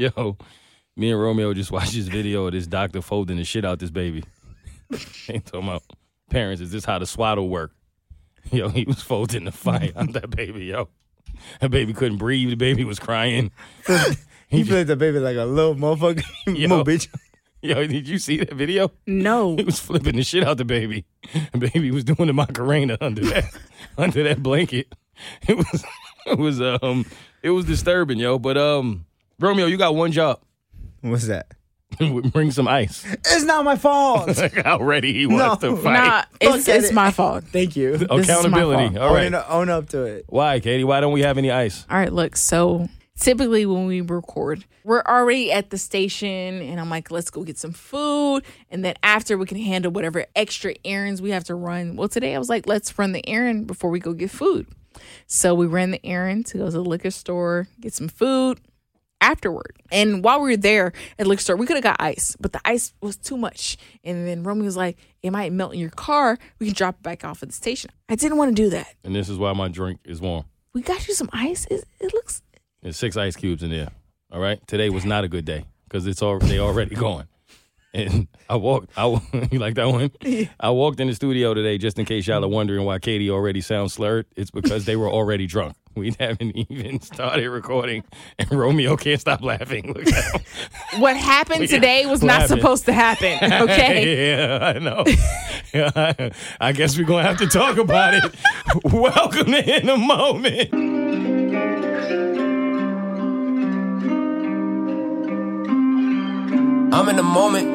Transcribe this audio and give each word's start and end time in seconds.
Yo, 0.16 0.38
me 0.96 1.10
and 1.10 1.20
Romeo 1.20 1.52
just 1.52 1.70
watched 1.70 1.92
this 1.92 2.08
video 2.08 2.46
of 2.46 2.52
this 2.52 2.66
doctor 2.66 3.02
folding 3.02 3.36
the 3.36 3.44
shit 3.44 3.66
out 3.66 3.80
this 3.80 3.90
baby. 3.90 4.24
Ain't 5.28 5.44
talking 5.44 5.68
about 5.68 5.82
parents. 6.30 6.62
Is 6.62 6.72
this 6.72 6.86
how 6.86 6.98
the 6.98 7.04
swaddle 7.04 7.50
work? 7.50 7.72
Yo, 8.50 8.70
he 8.70 8.84
was 8.84 9.02
folding 9.02 9.44
the 9.44 9.52
fire 9.52 9.92
out 9.94 10.14
that 10.14 10.30
baby. 10.30 10.64
Yo, 10.64 10.88
that 11.60 11.70
baby 11.70 11.92
couldn't 11.92 12.16
breathe. 12.16 12.48
The 12.48 12.56
baby 12.56 12.82
was 12.82 12.98
crying. 12.98 13.50
He 14.48 14.64
played 14.64 14.86
the 14.86 14.96
baby 14.96 15.18
like 15.18 15.36
a 15.36 15.44
little 15.44 15.74
motherfucker. 15.74 16.24
Yo. 16.46 16.68
Mo 16.68 16.82
bitch. 16.82 17.08
Yo, 17.60 17.86
did 17.86 18.08
you 18.08 18.18
see 18.18 18.38
that 18.38 18.54
video? 18.54 18.90
No. 19.06 19.56
He 19.56 19.64
was 19.64 19.78
flipping 19.78 20.16
the 20.16 20.22
shit 20.22 20.44
out 20.44 20.56
the 20.56 20.64
baby. 20.64 21.04
The 21.52 21.58
baby 21.58 21.90
was 21.90 22.04
doing 22.04 22.26
the 22.26 22.32
Macarena 22.32 22.96
under 23.02 23.20
that 23.26 23.44
under 23.98 24.22
that 24.22 24.42
blanket. 24.42 24.94
It 25.46 25.58
was 25.58 25.84
it 26.24 26.38
was 26.38 26.58
um 26.62 27.04
it 27.42 27.50
was 27.50 27.66
disturbing, 27.66 28.18
yo. 28.18 28.38
But 28.38 28.56
um 28.56 29.04
Romeo, 29.40 29.66
you 29.66 29.76
got 29.76 29.94
one 29.94 30.12
job. 30.12 30.40
What's 31.00 31.26
that? 31.28 31.52
Bring 32.32 32.50
some 32.50 32.68
ice. 32.68 33.04
It's 33.10 33.42
not 33.42 33.64
my 33.64 33.76
fault. 33.76 34.28
Like 34.36 34.54
how 34.64 34.80
ready 34.82 35.12
he 35.12 35.26
was 35.26 35.38
No. 35.38 35.56
to 35.56 35.76
fight. 35.82 35.92
Nah, 35.92 36.22
it's, 36.40 36.50
Look 36.66 36.68
at 36.74 36.80
it's 36.80 36.90
it. 36.90 36.94
my 36.94 37.10
fault. 37.10 37.44
Thank 37.44 37.74
you. 37.74 37.92
This 37.96 38.02
is 38.02 38.08
my 38.08 38.20
Accountability. 38.20 38.94
fault. 38.96 38.98
All 39.08 39.14
right. 39.14 39.32
Own, 39.32 39.44
own 39.48 39.68
up 39.70 39.88
to 39.90 40.04
it. 40.04 40.26
Why, 40.28 40.60
Keity? 40.60 40.84
Why 40.84 41.00
don't 41.00 41.12
we 41.12 41.22
have 41.22 41.36
any 41.38 41.50
ice? 41.50 41.84
All 41.90 41.96
right, 41.98 42.12
look. 42.12 42.36
So 42.36 42.88
typically 43.18 43.66
when 43.66 43.86
we 43.86 44.02
record, 44.02 44.64
we're 44.84 45.02
already 45.02 45.50
at 45.52 45.70
the 45.70 45.78
station, 45.78 46.28
and 46.62 46.78
I'm 46.78 46.88
like, 46.90 47.10
let's 47.10 47.30
go 47.30 47.42
get 47.42 47.58
some 47.58 47.72
food, 47.72 48.44
and 48.70 48.84
then 48.84 48.94
after 49.02 49.36
we 49.36 49.46
can 49.46 49.58
handle 49.58 49.90
whatever 49.90 50.26
extra 50.36 50.74
errands 50.84 51.20
we 51.20 51.30
have 51.30 51.44
to 51.44 51.54
run. 51.54 51.96
Well, 51.96 52.08
today 52.08 52.34
I 52.34 52.38
was 52.38 52.48
like, 52.48 52.66
let's 52.66 52.96
run 52.98 53.12
the 53.12 53.26
errand 53.28 53.66
before 53.66 53.90
we 53.90 54.00
go 54.00 54.12
get 54.12 54.30
food. 54.30 54.66
So 55.26 55.54
we 55.54 55.66
ran 55.66 55.90
the 55.90 56.04
errand 56.06 56.46
to 56.46 56.58
go 56.58 56.66
to 56.66 56.70
the 56.70 56.84
liquor 56.84 57.10
store, 57.10 57.68
get 57.80 57.94
some 57.94 58.08
food 58.08 58.60
afterward. 59.20 59.76
And 59.90 60.22
while 60.24 60.40
we 60.40 60.50
were 60.50 60.56
there 60.56 60.92
at 61.18 61.26
liquor 61.26 61.42
store, 61.42 61.56
we 61.56 61.66
could 61.66 61.76
have 61.76 61.82
got 61.84 61.96
ice, 62.00 62.36
but 62.40 62.52
the 62.52 62.60
ice 62.64 62.92
was 63.00 63.16
too 63.16 63.36
much. 63.36 63.76
And 64.04 64.26
then 64.26 64.42
Romeo 64.42 64.64
was 64.64 64.76
like, 64.76 64.98
it 65.22 65.30
might 65.30 65.52
melt 65.52 65.74
in 65.74 65.80
your 65.80 65.90
car. 65.90 66.38
We 66.58 66.66
can 66.66 66.74
drop 66.74 66.96
it 66.96 67.02
back 67.02 67.24
off 67.24 67.42
at 67.42 67.48
the 67.48 67.54
station. 67.54 67.90
I 68.08 68.14
didn't 68.14 68.38
want 68.38 68.54
to 68.54 68.62
do 68.62 68.70
that. 68.70 68.94
And 69.04 69.14
this 69.14 69.28
is 69.28 69.38
why 69.38 69.52
my 69.52 69.68
drink 69.68 70.00
is 70.04 70.20
warm. 70.20 70.44
We 70.72 70.82
got 70.82 71.06
you 71.08 71.14
some 71.14 71.28
ice. 71.32 71.66
It, 71.70 71.84
it 72.00 72.14
looks 72.14 72.42
There's 72.82 72.96
six 72.96 73.16
ice 73.16 73.36
cubes 73.36 73.62
in 73.62 73.70
there. 73.70 73.88
All 74.32 74.40
right. 74.40 74.64
Today 74.66 74.90
was 74.90 75.04
not 75.04 75.24
a 75.24 75.28
good 75.28 75.44
day 75.44 75.64
because 75.84 76.06
it's 76.06 76.22
all 76.22 76.38
they 76.38 76.58
already 76.58 76.94
gone. 77.06 77.26
And 77.92 78.28
I 78.48 78.54
walked. 78.54 78.90
I 78.96 79.06
you 79.50 79.58
like 79.58 79.74
that 79.74 79.88
one? 79.88 80.12
I 80.60 80.70
walked 80.70 81.00
in 81.00 81.08
the 81.08 81.14
studio 81.14 81.54
today 81.54 81.76
just 81.76 81.98
in 81.98 82.04
case 82.04 82.26
y'all 82.28 82.44
are 82.44 82.48
wondering 82.48 82.84
why 82.84 82.98
Keity 83.00 83.28
already 83.30 83.60
sounds 83.60 83.92
slurred. 83.94 84.26
It's 84.36 84.52
because 84.52 84.84
they 84.84 84.94
were 84.94 85.10
already 85.10 85.48
drunk. 85.48 85.74
We 85.96 86.14
haven't 86.20 86.56
even 86.70 87.00
started 87.00 87.48
recording, 87.50 88.04
and 88.38 88.48
Romeo 88.52 88.96
can't 88.96 89.20
stop 89.20 89.42
laughing. 89.42 89.92
Look 89.92 90.06
at 90.06 90.40
him. 90.40 90.40
what 91.00 91.16
happened 91.16 91.68
today 91.68 92.06
was 92.06 92.22
not 92.22 92.46
supposed 92.48 92.84
to 92.86 92.92
happen. 92.92 93.38
Okay. 93.60 94.30
yeah, 94.30 94.72
I 94.74 94.78
know. 94.78 95.04
Yeah, 95.74 96.30
I 96.60 96.72
guess 96.72 96.96
we're 96.96 97.04
gonna 97.04 97.26
have 97.26 97.38
to 97.38 97.46
talk 97.46 97.76
about 97.76 98.14
it. 98.14 98.34
Welcome 98.84 99.46
to 99.46 99.80
in 99.82 99.88
a 99.88 99.96
moment. 99.96 100.72
I'm 106.94 107.08
in 107.08 107.16
the 107.16 107.22
moment. 107.22 107.66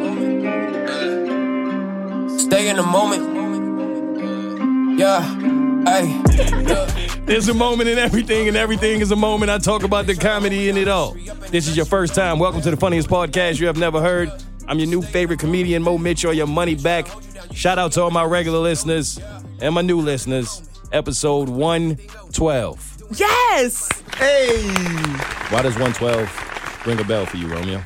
Stay 2.39 2.69
in 2.69 2.77
the 2.77 2.83
moment. 2.83 3.34
Yeah. 4.95 5.21
Hey. 5.85 6.21
There's 7.25 7.47
a 7.49 7.53
moment 7.53 7.89
in 7.89 7.97
everything, 7.97 8.47
and 8.47 8.55
everything 8.57 9.01
is 9.01 9.11
a 9.11 9.15
moment. 9.15 9.51
I 9.51 9.57
talk 9.57 9.83
about 9.83 10.07
the 10.07 10.15
comedy 10.15 10.69
in 10.69 10.77
it 10.77 10.87
all. 10.87 11.13
This 11.49 11.67
is 11.67 11.75
your 11.75 11.85
first 11.85 12.15
time. 12.15 12.39
Welcome 12.39 12.61
to 12.61 12.71
the 12.71 12.77
funniest 12.77 13.09
podcast 13.09 13.59
you 13.59 13.67
have 13.67 13.77
never 13.77 14.01
heard. 14.01 14.31
I'm 14.67 14.79
your 14.79 14.87
new 14.87 15.01
favorite 15.01 15.39
comedian, 15.39 15.83
Moe 15.83 15.97
Mitchell. 15.97 16.33
Your 16.33 16.47
money 16.47 16.75
back. 16.75 17.07
Shout 17.53 17.77
out 17.77 17.91
to 17.93 18.01
all 18.03 18.11
my 18.11 18.23
regular 18.23 18.59
listeners 18.59 19.19
and 19.59 19.75
my 19.75 19.81
new 19.81 19.99
listeners. 19.99 20.61
Episode 20.91 21.49
112. 21.49 23.03
Yes. 23.15 23.89
Hey. 24.17 24.61
Why 25.49 25.61
does 25.61 25.73
112 25.77 26.87
ring 26.87 26.99
a 26.99 27.03
bell 27.03 27.25
for 27.25 27.37
you, 27.37 27.47
Romeo? 27.47 27.83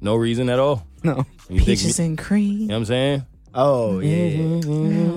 No 0.00 0.16
reason 0.16 0.48
at 0.48 0.58
all. 0.58 0.86
No. 1.04 1.26
You 1.48 1.58
think 1.58 1.78
Peaches 1.80 1.98
me- 1.98 2.06
and 2.06 2.18
cream. 2.18 2.58
you 2.60 2.66
know 2.68 2.74
what 2.74 2.78
I'm 2.78 2.84
saying? 2.86 3.26
Oh 3.54 4.00
yeah. 4.00 4.60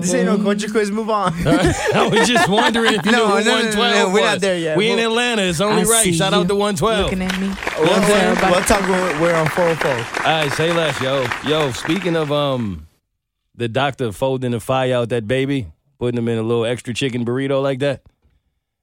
This 0.00 0.12
ain't 0.12 0.26
no 0.26 0.36
culture 0.36 0.68
quiz. 0.68 0.90
Move 0.90 1.08
on. 1.08 1.32
I 1.46 2.08
was 2.12 2.28
just 2.28 2.48
wondering 2.48 2.94
if 2.94 3.06
you 3.06 3.12
No, 3.12 3.28
knew 3.28 3.32
what 3.34 3.44
no, 3.46 3.50
no, 3.52 3.70
no, 3.72 3.78
112 3.80 3.94
no, 3.94 4.06
we're 4.08 4.12
was. 4.20 4.30
not 4.32 4.40
there 4.40 4.58
yet. 4.58 4.76
We 4.76 4.90
in 4.90 4.98
Atlanta. 4.98 5.42
It's 5.42 5.60
only 5.60 5.82
I 5.82 5.84
right. 5.86 6.04
see 6.04 6.12
Shout 6.12 6.34
out 6.34 6.46
to 6.48 6.54
112. 6.54 7.04
Looking 7.04 7.22
at 7.22 7.40
me. 7.40 7.48
We'll, 7.78 7.86
Don't 7.86 8.08
worry 8.08 8.32
about 8.32 8.50
we'll 8.50 8.60
it. 8.60 8.66
talk 8.66 8.82
when 8.82 9.20
we're 9.22 9.34
on 9.34 9.46
full 9.48 9.74
full. 9.76 9.90
All 9.90 10.42
right, 10.42 10.52
say 10.52 10.72
less, 10.72 11.00
yo. 11.00 11.26
Yo, 11.46 11.70
speaking 11.72 12.14
of 12.14 12.30
um 12.30 12.86
the 13.54 13.68
doctor 13.68 14.12
folding 14.12 14.50
the 14.50 14.60
fire 14.60 14.94
out 14.96 15.08
that 15.08 15.26
baby, 15.26 15.72
putting 15.98 16.18
him 16.18 16.28
in 16.28 16.36
a 16.38 16.42
little 16.42 16.66
extra 16.66 16.92
chicken 16.92 17.24
burrito 17.24 17.62
like 17.62 17.78
that, 17.78 18.02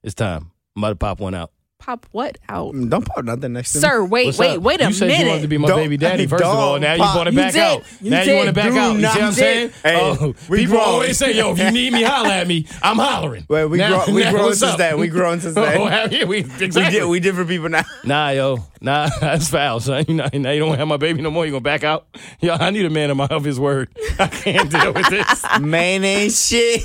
it's 0.02 0.14
time. 0.16 0.50
I'm 0.76 0.82
about 0.82 0.88
to 0.90 0.96
pop 0.96 1.20
one 1.20 1.34
out. 1.34 1.52
Pop 1.84 2.06
what 2.12 2.38
out? 2.48 2.72
Mm, 2.74 2.88
don't 2.88 3.04
pop 3.04 3.22
nothing 3.26 3.52
next 3.52 3.72
to 3.72 3.78
me. 3.78 3.80
Sir, 3.82 4.04
wait, 4.04 4.24
What's 4.28 4.38
wait, 4.38 4.56
up? 4.56 4.62
wait 4.62 4.80
a 4.80 4.86
you 4.86 4.92
said 4.94 5.08
minute. 5.08 5.20
you 5.24 5.28
wanted 5.28 5.42
to 5.42 5.48
be 5.48 5.58
my 5.58 5.68
Don't- 5.68 5.76
baby 5.76 5.98
daddy, 5.98 6.26
first 6.26 6.42
of 6.42 6.48
all. 6.56 6.80
Now 6.80 6.94
you 6.94 7.00
want 7.00 7.28
to 7.28 7.34
back 7.36 7.52
did. 7.52 7.60
out. 7.60 7.82
You 8.00 8.10
now 8.10 8.22
you 8.22 8.34
want 8.36 8.46
to 8.46 8.52
back 8.54 8.72
Do 8.72 8.78
out. 8.78 8.92
You 8.94 9.00
see 9.00 9.06
what 9.06 9.22
I'm 9.22 9.32
saying? 9.32 9.70
Hey, 9.84 10.00
oh, 10.00 10.32
people 10.32 10.66
grown. 10.76 10.80
always 10.80 11.18
say, 11.18 11.36
yo, 11.36 11.52
if 11.52 11.58
you 11.58 11.70
need 11.70 11.92
me, 11.92 12.02
holler 12.02 12.30
at 12.30 12.46
me. 12.48 12.66
I'm 12.82 12.96
hollering. 12.96 13.44
Wait, 13.50 13.66
we 13.66 13.76
Now- 13.76 14.02
grown. 14.06 14.14
We 14.14 14.22
now 14.24 14.30
grown 14.30 14.54
since 14.54 14.62
up? 14.72 14.78
then. 14.78 14.98
We 14.98 15.08
grown 15.08 15.40
since 15.40 15.54
Oh, 15.58 15.60
then. 15.62 16.10
yeah, 16.10 16.24
we, 16.24 16.40
We 16.44 16.64
exactly. 16.64 17.00
di- 17.00 17.04
we 17.04 17.20
different 17.20 17.50
people 17.50 17.68
now. 17.68 17.82
Nah, 18.02 18.30
yo, 18.30 18.66
nah, 18.80 19.10
that's 19.20 19.50
foul, 19.50 19.78
son. 19.80 20.06
You 20.08 20.14
know, 20.14 20.28
now 20.32 20.52
you 20.52 20.60
don't 20.60 20.78
have 20.78 20.88
my 20.88 20.96
baby 20.96 21.20
no 21.20 21.30
more. 21.30 21.44
You 21.44 21.52
gonna 21.52 21.60
back 21.60 21.84
out? 21.84 22.06
Yo, 22.40 22.54
I 22.54 22.70
need 22.70 22.86
a 22.86 22.90
man 22.90 23.10
of 23.10 23.18
my 23.18 23.26
of 23.26 23.44
his 23.44 23.60
word. 23.60 23.90
I 24.18 24.28
can't 24.28 24.70
deal 24.70 24.94
with 24.94 25.10
this. 25.10 25.44
Man 25.60 26.02
ain't 26.02 26.32
shit. 26.32 26.82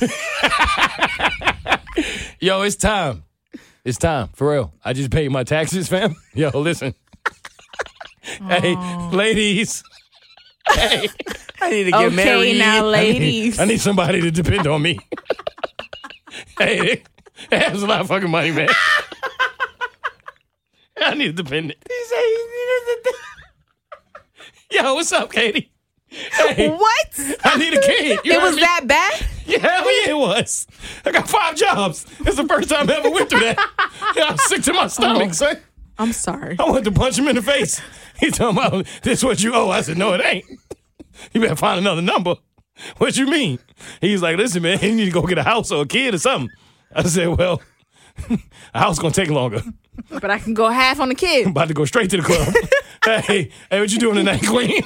Yo, 2.41 2.61
it's 2.63 2.75
time. 2.75 3.23
It's 3.89 3.97
time 3.97 4.27
for 4.35 4.51
real. 4.51 4.71
I 4.85 4.93
just 4.93 5.09
paid 5.09 5.31
my 5.31 5.43
taxes, 5.43 5.89
fam. 5.89 6.15
Yo, 6.35 6.51
listen. 6.53 6.93
hey, 8.21 8.75
ladies. 9.11 9.83
Hey, 10.71 11.09
I 11.59 11.71
need 11.71 11.83
to 11.85 11.91
get 11.91 12.01
Okay, 12.05 12.15
married. 12.15 12.59
now, 12.59 12.77
I 12.77 12.81
need, 12.81 12.91
ladies. 12.91 13.59
I 13.59 13.65
need 13.65 13.81
somebody 13.81 14.21
to 14.21 14.29
depend 14.29 14.67
on 14.67 14.83
me. 14.83 14.99
hey, 16.59 17.01
that's 17.49 17.81
a 17.81 17.87
lot 17.87 18.01
of 18.01 18.07
fucking 18.09 18.29
money, 18.29 18.51
man. 18.51 18.69
I 20.97 21.15
need 21.15 21.31
a 21.31 21.33
dependent. 21.33 21.83
Yo, 24.69 24.93
what's 24.93 25.11
up, 25.11 25.31
Keity? 25.31 25.69
Hey, 26.09 26.69
what? 26.69 27.37
I 27.43 27.57
need 27.57 27.73
a 27.73 27.81
kid. 27.81 28.19
You 28.23 28.33
It 28.33 28.41
was 28.41 28.55
me? 28.55 28.61
that 28.61 28.81
bad? 28.87 29.25
Yeah, 29.49 29.57
hell 29.61 29.83
yeah, 30.03 30.09
it 30.11 30.17
was. 30.17 30.67
I 31.03 31.11
got 31.11 31.27
five 31.27 31.55
jobs. 31.55 32.05
It's 32.19 32.35
the 32.35 32.45
first 32.47 32.69
time 32.69 32.87
I 32.87 32.97
ever 32.97 33.09
went 33.09 33.31
through 33.31 33.39
that. 33.39 33.57
Yeah, 34.15 34.25
I'm 34.25 34.37
sick 34.37 34.61
to 34.63 34.73
my 34.73 34.85
stomach, 34.85 35.29
Oh. 35.29 35.31
son. 35.31 35.57
I'm 35.97 36.13
sorry. 36.13 36.55
I 36.59 36.65
wanted 36.65 36.83
to 36.83 36.91
punch 36.91 37.17
him 37.17 37.27
in 37.27 37.35
the 37.35 37.41
face. 37.41 37.81
He's 38.19 38.37
talking 38.37 38.55
about 38.59 38.73
oh, 38.75 38.83
this 39.01 39.23
what 39.23 39.41
you 39.41 39.55
owe. 39.55 39.71
I 39.71 39.81
said, 39.81 39.97
no, 39.97 40.13
it 40.13 40.21
ain't. 40.23 40.45
You 41.33 41.41
better 41.41 41.55
find 41.55 41.79
another 41.79 42.03
number. 42.03 42.35
What 42.97 43.17
you 43.17 43.25
mean? 43.25 43.57
He's 44.01 44.21
like, 44.21 44.37
listen, 44.37 44.61
man, 44.61 44.77
you 44.83 44.93
need 44.93 45.05
to 45.05 45.11
go 45.11 45.23
get 45.23 45.39
a 45.39 45.43
house 45.43 45.71
or 45.71 45.81
a 45.81 45.87
kid 45.87 46.13
or 46.13 46.19
something. 46.19 46.55
I 46.93 47.01
said, 47.03 47.29
well, 47.29 47.59
a 48.73 48.79
house 48.79 48.99
gonna 48.99 49.11
take 49.13 49.31
longer. 49.31 49.63
But 50.11 50.29
I 50.29 50.37
can 50.37 50.53
go 50.53 50.69
half 50.69 50.99
on 50.99 51.09
the 51.09 51.15
kid. 51.15 51.45
I'm 51.45 51.51
about 51.51 51.69
to 51.69 51.73
go 51.73 51.85
straight 51.85 52.11
to 52.11 52.17
the 52.17 52.23
club. 52.23 52.53
hey, 53.25 53.49
hey, 53.71 53.79
what 53.79 53.91
you 53.91 53.97
doing 53.97 54.15
tonight, 54.15 54.45
Queen? 54.45 54.83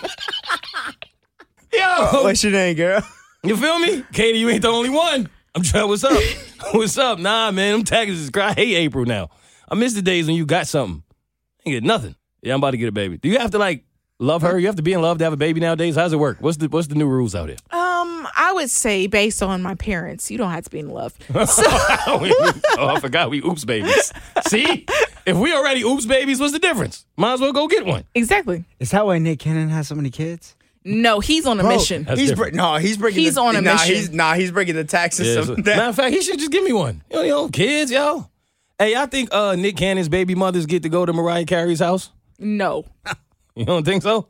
Yo, 1.74 2.24
What's 2.24 2.44
your 2.44 2.54
name, 2.54 2.76
girl? 2.76 3.02
You 3.44 3.58
feel 3.58 3.80
me? 3.80 4.04
Keity, 4.14 4.40
you 4.40 4.50
ain't 4.50 4.62
the 4.62 4.70
only 4.70 4.90
one. 4.90 5.28
I'm 5.56 5.64
trying. 5.64 5.88
What's 5.88 6.04
up? 6.04 6.22
What's 6.72 6.98
up? 6.98 7.20
Nah, 7.20 7.52
man, 7.52 7.74
them 7.74 7.84
taxes 7.84 8.22
is 8.22 8.30
cry. 8.30 8.50
I 8.50 8.54
hate 8.54 8.76
April 8.76 9.06
now. 9.06 9.30
I 9.70 9.76
miss 9.76 9.94
the 9.94 10.02
days 10.02 10.28
when 10.28 10.36
you 10.36 10.46
got 10.46 10.68
something. 10.68 11.04
Ain't 11.66 11.74
get 11.76 11.84
nothing. 11.84 12.16
Yeah, 12.42 12.54
I'm 12.54 12.60
about 12.60 12.72
to 12.72 12.78
get 12.78 12.90
a 12.90 12.92
baby. 12.92 13.18
Do 13.18 13.30
you 13.30 13.40
have 13.40 13.52
to 13.52 13.58
like 13.58 13.86
love 14.20 14.44
her? 14.44 14.58
You 14.60 14.68
have 14.68 14.76
to 14.76 14.82
be 14.82 14.94
in 14.94 15.02
love 15.02 15.18
to 15.18 15.24
have 15.24 15.34
a 15.34 15.38
baby 15.38 15.60
nowadays? 15.60 15.96
How's 15.96 16.14
it 16.14 16.18
work? 16.18 16.38
What's 16.40 16.58
the 16.58 16.68
what's 16.68 16.88
the 16.88 16.96
new 16.96 17.08
rules 17.08 17.36
out 17.36 17.50
here? 17.50 17.58
Um, 17.72 18.28
I 18.36 18.52
would 18.54 18.70
say 18.70 19.08
based 19.08 19.42
on 19.42 19.62
my 19.62 19.76
parents, 19.76 20.30
you 20.30 20.38
don't 20.38 20.52
have 20.52 20.64
to 20.66 20.70
be 20.70 20.80
in 20.80 20.90
love. 20.90 21.14
oh, 21.36 22.58
I 22.78 23.00
forgot 23.00 23.30
we 23.30 23.40
oops 23.42 23.66
babies. 23.66 24.14
See? 24.48 24.86
If 25.26 25.38
we 25.38 25.54
already 25.54 25.82
oops 25.82 26.06
babies, 26.06 26.40
what's 26.40 26.54
the 26.54 26.60
difference? 26.60 27.06
Might 27.18 27.34
as 27.34 27.42
well 27.42 27.54
go 27.54 27.68
get 27.68 27.86
one. 27.86 28.04
Exactly. 28.14 28.66
Is 28.80 28.92
that 28.92 29.06
why 29.06 29.20
Nick 29.20 29.40
Cannon 29.40 29.70
has 29.70 29.88
so 29.88 29.96
many 29.96 30.10
kids? 30.10 30.56
No, 30.86 31.20
he's 31.20 31.46
on 31.46 31.60
a 31.60 31.64
Bro, 31.64 31.76
mission. 31.78 32.04
That's 32.04 32.20
he's 32.20 32.30
different. 32.30 32.56
no, 32.56 32.76
he's 32.76 32.98
breaking. 32.98 33.22
He's 33.24 33.36
the, 33.36 33.42
on 33.42 33.56
a 33.56 33.62
nah, 33.62 33.74
mission. 33.74 33.96
He's, 33.96 34.12
nah, 34.12 34.34
he's 34.34 34.52
breaking 34.52 34.76
the 34.76 34.84
tax 34.84 35.18
Yeah, 35.20 35.26
system. 35.26 35.46
so- 35.58 35.62
That- 35.62 35.78
matter 35.78 35.90
of 35.90 35.96
fact, 35.98 36.14
he 36.14 36.22
should 36.22 36.40
just 36.40 36.52
give 36.52 36.64
me 36.64 36.74
one. 36.74 37.04
You 37.10 37.16
know, 37.18 37.22
you 37.24 37.30
know, 37.30 37.50
kids, 37.50 37.92
yo. 37.92 38.30
Hey, 38.80 38.96
I 38.96 39.06
think 39.06 39.30
uh, 39.34 39.56
Nick 39.56 39.78
Cannon's 39.78 40.10
baby 40.10 40.36
mothers 40.36 40.66
get 40.66 40.84
to 40.84 40.90
go 40.90 41.06
to 41.06 41.14
Mariah 41.14 41.46
Carey's 41.46 41.80
house. 41.80 42.12
No. 42.40 42.86
You 43.56 43.66
don't 43.66 43.86
think 43.86 44.02
so? 44.02 44.28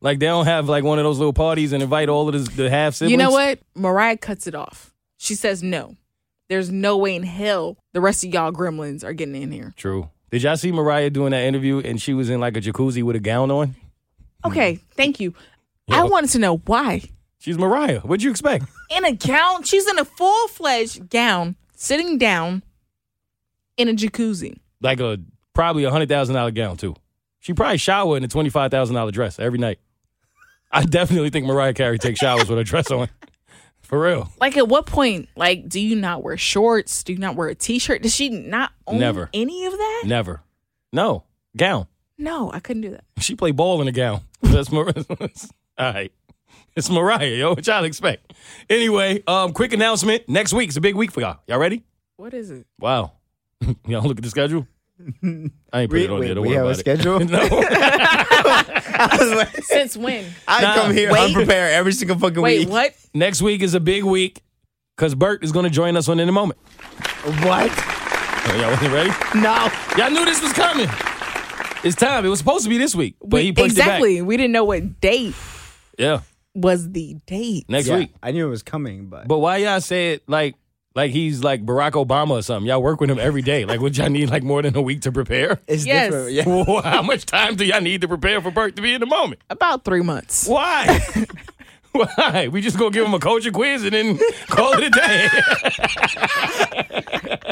Like 0.00 0.18
they 0.18 0.26
don't 0.26 0.46
have 0.46 0.68
like 0.68 0.82
one 0.82 0.98
of 0.98 1.04
those 1.04 1.18
little 1.18 1.32
parties 1.32 1.72
and 1.72 1.80
invite 1.80 2.08
all 2.08 2.28
of 2.28 2.34
the, 2.34 2.62
the 2.64 2.68
half 2.68 2.94
siblings. 2.94 3.12
You 3.12 3.16
know 3.18 3.30
what? 3.30 3.60
Mariah 3.76 4.16
cuts 4.16 4.48
it 4.48 4.54
off. 4.56 4.92
She 5.16 5.36
says 5.36 5.62
no. 5.62 5.94
There's 6.48 6.72
no 6.72 6.96
way 6.96 7.14
in 7.14 7.22
hell 7.22 7.78
the 7.92 8.00
rest 8.00 8.24
of 8.24 8.34
y'all 8.34 8.50
gremlins 8.50 9.04
are 9.04 9.12
getting 9.12 9.40
in 9.40 9.52
here. 9.52 9.72
True. 9.76 10.10
Did 10.32 10.42
y'all 10.42 10.56
see 10.56 10.72
Mariah 10.72 11.10
doing 11.10 11.30
that 11.30 11.44
interview 11.44 11.78
and 11.78 12.02
she 12.02 12.14
was 12.14 12.28
in 12.30 12.40
like 12.40 12.56
a 12.56 12.60
jacuzzi 12.60 13.04
with 13.04 13.14
a 13.14 13.20
gown 13.20 13.52
on? 13.52 13.76
Okay, 14.44 14.80
thank 14.96 15.20
you. 15.20 15.34
I 15.90 16.04
wanted 16.04 16.30
to 16.30 16.38
know 16.38 16.58
why. 16.58 17.02
She's 17.38 17.58
Mariah. 17.58 18.00
What'd 18.00 18.22
you 18.22 18.30
expect? 18.30 18.64
In 18.90 19.04
a 19.04 19.12
gown, 19.12 19.64
she's 19.64 19.86
in 19.88 19.98
a 19.98 20.04
full 20.04 20.48
fledged 20.48 21.10
gown, 21.10 21.56
sitting 21.74 22.16
down 22.16 22.62
in 23.76 23.88
a 23.88 23.92
jacuzzi. 23.92 24.58
Like 24.80 25.00
a 25.00 25.18
probably 25.52 25.84
a 25.84 25.90
hundred 25.90 26.08
thousand 26.08 26.34
dollar 26.34 26.50
gown 26.50 26.76
too. 26.76 26.94
She 27.40 27.52
probably 27.52 27.76
shower 27.78 28.16
in 28.16 28.24
a 28.24 28.28
twenty 28.28 28.50
five 28.50 28.70
thousand 28.70 28.94
dollar 28.96 29.10
dress 29.10 29.38
every 29.38 29.58
night. 29.58 29.78
I 30.72 30.84
definitely 30.84 31.30
think 31.30 31.46
Mariah 31.46 31.74
Carey 31.74 31.98
takes 31.98 32.18
showers 32.18 32.48
with 32.48 32.58
her 32.58 32.64
dress 32.64 32.90
on. 32.90 33.08
For 33.82 34.00
real. 34.00 34.30
Like, 34.40 34.56
at 34.56 34.66
what 34.66 34.86
point, 34.86 35.28
like, 35.36 35.68
do 35.68 35.78
you 35.78 35.94
not 35.94 36.22
wear 36.22 36.38
shorts? 36.38 37.04
Do 37.04 37.12
you 37.12 37.18
not 37.18 37.36
wear 37.36 37.48
a 37.48 37.54
t 37.54 37.78
shirt? 37.78 38.02
Does 38.02 38.14
she 38.14 38.30
not 38.30 38.72
own 38.86 38.98
Never. 38.98 39.28
any 39.34 39.66
of 39.66 39.72
that? 39.72 40.02
Never. 40.06 40.42
No. 40.92 41.24
Gown. 41.56 41.86
No, 42.16 42.50
I 42.50 42.60
couldn't 42.60 42.82
do 42.82 42.90
that. 42.90 43.04
She 43.18 43.34
play 43.36 43.50
ball 43.50 43.82
in 43.82 43.88
a 43.88 43.92
gown. 43.92 44.22
That's 44.42 44.72
Mariah. 44.72 45.04
All 45.76 45.92
right. 45.92 46.12
It's 46.76 46.88
Mariah, 46.90 47.34
yo. 47.34 47.50
What 47.50 47.66
y'all 47.66 47.84
expect? 47.84 48.32
Anyway, 48.70 49.22
um, 49.26 49.52
quick 49.52 49.72
announcement. 49.72 50.28
Next 50.28 50.52
week 50.52 50.68
is 50.68 50.76
a 50.76 50.80
big 50.80 50.94
week 50.94 51.10
for 51.10 51.20
y'all. 51.20 51.38
Y'all 51.46 51.58
ready? 51.58 51.82
What 52.16 52.32
is 52.34 52.50
it? 52.50 52.66
Wow. 52.78 53.12
y'all 53.86 54.02
look 54.02 54.18
at 54.18 54.22
the 54.22 54.30
schedule? 54.30 54.66
I 55.72 55.80
ain't 55.80 55.90
put 55.90 56.00
it 56.00 56.10
on 56.10 56.20
wait, 56.20 56.26
there. 56.26 56.34
Don't 56.36 56.42
we 56.42 56.48
worry 56.50 56.56
have 56.56 56.66
a 56.66 56.68
about 56.68 56.78
schedule. 56.78 57.18
No. 57.26 57.38
I, 58.96 59.16
was 59.18 59.32
like, 59.32 59.64
Since 59.64 59.96
when? 59.96 60.24
I 60.46 60.62
Nah, 60.62 60.74
come 60.74 60.92
here 60.92 61.12
wait. 61.12 61.24
unprepared 61.24 61.72
every 61.72 61.92
single 61.92 62.16
fucking 62.18 62.36
week. 62.36 62.44
Wait, 62.44 62.58
week. 62.60 62.68
what? 62.68 62.94
Next 63.12 63.42
week 63.42 63.60
is 63.62 63.74
a 63.74 63.80
big 63.80 64.04
week 64.04 64.42
because 64.96 65.16
Bert 65.16 65.42
is 65.42 65.50
going 65.50 65.64
to 65.64 65.70
join 65.70 65.96
us 65.96 66.08
on 66.08 66.20
In 66.20 66.28
a 66.28 66.32
Moment. 66.32 66.60
What? 67.42 67.72
Oh, 67.72 68.56
y'all 68.60 68.70
wasn't 68.70 68.92
ready? 68.92 69.10
No. 69.40 69.68
Y'all 69.96 70.10
knew 70.10 70.24
this 70.24 70.40
was 70.40 70.52
coming. 70.52 70.88
It's 71.82 71.96
time. 71.96 72.24
It 72.24 72.28
was 72.28 72.38
supposed 72.38 72.62
to 72.64 72.70
be 72.70 72.78
this 72.78 72.94
week, 72.94 73.16
but 73.24 73.42
he 73.42 73.50
pushed 73.52 73.72
it 73.72 73.78
back. 73.78 73.86
exactly. 73.86 74.22
We 74.22 74.36
didn't 74.36 74.52
know 74.52 74.64
what 74.64 75.00
date 75.00 75.28
it 75.28 75.32
back. 75.32 75.53
Yeah, 75.98 76.20
was 76.54 76.90
the 76.90 77.16
date. 77.26 77.66
next 77.68 77.88
Yeah, 77.88 77.98
week. 77.98 78.14
I 78.22 78.30
knew 78.32 78.46
it 78.46 78.50
was 78.50 78.62
coming, 78.62 79.06
but, 79.06 79.28
But 79.28 79.38
why 79.38 79.58
y'all 79.58 79.80
say 79.80 80.12
it 80.14 80.28
like 80.28 80.56
like 80.94 81.10
he's 81.10 81.42
like 81.42 81.64
Barack 81.66 81.92
Obama 81.92 82.30
or 82.38 82.42
something? 82.42 82.68
Y'all 82.68 82.80
work 82.82 83.00
with 83.00 83.10
him 83.10 83.18
every 83.18 83.42
day. 83.42 83.64
Like, 83.64 83.80
would 83.80 83.96
y'all 83.96 84.08
need 84.08 84.30
like 84.30 84.42
more 84.44 84.62
than 84.62 84.76
a 84.76 84.82
week 84.82 85.00
to 85.02 85.10
prepare? 85.12 85.60
it's 85.66 85.84
Yes. 85.84 86.10
different. 86.12 86.32
Yeah. 86.32 86.46
Well, 86.46 86.82
How 86.84 87.02
much 87.02 87.26
time 87.26 87.56
do 87.56 87.64
y'all 87.64 87.80
need 87.80 88.00
to 88.02 88.08
prepare 88.08 88.40
for 88.40 88.50
Bert 88.52 88.76
to 88.76 88.82
be 88.82 88.94
in 88.94 89.00
the 89.00 89.06
moment? 89.06 89.40
About 89.50 89.84
three 89.84 90.02
months. 90.02 90.46
Why? 90.46 91.00
Why? 91.94 92.48
We 92.48 92.60
just 92.60 92.76
gonna 92.76 92.90
give 92.90 93.06
him 93.06 93.14
a 93.14 93.20
culture 93.20 93.52
quiz 93.52 93.84
and 93.84 93.92
then 93.92 94.18
call 94.48 94.72
it 94.72 94.82
a 94.84 94.90
day. 94.90 95.28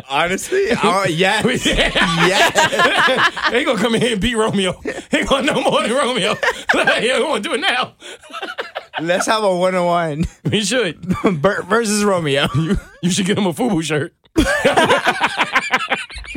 Honestly, 0.09 0.67
oh, 0.83 1.05
yeah. 1.09 1.47
yeah. 1.47 3.51
they 3.51 3.63
gonna 3.65 3.79
come 3.79 3.95
in 3.95 4.01
here 4.01 4.13
and 4.15 4.21
beat 4.21 4.35
Romeo. 4.35 4.81
He 5.13 5.23
gonna 5.25 5.53
know 5.53 5.63
more 5.63 5.83
than 5.83 5.93
Romeo. 5.93 6.35
yeah, 6.75 7.19
we 7.19 7.25
wanna 7.25 7.41
do 7.41 7.55
it 7.55 7.61
now. 7.61 7.95
Let's 9.01 9.27
have 9.27 9.45
a 9.45 9.57
one 9.57 9.77
on 9.77 9.87
one. 9.87 10.25
We 10.45 10.65
should. 10.65 11.15
Bert 11.41 11.67
versus 11.67 12.05
Romeo. 12.05 12.49
You, 12.57 12.77
you 13.01 13.11
should 13.11 13.27
get 13.27 13.39
him 13.39 13.47
a 13.47 13.53
FUBU 13.53 13.83
shirt. 13.85 14.13
He's 14.37 14.47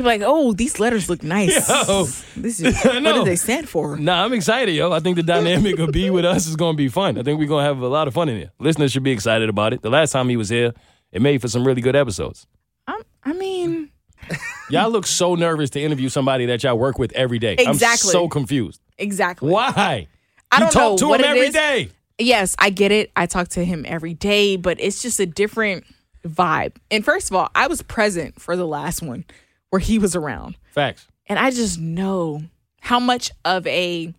like, 0.04 0.22
oh, 0.24 0.52
these 0.52 0.78
letters 0.78 1.08
look 1.08 1.22
nice. 1.22 1.68
Yo. 1.68 2.04
This 2.36 2.60
is, 2.60 2.76
I 2.86 3.00
what 3.00 3.14
do 3.14 3.24
they 3.24 3.36
stand 3.36 3.68
for? 3.68 3.96
Nah, 3.96 4.24
I'm 4.24 4.34
excited, 4.34 4.74
yo. 4.74 4.92
I 4.92 5.00
think 5.00 5.16
the 5.16 5.22
dynamic 5.22 5.78
of 5.78 5.92
be 5.92 6.10
with 6.10 6.24
us 6.24 6.46
is 6.46 6.56
gonna 6.56 6.76
be 6.76 6.88
fun. 6.88 7.18
I 7.18 7.22
think 7.22 7.38
we're 7.38 7.48
gonna 7.48 7.64
have 7.64 7.80
a 7.80 7.88
lot 7.88 8.06
of 8.06 8.14
fun 8.14 8.28
in 8.28 8.36
here. 8.36 8.52
Listeners 8.58 8.92
should 8.92 9.04
be 9.04 9.12
excited 9.12 9.48
about 9.48 9.72
it. 9.72 9.82
The 9.82 9.90
last 9.90 10.12
time 10.12 10.28
he 10.28 10.36
was 10.36 10.50
here, 10.50 10.74
it 11.12 11.22
made 11.22 11.40
for 11.40 11.48
some 11.48 11.66
really 11.66 11.80
good 11.80 11.96
episodes. 11.96 12.46
I'm, 12.86 13.00
I 13.24 13.32
mean, 13.32 13.90
Y'all 14.70 14.90
look 14.90 15.06
so 15.06 15.34
nervous 15.34 15.70
to 15.70 15.80
interview 15.80 16.08
somebody 16.08 16.46
that 16.46 16.62
y'all 16.62 16.78
work 16.78 16.98
with 16.98 17.12
every 17.12 17.38
day. 17.38 17.54
Exactly. 17.54 18.08
I'm 18.08 18.12
so 18.12 18.28
confused. 18.28 18.80
exactly. 18.98 19.50
Why? 19.50 20.08
I 20.50 20.60
don't 20.60 20.72
talk 20.72 20.92
know 20.92 20.96
to 20.98 21.08
what 21.08 21.20
him 21.20 21.26
it 21.26 21.30
every 21.30 21.46
is. 21.48 21.54
day. 21.54 21.88
Yes, 22.18 22.56
I 22.58 22.70
get 22.70 22.92
it. 22.92 23.10
I 23.14 23.26
talk 23.26 23.48
to 23.48 23.64
him 23.64 23.84
every 23.86 24.14
day, 24.14 24.56
but 24.56 24.80
it's 24.80 25.02
just 25.02 25.20
a 25.20 25.26
different 25.26 25.84
vibe. 26.28 26.76
And 26.90 27.04
first 27.04 27.30
of 27.30 27.36
all, 27.36 27.50
I 27.54 27.66
was 27.66 27.82
present 27.82 28.40
for 28.40 28.56
the 28.56 28.66
last 28.66 29.02
one 29.02 29.24
where 29.70 29.80
he 29.80 29.98
was 29.98 30.14
around. 30.16 30.56
Facts. 30.72 31.06
And 31.26 31.38
I 31.38 31.50
just 31.50 31.78
know 31.80 32.42
how 32.80 33.00
much 33.00 33.30
of 33.44 33.66
a 33.66 34.14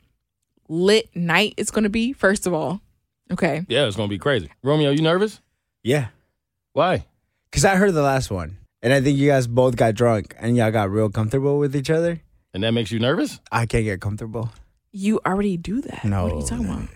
lit 0.68 1.16
night 1.16 1.54
it's 1.58 1.72
going 1.72 1.84
to 1.84 1.90
be, 1.90 2.14
first 2.14 2.46
of 2.48 2.54
all. 2.54 2.82
Okay. 3.32 3.66
Yeah, 3.68 3.86
it's 3.86 3.96
gonna 3.96 4.08
be 4.08 4.18
crazy. 4.18 4.50
Romeo, 4.64 4.90
you 4.92 5.02
nervous? 5.02 5.42
Yeah. 5.84 6.08
Why? 6.74 7.06
Because 7.50 7.66
I 7.66 7.76
heard 7.76 7.94
the 7.94 8.02
last 8.02 8.32
one. 8.32 8.58
And 8.82 8.94
I 8.94 9.02
think 9.02 9.18
you 9.18 9.28
guys 9.28 9.48
both 9.48 9.76
got 9.76 9.96
drunk 9.96 10.36
and 10.40 10.56
y'all 10.56 10.72
got 10.72 10.90
real 10.90 11.10
comfortable 11.10 11.58
with 11.58 11.76
each 11.76 11.90
other. 11.90 12.22
And 12.54 12.64
that 12.64 12.72
makes 12.72 12.92
you 12.92 13.00
nervous? 13.00 13.40
I 13.52 13.66
can't 13.66 13.84
get 13.84 14.00
comfortable. 14.00 14.52
You 14.92 15.20
already 15.26 15.58
do 15.58 15.82
that. 15.82 16.06
No, 16.06 16.24
What 16.24 16.32
are 16.32 16.36
you 16.38 16.46
talking 16.46 16.66
no, 16.68 16.74
about? 16.74 16.90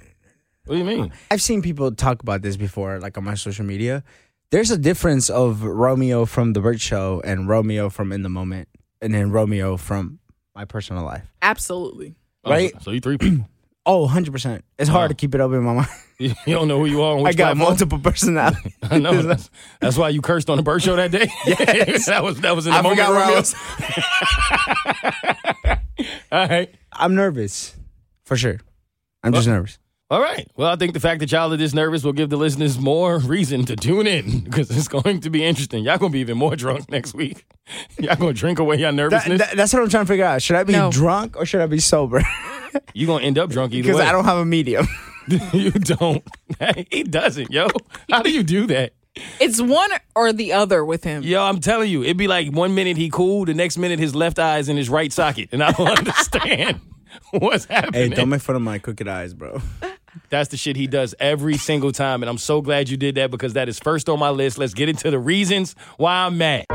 What 0.66 0.76
do 0.76 0.78
you 0.78 0.86
mean? 0.86 1.12
I've 1.30 1.42
seen 1.42 1.62
people 1.62 1.92
talk 1.92 2.22
about 2.22 2.42
this 2.42 2.56
before, 2.56 3.00
like 3.00 3.18
on 3.18 3.24
my 3.24 3.34
social 3.34 3.66
media. 3.66 4.04
There's 4.52 4.70
a 4.72 4.78
difference 4.78 5.30
of 5.30 5.64
Romeo 5.64 6.26
from 6.26 6.54
the 6.54 6.60
Bert 6.60 6.82
Show 6.82 7.22
and 7.24 7.48
Romeo 7.48 7.90
from 7.90 8.12
In 8.12 8.22
the 8.22 8.30
Moment, 8.30 8.68
and 9.02 9.14
then 9.14 9.32
Romeo 9.32 9.78
from 9.78 10.20
my 10.54 10.66
personal 10.66 11.04
life. 11.06 11.24
Absolutely. 11.42 12.16
Oh, 12.44 12.52
Right? 12.52 12.74
so, 12.74 12.80
so 12.82 12.92
you 12.92 13.00
three 13.00 13.18
people. 13.18 13.48
Oh, 13.86 14.08
100%. 14.08 14.62
It's 14.78 14.90
Wow. 14.90 14.98
hard 14.98 15.10
to 15.10 15.16
keep 15.16 15.34
it 15.34 15.42
up 15.42 15.52
in 15.54 15.64
my 15.64 15.74
mind. 15.74 15.88
you 16.20 16.34
you 16.46 16.54
don't 16.54 16.68
know 16.68 16.78
who 16.80 16.86
you 16.86 17.02
are 17.02 17.18
on 17.18 17.26
I 17.26 17.32
got 17.32 17.56
platform? 17.56 17.58
multiple 17.60 18.00
personalities. 18.00 18.74
I 18.84 19.00
know. 19.00 19.22
That's, 19.24 19.50
that's 19.80 19.98
why 19.98 20.10
you 20.10 20.22
cursed 20.22 20.50
on 20.50 20.58
the 20.58 20.64
Bert 20.64 20.82
Show 20.84 20.96
that 20.98 21.12
day. 21.12 21.28
Yes. 21.48 22.06
that 22.08 22.22
was 22.24 22.42
that 22.42 22.56
was 22.56 22.68
in 22.68 22.74
the 22.74 22.78
I 22.80 22.82
moment. 22.82 23.00
forgot 23.00 23.12
where 23.12 23.22
I 23.22 23.26
Romeo. 23.26 23.40
was. 23.40 23.56
All 26.32 26.48
right. 26.48 26.76
I'm 26.94 27.16
nervous, 27.16 27.76
for 28.26 28.36
sure. 28.38 28.60
I'm 29.24 29.34
just 29.34 29.48
nervous. 29.48 29.78
All 30.12 30.20
right. 30.22 30.46
Well, 30.58 30.68
I 30.70 30.76
think 30.76 30.94
the 30.94 31.00
fact 31.00 31.22
that 31.22 31.32
y'all 31.32 31.54
are 31.54 31.58
this 31.58 31.74
nervous 31.74 32.04
will 32.04 32.12
give 32.12 32.30
the 32.30 32.36
listeners 32.36 32.78
more 32.78 33.18
reason 33.20 33.64
to 33.66 33.78
tune 33.78 34.08
in 34.08 34.42
because 34.42 34.70
it's 34.70 34.90
going 34.90 35.22
to 35.22 35.30
be 35.30 35.44
interesting. 35.46 35.86
Y'all 35.86 35.98
gonna 35.98 36.12
be 36.12 36.20
even 36.20 36.38
more 36.38 36.56
drunk 36.58 36.90
next 36.92 37.14
week. 37.14 37.46
Y'all 38.00 38.18
gonna 38.18 38.34
drink 38.34 38.60
away 38.60 38.76
your 38.76 38.92
That- 38.92 38.96
nervousness. 38.98 39.40
that- 39.40 39.56
that's 39.56 39.72
what 39.72 39.82
I'm 39.84 39.90
trying 39.90 40.04
to 40.06 40.10
figure 40.10 40.26
out. 40.26 40.42
Should 40.42 40.58
I 40.58 40.64
be 40.66 40.74
No. 40.74 40.92
drunk 40.92 41.38
or 41.38 41.46
should 41.46 41.62
I 41.62 41.66
be 41.68 41.80
sober? 41.80 42.22
you 42.94 43.08
gonna 43.08 43.24
end 43.24 43.40
up 43.40 43.50
drunk 43.50 43.72
either 43.74 43.84
Because 43.88 44.00
way. 44.00 44.06
I 44.06 44.12
don't 44.12 44.26
have 44.26 44.38
a 44.38 44.46
medium. 44.46 44.86
you 45.54 45.72
don't. 45.72 46.22
he 46.90 47.04
doesn't, 47.04 47.50
yo. 47.50 47.68
How 48.10 48.22
do 48.22 48.32
you 48.32 48.44
do 48.44 48.68
that? 48.68 48.92
It's 49.40 49.62
one 49.62 49.92
or 50.16 50.34
the 50.34 50.52
other 50.54 50.84
with 50.84 51.04
him. 51.06 51.24
Yo, 51.24 51.42
I'm 51.42 51.60
telling 51.62 51.90
you, 51.90 52.04
it'd 52.04 52.18
be 52.18 52.28
like 52.28 52.52
one 52.52 52.76
minute 52.76 52.98
he 52.98 53.10
cool, 53.10 53.46
the 53.46 53.54
next 53.54 53.78
minute 53.78 54.00
his 54.00 54.14
left 54.14 54.40
eye 54.40 54.58
is 54.58 54.68
in 54.68 54.76
his 54.78 54.90
right 54.90 55.12
socket, 55.14 55.50
and 55.54 55.64
I 55.64 55.72
don't 55.72 55.88
understand 56.00 56.80
what's 57.32 57.66
happening. 57.66 58.10
hey, 58.12 58.16
don't 58.16 58.30
make 58.30 58.42
fun 58.42 58.56
of 58.58 58.62
my 58.62 58.78
crooked 58.80 59.08
eyes, 59.08 59.34
bro. 59.34 59.62
That's 60.30 60.50
the 60.50 60.58
shit 60.58 60.76
he 60.76 60.88
does 60.88 61.16
every 61.20 61.58
single 61.58 61.92
time, 61.92 62.22
and 62.24 62.30
I'm 62.30 62.38
so 62.38 62.62
glad 62.62 62.90
you 62.90 62.98
did 62.98 63.16
that 63.16 63.32
because 63.32 63.54
that 63.54 63.70
is 63.70 63.80
first 63.80 64.10
on 64.10 64.20
my 64.20 64.30
list. 64.30 64.58
Let's 64.58 64.74
get 64.74 64.90
into 64.90 65.10
the 65.12 65.20
reasons 65.20 65.76
why 65.98 66.26
I'm 66.26 66.38
mad. 66.38 66.66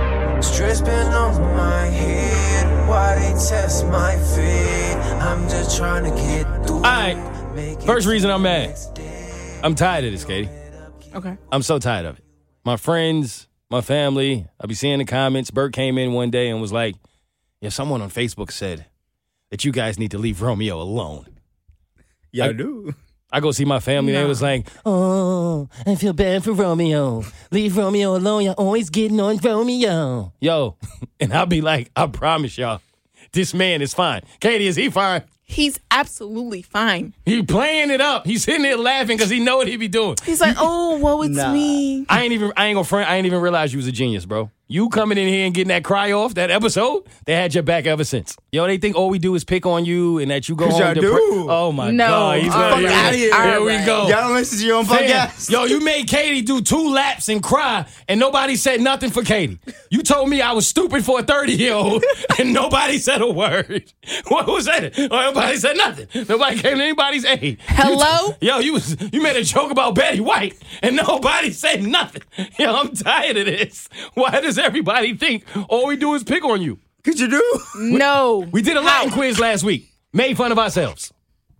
Stress 0.43 0.81
been 0.81 1.09
on 1.13 1.41
my 1.57 1.87
head. 1.87 2.89
Why 2.89 3.15
they 3.17 3.33
test 3.33 3.87
my 3.87 4.17
feet? 4.17 4.97
I'm 5.23 5.49
just 5.49 5.77
trying 5.77 6.05
to 6.05 6.11
get 6.11 6.67
through. 6.67 6.77
All 6.77 6.83
right, 6.83 7.83
first 7.85 8.07
reason 8.07 8.31
I'm 8.31 8.43
mad. 8.43 8.77
I'm 9.63 9.75
tired 9.75 10.05
of 10.05 10.13
this, 10.13 10.25
Keity. 10.25 10.49
Okay. 11.15 11.37
I'm 11.51 11.63
so 11.63 11.79
tired 11.79 12.07
of 12.07 12.19
it. 12.19 12.25
My 12.65 12.77
friends, 12.77 13.49
my 13.71 13.81
family, 13.81 14.47
I'll 14.61 14.69
be 14.69 14.75
seeing 14.75 14.99
the 14.99 15.05
comments. 15.05 15.51
Bert 15.51 15.73
came 15.73 15.99
in 15.99 16.13
one 16.13 16.31
day 16.31 16.49
and 16.51 16.61
was 16.61 16.73
like, 16.73 16.95
"Yeah, 17.61 17.71
someone 17.71 18.03
on 18.03 18.11
Facebook 18.11 18.51
said 18.53 18.87
that 19.51 19.65
you 19.65 19.73
guys 19.73 19.99
need 19.99 20.11
to 20.13 20.19
leave 20.19 20.43
Romeo 20.43 20.81
alone." 20.81 21.27
Yeah, 22.33 22.45
I- 22.45 22.49
I 22.49 22.53
do. 22.53 22.95
I 23.33 23.41
go 23.41 23.51
see 23.51 23.65
my 23.65 23.81
family. 23.81 24.13
They 24.13 24.23
No. 24.23 24.29
was 24.29 24.41
like, 24.41 24.69
"Oh, 24.87 25.69
I 25.87 25.95
feel 25.97 26.13
bad 26.13 26.45
for 26.45 26.53
Romeo. 26.53 27.25
Leave 27.51 27.77
Romeo 27.77 28.17
alone. 28.17 28.45
You're 28.45 28.55
always 28.55 28.89
getting 28.91 29.21
on 29.21 29.39
Romeo." 29.39 30.33
Yo, 30.41 30.77
and 31.21 31.33
I'll 31.33 31.47
be 31.47 31.61
like, 31.61 31.91
"I 31.97 32.07
promise 32.07 32.57
y'all, 32.57 32.81
this 33.33 33.53
man 33.53 33.83
is 33.83 33.93
fine. 33.95 34.23
Keity, 34.41 34.61
is 34.67 34.77
he 34.77 34.91
fine? 34.91 35.23
He's 35.49 35.79
absolutely 35.93 36.63
fine. 36.63 37.15
He 37.25 37.43
playing 37.43 37.91
it 37.93 38.01
up. 38.01 38.27
He's 38.27 38.43
sitting 38.43 38.63
there 38.63 38.77
laughing 38.77 39.17
because 39.17 39.31
he 39.31 39.39
know 39.39 39.59
what 39.59 39.69
he 39.69 39.77
be 39.77 39.87
doing. 39.87 40.17
He's 40.25 40.41
like, 40.41 40.57
oh, 40.59 40.97
woe, 40.99 41.23
it's 41.23 41.37
Nah. 41.37 41.53
me. 41.53 42.05
I 42.09 42.23
ain't 42.23 42.33
even. 42.33 42.53
I 42.57 42.67
ain't 42.67 42.77
gonna 42.77 42.85
front. 42.85 43.09
I 43.09 43.17
ain't 43.17 43.27
even 43.27 43.41
realize 43.41 43.73
you 43.73 43.77
was 43.79 43.87
a 43.87 43.93
genius, 43.93 44.25
bro. 44.27 44.51
You 44.69 44.89
coming 44.89 45.17
in 45.17 45.29
here 45.29 45.47
and 45.47 45.55
getting 45.55 45.69
that 45.69 45.85
cry 45.85 46.11
off 46.11 46.35
that 46.35 46.51
episode, 46.51 47.05
they 47.25 47.35
had 47.37 47.55
your 47.55 47.63
back 47.63 47.87
ever 47.87 48.03
since. 48.03 48.37
Yo, 48.51 48.67
they 48.67 48.79
think 48.79 48.97
all 48.97 49.09
we 49.11 49.21
do 49.21 49.33
is 49.37 49.45
pick 49.45 49.65
on 49.65 49.85
you 49.85 50.19
and 50.19 50.29
that 50.33 50.49
you 50.49 50.57
go 50.57 50.69
home. 50.69 50.81
y'all 50.81 50.93
do. 50.95 51.47
Oh 51.49 51.71
my 51.71 51.93
No. 51.93 52.09
god, 52.09 52.39
he's 52.41 52.53
gonna 52.53 52.71
fuck 52.71 52.81
here, 52.81 52.91
outta 52.91 53.17
here. 53.17 53.43
Here 53.43 53.61
we 53.61 53.71
Alright. 53.73 53.87
go. 53.87 53.99
Y'all 54.09 54.23
don't 54.23 54.35
listen 54.35 54.59
to 54.59 54.67
your 54.67 54.77
own 54.79 54.85
Fam, 54.85 55.05
podcast? 55.09 55.51
Yo, 55.51 55.67
you 55.67 55.79
made 55.85 56.09
Keity 56.09 56.45
do 56.45 56.61
two 56.61 56.91
laps 56.93 57.29
and 57.29 57.41
cry, 57.41 57.87
and 58.09 58.19
nobody 58.19 58.57
said 58.57 58.81
nothing 58.81 59.11
for 59.11 59.23
Keity. 59.23 59.61
You 59.89 60.03
told 60.03 60.29
me 60.29 60.41
I 60.41 60.51
was 60.51 60.67
stupid 60.67 61.05
for 61.05 61.21
a 61.21 61.23
30 61.23 61.53
year 61.53 61.75
old, 61.75 62.03
and 62.41 62.53
nobody 62.53 62.99
said 62.99 63.23
a 63.23 63.31
word. 63.31 63.93
What 64.29 64.47
was 64.49 64.65
that? 64.67 64.99
Oh, 64.99 65.07
nobody 65.09 65.57
said 65.59 65.77
nothing. 65.77 66.09
Nobody 66.29 66.59
came 66.61 66.79
to 66.79 66.83
anybody's 66.83 67.25
aid. 67.25 67.43
You 67.43 67.57
Hello? 67.69 68.33
t- 68.41 68.47
yo, 68.47 68.59
you 68.59 68.73
was 68.73 68.97
you 69.13 69.23
made 69.23 69.37
a 69.37 69.45
joke 69.45 69.71
about 69.71 69.95
Betty 69.95 70.21
White, 70.21 70.57
and 70.83 70.97
nobody 71.07 71.53
said 71.53 71.83
nothing. 71.85 72.23
Yo, 72.59 72.73
I'm 72.75 72.93
tired 72.95 73.37
of 73.37 73.47
this. 73.47 73.89
Why 74.15 74.41
does 74.41 74.56
everybody 74.59 75.17
think 75.17 75.45
all 75.69 75.87
we 75.87 75.97
do 75.97 76.15
is 76.15 76.23
pick 76.25 76.45
on 76.45 76.61
you? 76.63 76.79
Could 77.05 77.21
you 77.21 77.29
do? 77.29 77.61
No. 77.77 78.47
We 78.53 78.63
did 78.63 78.77
a 78.77 78.81
Latin 78.81 79.13
quiz 79.13 79.39
last 79.39 79.63
week. 79.65 79.91
Made 80.13 80.37
fun 80.37 80.51
of 80.53 80.59
ourselves. 80.59 81.13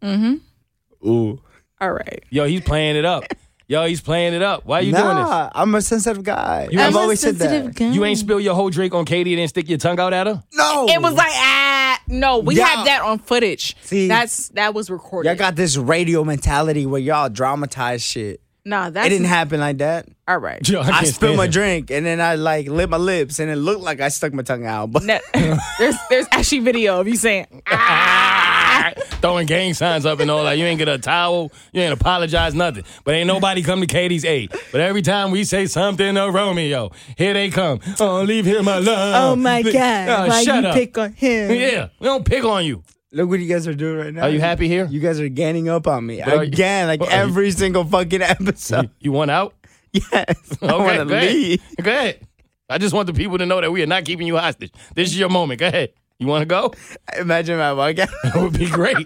Mm-hmm. 0.03 1.09
Ooh. 1.09 1.41
All 1.81 1.91
right. 1.93 2.25
Yo, 2.31 2.47
he's 2.47 2.63
playing 2.63 2.97
it 2.97 3.05
up. 3.05 3.25
Yo, 3.69 3.85
he's 3.87 4.01
playing 4.01 4.33
it 4.33 4.43
up. 4.43 4.65
Why 4.65 4.79
are 4.79 4.83
you 4.83 4.93
doing 4.93 5.17
this? 5.17 5.27
I'm 5.55 5.75
a 5.75 5.83
sensitive 5.83 6.23
guy. 6.23 6.69
You 6.71 6.81
I've 6.81 6.89
I'm 6.89 6.95
a 6.97 6.99
always 7.01 7.21
said 7.21 7.37
that. 7.37 7.75
guy. 7.75 7.89
You 7.89 8.05
ain't 8.05 8.19
spill 8.19 8.39
your 8.41 8.55
whole 8.55 8.71
drink 8.71 8.95
on 8.95 9.05
Keity 9.05 9.33
and 9.33 9.39
then 9.41 9.49
stick 9.49 9.69
your 9.69 9.79
tongue 9.79 9.99
out 9.99 10.13
at 10.13 10.27
her? 10.29 10.43
No. 10.55 10.87
It 10.89 11.03
was 11.03 11.15
like 11.15 11.33
ah 11.33 12.01
no, 12.07 12.39
we 12.39 12.57
Yeah. 12.57 12.67
have 12.67 12.87
that 12.87 13.03
on 13.03 13.19
footage. 13.19 13.77
See- 13.83 14.07
that's 14.07 14.49
that 14.51 14.73
was 14.73 14.89
recorded. 14.89 15.29
Y'all 15.29 15.37
got 15.37 15.57
this 15.57 15.77
radio 15.77 16.23
mentality 16.23 16.87
where 16.87 17.01
y'all 17.01 17.29
dramatize 17.29 18.03
shit. 18.05 18.41
Nah, 18.67 18.91
that's 18.91 19.07
It 19.07 19.11
didn't 19.11 19.29
happen 19.29 19.61
like 19.61 19.79
that. 19.79 20.09
all 20.27 20.39
right. 20.39 20.69
Yo, 20.69 20.81
I, 20.81 20.89
I, 20.91 21.05
spilled 21.05 21.37
my 21.37 21.47
drink 21.47 21.93
and 21.93 22.05
then 22.05 22.21
I 22.21 22.35
like 22.35 22.67
lit 22.67 22.91
my 22.91 22.97
lips 22.97 23.39
and 23.39 23.49
it 23.49 23.55
looked 23.55 23.83
like 23.83 24.01
I 24.01 24.09
stuck 24.09 24.33
my 24.33 24.43
tongue 24.43 24.67
out. 24.67 24.91
But 24.91 25.05
No, 25.05 25.21
there's 25.79 25.95
there's 26.11 26.27
actually 26.33 26.59
video 26.61 26.99
of 27.01 27.07
you 27.07 27.15
saying 27.15 27.63
ah. 27.69 28.93
Throwing 29.21 29.47
gang 29.47 29.73
signs 29.73 30.05
up 30.05 30.19
and 30.19 30.29
all 30.33 30.43
that. 30.45 30.59
You 30.59 30.65
ain't 30.65 30.79
get 30.79 30.89
a 30.89 30.99
towel. 30.99 31.53
You 31.73 31.83
ain't 31.83 31.93
apologize, 31.93 32.55
nothing. 32.55 32.85
But 33.05 33.15
ain't 33.15 33.29
nobody 33.29 33.63
come 33.63 33.81
to 33.81 33.87
Keity's 33.87 34.25
aid. 34.25 34.53
But 34.73 34.81
every 34.81 35.03
time 35.03 35.31
we 35.31 35.45
say 35.45 35.67
something 35.67 36.17
to 36.17 36.31
Romeo, 36.31 36.91
here 37.17 37.35
they 37.35 37.51
come. 37.51 37.81
Oh, 38.01 38.23
leave 38.23 38.45
him 38.45 38.67
alone. 38.67 39.15
Oh 39.15 39.37
my 39.37 39.63
god, 39.63 39.75
Oh, 40.09 40.29
why 40.29 40.43
shut 40.43 40.63
you 40.63 40.69
up. 40.71 40.75
pick 40.75 40.99
on 40.99 41.13
him? 41.13 41.51
Yeah, 41.53 41.89
we 42.01 42.07
don't 42.07 42.25
pick 42.25 42.45
on 42.45 42.65
you. 42.65 42.83
Look 43.13 43.29
what 43.31 43.41
you 43.41 43.47
guys 43.49 43.67
are 43.69 43.75
doing 43.75 43.99
right 43.99 44.13
now. 44.15 44.23
Are 44.23 44.31
you 44.31 44.41
happy 44.41 44.69
here? 44.69 44.87
You 44.91 45.01
guys 45.01 45.21
are 45.21 45.29
ganging 45.29 45.69
up 45.69 45.87
on 45.87 46.05
me 46.07 46.21
But 46.25 46.29
are 46.35 46.37
you- 46.45 46.53
again, 46.53 46.89
like 46.89 47.01
but 47.01 47.09
are 47.09 47.17
you- 47.17 47.23
every 47.23 47.51
single 47.53 47.85
fucking 47.85 48.21
episode. 48.23 48.83
You, 48.85 48.91
you 49.01 49.13
want 49.13 49.31
out? 49.31 49.55
yes, 49.93 50.05
I 50.13 50.67
Okay, 50.67 50.77
want 50.77 51.09
to 51.09 51.15
leave. 51.21 51.63
Go 51.83 51.91
ahead. 51.91 52.27
I 52.69 52.79
just 52.79 52.93
want 52.95 53.07
the 53.07 53.13
people 53.15 53.39
to 53.39 53.47
know 53.47 53.61
that 53.61 53.71
we 53.71 53.83
are 53.83 53.87
not 53.87 54.05
keeping 54.05 54.27
you 54.27 54.37
hostage. 54.37 54.73
This 54.95 55.09
is 55.11 55.19
your 55.19 55.29
moment. 55.29 55.61
Go 55.61 55.69
ahead. 55.69 55.93
You 56.19 56.27
want 56.27 56.43
to 56.43 56.47
go? 56.47 56.73
Imagine 57.19 57.59
my 57.59 57.73
walk 57.75 57.99
out. 58.01 58.09
It 58.25 58.35
would 58.35 58.59
be 58.59 58.69
great. 58.69 58.97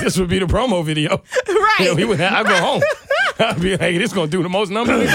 this 0.00 0.18
would 0.18 0.28
be 0.28 0.38
the 0.38 0.46
promo 0.46 0.84
video. 0.84 1.22
Right. 1.46 1.76
Yeah, 1.80 1.94
we 1.94 2.04
would. 2.04 2.20
I'd 2.20 2.46
go 2.46 2.56
home. 2.56 2.82
I'd 3.40 3.60
be 3.60 3.72
like, 3.72 3.96
this 3.96 4.12
gonna 4.12 4.30
do 4.30 4.42
the 4.42 4.48
most 4.48 4.70
numbers. 4.70 5.10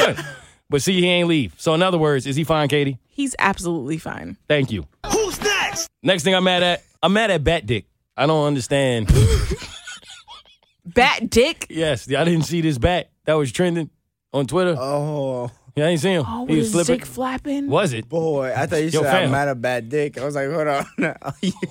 But 0.70 0.82
see, 0.84 1.00
he 1.00 1.08
ain't 1.08 1.28
leave. 1.28 1.56
So 1.58 1.74
in 1.74 1.82
other 1.82 1.98
words, 1.98 2.28
is 2.28 2.36
he 2.36 2.44
fine, 2.44 2.68
Keity? 2.70 3.00
He's 3.08 3.36
absolutely 3.40 3.98
fine. 3.98 4.38
Thank 4.48 4.72
you. 4.72 4.86
Who's 5.12 5.42
next? 5.42 5.90
Next 6.04 6.24
thing 6.24 6.36
I'm 6.36 6.44
mad 6.44 6.62
at, 6.62 6.84
I'm 7.02 7.12
mad 7.14 7.32
at 7.32 7.44
Bat 7.44 7.66
Dick. 7.66 7.86
I 8.20 8.26
don't 8.28 8.46
understand. 8.46 9.08
Bat 10.86 11.30
Dick. 11.30 11.68
yes, 11.70 12.12
I 12.14 12.24
didn't 12.24 12.44
see 12.44 12.62
this 12.62 12.78
bat 12.78 13.12
that 13.26 13.34
was 13.36 13.52
trending 13.52 13.90
on 14.34 14.48
Twitter. 14.48 14.76
Oh 14.78 15.52
yeah, 15.76 15.86
I 15.86 15.90
ain't 15.90 16.02
see 16.02 16.10
him. 16.14 16.26
Oh, 16.28 16.46
he 16.48 16.56
with 16.56 16.58
was 16.58 16.66
his 16.66 16.72
flipping. 16.74 16.98
dick 16.98 17.06
flapping. 17.06 17.68
Was 17.70 17.94
it? 17.94 18.10
boy, 18.10 18.52
I 18.56 18.66
thought 18.66 18.78
you 18.78 18.90
Yo, 18.90 19.04
said 19.04 19.12
fam. 19.12 19.26
I'm 19.26 19.32
mad 19.32 19.48
at 19.50 19.62
bad 19.62 19.90
dick. 19.90 20.18
I 20.18 20.26
was 20.26 20.36
like, 20.36 20.50
hold 20.50 20.68
on, 20.68 20.86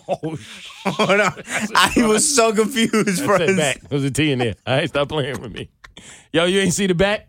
Oh, 0.09 0.37
hold 0.91 1.21
on. 1.21 1.33
Oh, 1.45 1.67
I 1.75 2.07
was 2.07 2.35
so 2.35 2.53
confused, 2.55 2.95
I 3.09 3.13
said 3.13 3.27
friends. 3.27 3.57
bat. 3.57 3.79
There 3.89 3.97
was 3.97 4.05
a 4.05 4.11
T 4.11 4.31
in 4.31 4.39
there. 4.39 4.55
All 4.67 4.77
right, 4.77 4.89
stop 4.89 5.09
playing 5.09 5.41
with 5.41 5.53
me. 5.53 5.69
Yo, 6.33 6.45
you 6.45 6.61
ain't 6.61 6.73
see 6.73 6.87
the 6.87 6.95
bat? 6.95 7.29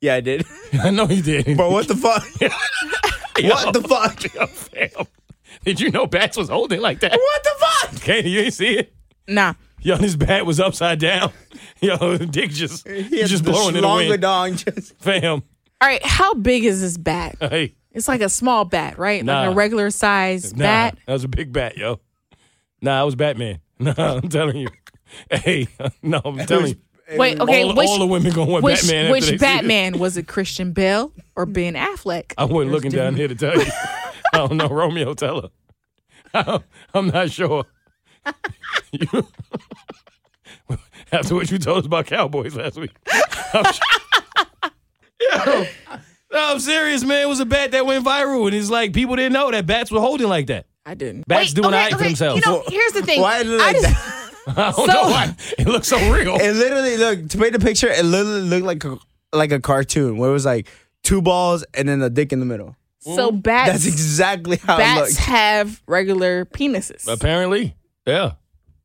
Yeah, 0.00 0.14
I 0.14 0.20
did. 0.22 0.44
I 0.82 0.90
know 0.90 1.06
you 1.08 1.22
did. 1.22 1.56
Bro, 1.56 1.70
what 1.70 1.86
the 1.86 1.96
fuck? 1.96 2.22
what 3.42 3.74
the 3.74 3.82
fuck? 3.82 4.34
Yo, 4.34 4.46
fam. 4.46 5.06
Did 5.66 5.80
you 5.80 5.90
know 5.90 6.06
bats 6.06 6.36
was 6.36 6.48
holding 6.48 6.80
like 6.80 7.00
that? 7.00 7.10
What 7.10 7.42
the 7.42 7.50
fuck? 7.58 7.90
Keity, 8.04 8.30
you 8.30 8.38
ain't 8.38 8.54
see 8.54 8.78
it? 8.78 8.94
Nah. 9.26 9.54
Yo, 9.80 9.96
this 9.96 10.14
bat 10.14 10.46
was 10.46 10.60
upside 10.60 11.00
down. 11.00 11.32
Yo, 11.80 12.18
dick 12.18 12.50
just 12.52 12.86
He 12.86 13.18
had 13.18 13.28
just 13.28 13.42
the 13.42 13.50
blowing 13.50 13.74
in 13.74 13.82
the 13.82 13.88
longer 13.88 14.16
dong. 14.16 14.54
Just 14.54 14.96
Fam, 14.98 15.42
All 15.80 15.88
right. 15.88 16.04
How 16.06 16.34
big 16.34 16.64
is 16.64 16.80
this 16.80 16.96
bat? 16.96 17.36
hey, 17.40 17.74
It's 17.90 18.06
like 18.06 18.20
a 18.20 18.28
small 18.28 18.64
bat, 18.64 18.96
right? 18.96 19.24
Nah. 19.24 19.40
Like 19.40 19.50
a 19.50 19.54
regular 19.56 19.90
size 19.90 20.54
nah, 20.54 20.62
bat. 20.62 20.98
that 21.04 21.12
was 21.12 21.24
a 21.24 21.28
big 21.28 21.52
bat, 21.52 21.76
yo. 21.76 21.98
Nah, 22.80 23.00
I 23.00 23.02
was 23.02 23.16
Batman. 23.16 23.58
Nah, 23.78 23.92
I'm 23.98 24.28
telling 24.30 24.56
you. 24.56 24.68
Hey, 25.30 25.68
no, 26.02 26.22
I'm 26.24 26.38
telling 26.46 26.68
you. 26.68 27.18
Wait, 27.18 27.38
okay. 27.38 27.62
all, 27.64 27.74
which 27.74 27.88
all 27.88 27.98
the 27.98 28.06
women 28.06 28.32
gonna 28.32 28.50
want 28.50 28.64
which, 28.64 28.82
Batman. 28.82 29.06
after 29.06 29.14
they 29.14 29.20
see 29.20 29.32
which. 29.32 29.40
Batman 29.40 29.98
was 29.98 30.16
it? 30.16 30.26
Christian 30.26 30.72
Bale 30.72 31.12
or 31.34 31.44
Ben 31.44 31.74
Affleck? 31.74 32.32
I 32.38 32.44
wasn't 32.44 32.72
looking 32.72 32.92
down 32.92 33.16
here 33.16 33.28
to 33.28 33.34
tell 33.34 33.54
you. 33.58 33.70
I 34.44 34.46
don't 34.48 34.56
know. 34.56 34.68
Romeo, 34.68 35.14
tell 35.14 35.42
her. 35.42 35.48
I- 36.34 36.60
I'm 36.94 37.08
not 37.08 37.30
sure. 37.30 37.64
You- 38.92 39.26
after 41.12 41.34
what 41.34 41.50
you 41.50 41.58
told 41.58 41.78
us 41.80 41.86
about 41.86 42.06
Cowboys 42.06 42.54
last 42.54 42.76
week. 42.78 42.90
I'm, 43.52 43.64
Yo, 45.20 45.44
no, 45.44 45.66
I'm 46.32 46.58
serious, 46.60 47.02
man. 47.04 47.22
It 47.22 47.28
was 47.28 47.40
a 47.40 47.46
bat 47.46 47.70
that 47.72 47.86
went 47.86 48.04
viral, 48.04 48.46
and 48.46 48.54
it's 48.54 48.70
like 48.70 48.92
people 48.92 49.16
didn't 49.16 49.32
know 49.32 49.50
that 49.50 49.66
bats 49.66 49.90
were 49.90 50.00
holding 50.00 50.28
like 50.28 50.46
that. 50.48 50.66
I 50.84 50.94
didn't. 50.94 51.26
Bats 51.26 51.52
doing 51.52 51.66
all 51.66 51.72
right 51.72 51.92
for 51.92 51.98
themselves. 52.04 52.44
You 52.44 52.50
know, 52.52 52.62
here's 52.68 52.92
the 52.92 53.02
thing. 53.02 53.20
Why 53.20 53.42
did 53.42 53.52
it 53.52 53.60
I 53.60 53.64
like 53.72 53.76
just- 53.80 53.84
that? 53.84 54.32
I 54.48 54.54
don't 54.70 54.74
So- 54.74 54.84
know 54.86 55.02
why. 55.08 55.34
It 55.58 55.66
looks 55.66 55.88
so 55.88 55.96
real. 56.12 56.36
It 56.36 56.52
literally 56.54 56.96
look 56.96 57.28
to 57.30 57.38
paint 57.38 57.52
the 57.54 57.58
picture. 57.58 57.88
It 57.88 58.04
literally 58.04 58.42
looked 58.42 58.66
like 58.66 58.84
a, 58.84 58.98
like 59.32 59.52
a 59.52 59.60
cartoon 59.60 60.18
where 60.18 60.30
it 60.30 60.34
was 60.34 60.44
like 60.46 60.68
two 61.02 61.20
balls 61.22 61.64
and 61.74 61.88
then 61.88 62.00
a 62.02 62.10
dick 62.10 62.32
in 62.32 62.40
the 62.40 62.46
middle. 62.46 62.76
So 63.14 63.30
mm-hmm. 63.30 63.38
bats, 63.38 63.70
That's 63.72 63.86
exactly 63.86 64.56
how 64.56 64.74
it 64.74 64.78
bats 64.78 65.00
looks. 65.00 65.16
have 65.18 65.82
regular 65.86 66.44
penises. 66.44 67.06
Apparently, 67.06 67.76
yeah. 68.06 68.32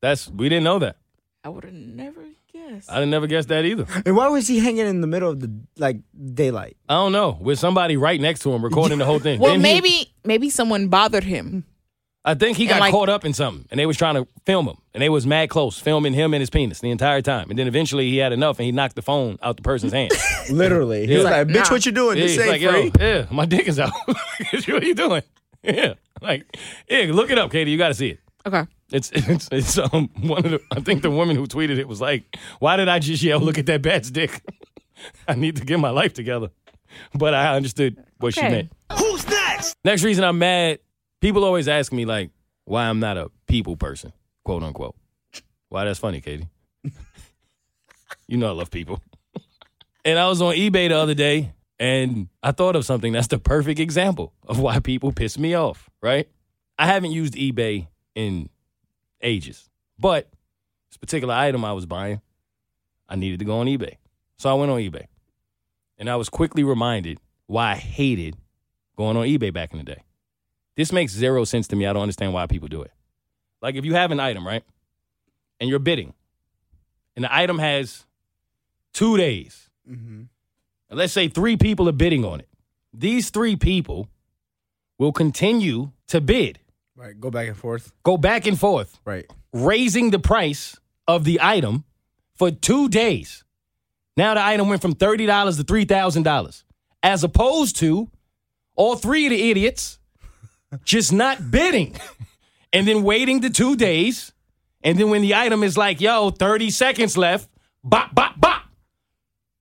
That's 0.02 0.30
we 0.30 0.48
didn't 0.50 0.64
know 0.64 0.80
that. 0.80 0.98
I 1.44 1.50
would 1.50 1.64
have 1.64 1.74
never 1.74 2.24
guessed. 2.54 2.92
I 2.92 2.96
didn't 2.96 3.10
never 3.10 3.28
guess 3.28 3.48
that 3.48 3.66
either. 3.66 3.86
And 4.06 4.16
why 4.16 4.28
was 4.30 4.48
he 4.48 4.60
hanging 4.60 4.86
in 4.88 5.02
the 5.02 5.08
middle 5.08 5.30
of 5.30 5.40
the 5.40 5.52
like 5.78 5.98
daylight? 6.34 6.78
I 6.88 6.94
don't 6.96 7.12
know. 7.12 7.38
With 7.42 7.60
somebody 7.60 7.98
right 7.98 8.20
next 8.22 8.42
to 8.42 8.52
him 8.52 8.64
recording 8.64 9.00
the 9.00 9.06
whole 9.06 9.20
thing. 9.20 9.40
well, 9.40 9.54
Didn't 9.54 9.66
he- 9.66 9.74
maybe 9.74 10.14
maybe 10.24 10.50
someone 10.50 10.88
bothered 10.88 11.24
him. 11.24 11.66
I 12.24 12.36
think 12.36 12.56
he 12.58 12.68
got 12.68 12.80
like- 12.80 12.92
caught 12.92 13.10
up 13.10 13.26
in 13.26 13.34
something, 13.34 13.66
and 13.72 13.80
they 13.80 13.86
was 13.88 13.98
trying 13.98 14.16
to 14.16 14.28
film 14.46 14.68
him, 14.68 14.78
and 14.94 15.02
they 15.02 15.10
was 15.10 15.26
mad 15.26 15.50
close, 15.50 15.80
filming 15.80 16.14
him 16.14 16.34
and 16.36 16.42
his 16.42 16.50
penis 16.52 16.80
the 16.80 16.92
entire 16.92 17.22
time. 17.22 17.50
And 17.50 17.58
then 17.58 17.68
eventually 17.68 18.10
he 18.10 18.18
had 18.18 18.32
enough, 18.32 18.60
and 18.60 18.66
he 18.68 18.72
knocked 18.72 18.96
the 18.96 19.02
phone 19.02 19.40
out 19.42 19.56
the 19.58 19.64
person's 19.64 19.92
hand. 19.94 20.12
Literally, 20.52 21.08
he 21.08 21.16
was 21.16 21.24
Like, 21.24 21.34
like, 21.34 21.48
"Bitch, 21.48 21.70
nah. 21.70 21.72
what 21.72 21.86
you 21.86 21.92
doing? 21.92 22.18
yeah, 22.18 22.24
This 22.26 22.38
ain't 22.38 22.48
like, 22.62 22.62
free." 22.62 22.92
yeah, 23.06 23.26
my 23.32 23.46
dick 23.46 23.68
is 23.68 23.80
out. 23.80 23.92
what 24.06 24.70
are 24.70 24.86
you 24.86 24.94
doing? 24.96 25.24
Yeah, 25.64 25.94
like, 26.22 26.46
yeah, 26.90 27.08
look 27.12 27.32
it 27.32 27.38
up, 27.40 27.52
Keity. 27.52 27.72
You 27.72 27.78
got 27.78 27.88
to 27.90 27.94
see 27.96 28.10
it. 28.10 28.20
Okay. 28.46 28.66
It's 28.92 29.10
it's 29.14 29.48
it's 29.52 29.78
um 29.78 30.10
one 30.20 30.44
of 30.46 30.52
the. 30.52 30.62
I 30.72 30.80
think 30.82 31.02
the 31.02 31.12
woman 31.12 31.36
who 31.38 31.48
tweeted 31.48 31.78
it 31.80 31.88
was 31.88 32.02
like, 32.02 32.36
"Why 32.60 32.76
did 32.76 32.90
I 32.90 33.00
just 33.00 33.24
yell? 33.24 33.40
Look 33.40 33.58
at 33.58 33.66
that 33.68 33.82
bat's 33.82 34.12
dick. 34.12 34.42
I 35.28 35.36
need 35.36 35.56
to 35.56 35.66
get 35.66 35.80
my 35.80 35.90
life 35.92 36.14
together." 36.14 36.50
But 37.16 37.34
I 37.34 37.56
understood 37.56 38.04
what 38.20 38.34
she 38.34 38.42
meant. 38.42 38.72
Who's 38.98 39.26
next? 39.28 39.78
Next 39.86 40.04
reason 40.04 40.24
I'm 40.26 40.38
mad. 40.40 40.80
People 41.22 41.46
always 41.46 41.68
ask 41.68 41.94
me 41.94 42.06
like, 42.06 42.32
why 42.66 42.86
I'm 42.86 43.00
not 43.00 43.18
a 43.18 43.30
people 43.48 43.78
person, 43.78 44.12
quote 44.44 44.64
unquote. 44.64 44.96
Why 45.70 45.86
that's 45.86 46.00
funny, 46.00 46.20
Keity. 46.20 46.50
you 48.28 48.38
know 48.38 48.50
I 48.50 48.52
love 48.52 48.72
people. 48.72 49.02
And 50.04 50.18
I 50.18 50.28
was 50.28 50.42
on 50.42 50.56
eBay 50.56 50.90
the 50.90 50.98
other 50.98 51.14
day 51.14 51.54
and 51.78 52.28
I 52.42 52.54
thought 52.54 52.76
of 52.76 52.86
something 52.86 53.14
that's 53.14 53.28
the 53.28 53.38
perfect 53.38 53.80
example 53.80 54.34
of 54.48 54.58
why 54.58 54.80
people 54.80 55.12
piss 55.12 55.38
me 55.38 55.54
off, 55.54 55.92
right? 56.02 56.28
I 56.80 56.88
haven't 56.88 57.12
used 57.12 57.36
eBay 57.36 57.88
in 58.16 58.50
ages, 59.22 59.70
but 60.00 60.28
this 60.90 60.98
particular 60.98 61.36
item 61.36 61.64
I 61.64 61.74
was 61.74 61.86
buying, 61.86 62.20
I 63.08 63.16
needed 63.16 63.38
to 63.40 63.46
go 63.46 63.60
on 63.60 63.68
eBay. 63.68 63.98
So 64.40 64.50
I 64.50 64.56
went 64.56 64.72
on 64.72 64.80
eBay 64.80 65.06
and 66.00 66.10
I 66.10 66.16
was 66.16 66.30
quickly 66.30 66.64
reminded 66.64 67.20
why 67.46 67.74
I 67.74 67.76
hated 67.76 68.38
going 68.98 69.18
on 69.18 69.26
eBay 69.28 69.54
back 69.54 69.72
in 69.72 69.78
the 69.78 69.84
day. 69.84 70.02
This 70.82 70.92
makes 70.92 71.14
zero 71.14 71.44
sense 71.44 71.68
to 71.68 71.76
me. 71.76 71.86
I 71.86 71.94
don't 71.94 72.02
understand 72.02 72.34
why 72.34 72.48
people 72.48 72.68
do 72.68 72.82
it. 72.82 72.90
Like 73.62 73.76
if 73.76 73.86
you 73.86 73.94
have 73.94 74.10
an 74.10 74.20
item, 74.20 74.48
right? 74.48 74.64
And 75.60 75.70
you're 75.70 75.78
bidding, 75.78 76.16
and 77.16 77.24
the 77.24 77.32
item 77.32 77.60
has 77.60 78.04
two 78.92 79.16
days. 79.16 79.70
Mhm. 79.88 80.30
Let's 80.90 81.14
say 81.14 81.28
three 81.28 81.56
people 81.56 81.88
are 81.88 81.92
bidding 81.92 82.26
on 82.26 82.40
it. 82.40 82.50
These 82.92 83.30
three 83.30 83.56
people 83.56 84.10
will 84.98 85.12
continue 85.12 85.92
to 86.08 86.20
bid, 86.20 86.60
Right, 86.96 87.14
go 87.20 87.30
back 87.30 87.48
and 87.48 87.56
forth. 87.56 87.94
go 88.02 88.18
back 88.18 88.48
and 88.48 88.60
forth, 88.60 89.00
Right, 89.06 89.28
raising 89.54 90.10
the 90.10 90.18
price 90.18 90.80
of 91.08 91.26
the 91.26 91.40
item 91.44 91.84
for 92.34 92.50
two 92.50 92.90
days. 92.90 93.44
Now 94.18 94.34
the 94.34 94.44
item 94.44 94.68
went 94.68 94.82
from 94.82 94.96
$30 94.96 95.58
to 95.58 95.64
$3,000, 95.64 96.64
as 97.04 97.24
opposed 97.24 97.76
to 97.82 98.10
all 98.76 98.96
three 98.96 99.28
of 99.28 99.30
the 99.30 99.52
idiots 99.52 100.00
just 100.84 101.12
not 101.12 101.52
bidding 101.52 101.96
and 102.74 102.88
then 102.88 103.04
waiting 103.04 103.42
the 103.42 103.50
two 103.50 103.76
days. 103.76 104.34
And 104.84 104.98
then 104.98 105.10
when 105.10 105.22
the 105.22 105.36
item 105.36 105.64
is 105.64 105.78
like, 105.78 106.02
yo, 106.02 106.32
30 106.32 106.70
seconds 106.72 107.18
left, 107.18 107.50
bop, 107.84 108.14
bop, 108.16 108.40
bop. 108.40 108.64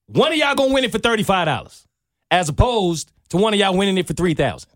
One 0.06 0.32
of 0.32 0.38
y'all 0.38 0.54
gonna 0.54 0.72
win 0.72 0.84
it 0.84 0.92
for 0.92 0.98
$35, 0.98 1.86
as 2.30 2.48
opposed 2.48 3.12
to 3.28 3.36
one 3.36 3.54
of 3.54 3.60
y'all 3.60 3.76
winning 3.76 3.98
it 3.98 4.06
for 4.06 4.12
3000 4.12 4.68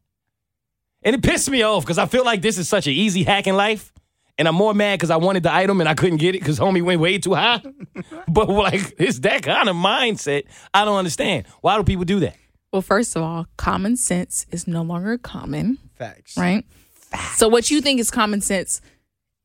And 1.03 1.17
it 1.17 1.23
pissed 1.23 1.51
me 1.51 1.63
off 1.63 1.85
because 1.85 1.99
I 1.99 2.07
feel 2.07 2.25
like 2.25 2.41
this 2.41 2.59
is 2.59 2.69
such 2.69 2.87
an 2.87 2.93
easy 2.93 3.25
hack 3.25 3.47
in 3.47 3.57
life. 3.57 3.93
And 4.37 4.49
I'm 4.49 4.55
more 4.57 4.75
mad 4.75 4.99
because 4.99 5.11
I 5.11 5.17
wanted 5.17 5.45
the 5.45 5.55
item 5.55 5.81
and 5.81 5.89
I 5.89 5.95
couldn't 5.95 6.17
get 6.19 6.35
it 6.35 6.41
because 6.41 6.59
homie 6.59 6.83
went 6.83 7.01
way 7.01 7.19
too 7.19 7.35
high. 7.35 7.63
but 8.29 8.49
like, 8.49 8.95
it's 8.99 9.21
that 9.21 9.43
kind 9.45 9.69
of 9.69 9.77
mindset 9.77 10.45
I 10.73 10.85
don't 10.85 10.97
understand. 10.97 11.47
Why 11.61 11.77
do 11.77 11.85
people 11.85 12.05
do 12.05 12.21
that? 12.21 12.37
Well, 12.73 12.83
first 12.83 13.15
of 13.15 13.23
all, 13.23 13.47
common 13.57 13.97
sense 13.97 14.47
is 14.51 14.67
no 14.67 14.83
longer 14.83 15.17
common, 15.19 15.79
facts. 15.95 16.37
right? 16.37 16.65
Facts. 16.95 17.39
So 17.39 17.49
what 17.49 17.71
you 17.71 17.81
think 17.81 18.01
is 18.01 18.11
common 18.11 18.41
sense, 18.41 18.81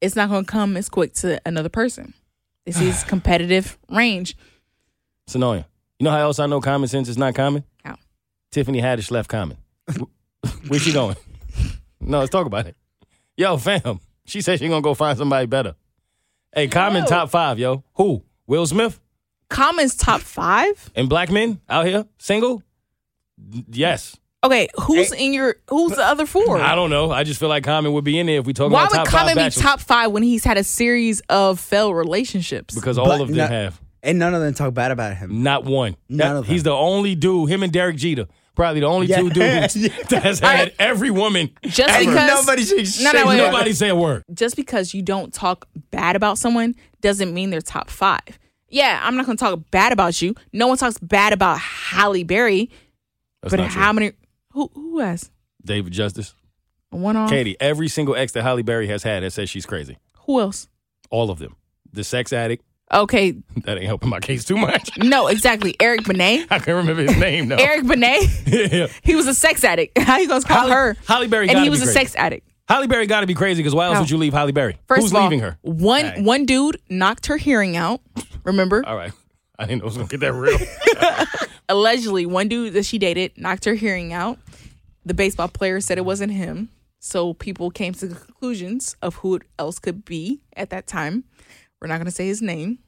it's 0.01 0.15
not 0.15 0.29
going 0.29 0.45
to 0.45 0.51
come 0.51 0.77
as 0.77 0.89
quick 0.89 1.13
to 1.15 1.39
another 1.45 1.69
person. 1.69 2.13
This 2.65 2.79
is 2.81 3.03
competitive 3.07 3.77
range. 3.89 4.35
It's 5.27 5.35
annoying. 5.35 5.65
You 5.99 6.05
know 6.05 6.11
how 6.11 6.19
else 6.21 6.39
I 6.39 6.45
know 6.45 6.61
common 6.61 6.87
sense 6.87 7.07
is 7.09 7.17
not 7.17 7.35
common? 7.35 7.63
How? 7.83 7.97
Tiffany 8.51 8.81
Haddish 8.81 9.11
left 9.11 9.29
Common. 9.29 9.57
Where's 10.67 10.81
she 10.83 10.93
going? 10.93 11.15
No, 11.99 12.19
let's 12.19 12.31
talk 12.31 12.45
about 12.47 12.65
it. 12.67 12.75
Yo, 13.37 13.57
fam. 13.57 13.99
She 14.25 14.41
said 14.41 14.59
she 14.59 14.67
gonna 14.67 14.81
go 14.81 14.93
find 14.93 15.17
somebody 15.17 15.45
better. 15.45 15.75
Hey, 16.55 16.67
Common 16.67 17.01
No. 17.03 17.07
top 17.07 17.29
five, 17.29 17.59
yo. 17.59 17.83
Who? 17.95 18.23
Will 18.47 18.65
Smith 18.65 18.99
Common's 19.49 19.95
top 19.95 20.21
five. 20.21 20.89
and 20.95 21.09
black 21.09 21.29
men 21.29 21.59
out 21.69 21.85
here 21.85 22.05
single? 22.17 22.63
Yes. 23.69 24.15
Okay, 24.43 24.69
who's 24.83 25.11
in 25.11 25.33
your? 25.33 25.55
Who's 25.69 25.93
the 25.97 26.03
other 26.05 26.25
four? 26.25 26.59
I 26.59 26.73
don't 26.73 26.89
know. 26.89 27.11
I 27.11 27.23
just 27.25 27.39
feel 27.41 27.49
like 27.49 27.63
Common 27.65 27.91
would 27.91 28.05
be 28.05 28.17
in 28.17 28.27
there 28.27 28.39
if 28.39 28.45
we 28.45 28.53
talk 28.53 28.71
Why 28.71 28.83
about 28.85 28.91
would 28.91 28.95
top 28.97 29.07
Common 29.07 29.27
five 29.27 29.35
be 29.35 29.41
bachelors. 29.41 29.63
top 29.63 29.79
five 29.81 30.11
when 30.11 30.23
he's 30.23 30.45
had 30.45 30.57
a 30.57 30.63
series 30.63 31.19
of 31.29 31.59
failed 31.59 31.95
relationships? 31.95 32.73
because 32.73 32.97
all 32.97 33.05
But 33.07 33.21
of 33.21 33.27
them 33.27 33.37
no- 33.37 33.47
have. 33.47 33.81
And 34.01 34.17
none 34.17 34.33
of 34.33 34.39
them 34.39 34.53
talk 34.53 34.73
bad 34.73 34.91
about 34.91 35.17
him. 35.17 35.43
Not 35.43 35.65
one. 35.65 35.97
None 36.07 36.17
That- 36.19 36.35
of 36.37 36.45
them. 36.45 36.53
He's 36.53 36.63
the 36.63 36.71
only 36.71 37.15
dude, 37.15 37.49
him 37.49 37.63
and 37.63 37.73
Derek 37.73 37.97
Jeter, 37.97 38.27
probably 38.55 38.79
the 38.79 38.85
only 38.87 39.07
two 39.07 39.27
Yeah. 39.35 39.67
dudes 39.67 39.73
that 40.09 40.23
has 40.23 40.39
had 40.39 40.71
every 40.79 41.11
woman. 41.11 41.49
just 41.63 41.89
ever. 41.89 42.09
because 42.09 42.45
Nobody 42.45 42.63
says 42.63 43.03
No, 43.03 43.11
no, 43.11 43.17
shit. 43.19 43.27
wait, 43.27 43.41
wait. 43.41 43.51
Nobody 43.51 43.73
say 43.73 43.89
a 43.89 43.95
word. 43.95 44.23
just 44.33 44.55
because 44.55 44.93
you 44.93 45.01
don't 45.01 45.33
talk 45.33 45.67
bad 45.91 46.15
about 46.15 46.37
someone 46.37 46.75
doesn't 47.01 47.33
mean 47.33 47.49
they're 47.49 47.59
top 47.59 47.89
five. 47.89 48.39
Yeah, 48.69 49.01
I'm 49.03 49.17
not 49.17 49.25
going 49.25 49.37
to 49.37 49.43
talk 49.43 49.59
bad 49.69 49.91
about 49.91 50.21
you. 50.21 50.33
No 50.53 50.67
one 50.67 50.77
talks 50.77 50.97
bad 50.99 51.33
about 51.33 51.59
Halle 51.59 52.23
Berry, 52.23 52.69
That's 53.41 53.51
but 53.51 53.59
not 53.59 53.69
how 53.71 53.91
true. 53.91 53.99
many? 53.99 54.11
Who 54.59 54.69
who 54.73 54.99
has 54.99 55.31
David 55.63 55.93
Justice. 55.93 56.33
one 56.89 57.15
off? 57.15 57.29
Keity, 57.31 57.55
every 57.61 57.87
single 57.87 58.13
ex 58.15 58.33
that 58.33 58.43
Halle 58.43 58.61
Berry 58.61 58.87
has 58.87 59.03
had 59.03 59.23
has 59.23 59.33
said 59.33 59.47
she's 59.47 59.65
crazy. 59.65 59.97
Who 60.25 60.41
else? 60.41 60.67
All 61.09 61.31
of 61.31 61.39
them. 61.39 61.55
The 61.93 62.03
sex 62.03 62.33
addict. 62.33 62.65
Okay, 62.93 63.31
That 63.63 63.77
ain't 63.77 63.85
helping 63.85 64.09
my 64.09 64.19
case 64.19 64.43
too 64.43 64.57
much. 64.57 64.89
no, 64.97 65.27
exactly. 65.27 65.77
Eric 65.79 66.03
Benet. 66.03 66.47
I 66.51 66.59
can't 66.59 66.75
remember 66.75 67.03
his 67.03 67.15
name 67.17 67.47
though. 67.47 67.55
Eric 67.55 67.87
Benet. 67.87 68.23
yeah. 68.47 68.87
He 69.01 69.15
was 69.15 69.27
a 69.27 69.33
sex 69.33 69.63
addict. 69.63 69.97
How 69.97 70.17
you 70.17 70.27
gonna 70.27 70.43
call 70.43 70.57
Halle- 70.67 70.71
her? 70.71 70.97
Halle 71.07 71.27
Berry 71.27 71.47
and 71.49 71.59
he 71.59 71.69
was 71.69 71.81
a 71.81 71.87
sex 71.87 72.15
addict. 72.17 72.45
Halle 72.67 72.87
Berry 72.87 73.07
got 73.07 73.21
to 73.21 73.27
be 73.27 73.33
crazy 73.35 73.61
because 73.63 73.73
why 73.73 73.85
else 73.85 73.93
No. 73.95 73.99
would 74.01 74.09
you 74.09 74.17
leave 74.17 74.33
Halle 74.33 74.51
Berry? 74.51 74.77
First 74.89 75.03
Who's 75.03 75.11
of 75.11 75.15
all, 75.17 75.23
leaving 75.23 75.39
her? 75.39 75.57
One 75.61 76.03
Hey. 76.05 76.21
one 76.21 76.45
dude 76.45 76.81
knocked 76.89 77.27
her 77.27 77.37
hearing 77.37 77.77
out. 77.77 78.01
Remember? 78.43 78.83
All 78.85 78.97
right. 78.97 79.13
I 79.57 79.65
didn't 79.65 79.79
know 79.79 79.83
it 79.83 79.85
was 79.85 79.95
gonna 79.97 80.09
get 80.09 80.19
that 80.19 80.33
real. 80.33 80.57
Allegedly, 81.69 82.25
one 82.25 82.47
dude 82.49 82.73
that 82.73 82.85
she 82.85 82.97
dated 82.97 83.37
knocked 83.37 83.63
her 83.65 83.75
hearing 83.75 84.11
out. 84.11 84.39
The 85.05 85.13
baseball 85.13 85.47
player 85.47 85.79
said 85.79 85.97
it 85.97 86.05
wasn't 86.05 86.33
him. 86.33 86.69
So 86.99 87.33
people 87.33 87.69
came 87.71 87.93
to 87.93 88.07
conclusions 88.07 88.95
of 89.01 89.15
who 89.15 89.35
it 89.35 89.43
else 89.57 89.79
could 89.79 90.03
be 90.03 90.41
at 90.57 90.71
that 90.71 90.87
time. 90.87 91.23
We're 91.79 91.87
not 91.87 91.97
gonna 91.99 92.11
say 92.11 92.27
his 92.27 92.41
name, 92.41 92.79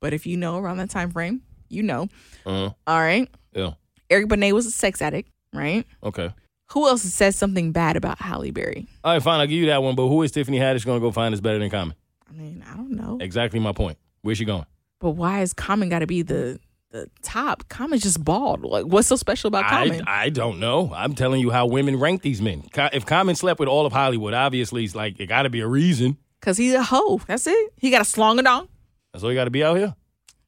but 0.00 0.12
if 0.12 0.24
you 0.26 0.36
know 0.36 0.58
around 0.58 0.76
that 0.76 0.90
time 0.90 1.10
frame, 1.10 1.42
you 1.68 1.82
know. 1.82 2.08
uh, 2.46 2.70
All 2.86 3.00
right. 3.00 3.28
yeah. 3.52 3.72
Eric 4.10 4.28
Benet 4.28 4.52
was 4.52 4.66
a 4.66 4.70
sex 4.70 5.02
addict, 5.02 5.30
right? 5.52 5.84
Okay. 6.04 6.30
Who 6.70 6.86
else 6.86 7.02
says 7.02 7.34
something 7.36 7.72
bad 7.72 7.96
about 7.96 8.20
Halle 8.20 8.50
Berry? 8.52 8.86
All 9.02 9.14
right, 9.14 9.22
fine. 9.22 9.40
I'll 9.40 9.46
give 9.46 9.58
you 9.58 9.66
that 9.66 9.82
one. 9.82 9.96
But 9.96 10.08
who 10.08 10.22
is 10.22 10.30
Tiffany 10.30 10.58
Haddish 10.58 10.84
gonna 10.86 11.00
go 11.00 11.10
find 11.10 11.34
is 11.34 11.40
better 11.40 11.58
than 11.58 11.70
Common? 11.70 11.96
I 12.28 12.32
mean, 12.32 12.64
I 12.70 12.76
don't 12.76 12.92
know. 12.92 13.18
Exactly 13.20 13.58
my 13.58 13.72
point. 13.72 13.98
Where's 14.22 14.38
she 14.38 14.44
going? 14.44 14.66
But 15.00 15.10
why 15.10 15.40
is 15.42 15.52
Common 15.52 15.88
got 15.88 15.98
to 16.00 16.06
be 16.06 16.22
the 16.22 16.58
the 16.94 17.10
top? 17.22 17.68
Common's 17.68 18.02
just 18.02 18.22
bald. 18.24 18.62
Like, 18.62 18.86
what's 18.86 19.08
so 19.08 19.16
special 19.16 19.48
about 19.48 19.64
Common? 19.64 20.04
I 20.06 20.30
don't 20.30 20.60
know. 20.60 20.92
I'm 20.94 21.14
telling 21.14 21.40
you 21.40 21.50
how 21.50 21.66
women 21.66 21.98
rank 21.98 22.22
these 22.22 22.40
men. 22.40 22.62
If 22.92 23.04
Common 23.04 23.34
slept 23.34 23.58
with 23.60 23.68
all 23.68 23.84
of 23.84 23.92
Hollywood, 23.92 24.32
obviously 24.32 24.84
it's 24.84 24.94
like 24.94 25.18
it 25.20 25.26
got 25.26 25.42
to 25.42 25.50
be 25.50 25.60
a 25.60 25.66
reason. 25.66 26.16
Cause 26.40 26.56
he's 26.56 26.74
a 26.74 26.82
hoe. 26.82 27.20
That's 27.26 27.46
it. 27.46 27.72
He 27.76 27.90
got 27.90 28.02
a 28.02 28.04
slong 28.04 28.36
dong. 28.36 28.68
That's 29.12 29.24
all 29.24 29.30
you 29.32 29.38
got 29.38 29.44
to 29.44 29.50
be 29.50 29.64
out 29.64 29.76
here. 29.76 29.94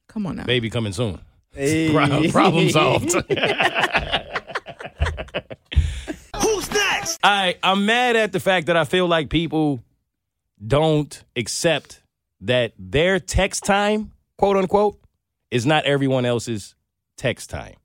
Come 0.07 0.25
on 0.27 0.37
now. 0.37 0.45
Baby 0.45 0.69
coming 0.69 0.93
soon. 0.93 1.19
Hey. 1.51 1.91
Pro- 1.91 2.29
Problem 2.29 2.69
solved. 2.69 3.11
Who's 6.35 6.71
next? 6.71 7.19
I 7.23 7.57
I'm 7.63 7.85
mad 7.85 8.15
at 8.15 8.31
the 8.31 8.39
fact 8.39 8.67
that 8.67 8.77
I 8.77 8.85
feel 8.85 9.07
like 9.07 9.29
people 9.29 9.83
don't 10.65 11.23
accept 11.35 12.01
that 12.41 12.73
their 12.77 13.19
text 13.19 13.65
time, 13.65 14.11
quote 14.37 14.55
unquote, 14.55 14.99
is 15.51 15.65
not 15.65 15.85
everyone 15.85 16.25
else's 16.25 16.75
text 17.17 17.49
time. 17.49 17.75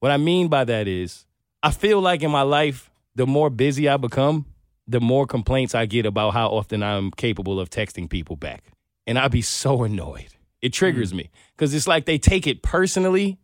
What 0.00 0.12
I 0.12 0.16
mean 0.16 0.48
by 0.48 0.64
that 0.64 0.88
is 0.88 1.26
I 1.62 1.70
feel 1.70 2.00
like 2.00 2.22
in 2.22 2.30
my 2.30 2.42
life, 2.42 2.90
the 3.14 3.26
more 3.26 3.50
busy 3.50 3.88
I 3.88 3.96
become, 3.96 4.46
the 4.86 5.00
more 5.00 5.26
complaints 5.26 5.74
I 5.74 5.86
get 5.86 6.06
about 6.06 6.34
how 6.34 6.48
often 6.48 6.82
I'm 6.82 7.10
capable 7.12 7.60
of 7.60 7.70
texting 7.70 8.10
people 8.10 8.36
back. 8.36 8.64
And 9.06 9.18
I'd 9.18 9.30
be 9.30 9.42
so 9.42 9.84
annoyed. 9.84 10.34
It 10.60 10.72
triggers 10.72 11.12
mm. 11.12 11.16
me 11.16 11.30
because 11.56 11.74
it's 11.74 11.86
like 11.86 12.06
they 12.06 12.18
take 12.18 12.46
it 12.46 12.62
personally 12.62 13.38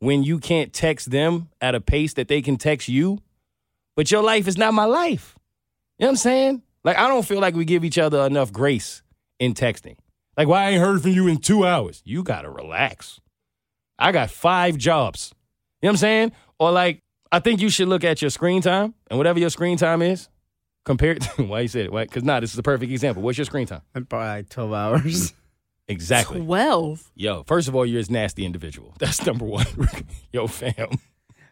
when 0.00 0.22
you 0.22 0.38
can't 0.38 0.72
text 0.72 1.10
them 1.10 1.48
at 1.60 1.74
a 1.74 1.80
pace 1.80 2.14
that 2.14 2.28
they 2.28 2.42
can 2.42 2.56
text 2.56 2.88
you 2.88 3.20
but 3.96 4.10
your 4.10 4.22
life 4.22 4.48
is 4.48 4.58
not 4.58 4.74
my 4.74 4.84
life. 4.84 5.36
You 5.98 6.04
know 6.04 6.08
what 6.08 6.10
I'm 6.10 6.16
saying? 6.16 6.62
Like, 6.82 6.98
I 6.98 7.08
don't 7.08 7.24
feel 7.24 7.40
like 7.40 7.54
we 7.54 7.64
give 7.64 7.84
each 7.84 7.98
other 7.98 8.20
enough 8.26 8.52
grace 8.52 9.02
in 9.38 9.54
texting. 9.54 9.96
Like, 10.36 10.48
why 10.48 10.64
I 10.64 10.70
ain't 10.70 10.80
heard 10.80 11.02
from 11.02 11.12
you 11.12 11.28
in 11.28 11.38
two 11.38 11.64
hours? 11.64 12.02
You 12.04 12.22
gotta 12.22 12.50
relax. 12.50 13.20
I 13.98 14.12
got 14.12 14.30
five 14.30 14.76
jobs. 14.76 15.32
You 15.82 15.86
know 15.86 15.90
what 15.90 15.92
I'm 15.92 15.96
saying? 15.98 16.32
Or 16.58 16.70
like, 16.70 17.00
I 17.30 17.40
think 17.40 17.60
you 17.60 17.68
should 17.68 17.88
look 17.88 18.04
at 18.04 18.22
your 18.22 18.30
screen 18.30 18.62
time 18.62 18.94
and 19.10 19.18
whatever 19.18 19.38
your 19.38 19.50
screen 19.50 19.76
time 19.76 20.02
is, 20.02 20.28
compared 20.84 21.20
to 21.36 21.42
why 21.44 21.60
you 21.60 21.68
said 21.68 21.86
it, 21.86 21.92
why? 21.92 22.04
Because 22.04 22.22
nah, 22.24 22.40
this 22.40 22.52
is 22.52 22.58
a 22.58 22.62
perfect 22.62 22.90
example. 22.90 23.22
What's 23.22 23.38
your 23.38 23.44
screen 23.44 23.66
time? 23.66 23.82
Probably 23.92 24.18
like 24.18 24.48
12 24.48 24.72
hours. 24.72 25.32
Exactly. 25.86 26.40
Twelve. 26.40 27.10
Yo, 27.14 27.42
first 27.42 27.68
of 27.68 27.74
all, 27.74 27.84
you're 27.84 28.00
a 28.00 28.10
nasty 28.10 28.46
individual. 28.46 28.94
That's 28.98 29.24
number 29.26 29.44
one. 29.44 29.66
Yo, 30.32 30.46
fam. 30.46 30.98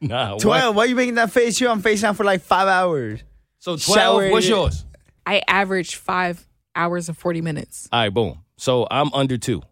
Nah, 0.00 0.38
12? 0.38 0.74
Why 0.74 0.84
are 0.84 0.86
you 0.86 0.96
making 0.96 1.16
that 1.16 1.30
face? 1.30 1.60
You 1.60 1.68
on 1.68 1.82
FaceTime 1.82 2.16
for 2.16 2.24
like 2.24 2.40
five 2.40 2.66
hours. 2.66 3.22
So 3.58 3.76
12, 3.76 3.80
Shower- 3.80 4.30
what's 4.30 4.48
yours? 4.48 4.86
I 5.26 5.42
average 5.46 5.96
five 5.96 6.48
hours 6.74 7.08
and 7.08 7.16
forty 7.18 7.42
minutes. 7.42 7.88
All 7.92 8.00
right, 8.00 8.08
boom. 8.08 8.40
So 8.56 8.86
I'm 8.90 9.12
under 9.12 9.36
two. 9.36 9.62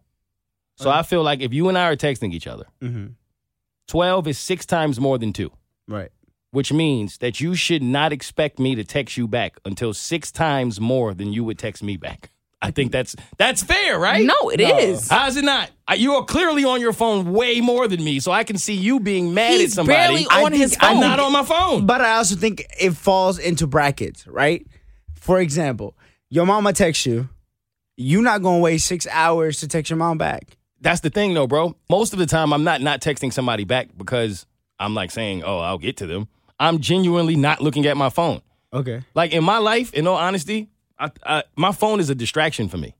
So 0.81 0.89
I 0.89 1.03
feel 1.03 1.23
like 1.23 1.41
if 1.41 1.53
you 1.53 1.69
and 1.69 1.77
I 1.77 1.85
are 1.85 1.95
texting 1.95 2.33
each 2.33 2.47
other, 2.47 2.65
Mm-hmm. 2.81 3.07
12 3.87 4.27
is 4.27 4.37
six 4.37 4.65
times 4.65 4.99
more 4.99 5.17
than 5.17 5.33
two, 5.33 5.51
Right. 5.87 6.09
which 6.51 6.71
means 6.71 7.17
that 7.17 7.41
you 7.41 7.55
should 7.55 7.83
not 7.83 8.13
expect 8.13 8.57
me 8.57 8.73
to 8.75 8.83
text 8.83 9.17
you 9.17 9.27
back 9.27 9.57
until 9.65 9.93
six 9.93 10.31
times 10.31 10.79
more 10.79 11.13
than 11.13 11.33
you 11.33 11.43
would 11.43 11.59
text 11.59 11.83
me 11.83 11.97
back. 11.97 12.29
I 12.63 12.69
think 12.71 12.91
that's 12.91 13.15
that's 13.37 13.63
fair, 13.63 13.97
right? 13.99 14.23
No, 14.23 14.49
it 14.49 14.61
is. 14.61 15.09
How 15.09 15.27
is 15.27 15.35
it 15.35 15.43
not? 15.43 15.71
You 15.97 16.13
are 16.13 16.23
clearly 16.25 16.63
on 16.63 16.79
your 16.79 16.93
phone 16.93 17.33
way 17.33 17.59
more 17.59 17.87
than 17.87 18.03
me, 18.03 18.19
so 18.19 18.31
I 18.31 18.43
can 18.43 18.57
see 18.59 18.75
you 18.75 18.99
being 18.99 19.33
mad 19.33 19.53
He's 19.59 19.71
at 19.71 19.75
somebody. 19.77 19.97
barely 19.97 20.27
I 20.29 20.43
on 20.43 20.51
think 20.51 20.61
his 20.61 20.77
I'm 20.79 20.93
phone. 20.97 21.01
not 21.01 21.19
on 21.19 21.31
my 21.33 21.43
phone. 21.43 21.85
But 21.87 22.01
I 22.01 22.11
also 22.17 22.35
think 22.35 22.63
it 22.79 22.91
falls 22.91 23.39
into 23.39 23.65
brackets, 23.65 24.27
right? 24.27 24.65
For 25.15 25.39
example, 25.41 25.97
your 26.29 26.45
mama 26.45 26.71
texts 26.71 27.05
you. 27.07 27.29
You're 27.97 28.21
not 28.23 28.43
gonna 28.43 28.59
wait 28.59 28.77
six 28.77 29.07
hours 29.11 29.59
to 29.61 29.67
text 29.67 29.89
your 29.89 29.97
mom 29.97 30.17
back. 30.19 30.55
That's 30.81 31.01
the 31.01 31.09
thing, 31.09 31.33
though, 31.33 31.47
bro. 31.47 31.75
Most 31.89 32.13
of 32.13 32.19
the 32.19 32.25
time, 32.25 32.51
I'm 32.53 32.63
not 32.63 32.81
not 32.81 33.01
texting 33.01 33.31
somebody 33.31 33.63
back 33.63 33.89
because 33.97 34.45
I'm 34.79 34.93
like 34.93 35.11
saying, 35.11 35.43
"Oh, 35.43 35.59
I'll 35.59 35.77
get 35.77 35.97
to 35.97 36.07
them." 36.07 36.27
I'm 36.59 36.79
genuinely 36.79 37.35
not 37.35 37.61
looking 37.61 37.85
at 37.87 37.97
my 37.97 38.09
phone. 38.09 38.41
Okay. 38.73 39.01
Like 39.15 39.33
in 39.33 39.43
my 39.43 39.57
life, 39.57 39.93
in 39.93 40.05
all 40.05 40.15
honesty, 40.15 40.69
I, 40.97 41.11
I, 41.25 41.43
my 41.55 41.71
phone 41.71 41.99
is 41.99 42.09
a 42.09 42.15
distraction 42.15 42.69
for 42.69 42.77
me. 42.77 42.95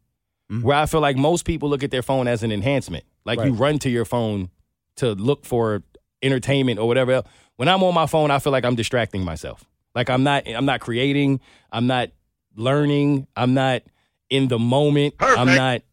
Mm-hmm. 0.51 0.63
Where 0.63 0.77
I 0.77 0.85
feel 0.85 0.99
like 0.99 1.15
most 1.15 1.45
people 1.45 1.69
look 1.69 1.83
at 1.83 1.91
their 1.91 2.01
phone 2.01 2.27
as 2.27 2.43
an 2.43 2.51
enhancement. 2.51 3.05
Like 3.23 3.39
you 3.39 3.53
run 3.53 3.79
to 3.79 3.89
your 3.89 4.03
phone 4.03 4.49
to 4.97 5.11
look 5.13 5.45
for 5.45 5.83
entertainment 6.21 6.79
or 6.79 6.87
whatever. 6.87 7.11
else. 7.13 7.27
When 7.55 7.69
I'm 7.69 7.83
on 7.83 7.93
my 7.93 8.07
phone, 8.07 8.31
I 8.31 8.39
feel 8.39 8.51
like 8.51 8.65
I'm 8.65 8.75
distracting 8.75 9.23
myself. 9.23 9.63
Like 9.93 10.09
I'm 10.09 10.23
not 10.23 10.47
I'm 10.47 10.65
not 10.65 10.79
creating, 10.81 11.39
I'm 11.71 11.87
not 11.87 12.09
learning, 12.55 13.27
I'm 13.35 13.53
not 13.53 13.83
in 14.29 14.47
the 14.47 14.59
moment. 14.59 15.13
I'm 15.19 15.47
not 15.47 15.83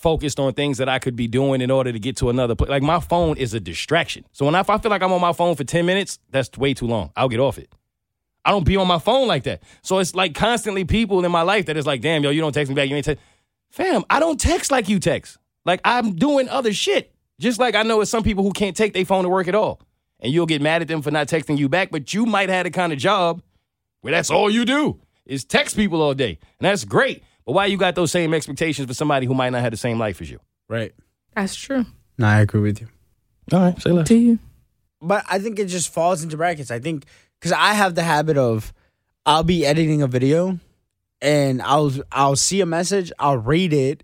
focused 0.00 0.40
on 0.40 0.54
things 0.54 0.78
that 0.78 0.88
I 0.88 0.98
could 0.98 1.14
be 1.14 1.28
doing 1.28 1.60
in 1.60 1.70
order 1.70 1.92
to 1.92 1.98
get 1.98 2.16
to 2.18 2.30
another 2.30 2.54
place. 2.54 2.70
Like 2.70 2.82
my 2.82 3.00
phone 3.00 3.36
is 3.36 3.54
a 3.54 3.60
distraction. 3.60 4.24
So 4.32 4.46
when 4.46 4.54
I, 4.54 4.60
if 4.60 4.70
I 4.70 4.78
feel 4.78 4.90
like 4.90 5.02
I'm 5.02 5.12
on 5.12 5.20
my 5.20 5.32
phone 5.32 5.54
for 5.56 5.64
10 5.64 5.84
minutes, 5.84 6.18
that's 6.30 6.56
way 6.56 6.74
too 6.74 6.86
long. 6.86 7.12
I'll 7.16 7.28
get 7.28 7.40
off 7.40 7.58
it. 7.58 7.70
I 8.44 8.50
don't 8.50 8.64
be 8.64 8.76
on 8.76 8.88
my 8.88 8.98
phone 8.98 9.28
like 9.28 9.44
that. 9.44 9.62
So 9.82 9.98
it's 9.98 10.14
like 10.14 10.34
constantly 10.34 10.84
people 10.84 11.24
in 11.24 11.30
my 11.30 11.42
life 11.42 11.66
that 11.66 11.76
is 11.76 11.86
like, 11.86 12.00
damn, 12.00 12.24
yo, 12.24 12.30
you 12.30 12.40
don't 12.40 12.52
text 12.52 12.70
me 12.70 12.74
back. 12.74 12.88
You 12.88 12.96
ain't 12.96 13.04
text. 13.04 13.22
Fam, 13.70 14.02
I 14.08 14.18
don't 14.18 14.40
text 14.40 14.70
like 14.70 14.88
you 14.88 14.98
text. 14.98 15.38
Like 15.64 15.80
I'm 15.84 16.16
doing 16.16 16.48
other 16.48 16.72
shit. 16.72 17.14
Just 17.38 17.60
like 17.60 17.74
I 17.74 17.82
know 17.82 18.00
it's 18.00 18.10
some 18.10 18.22
people 18.22 18.42
who 18.42 18.52
can't 18.52 18.76
take 18.76 18.94
their 18.94 19.04
phone 19.04 19.24
to 19.24 19.28
work 19.28 19.48
at 19.48 19.54
all. 19.54 19.80
And 20.20 20.32
you'll 20.32 20.46
get 20.46 20.60
mad 20.60 20.82
at 20.82 20.88
them 20.88 21.02
for 21.02 21.10
not 21.10 21.28
texting 21.28 21.58
you 21.58 21.68
back, 21.68 21.90
but 21.90 22.12
you 22.12 22.26
might 22.26 22.48
have 22.48 22.64
the 22.64 22.70
kind 22.70 22.92
of 22.92 22.98
job 22.98 23.42
where 24.00 24.10
that's 24.10 24.30
all 24.30 24.50
you 24.50 24.64
do 24.64 25.00
is 25.24 25.44
text 25.44 25.76
people 25.76 26.02
all 26.02 26.14
day. 26.14 26.38
And 26.58 26.66
that's 26.66 26.84
great. 26.84 27.22
But 27.46 27.52
why 27.52 27.66
you 27.66 27.76
got 27.76 27.94
those 27.94 28.12
same 28.12 28.34
expectations 28.34 28.86
for 28.86 28.94
somebody 28.94 29.26
who 29.26 29.34
might 29.34 29.50
not 29.50 29.62
have 29.62 29.70
the 29.70 29.76
same 29.76 29.98
life 29.98 30.20
as 30.20 30.30
you? 30.30 30.40
Right. 30.68 30.92
That's 31.34 31.54
true. 31.54 31.86
No, 32.18 32.26
I 32.26 32.40
agree 32.40 32.60
with 32.60 32.80
you. 32.80 32.88
All 33.52 33.60
right, 33.60 33.80
say 33.80 33.90
less. 33.90 34.08
Do 34.08 34.16
you? 34.16 34.38
But 35.00 35.24
I 35.28 35.38
think 35.38 35.58
it 35.58 35.66
just 35.66 35.92
falls 35.92 36.22
into 36.22 36.36
brackets. 36.36 36.70
I 36.70 36.78
think 36.78 37.06
because 37.40 37.52
I 37.52 37.72
have 37.72 37.94
the 37.94 38.02
habit 38.02 38.36
of 38.36 38.72
I'll 39.24 39.42
be 39.42 39.64
editing 39.64 40.02
a 40.02 40.06
video 40.06 40.58
and 41.22 41.62
I'll 41.62 41.92
I'll 42.12 42.36
see 42.36 42.60
a 42.60 42.66
message, 42.66 43.10
I'll 43.18 43.38
read 43.38 43.72
it, 43.72 44.02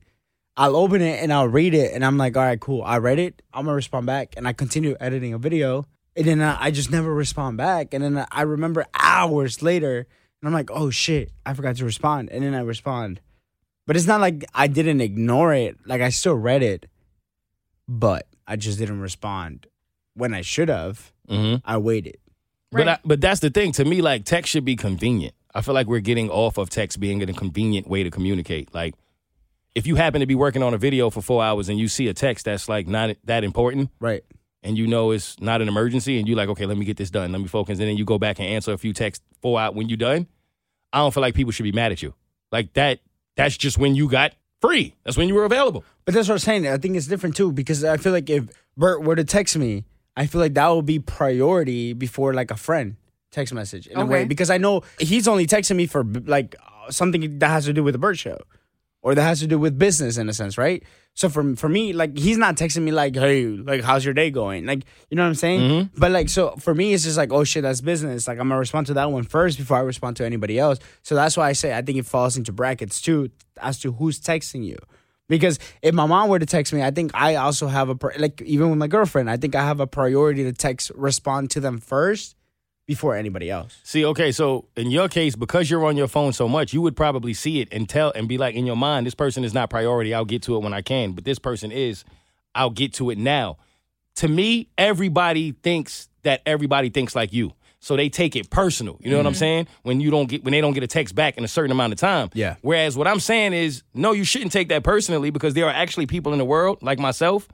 I'll 0.57 0.77
open 0.77 1.03
it 1.03 1.22
and 1.22 1.33
I'll 1.33 1.49
read 1.49 1.75
it 1.75 1.92
and 1.92 2.05
I'm 2.05 2.16
like, 2.16 2.37
all 2.37 2.42
right, 2.42 2.59
cool. 2.59 2.83
I 2.83 2.99
read 2.99 3.18
it. 3.18 3.42
I'm 3.53 3.66
gonna 3.66 3.77
respond 3.77 4.07
back 4.07 4.35
and 4.37 4.49
I 4.49 4.53
continue 4.53 4.96
editing 4.99 5.35
a 5.35 5.38
video 5.38 5.85
and 6.16 6.27
then 6.27 6.40
I, 6.40 6.64
I 6.64 6.70
just 6.70 6.90
never 6.90 7.12
respond 7.12 7.59
back 7.59 7.92
and 7.92 8.03
then 8.03 8.27
I 8.31 8.42
remember 8.42 8.87
hours 8.94 9.62
later 9.62 9.99
and 9.99 10.49
I'm 10.49 10.53
like, 10.53 10.70
oh 10.70 10.90
shit, 10.90 11.31
I 11.44 11.55
forgot 11.55 11.77
to 11.77 11.85
respond 11.85 12.31
and 12.31 12.42
then 12.42 12.55
I 12.55 12.61
respond. 12.61 13.20
But 13.87 13.96
it's 13.96 14.07
not 14.07 14.20
like 14.20 14.44
I 14.55 14.66
didn't 14.66 15.01
ignore 15.01 15.55
it. 15.55 15.77
Like 15.87 16.01
I 16.01 16.09
still 16.09 16.35
read 16.35 16.62
it, 16.62 16.87
but 17.88 18.27
I 18.46 18.57
just 18.57 18.79
didn't 18.79 19.01
respond 19.01 19.66
when 20.14 20.35
I 20.35 20.40
should 20.42 20.68
have. 20.68 21.12
Mm-hmm. 21.29 21.57
I 21.64 21.79
waited. 21.79 22.18
But 22.72 22.88
I, 22.88 22.99
but 23.05 23.20
that's 23.20 23.40
the 23.40 23.49
thing. 23.51 23.72
To 23.72 23.85
me, 23.85 24.03
like 24.03 24.25
text 24.25 24.51
should 24.51 24.64
be 24.64 24.77
convenient. 24.77 25.35
I 25.55 25.62
feel 25.62 25.72
like 25.72 25.87
we're 25.87 26.01
getting 26.01 26.29
off 26.29 26.59
of 26.59 26.68
text 26.68 27.01
being 27.01 27.22
a 27.22 27.33
convenient 27.33 27.88
way 27.88 28.03
to 28.03 28.11
communicate. 28.11 28.75
Like 28.75 28.94
if 29.75 29.87
you 29.87 29.94
happen 29.96 30.20
to 30.20 30.27
be 30.27 30.35
working 30.35 30.62
on 30.62 30.75
a 30.75 30.79
video 30.79 31.09
for 31.09 31.22
four 31.22 31.42
hours 31.42 31.68
and 31.68 31.79
you 31.79 31.88
see 31.88 32.09
a 32.09 32.14
text 32.14 32.44
that's 32.44 32.68
like 32.68 32.87
not 32.87 33.16
that 33.25 33.44
important 33.44 33.90
Right. 34.01 34.25
and 34.62 34.77
you 34.77 34.87
know 34.87 35.12
it's 35.12 35.40
not 35.40 35.62
an 35.62 35.68
emergency 35.68 36.18
and 36.18 36.29
you're 36.29 36.37
like, 36.37 36.49
okay, 36.51 36.66
let 36.66 36.77
me 36.77 36.85
get 36.85 36.96
this 36.99 37.11
done, 37.11 37.33
let 37.33 37.40
me 37.40 37.46
focus, 37.49 37.79
and 37.79 37.88
then 37.88 37.96
you 37.96 38.05
go 38.05 38.18
back 38.18 38.38
and 38.38 38.49
answer 38.49 38.72
a 38.72 38.79
few 38.79 38.92
texts 38.92 39.25
four 39.40 39.59
out 39.61 39.75
when 39.75 39.88
you're 39.88 39.96
done. 39.96 40.27
I 40.92 40.99
don't 40.99 41.14
feel 41.14 41.20
like 41.22 41.35
people 41.35 41.53
should 41.53 41.62
be 41.62 41.72
mad 41.72 41.92
at 41.92 42.03
you. 42.03 42.14
Like 42.53 42.72
that. 42.75 43.01
That's 43.37 43.57
just 43.57 43.79
when 43.79 43.94
you 43.94 44.09
got 44.09 44.33
free. 44.61 44.94
That's 45.05 45.16
when 45.16 45.29
you 45.29 45.35
were 45.35 45.44
available. 45.44 45.85
But 46.05 46.14
that's 46.14 46.29
what 46.29 46.35
I'm 46.35 46.38
saying. 46.40 46.66
I 46.66 46.79
think 46.79 46.96
it's 46.96 47.07
different 47.07 47.37
too 47.37 47.53
because 47.53 47.85
I 47.85 47.96
feel 47.96 48.12
like 48.12 48.29
if 48.31 48.49
Bert 48.77 49.03
were 49.03 49.16
to 49.16 49.25
text 49.25 49.57
me, 49.57 49.85
I 50.16 50.27
feel 50.27 50.40
like 50.40 50.55
that 50.55 50.68
would 50.68 50.87
be 50.87 50.99
priority 50.99 51.92
before 51.92 52.33
like 52.35 52.51
a 52.51 52.57
friend 52.57 52.96
text 53.31 53.53
message 53.53 53.87
in 53.87 53.99
a 53.99 54.07
way 54.07 54.25
because 54.25 54.49
I 54.51 54.57
know 54.59 54.83
he's 54.99 55.29
only 55.29 55.46
texting 55.46 55.77
me 55.77 55.87
for 55.87 56.05
like 56.05 56.57
uh, 56.59 56.90
something 56.90 57.38
that 57.38 57.49
has 57.49 57.66
to 57.66 57.72
do 57.72 57.85
with 57.85 57.92
the 57.92 57.99
Bert 57.99 58.18
show 58.18 58.38
or 59.07 59.14
that 59.14 59.23
has 59.23 59.38
to 59.38 59.47
do 59.47 59.57
with 59.57 59.79
business 59.79 60.19
in 60.19 60.29
a 60.29 60.33
sense, 60.33 60.59
right? 60.59 60.83
So 61.14 61.29
for 61.29 61.55
for 61.55 61.69
me, 61.69 61.92
like 61.92 62.19
he's 62.19 62.38
not 62.38 62.57
texting 62.57 62.83
me 62.83 62.90
like, 62.90 63.14
"Hey, 63.14 63.47
like 63.47 63.85
how's 63.85 64.05
your 64.05 64.14
day 64.14 64.33
going?" 64.33 64.66
Like 64.66 64.83
you 65.09 65.16
know 65.16 65.23
what 65.23 65.29
I'm 65.29 65.37
saying? 65.37 65.61
Mm-hmm. 65.61 66.01
But 66.01 66.11
like 66.11 66.29
so 66.29 66.57
for 66.59 66.75
me, 66.75 66.92
it's 66.92 67.05
just 67.05 67.16
like, 67.16 67.33
"Oh 67.33 67.45
shit, 67.45 67.62
that's 67.62 67.81
business." 67.81 68.27
Like 68.27 68.40
I'm 68.40 68.49
gonna 68.49 68.59
respond 68.59 68.88
to 68.88 68.95
that 68.95 69.12
one 69.12 69.23
first 69.23 69.59
before 69.59 69.77
I 69.77 69.81
respond 69.83 70.16
to 70.16 70.27
anybody 70.27 70.59
else. 70.59 70.81
So 71.05 71.14
that's 71.14 71.37
why 71.37 71.49
I 71.49 71.53
say 71.53 71.73
I 71.73 71.83
think 71.83 71.99
it 71.99 72.07
falls 72.07 72.37
into 72.37 72.53
brackets 72.53 73.01
too 73.01 73.31
as 73.62 73.79
to 73.81 73.92
who's 73.92 74.21
texting 74.21 74.64
you. 74.64 74.77
Because 75.29 75.61
if 75.83 75.95
my 75.95 76.07
mom 76.07 76.29
were 76.29 76.40
to 76.40 76.47
text 76.47 76.73
me, 76.73 76.83
I 76.83 76.90
think 76.90 77.12
I 77.14 77.37
also 77.37 77.69
have 77.69 77.88
a 77.88 77.97
like 78.19 78.42
even 78.42 78.71
with 78.71 78.79
my 78.79 78.88
girlfriend, 78.88 79.31
I 79.31 79.37
think 79.37 79.55
I 79.55 79.62
have 79.62 79.79
a 79.79 79.87
priority 79.87 80.42
to 80.42 80.53
text 80.53 80.90
respond 80.97 81.51
to 81.53 81.61
them 81.61 81.79
first 81.79 82.36
before 82.87 83.16
anybody 83.16 83.51
else. 83.51 83.79
See, 83.83 84.05
okay, 84.05 84.33
so 84.33 84.66
in 84.77 84.90
your 84.90 85.09
case, 85.09 85.35
because 85.35 85.70
you're 85.70 85.85
on 85.85 85.96
your 85.96 86.09
phone 86.09 86.33
so 86.33 86.49
much, 86.49 86.72
you 86.72 86.81
would 86.83 86.96
probably 86.96 87.35
see 87.35 87.61
it 87.61 87.68
and 87.72 87.88
tell 87.88 88.12
and 88.14 88.29
be 88.29 88.38
like 88.38 88.55
in 88.55 88.64
your 88.64 88.77
mind, 88.77 89.07
this 89.07 89.14
person 89.14 89.44
is 89.44 89.53
not 89.53 89.70
priority. 89.70 90.14
I'll 90.14 90.25
get 90.25 90.42
to 90.42 90.57
it 90.57 90.62
when 90.62 90.72
I 90.72 90.83
can. 90.83 91.12
But 91.12 91.25
this 91.25 91.38
person 91.38 91.72
is, 91.72 92.05
I'll 92.55 92.70
get 92.70 92.94
to 92.94 93.11
it 93.11 93.18
now. 93.18 93.59
To 94.16 94.29
me, 94.29 94.68
everybody 94.79 95.53
thinks 95.53 96.09
that 96.22 96.42
everybody 96.46 96.90
thinks 96.90 97.14
like 97.14 97.33
you. 97.33 97.53
So 97.81 97.96
they 97.96 98.09
take 98.09 98.35
it 98.35 98.51
personal. 98.51 98.99
You 99.01 99.11
know 99.11 99.18
what 99.18 99.27
I'm 99.27 99.33
mm-hmm. 99.33 99.38
saying? 99.38 99.68
When 99.83 100.01
you 100.01 100.11
don't 100.11 100.29
get 100.29 100.42
when 100.42 100.53
they 100.53 100.61
don't 100.61 100.72
get 100.72 100.83
a 100.83 100.88
text 100.88 101.14
back 101.14 101.37
in 101.37 101.44
a 101.44 101.49
certain 101.49 101.70
amount 101.70 101.92
of 101.92 101.99
time. 101.99 102.31
Yeah. 102.35 102.57
Whereas 102.62 102.96
what 102.96 103.07
I'm 103.07 103.20
saying 103.20 103.53
is, 103.53 103.83
no, 103.94 104.12
you 104.12 104.25
shouldn't 104.25 104.51
take 104.51 104.68
that 104.70 104.83
personally 104.83 105.31
because 105.31 105.55
there 105.55 105.66
are 105.66 105.72
actually 105.72 106.07
people 106.07 106.33
in 106.33 106.38
the 106.38 106.44
world 106.44 106.79
like 106.83 106.99
myself 106.99 107.46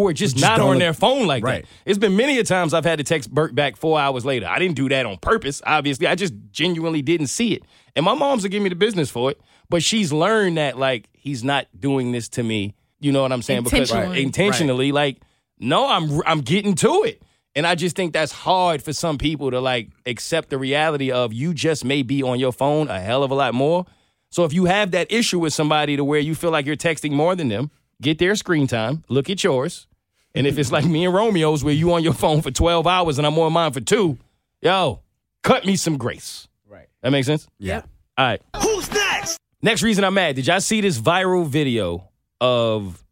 who 0.00 0.08
are 0.08 0.12
just, 0.14 0.36
Just 0.36 0.48
not 0.48 0.60
on 0.60 0.70
look- 0.70 0.78
their 0.78 0.94
phone 0.94 1.26
like 1.26 1.44
Right. 1.44 1.62
that. 1.64 1.68
It's 1.84 1.98
been 1.98 2.16
many 2.16 2.38
a 2.38 2.44
times 2.44 2.72
I've 2.72 2.84
had 2.86 2.96
to 2.98 3.04
text 3.04 3.30
Bert 3.30 3.54
back 3.54 3.76
four 3.76 4.00
hours 4.00 4.24
later. 4.24 4.46
I 4.48 4.58
didn't 4.58 4.76
do 4.76 4.88
that 4.88 5.04
on 5.04 5.18
purpose, 5.18 5.60
obviously. 5.66 6.06
I 6.06 6.14
just 6.14 6.32
genuinely 6.52 7.02
didn't 7.02 7.26
see 7.26 7.52
it. 7.52 7.62
And 7.94 8.04
my 8.04 8.14
mom's 8.14 8.42
will 8.42 8.50
give 8.50 8.62
me 8.62 8.70
the 8.70 8.76
business 8.76 9.10
for 9.10 9.30
it. 9.30 9.40
But 9.68 9.82
she's 9.82 10.10
learned 10.12 10.56
that 10.56 10.78
like 10.78 11.08
he's 11.12 11.44
not 11.44 11.66
doing 11.78 12.12
this 12.12 12.28
to 12.30 12.42
me. 12.42 12.74
You 12.98 13.12
know 13.12 13.20
what 13.22 13.30
I'm 13.32 13.42
saying? 13.42 13.64
Because 13.64 13.90
Intentionally. 13.90 14.22
intentionally, 14.22 14.92
like, 14.92 15.18
no, 15.58 15.86
I'm 15.86 16.22
I'm 16.26 16.40
getting 16.40 16.74
to 16.76 17.02
it. 17.04 17.22
And 17.54 17.66
I 17.66 17.74
just 17.74 17.94
think 17.94 18.12
that's 18.14 18.32
hard 18.32 18.82
for 18.82 18.92
some 18.94 19.18
people 19.18 19.50
to 19.50 19.60
like 19.60 19.90
accept 20.06 20.48
the 20.50 20.56
reality 20.58 21.10
of 21.10 21.32
you 21.34 21.52
just 21.52 21.84
may 21.84 22.02
be 22.02 22.22
on 22.22 22.38
your 22.40 22.52
phone 22.52 22.88
a 22.88 23.00
hell 23.00 23.22
of 23.22 23.30
a 23.30 23.34
lot 23.34 23.52
more. 23.54 23.84
So 24.30 24.44
if 24.44 24.52
you 24.54 24.64
have 24.64 24.92
that 24.92 25.10
issue 25.12 25.40
with 25.40 25.52
somebody 25.52 25.96
to 25.96 26.04
where 26.04 26.20
you 26.20 26.34
feel 26.34 26.50
like 26.52 26.64
you're 26.64 26.76
texting 26.76 27.10
more 27.12 27.34
than 27.34 27.48
them, 27.48 27.70
get 28.00 28.18
their 28.18 28.34
screen 28.36 28.66
time, 28.68 29.02
look 29.08 29.28
at 29.28 29.42
yours. 29.44 29.86
And 30.34 30.46
if 30.46 30.58
it's 30.58 30.70
like 30.70 30.84
me 30.84 31.04
and 31.04 31.14
Romeo's 31.14 31.64
where 31.64 31.74
you 31.74 31.92
on 31.92 32.04
your 32.04 32.12
phone 32.12 32.40
for 32.42 32.50
12 32.50 32.86
hours 32.86 33.18
and 33.18 33.26
I'm 33.26 33.38
on 33.38 33.52
mine 33.52 33.72
for 33.72 33.80
two, 33.80 34.16
yo, 34.62 35.00
cut 35.42 35.66
me 35.66 35.76
some 35.76 35.96
grace. 35.96 36.46
Right. 36.68 36.88
That 37.02 37.10
makes 37.10 37.26
sense? 37.26 37.48
Yeah. 37.58 37.82
All 38.16 38.26
right. 38.26 38.42
Who's 38.62 38.90
next? 38.92 39.38
Next 39.62 39.82
reason 39.82 40.04
I'm 40.04 40.14
mad. 40.14 40.36
Did 40.36 40.46
y'all 40.46 40.60
see 40.60 40.80
this 40.80 40.98
viral 40.98 41.46
video 41.46 42.10
of 42.40 43.04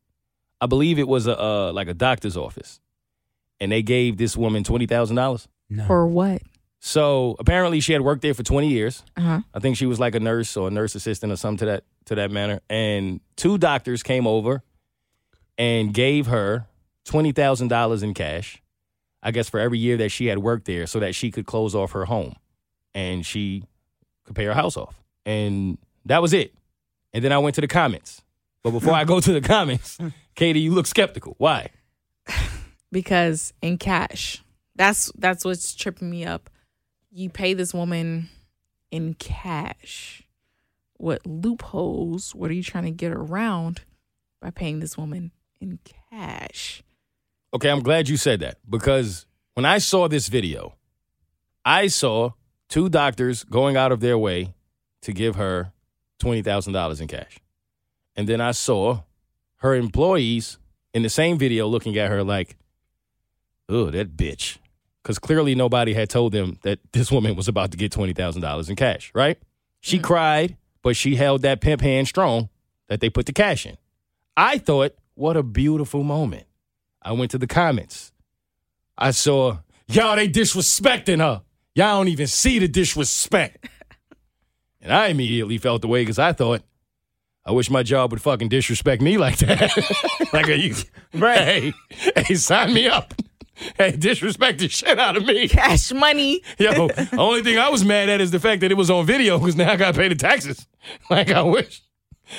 I 0.61 0.67
believe 0.67 0.99
it 0.99 1.07
was 1.07 1.27
a 1.27 1.39
uh, 1.39 1.73
like 1.73 1.89
a 1.89 1.95
doctor's 1.95 2.37
office. 2.37 2.81
And 3.61 3.73
they 3.73 3.83
gave 3.83 4.17
this 4.17 4.37
woman 4.37 4.65
twenty 4.65 4.87
thousand 4.87 5.17
dollars. 5.17 5.49
For 5.87 6.07
what? 6.07 6.43
So 6.81 7.37
apparently 7.39 7.81
she 7.81 7.93
had 7.93 8.03
worked 8.03 8.23
there 8.23 8.35
for 8.35 8.43
twenty 8.43 8.69
years. 8.69 9.03
Uh 9.17 9.21
huh. 9.21 9.41
I 9.53 9.59
think 9.59 9.77
she 9.77 9.87
was 9.87 10.01
like 10.01 10.15
a 10.15 10.21
nurse 10.21 10.57
or 10.57 10.69
a 10.69 10.71
nurse 10.71 10.95
assistant 10.95 11.33
or 11.33 11.37
something 11.37 11.59
to 11.59 11.67
that 11.67 11.85
to 12.07 12.15
that 12.17 12.31
manner. 12.31 12.61
And 12.71 13.21
two 13.37 13.59
doctors 13.59 14.03
came 14.03 14.27
over 14.27 14.63
and 15.57 15.93
gave 15.93 16.27
her 16.27 16.67
twenty 17.09 17.33
thousand 17.33 17.69
dollars 17.69 18.03
in 18.03 18.15
cash. 18.15 18.63
I 19.23 19.33
guess 19.33 19.49
for 19.49 19.59
every 19.59 19.79
year 19.79 19.97
that 19.97 20.11
she 20.11 20.27
had 20.27 20.39
worked 20.39 20.67
there, 20.67 20.87
so 20.87 21.01
that 21.01 21.15
she 21.15 21.31
could 21.33 21.47
close 21.47 21.75
off 21.75 21.93
her 21.93 22.05
home, 22.05 22.37
and 22.95 23.27
she 23.27 23.65
could 24.25 24.37
pay 24.37 24.45
her 24.45 24.55
house 24.55 24.77
off. 24.77 25.03
And 25.27 25.79
that 26.05 26.23
was 26.23 26.33
it. 26.33 26.55
And 27.13 27.25
then 27.25 27.33
I 27.33 27.39
went 27.39 27.55
to 27.57 27.61
the 27.61 27.67
comments. 27.67 28.23
But 28.63 28.71
before 28.71 28.93
I 28.93 29.05
go 29.05 29.19
to 29.19 29.33
the 29.33 29.41
comments, 29.41 29.99
Keity, 30.37 30.61
you 30.61 30.73
look 30.73 30.87
skeptical. 30.87 31.35
Why? 31.39 31.71
because 32.93 33.53
in 33.63 33.79
cash. 33.79 34.43
That's 34.77 35.11
that's 35.19 35.45
what's 35.45 35.75
tripping 35.75 36.11
me 36.11 36.25
up. 36.25 36.51
You 37.11 37.31
pay 37.31 37.55
this 37.55 37.75
woman 37.75 38.29
in 38.91 39.15
cash. 39.15 40.23
What 40.99 41.27
loopholes? 41.27 42.35
What 42.35 42.51
are 42.51 42.55
you 42.55 42.63
trying 42.63 42.85
to 42.85 42.91
get 42.91 43.13
around 43.13 43.83
by 44.41 44.51
paying 44.51 44.81
this 44.81 44.97
woman 44.97 45.33
in 45.61 45.79
cash? 46.11 46.83
Okay, 47.55 47.71
I'm 47.71 47.83
glad 47.83 48.09
you 48.09 48.17
said 48.17 48.41
that 48.41 48.59
because 48.69 49.27
when 49.55 49.65
I 49.65 49.79
saw 49.79 50.07
this 50.07 50.29
video, 50.29 50.75
I 51.65 51.87
saw 51.87 52.33
two 52.69 52.89
doctors 52.89 53.45
going 53.45 53.77
out 53.77 53.93
of 53.93 54.01
their 54.01 54.19
way 54.19 54.55
to 55.03 55.13
give 55.13 55.37
her 55.37 55.73
$20,000 56.21 57.01
in 57.01 57.09
cash. 57.09 57.39
And 58.17 58.29
then 58.29 58.41
I 58.41 58.51
saw 58.51 59.03
her 59.57 59.75
employees 59.75 60.59
in 60.93 61.03
the 61.03 61.09
same 61.09 61.39
video 61.39 61.67
looking 61.67 61.97
at 61.97 62.11
her 62.11 62.23
like, 62.23 62.57
oh, 63.69 63.91
that 63.91 64.17
bitch. 64.17 64.59
Because 65.03 65.19
clearly 65.19 65.55
nobody 65.55 65.95
had 65.95 66.11
told 66.11 66.33
them 66.33 66.59
that 66.63 66.81
this 66.93 67.11
woman 67.11 67.35
was 67.35 67.49
about 67.49 67.71
to 67.71 67.79
get 67.79 67.93
$20,000 67.93 68.69
in 68.69 68.77
cash, 68.77 69.11
right? 69.15 69.39
She 69.81 69.97
mm-hmm. 69.97 70.05
cried, 70.05 70.57
but 70.83 70.97
she 70.97 71.17
held 71.17 71.43
that 71.43 71.61
pimp 71.61 71.81
hand 71.81 72.09
strong 72.09 72.51
that 72.89 73.01
they 73.01 73.09
put 73.09 73.27
the 73.27 73.33
cash 73.33 73.65
in. 73.65 73.79
I 74.37 74.59
thought, 74.59 74.95
what 75.15 75.37
a 75.37 75.43
beautiful 75.43 76.03
moment. 76.03 76.48
I 77.03 77.13
went 77.13 77.31
to 77.33 77.39
the 77.39 77.47
comments. 77.47 78.13
I 78.97 79.13
saw, 79.13 79.59
y'all, 79.87 80.17
they 80.17 80.29
disrespecting 80.29 81.19
her. 81.19 81.43
Y'all 81.75 81.99
don't 81.99 82.09
even 82.09 82.27
see 82.27 82.59
the 82.59 82.69
disrespect. 82.69 83.69
and 84.81 84.93
I 84.93 85.09
immediately 85.09 85.59
felt 85.59 85.83
the 85.83 85.89
way 85.89 86.03
because 86.03 86.19
I 86.19 86.33
thought, 86.33 86.63
I 87.45 87.53
wish 87.53 87.71
my 87.71 87.83
job 87.83 88.11
would 88.11 88.21
fucking 88.21 88.49
disrespect 88.49 89.01
me 89.01 89.17
like 89.17 89.39
that. 89.39 89.71
like, 90.33 90.49
you, 90.49 90.75
right. 91.15 91.39
hey, 91.39 91.73
hey, 92.17 92.35
sign 92.35 92.75
me 92.75 92.89
up. 92.89 93.15
Hey, 93.77 93.93
disrespect 93.93 94.59
the 94.59 94.69
shit 94.69 94.99
out 94.99 95.17
of 95.17 95.25
me. 95.25 95.49
Cash 95.49 95.93
money. 95.93 96.43
Yo, 96.59 96.89
the 96.89 97.09
only 97.17 97.43
thing 97.43 97.59
I 97.59 97.69
was 97.71 97.85
mad 97.85 98.09
at 98.09 98.21
is 98.21 98.31
the 98.31 98.41
fact 98.41 98.61
that 98.61 98.71
it 98.71 98.77
was 98.77 98.91
on 98.91 99.07
video 99.07 99.39
because 99.39 99.57
now 99.57 99.73
I 99.73 99.77
got 99.77 99.95
to 99.95 100.01
pay 100.01 100.09
the 100.09 100.15
taxes. 100.15 100.67
Like, 101.11 101.31
I 101.31 101.43
wish. 101.43 101.83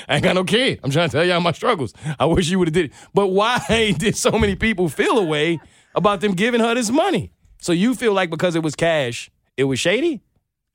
I 0.08 0.14
ain't 0.14 0.24
got 0.24 0.34
no 0.34 0.44
kid. 0.44 0.80
I'm 0.82 0.90
trying 0.90 1.08
to 1.08 1.16
tell 1.16 1.24
y'all 1.24 1.40
my 1.40 1.52
struggles. 1.52 1.92
I 2.18 2.26
wish 2.26 2.48
you 2.48 2.58
would 2.58 2.68
have 2.68 2.74
did 2.74 2.86
it. 2.86 2.92
But 3.14 3.28
why 3.28 3.94
did 3.98 4.16
so 4.16 4.32
many 4.32 4.56
people 4.56 4.88
feel 4.88 5.18
a 5.18 5.24
way 5.24 5.60
about 5.94 6.20
them 6.20 6.32
giving 6.32 6.60
her 6.60 6.74
this 6.74 6.90
money? 6.90 7.32
So 7.60 7.72
you 7.72 7.94
feel 7.94 8.12
like 8.12 8.30
because 8.30 8.54
it 8.54 8.62
was 8.62 8.74
cash, 8.74 9.30
it 9.56 9.64
was 9.64 9.78
shady? 9.78 10.20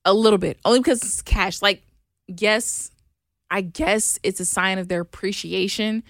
A 0.04 0.14
little 0.14 0.38
bit. 0.38 0.60
Only 0.66 0.80
because 0.80 1.02
it's 1.02 1.22
cash. 1.22 1.62
Like, 1.62 1.82
yes, 2.28 2.92
I 3.50 3.62
guess 3.62 4.20
it's 4.24 4.40
a 4.40 4.46
sign 4.46 4.78
of 4.78 4.88
their 4.88 5.02
appreciation, 5.02 6.04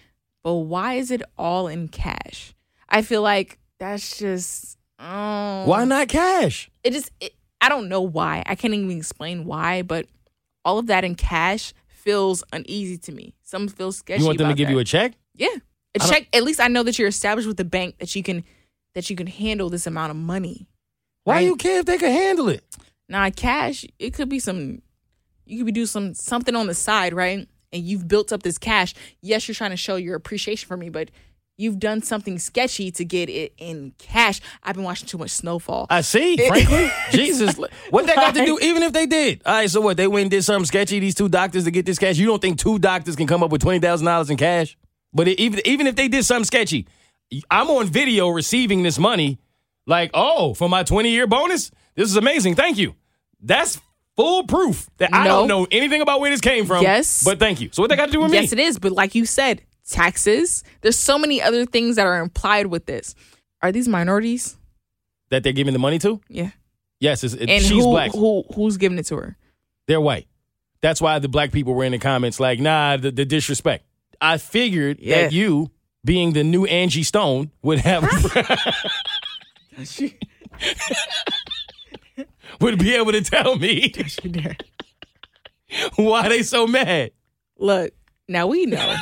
but 0.44 0.54
why 0.56 0.96
is 0.96 1.12
it 1.12 1.22
all 1.38 1.68
in 1.68 1.88
cash? 1.88 2.54
I 2.90 3.02
feel 3.02 3.22
like 3.22 3.60
that's 3.80 4.18
just 4.18 4.78
oh 5.00 5.66
Why 5.66 5.86
not 5.86 6.08
cash? 6.08 6.70
it 6.84 6.92
just 6.92 7.12
it, 7.20 7.34
I 7.62 7.70
don't 7.70 7.90
know 7.90 8.02
why. 8.02 8.44
I 8.46 8.56
can't 8.56 8.74
even 8.74 8.92
explain 8.92 9.46
why, 9.46 9.82
but 9.82 10.08
all 10.64 10.78
of 10.78 10.88
that 10.88 11.04
in 11.04 11.16
cash 11.16 11.74
feels 12.06 12.44
uneasy 12.54 12.98
to 13.00 13.12
me. 13.12 13.34
Some 13.44 13.68
feels 13.68 13.98
sketchy. 13.98 14.22
You 14.22 14.26
want 14.28 14.38
them 14.38 14.48
to 14.50 14.54
give 14.56 14.68
that. 14.68 14.74
you 14.74 14.80
a 14.80 14.84
check? 14.86 15.14
yeah 15.34 15.50
a 15.96 16.00
check. 16.00 16.28
At 16.34 16.44
least 16.44 16.60
I 16.60 16.68
know 16.68 16.84
that 16.84 17.00
you're 17.00 17.08
established 17.08 17.48
with 17.48 17.58
the 17.58 17.66
bank 17.66 17.98
that 18.00 18.16
you 18.16 18.24
can 18.24 18.44
that 18.94 19.10
you 19.10 19.16
can 19.16 19.28
handle 19.28 19.70
this 19.70 19.88
amount 19.88 20.12
of 20.12 20.18
money. 20.18 20.68
Why 21.24 21.36
Right. 21.36 21.46
you 21.46 21.56
care 21.56 21.80
if 21.80 21.86
they 21.86 21.98
can 21.98 22.12
handle 22.12 22.50
it? 22.50 22.64
Nah, 23.10 23.30
cash. 23.32 23.86
It 24.00 24.14
could 24.14 24.30
be 24.30 24.40
some. 24.40 24.82
You 25.46 25.58
could 25.60 25.66
be 25.68 25.72
doing 25.72 25.88
some 25.88 26.14
something 26.14 26.56
on 26.56 26.68
the 26.68 26.74
side, 26.74 27.14
right? 27.14 27.48
And 27.74 27.84
you've 27.84 28.08
built 28.08 28.32
up 28.34 28.44
this 28.44 28.58
cash. 28.58 28.94
Yes, 29.22 29.48
you're 29.48 29.56
trying 29.56 29.72
to 29.72 29.78
show 29.78 29.96
your 29.96 30.16
appreciation 30.16 30.68
for 30.68 30.78
me, 30.78 30.90
but 30.90 31.12
you've 31.58 31.80
done 31.80 32.02
something 32.02 32.38
sketchy 32.40 32.92
to 32.92 33.06
get 33.06 33.30
it 33.30 33.54
in 33.58 33.94
cash. 33.98 34.42
I've 34.64 34.76
been 34.76 34.84
watching 34.84 35.08
too 35.08 35.18
much 35.18 35.32
Snowfall. 35.32 35.88
I 35.90 36.02
see, 36.02 36.38
frankly. 36.38 36.90
Jesus. 37.12 37.58
What 37.90 38.08
that 38.08 38.16
got 38.16 38.36
to 38.36 38.46
do, 38.46 38.60
even 38.62 38.84
if 38.84 38.94
they 38.94 39.06
did? 39.06 39.42
All 39.46 39.54
right, 39.54 39.70
so 39.70 39.82
what? 39.82 39.98
They 39.98 40.08
went 40.08 40.24
and 40.24 40.32
did 40.32 40.44
something 40.44 40.66
sketchy, 40.66 41.00
these 41.00 41.16
two 41.16 41.30
doctors, 41.30 41.64
to 41.64 41.72
get 41.72 41.86
this 41.86 42.00
cash. 42.00 42.18
You 42.18 42.28
don't 42.28 42.42
think 42.42 42.60
two 42.60 42.80
doctors 42.80 43.16
can 43.16 43.28
come 43.28 43.44
up 43.44 43.52
with 43.52 43.62
$20,000 43.62 44.30
in 44.30 44.38
cash? 44.38 44.78
But 45.14 45.28
it, 45.28 45.40
even, 45.40 45.62
even 45.66 45.88
if 45.88 45.96
they 45.96 46.08
did 46.08 46.26
something 46.26 46.46
sketchy, 46.46 46.88
I'm 47.50 47.70
on 47.70 47.88
video 47.88 48.30
receiving 48.30 48.84
this 48.84 49.00
money, 49.00 49.40
like, 49.88 50.12
oh, 50.14 50.54
for 50.54 50.70
my 50.70 50.84
20 50.84 51.10
year 51.10 51.28
bonus? 51.28 51.72
This 51.96 52.10
is 52.10 52.18
amazing. 52.18 52.56
Thank 52.56 52.78
you. 52.78 52.96
That's 53.42 53.80
full 54.16 54.46
proof 54.46 54.90
that 54.98 55.14
I 55.14 55.26
don't 55.26 55.48
know 55.48 55.68
anything 55.72 56.02
about 56.02 56.20
where 56.20 56.32
this 56.32 56.42
came 56.42 56.66
from. 56.66 56.84
Yes. 56.84 57.24
But 57.24 57.40
thank 57.40 57.62
you. 57.62 57.70
So 57.72 57.82
what 57.82 57.90
they 57.90 57.96
got 57.96 58.08
to 58.08 58.12
do 58.12 58.22
with 58.22 58.34
yes, 58.34 58.42
me? 58.42 58.44
Yes, 58.44 58.54
it 58.54 58.60
is. 58.60 58.80
But 58.80 58.92
like 58.92 59.16
you 59.16 59.26
said, 59.26 59.62
taxes. 59.90 60.64
There's 60.82 60.98
so 60.98 61.18
many 61.18 61.42
other 61.42 61.66
things 61.66 61.96
that 61.96 62.06
are 62.08 62.20
implied 62.22 62.68
with 62.68 62.86
this. 62.86 63.16
Are 63.62 63.72
these 63.72 63.88
minorities? 63.88 64.58
That 65.30 65.44
they're 65.44 65.54
giving 65.54 65.74
the 65.74 65.80
money 65.80 66.00
to? 66.00 66.22
Yeah. 66.30 66.52
Yes, 67.00 67.24
it's, 67.24 67.34
it, 67.34 67.50
And 67.50 67.62
she's 67.64 67.72
who, 67.84 67.92
black. 67.92 68.12
who 68.12 68.44
who's 68.54 68.78
giving 68.78 68.98
it 68.98 69.06
to 69.08 69.18
her? 69.18 69.38
They're 69.88 70.02
white. 70.02 70.28
That's 70.82 71.02
why 71.02 71.20
the 71.20 71.28
black 71.28 71.52
people 71.52 71.74
were 71.74 71.84
in 71.84 71.92
the 71.92 72.00
comments 72.00 72.40
like, 72.40 72.60
nah, 72.60 72.98
the, 72.98 73.12
the 73.12 73.26
disrespect. 73.26 73.86
I 74.22 74.38
figured 74.38 75.00
Yeah. 75.00 75.24
that 75.24 75.32
you, 75.34 75.72
being 76.06 76.34
the 76.34 76.44
new 76.44 76.66
Angie 76.66 77.04
Stone, 77.04 77.52
would 77.64 77.80
have 77.80 78.04
would 82.62 82.80
be 82.80 82.96
able 82.96 83.12
to 83.12 83.22
tell 83.22 83.58
me 83.58 83.94
why 85.96 86.30
they 86.30 86.44
so 86.44 86.66
mad. 86.68 87.12
Look, 87.58 87.94
now 88.28 88.48
we 88.48 88.66
know 88.66 88.96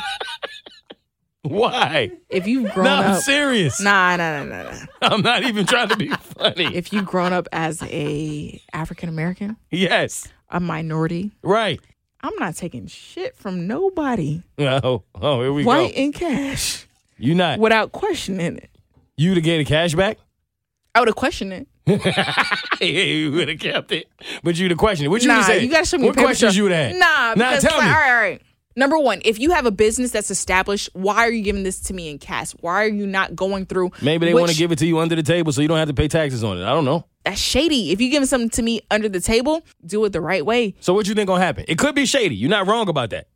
Why? 1.44 2.10
if 2.30 2.46
you've 2.46 2.72
grown 2.72 2.84
No, 2.86 2.94
I'm 2.94 3.10
up. 3.12 3.22
serious. 3.22 3.80
Nah, 3.80 4.16
nah, 4.16 4.42
nah, 4.42 4.62
nah, 4.62 4.70
nah. 4.72 4.78
I'm 5.02 5.20
not 5.22 5.42
even 5.44 5.66
trying 5.66 5.88
to 5.90 5.96
be 5.96 6.08
funny. 6.08 6.74
If 6.74 6.92
you've 6.92 7.04
grown 7.06 7.32
up 7.34 7.46
as 7.52 7.82
a 7.82 8.60
African 8.72 9.08
American, 9.10 9.56
yes. 9.70 10.26
a 10.48 10.58
minority, 10.60 11.32
Right. 11.42 11.80
I'm 12.22 12.34
not 12.38 12.56
taking 12.56 12.86
shit 12.86 13.36
from 13.36 13.66
nobody. 13.66 14.42
Oh, 14.58 15.02
oh, 15.20 15.42
here 15.42 15.52
we 15.52 15.64
White 15.64 15.76
go. 15.76 15.82
White 15.84 15.94
in 15.94 16.12
cash 16.12 16.86
You 17.18 17.34
not 17.34 17.58
without 17.58 17.92
questioning 17.92 18.56
it. 18.56 18.70
you 19.18 19.34
to 19.34 19.42
get 19.42 19.60
a 19.60 19.64
cash 19.64 19.94
back? 19.94 20.16
I 20.94 21.00
would 21.00 21.08
have 21.08 21.16
questioned 21.16 21.52
it. 21.52 21.68
You 22.80 23.32
would 23.32 23.48
have 23.48 23.58
kept 23.58 23.92
it. 23.92 24.06
But 24.42 24.56
you 24.58 24.68
the 24.70 24.74
question. 24.74 25.04
It. 25.04 25.08
What 25.10 25.20
you 25.20 25.28
nah, 25.28 25.42
say? 25.42 25.62
you 25.62 25.70
gotta 25.70 25.84
show 25.84 25.98
me 25.98 26.06
What 26.06 26.16
questions 26.16 26.56
you 26.56 26.62
would 26.62 26.72
have? 26.72 26.92
Nah, 26.96 27.34
Nah, 27.34 27.50
because, 27.56 27.62
tell 27.64 27.76
like, 27.78 27.86
me. 27.88 27.90
All 27.92 27.98
right, 28.00 28.10
all 28.10 28.20
right. 28.20 28.42
Number 28.76 28.98
one, 28.98 29.22
if 29.24 29.38
you 29.38 29.52
have 29.52 29.66
a 29.66 29.70
business 29.70 30.10
that's 30.10 30.30
established, 30.32 30.90
why 30.94 31.18
are 31.18 31.30
you 31.30 31.42
giving 31.42 31.62
this 31.62 31.80
to 31.82 31.94
me 31.94 32.08
in 32.08 32.18
cash? 32.18 32.50
Why 32.60 32.84
are 32.84 32.88
you 32.88 33.06
not 33.06 33.36
going 33.36 33.66
through? 33.66 33.92
Maybe 34.02 34.26
they 34.26 34.34
want 34.34 34.50
to 34.50 34.56
give 34.56 34.72
it 34.72 34.78
to 34.80 34.86
you 34.86 34.98
under 34.98 35.14
the 35.14 35.22
table 35.22 35.52
so 35.52 35.62
you 35.62 35.68
don't 35.68 35.78
have 35.78 35.88
to 35.88 35.94
pay 35.94 36.08
taxes 36.08 36.42
on 36.42 36.58
it. 36.58 36.64
I 36.64 36.70
don't 36.70 36.84
know. 36.84 37.06
That's 37.24 37.40
shady. 37.40 37.92
If 37.92 38.00
you're 38.00 38.10
giving 38.10 38.26
something 38.26 38.50
to 38.50 38.62
me 38.62 38.80
under 38.90 39.08
the 39.08 39.20
table, 39.20 39.62
do 39.86 40.04
it 40.04 40.12
the 40.12 40.20
right 40.20 40.44
way. 40.44 40.74
So 40.80 40.92
what 40.92 41.06
you 41.06 41.14
think 41.14 41.28
gonna 41.28 41.42
happen? 41.42 41.64
It 41.68 41.78
could 41.78 41.94
be 41.94 42.04
shady. 42.04 42.34
You're 42.34 42.50
not 42.50 42.66
wrong 42.66 42.88
about 42.88 43.10
that. 43.10 43.28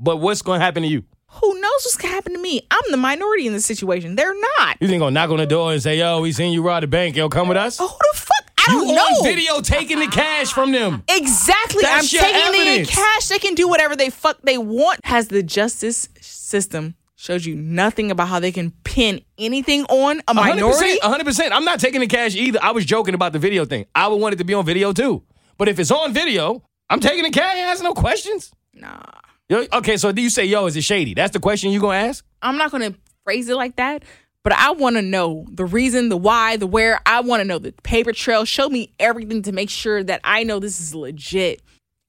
But 0.00 0.16
what's 0.16 0.42
gonna 0.42 0.62
happen 0.62 0.82
to 0.82 0.88
you? 0.88 1.04
Who 1.34 1.54
knows 1.60 1.82
what's 1.84 1.96
gonna 1.96 2.12
happen 2.12 2.32
to 2.32 2.40
me? 2.40 2.60
I'm 2.72 2.90
the 2.90 2.96
minority 2.96 3.46
in 3.46 3.52
this 3.52 3.64
situation. 3.64 4.16
They're 4.16 4.34
not. 4.58 4.78
You 4.80 4.88
think 4.88 5.00
gonna 5.00 5.12
knock 5.12 5.30
on 5.30 5.36
the 5.36 5.46
door 5.46 5.72
and 5.72 5.80
say, 5.80 5.98
"Yo, 5.98 6.20
we 6.20 6.32
seen 6.32 6.52
you 6.52 6.62
rob 6.62 6.80
the 6.80 6.88
bank. 6.88 7.14
Yo, 7.14 7.28
come 7.28 7.46
with 7.46 7.56
us." 7.56 7.78
Oh, 7.80 7.86
who 7.86 7.96
the 8.12 8.18
fuck? 8.18 8.39
I 8.68 8.72
you 8.72 8.78
don't 8.84 8.94
know. 8.94 9.02
on 9.02 9.24
video 9.24 9.60
taking 9.60 9.98
the 9.98 10.08
cash 10.08 10.52
from 10.52 10.72
them. 10.72 11.02
Exactly. 11.08 11.82
That's 11.82 12.12
I'm 12.12 12.16
your 12.20 12.22
taking 12.30 12.60
evidence. 12.60 12.90
cash. 12.94 13.28
They 13.28 13.38
can 13.38 13.54
do 13.54 13.68
whatever 13.68 13.96
they 13.96 14.10
fuck 14.10 14.40
they 14.42 14.58
want. 14.58 15.00
Has 15.04 15.28
the 15.28 15.42
justice 15.42 16.08
system 16.20 16.94
shows 17.16 17.44
you 17.44 17.54
nothing 17.54 18.10
about 18.10 18.28
how 18.28 18.40
they 18.40 18.52
can 18.52 18.70
pin 18.84 19.20
anything 19.38 19.84
on 19.84 20.22
a 20.26 20.34
minority? 20.34 20.98
100%, 21.00 21.20
100%. 21.20 21.48
I'm 21.52 21.64
not 21.64 21.78
taking 21.80 22.00
the 22.00 22.06
cash 22.06 22.34
either. 22.34 22.58
I 22.62 22.70
was 22.72 22.84
joking 22.84 23.14
about 23.14 23.32
the 23.32 23.38
video 23.38 23.64
thing. 23.64 23.86
I 23.94 24.08
would 24.08 24.16
want 24.16 24.32
it 24.34 24.36
to 24.38 24.44
be 24.44 24.54
on 24.54 24.64
video 24.64 24.92
too. 24.92 25.22
But 25.58 25.68
if 25.68 25.78
it's 25.78 25.90
on 25.90 26.12
video, 26.14 26.62
I'm 26.88 27.00
taking 27.00 27.24
the 27.24 27.30
cash. 27.30 27.56
Ask 27.58 27.82
no 27.82 27.92
questions. 27.92 28.50
Nah. 28.74 29.02
Yo, 29.48 29.66
okay, 29.72 29.96
so 29.96 30.12
do 30.12 30.22
you 30.22 30.30
say, 30.30 30.44
"Yo, 30.44 30.66
is 30.66 30.76
it 30.76 30.82
shady?" 30.84 31.12
That's 31.12 31.32
the 31.32 31.40
question 31.40 31.72
you 31.72 31.80
gonna 31.80 31.98
ask. 31.98 32.24
I'm 32.40 32.56
not 32.56 32.70
gonna 32.70 32.94
phrase 33.24 33.48
it 33.48 33.56
like 33.56 33.76
that, 33.76 34.04
but 34.42 34.52
I 34.54 34.72
wanna 34.72 35.02
know 35.02 35.46
the 35.50 35.64
reason, 35.64 36.08
the 36.08 36.16
why, 36.16 36.56
the 36.56 36.66
where. 36.66 37.00
I 37.06 37.20
wanna 37.20 37.44
know 37.44 37.58
the 37.58 37.72
paper 37.82 38.12
trail. 38.12 38.44
Show 38.44 38.68
me 38.68 38.92
everything 38.98 39.42
to 39.42 39.52
make 39.52 39.70
sure 39.70 40.02
that 40.04 40.20
I 40.24 40.44
know 40.44 40.58
this 40.58 40.80
is 40.80 40.94
legit. 40.94 41.60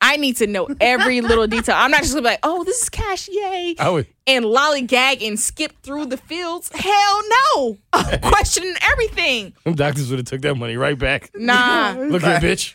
I 0.03 0.17
need 0.17 0.37
to 0.37 0.47
know 0.47 0.67
every 0.81 1.21
little 1.21 1.45
detail. 1.45 1.75
I'm 1.77 1.91
not 1.91 2.01
just 2.01 2.13
gonna 2.13 2.23
be 2.23 2.29
like, 2.29 2.39
oh, 2.41 2.63
this 2.63 2.81
is 2.81 2.89
cash, 2.89 3.29
yay. 3.31 3.75
I 3.77 3.89
would. 3.89 4.07
and 4.25 4.45
lollygag 4.45 5.25
and 5.25 5.39
skip 5.39 5.73
through 5.83 6.05
the 6.07 6.17
fields. 6.17 6.71
Hell 6.73 7.21
no. 7.55 7.77
I'm 7.93 8.19
questioning 8.21 8.73
everything. 8.89 9.53
Them 9.63 9.75
doctors 9.75 10.09
would 10.09 10.17
have 10.19 10.25
took 10.25 10.41
that 10.41 10.55
money 10.55 10.75
right 10.75 10.97
back. 10.97 11.29
Nah. 11.35 11.95
Look 11.97 12.23
here, 12.23 12.39
bitch. 12.39 12.73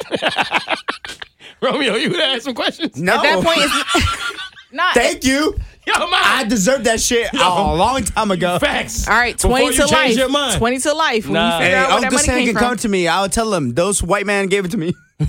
Romeo, 1.61 1.95
you 1.97 2.11
would 2.11 2.21
ask 2.21 2.43
some 2.43 2.55
questions. 2.55 3.01
No. 3.01 3.15
At 3.15 3.23
that 3.23 3.45
point, 3.45 3.59
it's 3.61 4.73
not. 4.73 4.95
Thank 4.95 5.25
you. 5.25 5.57
Yo, 5.87 5.93
I'm 5.95 6.13
out. 6.13 6.27
I 6.27 6.45
deserved 6.49 6.85
that 6.85 7.01
shit 7.01 7.33
a 7.33 7.37
long 7.39 8.03
time 8.03 8.31
ago. 8.33 8.59
Facts. 8.59 9.07
All 9.09 9.15
right, 9.15 9.37
Before 9.37 9.51
20 9.51 9.65
you 9.67 9.73
to 9.73 9.79
change 9.83 9.93
life. 9.93 10.17
your 10.17 10.29
mind. 10.29 10.59
20 10.59 10.79
to 10.81 10.93
life. 10.95 11.25
When 11.27 11.35
Nah. 11.35 11.59
you 11.59 11.65
figure 11.65 11.77
Hey, 11.77 11.83
out 11.83 11.89
where 11.91 12.01
that 12.01 12.05
Uncle 12.05 12.17
money 12.17 12.27
Sam 12.27 12.35
came 12.39 12.47
can 12.47 12.55
from. 12.55 12.63
come 12.65 12.77
to 12.79 12.89
me. 12.89 13.07
I'll 13.09 13.29
tell 13.29 13.55
him 13.55 13.75
those 13.75 14.03
white 14.03 14.27
man 14.27 14.47
gave 14.49 14.65
it 14.65 14.71
to 14.73 14.77
me. 14.79 14.93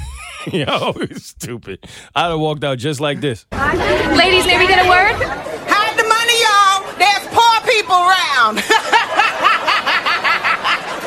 Yo, 0.52 0.94
you 1.00 1.16
stupid. 1.16 1.86
I'd 2.16 2.30
have 2.30 2.40
walked 2.40 2.64
out 2.64 2.78
just 2.80 3.00
like 3.00 3.22
this. 3.22 3.46
Ladies, 3.52 4.46
may 4.48 4.58
we 4.58 4.66
get 4.68 4.84
a 4.86 4.90
word? 4.90 5.14
Hide 5.70 5.96
the 5.98 6.08
money, 6.08 6.42
y'all. 6.42 6.84
There's 6.98 7.28
poor 7.30 7.62
people 7.70 7.96
around. 7.96 8.58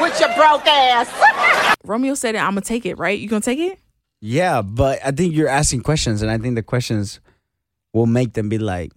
With 0.01 0.19
your 0.21 0.33
broke 0.35 0.67
ass. 0.67 1.77
Romeo 1.85 2.15
said, 2.15 2.35
it. 2.35 2.39
I'm 2.39 2.53
going 2.55 2.63
to 2.63 2.69
take 2.69 2.87
it, 2.87 2.97
right? 2.99 3.19
You 3.19 3.29
going 3.29 3.43
to 3.43 3.45
take 3.45 3.59
it? 3.59 3.79
Yeah, 4.21 4.63
but 4.63 4.99
I 5.05 5.11
think 5.11 5.35
you're 5.35 5.49
asking 5.49 5.83
questions, 5.83 6.23
and 6.23 6.31
I 6.31 6.39
think 6.39 6.55
the 6.55 6.63
questions 6.63 7.21
will 7.93 8.07
make 8.07 8.33
them 8.35 8.49
be 8.49 8.59
like, 8.59 8.93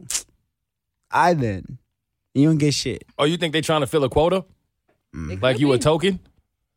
I 1.13 1.33
then. 1.33 1.77
You 2.33 2.47
don't 2.47 2.57
get 2.57 2.73
shit. 2.73 3.03
Oh, 3.19 3.25
you 3.25 3.37
think 3.37 3.53
they 3.53 3.61
trying 3.61 3.81
to 3.81 3.87
fill 3.87 4.03
a 4.03 4.09
quota? 4.09 4.43
Mm. 5.15 5.41
Like 5.41 5.59
you 5.59 5.71
a 5.73 5.77
token? 5.77 6.19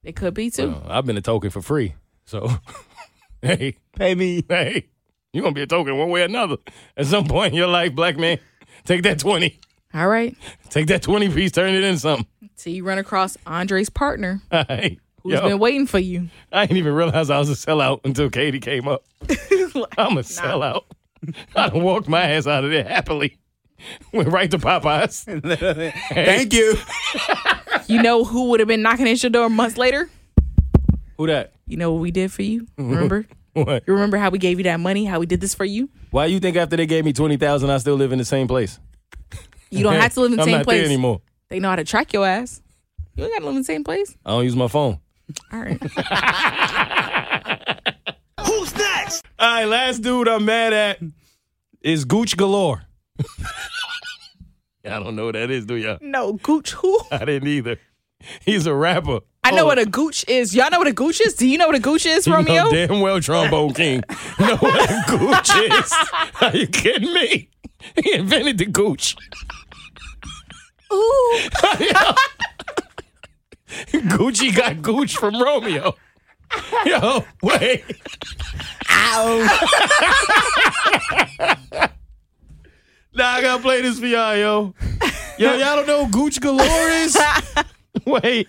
It 0.04 0.14
could 0.14 0.34
be 0.34 0.50
too. 0.50 0.68
Well, 0.68 0.86
I've 0.88 1.06
been 1.06 1.16
a 1.16 1.22
token 1.22 1.50
for 1.50 1.62
free. 1.62 1.94
So, 2.26 2.48
hey, 3.42 3.76
Pay 3.96 4.14
me. 4.14 4.44
hey, 4.48 4.88
you're 5.32 5.42
going 5.42 5.54
to 5.54 5.58
be 5.58 5.62
a 5.62 5.66
token 5.66 5.96
one 5.96 6.10
way 6.10 6.20
or 6.22 6.24
another. 6.26 6.56
At 6.96 7.06
some 7.06 7.24
point 7.26 7.52
in 7.52 7.56
your 7.56 7.66
life, 7.68 7.94
black 7.94 8.16
man, 8.18 8.38
take 8.84 9.02
that 9.04 9.18
20. 9.18 9.58
All 9.94 10.08
right. 10.08 10.36
Take 10.68 10.88
that 10.88 11.00
20 11.02 11.30
piece, 11.30 11.52
turn 11.52 11.74
it 11.74 11.82
in 11.82 11.96
something. 11.98 12.26
Till 12.58 12.72
you 12.74 12.84
run 12.84 12.98
across 12.98 13.36
Andre's 13.46 13.88
partner 13.88 14.42
Hey, 14.50 14.98
who's 15.22 15.34
yo, 15.34 15.42
been 15.42 15.58
waiting 15.58 15.86
for 15.86 15.98
you. 15.98 16.28
I 16.52 16.66
didn't 16.66 16.78
even 16.78 16.92
realize 16.92 17.30
I 17.30 17.38
was 17.38 17.48
a 17.50 17.54
sellout 17.54 18.00
until 18.04 18.28
Keity 18.28 18.60
came 18.60 18.86
up. 18.88 19.04
I'm 19.96 20.18
a 20.18 20.22
sellout. 20.22 20.84
I 21.54 21.68
done 21.70 21.82
walked 21.82 22.08
my 22.08 22.22
ass 22.22 22.46
out 22.46 22.64
of 22.64 22.70
there 22.70 22.84
happily. 22.84 23.38
Went 24.12 24.28
right 24.28 24.50
to 24.50 24.58
Popeyes. 24.58 25.24
Thank 26.14 26.52
you. 26.52 26.76
You 27.88 28.02
know 28.02 28.24
who 28.24 28.48
would 28.50 28.58
have 28.58 28.66
been 28.68 28.82
knocking 28.82 29.08
at 29.08 29.22
your 29.22 29.30
door 29.30 29.48
months 29.48 29.76
later? 29.76 30.10
Who 31.18 31.28
that? 31.28 31.52
You 31.66 31.76
know 31.76 31.92
what 31.92 32.00
we 32.00 32.10
did 32.10 32.32
for 32.32 32.42
you? 32.42 32.66
Remember? 32.76 33.26
What? 33.52 33.84
You 33.86 33.92
remember 33.94 34.16
how 34.16 34.30
we 34.30 34.38
gave 34.38 34.58
you 34.58 34.64
that 34.64 34.80
money? 34.80 35.04
How 35.04 35.20
we 35.20 35.26
did 35.26 35.40
this 35.40 35.54
for 35.54 35.64
you? 35.64 35.88
Why 36.10 36.26
you 36.26 36.40
think 36.40 36.56
after 36.56 36.76
they 36.76 36.86
gave 36.86 37.04
me 37.04 37.12
20000 37.12 37.70
I 37.70 37.78
still 37.78 37.94
live 37.94 38.10
in 38.10 38.18
the 38.18 38.24
same 38.24 38.48
place? 38.48 38.80
You 39.70 39.84
don't 39.84 39.94
have 39.94 40.12
to 40.14 40.20
live 40.20 40.32
in 40.32 40.36
the 40.38 40.42
I'm 40.42 40.46
same 40.48 40.56
not 40.56 40.64
place. 40.64 40.78
there 40.78 40.86
anymore. 40.86 41.20
They 41.48 41.60
know 41.60 41.68
how 41.70 41.76
to 41.76 41.84
track 41.84 42.12
your 42.12 42.26
ass. 42.26 42.60
You 43.14 43.22
ain't 43.22 43.34
gotta 43.34 43.44
live 43.44 43.54
in 43.54 43.60
the 43.60 43.64
same 43.64 43.84
place. 43.84 44.16
I 44.26 44.30
don't 44.30 44.42
use 44.42 44.56
my 44.56 44.66
phone. 44.66 44.98
All 45.52 45.60
right. 45.60 45.80
Who's 48.46 48.74
next? 48.76 49.24
All 49.38 49.48
right, 49.48 49.64
last 49.64 50.02
dude 50.02 50.26
I'm 50.28 50.44
mad 50.44 50.72
at 50.72 50.98
is 51.82 52.04
Guch 52.04 52.36
Galore. 52.36 52.82
I 54.84 55.00
don't 55.00 55.16
know 55.16 55.26
what 55.26 55.34
that 55.34 55.50
is, 55.50 55.66
do 55.66 55.74
y'all? 55.76 55.98
no, 56.00 56.34
gooch 56.34 56.72
who? 56.72 57.00
I 57.10 57.24
didn't 57.24 57.48
either. 57.48 57.78
He's 58.44 58.66
a 58.66 58.74
rapper. 58.74 59.20
I 59.44 59.50
know 59.50 59.64
Oh, 59.64 59.66
what 59.66 59.78
a 59.78 59.82
oh. 59.82 59.86
gooch 59.86 60.24
is. 60.28 60.54
Y'all 60.54 60.70
know 60.70 60.78
what 60.78 60.86
a 60.88 60.92
gooch 60.92 61.20
is? 61.20 61.34
Do 61.34 61.46
you 61.46 61.58
know 61.58 61.66
what 61.66 61.76
a 61.76 61.80
gooch 61.80 62.06
is, 62.06 62.26
you 62.26 62.32
know 62.32 62.38
Romeo? 62.38 62.70
damn 62.70 63.00
well 63.00 63.20
trombone 63.20 63.74
king. 63.74 64.02
Know 64.40 64.56
what 64.56 64.90
a 64.90 65.04
gooch 65.08 65.50
is? 65.56 65.92
Are 66.40 66.56
you 66.56 66.66
kidding 66.66 67.12
me? 67.12 67.48
He 68.02 68.14
invented 68.14 68.58
the 68.58 68.66
gooch. 68.66 69.16
Ooh. 70.92 71.38
Gucci 73.92 74.54
got 74.54 74.82
gooch 74.82 75.16
from 75.16 75.40
Romeo. 75.40 75.94
Yo, 76.84 77.24
wait. 77.42 77.84
Nah, 83.16 83.24
I 83.24 83.40
gotta 83.40 83.62
play 83.62 83.80
this 83.80 83.98
for 83.98 84.06
y'all, 84.06 84.36
yo. 84.36 84.74
Yo, 85.38 85.54
y'all 85.54 85.76
don't 85.76 85.86
know 85.86 86.04
who 86.04 86.28
Guch 86.28 86.38
Galore 86.38 86.88
is? 86.90 87.16
Wait. 88.06 88.46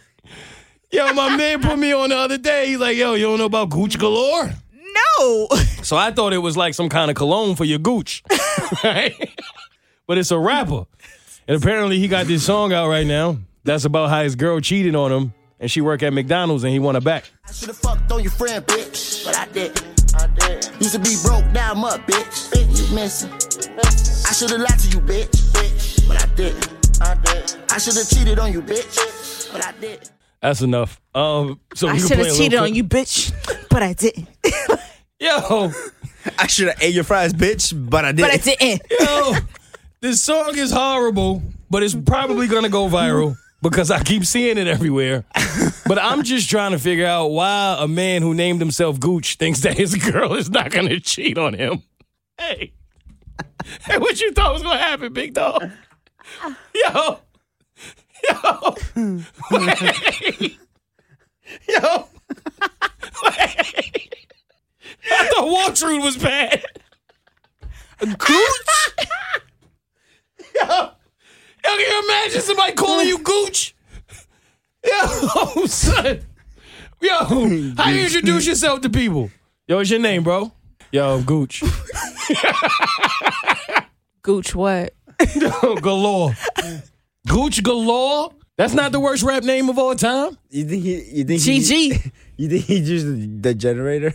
Yo, 0.91 1.13
my 1.13 1.37
man 1.37 1.61
put 1.61 1.79
me 1.79 1.93
on 1.93 2.09
the 2.09 2.17
other 2.17 2.37
day. 2.37 2.67
He's 2.67 2.77
like, 2.77 2.97
yo, 2.97 3.13
you 3.13 3.23
don't 3.23 3.37
know 3.37 3.45
about 3.45 3.69
Guch 3.69 3.97
Galore? 3.97 4.51
No. 4.73 5.47
So 5.83 5.95
I 5.95 6.11
thought 6.11 6.33
it 6.33 6.39
was 6.39 6.57
like 6.57 6.73
some 6.73 6.89
kind 6.89 7.09
of 7.09 7.15
cologne 7.15 7.55
for 7.55 7.63
your 7.63 7.79
gooch. 7.79 8.23
right? 8.83 9.13
But 10.05 10.17
it's 10.17 10.31
a 10.31 10.37
rapper. 10.37 10.85
And 11.47 11.55
apparently 11.55 11.99
he 11.99 12.09
got 12.09 12.25
this 12.25 12.45
song 12.45 12.73
out 12.73 12.89
right 12.89 13.07
now 13.07 13.37
that's 13.63 13.85
about 13.85 14.09
how 14.09 14.23
his 14.23 14.35
girl 14.35 14.59
cheated 14.59 14.95
on 14.95 15.13
him 15.13 15.33
and 15.61 15.71
she 15.71 15.79
worked 15.79 16.03
at 16.03 16.11
McDonald's 16.11 16.65
and 16.65 16.73
he 16.73 16.79
want 16.79 16.95
her 16.95 17.01
back. 17.01 17.31
I 17.47 17.53
should've 17.53 17.77
fucked 17.77 18.11
on 18.11 18.21
your 18.21 18.33
friend, 18.33 18.65
bitch, 18.65 19.23
but 19.23 19.37
I 19.37 19.45
didn't. 19.47 19.81
I 20.13 20.27
did. 20.27 20.69
Used 20.81 20.93
to 20.93 20.99
be 20.99 21.15
broke, 21.23 21.45
now 21.53 21.71
I'm 21.71 21.85
up, 21.85 22.05
bitch. 22.05 22.51
Bitch, 22.51 22.89
you 22.89 22.95
missing. 22.95 24.16
I 24.37 24.39
should've 24.39 24.59
lied 24.59 24.77
to 24.77 24.89
you, 24.89 24.99
bitch, 24.99 25.29
bitch, 25.49 26.07
but 26.07 26.21
I 26.21 26.27
didn't. 26.35 27.01
I 27.01 27.15
did. 27.15 27.55
I 27.71 27.79
should've 27.79 28.07
cheated 28.07 28.37
on 28.37 28.53
you, 28.53 28.61
bitch, 28.61 29.51
but 29.51 29.65
I 29.65 29.71
didn't. 29.81 30.11
That's 30.43 30.61
enough. 30.61 31.01
Um, 31.15 31.59
so 31.73 31.87
I 31.87 31.93
we 31.93 31.97
can 31.97 32.07
should 32.07 32.17
play 32.17 32.25
a 32.25 32.29
have 32.29 32.37
cheated 32.37 32.59
on 32.59 32.75
you, 32.75 32.83
bitch, 32.83 33.33
but 33.71 33.81
I 33.81 33.93
didn't. 33.93 34.27
Yo, 35.19 35.71
I 36.37 36.45
should 36.45 36.67
have 36.67 36.83
ate 36.83 36.93
your 36.93 37.03
fries, 37.03 37.33
bitch, 37.33 37.73
but 37.89 38.05
I 38.05 38.11
didn't. 38.11 38.29
But 38.29 38.33
I 38.35 38.55
didn't. 38.55 38.81
yo, 38.99 39.33
this 40.01 40.21
song 40.21 40.55
is 40.55 40.71
horrible, 40.71 41.41
but 41.71 41.81
it's 41.81 41.95
probably 41.95 42.45
gonna 42.45 42.69
go 42.69 42.87
viral 42.87 43.37
because 43.63 43.89
I 43.89 44.03
keep 44.03 44.23
seeing 44.23 44.59
it 44.59 44.67
everywhere. 44.67 45.25
But 45.87 45.97
I'm 45.97 46.21
just 46.21 46.47
trying 46.47 46.73
to 46.73 46.79
figure 46.79 47.07
out 47.07 47.29
why 47.29 47.77
a 47.79 47.87
man 47.87 48.21
who 48.21 48.35
named 48.35 48.59
himself 48.59 48.99
Guch 48.99 49.37
thinks 49.37 49.61
that 49.61 49.75
his 49.75 49.95
girl 50.11 50.35
is 50.35 50.51
not 50.51 50.69
gonna 50.69 50.99
cheat 50.99 51.39
on 51.39 51.55
him. 51.55 51.81
Hey, 52.37 52.73
hey, 53.85 53.97
what 53.97 54.19
you 54.19 54.31
thought 54.33 54.53
was 54.53 54.63
gonna 54.63 54.79
happen, 54.79 55.13
big 55.13 55.33
dog? 55.33 55.69
Yo, 56.73 57.19
yo, 58.29 58.75
wait. 59.51 60.57
yo, 61.67 62.07
wait. 63.23 64.25
I 65.09 65.29
thought 65.29 65.47
Waltrude 65.47 66.03
was 66.03 66.17
bad. 66.17 66.63
Guch? 67.99 68.27
Yo, 70.55 70.65
yo, 70.65 70.91
can 71.63 71.79
you 71.79 72.03
imagine 72.03 72.41
somebody 72.41 72.73
calling 72.73 73.07
you 73.07 73.19
Guch? 73.19 73.73
Yo, 74.83 75.65
son. 75.65 76.21
Yo, 77.01 77.73
how 77.77 77.89
you 77.89 78.03
introduce 78.05 78.47
yourself 78.47 78.81
to 78.81 78.89
people? 78.89 79.29
Yo, 79.67 79.77
what's 79.77 79.89
your 79.89 79.99
name, 79.99 80.23
bro? 80.23 80.51
Yo, 80.97 81.21
Guch. 81.21 81.61
Guch, 84.23 84.55
what? 84.55 84.93
Yo, 85.35 85.75
galore. 85.81 86.31
Guch 87.27 87.61
Galore? 87.61 88.31
That's 88.57 88.73
not 88.73 88.91
the 88.91 88.99
worst 88.99 89.21
rap 89.21 89.43
name 89.43 89.69
of 89.69 89.77
all 89.77 89.93
time? 89.93 90.35
You 90.49 90.65
think 90.65 90.83
he? 90.83 90.95
You 91.19 91.23
think 91.23 91.41
he- 91.43 91.59
GG. 91.59 92.11
You 92.39 92.49
think 92.49 92.65
he 92.65 92.81
just 92.83 93.05
the, 93.05 93.27
the 93.41 93.53
generator? 93.55 94.13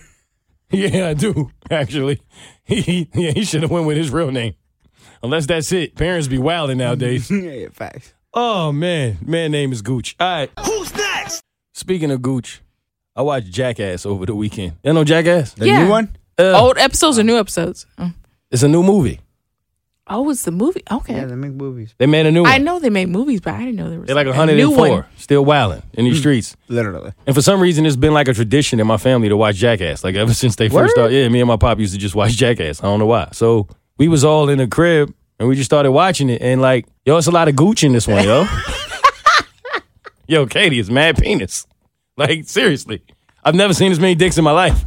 Yeah, 0.71 1.09
I 1.09 1.15
do, 1.15 1.51
actually. 1.71 2.21
He, 2.65 3.09
yeah, 3.15 3.31
he 3.33 3.45
should 3.45 3.63
have 3.63 3.71
went 3.71 3.87
with 3.87 3.97
his 3.97 4.11
real 4.11 4.31
name. 4.31 4.55
Unless 5.23 5.47
that's 5.47 5.71
it. 5.73 5.95
Parents 5.97 6.27
be 6.29 6.39
wilding 6.39 6.79
nowadays. 6.79 7.31
yeah, 7.31 7.69
facts. 7.73 8.13
Oh 8.35 8.73
man, 8.73 9.19
man 9.25 9.51
name 9.53 9.71
is 9.73 9.83
Guch. 9.83 10.15
All 10.19 10.27
right. 10.29 10.51
Who's 10.65 10.95
next? 10.97 11.43
Speaking 11.75 12.11
of 12.11 12.21
Guch, 12.23 12.61
I 13.15 13.23
watched 13.23 13.51
Jackass 13.51 14.05
over 14.07 14.27
the 14.27 14.35
weekend. 14.35 14.75
You 14.85 14.93
know 14.95 15.05
Jackass? 15.05 15.55
The 15.55 15.67
Yeah. 15.67 15.85
new 15.85 15.91
one. 15.91 16.17
Uh, 16.43 16.61
Old 16.61 16.79
episodes 16.79 17.19
or 17.19 17.23
new 17.23 17.37
episodes? 17.39 17.87
Oh, 17.99 18.11
It's 18.51 18.63
a 18.63 18.69
new 18.69 18.83
movie. 18.83 19.21
oh 20.09 20.29
it's 20.31 20.43
the 20.45 20.51
movie. 20.51 20.83
Okay. 20.91 21.15
Yeah, 21.15 21.27
they 21.27 21.35
make 21.37 21.53
movies. 21.53 21.95
They 21.99 22.07
made 22.07 22.27
a 22.27 22.31
new 22.33 22.43
one. 22.43 22.51
I 22.53 22.59
know 22.59 22.79
they 22.81 22.91
made 22.91 23.09
movies, 23.09 23.41
but 23.41 23.55
I 23.55 23.59
didn't 23.61 23.77
know 23.77 23.89
there 23.89 23.99
was 24.01 24.07
They're 24.09 24.17
like 24.17 24.27
a 24.27 24.31
104, 24.31 24.57
new 24.87 24.93
one. 24.95 25.05
still 25.17 25.45
wilding 25.45 25.83
in 25.95 26.05
these 26.05 26.19
streets. 26.19 26.57
Literally. 26.69 27.13
And 27.27 27.35
for 27.35 27.43
some 27.43 27.61
reason, 27.61 27.87
it's 27.87 27.97
been 27.97 28.13
like 28.13 28.29
a 28.29 28.35
tradition 28.35 28.81
in 28.81 28.87
my 28.87 28.97
family 28.99 29.29
to 29.29 29.37
watch 29.37 29.57
Jackass. 29.57 30.03
Like 30.05 30.15
ever 30.17 30.35
since 30.43 30.57
they 30.57 30.69
first 30.69 30.93
started. 30.95 31.15
Yeah, 31.17 31.29
me 31.29 31.41
and 31.41 31.49
my 31.49 31.57
pop 31.57 31.79
used 31.79 31.93
to 31.95 31.99
just 31.99 32.15
watch 32.15 32.33
Jackass. 32.33 32.81
I 32.83 32.87
don't 32.87 32.99
know 32.99 33.07
why. 33.07 33.29
So 33.33 33.69
we 33.99 34.09
was 34.09 34.25
all 34.25 34.49
in 34.49 34.59
the 34.59 34.67
crib 34.67 35.15
and 35.39 35.49
we 35.49 35.55
just 35.55 35.67
started 35.69 35.93
watching 35.93 36.29
it. 36.31 36.43
And 36.43 36.61
like, 36.61 36.87
yo, 37.07 37.17
it's 37.17 37.27
a 37.29 37.31
lot 37.31 37.49
of 37.49 37.57
gooch 37.57 37.83
in 37.85 37.93
this 37.93 38.07
one, 38.09 38.25
yo. 38.25 38.45
yo, 40.29 40.47
Keity, 40.47 40.79
it's 40.81 40.91
mad 40.91 41.17
penis. 41.19 41.67
Like 42.17 42.45
seriously, 42.45 43.03
I've 43.45 43.55
never 43.55 43.73
seen 43.73 43.91
as 43.93 43.99
many 44.01 44.15
dicks 44.15 44.37
in 44.37 44.45
my 44.45 44.53
life. 44.53 44.85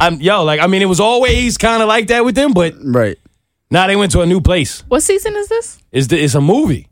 I'm 0.00 0.20
yo, 0.20 0.44
like 0.44 0.60
I 0.60 0.66
mean, 0.66 0.82
it 0.82 0.86
was 0.88 1.00
always 1.00 1.56
kind 1.58 1.82
of 1.82 1.88
like 1.88 2.08
that 2.08 2.24
with 2.24 2.34
them, 2.34 2.52
but 2.52 2.74
Right. 2.82 3.18
now 3.70 3.86
they 3.86 3.96
went 3.96 4.12
to 4.12 4.20
a 4.20 4.26
new 4.26 4.40
place. 4.40 4.82
What 4.88 5.02
season 5.02 5.34
is 5.36 5.48
this? 5.48 5.78
It's 5.92 6.06
the, 6.08 6.22
it's 6.22 6.34
a 6.34 6.40
movie. 6.40 6.88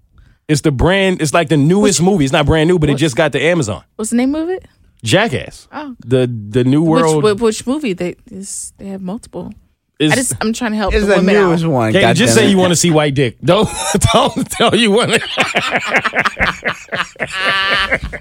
It's 0.48 0.60
the 0.60 0.70
brand. 0.70 1.20
It's 1.22 1.34
like 1.34 1.48
the 1.48 1.56
newest 1.56 2.00
movie. 2.02 2.24
It's 2.24 2.32
not 2.32 2.46
brand 2.46 2.68
new, 2.68 2.78
but 2.78 2.88
it 2.90 2.96
just 2.96 3.16
got 3.16 3.32
to 3.32 3.40
Amazon. 3.40 3.82
What's 3.96 4.10
the 4.10 4.16
name 4.16 4.34
of 4.34 4.48
it? 4.48 4.64
Jackass. 5.02 5.68
Oh. 5.72 5.94
The 6.04 6.26
the 6.26 6.64
new 6.64 6.82
world 6.82 7.22
Which, 7.22 7.34
which, 7.34 7.40
which 7.42 7.66
movie? 7.66 7.92
They 7.94 8.16
is 8.30 8.72
they 8.78 8.86
have 8.86 9.02
multiple. 9.02 9.52
is. 9.98 10.12
I 10.12 10.14
just 10.16 10.34
I'm 10.40 10.52
trying 10.52 10.70
to 10.72 10.76
help 10.76 10.94
It's 10.94 11.02
the 11.06 11.12
the 11.12 11.16
women 11.18 11.34
newest 11.34 11.64
out. 11.64 11.70
one. 11.70 11.92
Keity, 11.92 12.00
God 12.00 12.16
just 12.16 12.34
say 12.34 12.48
you 12.48 12.56
want 12.58 12.70
to 12.72 12.76
see 12.76 12.90
white 12.90 13.14
dick. 13.14 13.38
Don't 13.44 13.68
don't 14.12 14.50
tell 14.50 14.74
you 14.74 14.90
want 14.92 15.12
to. 15.14 15.20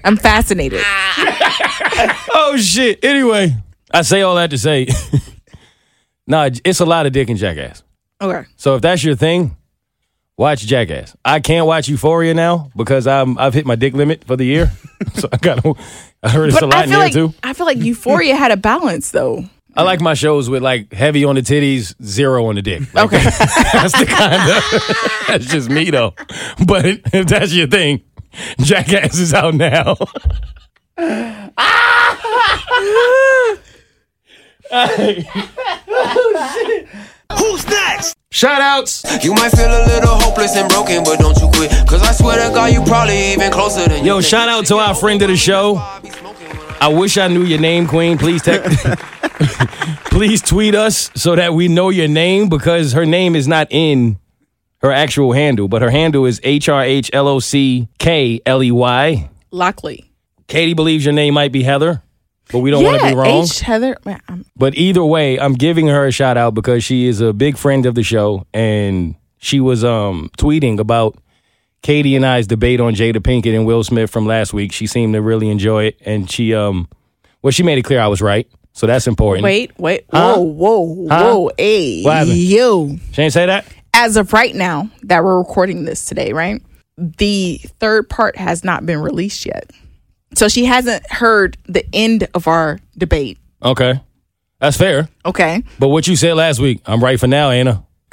I'm 0.04 0.16
fascinated. 0.16 0.82
Oh 2.38 2.56
shit. 2.58 3.04
Anyway, 3.04 3.56
I 3.96 4.02
say 4.02 4.20
all 4.20 4.34
that 4.34 4.50
to 4.50 4.58
say, 4.58 4.88
nah, 6.26 6.50
it's 6.64 6.80
a 6.80 6.84
lot 6.84 7.06
of 7.06 7.12
dick 7.12 7.30
and 7.30 7.38
Jackass. 7.38 7.82
Okay. 8.20 8.46
So 8.56 8.74
if 8.76 8.82
that's 8.82 9.02
your 9.02 9.14
thing, 9.16 9.56
watch 10.36 10.60
Jackass. 10.66 11.16
I 11.24 11.40
can't 11.40 11.66
watch 11.66 11.88
Euphoria 11.88 12.34
now 12.34 12.70
because 12.76 13.06
I'm 13.06 13.38
I've 13.38 13.54
hit 13.54 13.64
my 13.64 13.74
dick 13.74 13.94
limit 13.94 14.22
for 14.24 14.36
the 14.36 14.44
year. 14.44 14.70
so 15.14 15.30
I 15.32 15.38
got. 15.38 15.64
I 16.22 16.28
heard 16.28 16.50
it's 16.50 16.60
a 16.60 16.66
lot 16.66 16.74
I 16.74 16.84
in 16.84 16.90
there 16.90 16.98
like 16.98 17.12
too. 17.14 17.32
I 17.42 17.54
feel 17.54 17.64
like 17.64 17.78
Euphoria 17.78 18.36
had 18.36 18.50
a 18.50 18.58
balance 18.58 19.12
though. 19.12 19.44
I 19.74 19.82
like 19.82 20.02
my 20.02 20.12
shows 20.12 20.50
with 20.50 20.62
like 20.62 20.92
heavy 20.92 21.24
on 21.24 21.34
the 21.36 21.42
titties, 21.42 21.94
zero 22.02 22.46
on 22.46 22.56
the 22.56 22.62
dick. 22.62 22.92
Like, 22.94 23.06
Okay. 23.06 23.22
that's 23.72 23.98
the 23.98 24.06
kind 24.06 24.50
of. 24.50 25.26
that's 25.28 25.46
just 25.46 25.70
me 25.70 25.88
though. 25.90 26.14
But 26.66 26.84
if 27.14 27.26
that's 27.28 27.52
your 27.54 27.66
thing, 27.66 28.02
Jackass 28.60 29.18
is 29.18 29.32
out 29.32 29.54
now. 29.54 29.96
Who's 37.38 37.66
next? 37.68 38.16
Shout 38.30 38.60
outs. 38.60 39.04
You 39.24 39.32
might 39.34 39.50
feel 39.50 39.66
a 39.68 39.82
little 39.86 40.14
hopeless 40.14 40.56
and 40.56 40.68
broken, 40.68 41.02
but 41.04 41.18
don't 41.18 41.38
you 41.40 41.48
quit. 41.48 41.70
Cause 41.88 42.02
I 42.02 42.12
swear 42.12 42.46
to 42.48 42.54
God, 42.54 42.72
you 42.72 42.82
probably 42.84 43.32
even 43.32 43.50
closer 43.50 43.88
than 43.88 44.00
you 44.04 44.06
Yo, 44.12 44.14
think. 44.20 44.26
shout 44.26 44.48
out 44.48 44.66
to 44.66 44.76
our 44.76 44.94
friend 44.94 45.20
of 45.22 45.28
the 45.28 45.36
show. 45.36 45.76
I 46.80 46.88
wish 46.88 47.16
I 47.16 47.28
knew 47.28 47.42
your 47.44 47.58
name, 47.60 47.86
Queen. 47.86 48.18
Please 48.18 48.42
text. 48.42 48.84
Please 50.10 50.42
tweet 50.42 50.74
us 50.74 51.10
so 51.14 51.34
that 51.36 51.54
we 51.54 51.68
know 51.68 51.88
your 51.90 52.08
name 52.08 52.48
because 52.48 52.92
her 52.92 53.06
name 53.06 53.34
is 53.36 53.46
not 53.48 53.68
in 53.70 54.18
her 54.78 54.90
actual 54.92 55.32
handle, 55.32 55.68
but 55.68 55.82
her 55.82 55.90
handle 55.90 56.24
is 56.26 56.40
H 56.42 56.68
R 56.68 56.82
H 56.82 57.10
L 57.12 57.28
O 57.28 57.38
C 57.38 57.88
K 57.98 58.40
L 58.46 58.62
E 58.62 58.70
Y. 58.70 59.30
Lockley. 59.50 60.10
Keity 60.48 60.76
believes 60.76 61.04
your 61.04 61.14
name 61.14 61.34
might 61.34 61.50
be 61.52 61.62
Heather, 61.64 62.02
but 62.52 62.60
we 62.60 62.70
don't 62.70 62.84
want 62.84 63.00
to 63.00 63.08
be 63.08 63.14
wrong. 63.14 63.42
H 63.44 63.60
Heather. 63.60 63.96
But 64.56 64.74
either 64.76 65.04
way, 65.04 65.38
I'm 65.38 65.54
giving 65.54 65.88
her 65.88 66.06
a 66.06 66.12
shout 66.12 66.36
out 66.36 66.54
because 66.54 66.84
she 66.84 67.06
is 67.06 67.20
a 67.20 67.32
big 67.32 67.56
friend 67.56 67.86
of 67.86 67.94
the 67.94 68.02
show 68.02 68.46
and 68.54 69.14
she 69.38 69.60
was 69.60 69.84
um 69.84 70.30
tweeting 70.38 70.78
about 70.78 71.16
Keity 71.82 72.16
and 72.16 72.24
I's 72.26 72.46
debate 72.46 72.80
on 72.80 72.94
Jada 72.94 73.16
Pinkett 73.18 73.54
and 73.54 73.66
Will 73.66 73.84
Smith 73.84 74.10
from 74.10 74.26
last 74.26 74.52
week. 74.52 74.72
She 74.72 74.86
seemed 74.86 75.14
to 75.14 75.22
really 75.22 75.48
enjoy 75.50 75.84
it 75.84 75.98
and 76.04 76.30
she 76.30 76.54
um 76.54 76.88
well 77.42 77.50
she 77.50 77.62
made 77.62 77.78
it 77.78 77.82
clear 77.82 78.00
I 78.00 78.06
was 78.08 78.22
right. 78.22 78.48
So 78.72 78.86
that's 78.86 79.06
important. 79.06 79.42
wait, 79.44 79.72
wait. 79.78 80.04
Huh? 80.12 80.34
Whoa, 80.36 80.80
whoa, 80.80 81.08
Huh? 81.08 81.24
whoa. 81.24 81.50
Hey, 81.56 82.02
yo. 82.26 82.96
She 83.12 83.22
ain't 83.22 83.32
say 83.32 83.46
that? 83.46 83.66
As 83.94 84.16
of 84.18 84.34
right 84.34 84.54
now 84.54 84.90
that 85.04 85.24
we're 85.24 85.38
recording 85.38 85.84
this 85.86 86.04
today, 86.04 86.34
right? 86.34 86.60
The 86.98 87.58
third 87.80 88.10
part 88.10 88.36
has 88.36 88.64
not 88.64 88.84
been 88.84 88.98
released 89.00 89.46
yet. 89.46 89.70
So 90.34 90.48
she 90.48 90.64
hasn't 90.64 91.10
heard 91.10 91.56
the 91.66 91.84
end 91.94 92.28
of 92.34 92.46
our 92.48 92.80
debate. 92.98 93.38
Okay. 93.62 94.00
That's 94.60 94.76
fair. 94.76 95.08
Okay. 95.24 95.62
But 95.78 95.88
what 95.88 96.06
you 96.08 96.16
said 96.16 96.34
last 96.34 96.60
week, 96.60 96.80
I'm 96.86 97.02
right 97.02 97.18
for 97.20 97.26
now, 97.26 97.50
Anna. 97.50 97.84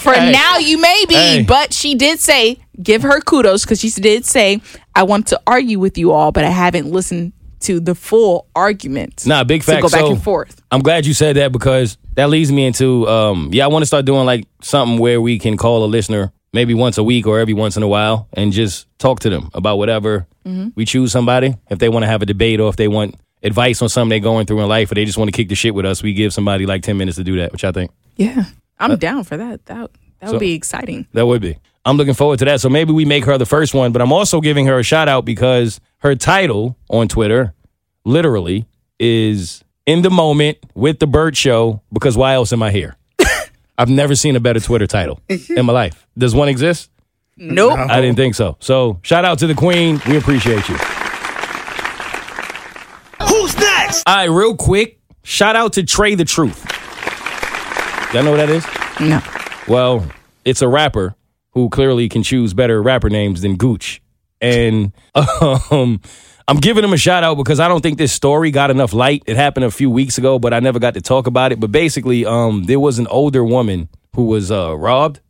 For 0.00 0.12
now, 0.12 0.58
you 0.58 0.78
may 0.80 1.04
be, 1.08 1.14
Hey. 1.14 1.42
but 1.42 1.72
she 1.72 1.94
did 1.94 2.18
say, 2.20 2.58
give 2.82 3.02
her 3.02 3.20
kudos 3.20 3.64
because 3.64 3.80
she 3.80 3.90
did 3.90 4.24
say, 4.24 4.60
I 4.94 5.02
want 5.04 5.28
to 5.28 5.40
argue 5.46 5.78
with 5.78 5.96
you 5.98 6.12
all, 6.12 6.32
but 6.32 6.44
I 6.44 6.50
haven't 6.50 6.86
listened 6.90 7.32
to 7.60 7.80
the 7.80 7.94
full 7.94 8.46
argument. 8.54 9.26
Nah, 9.26 9.44
big 9.44 9.62
to 9.62 9.66
fact. 9.66 9.82
go 9.82 9.88
back 9.88 10.00
So, 10.00 10.10
and 10.12 10.22
forth. 10.22 10.60
I'm 10.70 10.80
glad 10.82 11.06
you 11.06 11.14
said 11.14 11.36
that 11.36 11.52
because 11.52 11.96
that 12.14 12.28
leads 12.30 12.52
me 12.52 12.66
into 12.66 13.06
um 13.08 13.50
yeah, 13.52 13.64
I 13.64 13.68
want 13.68 13.82
to 13.82 13.86
start 13.86 14.04
doing 14.04 14.26
like 14.26 14.46
something 14.62 14.98
where 14.98 15.20
we 15.20 15.38
can 15.38 15.56
call 15.56 15.84
a 15.84 15.86
listener 15.86 16.32
maybe 16.56 16.74
once 16.74 16.98
a 16.98 17.04
week 17.04 17.26
or 17.26 17.38
every 17.38 17.54
once 17.54 17.76
in 17.76 17.82
a 17.84 17.88
while 17.88 18.28
and 18.32 18.50
just 18.50 18.88
talk 18.98 19.20
to 19.20 19.30
them 19.30 19.50
about 19.54 19.76
whatever 19.76 20.26
mm-hmm. 20.44 20.70
we 20.74 20.84
choose 20.84 21.12
somebody. 21.12 21.54
If 21.70 21.78
they 21.78 21.88
want 21.88 22.02
to 22.02 22.08
have 22.08 22.22
a 22.22 22.26
debate 22.26 22.58
or 22.58 22.68
if 22.68 22.76
they 22.76 22.88
want 22.88 23.14
advice 23.42 23.80
on 23.82 23.88
something 23.88 24.08
they're 24.08 24.20
going 24.20 24.46
through 24.46 24.60
in 24.62 24.68
life 24.68 24.90
or 24.90 24.94
they 24.96 25.04
just 25.04 25.18
want 25.18 25.28
to 25.28 25.36
kick 25.36 25.48
the 25.48 25.54
shit 25.54 25.74
with 25.74 25.84
us, 25.86 26.02
we 26.02 26.14
give 26.14 26.32
somebody 26.32 26.66
like 26.66 26.82
10 26.82 26.96
minutes 26.96 27.18
to 27.18 27.24
do 27.24 27.36
that, 27.36 27.52
which 27.52 27.62
I 27.62 27.70
think 27.70 27.92
Yeah. 28.16 28.44
I'm 28.78 28.92
uh, 28.92 28.96
down 28.96 29.24
for 29.24 29.36
that. 29.36 29.66
That, 29.66 29.90
that 30.20 30.26
so- 30.26 30.32
would 30.32 30.40
be 30.40 30.54
exciting. 30.54 31.06
that 31.12 31.26
would 31.26 31.42
be. 31.42 31.58
I'm 31.84 31.96
looking 31.96 32.14
forward 32.14 32.40
to 32.40 32.46
that. 32.46 32.60
So 32.60 32.68
maybe 32.68 32.92
we 32.92 33.04
make 33.04 33.24
her 33.26 33.38
the 33.38 33.46
first 33.46 33.72
one, 33.72 33.92
but 33.92 34.02
I'm 34.02 34.12
also 34.12 34.40
giving 34.40 34.66
her 34.66 34.80
a 34.80 34.82
shout 34.82 35.08
out 35.08 35.24
because 35.24 35.80
her 35.98 36.16
title 36.16 36.76
on 36.90 37.06
Twitter 37.06 37.54
literally 38.04 38.66
is 38.98 39.62
in 39.86 40.02
the 40.02 40.10
moment 40.10 40.58
with 40.74 40.98
the 40.98 41.06
Bert 41.06 41.36
Show 41.36 41.82
because 41.92 42.16
why 42.16 42.34
else 42.34 42.52
am 42.52 42.62
I 42.62 42.72
here? 42.72 42.96
I've 43.78 43.88
never 43.88 44.14
seen 44.14 44.36
a 44.36 44.40
better 44.40 44.60
Twitter 44.60 44.86
title 44.86 45.20
in 45.28 45.66
my 45.66 45.72
life. 45.72 46.06
Does 46.16 46.34
one 46.34 46.48
exist? 46.48 46.90
Nope. 47.36 47.78
I 47.78 48.00
didn't 48.00 48.16
think 48.16 48.34
so. 48.34 48.56
So 48.60 48.98
shout 49.02 49.24
out 49.24 49.38
to 49.40 49.46
the 49.46 49.54
Queen. 49.54 50.00
We 50.08 50.16
appreciate 50.16 50.68
you. 50.68 50.76
Who's 53.26 53.56
next? 53.58 54.02
All 54.06 54.16
right, 54.16 54.24
real 54.30 54.56
quick, 54.56 55.00
shout 55.22 55.56
out 55.56 55.74
to 55.74 55.82
Trae 55.82 56.16
tha 56.16 56.24
Truth. 56.24 56.64
Y'all 58.14 58.22
know 58.24 58.30
what 58.30 58.38
that 58.38 58.48
is? 58.48 58.64
No. 59.00 59.20
Well, 59.68 60.06
it's 60.44 60.62
a 60.62 60.68
rapper 60.68 61.14
who 61.50 61.68
clearly 61.68 62.08
can 62.08 62.22
choose 62.22 62.54
better 62.54 62.82
rapper 62.82 63.10
names 63.10 63.42
than 63.42 63.56
Guch. 63.56 64.00
And 64.40 64.92
um, 65.70 66.00
I'm 66.48 66.58
giving 66.58 66.84
him 66.84 66.92
a 66.92 66.96
shout 66.96 67.24
out 67.24 67.36
because 67.36 67.58
I 67.58 67.66
don't 67.66 67.80
think 67.80 67.98
this 67.98 68.12
story 68.12 68.52
got 68.52 68.70
enough 68.70 68.92
light. 68.92 69.24
It 69.26 69.36
happened 69.36 69.64
a 69.64 69.70
few 69.70 69.90
weeks 69.90 70.16
ago, 70.16 70.38
but 70.38 70.54
I 70.54 70.60
never 70.60 70.78
got 70.78 70.94
to 70.94 71.00
talk 71.00 71.26
about 71.26 71.50
it. 71.50 71.58
But 71.58 71.72
basically, 71.72 72.24
um, 72.24 72.64
there 72.64 72.78
was 72.78 73.00
an 73.00 73.08
older 73.08 73.44
woman 73.44 73.88
who 74.14 74.26
was 74.26 74.52
uh, 74.52 74.76
robbed. 74.76 75.20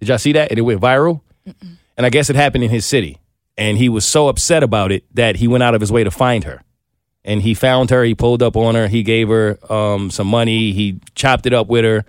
Did 0.00 0.08
y'all 0.08 0.18
see 0.18 0.32
that? 0.32 0.50
And 0.50 0.58
it 0.58 0.62
went 0.62 0.80
viral. 0.80 1.20
And 1.96 2.06
I 2.06 2.10
guess 2.10 2.30
it 2.30 2.36
happened 2.36 2.64
in 2.64 2.70
his 2.70 2.86
city. 2.86 3.18
And 3.58 3.76
he 3.76 3.90
was 3.90 4.06
so 4.06 4.28
upset 4.28 4.62
about 4.62 4.90
it 4.90 5.04
that 5.14 5.36
he 5.36 5.46
went 5.46 5.62
out 5.62 5.74
of 5.74 5.80
his 5.80 5.92
way 5.92 6.02
to 6.02 6.10
find 6.10 6.44
her. 6.44 6.62
And 7.24 7.42
he 7.42 7.54
found 7.54 7.90
her. 7.90 8.02
He 8.02 8.14
pulled 8.14 8.42
up 8.42 8.56
on 8.56 8.74
her. 8.74 8.88
He 8.88 9.02
gave 9.02 9.28
her 9.28 9.58
um, 9.72 10.10
some 10.10 10.26
money. 10.26 10.72
He 10.72 10.98
chopped 11.14 11.46
it 11.46 11.52
up 11.52 11.68
with 11.68 11.84
her 11.84 12.04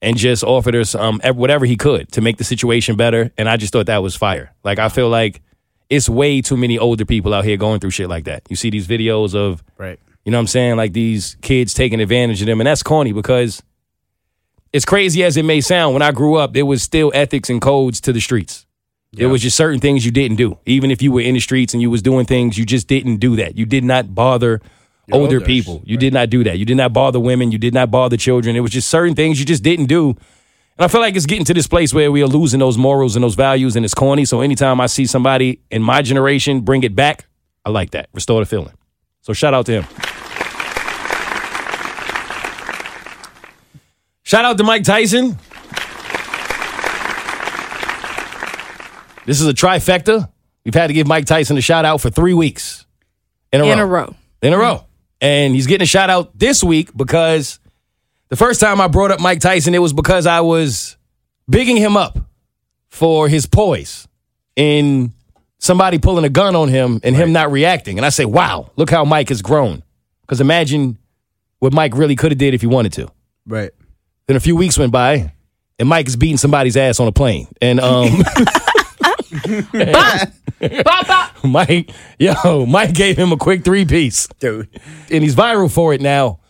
and 0.00 0.16
just 0.16 0.44
offered 0.44 0.74
her 0.74 0.84
some 0.84 1.20
whatever 1.20 1.66
he 1.66 1.76
could 1.76 2.10
to 2.12 2.20
make 2.20 2.38
the 2.38 2.44
situation 2.44 2.96
better. 2.96 3.32
And 3.36 3.48
I 3.48 3.56
just 3.56 3.72
thought 3.72 3.86
that 3.86 4.02
was 4.02 4.14
fire. 4.16 4.54
Like 4.62 4.78
I 4.78 4.88
feel 4.88 5.08
like 5.08 5.42
it's 5.90 6.08
way 6.08 6.40
too 6.40 6.56
many 6.56 6.78
older 6.78 7.04
people 7.04 7.32
out 7.34 7.44
here 7.44 7.56
going 7.56 7.80
through 7.80 7.90
shit 7.90 8.08
like 8.08 8.24
that. 8.24 8.42
You 8.48 8.56
see 8.56 8.70
these 8.70 8.86
videos 8.86 9.34
of 9.34 9.62
Right. 9.78 9.98
you 10.24 10.30
know 10.32 10.38
what 10.38 10.42
I'm 10.42 10.46
saying? 10.48 10.76
Like 10.76 10.92
these 10.92 11.36
kids 11.40 11.72
taking 11.74 12.00
advantage 12.00 12.40
of 12.40 12.46
them. 12.46 12.60
And 12.60 12.66
that's 12.66 12.82
corny 12.82 13.12
because 13.12 13.62
as 14.74 14.84
crazy 14.84 15.24
as 15.24 15.36
it 15.36 15.44
may 15.44 15.60
sound, 15.60 15.94
when 15.94 16.02
I 16.02 16.12
grew 16.12 16.36
up, 16.36 16.52
there 16.52 16.66
was 16.66 16.82
still 16.82 17.10
ethics 17.14 17.48
and 17.48 17.60
codes 17.60 18.00
to 18.02 18.12
the 18.12 18.20
streets. 18.20 18.66
There 19.14 19.30
was 19.30 19.40
just 19.40 19.56
certain 19.56 19.80
things 19.80 20.04
you 20.04 20.12
didn't 20.12 20.36
do. 20.36 20.58
Even 20.66 20.90
if 20.90 21.00
you 21.00 21.10
were 21.12 21.22
in 21.22 21.32
the 21.34 21.40
streets 21.40 21.72
and 21.72 21.80
you 21.80 21.88
was 21.90 22.02
doing 22.02 22.26
things, 22.26 22.58
you 22.58 22.66
just 22.66 22.86
didn't 22.88 23.16
do 23.16 23.36
that. 23.36 23.56
You 23.56 23.64
did 23.64 23.82
not 23.82 24.14
bother 24.14 24.60
older 25.10 25.40
people. 25.40 25.82
You 25.86 25.96
did 25.96 26.12
not 26.12 26.28
do 26.28 26.44
that. 26.44 26.58
You 26.58 26.66
did 26.66 26.76
not 26.76 26.92
bother 26.92 27.18
women. 27.18 27.50
You 27.50 27.56
did 27.56 27.72
not 27.72 27.90
bother 27.90 28.18
children. 28.18 28.54
It 28.54 28.60
was 28.60 28.70
just 28.70 28.88
certain 28.88 29.14
things 29.14 29.40
you 29.40 29.46
just 29.46 29.62
didn't 29.62 29.86
do. 29.86 30.14
And 30.78 30.84
I 30.84 30.88
feel 30.88 31.00
like 31.00 31.16
it's 31.16 31.26
getting 31.26 31.44
to 31.46 31.54
this 31.54 31.66
place 31.66 31.92
where 31.92 32.12
we 32.12 32.22
are 32.22 32.28
losing 32.28 32.60
those 32.60 32.78
morals 32.78 33.16
and 33.16 33.22
those 33.24 33.34
values 33.34 33.74
and 33.74 33.84
it's 33.84 33.94
corny. 33.94 34.24
So 34.24 34.40
anytime 34.42 34.80
I 34.80 34.86
see 34.86 35.06
somebody 35.06 35.60
in 35.72 35.82
my 35.82 36.02
generation 36.02 36.60
bring 36.60 36.84
it 36.84 36.94
back, 36.94 37.26
I 37.64 37.70
like 37.70 37.90
that. 37.90 38.08
Restore 38.12 38.40
the 38.40 38.46
feeling. 38.46 38.74
So 39.22 39.32
shout 39.32 39.54
out 39.54 39.66
to 39.66 39.72
him. 39.82 39.84
Shout 44.22 44.44
out 44.44 44.56
to 44.58 44.62
Mike 44.64 44.84
Tyson. 44.84 45.36
This 49.26 49.40
is 49.40 49.46
a 49.48 49.52
trifecta. 49.52 50.30
We've 50.64 50.74
had 50.74 50.86
to 50.86 50.92
give 50.92 51.06
Mike 51.06 51.24
Tyson 51.26 51.56
a 51.58 51.60
shout 51.60 51.84
out 51.84 52.00
for 52.00 52.10
three 52.10 52.34
weeks 52.34 52.86
in 53.52 53.60
a 53.60 53.64
In 53.64 53.78
row. 53.78 53.84
a 53.84 53.86
row. 53.86 54.14
In 54.42 54.52
a 54.52 54.58
row. 54.58 54.84
And 55.20 55.54
he's 55.54 55.66
getting 55.66 55.82
a 55.82 55.86
shout 55.86 56.08
out 56.08 56.38
this 56.38 56.62
week 56.62 56.96
because 56.96 57.58
the 58.28 58.36
first 58.36 58.60
time 58.60 58.80
I 58.80 58.88
brought 58.88 59.10
up 59.10 59.20
Mike 59.20 59.40
Tyson, 59.40 59.74
it 59.74 59.78
was 59.78 59.92
because 59.92 60.26
I 60.26 60.40
was 60.40 60.96
bigging 61.48 61.76
him 61.76 61.96
up 61.96 62.18
for 62.88 63.28
his 63.28 63.46
poise 63.46 64.06
in 64.56 65.12
somebody 65.58 65.98
pulling 65.98 66.24
a 66.24 66.28
gun 66.28 66.54
on 66.56 66.68
him 66.68 67.00
and 67.02 67.16
him 67.16 67.32
not 67.32 67.50
reacting. 67.50 67.98
And 67.98 68.06
I 68.06 68.10
say, 68.10 68.24
wow, 68.24 68.70
look 68.76 68.90
how 68.90 69.04
Mike 69.04 69.28
has 69.28 69.42
grown. 69.42 69.82
Because 70.22 70.40
imagine 70.40 70.98
what 71.58 71.72
Mike 71.72 71.94
really 71.94 72.16
could 72.16 72.32
have 72.32 72.38
did 72.38 72.54
if 72.54 72.60
he 72.60 72.66
wanted 72.66 72.92
to. 72.94 73.10
Right. 73.46 73.70
Then 74.26 74.36
a 74.36 74.40
few 74.40 74.56
weeks 74.56 74.78
went 74.78 74.92
by, 74.92 75.32
and 75.78 75.88
Mike 75.88 76.06
is 76.06 76.16
beating 76.16 76.36
somebody's 76.36 76.76
ass 76.76 77.00
on 77.00 77.08
a 77.08 77.12
plane. 77.12 77.48
And 77.60 77.80
um 77.80 78.08
Mike, 81.44 81.90
yo, 82.18 82.66
Mike 82.66 82.94
gave 82.94 83.16
him 83.16 83.32
a 83.32 83.36
quick 83.36 83.64
three 83.64 83.84
piece. 83.84 84.26
Dude. 84.38 84.68
And 85.10 85.22
he's 85.22 85.34
viral 85.34 85.70
for 85.72 85.94
it 85.94 86.00
now. 86.00 86.40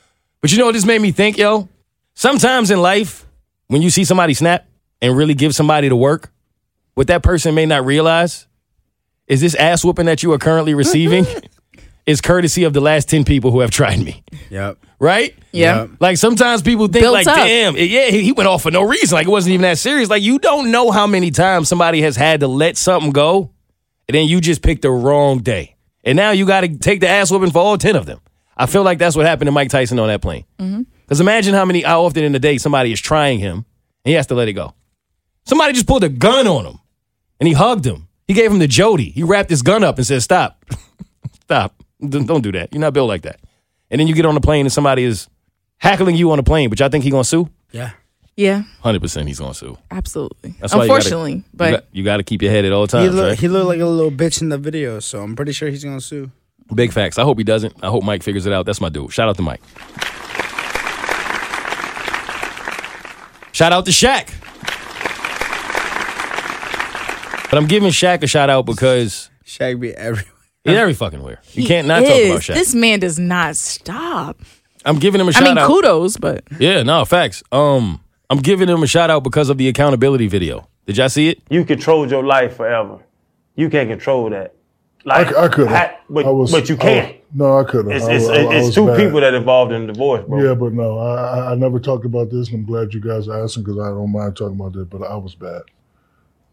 But 0.40 0.52
you 0.52 0.58
know 0.58 0.66
what 0.66 0.72
this 0.72 0.84
made 0.84 1.00
me 1.00 1.12
think, 1.12 1.36
yo? 1.36 1.68
Sometimes 2.14 2.70
in 2.70 2.80
life, 2.80 3.26
when 3.68 3.82
you 3.82 3.90
see 3.90 4.04
somebody 4.04 4.34
snap 4.34 4.66
and 5.00 5.16
really 5.16 5.34
give 5.34 5.54
somebody 5.54 5.88
the 5.88 5.96
work, 5.96 6.32
what 6.94 7.06
that 7.08 7.22
person 7.22 7.54
may 7.54 7.66
not 7.66 7.84
realize 7.84 8.46
is 9.28 9.40
this 9.40 9.54
ass 9.54 9.84
whooping 9.84 10.06
that 10.06 10.22
you 10.22 10.32
are 10.32 10.38
currently 10.38 10.74
receiving 10.74 11.24
mm-hmm. 11.24 11.80
is 12.06 12.20
courtesy 12.20 12.64
of 12.64 12.72
the 12.72 12.80
last 12.80 13.08
10 13.08 13.24
people 13.24 13.50
who 13.50 13.60
have 13.60 13.70
tried 13.70 14.00
me. 14.00 14.24
Yep. 14.50 14.78
Right? 14.98 15.36
Yeah. 15.52 15.82
Yep. 15.82 15.90
Like 16.00 16.16
sometimes 16.16 16.62
people 16.62 16.88
think 16.88 17.02
Built 17.02 17.12
like, 17.12 17.26
up. 17.26 17.36
damn, 17.36 17.76
yeah, 17.76 18.06
he 18.06 18.22
he 18.22 18.32
went 18.32 18.48
off 18.48 18.62
for 18.62 18.70
no 18.70 18.82
reason. 18.82 19.14
Like 19.14 19.26
it 19.26 19.30
wasn't 19.30 19.52
even 19.52 19.62
that 19.62 19.78
serious. 19.78 20.10
Like 20.10 20.22
you 20.22 20.38
don't 20.38 20.70
know 20.70 20.90
how 20.90 21.06
many 21.06 21.30
times 21.30 21.68
somebody 21.68 22.00
has 22.02 22.16
had 22.16 22.40
to 22.40 22.48
let 22.48 22.76
something 22.76 23.12
go, 23.12 23.50
and 24.08 24.14
then 24.14 24.26
you 24.26 24.40
just 24.40 24.60
picked 24.60 24.82
the 24.82 24.90
wrong 24.90 25.38
day, 25.38 25.76
and 26.02 26.16
now 26.16 26.32
you 26.32 26.46
got 26.46 26.62
to 26.62 26.76
take 26.76 26.98
the 27.00 27.08
ass 27.08 27.30
whooping 27.30 27.52
for 27.52 27.60
all 27.60 27.78
ten 27.78 27.94
of 27.94 28.06
them. 28.06 28.20
I 28.58 28.66
feel 28.66 28.82
like 28.82 28.98
that's 28.98 29.14
what 29.16 29.24
happened 29.26 29.46
to 29.46 29.52
Mike 29.52 29.70
Tyson 29.70 29.98
on 29.98 30.08
that 30.08 30.20
plane. 30.20 30.44
Mm-hmm. 30.58 30.82
Because 31.02 31.20
imagine 31.20 31.54
how 31.54 31.64
many, 31.64 31.82
how 31.82 32.02
often 32.04 32.24
in 32.24 32.32
the 32.32 32.38
day 32.38 32.58
somebody 32.58 32.92
is 32.92 33.00
trying 33.00 33.38
him, 33.38 33.56
and 34.04 34.10
he 34.10 34.12
has 34.12 34.26
to 34.28 34.34
let 34.34 34.48
it 34.48 34.54
go. 34.54 34.74
Somebody 35.46 35.72
just 35.72 35.86
pulled 35.86 36.04
a 36.04 36.08
gun 36.08 36.46
on 36.46 36.66
him, 36.66 36.78
and 37.40 37.46
he 37.46 37.54
hugged 37.54 37.86
him. 37.86 38.08
He 38.26 38.34
gave 38.34 38.50
him 38.52 38.58
the 38.58 38.68
Jody. 38.68 39.10
He 39.10 39.22
wrapped 39.22 39.48
his 39.48 39.62
gun 39.62 39.82
up 39.84 39.96
and 39.96 40.06
said, 40.06 40.22
"Stop, 40.22 40.62
stop, 41.42 41.82
don't 42.06 42.26
don't 42.26 42.42
that. 42.52 42.72
You're 42.72 42.80
not 42.80 42.92
built 42.92 43.08
like 43.08 43.22
that." 43.22 43.40
And 43.90 43.98
then 44.00 44.06
you 44.06 44.14
get 44.14 44.26
on 44.26 44.34
the 44.34 44.40
plane 44.42 44.66
and 44.66 44.72
somebody 44.72 45.04
is 45.04 45.28
hackling 45.78 46.16
you 46.16 46.30
on 46.32 46.36
the 46.36 46.42
plane, 46.42 46.68
but 46.68 46.78
y'all 46.78 46.90
think 46.90 47.04
he 47.04 47.10
gonna 47.10 47.24
sue? 47.24 47.48
Yeah. 47.72 47.92
Yeah, 48.36 48.62
Hundred 48.82 49.00
percent, 49.02 49.26
he's 49.26 49.40
gonna 49.40 49.52
sue. 49.52 49.76
absolutely. 49.90 50.54
That's 50.60 50.72
why 50.72 50.82
you 50.84 50.88
gotta- 50.88 50.98
Unfortunately, 50.98 51.32
you 51.32 51.44
but 51.54 51.70
got, 51.72 51.84
you 51.90 52.04
got 52.04 52.16
to 52.18 52.22
keep 52.22 52.40
your 52.40 52.52
head 52.52 52.64
at 52.64 52.70
all 52.70 52.82
He, 52.82 52.86
times, 52.86 53.14
right? 53.16 53.36
he 53.36 53.48
looked 53.48 53.66
like 53.66 53.80
a 53.80 53.84
little 53.86 54.12
bitch 54.12 54.40
in 54.42 54.48
the 54.48 54.58
video, 54.58 55.00
so 55.00 55.22
I'm 55.22 55.34
pretty 55.34 55.50
sure 55.50 55.68
he's 55.70 55.82
gonna 55.82 56.00
sue. 56.00 56.30
Big 56.74 56.92
facts. 56.92 57.18
I 57.18 57.22
hope 57.22 57.38
he 57.38 57.44
doesn't. 57.44 57.74
I 57.82 57.88
hope 57.88 58.04
Mike 58.04 58.22
figures 58.22 58.46
it 58.46 58.52
out. 58.52 58.66
That's 58.66 58.80
my 58.80 58.88
dude. 58.88 59.12
Shout 59.12 59.28
out 59.28 59.36
to 59.36 59.42
Mike. 59.42 59.60
Shout 63.52 63.72
out 63.72 63.84
to 63.86 63.90
Shaq. 63.90 64.28
But 67.50 67.56
I'm 67.58 67.66
giving 67.66 67.88
Shaq 67.90 68.22
a 68.22 68.26
shout 68.26 68.50
out 68.50 68.66
because 68.66 69.30
Shaq 69.44 69.80
be 69.80 69.94
everywhere. 69.94 70.30
he's 70.64 70.76
every 70.76 70.94
fucking 70.94 71.22
where. 71.22 71.40
You 71.54 71.62
he 71.62 71.68
can't 71.68 71.88
not 71.88 72.00
talk 72.00 72.10
is. 72.10 72.30
about 72.30 72.42
Shaq. 72.42 72.54
This 72.54 72.74
man 72.74 73.00
does 73.00 73.18
not 73.18 73.56
stop. 73.56 74.38
I'm 74.84 74.98
giving 74.98 75.20
him 75.20 75.28
a 75.28 75.32
shout 75.32 75.42
out. 75.44 75.48
I 75.48 75.50
mean, 75.54 75.58
out. 75.58 75.66
kudos, 75.66 76.16
but 76.18 76.44
Yeah, 76.60 76.82
no, 76.82 77.04
facts. 77.04 77.42
Um, 77.50 78.00
I'm 78.30 78.38
giving 78.38 78.68
him 78.68 78.82
a 78.82 78.86
shout 78.86 79.10
out 79.10 79.24
because 79.24 79.48
of 79.48 79.56
the 79.58 79.66
accountability 79.68 80.28
video. 80.28 80.68
Did 80.86 80.98
y'all 80.98 81.08
see 81.08 81.30
it? 81.30 81.40
you 81.50 81.64
controlled 81.64 82.10
your 82.10 82.24
life 82.24 82.56
forever. 82.56 82.98
You 83.56 83.68
can't 83.70 83.88
control 83.88 84.30
that. 84.30 84.54
Like 85.08 85.34
I, 85.34 85.44
I 85.44 85.48
could 85.48 85.68
ha- 85.68 85.74
have. 85.74 85.96
but, 86.08 86.34
was, 86.34 86.52
but 86.52 86.68
you 86.68 86.76
can't. 86.76 87.16
no, 87.34 87.58
I 87.58 87.64
could 87.64 87.86
have. 87.86 87.94
it's 87.96 88.06
it's, 88.06 88.26
it's 88.30 88.74
two 88.74 88.86
bad. 88.86 88.98
people 88.98 89.20
that 89.20 89.34
involved 89.34 89.72
in 89.72 89.86
the 89.86 89.92
divorce, 89.92 90.24
bro. 90.28 90.42
Yeah, 90.42 90.54
but 90.54 90.72
no, 90.72 90.98
I, 90.98 91.52
I- 91.52 91.54
never 91.54 91.78
talked 91.80 92.04
about 92.04 92.30
this, 92.30 92.48
and 92.48 92.58
I'm 92.60 92.64
glad 92.66 92.92
you 92.94 93.00
guys 93.00 93.28
are 93.28 93.42
asking 93.42 93.64
because 93.64 93.78
I 93.78 93.88
don't 93.88 94.12
mind 94.12 94.36
talking 94.36 94.56
about 94.58 94.72
that. 94.74 94.90
But 94.90 95.02
I 95.02 95.16
was 95.16 95.34
bad. 95.34 95.62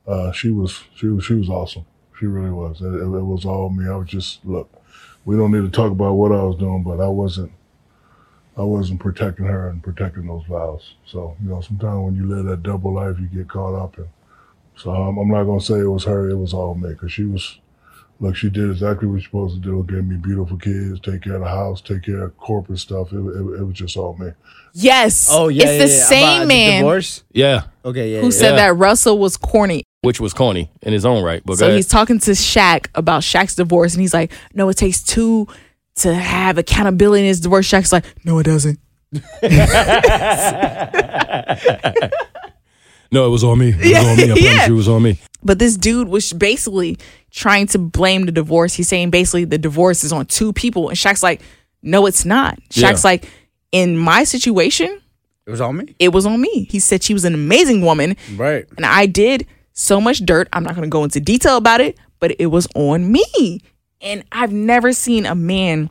Uh, 0.07 0.31
she 0.31 0.51
was, 0.51 0.83
she 0.95 1.07
was, 1.07 1.23
she 1.25 1.33
was 1.33 1.49
awesome. 1.49 1.85
She 2.19 2.25
really 2.27 2.51
was. 2.51 2.79
It, 2.81 2.85
it, 2.93 3.01
it 3.01 3.25
was 3.25 3.43
all 3.45 3.69
me. 3.69 3.87
I 3.89 3.95
was 3.95 4.07
just 4.07 4.45
look. 4.45 4.69
We 5.25 5.35
don't 5.35 5.51
need 5.51 5.63
to 5.63 5.69
talk 5.71 5.91
about 5.91 6.13
what 6.13 6.31
I 6.31 6.43
was 6.43 6.55
doing, 6.57 6.83
but 6.83 6.99
I 7.01 7.07
wasn't. 7.07 7.51
I 8.57 8.61
wasn't 8.61 9.01
protecting 9.01 9.45
her 9.47 9.67
and 9.67 9.83
protecting 9.83 10.27
those 10.27 10.45
vows. 10.45 10.93
So 11.05 11.35
you 11.43 11.49
know, 11.49 11.59
sometimes 11.61 12.05
when 12.05 12.15
you 12.15 12.25
live 12.25 12.45
that 12.45 12.63
double 12.63 12.93
life, 12.93 13.17
you 13.19 13.25
get 13.27 13.49
caught 13.49 13.75
up 13.75 13.97
in. 13.97 14.07
So 14.77 14.91
I'm, 14.91 15.17
I'm 15.17 15.27
not 15.29 15.43
gonna 15.43 15.59
say 15.59 15.79
it 15.79 15.87
was 15.87 16.05
her. 16.05 16.29
It 16.29 16.37
was 16.37 16.53
all 16.53 16.75
me 16.75 16.89
because 16.89 17.11
she 17.11 17.25
was. 17.25 17.59
Look, 18.22 18.36
she 18.38 18.49
did 18.49 18.72
exactly 18.72 19.07
what 19.09 19.18
she's 19.20 19.26
supposed 19.28 19.55
to 19.55 19.61
do. 19.61 19.84
Gave 19.88 20.05
me 20.07 20.16
beautiful 20.16 20.55
kids, 20.57 20.99
take 21.01 21.22
care 21.24 21.36
of 21.36 21.41
the 21.41 21.49
house, 21.49 21.82
take 21.82 22.03
care 22.03 22.24
of 22.24 22.38
corporate 22.38 22.80
stuff. 22.80 23.11
It, 23.11 23.18
it, 23.18 23.59
it 23.59 23.63
was 23.66 23.74
just 23.76 23.97
all 23.97 24.16
me. 24.18 24.32
yes. 24.74 25.28
Oh 25.30 25.49
yeah, 25.49 25.66
it's 25.68 25.84
the 25.84 25.89
yeah, 25.89 25.97
yeah. 25.99 26.05
same 26.05 26.24
About 26.36 26.39
the 26.41 26.45
man 26.47 26.82
Divorce. 26.84 27.24
Yeah, 27.34 27.61
Okay, 27.84 28.13
yeah. 28.13 28.20
who 28.22 28.28
yeah. 28.28 28.32
said 28.32 28.49
Yeah. 28.51 28.55
that 28.68 28.76
Russell 28.78 29.20
was 29.20 29.36
corny. 29.38 29.84
which 30.01 30.20
was 30.22 30.34
corny 30.34 30.72
in 30.82 30.93
his 30.93 31.05
own 31.05 31.24
right. 31.26 31.41
But 31.45 31.57
So 31.57 31.76
he's 31.76 31.88
talking 31.88 32.20
to 32.20 32.32
Shaq 32.32 32.88
about 32.95 33.22
Shaq's 33.24 33.55
divorce, 33.55 33.93
and 33.93 34.01
he's 34.01 34.13
like, 34.13 34.32
"No, 34.53 34.70
it 34.70 34.78
takes 34.78 35.03
two 35.03 35.47
to 35.97 36.13
have 36.13 36.57
accountability 36.57 37.24
in 37.24 37.28
his 37.28 37.41
divorce." 37.41 37.68
Shaq's 37.70 37.91
like, 37.91 38.05
"No, 38.24 38.39
it 38.39 38.43
doesn't." 38.43 38.80
no, 43.11 43.28
it 43.28 43.30
was 43.30 43.43
on 43.43 43.59
me. 43.59 43.70
It 43.70 43.78
was 43.78 44.07
on 44.07 44.18
me. 44.18 44.24
I 44.24 44.28
promise 44.28 44.43
Yeah. 44.43 44.68
you, 44.68 44.74
it 44.74 44.78
was 44.78 44.88
on 44.88 45.03
me. 45.03 45.20
But 45.43 45.59
this 45.59 45.78
dude 45.78 46.07
was 46.07 46.34
basically 46.34 46.97
trying 47.36 47.67
to 47.67 47.77
blame 47.77 48.25
the 48.25 48.31
divorce. 48.31 48.73
He's 48.73 48.88
saying 48.88 49.09
basically 49.09 49.43
the 49.45 49.57
divorce 49.57 50.03
is 50.03 50.11
on 50.13 50.25
two 50.25 50.53
people, 50.53 50.88
and 50.89 50.97
Shaq's 50.97 51.21
like, 51.21 51.41
"No, 51.83 52.05
it's 52.05 52.23
not." 52.25 52.57
Yeah. 52.71 52.91
Shaq's 52.91 53.03
like, 53.03 53.29
"In 53.71 53.97
my 53.97 54.23
situation, 54.23 55.01
It 55.45 55.51
was 55.51 55.59
on 55.61 55.75
me. 55.77 55.95
it 55.99 56.09
was 56.13 56.25
on 56.25 56.39
me." 56.39 56.63
He 56.71 56.79
said 56.79 57.03
she 57.03 57.13
was 57.13 57.25
an 57.25 57.33
amazing 57.33 57.81
woman, 57.81 58.15
Right. 58.36 58.65
and 58.77 58.86
I 58.86 59.05
did 59.05 59.45
so 59.73 59.99
much 59.99 60.19
dirt. 60.25 60.47
I'm 60.53 60.63
not 60.63 60.75
going 60.75 60.88
to 60.89 60.89
go 60.89 61.03
into 61.03 61.19
detail 61.19 61.57
about 61.57 61.81
it, 61.81 61.97
but 62.21 62.36
it 62.39 62.45
was 62.47 62.67
on 62.75 63.11
me. 63.11 63.59
And 64.01 64.23
I've 64.31 64.53
never 64.53 64.93
seen 64.93 65.25
a 65.25 65.36
man 65.36 65.89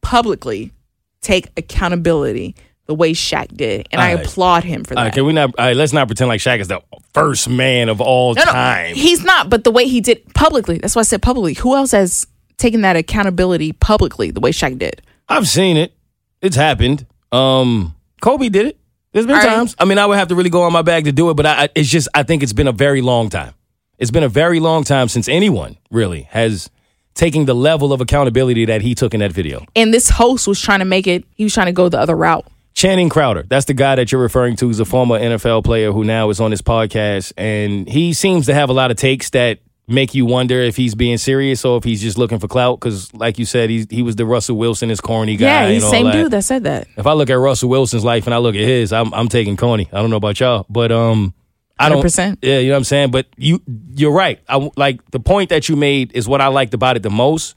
publicly 0.00 0.72
take 1.20 1.48
accountability 1.56 2.54
the 2.88 2.94
way 2.94 3.12
Shaq 3.12 3.54
did, 3.54 3.86
and 3.92 4.00
I 4.00 4.14
right. 4.14 4.24
applaud 4.26 4.64
him 4.64 4.82
for 4.82 4.94
that. 4.94 5.02
Right, 5.02 5.12
can 5.12 5.26
we 5.26 5.34
not? 5.34 5.54
All 5.58 5.66
right, 5.66 5.76
let's 5.76 5.92
not 5.92 6.08
pretend 6.08 6.28
like 6.28 6.40
Shaq 6.40 6.58
is 6.58 6.68
the 6.68 6.80
first 7.12 7.48
man 7.48 7.90
of 7.90 8.00
all 8.00 8.34
No, 8.34 8.42
no, 8.44 8.50
time. 8.50 8.94
he's 8.94 9.22
not. 9.22 9.50
But 9.50 9.64
the 9.64 9.70
way 9.70 9.86
he 9.86 10.00
did 10.00 10.24
publicly, 10.34 10.78
that's 10.78 10.96
why 10.96 11.00
I 11.00 11.04
said 11.04 11.20
publicly. 11.22 11.52
Who 11.54 11.76
else 11.76 11.92
has 11.92 12.26
taken 12.56 12.80
that 12.80 12.96
accountability 12.96 13.72
publicly 13.74 14.30
the 14.30 14.40
way 14.40 14.50
Shaq 14.52 14.78
did? 14.78 15.02
I've 15.28 15.46
seen 15.46 15.76
it. 15.76 15.92
It's 16.40 16.56
happened. 16.56 17.06
Um, 17.30 17.94
Kobe 18.22 18.48
did 18.48 18.66
it. 18.66 18.78
There's 19.12 19.26
been 19.26 19.36
All 19.36 19.42
right. 19.42 19.54
times. 19.56 19.76
I 19.78 19.84
mean, 19.84 19.98
I 19.98 20.06
would 20.06 20.16
have 20.16 20.28
to 20.28 20.34
really 20.34 20.50
go 20.50 20.62
on 20.62 20.72
my 20.72 20.82
bag 20.82 21.04
to 21.04 21.12
do 21.12 21.28
it, 21.28 21.34
but 21.34 21.44
I, 21.44 21.64
I, 21.64 21.68
it's 21.74 21.90
just 21.90 22.08
I 22.14 22.22
think 22.22 22.42
it's 22.42 22.54
been 22.54 22.68
a 22.68 22.72
very 22.72 23.02
long 23.02 23.28
time. 23.28 23.52
It's 23.98 24.10
been 24.10 24.22
a 24.22 24.28
very 24.30 24.60
long 24.60 24.84
time 24.84 25.08
since 25.08 25.28
anyone 25.28 25.76
really 25.90 26.22
has 26.30 26.70
taken 27.14 27.44
the 27.44 27.54
level 27.54 27.92
of 27.92 28.00
accountability 28.00 28.64
that 28.66 28.80
he 28.80 28.94
took 28.94 29.12
in 29.12 29.20
that 29.20 29.32
video. 29.32 29.66
And 29.76 29.92
this 29.92 30.08
host 30.08 30.46
was 30.46 30.60
trying 30.60 30.78
to 30.78 30.84
make 30.86 31.06
it. 31.06 31.24
He 31.34 31.44
was 31.44 31.52
trying 31.52 31.66
to 31.66 31.72
go 31.72 31.88
the 31.90 31.98
other 31.98 32.16
route. 32.16 32.46
Channing 32.78 33.08
Crowder, 33.08 33.42
that's 33.42 33.64
the 33.64 33.74
guy 33.74 33.96
that 33.96 34.12
you're 34.12 34.20
referring 34.20 34.54
to. 34.54 34.68
He's 34.68 34.78
a 34.78 34.84
former 34.84 35.18
NFL 35.18 35.64
player 35.64 35.90
who 35.90 36.04
now 36.04 36.30
is 36.30 36.40
on 36.40 36.52
this 36.52 36.62
podcast, 36.62 37.32
and 37.36 37.88
he 37.88 38.12
seems 38.12 38.46
to 38.46 38.54
have 38.54 38.70
a 38.70 38.72
lot 38.72 38.92
of 38.92 38.96
takes 38.96 39.30
that 39.30 39.58
make 39.88 40.14
you 40.14 40.24
wonder 40.24 40.60
if 40.60 40.76
he's 40.76 40.94
being 40.94 41.18
serious 41.18 41.64
or 41.64 41.78
if 41.78 41.82
he's 41.82 42.00
just 42.00 42.16
looking 42.16 42.38
for 42.38 42.46
clout. 42.46 42.78
Because, 42.78 43.12
like 43.12 43.36
you 43.36 43.46
said, 43.46 43.68
he 43.68 43.84
he 43.90 44.02
was 44.02 44.14
the 44.14 44.24
Russell 44.24 44.56
Wilson, 44.56 44.92
is 44.92 45.00
corny 45.00 45.36
guy. 45.36 45.46
yeah, 45.46 45.68
he's 45.72 45.82
the 45.82 45.90
same 45.90 46.04
that. 46.04 46.12
dude 46.12 46.30
that 46.30 46.44
said 46.44 46.62
that. 46.62 46.86
If 46.96 47.08
I 47.08 47.14
look 47.14 47.30
at 47.30 47.34
Russell 47.34 47.68
Wilson's 47.68 48.04
life 48.04 48.28
and 48.28 48.34
I 48.34 48.38
look 48.38 48.54
at 48.54 48.60
his, 48.60 48.92
I'm 48.92 49.12
I'm 49.12 49.26
taking 49.26 49.56
Coney. 49.56 49.88
I 49.92 49.96
don't 49.96 50.10
know 50.10 50.14
about 50.14 50.38
y'all, 50.38 50.64
but 50.68 50.92
um, 50.92 51.34
I 51.80 51.88
don't. 51.88 52.00
100%. 52.00 52.38
Yeah, 52.42 52.60
you 52.60 52.68
know 52.68 52.74
what 52.74 52.76
I'm 52.76 52.84
saying. 52.84 53.10
But 53.10 53.26
you 53.36 53.60
you're 53.96 54.12
right. 54.12 54.38
I 54.48 54.70
like 54.76 55.04
the 55.10 55.18
point 55.18 55.48
that 55.48 55.68
you 55.68 55.74
made 55.74 56.12
is 56.12 56.28
what 56.28 56.40
I 56.40 56.46
liked 56.46 56.74
about 56.74 56.94
it 56.94 57.02
the 57.02 57.10
most. 57.10 57.56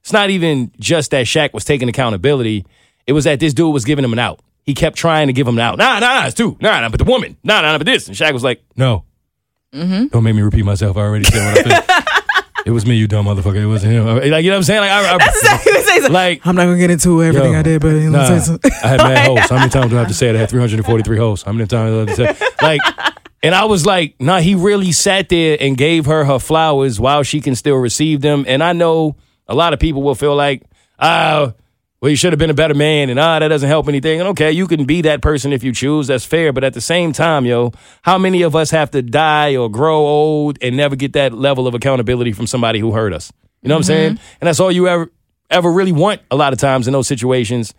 It's 0.00 0.14
not 0.14 0.30
even 0.30 0.72
just 0.80 1.10
that 1.10 1.26
Shaq 1.26 1.52
was 1.52 1.66
taking 1.66 1.90
accountability. 1.90 2.64
It 3.06 3.12
was 3.12 3.24
that 3.24 3.38
this 3.38 3.52
dude 3.52 3.74
was 3.74 3.84
giving 3.84 4.02
him 4.02 4.14
an 4.14 4.18
out. 4.18 4.40
He 4.64 4.74
kept 4.74 4.96
trying 4.96 5.26
to 5.26 5.32
give 5.32 5.46
him 5.46 5.58
out. 5.58 5.78
Nah, 5.78 5.98
nah, 5.98 6.20
nah, 6.20 6.26
it's 6.26 6.34
two. 6.34 6.56
Nah, 6.60 6.80
nah, 6.80 6.88
but 6.88 6.98
the 6.98 7.04
woman. 7.04 7.36
Nah, 7.42 7.60
nah, 7.62 7.72
nah, 7.72 7.78
but 7.78 7.84
this. 7.86 8.06
And 8.06 8.16
Shaq 8.16 8.32
was 8.32 8.44
like, 8.44 8.62
no. 8.76 9.04
Mm-hmm. 9.72 10.06
Don't 10.08 10.22
make 10.22 10.34
me 10.34 10.42
repeat 10.42 10.64
myself. 10.64 10.96
I 10.96 11.00
already 11.00 11.24
said 11.24 11.54
what 11.64 11.66
I 11.66 11.80
feel. 11.80 12.42
it 12.66 12.70
was 12.70 12.86
me, 12.86 12.94
you 12.94 13.08
dumb 13.08 13.26
motherfucker. 13.26 13.56
It 13.56 13.66
wasn't 13.66 13.94
him. 13.94 14.04
Like, 14.06 14.44
you 14.44 14.50
know 14.50 14.56
what 14.56 14.58
I'm 14.58 14.62
saying? 14.64 14.80
Like, 14.82 14.90
I, 14.90 15.14
I, 15.14 15.18
That's 15.18 15.38
exactly 15.38 15.72
what 15.72 15.80
he 15.94 16.00
said. 16.02 16.12
like 16.12 16.46
I'm 16.46 16.54
not 16.54 16.64
gonna 16.64 16.78
get 16.78 16.90
into 16.90 17.22
everything 17.22 17.52
Yo, 17.54 17.58
I 17.58 17.62
did, 17.62 17.80
but 17.80 17.88
you 17.88 18.10
know, 18.10 18.18
Nah, 18.18 18.58
I 18.84 18.86
had 18.86 18.98
mad 18.98 19.18
hosts. 19.26 19.50
How 19.50 19.56
many 19.56 19.70
times 19.70 19.90
do 19.90 19.96
I 19.96 20.00
have 20.00 20.08
to 20.08 20.14
say 20.14 20.28
it? 20.28 20.36
I 20.36 20.40
had 20.40 20.50
343 20.50 21.16
hosts. 21.16 21.44
How 21.44 21.52
many 21.52 21.66
times 21.66 21.90
do 21.90 21.96
I 21.96 21.98
have 22.00 22.08
to 22.08 22.14
say 22.14 22.46
it? 22.46 22.62
Like, 22.62 22.80
and 23.42 23.54
I 23.54 23.64
was 23.64 23.84
like, 23.86 24.14
nah, 24.20 24.38
he 24.38 24.54
really 24.54 24.92
sat 24.92 25.28
there 25.28 25.56
and 25.58 25.76
gave 25.76 26.06
her 26.06 26.24
her 26.24 26.38
flowers 26.38 27.00
while 27.00 27.22
she 27.24 27.40
can 27.40 27.56
still 27.56 27.76
receive 27.76 28.20
them. 28.20 28.44
And 28.46 28.62
I 28.62 28.72
know 28.74 29.16
a 29.48 29.54
lot 29.54 29.72
of 29.72 29.80
people 29.80 30.02
will 30.02 30.14
feel 30.14 30.36
like, 30.36 30.62
ah, 31.00 31.54
well, 32.02 32.10
you 32.10 32.16
should 32.16 32.32
have 32.32 32.38
been 32.40 32.50
a 32.50 32.54
better 32.54 32.74
man, 32.74 33.10
and 33.10 33.20
ah, 33.20 33.38
that 33.38 33.46
doesn't 33.46 33.68
help 33.68 33.86
anything. 33.86 34.18
And 34.18 34.30
okay, 34.30 34.50
you 34.50 34.66
can 34.66 34.86
be 34.86 35.02
that 35.02 35.22
person 35.22 35.52
if 35.52 35.62
you 35.62 35.72
choose. 35.72 36.08
That's 36.08 36.24
fair. 36.24 36.52
But 36.52 36.64
at 36.64 36.74
the 36.74 36.80
same 36.80 37.12
time, 37.12 37.46
yo, 37.46 37.70
how 38.02 38.18
many 38.18 38.42
of 38.42 38.56
us 38.56 38.72
have 38.72 38.90
to 38.90 39.02
die 39.02 39.54
or 39.54 39.70
grow 39.70 39.98
old 39.98 40.58
and 40.60 40.76
never 40.76 40.96
get 40.96 41.12
that 41.12 41.32
level 41.32 41.68
of 41.68 41.74
accountability 41.74 42.32
from 42.32 42.48
somebody 42.48 42.80
who 42.80 42.90
hurt 42.90 43.12
us? 43.12 43.32
You 43.62 43.68
know 43.68 43.76
what 43.76 43.78
I'm 43.78 43.84
saying? 43.84 44.18
And 44.40 44.48
that's 44.48 44.58
all 44.58 44.72
you 44.72 44.88
ever 44.88 45.12
ever 45.48 45.70
really 45.70 45.92
want 45.92 46.20
a 46.28 46.34
lot 46.34 46.52
of 46.52 46.58
times 46.58 46.88
in 46.88 46.92
those 46.92 47.06
situations. 47.06 47.72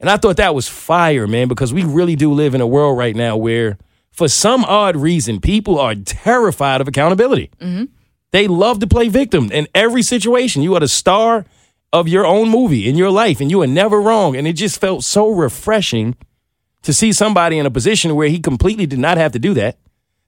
And 0.00 0.08
I 0.08 0.16
thought 0.16 0.38
that 0.38 0.54
was 0.54 0.66
fire, 0.68 1.26
man, 1.26 1.46
because 1.46 1.74
we 1.74 1.84
really 1.84 2.16
do 2.16 2.32
live 2.32 2.54
in 2.54 2.62
a 2.62 2.66
world 2.66 2.96
right 2.96 3.14
now 3.14 3.36
where, 3.36 3.76
for 4.10 4.26
some 4.28 4.64
odd 4.64 4.96
reason, 4.96 5.38
people 5.38 5.78
are 5.78 5.94
terrified 5.94 6.80
of 6.80 6.88
accountability. 6.88 7.50
They 8.30 8.48
love 8.48 8.80
to 8.80 8.86
play 8.86 9.08
victim 9.08 9.52
in 9.52 9.68
every 9.74 10.02
situation. 10.02 10.62
You 10.62 10.74
are 10.76 10.80
the 10.80 10.88
star 10.88 11.44
of 11.92 12.08
your 12.08 12.26
own 12.26 12.48
movie 12.48 12.88
in 12.88 12.96
your 12.96 13.10
life, 13.10 13.40
and 13.40 13.50
you 13.50 13.62
are 13.62 13.66
never 13.66 14.00
wrong. 14.00 14.36
And 14.36 14.46
it 14.46 14.54
just 14.54 14.80
felt 14.80 15.04
so 15.04 15.30
refreshing 15.30 16.16
to 16.82 16.92
see 16.92 17.12
somebody 17.12 17.58
in 17.58 17.66
a 17.66 17.70
position 17.70 18.14
where 18.14 18.28
he 18.28 18.38
completely 18.38 18.86
did 18.86 18.98
not 18.98 19.18
have 19.18 19.32
to 19.32 19.38
do 19.38 19.54
that 19.54 19.78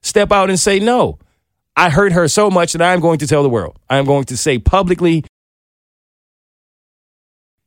step 0.01 0.31
out 0.31 0.49
and 0.49 0.59
say, 0.59 0.79
No, 0.79 1.19
I 1.75 1.89
hurt 1.89 2.11
her 2.13 2.27
so 2.27 2.49
much 2.49 2.73
that 2.73 2.81
I 2.81 2.93
am 2.93 2.99
going 2.99 3.19
to 3.19 3.27
tell 3.27 3.43
the 3.43 3.49
world. 3.49 3.77
I 3.89 3.97
am 3.97 4.05
going 4.05 4.25
to 4.25 4.37
say 4.37 4.59
publicly 4.59 5.23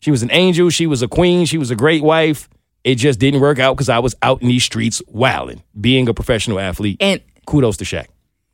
she 0.03 0.11
was 0.11 0.25
an 0.25 0.33
angel. 0.33 0.69
She 0.69 0.89
was 0.89 1.01
a 1.01 1.09
queen. 1.09 1.47
She 1.47 1.59
was 1.59 1.71
a 1.71 1.77
great 1.77 2.03
wife. 2.03 2.49
It 2.83 2.97
just 2.97 3.21
didn't 3.21 3.41
work 3.41 3.61
out 3.61 3.77
because 3.77 3.89
I 3.89 4.01
was 4.01 4.17
out 4.21 4.43
in 4.43 4.49
these 4.49 4.65
streets 4.65 5.01
wilding, 5.07 5.63
being 5.81 6.09
a 6.09 6.15
professional 6.15 6.59
athlete. 6.59 6.97
And 7.01 7.21
kudos 7.47 7.77
to 7.77 7.85
Shaq. 7.85 8.07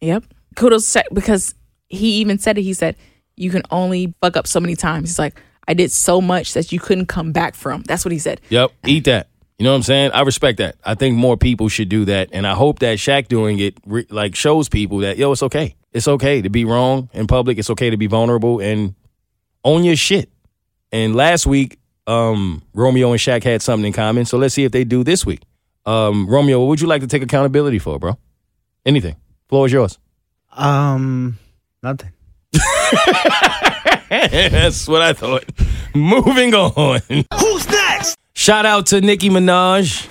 Yep. 0.03 0.25
Kudos 0.57 0.93
to 0.93 0.99
Shaq 0.99 1.05
because 1.15 1.55
he 1.89 2.17
even 2.17 2.39
said 2.39 2.59
it. 2.59 2.63
He 2.63 2.75
said, 2.75 2.97
You 3.39 3.51
can 3.51 3.63
only 3.71 4.15
fuck 4.21 4.37
up 4.37 4.47
so 4.47 4.61
many 4.61 4.77
times. 4.77 5.11
He's 5.11 5.19
like, 5.19 5.41
I 5.67 5.75
did 5.75 5.91
so 5.93 6.21
much 6.21 6.55
that 6.55 6.73
you 6.73 6.81
couldn't 6.81 7.07
come 7.07 7.33
back 7.33 7.55
from. 7.55 7.83
That's 7.83 8.05
what 8.05 8.13
he 8.13 8.19
said. 8.19 8.41
Yep, 8.49 8.73
eat 8.87 9.05
that. 9.05 9.29
You 9.59 9.65
know 9.65 9.71
what 9.73 9.77
I'm 9.77 9.83
saying? 9.83 10.13
I 10.13 10.21
respect 10.23 10.59
that. 10.59 10.77
I 10.85 10.95
think 10.95 11.17
more 11.17 11.37
people 11.37 11.69
should 11.69 11.89
do 11.89 12.05
that, 12.07 12.29
and 12.33 12.47
I 12.47 12.55
hope 12.55 12.79
that 12.79 12.99
Shaq 12.99 13.29
doing 13.29 13.59
it 13.59 13.75
re- 13.85 14.07
like 14.09 14.35
shows 14.37 14.69
people 14.69 14.99
that 14.99 15.19
yo, 15.19 15.33
it's 15.33 15.43
okay. 15.43 15.75
It's 15.93 16.07
okay 16.07 16.43
to 16.43 16.49
be 16.49 16.65
wrong 16.65 17.09
in 17.13 17.27
public. 17.27 17.59
It's 17.59 17.71
okay 17.71 17.91
to 17.91 17.97
be 17.97 18.07
vulnerable 18.07 18.61
and 18.61 18.95
own 19.65 19.85
your 19.85 19.97
shit. 19.97 20.31
And 20.93 21.17
last 21.17 21.45
week, 21.47 21.79
um, 22.07 22.63
Romeo 22.73 23.11
and 23.11 23.19
Shaq 23.21 23.43
had 23.43 23.61
something 23.63 23.87
in 23.87 23.93
common. 23.93 24.25
So 24.27 24.39
let's 24.39 24.55
see 24.55 24.65
if 24.65 24.73
they 24.73 24.85
do 24.85 25.03
this 25.03 25.27
week. 25.27 25.43
Um, 25.85 26.29
Romeo, 26.29 26.61
what 26.61 26.67
would 26.69 26.81
you 26.81 26.87
like 26.87 27.01
to 27.01 27.07
take 27.07 27.23
accountability 27.23 27.79
for, 27.79 27.99
bro? 27.99 28.17
Anything. 28.87 29.17
Floor 29.49 29.67
is 29.67 29.73
yours. 29.73 29.99
um, 30.57 31.39
nothing. 31.83 32.11
That's 34.11 34.89
what 34.89 35.03
I 35.03 35.13
thought. 35.13 35.45
Moving 35.95 36.55
on. 36.55 37.01
Who's 37.39 37.69
next? 37.69 38.17
Shout 38.35 38.67
out 38.67 38.87
to 38.87 39.01
Nicki 39.01 39.29
Minaj. 39.31 40.07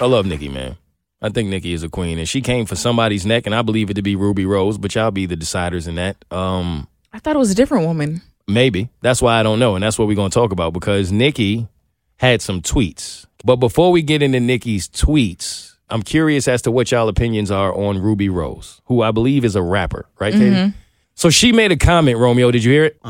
I 0.00 0.06
love 0.06 0.26
Nicki, 0.26 0.48
man. 0.48 0.76
I 1.20 1.28
think 1.28 1.48
Nicki 1.48 1.72
is 1.72 1.84
a 1.84 1.88
queen, 1.88 2.18
and 2.18 2.28
she 2.28 2.40
came 2.40 2.66
for 2.66 2.74
somebody's 2.74 3.24
neck, 3.24 3.46
and 3.46 3.54
I 3.54 3.62
believe 3.62 3.90
it 3.90 3.94
to 3.94 4.02
be 4.02 4.16
Rubi 4.16 4.44
Rose, 4.44 4.76
but 4.78 4.92
y'all 4.94 5.12
be 5.12 5.26
the 5.26 5.36
deciders 5.36 5.86
in 5.86 5.94
that. 5.94 6.16
Um, 6.32 6.88
I 7.12 7.20
thought 7.20 7.36
it 7.36 7.38
was 7.38 7.52
a 7.52 7.54
different 7.54 7.86
woman. 7.86 8.22
maybe 8.48 8.88
that's 9.02 9.22
why 9.22 9.38
I 9.38 9.44
don't 9.44 9.60
know, 9.60 9.76
and 9.76 9.84
that's 9.84 9.98
what 9.98 10.08
we're 10.08 10.16
gonna 10.16 10.30
talk 10.30 10.50
about 10.50 10.72
because 10.72 11.12
Nicki 11.12 11.68
had 12.16 12.42
some 12.42 12.60
tweets. 12.60 13.26
But 13.44 13.56
before 13.56 13.92
we 13.92 14.02
get 14.02 14.22
into 14.22 14.40
Nicki's 14.40 14.88
tweets, 14.88 15.71
I'm 15.92 16.02
curious 16.02 16.48
as 16.48 16.62
to 16.62 16.70
what 16.70 16.90
y'all 16.90 17.08
opinions 17.08 17.50
are 17.50 17.72
on 17.74 17.98
Rubi 18.00 18.28
Rose, 18.28 18.80
who 18.86 19.02
I 19.02 19.10
believe 19.10 19.44
is 19.44 19.54
a 19.54 19.62
rapper, 19.62 20.06
right, 20.18 20.32
Keity? 20.34 20.74
So 21.14 21.28
she 21.30 21.52
made 21.52 21.70
a 21.70 21.76
comment, 21.76 22.18
Romeo. 22.18 22.50
Did 22.50 22.64
you 22.64 22.72
hear 22.72 22.84
it? 22.86 23.00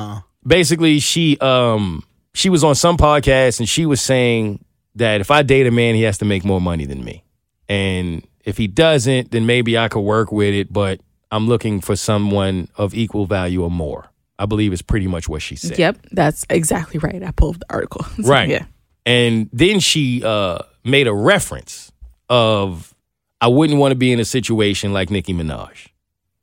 Basically, 0.47 0.99
she 0.99 1.39
um 1.39 2.03
she 2.35 2.49
was 2.51 2.65
on 2.65 2.75
some 2.75 2.97
podcast 2.97 3.61
and 3.61 3.69
she 3.69 3.87
was 3.87 4.01
saying 4.01 4.65
that 4.97 5.21
if 5.21 5.31
I 5.31 5.43
date 5.43 5.67
a 5.67 5.71
man, 5.71 5.95
he 5.95 6.03
has 6.03 6.19
to 6.19 6.25
make 6.25 6.45
more 6.45 6.61
money 6.61 6.85
than 6.85 7.05
me. 7.05 7.25
And 7.69 8.27
if 8.45 8.57
he 8.59 8.67
doesn't, 8.67 9.31
then 9.31 9.47
maybe 9.47 9.79
I 9.79 9.89
could 9.89 10.01
work 10.01 10.33
with 10.33 10.53
it, 10.53 10.73
but 10.73 11.01
I'm 11.31 11.47
looking 11.47 11.81
for 11.81 11.95
someone 11.95 12.69
of 12.77 12.95
equal 12.95 13.27
value 13.27 13.63
or 13.63 13.71
more. 13.71 14.11
I 14.39 14.47
believe 14.47 14.73
is 14.73 14.83
pretty 14.83 15.07
much 15.07 15.29
what 15.29 15.41
she 15.41 15.55
said. 15.55 15.79
Yep, 15.79 15.99
that's 16.11 16.45
exactly 16.51 16.99
right. 16.99 17.23
I 17.23 17.31
pulled 17.31 17.61
the 17.61 17.67
article. 17.71 18.05
So, 18.05 18.23
Right. 18.25 18.49
Yeah. 18.49 18.65
And 19.07 19.49
then 19.53 19.79
she 19.79 20.25
uh, 20.25 20.59
made 20.85 21.07
a 21.07 21.15
reference 21.15 21.92
of 22.33 22.95
I 23.43 23.49
wouldn't 23.49 23.79
want 23.79 23.93
to 23.93 23.97
be 23.97 24.11
in 24.13 24.19
a 24.21 24.25
situation 24.25 24.93
like 24.95 25.11
Nicki 25.11 25.35
Minaj 25.35 25.89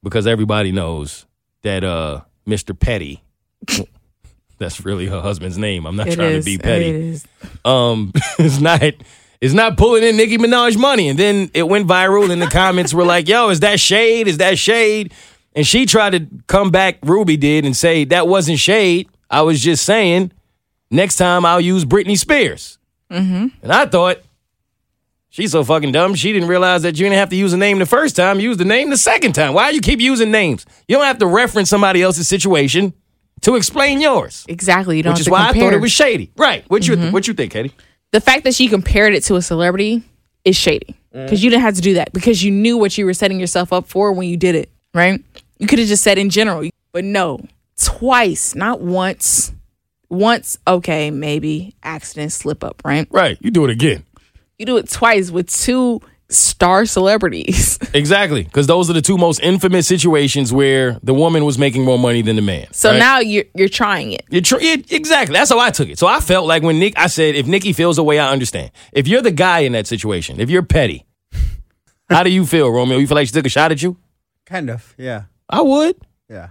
because 0.04 0.28
everybody 0.28 0.72
knows 0.72 1.26
that 1.64 1.84
uh, 1.84 2.22
Mr. 2.48 2.78
Petty, 2.80 3.24
that's 4.60 4.86
really 4.86 5.08
her 5.08 5.22
husband's 5.22 5.58
name. 5.58 5.86
I'm 5.88 5.96
not 5.96 6.08
It 6.10 6.16
trying 6.16 6.34
is. 6.36 6.46
to 6.46 6.52
be 6.52 6.58
petty. 6.58 6.86
It 6.86 6.96
is. 6.96 7.26
Um, 7.66 8.14
is 8.40 8.62
not 8.62 8.82
is 9.42 9.54
not 9.54 9.78
pulling 9.78 10.04
in 10.04 10.18
Nicki 10.18 10.38
Minaj 10.38 10.78
money. 10.78 11.08
And 11.10 11.18
then 11.18 11.50
it 11.54 11.64
went 11.68 11.88
viral, 11.88 12.30
and 12.30 12.42
the 12.42 12.48
comments 12.48 12.94
were 12.94 13.06
like, 13.06 13.28
"Yo, 13.28 13.50
is 13.50 13.62
that 13.62 13.80
shade? 13.80 14.28
Is 14.28 14.38
that 14.38 14.58
shade?" 14.60 15.14
And 15.56 15.66
she 15.66 15.86
tried 15.88 16.12
to 16.12 16.28
come 16.48 16.70
back. 16.70 17.00
Rubi 17.02 17.36
did 17.36 17.66
and 17.66 17.76
say 17.76 18.04
that 18.06 18.28
wasn't 18.28 18.60
shade. 18.60 19.10
I 19.30 19.42
was 19.42 19.60
just 19.62 19.84
saying. 19.86 20.32
Next 20.92 21.16
time 21.18 21.46
I'll 21.46 21.62
use 21.62 21.86
Britney 21.86 22.18
Spears. 22.18 22.78
Mm-hmm. 23.12 23.48
And 23.64 23.72
I 23.72 23.86
thought 23.86 24.20
she's 25.30 25.52
so 25.52 25.64
fucking 25.64 25.92
dumb. 25.92 26.16
She 26.16 26.32
didn't 26.34 26.48
realize 26.50 26.82
that 26.84 26.98
you 26.98 27.06
didn't 27.06 27.18
have 27.18 27.30
to 27.30 27.36
use 27.36 27.54
a 27.54 27.58
name 27.58 27.80
the 27.80 27.86
first 27.86 28.16
time. 28.16 28.40
Use 28.40 28.58
the 28.58 28.66
name 28.66 28.90
the 28.90 28.98
second 28.98 29.34
time. 29.34 29.54
Why 29.54 29.70
do 29.70 29.76
you 29.76 29.82
keep 29.82 30.00
using 30.00 30.32
names? 30.32 30.66
You 30.88 30.96
don't 30.98 31.06
have 31.06 31.20
to 31.20 31.28
reference 31.28 31.70
somebody 31.70 32.02
else's 32.02 32.28
situation 32.28 32.94
to 33.42 33.56
explain 33.56 34.02
yours. 34.02 34.46
Exactly. 34.50 34.98
You 34.98 35.04
don't 35.04 35.14
Which 35.14 35.22
is 35.22 35.30
why 35.30 35.44
I 35.50 35.54
thought. 35.54 35.56
Mm-hmm. 35.56 35.74
it 35.76 35.82
was 35.82 35.92
shady. 35.92 36.32
Right. 36.36 36.64
What 36.70 36.88
you 36.88 36.98
what 37.12 37.28
you 37.28 37.34
think, 37.34 37.54
Keity? 37.54 37.72
the 38.12 38.20
fact 38.22 38.44
that 38.44 38.56
she 38.56 38.68
compared 38.68 39.14
it 39.14 39.24
to 39.26 39.36
a 39.36 39.42
celebrity 39.42 40.04
is 40.46 40.56
shady 40.56 40.96
Mm. 41.14 41.26
because 41.26 41.44
you 41.44 41.50
didn't 41.50 41.64
have 41.64 41.74
to 41.74 41.82
do 41.82 41.96
that 41.96 42.14
because 42.14 42.44
you 42.44 42.52
knew 42.52 42.78
what 42.78 42.96
you 42.96 43.04
were 43.04 43.16
setting 43.16 43.40
yourself 43.40 43.74
up 43.74 43.88
for 43.88 44.12
when 44.14 44.28
you 44.28 44.38
did 44.38 44.54
it, 44.54 44.70
right? 44.94 45.20
You 45.58 45.66
could 45.66 45.80
have 45.80 45.88
just 45.88 46.04
said 46.04 46.20
in 46.20 46.30
general, 46.30 46.70
but 46.92 47.04
no, 47.04 47.40
twice, 47.84 48.54
not 48.54 48.80
once. 48.82 49.52
Once, 50.12 50.58
okay, 50.68 51.10
maybe 51.12 51.76
accident, 51.84 52.32
slip 52.32 52.64
up, 52.64 52.82
right? 52.84 53.08
Right. 53.12 53.38
You 53.42 53.50
do 53.52 53.64
it 53.66 53.70
again. 53.72 54.04
You 54.60 54.66
do 54.66 54.78
it 54.78 54.90
twice 54.90 55.32
with 55.32 55.50
two 55.50 56.02
star 56.30 56.86
celebrities. 56.86 57.80
Exactly, 57.92 58.44
because 58.44 58.68
those 58.68 58.88
are 58.88 58.94
the 58.94 59.02
two 59.02 59.18
most 59.18 59.40
infamous 59.42 59.88
situations 59.88 60.54
where 60.54 61.00
the 61.02 61.14
woman 61.14 61.44
was 61.44 61.58
making 61.58 61.84
more 61.84 61.98
money 61.98 62.22
than 62.22 62.36
the 62.36 62.42
man. 62.44 62.68
So 62.72 62.92
right? 62.92 63.00
now 63.00 63.18
you're 63.20 63.46
you're 63.56 63.68
trying 63.68 64.12
it. 64.12 64.24
You're 64.30 64.44
tr- 64.44 64.60
yeah, 64.62 64.76
exactly. 64.92 65.34
That's 65.34 65.50
how 65.50 65.58
I 65.58 65.72
took 65.72 65.90
it. 65.90 65.98
So 65.98 66.06
I 66.06 66.20
felt 66.20 66.46
like 66.46 66.62
when 66.62 66.78
Nick, 66.78 66.94
I 67.00 67.08
said, 67.08 67.34
if 67.34 67.48
Nicki 67.48 67.74
feels 67.74 67.96
the 67.96 68.04
way 68.04 68.20
I 68.20 68.32
understand. 68.32 68.70
If 68.94 69.08
you're 69.08 69.24
the 69.24 69.32
guy 69.32 69.60
in 69.62 69.72
that 69.72 69.88
situation, 69.88 70.40
if 70.40 70.52
you're 70.52 70.62
petty, 70.62 71.08
how 72.10 72.22
do 72.22 72.30
you 72.30 72.46
feel, 72.46 72.70
Romeo? 72.70 73.00
You 73.00 73.08
feel 73.08 73.16
like 73.16 73.26
she 73.26 73.34
took 73.34 73.48
a 73.48 73.50
shot 73.50 73.72
at 73.72 73.82
you? 73.82 73.98
Kind 74.46 74.70
of, 74.70 74.94
yeah, 75.00 75.24
I 75.50 75.62
would. 75.62 75.96
yeah. 76.30 76.50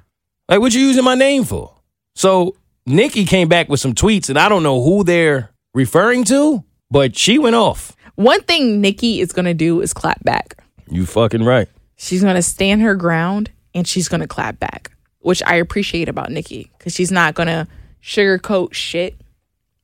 Like, 0.48 0.58
what 0.60 0.74
you 0.74 0.80
using 0.80 1.04
my 1.04 1.14
name 1.14 1.44
for? 1.44 1.72
So 2.16 2.56
Nicki 2.84 3.26
came 3.26 3.48
back 3.48 3.68
with 3.68 3.78
some 3.78 3.94
tweets, 3.94 4.28
and 4.28 4.38
I 4.38 4.48
don't 4.48 4.64
know 4.64 4.82
who 4.82 5.04
they're 5.04 5.50
referring 5.72 6.24
to, 6.24 6.64
but 6.90 7.16
she 7.16 7.38
went 7.38 7.54
off. 7.54 7.94
One 8.18 8.40
thing 8.40 8.80
Nicki 8.80 9.20
is 9.20 9.30
gonna 9.30 9.54
do 9.54 9.80
is 9.80 9.94
clap 9.94 10.24
back. 10.24 10.60
You 10.90 11.06
fucking 11.06 11.44
right. 11.44 11.68
She's 11.94 12.20
gonna 12.20 12.42
stand 12.42 12.82
her 12.82 12.96
ground 12.96 13.48
and 13.76 13.86
she's 13.86 14.08
gonna 14.08 14.26
clap 14.26 14.58
back, 14.58 14.90
which 15.20 15.40
I 15.46 15.54
appreciate 15.54 16.08
about 16.08 16.32
Nicki 16.32 16.68
because 16.76 16.92
she's 16.92 17.12
not 17.12 17.34
gonna 17.34 17.68
sugarcoat 18.02 18.74
shit. 18.74 19.14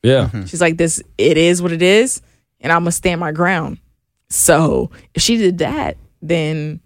Yeah. 0.02 0.24
Mm-hmm. 0.24 0.46
She's 0.46 0.60
like, 0.60 0.78
"This, 0.78 1.00
it 1.16 1.38
is 1.38 1.62
what 1.62 1.70
it 1.70 1.80
is, 1.80 2.22
and 2.58 2.72
I'm 2.72 2.80
gonna 2.80 2.90
stand 2.90 3.20
my 3.20 3.30
ground." 3.30 3.78
So 4.30 4.90
if 5.14 5.22
she 5.22 5.36
did 5.36 5.58
that, 5.58 5.96
then 6.20 6.80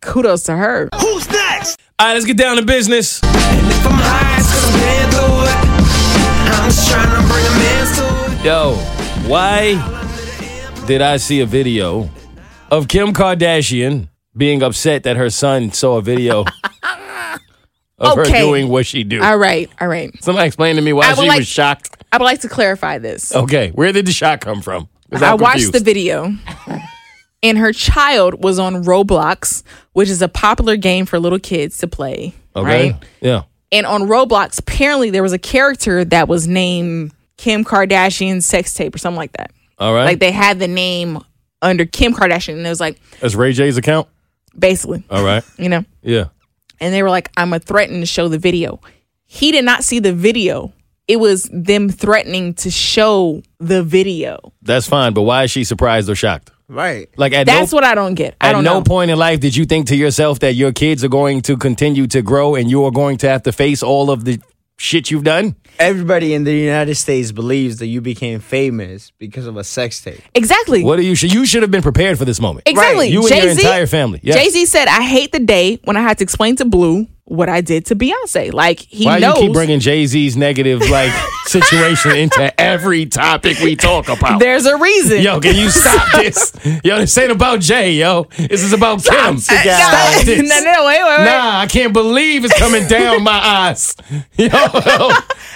kudos 0.00 0.42
to 0.44 0.56
her. 0.56 0.88
Who's 1.00 1.30
next? 1.30 1.78
All 2.00 2.08
right, 2.08 2.14
let's 2.14 2.26
get 2.26 2.36
down 2.36 2.56
to 2.56 2.64
business. 2.64 3.20
If 3.22 3.86
I'm 3.86 3.92
high, 3.92 4.34
I'm 4.34 5.14
it. 5.46 5.54
I'm 6.58 6.70
just 6.70 6.90
trying 6.90 7.06
to 7.06 7.28
bring 7.28 7.46
a 7.46 7.54
man 7.56 7.86
to 7.94 8.40
it. 8.40 8.44
Yo, 8.44 8.74
why 9.30 9.97
did 10.88 11.02
I 11.02 11.18
see 11.18 11.40
a 11.40 11.46
video 11.46 12.08
of 12.70 12.88
Kim 12.88 13.12
Kardashian 13.12 14.08
being 14.36 14.62
upset 14.62 15.02
that 15.02 15.16
her 15.18 15.28
son 15.28 15.70
saw 15.70 15.98
a 15.98 16.02
video 16.02 16.44
of 17.98 18.18
Okay. 18.18 18.30
her 18.32 18.38
doing 18.38 18.68
what 18.68 18.86
she 18.86 19.04
do? 19.04 19.22
All 19.22 19.36
right, 19.36 19.70
all 19.80 19.86
right. 19.88 20.10
Somebody 20.22 20.46
explain 20.46 20.76
to 20.76 20.82
me 20.82 20.92
why 20.94 21.12
she 21.14 21.28
like- 21.28 21.38
was 21.40 21.46
shocked. 21.46 21.94
I 22.10 22.16
would 22.16 22.24
like 22.24 22.40
to 22.40 22.48
clarify 22.48 22.96
this. 22.96 23.34
Okay, 23.34 23.68
where 23.70 23.92
did 23.92 24.06
the 24.06 24.12
shock 24.12 24.40
come 24.40 24.62
from? 24.62 24.88
I 25.12 25.34
watched 25.34 25.72
the 25.72 25.80
video, 25.80 26.34
and 27.42 27.58
her 27.58 27.72
child 27.74 28.42
was 28.42 28.58
on 28.58 28.82
Roblox, 28.84 29.62
which 29.92 30.08
is 30.08 30.22
a 30.22 30.28
popular 30.28 30.76
game 30.76 31.04
for 31.04 31.18
little 31.18 31.38
kids 31.38 31.76
to 31.78 31.86
play. 31.86 32.32
Okay. 32.56 32.92
Right? 32.92 33.04
Yeah. 33.20 33.42
And 33.70 33.84
on 33.84 34.02
Roblox, 34.04 34.58
apparently 34.58 35.10
there 35.10 35.22
was 35.22 35.34
a 35.34 35.38
character 35.38 36.02
that 36.06 36.28
was 36.28 36.48
named 36.48 37.12
Kim 37.36 37.62
Kardashian 37.62 38.42
sex 38.42 38.72
tape 38.72 38.94
or 38.94 38.98
something 38.98 39.18
like 39.18 39.32
that. 39.32 39.50
All 39.78 39.94
right. 39.94 40.04
Like 40.04 40.18
they 40.20 40.32
had 40.32 40.58
the 40.58 40.68
name 40.68 41.18
under 41.62 41.84
Kim 41.86 42.14
Kardashian, 42.14 42.54
and 42.54 42.66
it 42.66 42.68
was 42.68 42.80
like 42.80 43.00
That's 43.20 43.34
Ray 43.34 43.52
J's 43.52 43.76
account. 43.76 44.08
basically, 44.58 45.04
All 45.10 45.24
right. 45.24 45.44
you 45.58 45.68
know. 45.68 45.84
Yeah. 46.02 46.26
And 46.80 46.94
they 46.94 47.02
were 47.02 47.10
like, 47.10 47.30
"I'm 47.36 47.52
a 47.52 47.58
threaten 47.58 48.00
to 48.00 48.06
show 48.06 48.28
the 48.28 48.38
video." 48.38 48.80
He 49.24 49.52
did 49.52 49.64
not 49.64 49.84
see 49.84 49.98
the 49.98 50.12
video. 50.12 50.72
It 51.06 51.18
was 51.20 51.48
them 51.52 51.88
threatening 51.88 52.54
to 52.54 52.70
show 52.70 53.42
the 53.58 53.82
video. 53.82 54.52
That's 54.62 54.86
fine, 54.86 55.12
but 55.14 55.22
why 55.22 55.44
is 55.44 55.50
she 55.50 55.64
surprised 55.64 56.08
or 56.08 56.14
shocked? 56.14 56.50
Right. 56.68 57.08
Like 57.16 57.32
at 57.32 57.46
That's 57.46 57.72
no, 57.72 57.76
what 57.76 57.84
I 57.84 57.94
don't 57.94 58.14
get. 58.14 58.36
I 58.40 58.50
at 58.50 58.52
don't 58.52 58.62
no 58.64 58.74
know. 58.74 58.84
point 58.84 59.10
in 59.10 59.18
life 59.18 59.40
did 59.40 59.56
you 59.56 59.64
think 59.64 59.86
to 59.88 59.96
yourself 59.96 60.40
that 60.40 60.52
your 60.54 60.70
kids 60.70 61.02
are 61.02 61.08
going 61.08 61.40
to 61.42 61.56
continue 61.56 62.06
to 62.08 62.20
grow 62.20 62.54
and 62.54 62.70
you 62.70 62.84
are 62.84 62.90
going 62.90 63.16
to 63.18 63.28
have 63.28 63.42
to 63.44 63.52
face 63.52 63.82
all 63.82 64.10
of 64.10 64.24
the 64.26 64.38
shit 64.78 65.10
you've 65.10 65.24
done? 65.24 65.56
Everybody 65.78 66.34
in 66.34 66.44
the 66.44 66.54
United 66.54 66.94
States 66.94 67.30
believes 67.30 67.78
that 67.78 67.86
you 67.86 68.00
became 68.00 68.40
famous 68.40 69.12
because 69.18 69.46
of 69.46 69.56
a 69.56 69.64
sex 69.64 70.00
tape. 70.00 70.20
Exactly. 70.34 70.82
What 70.82 70.96
do 70.96 71.02
you 71.02 71.14
should 71.14 71.32
you 71.32 71.44
should 71.46 71.62
have 71.62 71.70
been 71.70 71.82
prepared 71.82 72.18
for 72.18 72.24
this 72.24 72.40
moment. 72.40 72.66
Exactly. 72.66 73.08
You 73.08 73.20
and 73.20 73.30
your 73.30 73.40
Jay-Z 73.42 73.60
entire 73.60 73.86
family. 73.86 74.20
Yes. 74.22 74.36
Jay 74.36 74.48
Z 74.48 74.66
said, 74.66 74.88
"I 74.88 75.02
hate 75.02 75.32
the 75.32 75.38
day 75.40 75.78
when 75.84 75.96
I 75.96 76.00
had 76.00 76.18
to 76.18 76.24
explain 76.24 76.56
to 76.56 76.64
Blue 76.64 77.06
what 77.28 77.48
I 77.48 77.60
did 77.60 77.86
to 77.86 77.96
Beyonce." 77.96 78.52
Like 78.52 78.80
he 78.80 79.04
Why 79.06 79.18
knows. 79.18 79.36
you 79.36 79.42
keep 79.44 79.52
bringing 79.52 79.80
Jay 79.80 80.04
Z's 80.06 80.36
negative 80.36 80.80
like 80.90 81.12
situation 81.46 82.12
into 82.16 82.60
every 82.60 83.06
topic 83.06 83.58
we 83.60 83.76
talk 83.76 84.08
about? 84.08 84.40
There's 84.40 84.66
a 84.66 84.76
reason. 84.76 85.22
Yo, 85.22 85.40
can 85.40 85.54
you 85.56 85.70
stop 85.70 86.10
this? 86.20 86.52
Yo, 86.84 86.98
this 86.98 87.16
ain't 87.18 87.30
about 87.32 87.60
Jay, 87.60 87.92
yo. 87.92 88.24
This 88.36 88.62
is 88.62 88.72
about 88.72 89.04
Kim. 89.04 89.38
Stop 89.38 89.64
no, 89.64 90.22
this. 90.24 90.48
no, 90.48 90.60
no, 90.72 90.84
wait, 90.86 91.02
wait, 91.02 91.18
wait. 91.18 91.24
Nah, 91.24 91.60
I 91.60 91.66
can't 91.68 91.92
believe 91.92 92.44
it's 92.44 92.58
coming 92.58 92.86
down 92.88 93.22
my 93.22 93.30
eyes. 93.32 93.94
Yo, 94.36 94.48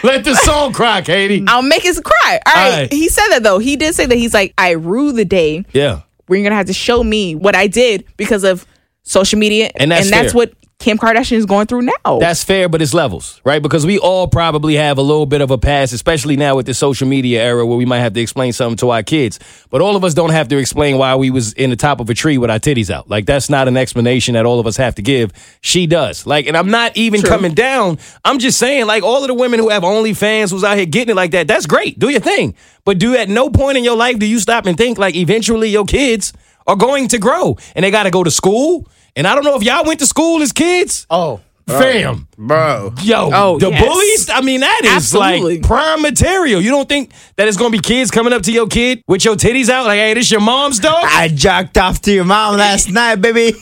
let 0.03 0.25
the 0.25 0.35
song 0.43 0.73
cry, 0.73 1.01
Keity. 1.03 1.45
I'll 1.49 1.63
make 1.63 1.85
it 1.85 2.03
cry. 2.03 2.41
All 2.47 2.55
right. 2.55 2.65
All 2.73 2.79
right. 2.81 2.93
He 2.93 3.09
said 3.09 3.29
that 3.31 3.43
though. 3.43 3.59
He 3.59 3.77
did 3.77 3.95
say 3.95 4.07
that 4.07 4.17
he's 4.17 4.35
like, 4.35 4.55
I 4.59 4.71
rue 4.73 5.13
the 5.13 5.25
day 5.25 5.65
Yeah. 5.73 6.01
where 6.27 6.39
you're 6.39 6.45
gonna 6.45 6.57
have 6.57 6.67
to 6.67 6.73
show 6.73 7.03
me 7.03 7.35
what 7.35 7.55
I 7.55 7.67
did 7.67 8.05
because 8.17 8.45
of 8.45 8.67
social 9.03 9.39
media, 9.39 9.71
And 9.77 9.91
that's 9.91 10.11
fair. 10.11 10.31
what 10.33 10.53
Kim 10.83 10.99
Kardashian 10.99 11.37
is 11.37 11.47
going 11.47 11.69
through 11.69 11.83
now. 11.83 12.19
That's 12.19 12.43
fair, 12.43 12.69
but 12.69 12.83
it's 12.83 12.93
levels, 12.93 13.41
right? 13.45 13.63
Because 13.63 13.87
we 13.87 14.01
all 14.01 14.27
probably 14.27 14.75
have 14.75 14.99
a 14.99 15.03
little 15.03 15.27
bit 15.27 15.41
of 15.41 15.53
a 15.53 15.57
past, 15.57 15.93
especially 15.93 16.37
now 16.37 16.57
with 16.57 16.67
the 16.67 16.75
social 16.75 17.07
media 17.07 17.41
era 17.41 17.65
where 17.65 17.79
we 17.79 17.85
might 17.85 18.01
have 18.01 18.15
to 18.15 18.21
explain 18.21 18.53
something 18.53 18.77
to 18.79 18.91
our 18.91 19.05
kids. 19.05 19.39
But 19.71 19.81
all 19.81 19.95
of 19.95 20.03
us 20.03 20.13
don't 20.13 20.31
have 20.31 20.49
to 20.49 20.59
explain 20.59 20.99
why 20.99 21.15
we 21.15 21.31
was 21.31 21.53
in 21.53 21.71
the 21.71 21.77
top 21.77 22.01
of 22.01 22.11
a 22.11 22.15
tree 22.15 22.37
with 22.37 22.51
our 22.51 22.59
titties 22.59 22.91
out. 22.91 23.09
Like 23.09 23.27
that's 23.27 23.49
not 23.49 23.69
an 23.69 23.77
explanation 23.77 24.35
that 24.35 24.45
all 24.45 24.59
of 24.59 24.67
us 24.67 24.77
have 24.77 24.97
to 24.97 25.03
give. 25.03 25.31
She 25.61 25.87
does. 25.87 26.27
Like, 26.27 26.49
and 26.49 26.57
I'm 26.57 26.71
not 26.71 26.97
even 26.97 27.23
coming 27.23 27.55
down. 27.55 28.01
I'm 28.25 28.41
just 28.41 28.59
saying, 28.59 28.87
like, 28.87 29.05
all 29.05 29.23
of 29.23 29.29
the 29.29 29.35
women 29.35 29.61
who 29.61 29.69
have 29.69 29.85
OnlyFans 29.85 30.51
who's 30.51 30.65
out 30.65 30.77
here 30.77 30.87
getting 30.87 31.13
it 31.13 31.17
like 31.17 31.31
that, 31.31 31.47
that's 31.47 31.67
great. 31.67 31.97
Do 32.01 32.09
your 32.09 32.21
thing. 32.21 32.57
But 32.85 32.99
do 32.99 33.15
at 33.15 33.29
no 33.29 33.51
point 33.51 33.79
in 33.79 33.85
your 33.85 33.97
life 33.97 34.19
do 34.19 34.27
you 34.27 34.41
stop 34.41 34.67
and 34.67 34.77
think 34.77 34.99
like 34.99 35.15
eventually 35.15 35.69
your 35.69 35.85
kids 35.85 36.33
are 36.67 36.77
going 36.77 37.07
to 37.09 37.19
grow 37.19 37.57
and 37.77 37.85
they 37.85 37.93
gotta 37.93 38.11
go 38.11 38.25
to 38.25 38.31
school. 38.33 38.89
And 39.17 39.27
I 39.27 39.35
don't 39.35 39.45
know 39.45 39.57
if 39.57 39.63
y'all 39.63 39.85
went 39.85 40.01
to 40.01 40.07
school 40.07 40.41
as 40.43 40.53
kids. 40.53 41.07
Oh, 41.11 41.41
Fam. 41.67 42.27
bro. 42.37 42.93
Yo, 43.03 43.31
Oh, 43.33 43.59
the 43.59 43.71
yes. 43.71 43.85
bullies. 43.85 44.31
I 44.31 44.41
mean, 44.41 44.61
that 44.61 44.81
is 44.85 44.91
Absolutely. 44.91 45.59
like 45.59 45.67
prime 45.67 46.03
material. 46.03 46.61
You 46.61 46.71
don't 46.71 46.89
think 46.89 47.13
that 47.37 47.47
it's 47.47 47.57
gonna 47.57 47.71
be 47.71 47.79
kids 47.79 48.11
coming 48.11 48.33
up 48.33 48.43
to 48.43 48.53
your 48.53 48.67
kid 48.67 49.03
with 49.07 49.25
your 49.25 49.37
titties 49.37 49.69
out, 49.69 49.87
like, 49.87 49.99
"Hey, 49.99 50.15
this 50.15 50.31
your 50.31 50.41
mom's 50.41 50.81
dog"? 50.81 51.05
I 51.05 51.29
jacked 51.29 51.79
off 51.79 52.01
to 52.03 52.13
your 52.13 52.25
mom 52.25 52.57
last 52.57 52.91
night, 53.01 53.17
baby. 53.17 53.55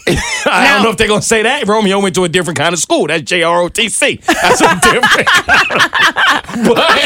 I 0.47 0.73
don't 0.75 0.83
know 0.85 0.91
if 0.91 0.97
they're 0.97 1.09
gonna 1.09 1.21
say 1.23 1.43
that. 1.43 1.67
Romeo 1.69 2.01
went 2.01 2.15
to 2.15 2.25
a 2.25 2.29
different 2.29 2.59
kind 2.59 2.73
of 2.73 2.79
school. 2.81 3.07
That's 3.07 3.23
J 3.23 3.43
R 3.43 3.61
O 3.63 3.69
T 3.69 3.89
C. 3.91 4.19
That's 4.27 4.61
a 4.63 4.81
different. 4.81 5.29
but 6.65 7.01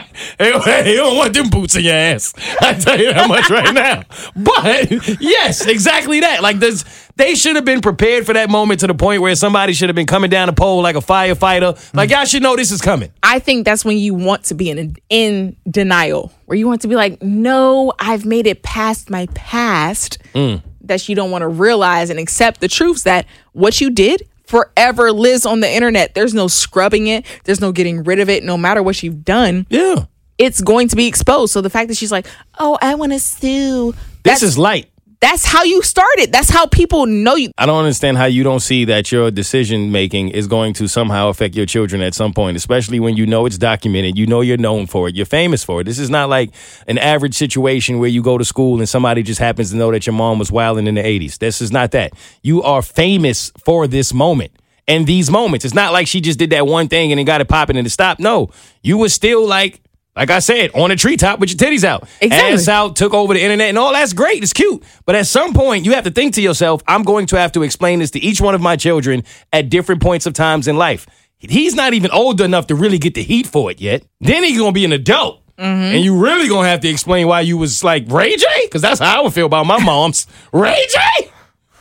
hey, 0.38 0.58
hey, 0.58 0.90
you 0.90 0.96
don't 0.96 1.16
want 1.16 1.34
them 1.34 1.48
boots 1.48 1.76
in 1.76 1.84
your 1.84 1.94
ass. 1.94 2.32
I 2.60 2.74
tell 2.74 2.98
you 2.98 3.12
that 3.12 3.28
much 3.28 3.50
right 3.50 3.74
now. 3.74 4.02
But 4.36 5.20
yes, 5.20 5.66
exactly 5.66 6.20
that. 6.20 6.42
Like 6.42 6.58
this, 6.58 6.84
they 7.16 7.34
should 7.34 7.56
have 7.56 7.64
been 7.64 7.80
prepared 7.80 8.26
for 8.26 8.32
that 8.32 8.50
moment 8.50 8.80
to 8.80 8.86
the 8.86 8.94
point 8.94 9.22
where 9.22 9.34
somebody 9.34 9.72
should 9.72 9.88
have 9.88 9.96
been 9.96 10.06
coming 10.06 10.30
down 10.30 10.46
the 10.46 10.52
pole 10.52 10.82
like 10.82 10.96
a 10.96 11.00
firefighter. 11.00 11.94
Like 11.94 12.10
y'all 12.10 12.24
should 12.24 12.42
know 12.42 12.56
this 12.56 12.70
is 12.70 12.80
coming. 12.80 13.12
I 13.22 13.38
think 13.38 13.64
that's 13.64 13.84
when 13.84 13.98
you 13.98 14.14
want 14.14 14.44
to 14.44 14.54
be 14.54 14.70
in 14.70 14.96
in 15.08 15.56
denial, 15.70 16.32
where 16.46 16.56
you 16.56 16.66
want 16.66 16.82
to 16.82 16.88
be 16.88 16.96
like, 16.96 17.22
"No, 17.22 17.92
I've 17.98 18.24
made 18.24 18.46
it 18.46 18.62
past 18.62 19.10
my 19.10 19.26
past." 19.34 20.18
Mm. 20.34 20.62
That 20.82 21.08
you 21.08 21.14
don't 21.14 21.30
want 21.30 21.42
to 21.42 21.48
realize 21.48 22.10
and 22.10 22.18
accept 22.18 22.60
the 22.60 22.66
truths 22.66 23.04
that 23.04 23.26
what 23.52 23.80
you 23.80 23.90
did 23.90 24.26
forever 24.50 25.12
lives 25.12 25.46
on 25.46 25.60
the 25.60 25.70
internet. 25.70 26.14
There's 26.14 26.34
no 26.34 26.48
scrubbing 26.48 27.06
it. 27.06 27.24
There's 27.44 27.60
no 27.60 27.70
getting 27.70 28.02
rid 28.02 28.18
of 28.18 28.28
it. 28.28 28.42
No 28.42 28.58
matter 28.58 28.82
what 28.82 29.00
you've 29.02 29.24
done, 29.24 29.64
Yeah. 29.70 30.06
it's 30.38 30.60
going 30.60 30.88
to 30.88 30.96
be 30.96 31.06
exposed. 31.06 31.52
So 31.52 31.60
the 31.60 31.70
fact 31.70 31.86
that 31.88 31.96
she's 31.96 32.10
like, 32.10 32.26
"Oh, 32.58 32.76
I 32.82 32.96
want 32.96 33.12
to 33.12 33.20
sue," 33.20 33.94
This 34.24 34.42
is 34.42 34.58
light. 34.58 34.88
That's 35.20 35.44
how 35.44 35.62
you 35.64 35.82
started. 35.82 36.32
That's 36.32 36.48
how 36.48 36.66
people 36.66 37.04
know 37.04 37.34
you. 37.34 37.50
I 37.58 37.66
don't 37.66 37.78
understand 37.78 38.16
how 38.16 38.24
you 38.24 38.42
don't 38.42 38.60
see 38.60 38.86
that 38.86 39.12
your 39.12 39.30
decision 39.30 39.92
making 39.92 40.30
is 40.30 40.46
going 40.46 40.72
to 40.74 40.88
somehow 40.88 41.28
affect 41.28 41.54
your 41.54 41.66
children 41.66 42.00
at 42.00 42.14
some 42.14 42.32
point, 42.32 42.56
especially 42.56 43.00
when 43.00 43.16
you 43.16 43.26
know 43.26 43.44
it's 43.44 43.58
documented. 43.58 44.16
You 44.16 44.26
know 44.26 44.40
you're 44.40 44.56
known 44.56 44.86
for 44.86 45.08
it. 45.08 45.14
You're 45.14 45.26
famous 45.26 45.62
for 45.62 45.82
it. 45.82 45.84
This 45.84 45.98
is 45.98 46.08
not 46.08 46.30
like 46.30 46.54
an 46.88 46.96
average 46.96 47.34
situation 47.34 47.98
where 47.98 48.08
you 48.08 48.22
go 48.22 48.38
to 48.38 48.44
school 48.46 48.78
and 48.78 48.88
somebody 48.88 49.22
just 49.22 49.40
happens 49.40 49.70
to 49.70 49.76
know 49.76 49.90
that 49.92 50.06
your 50.06 50.14
mom 50.14 50.38
was 50.38 50.50
wilding 50.50 50.86
in 50.86 50.94
the 50.94 51.02
80s. 51.02 51.38
This 51.38 51.60
is 51.60 51.70
not 51.70 51.90
that. 51.90 52.14
You 52.42 52.62
are 52.62 52.80
famous 52.80 53.52
for 53.62 53.86
this 53.86 54.14
moment. 54.14 54.52
And 54.88 55.06
these 55.06 55.30
moments. 55.30 55.64
It's 55.64 55.74
not 55.74 55.92
like 55.92 56.08
she 56.08 56.20
just 56.20 56.38
did 56.38 56.50
that 56.50 56.66
one 56.66 56.88
thing 56.88 57.12
and 57.12 57.20
it 57.20 57.24
got 57.24 57.40
it 57.40 57.48
popping 57.48 57.76
and 57.76 57.86
it 57.86 57.90
stopped. 57.90 58.20
No. 58.20 58.50
You 58.82 58.98
were 58.98 59.10
still 59.10 59.46
like 59.46 59.80
like 60.16 60.30
I 60.30 60.40
said, 60.40 60.70
on 60.74 60.90
a 60.90 60.96
treetop 60.96 61.38
with 61.38 61.50
your 61.50 61.56
titties 61.56 61.84
out. 61.84 62.08
Exactly. 62.20 62.54
Ass 62.54 62.68
out, 62.68 62.96
took 62.96 63.14
over 63.14 63.32
the 63.34 63.40
internet, 63.42 63.68
and 63.68 63.78
all 63.78 63.92
that's 63.92 64.12
great. 64.12 64.42
It's 64.42 64.52
cute. 64.52 64.82
But 65.06 65.14
at 65.14 65.26
some 65.26 65.52
point, 65.54 65.84
you 65.84 65.92
have 65.92 66.04
to 66.04 66.10
think 66.10 66.34
to 66.34 66.42
yourself, 66.42 66.82
I'm 66.86 67.02
going 67.04 67.26
to 67.26 67.38
have 67.38 67.52
to 67.52 67.62
explain 67.62 68.00
this 68.00 68.10
to 68.12 68.20
each 68.20 68.40
one 68.40 68.54
of 68.54 68.60
my 68.60 68.76
children 68.76 69.22
at 69.52 69.70
different 69.70 70.02
points 70.02 70.26
of 70.26 70.34
times 70.34 70.66
in 70.68 70.76
life. 70.76 71.06
He's 71.38 71.74
not 71.74 71.94
even 71.94 72.10
old 72.10 72.40
enough 72.40 72.66
to 72.66 72.74
really 72.74 72.98
get 72.98 73.14
the 73.14 73.22
heat 73.22 73.46
for 73.46 73.70
it 73.70 73.80
yet. 73.80 74.04
Then 74.20 74.44
he's 74.44 74.58
gonna 74.58 74.72
be 74.72 74.84
an 74.84 74.92
adult. 74.92 75.42
Mm-hmm. 75.56 75.94
And 75.94 76.04
you 76.04 76.22
really 76.22 76.48
gonna 76.48 76.68
have 76.68 76.80
to 76.80 76.88
explain 76.88 77.26
why 77.26 77.40
you 77.40 77.56
was 77.56 77.82
like 77.84 78.04
Ray 78.08 78.36
J? 78.36 78.46
Because 78.64 78.82
that's 78.82 79.00
how 79.00 79.20
I 79.20 79.22
would 79.22 79.32
feel 79.32 79.46
about 79.46 79.64
my 79.64 79.82
mom's. 79.82 80.26
Ray 80.52 80.84
J? 80.90 81.30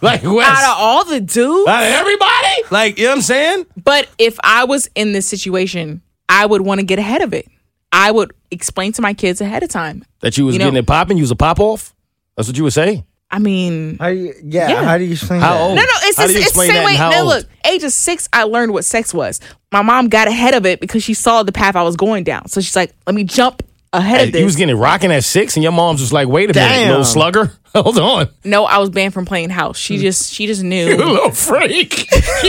Like. 0.02 0.24
Out 0.24 0.30
of 0.30 0.78
all 0.78 1.04
the 1.04 1.20
dudes, 1.20 1.68
Out 1.68 1.84
of 1.84 1.90
everybody? 1.90 2.64
Like, 2.72 2.98
you 2.98 3.06
know 3.06 3.12
what 3.12 3.16
I'm 3.18 3.22
saying? 3.22 3.66
But 3.84 4.08
if 4.18 4.40
I 4.44 4.64
was 4.64 4.90
in 4.96 5.12
this 5.12 5.26
situation, 5.26 6.02
I 6.30 6.46
would 6.46 6.62
want 6.62 6.80
to 6.80 6.86
get 6.86 7.00
ahead 7.00 7.22
of 7.22 7.34
it. 7.34 7.48
I 7.92 8.12
would 8.12 8.32
explain 8.52 8.92
to 8.94 9.02
my 9.02 9.14
kids 9.14 9.42
ahead 9.42 9.64
of 9.64 9.70
time. 9.70 10.04
That 10.22 10.38
you 10.38 10.46
was 10.46 10.54
You 10.56 10.60
know- 10.60 10.66
getting 10.66 10.78
it 10.80 10.88
popping? 10.88 11.18
You 11.18 11.24
was 11.24 11.32
a 11.32 11.36
pop 11.36 11.60
off? 11.60 11.94
That's 12.38 12.48
what 12.48 12.58
you 12.58 12.64
were 12.64 12.72
saying? 12.72 13.04
I 13.32 13.38
mean, 13.38 13.98
How 14.00 14.08
you, 14.08 14.34
yeah, 14.44 14.70
Yeah. 14.70 14.84
How 14.84 14.98
do 14.98 15.04
you 15.04 15.12
explain 15.12 15.40
How 15.40 15.54
that? 15.54 15.62
old? 15.62 15.76
no, 15.76 15.82
no, 15.84 15.88
it's, 16.04 16.18
How 16.18 16.24
it's, 16.26 16.34
it's 16.34 16.52
the 16.54 16.60
same 16.66 16.84
way. 16.84 16.96
and 16.98 17.12
No, 17.12 17.26
look, 17.26 17.46
age 17.66 17.84
of 17.84 17.92
six, 17.92 18.28
I 18.34 18.44
learned 18.44 18.74
what 18.74 18.86
sex 18.86 19.14
was. 19.14 19.40
My 19.72 19.84
mom 19.84 20.10
got 20.10 20.28
ahead 20.28 20.56
of 20.56 20.66
it 20.66 20.80
because 20.80 21.04
she 21.04 21.14
saw 21.14 21.44
the 21.44 21.52
path 21.52 21.76
I 21.76 21.84
was 21.84 21.96
going 21.96 22.24
down. 22.24 22.48
So 22.48 22.60
she's 22.60 22.76
like, 22.76 22.92
let 23.06 23.16
me 23.16 23.24
jump 23.24 23.62
ahead 23.94 24.18
Hey, 24.20 24.26
of 24.28 24.32
this. 24.34 24.40
you 24.40 24.46
was 24.46 24.56
getting 24.56 24.78
rocking 24.78 25.12
at 25.12 25.24
six, 25.24 25.56
and 25.56 25.64
your 25.64 25.72
mom's 25.72 26.00
just 26.00 26.14
like, 26.14 26.28
wait 26.28 26.50
a 26.50 26.54
minute, 26.54 26.88
little 26.90 27.04
slugger. 27.04 27.52
Hold 27.76 28.00
on. 28.00 28.30
no, 28.44 28.66
I 28.66 28.80
was 28.80 28.90
banned 28.90 29.14
from 29.14 29.26
playing 29.26 29.50
house. 29.52 29.78
She 29.78 29.98
just, 30.00 30.34
she 30.34 30.48
just 30.48 30.64
You 30.64 30.70
knew. 30.70 30.96
little 30.98 31.32
freak. 31.32 32.12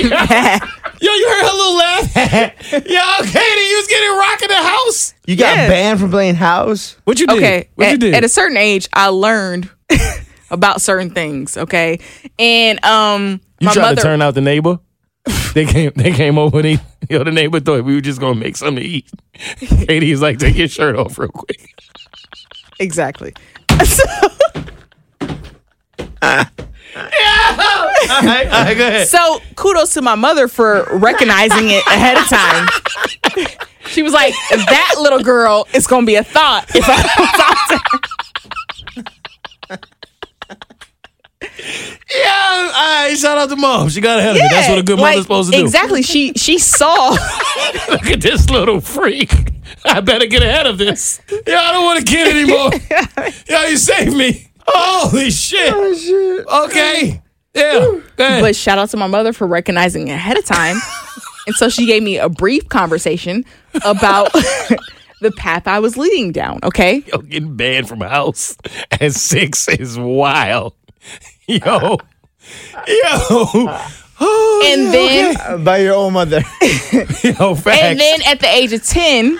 Yo, 1.03 1.11
you 1.12 1.28
heard 1.28 1.47
her 1.47 1.57
little 1.57 1.76
laugh? 1.76 2.14
Yo, 2.72 2.78
Keity, 2.80 3.70
you 3.70 3.76
was 3.76 3.86
getting 3.86 4.16
rocked 4.18 4.43
in 4.43 4.49
the 4.49 4.55
house. 4.57 5.14
You 5.26 5.36
got 5.36 5.57
Yeah. 5.57 5.68
banned 5.68 6.01
from 6.01 6.11
playing 6.11 6.34
house. 6.36 6.97
What 7.05 7.18
you 7.20 7.26
did? 7.26 7.36
okay, 7.38 7.68
What 7.74 7.86
you 7.88 7.95
at, 7.95 8.01
did? 8.01 8.14
at 8.14 8.24
a 8.24 8.28
certain 8.28 8.57
age, 8.57 8.88
I 8.93 9.09
learned 9.09 9.70
about 10.51 10.80
certain 10.82 11.11
things. 11.11 11.57
Okay, 11.57 12.01
and 12.38 12.84
um, 12.84 13.41
you 13.61 13.66
my 13.66 13.72
tried 13.72 13.82
mother. 13.82 13.97
to 13.97 14.03
turn 14.03 14.22
out 14.22 14.34
the 14.34 14.41
neighbor. 14.43 14.78
they 15.55 15.66
came. 15.66 15.93
They 15.97 16.12
came 16.12 16.39
over. 16.39 16.62
They, 16.62 16.75
know, 17.11 17.25
the 17.25 17.31
neighbor 17.31 17.61
thought 17.61 17.85
we 17.85 17.95
were 17.95 18.01
just 18.01 18.21
gonna 18.21 18.35
make 18.35 18.57
something 18.57 18.83
to 18.83 18.89
eat. 18.89 19.11
Keity 19.35 20.12
is 20.12 20.23
like, 20.23 20.39
take 20.39 20.57
your 20.57 20.68
shirt 20.68 20.97
off 20.97 21.18
real 21.18 21.29
quick. 21.29 21.75
exactly. 22.79 23.33
All 28.11 28.23
right, 28.23 28.47
all 28.47 28.64
right, 28.64 28.77
go 28.77 28.87
ahead. 28.89 29.09
So 29.09 29.41
kudos 29.57 29.95
to 29.95 30.03
my 30.03 30.14
mother 30.14 30.49
for 30.49 30.87
recognizing 30.93 31.71
it 31.71 31.87
ahead 31.87 32.18
of 32.18 32.27
time. 32.29 32.68
She 33.87 34.03
was 34.03 34.12
like, 34.12 34.35
"That 34.51 34.95
little 34.99 35.23
girl 35.23 35.66
is 35.73 35.87
gonna 35.87 36.07
be 36.07 36.16
a 36.16 36.25
thought 36.25 36.64
if 36.75 36.85
I 36.89 37.03
don't 37.03 37.29
talk 37.37 37.68
to 37.68 37.79
her." 37.79 38.21
Yeah, 42.14 42.72
all 42.74 43.06
right. 43.08 43.16
Shout 43.16 43.38
out 43.38 43.48
to 43.50 43.56
mom. 43.56 43.88
She 43.88 44.00
got 44.00 44.18
ahead 44.18 44.36
of 44.36 44.42
it. 44.42 44.50
That's 44.50 44.68
what 44.68 44.78
a 44.78 44.82
good 44.82 44.98
like, 44.98 45.12
mother's 45.12 45.24
supposed 45.24 45.52
to 45.52 45.58
do. 45.58 45.64
Exactly. 45.64 46.02
She 46.02 46.32
she 46.34 46.58
saw. 46.58 47.11
Look 47.90 48.06
at 48.06 48.20
this 48.20 48.50
little 48.50 48.80
freak. 48.80 49.32
I 49.84 50.00
better 50.00 50.26
get 50.26 50.42
ahead 50.42 50.66
of 50.66 50.78
this. 50.78 51.20
Yeah, 51.46 51.58
I 51.58 51.72
don't 51.72 51.84
want 51.84 52.00
a 52.00 52.04
kid 52.04 52.28
anymore. 52.36 52.70
yeah, 53.48 53.68
you 53.68 53.76
saved 53.76 54.16
me. 54.16 54.50
Holy 54.66 55.30
shit. 55.30 55.72
Oh, 55.72 56.66
okay. 56.66 57.22
Yeah. 57.54 58.00
But 58.16 58.54
shout 58.54 58.78
out 58.78 58.90
to 58.90 58.96
my 58.96 59.06
mother 59.06 59.32
for 59.32 59.46
recognizing 59.46 60.11
ahead 60.11 60.38
of 60.38 60.44
time. 60.44 60.76
and 61.46 61.56
so 61.56 61.68
she 61.68 61.86
gave 61.86 62.02
me 62.02 62.18
a 62.18 62.28
brief 62.28 62.68
conversation 62.68 63.44
about 63.84 64.32
the 65.20 65.32
path 65.36 65.66
I 65.66 65.80
was 65.80 65.96
leading 65.96 66.32
down. 66.32 66.61
Okay. 66.62 67.02
Yo, 67.06 67.18
getting 67.18 67.56
banned 67.56 67.88
from 67.88 68.02
a 68.02 68.08
house 68.08 68.56
at 69.00 69.12
six 69.12 69.68
is 69.68 69.98
wild. 69.98 70.74
Yo. 71.59 71.98
Yo. 72.86 73.78
Oh, 74.22 74.62
And 74.66 74.82
yeah, 74.84 74.90
then 74.92 75.36
Uh, 75.40 75.57
by 75.64 75.78
your 75.78 75.94
own 75.94 76.12
mother. 76.12 76.42
Yo, 77.24 77.55
facts. 77.55 77.80
and 77.80 77.98
then 77.98 78.20
at 78.26 78.38
the 78.40 78.48
age 78.55 78.70
of 78.74 78.84
10, 78.84 79.38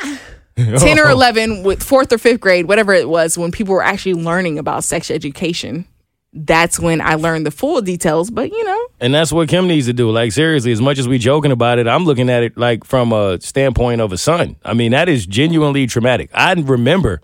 10 0.57 0.99
or 0.99 1.11
11 1.11 1.63
with 1.65 1.83
fourth 1.83 2.11
or 2.15 2.17
fifth 2.17 2.41
grade, 2.41 2.67
whatever 2.67 2.95
it 2.95 3.07
was, 3.07 3.37
when 3.37 3.51
people 3.53 3.75
were 3.75 3.83
actually 3.83 4.15
learning 4.15 4.59
about 4.59 4.83
sex 4.83 5.11
education, 5.11 5.85
that's 6.33 6.81
when 6.81 7.03
I 7.03 7.17
learned 7.17 7.45
the 7.45 7.51
full 7.51 7.83
details. 7.83 8.31
But 8.31 8.53
you 8.53 8.65
know, 8.65 8.87
And 9.01 9.13
that's 9.13 9.31
what 9.33 9.51
Kim 9.51 9.67
needs 9.69 9.85
to 9.89 9.93
do. 9.93 10.11
Like 10.11 10.33
seriously, 10.33 10.73
as 10.73 10.81
much 10.81 10.99
as 10.99 11.07
we 11.07 11.19
joking 11.19 11.53
about 11.53 11.79
it, 11.79 11.87
I'm 11.87 12.05
looking 12.07 12.31
at 12.31 12.43
it 12.43 12.57
like 12.57 12.85
from 12.85 13.13
a 13.13 13.39
standpoint 13.43 14.01
of 14.01 14.13
a 14.13 14.17
son. 14.17 14.57
I 14.65 14.73
mean, 14.73 14.93
that 14.93 15.11
is 15.11 15.27
genuinely 15.27 15.87
traumatic. 15.89 16.31
I 16.33 16.55
remember 16.55 17.21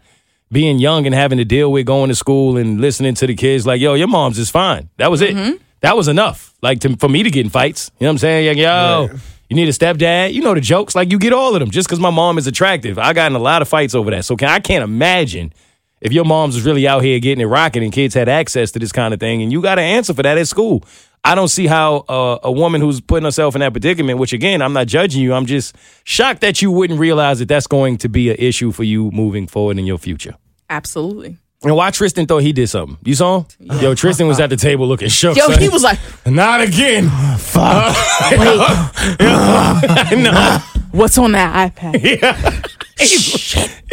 being 0.50 0.78
young 0.78 1.06
and 1.06 1.14
having 1.14 1.38
to 1.38 1.44
deal 1.44 1.72
with 1.72 1.86
going 1.86 2.08
to 2.08 2.14
school 2.14 2.56
and 2.56 2.80
listening 2.80 3.14
to 3.14 3.26
the 3.26 3.34
kids 3.34 3.66
like, 3.66 3.80
"Yo, 3.80 3.94
your 3.94 4.08
mom's 4.08 4.38
is 4.38 4.50
fine." 4.50 4.88
That 4.96 5.10
was 5.10 5.20
it. 5.20 5.34
Mm-hmm. 5.34 5.56
That 5.80 5.96
was 5.96 6.08
enough. 6.08 6.54
Like 6.62 6.80
to, 6.80 6.96
for 6.96 7.08
me 7.08 7.22
to 7.22 7.30
get 7.30 7.44
in 7.44 7.50
fights. 7.50 7.90
You 7.98 8.04
know 8.04 8.10
what 8.10 8.12
I'm 8.12 8.18
saying? 8.18 8.48
Like, 8.48 8.56
yo, 8.58 9.10
you 9.48 9.56
need 9.56 9.68
a 9.68 9.72
stepdad. 9.72 10.32
You 10.32 10.42
know 10.42 10.54
the 10.54 10.60
jokes. 10.60 10.94
Like 10.94 11.10
you 11.10 11.18
get 11.18 11.32
all 11.32 11.54
of 11.54 11.60
them 11.60 11.70
just 11.70 11.88
because 11.88 12.00
my 12.00 12.10
mom 12.10 12.38
is 12.38 12.46
attractive. 12.46 12.98
I 12.98 13.12
got 13.12 13.30
in 13.30 13.36
a 13.36 13.40
lot 13.40 13.62
of 13.62 13.68
fights 13.68 13.94
over 13.94 14.10
that. 14.10 14.24
So 14.24 14.36
can, 14.36 14.48
I 14.48 14.60
can't 14.60 14.82
imagine 14.82 15.52
if 16.00 16.12
your 16.12 16.24
mom's 16.24 16.54
was 16.54 16.64
really 16.64 16.86
out 16.86 17.02
here 17.02 17.18
getting 17.20 17.42
it 17.42 17.46
rocking 17.46 17.82
and 17.82 17.92
kids 17.92 18.14
had 18.14 18.28
access 18.28 18.70
to 18.72 18.78
this 18.78 18.92
kind 18.92 19.14
of 19.14 19.20
thing 19.20 19.42
and 19.42 19.52
you 19.52 19.62
got 19.62 19.76
to 19.76 19.82
answer 19.82 20.14
for 20.14 20.22
that 20.22 20.38
at 20.38 20.48
school. 20.48 20.84
I 21.26 21.34
don't 21.34 21.48
see 21.48 21.66
how 21.66 22.04
uh, 22.08 22.38
a 22.44 22.52
woman 22.52 22.80
who's 22.80 23.00
putting 23.00 23.24
herself 23.24 23.54
in 23.56 23.60
that 23.60 23.72
predicament, 23.72 24.18
which 24.18 24.32
again, 24.32 24.62
I'm 24.62 24.72
not 24.72 24.86
judging 24.86 25.20
you. 25.22 25.34
I'm 25.34 25.46
just 25.46 25.74
shocked 26.04 26.40
that 26.42 26.62
you 26.62 26.70
wouldn't 26.70 27.00
realize 27.00 27.40
that 27.40 27.48
that's 27.48 27.66
going 27.66 27.98
to 27.98 28.08
be 28.08 28.30
an 28.30 28.36
issue 28.38 28.70
for 28.72 28.84
you 28.84 29.10
moving 29.10 29.46
forward 29.46 29.78
in 29.78 29.86
your 29.86 29.98
future. 29.98 30.34
absolutely. 30.70 31.36
And 31.62 31.74
why 31.74 31.90
Tristan 31.90 32.26
thought 32.26 32.42
he 32.42 32.52
did 32.52 32.68
something. 32.68 32.98
You 33.02 33.14
saw 33.14 33.40
him? 33.40 33.46
Yo, 33.80 33.94
Tristan 33.94 34.28
was 34.28 34.38
at 34.38 34.50
the 34.50 34.56
table 34.56 34.86
looking 34.86 35.08
shook. 35.08 35.36
Yo, 35.36 35.46
son. 35.48 35.58
he 35.58 35.68
was 35.70 35.82
like, 35.82 35.98
not 36.26 36.60
again. 36.60 37.08
Fuck. 37.38 37.96
Wait. 38.30 38.58
no. 40.22 40.58
"What's 40.92 41.16
on 41.18 41.32
that 41.32 41.74
iPad?" 41.74 42.72
Yo, 42.98 43.06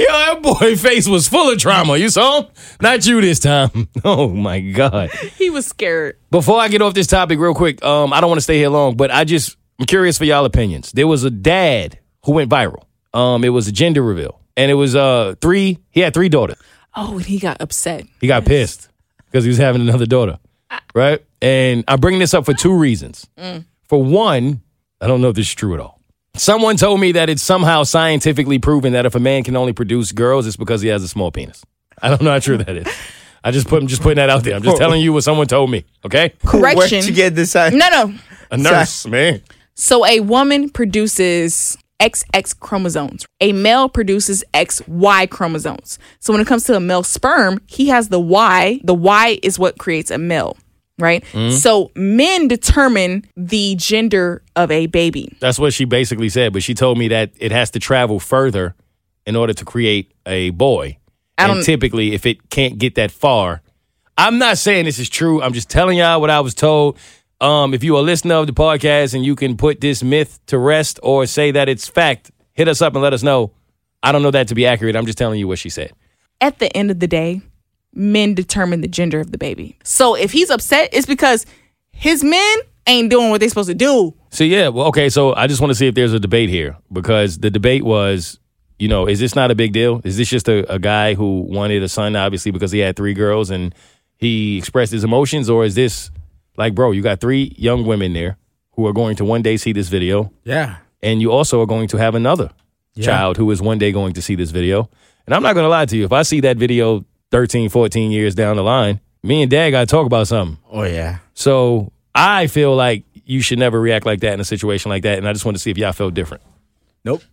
that 0.07 0.39
boy 0.41 0.75
face 0.75 1.07
was 1.07 1.27
full 1.27 1.51
of 1.51 1.57
trauma. 1.59 1.97
You 1.97 2.09
saw 2.09 2.41
him? 2.41 2.51
Not 2.81 3.05
you 3.05 3.19
this 3.21 3.39
time. 3.39 3.89
Oh 4.05 4.27
my 4.29 4.59
God. 4.59 5.11
he 5.37 5.49
was 5.49 5.65
scared. 5.65 6.17
Before 6.31 6.59
I 6.59 6.67
get 6.67 6.81
off 6.81 6.93
this 6.93 7.07
topic 7.07 7.39
real 7.39 7.53
quick, 7.53 7.83
um, 7.83 8.11
I 8.13 8.19
don't 8.21 8.29
want 8.29 8.37
to 8.37 8.41
stay 8.43 8.57
here 8.57 8.69
long, 8.69 8.95
but 8.97 9.11
I 9.11 9.23
just 9.23 9.55
I'm 9.79 9.85
curious 9.85 10.17
for 10.17 10.25
y'all 10.25 10.45
opinions. 10.45 10.91
There 10.91 11.07
was 11.07 11.23
a 11.23 11.29
dad 11.29 11.99
who 12.25 12.33
went 12.33 12.49
viral. 12.49 12.83
Um, 13.13 13.43
it 13.43 13.49
was 13.49 13.67
a 13.67 13.71
gender 13.71 14.01
reveal. 14.01 14.39
And 14.57 14.69
it 14.71 14.75
was 14.75 14.95
uh 14.95 15.35
three, 15.41 15.79
he 15.89 15.99
had 16.01 16.13
three 16.13 16.29
daughters. 16.29 16.57
Oh, 16.95 17.17
and 17.17 17.25
he 17.25 17.39
got 17.39 17.61
upset. 17.61 18.05
He 18.21 18.27
got 18.27 18.45
pissed 18.45 18.89
because 19.25 19.43
he 19.43 19.49
was 19.49 19.57
having 19.57 19.81
another 19.81 20.05
daughter. 20.05 20.39
Right? 20.95 21.23
And 21.41 21.83
I'm 21.87 21.99
bringing 21.99 22.19
this 22.19 22.33
up 22.33 22.45
for 22.45 22.53
two 22.53 22.73
reasons. 22.75 23.27
For 23.87 24.01
one, 24.03 24.61
I 25.01 25.07
don't 25.07 25.21
know 25.21 25.29
if 25.29 25.35
this 25.35 25.47
is 25.47 25.53
true 25.55 25.73
at 25.73 25.79
all. 25.79 25.92
Someone 26.35 26.77
told 26.77 26.99
me 26.99 27.11
that 27.11 27.29
it's 27.29 27.43
somehow 27.43 27.83
scientifically 27.83 28.57
proven 28.57 28.93
that 28.93 29.05
if 29.05 29.13
a 29.13 29.19
man 29.19 29.43
can 29.43 29.55
only 29.55 29.71
produce 29.71 30.11
girls, 30.11 30.47
it's 30.47 30.57
because 30.57 30.81
he 30.81 30.87
has 30.87 31.03
a 31.03 31.07
small 31.07 31.31
penis. 31.31 31.63
I 32.01 32.09
don't 32.09 32.23
know 32.23 32.31
how 32.31 32.39
true 32.39 32.57
that 32.57 32.75
is. 32.75 32.87
I 33.43 33.51
just 33.51 33.67
put 33.67 33.81
I'm 33.81 33.87
just 33.87 34.01
putting 34.01 34.15
that 34.15 34.29
out 34.31 34.43
there. 34.43 34.55
I'm 34.55 34.63
just 34.63 34.77
telling 34.77 35.01
you 35.01 35.13
what 35.13 35.23
someone 35.23 35.45
told 35.45 35.69
me. 35.69 35.85
Okay, 36.03 36.33
Correction. 36.43 36.77
Where'd 36.77 37.05
you 37.05 37.13
get 37.13 37.35
this? 37.35 37.53
no, 37.53 37.69
no. 37.71 38.15
a 38.49 38.57
nurse, 38.57 39.05
man. 39.05 39.41
So 39.75 40.05
a 40.05 40.21
woman 40.21 40.69
produces 40.69 41.77
XX 41.99 42.59
chromosomes. 42.59 43.25
A 43.39 43.53
male 43.53 43.87
produces 43.87 44.43
XY 44.53 45.29
chromosomes. 45.29 45.99
So 46.19 46.33
when 46.33 46.41
it 46.41 46.47
comes 46.47 46.63
to 46.65 46.75
a 46.75 46.79
male 46.79 47.03
sperm, 47.03 47.61
he 47.67 47.89
has 47.89 48.09
the 48.09 48.19
Y. 48.19 48.81
The 48.83 48.93
Y 48.93 49.39
is 49.43 49.59
what 49.59 49.77
creates 49.77 50.09
a 50.09 50.17
male, 50.17 50.57
right? 50.99 51.23
So 51.51 51.91
men 51.95 52.47
determine 52.47 53.25
the 53.35 53.75
gender 53.75 54.43
of 54.55 54.71
a 54.71 54.87
baby. 54.87 55.35
That's 55.39 55.59
what 55.59 55.73
she 55.73 55.85
basically 55.85 56.29
said. 56.29 56.53
But 56.53 56.63
she 56.63 56.73
told 56.73 56.97
me 56.97 57.07
that 57.09 57.31
it 57.37 57.51
has 57.51 57.71
to 57.71 57.79
travel 57.79 58.19
further 58.19 58.75
in 59.25 59.35
order 59.35 59.53
to 59.53 59.65
create 59.65 60.13
a 60.25 60.51
boy. 60.51 60.97
I 61.37 61.49
And 61.49 61.63
typically, 61.63 62.13
if 62.13 62.25
it 62.25 62.49
can't 62.49 62.77
get 62.77 62.95
that 62.95 63.11
far, 63.11 63.61
I'm 64.17 64.37
not 64.37 64.57
saying 64.57 64.85
this 64.85 64.99
is 64.99 65.09
true. 65.09 65.41
I'm 65.41 65.53
just 65.53 65.69
telling 65.69 65.97
y'all 65.97 66.21
what 66.21 66.29
I 66.29 66.39
was 66.41 66.53
told. 66.53 66.99
Um, 67.41 67.73
if 67.73 67.83
you 67.83 67.95
are 67.95 67.99
a 67.99 68.03
listener 68.03 68.35
of 68.35 68.47
the 68.47 68.53
podcast 68.53 69.13
and 69.13 69.25
you 69.25 69.35
can 69.35 69.57
put 69.57 69.81
this 69.81 70.03
myth 70.03 70.39
to 70.45 70.57
rest 70.57 70.99
or 71.03 71.25
say 71.25 71.51
that 71.51 71.67
it's 71.67 71.87
fact, 71.87 72.31
hit 72.53 72.67
us 72.67 72.81
up 72.81 72.93
and 72.93 73.01
let 73.01 73.13
us 73.13 73.23
know. 73.23 73.51
I 74.01 74.11
don't 74.11 74.21
know 74.21 74.31
that 74.31 74.49
to 74.49 74.55
be 74.55 74.65
accurate. 74.65 74.95
I'm 74.95 75.05
just 75.05 75.17
telling 75.17 75.39
you 75.39 75.47
what 75.47 75.59
she 75.59 75.69
said. 75.69 75.91
At 76.39 76.59
the 76.59 76.75
end 76.77 76.91
of 76.91 76.99
the 76.99 77.07
day, 77.07 77.41
men 77.93 78.33
determine 78.33 78.81
the 78.81 78.87
gender 78.87 79.19
of 79.19 79.31
the 79.31 79.37
baby. 79.37 79.77
So 79.83 80.15
if 80.15 80.31
he's 80.31 80.49
upset, 80.49 80.89
it's 80.93 81.05
because 81.05 81.45
his 81.91 82.23
men 82.23 82.57
ain't 82.87 83.09
doing 83.09 83.29
what 83.29 83.39
they're 83.39 83.49
supposed 83.49 83.69
to 83.69 83.75
do. 83.75 84.13
So 84.29 84.43
yeah, 84.43 84.67
well, 84.69 84.87
okay. 84.87 85.09
So 85.09 85.33
I 85.35 85.47
just 85.47 85.61
want 85.61 85.71
to 85.71 85.75
see 85.75 85.87
if 85.87 85.95
there's 85.95 86.13
a 86.13 86.19
debate 86.19 86.49
here 86.49 86.77
because 86.91 87.37
the 87.39 87.49
debate 87.51 87.83
was, 87.83 88.39
you 88.79 88.87
know, 88.87 89.07
is 89.07 89.19
this 89.19 89.35
not 89.35 89.51
a 89.51 89.55
big 89.55 89.71
deal? 89.73 90.01
Is 90.03 90.17
this 90.17 90.29
just 90.29 90.49
a, 90.49 90.69
a 90.73 90.79
guy 90.79 91.13
who 91.13 91.41
wanted 91.41 91.83
a 91.83 91.87
son, 91.89 92.15
obviously 92.15 92.51
because 92.51 92.71
he 92.71 92.79
had 92.79 92.95
three 92.95 93.13
girls 93.13 93.49
and 93.51 93.73
he 94.17 94.57
expressed 94.57 94.91
his 94.91 95.03
emotions, 95.03 95.49
or 95.49 95.63
is 95.65 95.75
this 95.75 96.09
like, 96.57 96.73
bro, 96.75 96.91
you 96.91 97.01
got 97.01 97.19
three 97.21 97.53
young 97.57 97.85
women 97.85 98.13
there 98.13 98.37
who 98.71 98.85
are 98.87 98.93
going 98.93 99.15
to 99.17 99.25
one 99.25 99.41
day 99.41 99.55
see 99.57 99.71
this 99.73 99.87
video, 99.89 100.31
Yeah. 100.45 100.77
and 101.01 101.21
you 101.21 101.31
also 101.31 101.61
are 101.61 101.65
going 101.67 101.87
to 101.89 101.97
have 101.97 102.15
another 102.15 102.49
child 102.99 103.37
who 103.37 103.49
is 103.51 103.61
one 103.61 103.77
day 103.79 103.91
going 103.91 104.13
to 104.13 104.21
see 104.21 104.35
this 104.35 104.51
video. 104.51 104.89
And 105.25 105.33
I'm 105.35 105.41
not 105.43 105.53
going 105.53 105.63
to 105.65 105.69
lie 105.69 105.85
to 105.85 105.97
you, 105.97 106.05
if 106.05 106.11
I 106.11 106.23
see 106.23 106.41
that 106.41 106.57
video 106.57 107.05
13, 107.33 107.69
14 107.69 108.11
years 108.11 108.35
down 108.35 108.57
the 108.57 108.63
line, 108.63 108.99
me 109.23 109.41
and 109.41 109.49
dad 109.49 109.71
got 109.71 109.79
to 109.79 109.85
talk 109.87 110.05
about 110.05 110.27
something. 110.27 110.59
Oh 110.71 110.83
yeah. 110.83 111.17
So 111.33 111.91
I 112.13 112.45
feel 112.45 112.75
like 112.75 113.05
you 113.25 113.41
should 113.41 113.57
never 113.57 113.81
react 113.81 114.05
like 114.05 114.19
that 114.19 114.33
in 114.33 114.39
a 114.39 114.45
situation 114.45 114.89
like 114.89 115.01
that. 115.01 115.17
And 115.17 115.27
I 115.27 115.33
just 115.33 115.43
want 115.43 115.57
to 115.57 115.59
see 115.59 115.71
if 115.71 115.77
y'all 115.79 115.93
felt 115.93 116.13
different. 116.13 116.43
Nope. 117.03 117.23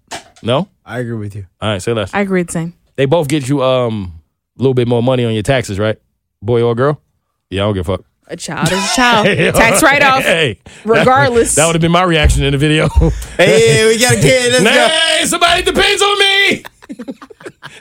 No? 0.43 0.69
I 0.87 1.01
agree 1.01 1.19
with 1.19 1.37
you. 1.37 1.47
All 1.61 1.69
right, 1.69 1.83
say 1.83 1.93
less. 1.93 2.15
I 2.15 2.21
agree 2.23 2.43
the 2.45 2.51
same. 2.53 2.73
They 2.97 3.05
both 3.05 3.29
get 3.29 3.47
you 3.47 3.63
um 3.63 4.23
a 4.59 4.63
little 4.63 4.73
bit 4.73 4.89
more 4.89 5.03
money 5.03 5.23
on 5.27 5.35
your 5.35 5.43
taxes, 5.43 5.79
right? 5.79 5.99
Boy 6.41 6.63
or 6.63 6.75
girl? 6.75 7.03
Yeah, 7.51 7.63
I 7.63 7.67
don't 7.67 7.75
give 7.75 7.87
a 7.87 7.97
fuck. 7.99 8.07
A 8.27 8.37
child 8.37 8.73
is 8.73 8.79
a 8.79 8.95
child. 8.97 9.27
Tax 9.55 9.83
write 9.83 10.03
off. 10.03 10.23
Hey, 10.23 10.61
Regardless. 10.87 11.57
That, 11.57 11.67
would 11.67 11.75
have 11.75 11.83
been 11.83 11.93
my 11.93 12.05
reaction 12.05 12.43
in 12.43 12.53
the 12.53 12.59
video. 12.59 12.89
Hey, 13.37 13.87
we 13.87 14.01
got 14.01 14.15
a 14.17 14.21
kid. 14.21 14.53
Let's 14.53 14.65
go. 14.65 14.71
hey, 14.71 15.27
somebody 15.27 15.63
depends 15.63 16.01
on 16.01 16.19
me. 16.19 16.65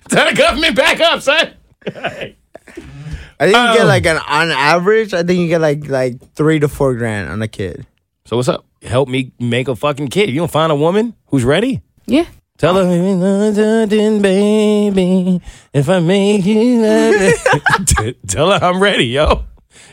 Tell 0.09 0.30
the 0.30 0.36
government 0.36 0.76
back 0.76 0.99
up, 0.99 1.22
son. 1.22 1.53
I 1.95 3.45
think 3.45 3.55
you 3.55 3.73
get 3.73 3.81
um, 3.81 3.87
like 3.87 4.05
an 4.05 4.17
on 4.17 4.51
average. 4.51 5.13
I 5.13 5.23
think 5.23 5.39
you 5.39 5.47
get 5.47 5.61
like 5.61 5.87
like 5.87 6.33
three 6.33 6.59
to 6.59 6.67
four 6.67 6.95
grand 6.95 7.29
on 7.29 7.41
a 7.41 7.47
kid. 7.47 7.85
So 8.25 8.35
what's 8.37 8.49
up? 8.49 8.65
Help 8.81 9.09
me 9.09 9.31
make 9.39 9.67
a 9.67 9.75
fucking 9.75 10.09
kid. 10.09 10.29
You 10.29 10.35
don't 10.41 10.51
find 10.51 10.71
a 10.71 10.75
woman 10.75 11.15
who's 11.27 11.43
ready? 11.43 11.81
Yeah. 12.05 12.25
Tell 12.57 12.75
her, 12.75 12.83
London, 12.83 14.21
baby, 14.21 15.41
if 15.73 15.87
I 15.87 15.99
make 16.01 16.43
you 16.45 17.33
T- 17.85 18.13
Tell 18.27 18.51
her 18.51 18.59
I'm 18.65 18.83
ready, 18.83 19.05
yo. 19.05 19.45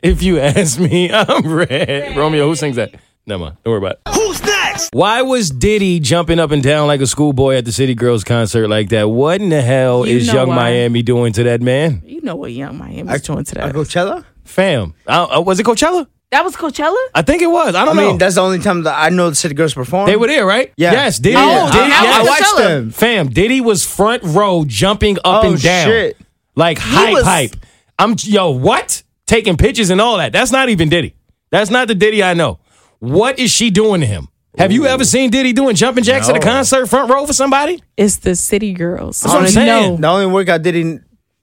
If 0.03 0.21
you 0.25 0.41
ask 0.41 0.81
me, 0.81 1.13
I'm 1.13 1.47
ready. 1.53 2.17
Romeo, 2.19 2.49
who 2.49 2.57
sings 2.57 2.75
that? 2.75 2.93
Never 3.25 3.45
mind. 3.45 3.57
Don't 3.63 3.71
worry 3.71 3.79
about 3.79 4.01
it. 4.05 4.15
Who's 4.15 4.36
next? 4.77 4.95
Why 4.95 5.23
was 5.23 5.51
Diddy 5.51 6.01
jumping 6.01 6.39
up 6.39 6.51
and 6.51 6.63
down 6.63 6.87
like 6.87 7.01
a 7.01 7.07
schoolboy 7.07 7.57
at 7.57 7.65
the 7.65 7.73
City 7.73 7.95
Girls 7.95 8.25
concert 8.25 8.69
like 8.69 8.91
that? 8.91 9.09
What 9.09 9.41
in 9.41 9.49
the 9.49 9.63
hell 9.63 10.07
You 10.07 10.19
is 10.19 10.27
know 10.29 10.35
Yung 10.41 10.49
why. 10.51 10.55
Miami 10.57 11.03
doing 11.03 11.33
to 11.35 11.43
that 11.45 11.61
man? 11.63 12.03
You 12.05 12.21
know 12.23 12.37
what 12.37 12.53
Yung 12.53 12.77
Miami 12.79 13.03
was 13.05 13.23
doing 13.23 13.45
to 13.45 13.65
A 13.65 13.67
that. 13.67 13.75
Coachella. 13.75 14.25
Fam, 14.45 14.95
uh, 15.07 15.37
uh, 15.37 15.41
was 15.41 15.59
it 15.59 15.67
Coachella? 15.67 16.07
That 16.31 16.45
was 16.45 16.57
Coachella? 16.57 16.97
I 17.15 17.23
think 17.23 17.41
it 17.43 17.47
was. 17.47 17.75
I 17.75 17.83
I 17.83 17.85
don't 17.85 17.97
mean, 17.97 18.07
know. 18.13 18.17
that's 18.17 18.35
the 18.35 18.41
only 18.43 18.59
time 18.59 18.83
that 18.83 18.95
I 18.97 19.09
know 19.11 19.31
the 19.31 19.37
City 19.37 19.55
Girls 19.55 19.75
perform. 19.75 20.07
They 20.07 20.17
were 20.17 20.27
there, 20.27 20.45
right? 20.47 20.73
Yeah. 20.77 20.93
Yes, 20.93 21.19
Diddy. 21.19 21.37
Oh, 21.39 21.71
Diddy 21.73 21.91
how 21.91 22.05
I, 22.05 22.09
I 22.09 22.19
was 22.19 22.27
yes. 22.27 22.41
watched 22.41 22.55
Coachella? 22.55 22.69
them. 22.69 22.91
Fam, 22.91 23.29
Diddy 23.29 23.61
was 23.61 23.85
front 23.87 24.23
row 24.25 24.65
jumping 24.67 25.19
up 25.25 25.45
Oh, 25.45 25.51
and 25.53 25.63
down. 25.63 25.87
shit. 25.87 26.17
Like 26.55 26.79
hype, 26.79 27.13
was- 27.13 27.25
hype. 27.25 27.57
I'm 27.99 28.15
yo, 28.23 28.51
what? 28.51 29.03
Taking 29.27 29.57
pictures 29.57 29.91
and 29.91 30.01
all 30.01 30.19
that. 30.19 30.33
That's 30.33 30.53
not 30.53 30.69
even 30.69 30.89
Diddy. 30.89 31.15
That's 31.51 31.71
not 31.71 31.89
the 31.89 31.95
Diddy 31.95 32.23
I 32.23 32.35
know. 32.35 32.59
What 32.99 33.39
is 33.39 33.51
she 33.51 33.71
doing 33.71 34.01
to 34.01 34.07
him? 34.07 34.29
Have 34.59 34.73
you 34.73 34.87
ever 34.87 35.05
seen 35.05 35.31
Diddy 35.31 35.53
doing 35.53 35.77
jumping 35.77 36.05
jacks 36.05 36.29
at 36.29 36.37
a 36.37 36.39
No. 36.39 36.45
concert 36.45 36.87
front 36.87 37.11
row 37.11 37.27
for 37.27 37.33
somebody? 37.33 37.83
It's 37.97 38.17
the 38.17 38.35
City 38.35 38.73
Girls. 38.73 39.21
That's 39.21 39.33
what 39.35 39.41
I'm 39.41 39.47
I 39.47 39.51
saying. 39.51 39.67
know. 39.67 39.97
The 39.99 40.07
only 40.09 40.27
workout 40.27 40.63
Diddy 40.63 40.99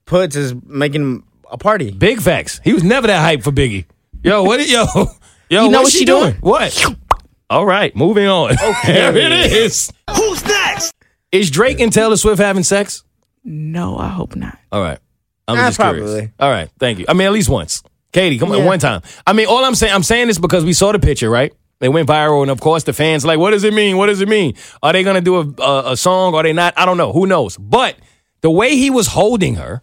puts 0.06 0.36
is 0.36 0.54
making 0.66 1.24
a 1.52 1.58
party. 1.58 1.92
Big 1.92 2.22
facts. 2.22 2.60
He 2.64 2.74
was 2.74 2.84
never 2.84 3.08
that 3.08 3.22
hype 3.22 3.44
for 3.44 3.52
Biggie. 3.52 3.86
Yo, 4.24 4.44
what? 4.44 4.68
Yo, 4.68 4.86
yo, 4.96 5.06
You 5.50 5.58
know 5.58 5.68
what's 5.80 5.84
what 5.84 5.92
she 5.92 6.00
she 6.00 6.06
doing? 6.06 6.32
doing? 6.32 6.36
What? 6.42 6.86
All 7.50 7.66
right, 7.66 7.96
moving 7.96 8.26
on. 8.28 8.52
Okay, 8.54 8.94
there 9.12 9.16
it 9.16 9.52
is. 9.52 9.92
Who's 10.16 10.44
next? 10.46 10.94
Is 11.32 11.52
Drake 11.52 11.80
and 11.80 11.94
Taylor 11.94 12.18
Swift 12.18 12.42
having 12.42 12.64
sex? 12.64 13.04
No, 13.44 13.98
I 13.98 14.08
hope 14.08 14.36
not. 14.36 14.58
All 14.72 14.82
right. 14.82 14.98
I'm 15.48 15.58
Nah, 15.58 15.68
just 15.68 15.80
curious. 15.80 16.10
probably. 16.10 16.32
All 16.40 16.50
right. 16.50 16.70
Thank 16.80 17.00
you. 17.00 17.06
I 17.08 17.14
mean, 17.14 17.28
at 17.28 17.34
least 17.34 17.50
once. 17.50 17.84
Keity, 18.14 18.40
come 18.40 18.52
on, 18.52 18.64
one 18.64 18.80
time. 18.80 19.02
I 19.28 19.34
mean, 19.34 19.48
all 19.48 19.66
I'm 19.66 19.76
saying, 19.76 19.94
I'm 19.94 20.04
saying 20.04 20.28
this 20.28 20.38
because 20.38 20.64
we 20.64 20.72
saw 20.74 20.92
the 20.92 21.00
picture, 21.00 21.30
right? 21.30 21.52
They 21.84 21.90
went 21.90 22.08
viral, 22.08 22.44
and 22.44 22.50
of 22.50 22.62
course, 22.62 22.84
the 22.86 22.94
fans 22.94 23.26
like, 23.26 23.40
what 23.40 23.52
does 23.52 23.66
it 23.66 23.74
mean? 23.74 23.98
What 23.98 24.06
does 24.06 24.22
it 24.22 24.30
mean? 24.30 24.54
Are 24.82 24.94
they 24.94 25.04
gonna 25.04 25.20
do 25.20 25.36
a, 25.36 25.62
a, 25.62 25.92
a 25.92 25.98
song? 25.98 26.34
Are 26.34 26.42
they 26.42 26.54
not? 26.54 26.74
I 26.78 26.86
don't 26.86 26.96
know. 26.96 27.12
Who 27.12 27.28
knows? 27.28 27.58
But 27.58 27.98
the 28.40 28.50
way 28.50 28.78
he 28.78 28.90
was 28.90 29.08
holding 29.08 29.56
her, 29.56 29.82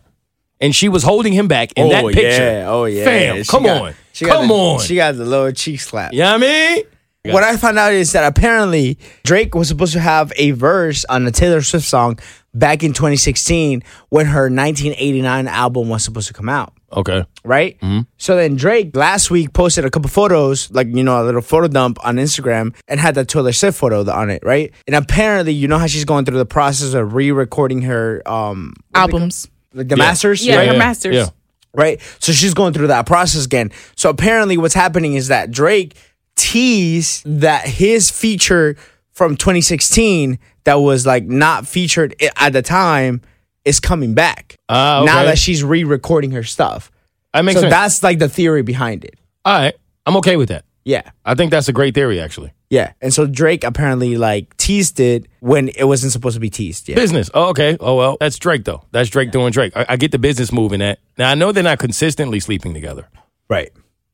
and 0.62 0.74
she 0.74 0.88
was 0.88 1.02
holding 1.02 1.34
him 1.34 1.46
back 1.46 1.72
in 1.76 1.88
oh, 1.88 1.90
that 1.90 2.04
picture. 2.14 2.22
Oh, 2.22 2.24
yeah. 2.56 2.70
Oh 2.70 2.84
yeah. 2.86 3.04
Fam, 3.04 3.36
She 3.42 3.50
come 3.50 3.64
got- 3.64 3.82
on. 3.82 3.94
she 4.14 4.24
got 4.24 4.36
Come 4.38 4.48
the- 4.48 4.54
on. 4.54 4.80
She 4.80 4.94
got 4.94 5.14
the 5.14 5.26
little 5.26 5.52
cheek 5.52 5.78
slap. 5.78 6.14
You 6.14 6.20
know 6.20 6.32
what 6.38 6.42
I 6.42 6.74
mean? 6.74 6.84
What 7.24 7.42
I 7.44 7.56
found 7.58 7.78
out 7.78 7.92
is 7.92 8.12
that 8.12 8.24
apparently 8.24 8.96
Drake 9.24 9.54
was 9.54 9.68
supposed 9.68 9.92
to 9.92 10.00
have 10.00 10.32
a 10.36 10.52
verse 10.52 11.04
on 11.04 11.26
a 11.26 11.30
Taylor 11.30 11.60
Swift 11.60 11.84
song 11.86 12.18
back 12.54 12.82
in 12.82 12.92
2016 12.94 13.82
when 14.08 14.26
her 14.26 14.44
1989 14.44 15.46
album 15.46 15.88
was 15.90 16.02
supposed 16.02 16.28
to 16.28 16.34
come 16.34 16.48
out. 16.48 16.72
Okay. 16.92 17.24
Right? 17.44 17.78
So 18.16 18.36
then 18.36 18.56
Drake 18.56 18.96
last 18.96 19.30
week 19.30 19.52
posted 19.52 19.84
a 19.84 19.90
couple 19.90 20.08
photos, 20.08 20.70
like, 20.72 20.88
you 20.88 21.04
know, 21.04 21.22
a 21.22 21.24
little 21.24 21.42
photo 21.42 21.68
dump 21.68 21.98
on 22.04 22.16
Instagram 22.16 22.74
and 22.88 22.98
had 22.98 23.14
that 23.16 23.28
Taylor 23.28 23.52
Swift 23.52 23.78
photo 23.78 24.10
on 24.10 24.30
it, 24.30 24.42
right? 24.44 24.72
And 24.86 24.96
apparently, 24.96 25.52
you 25.52 25.68
know 25.68 25.78
how 25.78 25.86
she's 25.86 26.06
going 26.06 26.24
through 26.24 26.38
the 26.38 26.46
process 26.46 26.94
of 26.94 27.12
re 27.14 27.30
recording 27.32 27.82
her 27.82 28.22
um 28.26 28.72
Albums. 28.94 29.46
like 29.74 29.88
the 29.88 29.96
masters, 29.96 30.44
Yeah, 30.44 30.56
right? 30.56 30.68
her 30.68 30.78
masters. 30.78 31.14
Yeah. 31.16 31.26
right? 31.74 32.00
So 32.18 32.32
she's 32.32 32.54
going 32.54 32.72
through 32.72 32.88
that 32.88 33.04
process 33.06 33.44
again. 33.44 33.70
So 33.94 34.08
apparently, 34.10 34.56
what's 34.56 34.74
happening 34.74 35.14
is 35.14 35.28
that 35.28 35.50
Drake 35.52 35.94
teased 36.40 37.22
that 37.40 37.66
his 37.66 38.10
feature 38.10 38.76
from 39.12 39.36
2016 39.36 40.38
that 40.64 40.74
was 40.76 41.06
like 41.06 41.24
not 41.24 41.66
featured 41.66 42.14
at 42.36 42.52
the 42.52 42.62
time 42.62 43.20
is 43.64 43.78
coming 43.80 44.14
back. 44.14 44.56
Ah, 44.68 45.02
Now 45.04 45.24
that 45.24 45.38
she's 45.38 45.62
re-recording 45.62 46.30
her 46.32 46.42
stuff. 46.42 46.90
That 47.34 47.44
makes 47.44 47.56
so 47.56 47.62
sense. 47.62 47.70
that's 47.72 48.02
like 48.02 48.18
the 48.18 48.28
theory 48.28 48.62
behind 48.62 49.04
it. 49.04 49.18
all 49.44 49.58
right. 49.58 49.74
I'm 50.06 50.16
okay 50.16 50.36
with 50.36 50.48
that. 50.48 50.64
Yeah. 50.84 51.10
I 51.26 51.34
think 51.34 51.50
that's 51.50 51.68
a 51.68 51.72
great 51.74 51.94
theory, 51.94 52.18
actually. 52.20 52.52
Yeah. 52.70 52.92
And 53.02 53.12
so 53.12 53.26
Drake 53.26 53.64
apparently 53.64 54.16
like 54.16 54.56
teased 54.56 54.98
it 54.98 55.26
when 55.40 55.68
it 55.68 55.84
wasn't 55.84 56.12
supposed 56.12 56.34
to 56.36 56.40
be 56.40 56.48
teased. 56.50 56.88
Yeah. 56.88 56.94
Business. 56.94 57.30
Oh, 57.34 57.50
okay. 57.50 57.76
Oh 57.80 57.96
well, 57.96 58.16
that's 58.18 58.38
Drake 58.38 58.64
though. 58.64 58.82
That's 58.90 59.10
Drake 59.10 59.30
doing 59.30 59.52
Drake. 59.52 59.72
I, 59.76 59.84
I 59.90 59.96
get 59.96 60.10
the 60.10 60.18
business 60.18 60.50
moving 60.52 60.78
that. 60.80 60.98
Now 61.18 61.30
I 61.30 61.34
know 61.34 61.52
they're 61.52 61.62
not 61.62 61.78
consistently 61.78 62.40
sleeping 62.40 62.72
together. 62.72 63.08
Right. 63.48 63.70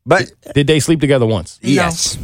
But 0.07 0.31
Did 0.55 0.67
they 0.69 0.81
sleep 0.81 1.01
together 1.01 1.27
once? 1.27 1.59
yes. 1.63 2.17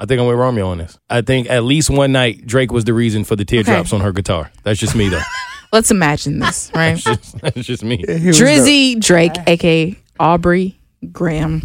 I 0.00 0.06
think 0.06 0.20
I'm 0.20 0.28
with 0.28 0.36
Romeo 0.38 0.68
on 0.68 0.78
this. 0.78 0.96
I 1.10 1.22
think 1.22 1.50
at 1.50 1.64
least 1.64 1.90
one 1.90 2.12
night 2.12 2.46
Drake 2.46 2.70
was 2.70 2.84
the 2.84 2.94
reason 2.94 3.24
for 3.24 3.34
the 3.34 3.44
teardrops 3.44 3.92
Okay. 3.92 3.96
on 3.98 4.04
her 4.04 4.12
guitar. 4.12 4.52
That's 4.62 4.78
just 4.78 4.94
me 4.94 5.08
though. 5.08 5.22
Let's 5.72 5.90
imagine 5.90 6.38
this, 6.38 6.70
right? 6.74 6.96
that's 7.42 7.66
just 7.66 7.82
me. 7.82 8.04
Drizzy 8.04 9.00
Drake, 9.00 9.32
aka 9.46 9.96
Aubrey 10.20 10.78
Graham. 11.10 11.62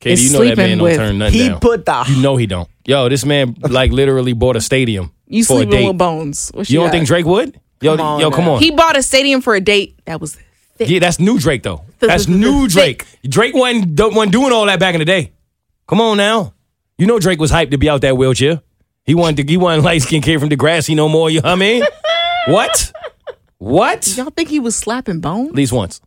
Keity, 0.00 0.12
is 0.12 0.24
you 0.24 0.38
know 0.38 0.44
that 0.44 0.48
man 0.48 0.56
sleeping 0.56 0.78
don't 0.78 0.84
with- 0.84 0.96
turn 0.96 1.18
nothing 1.18 1.40
He 1.40 1.48
down. 1.48 1.60
put 1.60 1.86
the 1.86 2.04
you 2.08 2.20
know 2.22 2.36
he 2.36 2.46
don't. 2.46 2.68
Yo, 2.84 3.08
this 3.08 3.24
man 3.24 3.56
like 3.60 3.90
literally 3.90 4.34
bought 4.34 4.56
a 4.56 4.60
stadium 4.60 5.10
You 5.26 5.42
for 5.44 5.54
a 5.54 5.56
sleeping 5.56 5.70
date. 5.80 5.86
with 5.88 5.98
Bones. 5.98 6.50
What 6.52 6.68
you 6.68 6.78
don't 6.78 6.88
got? 6.88 6.92
think 6.92 7.06
Drake 7.06 7.24
would? 7.24 7.58
Yo, 7.80 7.96
Come 7.96 8.06
on 8.06 8.20
yo, 8.20 8.30
come 8.30 8.48
on. 8.48 8.60
He 8.60 8.70
bought 8.70 8.96
a 8.98 9.02
stadium 9.02 9.40
for 9.40 9.54
a 9.54 9.60
date 9.60 9.98
that 10.04 10.20
was 10.20 10.36
thick. 10.78 10.88
yeah, 10.88 10.98
that's 11.00 11.18
new 11.18 11.38
Drake 11.38 11.62
though. 11.62 11.82
The- 11.98 12.06
That's 12.08 12.26
the- 12.26 12.32
the- 12.32 12.38
new 12.38 12.62
the- 12.68 12.72
Drake. 12.74 13.06
Drake 13.28 13.54
wasn't, 13.54 13.98
wasn't 13.98 14.32
doing 14.32 14.52
all 14.52 14.66
that 14.66 14.78
back 14.80 14.94
in 14.94 14.98
the 15.00 15.04
day. 15.04 15.32
Come 15.88 16.00
on 16.00 16.16
now. 16.16 16.52
You 16.98 17.06
know 17.06 17.18
Drake 17.18 17.38
was 17.40 17.50
hyped 17.52 17.70
to 17.72 17.78
be 17.78 17.88
out 17.88 18.00
that 18.02 18.16
wheelchair. 18.16 18.60
He 19.04 19.14
wanted 19.14 19.46
to, 19.46 19.50
he 19.52 19.56
wasn't 19.56 19.84
light 19.84 20.02
skin 20.02 20.22
kid 20.22 20.40
from 20.40 20.48
Degrassi 20.48 20.96
no 20.96 21.08
more. 21.08 21.30
You 21.30 21.40
know 21.40 21.48
what 21.50 21.52
I 21.52 21.56
mean? 21.56 21.84
what? 22.48 22.92
What? 23.58 24.16
Y'all 24.16 24.30
think 24.30 24.48
he 24.48 24.60
was 24.60 24.74
slapping 24.76 25.20
Bones? 25.20 25.50
At 25.50 25.54
least 25.54 25.72
once. 25.72 26.00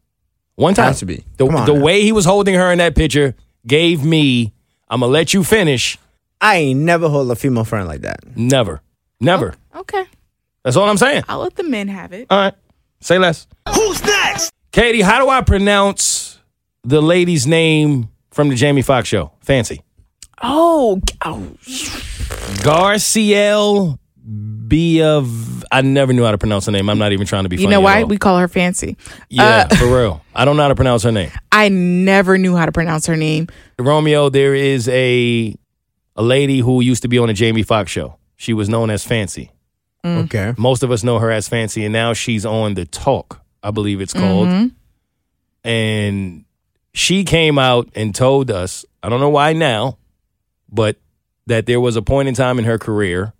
One 0.56 0.74
time. 0.74 0.88
Has 0.88 1.00
to 1.00 1.06
be. 1.06 1.24
The, 1.38 1.46
Come 1.48 1.56
on 1.56 1.66
the 1.66 1.74
way 1.74 2.02
he 2.02 2.12
was 2.12 2.26
holding 2.26 2.56
her 2.56 2.72
in 2.72 2.80
that 2.80 2.96
picture 2.96 3.36
gave 3.66 4.04
me, 4.04 4.54
I'm 4.90 5.00
going 5.00 5.10
to 5.10 5.14
let 5.14 5.34
you 5.34 5.44
finish. 5.44 5.98
I 6.42 6.58
ain't 6.58 6.80
never 6.82 7.08
hold 7.10 7.30
a 7.32 7.36
female 7.36 7.64
friend 7.66 7.88
like 7.88 8.02
that. 8.02 8.20
Never. 8.36 8.82
Never. 9.22 9.56
Okay. 9.76 10.06
That's 10.64 10.76
all 10.76 10.90
I'm 10.90 10.98
saying. 10.98 11.24
I'll 11.30 11.40
let 11.40 11.56
the 11.56 11.64
men 11.64 11.88
have 11.88 12.12
it. 12.14 12.28
All 12.30 12.38
right. 12.38 12.54
Say 13.02 13.18
less. 13.18 13.48
Who's 13.74 14.04
next? 14.04 14.52
Keity, 14.72 15.02
how 15.02 15.24
do 15.24 15.30
I 15.30 15.42
pronounce 15.42 16.40
the 16.84 17.02
lady's 17.02 17.48
name 17.48 18.10
from 18.32 18.50
the 18.50 18.56
Jamie 18.56 18.82
Foxx 18.82 19.08
show? 19.08 19.32
Fancy. 19.42 19.82
Oh, 20.42 21.02
oh 21.26 21.52
Garciel 22.64 23.98
Bia. 24.68 25.24
I 25.72 25.82
never 25.82 26.14
knew 26.14 26.24
how 26.24 26.32
to 26.32 26.38
pronounce 26.38 26.66
her 26.68 26.72
name. 26.72 26.90
I'm 26.90 26.98
not 27.00 27.12
even 27.12 27.26
trying 27.28 27.44
to 27.44 27.50
be 27.50 27.58
funny. 27.58 27.64
you 27.66 27.70
know 27.72 27.80
at 27.80 27.84
why? 27.84 28.02
all. 28.04 28.08
We 28.08 28.18
call 28.18 28.38
her 28.38 28.48
Fancy. 28.48 28.96
yeah, 29.30 29.68
Uh, 29.70 29.76
for 29.76 29.86
real. 29.88 30.24
I 30.36 30.46
don't 30.46 30.56
know 30.58 30.64
how 30.64 30.70
to 30.70 30.76
pronounce 30.76 31.04
her 31.04 31.12
name. 31.12 31.32
I 31.52 31.70
never 31.70 32.38
knew 32.38 32.56
how 32.56 32.66
to 32.66 32.72
pronounce 32.72 33.06
her 33.08 33.16
name. 33.18 33.48
Romeo, 33.78 34.30
there 34.30 34.56
is 34.56 34.88
a 34.90 35.56
a 36.16 36.22
lady 36.24 36.60
who 36.60 36.82
used 36.82 37.02
to 37.04 37.08
be 37.08 37.18
on 37.18 37.28
the 37.28 37.34
Jamie 37.34 37.64
Foxx 37.64 37.90
show. 37.92 38.18
She 38.36 38.54
was 38.54 38.70
known 38.70 38.90
as 38.90 39.04
Fancy. 39.04 39.52
Okay. 40.06 40.54
Most 40.58 40.84
of 40.84 40.92
us 40.92 41.04
know 41.04 41.20
her 41.20 41.30
as 41.32 41.50
Fancy, 41.50 41.84
and 41.84 41.92
now 41.92 42.14
she's 42.14 42.46
on 42.46 42.74
the 42.76 42.86
Talk, 42.86 43.42
I 43.64 43.72
believe 43.72 44.02
it's 44.02 44.14
called. 44.14 44.48
Mm-hmm. 44.48 44.68
And 45.68 46.46
she 46.94 47.24
came 47.24 47.60
out 47.60 47.90
and 47.96 48.14
told 48.16 48.50
us, 48.52 48.86
I 49.04 49.10
don't 49.10 49.20
know 49.20 49.30
why 49.30 49.54
now, 49.54 49.98
but 50.70 50.98
that 51.48 51.66
there 51.66 51.80
was 51.80 51.96
a 51.96 52.02
point 52.02 52.28
in 52.28 52.36
time 52.36 52.60
in 52.60 52.66
her 52.66 52.78
career 52.78 53.34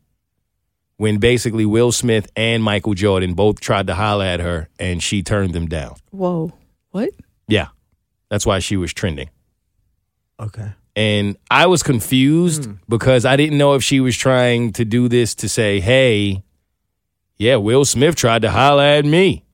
when 0.98 1.18
basically 1.18 1.66
Will 1.66 1.92
Smith 1.92 2.30
and 2.36 2.62
Michael 2.62 2.94
Jordan 2.94 3.34
both 3.34 3.62
tried 3.62 3.88
to 3.88 3.96
holler 3.96 4.26
at 4.26 4.42
her 4.42 4.68
and 4.80 5.02
she 5.02 5.24
turned 5.24 5.54
them 5.54 5.68
down. 5.68 5.96
Whoa. 6.12 6.52
What? 6.92 7.12
Yeah. 7.48 7.70
That's 8.30 8.46
why 8.46 8.60
she 8.60 8.76
was 8.76 8.94
trending. 8.94 9.30
Okay. 10.40 10.74
And 10.96 11.38
I 11.50 11.68
was 11.68 11.84
confused 11.84 12.66
hmm. 12.66 12.74
because 12.90 13.24
I 13.24 13.38
didn't 13.38 13.58
know 13.58 13.76
if 13.76 13.84
she 13.84 14.00
was 14.00 14.18
trying 14.18 14.74
to 14.74 14.84
do 14.84 15.08
this 15.08 15.36
to 15.36 15.50
say, 15.50 15.80
hey, 15.80 16.44
yeah, 17.38 17.56
Will 17.56 17.86
Smith 17.86 18.16
tried 18.16 18.42
to 18.42 18.52
holler 18.52 18.84
at 18.84 19.06
me. 19.06 19.46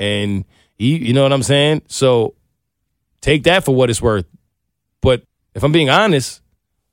And 0.00 0.44
he, 0.76 0.96
you 0.96 1.12
know 1.12 1.22
what 1.22 1.32
I'm 1.32 1.44
saying? 1.44 1.82
So 1.86 2.34
take 3.20 3.44
that 3.44 3.64
for 3.64 3.72
what 3.74 3.88
it's 3.88 4.02
worth. 4.02 4.26
But 5.00 5.22
if 5.54 5.62
I'm 5.62 5.70
being 5.70 5.90
honest, 5.90 6.42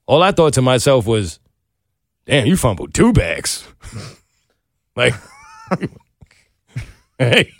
all 0.05 0.21
I 0.21 0.31
thought 0.31 0.53
to 0.53 0.61
myself 0.61 1.07
was, 1.07 1.39
damn, 2.27 2.45
you 2.45 2.55
fumbled 2.55 2.93
two 2.93 3.11
bags. 3.13 3.67
like, 4.95 5.15
hey, 7.17 7.51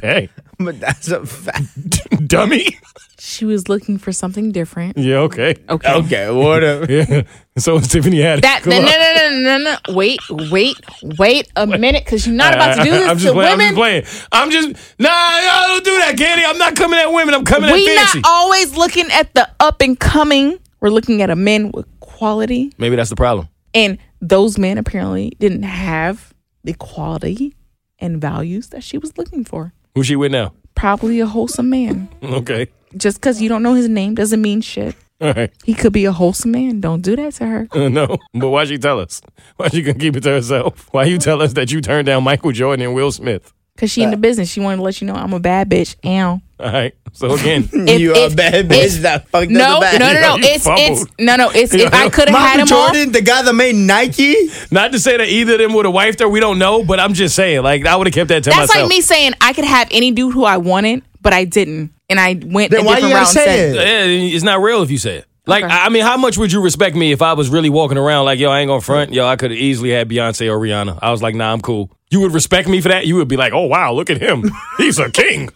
Hey, 0.00 0.30
But 0.64 0.80
that's 0.80 1.08
a 1.08 1.24
fact. 1.26 1.66
dummy. 2.28 2.78
She 3.18 3.44
was 3.44 3.68
looking 3.68 3.98
for 3.98 4.12
something 4.12 4.50
different. 4.50 4.98
Yeah, 4.98 5.18
okay. 5.18 5.54
Okay. 5.68 5.92
Okay, 5.94 6.30
whatever. 6.30 6.86
Yeah. 6.92 7.22
So 7.58 7.76
it's 7.76 7.88
Tiffany 7.88 8.16
Haddish. 8.16 8.40
That 8.42 8.64
no, 8.66 8.78
no 8.78 8.86
no 8.86 9.58
no 9.58 9.58
no 9.58 9.70
no 9.86 9.94
wait 9.96 10.20
wait 10.50 10.76
wait 11.18 11.48
a 11.54 11.66
minute 11.66 12.04
because 12.04 12.26
you're 12.26 12.34
not 12.34 12.54
about 12.54 12.76
to 12.78 12.82
do 12.84 12.90
this 12.90 13.08
I'm 13.08 13.18
just 13.18 13.26
to 13.28 13.32
playing. 13.34 13.52
I'm 13.52 13.58
just 13.60 13.74
playing. 13.74 14.04
I'm 14.32 14.50
just 14.50 14.98
nah. 14.98 15.08
Y'all 15.10 15.68
don't 15.68 15.84
do 15.84 15.98
that, 15.98 16.14
Candy. 16.16 16.44
I'm 16.44 16.58
not 16.58 16.74
coming 16.76 16.98
at 16.98 17.06
women. 17.12 17.34
I'm 17.34 17.44
coming 17.44 17.68
at 17.70 17.74
We 17.74 17.86
fancy. 17.86 18.20
not 18.20 18.28
always 18.30 18.76
looking 18.76 19.10
at 19.12 19.34
the 19.34 19.48
up 19.60 19.82
and 19.82 19.98
coming. 20.00 20.58
We're 20.80 20.88
looking 20.90 21.22
at 21.22 21.30
a 21.30 21.36
men 21.36 21.70
with 21.72 21.86
quality, 22.00 22.72
Maybe 22.78 22.96
that's 22.96 23.10
the 23.10 23.16
problem. 23.16 23.48
and 23.74 23.98
those 24.20 24.58
men 24.58 24.78
apparently 24.78 25.32
didn't 25.38 25.62
have 25.64 26.32
the 26.64 26.72
quality 26.74 27.54
and 27.98 28.20
values 28.20 28.68
that 28.70 28.82
she 28.82 28.96
was 28.98 29.16
looking 29.18 29.44
for. 29.44 29.72
Who's 29.94 30.06
she 30.06 30.16
with 30.16 30.32
now? 30.32 30.52
Probably 30.74 31.20
a 31.20 31.26
wholesome 31.26 31.68
man. 31.70 32.08
Okay. 32.22 32.68
Just 32.96 33.18
because 33.18 33.40
you 33.42 33.48
don't 33.48 33.62
know 33.62 33.74
his 33.74 33.88
name 33.88 34.14
doesn't 34.14 34.40
mean 34.40 34.60
shit. 34.60 34.94
All 35.20 35.32
right. 35.32 35.52
He 35.64 35.74
could 35.74 35.92
be 35.92 36.04
a 36.04 36.12
wholesome 36.12 36.50
man. 36.50 36.80
Don't 36.80 37.00
do 37.02 37.14
that 37.16 37.34
to 37.34 37.46
her. 37.46 37.68
Uh, 37.72 37.88
no, 37.88 38.18
but 38.34 38.48
why 38.48 38.64
she 38.64 38.76
tell 38.78 38.98
us? 38.98 39.20
Why 39.56 39.68
she 39.68 39.82
gonna 39.82 39.98
keep 39.98 40.16
it 40.16 40.22
to 40.22 40.30
herself? 40.30 40.88
Why 40.92 41.04
you 41.04 41.18
tell 41.18 41.40
us 41.42 41.52
that 41.52 41.70
you 41.70 41.80
turned 41.80 42.06
down 42.06 42.24
Michael 42.24 42.52
Jordan 42.52 42.84
and 42.86 42.94
Will 42.94 43.12
Smith? 43.12 43.52
Cause 43.76 43.90
she 43.90 44.02
in 44.02 44.10
the 44.10 44.16
business. 44.16 44.50
She 44.50 44.60
wanted 44.60 44.76
to 44.78 44.82
let 44.82 45.00
you 45.00 45.06
know 45.06 45.14
I'm 45.14 45.32
a 45.32 45.40
bad 45.40 45.70
bitch. 45.70 45.96
Ow. 46.04 46.40
All 46.62 46.72
right. 46.72 46.94
So 47.12 47.32
again, 47.34 47.68
If- 47.72 48.00
you 48.00 48.14
if- 48.14 48.32
a 48.32 48.36
bad 48.36 48.68
bitch 48.68 48.98
that 49.02 49.28
fucked 49.28 49.50
No, 49.50 49.80
up 49.80 49.92
the 49.92 49.98
no, 49.98 50.06
bag. 50.06 50.14
no, 50.14 50.20
no. 50.20 50.36
You 50.36 50.44
It's 50.54 50.66
it's 50.68 51.12
no, 51.18 51.36
no. 51.36 51.50
It's 51.50 51.74
if 51.74 51.92
I 51.92 52.08
could 52.08 52.28
have 52.28 52.38
had 52.38 52.58
Michael 52.60 52.76
him 52.76 52.82
off. 52.82 52.92
Jordan, 52.94 53.12
the 53.12 53.20
guy 53.22 53.42
that 53.42 53.52
made 53.54 53.74
Nike. 53.74 54.34
not 54.70 54.92
to 54.92 54.98
say 54.98 55.16
that 55.16 55.28
either 55.28 55.54
of 55.54 55.58
them 55.58 55.74
would 55.74 55.84
have 55.84 55.94
wifed 55.94 56.20
her. 56.20 56.28
We 56.28 56.40
don't 56.40 56.58
know, 56.58 56.84
but 56.84 57.00
I'm 57.00 57.14
just 57.14 57.34
saying, 57.34 57.62
like 57.62 57.84
I 57.86 57.96
would 57.96 58.06
have 58.06 58.14
kept 58.14 58.28
that 58.28 58.44
to 58.44 58.50
That's 58.50 58.68
myself. 58.68 58.82
like 58.84 58.88
me 58.88 59.00
saying 59.00 59.32
I 59.40 59.52
could 59.52 59.64
have 59.64 59.88
any 59.90 60.10
dude 60.12 60.32
who 60.32 60.44
I 60.44 60.56
wanted, 60.58 61.02
but 61.20 61.32
I 61.32 61.44
didn't, 61.44 61.92
and 62.08 62.18
I 62.20 62.38
went 62.44 62.70
Then 62.70 62.80
a 62.80 62.84
why 62.84 62.94
different 62.96 63.02
you 63.12 63.18
route. 63.18 63.34
gotta 63.34 63.38
say 63.38 63.70
it? 63.70 63.74
Yeah, 63.74 64.34
it's 64.36 64.44
not 64.44 64.62
real 64.62 64.82
if 64.82 64.90
you 64.90 64.98
say 64.98 65.16
it. 65.18 65.26
Like, 65.44 65.64
Okay. 65.64 65.74
I 65.74 65.86
I 65.86 65.88
mean, 65.88 66.02
how 66.04 66.16
much 66.16 66.38
would 66.38 66.52
you 66.52 66.60
respect 66.62 66.94
me 66.94 67.10
if 67.10 67.20
I 67.20 67.32
was 67.32 67.48
really 67.50 67.68
walking 67.68 67.98
around 67.98 68.26
like, 68.26 68.38
yo, 68.38 68.48
I 68.50 68.60
ain't 68.60 68.68
gonna 68.68 68.80
front, 68.80 69.12
yo, 69.12 69.26
I 69.26 69.34
could 69.34 69.50
have 69.50 69.58
easily 69.58 69.90
had 69.90 70.08
Beyonce 70.08 70.48
or 70.48 70.56
Rihanna. 70.58 71.00
I 71.02 71.10
was 71.10 71.20
like, 71.20 71.34
nah, 71.34 71.52
I'm 71.52 71.60
cool. 71.60 71.90
You 72.10 72.20
would 72.20 72.32
respect 72.32 72.68
me 72.68 72.80
for 72.80 72.88
that? 72.90 73.06
You 73.06 73.16
would 73.16 73.26
be 73.28 73.36
like, 73.36 73.52
oh 73.52 73.66
wow, 73.66 73.92
look 73.92 74.08
at 74.08 74.18
him, 74.22 74.44
he's 74.78 74.98
a 75.00 75.10
king. 75.10 75.50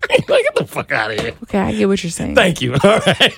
like, 0.10 0.26
get 0.26 0.54
the 0.54 0.66
fuck 0.66 0.92
out 0.92 1.10
of 1.10 1.20
here. 1.20 1.34
Okay, 1.44 1.58
I 1.58 1.72
get 1.72 1.88
what 1.88 2.02
you're 2.02 2.10
saying. 2.10 2.34
Thank 2.34 2.60
you. 2.60 2.72
All 2.84 2.98
right. 2.98 3.34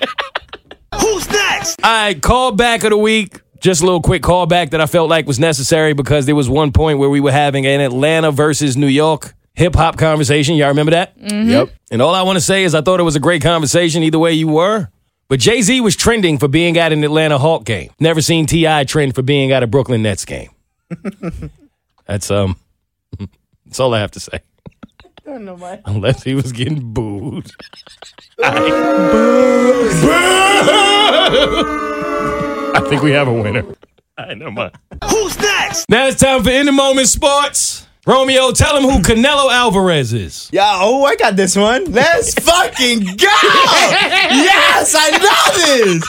Who's 0.99 1.29
next? 1.29 1.83
All 1.83 1.91
right, 1.91 2.21
call 2.21 2.51
back 2.51 2.83
of 2.83 2.91
the 2.91 2.97
week. 2.97 3.41
Just 3.59 3.81
a 3.81 3.85
little 3.85 4.01
quick 4.01 4.21
callback 4.21 4.71
that 4.71 4.81
I 4.81 4.85
felt 4.85 5.09
like 5.09 5.25
was 5.25 5.39
necessary 5.39 5.93
because 5.93 6.25
there 6.25 6.35
was 6.35 6.49
one 6.49 6.71
point 6.71 6.99
where 6.99 7.09
we 7.09 7.19
were 7.19 7.31
having 7.31 7.65
an 7.65 7.81
Atlanta 7.81 8.31
versus 8.31 8.77
New 8.77 8.87
York 8.87 9.33
hip 9.55 9.75
hop 9.75 9.97
conversation. 9.97 10.55
Y'all 10.55 10.67
remember 10.67 10.91
that? 10.91 11.13
Yep. 11.17 11.69
And 11.89 12.01
all 12.01 12.13
I 12.13 12.21
want 12.21 12.35
to 12.35 12.41
say 12.41 12.63
is 12.63 12.75
I 12.75 12.81
thought 12.81 12.99
it 12.99 13.03
was 13.03 13.15
a 13.15 13.19
great 13.19 13.41
conversation 13.41 14.03
either 14.03 14.19
way 14.19 14.33
you 14.33 14.47
were. 14.47 14.89
But 15.27 15.39
Jay 15.39 15.61
Z 15.63 15.81
was 15.81 15.95
trending 15.95 16.37
for 16.37 16.47
being 16.47 16.77
at 16.77 16.93
an 16.93 17.03
Atlanta 17.03 17.39
Hawk 17.39 17.65
game. 17.65 17.89
Never 17.99 18.21
seen 18.21 18.45
T.I. 18.45 18.83
trend 18.83 19.15
for 19.15 19.23
being 19.23 19.51
at 19.51 19.63
a 19.63 19.67
Brooklyn 19.67 20.03
Nets 20.03 20.23
game. 20.23 20.51
that's 22.05 22.29
um 22.29 22.57
that's 23.65 23.79
all 23.79 23.93
I 23.93 23.99
have 23.99 24.11
to 24.11 24.19
say. 24.19 24.39
Unless 25.85 26.23
he 26.23 26.35
was 26.35 26.51
getting 26.51 26.93
booed. 26.93 27.49
I 28.39 28.59
think 32.87 33.01
we 33.01 33.09
have 33.11 33.27
a 33.27 33.33
winner. 33.33 33.65
I 34.17 34.33
know 34.35 34.51
my. 34.51 34.71
Who's 35.09 35.39
next? 35.39 35.89
Now 35.89 36.05
it's 36.07 36.19
time 36.19 36.43
for 36.43 36.51
In 36.51 36.67
the 36.67 36.71
Moment 36.71 37.07
Sports. 37.07 37.87
Romeo, 38.05 38.51
tell 38.51 38.77
him 38.77 38.83
who 38.83 38.99
Canelo 39.01 39.51
Alvarez 39.51 40.13
is. 40.13 40.47
Yeah, 40.53 40.77
oh, 40.79 41.03
I 41.05 41.15
got 41.15 41.35
this 41.35 41.55
one. 41.55 41.85
Let's 41.91 42.33
fucking 42.35 42.99
go! 42.99 43.25
yes, 43.25 44.93
I 44.95 45.09
know 45.17 45.53
this. 45.57 46.03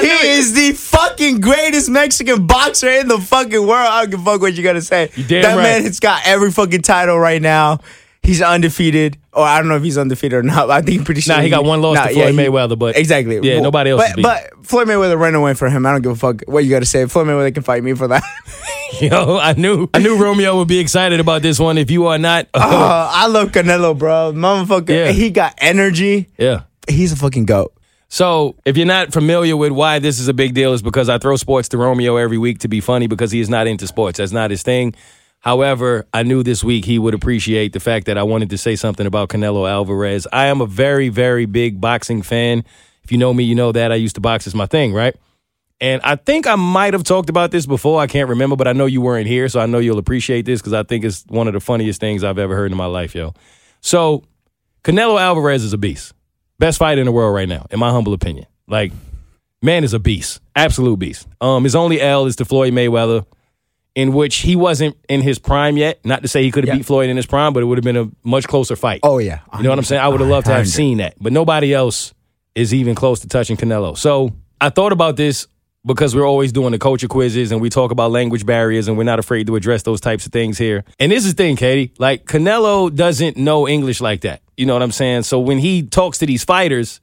He 0.00 0.08
is 0.28 0.54
the 0.54 0.72
fucking 0.72 1.40
greatest 1.40 1.88
Mexican 1.88 2.48
boxer 2.48 2.90
in 2.90 3.06
the 3.06 3.18
fucking 3.18 3.64
world. 3.64 3.86
I 3.88 4.00
don't 4.02 4.10
give 4.10 4.22
a 4.22 4.24
fuck 4.24 4.40
what 4.40 4.54
you're 4.54 4.64
gonna 4.64 4.80
say. 4.80 5.10
You 5.14 5.22
damn 5.24 5.42
that 5.42 5.54
right. 5.56 5.62
man 5.62 5.82
has 5.84 6.00
got 6.00 6.26
every 6.26 6.50
fucking 6.50 6.82
title 6.82 7.16
right 7.18 7.40
now. 7.40 7.78
He's 8.22 8.42
undefeated, 8.42 9.16
or 9.32 9.44
I 9.44 9.58
don't 9.58 9.68
know 9.68 9.76
if 9.76 9.82
he's 9.82 9.96
undefeated 9.98 10.38
or 10.38 10.42
not. 10.42 10.70
I 10.70 10.82
think 10.82 11.04
pretty 11.04 11.20
sure. 11.22 11.34
Nah, 11.36 11.42
he 11.42 11.48
got 11.48 11.64
one 11.64 11.80
loss 11.80 11.96
to 12.06 12.12
Floyd 12.12 12.34
Mayweather, 12.34 12.78
but- 12.78 12.96
exactly. 12.96 13.40
Yeah, 13.42 13.54
Well, 13.54 13.62
nobody 13.64 13.90
else 13.90 14.02
But, 14.06 14.16
beat. 14.16 14.22
but 14.22 14.50
Floyd 14.66 14.88
Mayweather 14.88 15.18
ran 15.18 15.34
away 15.34 15.54
for 15.54 15.68
him. 15.70 15.86
I 15.86 15.92
don't 15.92 16.02
give 16.02 16.12
a 16.12 16.16
fuck 16.16 16.42
what 16.46 16.62
you 16.64 16.70
got 16.70 16.80
to 16.80 16.86
say. 16.86 17.06
Floyd 17.06 17.26
Mayweather 17.26 17.52
can 17.54 17.62
fight 17.62 17.82
me 17.82 17.94
for 17.94 18.08
that. 18.08 18.22
Yo, 19.00 19.38
I 19.38 19.54
knew 19.54 19.88
I 19.94 19.98
knew 20.00 20.16
Romeo 20.22 20.58
would 20.58 20.68
be 20.68 20.78
excited 20.80 21.18
about 21.20 21.42
this 21.42 21.58
one. 21.58 21.78
If 21.78 21.90
you 21.90 22.06
are 22.08 22.18
not, 22.18 22.48
Uh, 22.52 23.08
I 23.12 23.26
love 23.28 23.52
Canelo, 23.52 23.96
bro. 23.96 24.32
Motherfucker, 24.34 24.88
Yeah. 24.90 25.12
he 25.12 25.30
got 25.30 25.54
energy. 25.58 26.28
yeah. 26.38 26.62
He's 26.88 27.12
a 27.12 27.16
fucking 27.16 27.46
goat. 27.46 27.72
So, 28.08 28.56
if 28.64 28.76
you're 28.76 28.86
not 28.86 29.12
familiar 29.12 29.56
with 29.56 29.70
why 29.70 30.00
this 30.00 30.18
is 30.18 30.26
a 30.26 30.34
big 30.34 30.52
deal, 30.54 30.72
is 30.72 30.82
because 30.82 31.08
I 31.08 31.18
throw 31.18 31.36
sports 31.36 31.68
to 31.68 31.78
Romeo 31.78 32.16
every 32.16 32.38
week 32.38 32.58
to 32.60 32.68
be 32.68 32.80
funny 32.80 33.06
because 33.06 33.30
he 33.30 33.38
is 33.40 33.48
not 33.48 33.68
into 33.68 33.86
sports. 33.86 34.18
That's 34.18 34.32
not 34.32 34.50
his 34.50 34.64
thing. 34.64 34.94
However, 35.40 36.06
I 36.12 36.22
knew 36.22 36.42
this 36.42 36.62
week 36.62 36.84
he 36.84 36.98
would 36.98 37.14
appreciate 37.14 37.72
the 37.72 37.80
fact 37.80 38.06
that 38.06 38.18
I 38.18 38.22
wanted 38.22 38.50
to 38.50 38.58
say 38.58 38.76
something 38.76 39.06
about 39.06 39.30
Canelo 39.30 39.68
Alvarez. 39.68 40.26
I 40.32 40.46
am 40.46 40.60
a 40.60 40.66
very, 40.66 41.08
very 41.08 41.46
big 41.46 41.80
boxing 41.80 42.22
fan. 42.22 42.62
If 43.02 43.10
you 43.10 43.16
know 43.18 43.32
me, 43.32 43.44
you 43.44 43.54
know 43.54 43.72
that 43.72 43.90
I 43.90 43.94
used 43.94 44.16
to 44.16 44.20
box 44.20 44.46
as 44.46 44.54
my 44.54 44.66
thing, 44.66 44.92
right? 44.92 45.16
And 45.80 46.02
I 46.04 46.16
think 46.16 46.46
I 46.46 46.56
might 46.56 46.92
have 46.92 47.04
talked 47.04 47.30
about 47.30 47.50
this 47.52 47.64
before. 47.64 48.02
I 48.02 48.06
can't 48.06 48.28
remember, 48.28 48.54
but 48.54 48.68
I 48.68 48.74
know 48.74 48.84
you 48.84 49.00
weren't 49.00 49.26
here, 49.26 49.48
so 49.48 49.60
I 49.60 49.66
know 49.66 49.78
you'll 49.78 49.98
appreciate 49.98 50.44
this 50.44 50.60
because 50.60 50.74
I 50.74 50.82
think 50.82 51.04
it's 51.04 51.24
one 51.28 51.48
of 51.48 51.54
the 51.54 51.60
funniest 51.60 52.00
things 52.00 52.22
I've 52.22 52.38
ever 52.38 52.54
heard 52.54 52.70
in 52.70 52.76
my 52.76 52.84
life, 52.84 53.14
yo. 53.14 53.32
So, 53.80 54.24
Canelo 54.84 55.18
Alvarez 55.18 55.64
is 55.64 55.72
a 55.72 55.78
beast. 55.78 56.12
Best 56.58 56.78
fighter 56.78 57.00
in 57.00 57.06
the 57.06 57.12
world 57.12 57.34
right 57.34 57.48
now, 57.48 57.66
in 57.70 57.78
my 57.78 57.90
humble 57.90 58.12
opinion. 58.12 58.44
Like, 58.68 58.92
man 59.62 59.84
is 59.84 59.94
a 59.94 59.98
beast. 59.98 60.42
Absolute 60.54 60.98
beast. 60.98 61.26
Um, 61.40 61.64
his 61.64 61.74
only 61.74 61.98
L 61.98 62.26
is 62.26 62.36
to 62.36 62.44
Floyd 62.44 62.74
Mayweather, 62.74 63.24
in 63.94 64.12
which 64.12 64.36
he 64.38 64.54
wasn't 64.56 64.96
in 65.08 65.20
his 65.20 65.38
prime 65.38 65.76
yet. 65.76 65.98
Not 66.04 66.22
to 66.22 66.28
say 66.28 66.42
he 66.42 66.50
could 66.50 66.64
have 66.64 66.74
Yeah. 66.74 66.78
beat 66.78 66.86
Floyd 66.86 67.10
in 67.10 67.16
his 67.16 67.26
prime, 67.26 67.52
but 67.52 67.62
it 67.62 67.66
would 67.66 67.78
have 67.78 67.84
been 67.84 67.96
a 67.96 68.08
much 68.22 68.46
closer 68.46 68.76
fight. 68.76 69.00
Oh 69.02 69.18
yeah, 69.18 69.40
You 69.56 69.64
know 69.64 69.70
what 69.70 69.78
I'm 69.78 69.84
saying? 69.84 70.00
I 70.02 70.08
would 70.08 70.20
have 70.20 70.28
loved 70.28 70.46
to 70.46 70.52
have 70.52 70.60
100. 70.66 70.70
seen 70.70 70.98
that, 70.98 71.14
but 71.20 71.32
nobody 71.32 71.74
else 71.74 72.14
is 72.54 72.72
even 72.74 72.94
close 72.94 73.20
to 73.20 73.28
touching 73.28 73.56
Canelo. 73.56 73.96
So 73.98 74.32
I 74.60 74.70
thought 74.70 74.92
about 74.92 75.16
this 75.16 75.46
because 75.86 76.14
we're 76.14 76.26
always 76.28 76.52
doing 76.52 76.72
the 76.72 76.78
culture 76.78 77.08
quizzes 77.08 77.52
and 77.52 77.60
we 77.60 77.70
talk 77.70 77.90
about 77.90 78.10
language 78.10 78.44
barriers 78.44 78.86
and 78.86 78.98
we're 78.98 79.04
not 79.04 79.18
afraid 79.18 79.46
to 79.46 79.56
address 79.56 79.82
those 79.82 80.00
types 80.00 80.26
of 80.26 80.32
things 80.32 80.58
here. 80.58 80.84
And 80.98 81.10
this 81.10 81.24
is 81.24 81.34
the 81.34 81.42
thing, 81.42 81.56
Keity. 81.56 81.92
Like 81.98 82.26
Canelo 82.26 82.94
doesn't 82.94 83.36
know 83.38 83.66
English 83.66 84.00
like 84.00 84.20
that. 84.22 84.42
You 84.56 84.66
know 84.66 84.74
what 84.74 84.82
I'm 84.82 84.90
saying? 84.92 85.22
So 85.22 85.40
when 85.40 85.58
he 85.58 85.82
talks 85.82 86.18
to 86.18 86.26
these 86.26 86.44
fighters, 86.44 87.00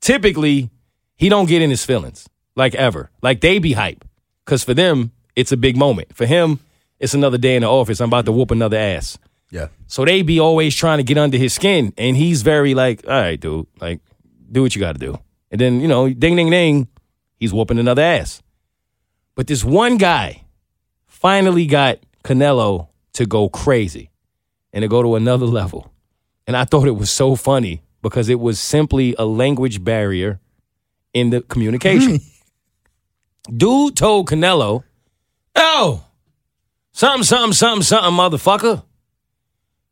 typically 0.00 0.70
he 1.16 1.28
don't 1.28 1.46
get 1.48 1.62
in 1.62 1.70
his 1.70 1.84
feelings 1.84 2.28
like 2.54 2.74
ever. 2.74 3.10
Like 3.22 3.40
they 3.40 3.58
be 3.58 3.72
hype 3.72 4.04
because 4.44 4.64
for 4.64 4.74
them 4.74 5.12
it's 5.36 5.52
a 5.52 5.56
big 5.56 5.76
moment. 5.76 6.16
For 6.16 6.26
him, 6.26 6.58
it's 6.98 7.14
another 7.14 7.38
day 7.38 7.54
in 7.54 7.62
the 7.62 7.68
office. 7.68 8.00
I'm 8.00 8.08
about 8.08 8.24
to 8.24 8.32
whoop 8.32 8.50
another 8.50 8.76
ass. 8.78 9.18
Yeah. 9.50 9.68
So 9.86 10.04
they 10.04 10.22
be 10.22 10.40
always 10.40 10.74
trying 10.74 10.98
to 10.98 11.04
get 11.04 11.18
under 11.18 11.36
his 11.36 11.54
skin, 11.54 11.92
and 11.96 12.16
he's 12.16 12.42
very 12.42 12.74
like, 12.74 13.04
all 13.06 13.12
right, 13.12 13.38
dude, 13.38 13.66
like, 13.80 14.00
do 14.50 14.62
what 14.62 14.74
you 14.74 14.80
got 14.80 14.94
to 14.94 14.98
do. 14.98 15.18
And 15.50 15.60
then 15.60 15.80
you 15.80 15.88
know, 15.88 16.08
ding, 16.08 16.34
ding, 16.34 16.50
ding, 16.50 16.88
he's 17.38 17.52
whooping 17.52 17.78
another 17.78 18.02
ass. 18.02 18.42
But 19.34 19.46
this 19.46 19.62
one 19.62 19.98
guy 19.98 20.44
finally 21.06 21.66
got 21.66 21.98
Canelo 22.24 22.88
to 23.12 23.26
go 23.26 23.48
crazy 23.48 24.10
and 24.72 24.82
to 24.82 24.88
go 24.88 25.02
to 25.02 25.14
another 25.14 25.46
level. 25.46 25.92
And 26.46 26.56
I 26.56 26.64
thought 26.64 26.86
it 26.86 26.92
was 26.92 27.10
so 27.10 27.36
funny 27.36 27.82
because 28.02 28.28
it 28.28 28.40
was 28.40 28.58
simply 28.60 29.14
a 29.18 29.24
language 29.24 29.82
barrier 29.82 30.40
in 31.12 31.30
the 31.30 31.40
communication. 31.42 32.20
Dude 33.56 33.96
told 33.96 34.28
Canelo, 34.28 34.84
oh, 35.56 36.04
something, 36.92 37.24
something, 37.24 37.52
something, 37.52 37.82
something, 37.82 38.12
motherfucker. 38.12 38.84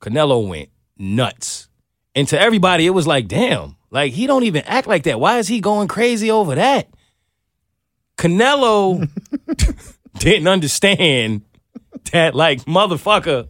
Canelo 0.01 0.47
went 0.47 0.69
nuts. 0.99 1.69
And 2.15 2.29
to 2.29 2.41
everybody, 2.41 2.87
it 2.87 2.91
was 2.91 3.07
like, 3.07 3.27
damn, 3.27 3.77
like 3.91 4.13
he 4.13 4.27
don't 4.27 4.45
even 4.45 4.63
act 4.67 4.87
like 4.87 5.05
that. 5.05 5.19
Why 5.19 5.39
is 5.39 5.49
he 5.49 5.61
going 5.61 5.89
crazy 5.89 6.31
over 6.31 6.55
that? 6.55 6.89
Canelo 8.17 9.09
didn't 10.19 10.47
understand 10.47 11.43
that 12.13 12.35
like 12.35 12.65
motherfucker 12.65 13.49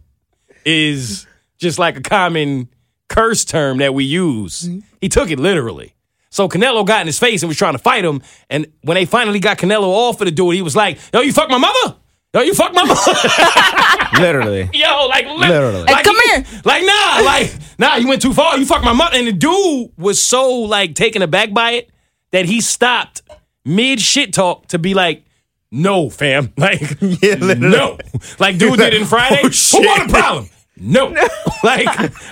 is 0.64 1.26
just 1.58 1.78
like 1.78 1.96
a 1.96 2.00
common 2.00 2.68
curse 3.08 3.44
term 3.44 3.78
that 3.78 3.94
we 3.94 4.04
use. 4.04 4.62
Mm-hmm. 4.62 4.80
He 5.00 5.08
took 5.08 5.30
it 5.30 5.38
literally. 5.38 5.94
So 6.30 6.48
Canelo 6.48 6.84
got 6.84 7.02
in 7.02 7.06
his 7.06 7.18
face 7.18 7.42
and 7.42 7.48
was 7.48 7.56
trying 7.56 7.74
to 7.74 7.78
fight 7.78 8.04
him. 8.04 8.22
And 8.50 8.66
when 8.82 8.96
they 8.96 9.04
finally 9.04 9.38
got 9.38 9.58
Canelo 9.58 9.84
off 9.84 10.20
of 10.20 10.24
the 10.24 10.32
dude, 10.32 10.54
he 10.54 10.62
was 10.62 10.74
like, 10.74 10.98
yo, 11.12 11.20
you 11.20 11.32
fuck 11.32 11.48
my 11.48 11.58
mother? 11.58 11.96
Yo, 12.34 12.40
you 12.40 12.52
fuck 12.52 12.74
my 12.74 12.82
mother? 12.84 14.20
Literally. 14.20 14.68
Yo, 14.72 15.06
like 15.06 15.26
li- 15.26 15.48
Literally. 15.48 15.84
like, 15.84 15.96
Hey, 15.98 16.02
come 16.02 16.16
here. 16.26 16.44
Like 16.64 16.84
nah, 16.84 17.20
like 17.24 17.52
nah, 17.78 17.96
you 17.96 18.08
went 18.08 18.20
too 18.22 18.32
far. 18.34 18.58
You 18.58 18.66
fucked 18.66 18.84
my 18.84 18.92
mother. 18.92 19.16
And 19.16 19.28
the 19.28 19.32
dude 19.32 19.90
was 19.96 20.20
so 20.20 20.52
like 20.62 20.94
taken 20.94 21.22
aback 21.22 21.52
by 21.54 21.72
it 21.72 21.90
that 22.32 22.44
he 22.46 22.60
stopped 22.60 23.22
mid 23.64 24.00
shit 24.00 24.32
talk 24.32 24.66
to 24.68 24.78
be 24.80 24.94
like, 24.94 25.24
no, 25.70 26.10
fam, 26.10 26.52
like 26.58 26.80
Yeah, 27.00 27.34
no, 27.36 27.98
like 28.40 28.58
dude 28.58 28.78
did 28.78 28.94
in 28.94 29.02
oh, 29.04 29.06
Friday. 29.06 29.38
Oh, 29.40 29.46
Who 29.46 29.52
shit. 29.52 29.86
want 29.86 30.10
a 30.10 30.12
problem? 30.12 30.48
No. 30.76 31.06
like, 31.64 31.86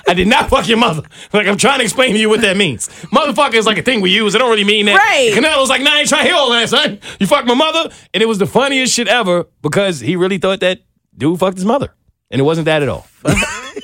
I 0.08 0.14
did 0.14 0.26
not 0.26 0.50
fuck 0.50 0.68
your 0.68 0.78
mother. 0.78 1.02
Like, 1.32 1.46
I'm 1.46 1.56
trying 1.56 1.78
to 1.78 1.84
explain 1.84 2.12
to 2.14 2.18
you 2.18 2.28
what 2.28 2.40
that 2.40 2.56
means. 2.56 2.88
Motherfucker 3.12 3.54
is 3.54 3.66
like 3.66 3.78
a 3.78 3.82
thing 3.82 4.00
we 4.00 4.10
use. 4.10 4.34
I 4.34 4.38
don't 4.38 4.50
really 4.50 4.64
mean 4.64 4.86
that. 4.86 4.96
Right. 4.96 5.32
Canelo's 5.32 5.68
like, 5.68 5.82
nah, 5.82 5.92
I 5.94 5.98
ain't 6.00 6.08
trying 6.08 6.22
to 6.24 6.28
hear 6.28 6.36
all 6.36 6.50
that, 6.50 6.68
son. 6.68 6.98
You 7.20 7.26
fucked 7.26 7.46
my 7.46 7.54
mother. 7.54 7.90
And 8.12 8.22
it 8.22 8.26
was 8.26 8.38
the 8.38 8.46
funniest 8.46 8.94
shit 8.94 9.08
ever 9.08 9.46
because 9.62 10.00
he 10.00 10.16
really 10.16 10.38
thought 10.38 10.60
that 10.60 10.80
dude 11.16 11.38
fucked 11.38 11.56
his 11.56 11.64
mother. 11.64 11.94
And 12.30 12.40
it 12.40 12.44
wasn't 12.44 12.64
that 12.64 12.82
at 12.82 12.88
all. 12.88 13.06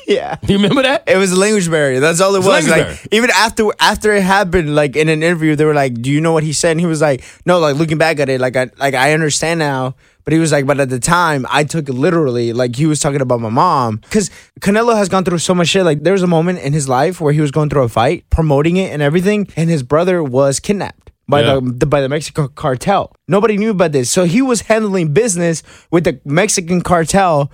Yeah. 0.07 0.37
You 0.47 0.57
remember 0.57 0.83
that? 0.83 1.05
It 1.07 1.19
was 1.19 1.33
a 1.33 1.37
language 1.39 1.71
barrier. 1.71 2.01
That's 2.01 2.21
all 2.21 2.35
it 2.35 2.39
It's 2.39 2.47
a 2.47 2.51
was. 2.51 2.69
Like 2.69 2.83
barrier. 2.83 2.99
even 3.13 3.31
after 3.31 3.67
after 3.79 4.13
it 4.15 4.23
happened, 4.23 4.75
like 4.75 4.97
in 4.97 5.11
an 5.11 5.23
interview, 5.23 5.55
they 5.55 5.67
were 5.67 5.75
like, 5.75 6.01
"Do 6.01 6.11
you 6.11 6.21
know 6.23 6.33
what 6.33 6.45
he 6.45 6.55
said?" 6.55 6.73
And 6.73 6.81
he 6.81 6.87
was 6.87 7.03
like, 7.03 7.23
"No." 7.45 7.59
Like 7.59 7.77
looking 7.77 7.99
back 7.99 8.19
at 8.19 8.31
it, 8.31 8.41
like 8.41 8.57
I 8.57 8.71
like 8.79 8.95
I 8.95 9.13
understand 9.13 9.59
now. 9.59 9.97
But 10.29 10.35
he 10.35 10.41
was 10.41 10.53
like, 10.53 10.67
but 10.67 10.79
at 10.79 10.91
the 10.91 10.99
time, 11.01 11.47
I 11.49 11.65
took 11.65 11.89
it 11.89 11.95
literally. 11.95 12.53
Like 12.53 12.77
he 12.77 12.85
was 12.85 13.01
talking 13.01 13.23
about 13.23 13.41
my 13.41 13.49
mom 13.49 13.97
because 13.97 14.29
Canelo 14.61 14.95
has 14.95 15.09
gone 15.09 15.25
through 15.25 15.39
so 15.39 15.55
much 15.55 15.69
shit. 15.69 15.87
Like 15.87 16.03
there 16.03 16.13
was 16.13 16.23
a 16.23 16.27
moment 16.27 16.59
in 16.59 16.75
his 16.75 16.87
life 16.87 17.19
where 17.19 17.33
he 17.33 17.41
was 17.41 17.51
going 17.51 17.71
through 17.71 17.85
a 17.85 17.89
fight, 17.89 18.29
promoting 18.29 18.77
it 18.77 18.93
and 18.93 19.01
everything, 19.01 19.49
and 19.57 19.71
his 19.71 19.83
brother 19.83 20.23
was 20.23 20.61
kidnapped. 20.61 21.13
By 21.27 21.41
Yeah. 21.41 21.55
the, 21.55 21.61
the 21.81 21.87
by 21.87 22.03
the 22.03 22.11
Mexican 22.11 22.49
cartel, 22.49 23.17
nobody 23.27 23.57
knew 23.57 23.71
about 23.71 23.93
this. 23.93 24.11
So 24.11 24.25
he 24.25 24.43
was 24.43 24.61
handling 24.61 25.15
business 25.15 25.63
with 25.91 26.05
the 26.05 26.21
Mexican 26.27 26.83
cartel, 26.83 27.51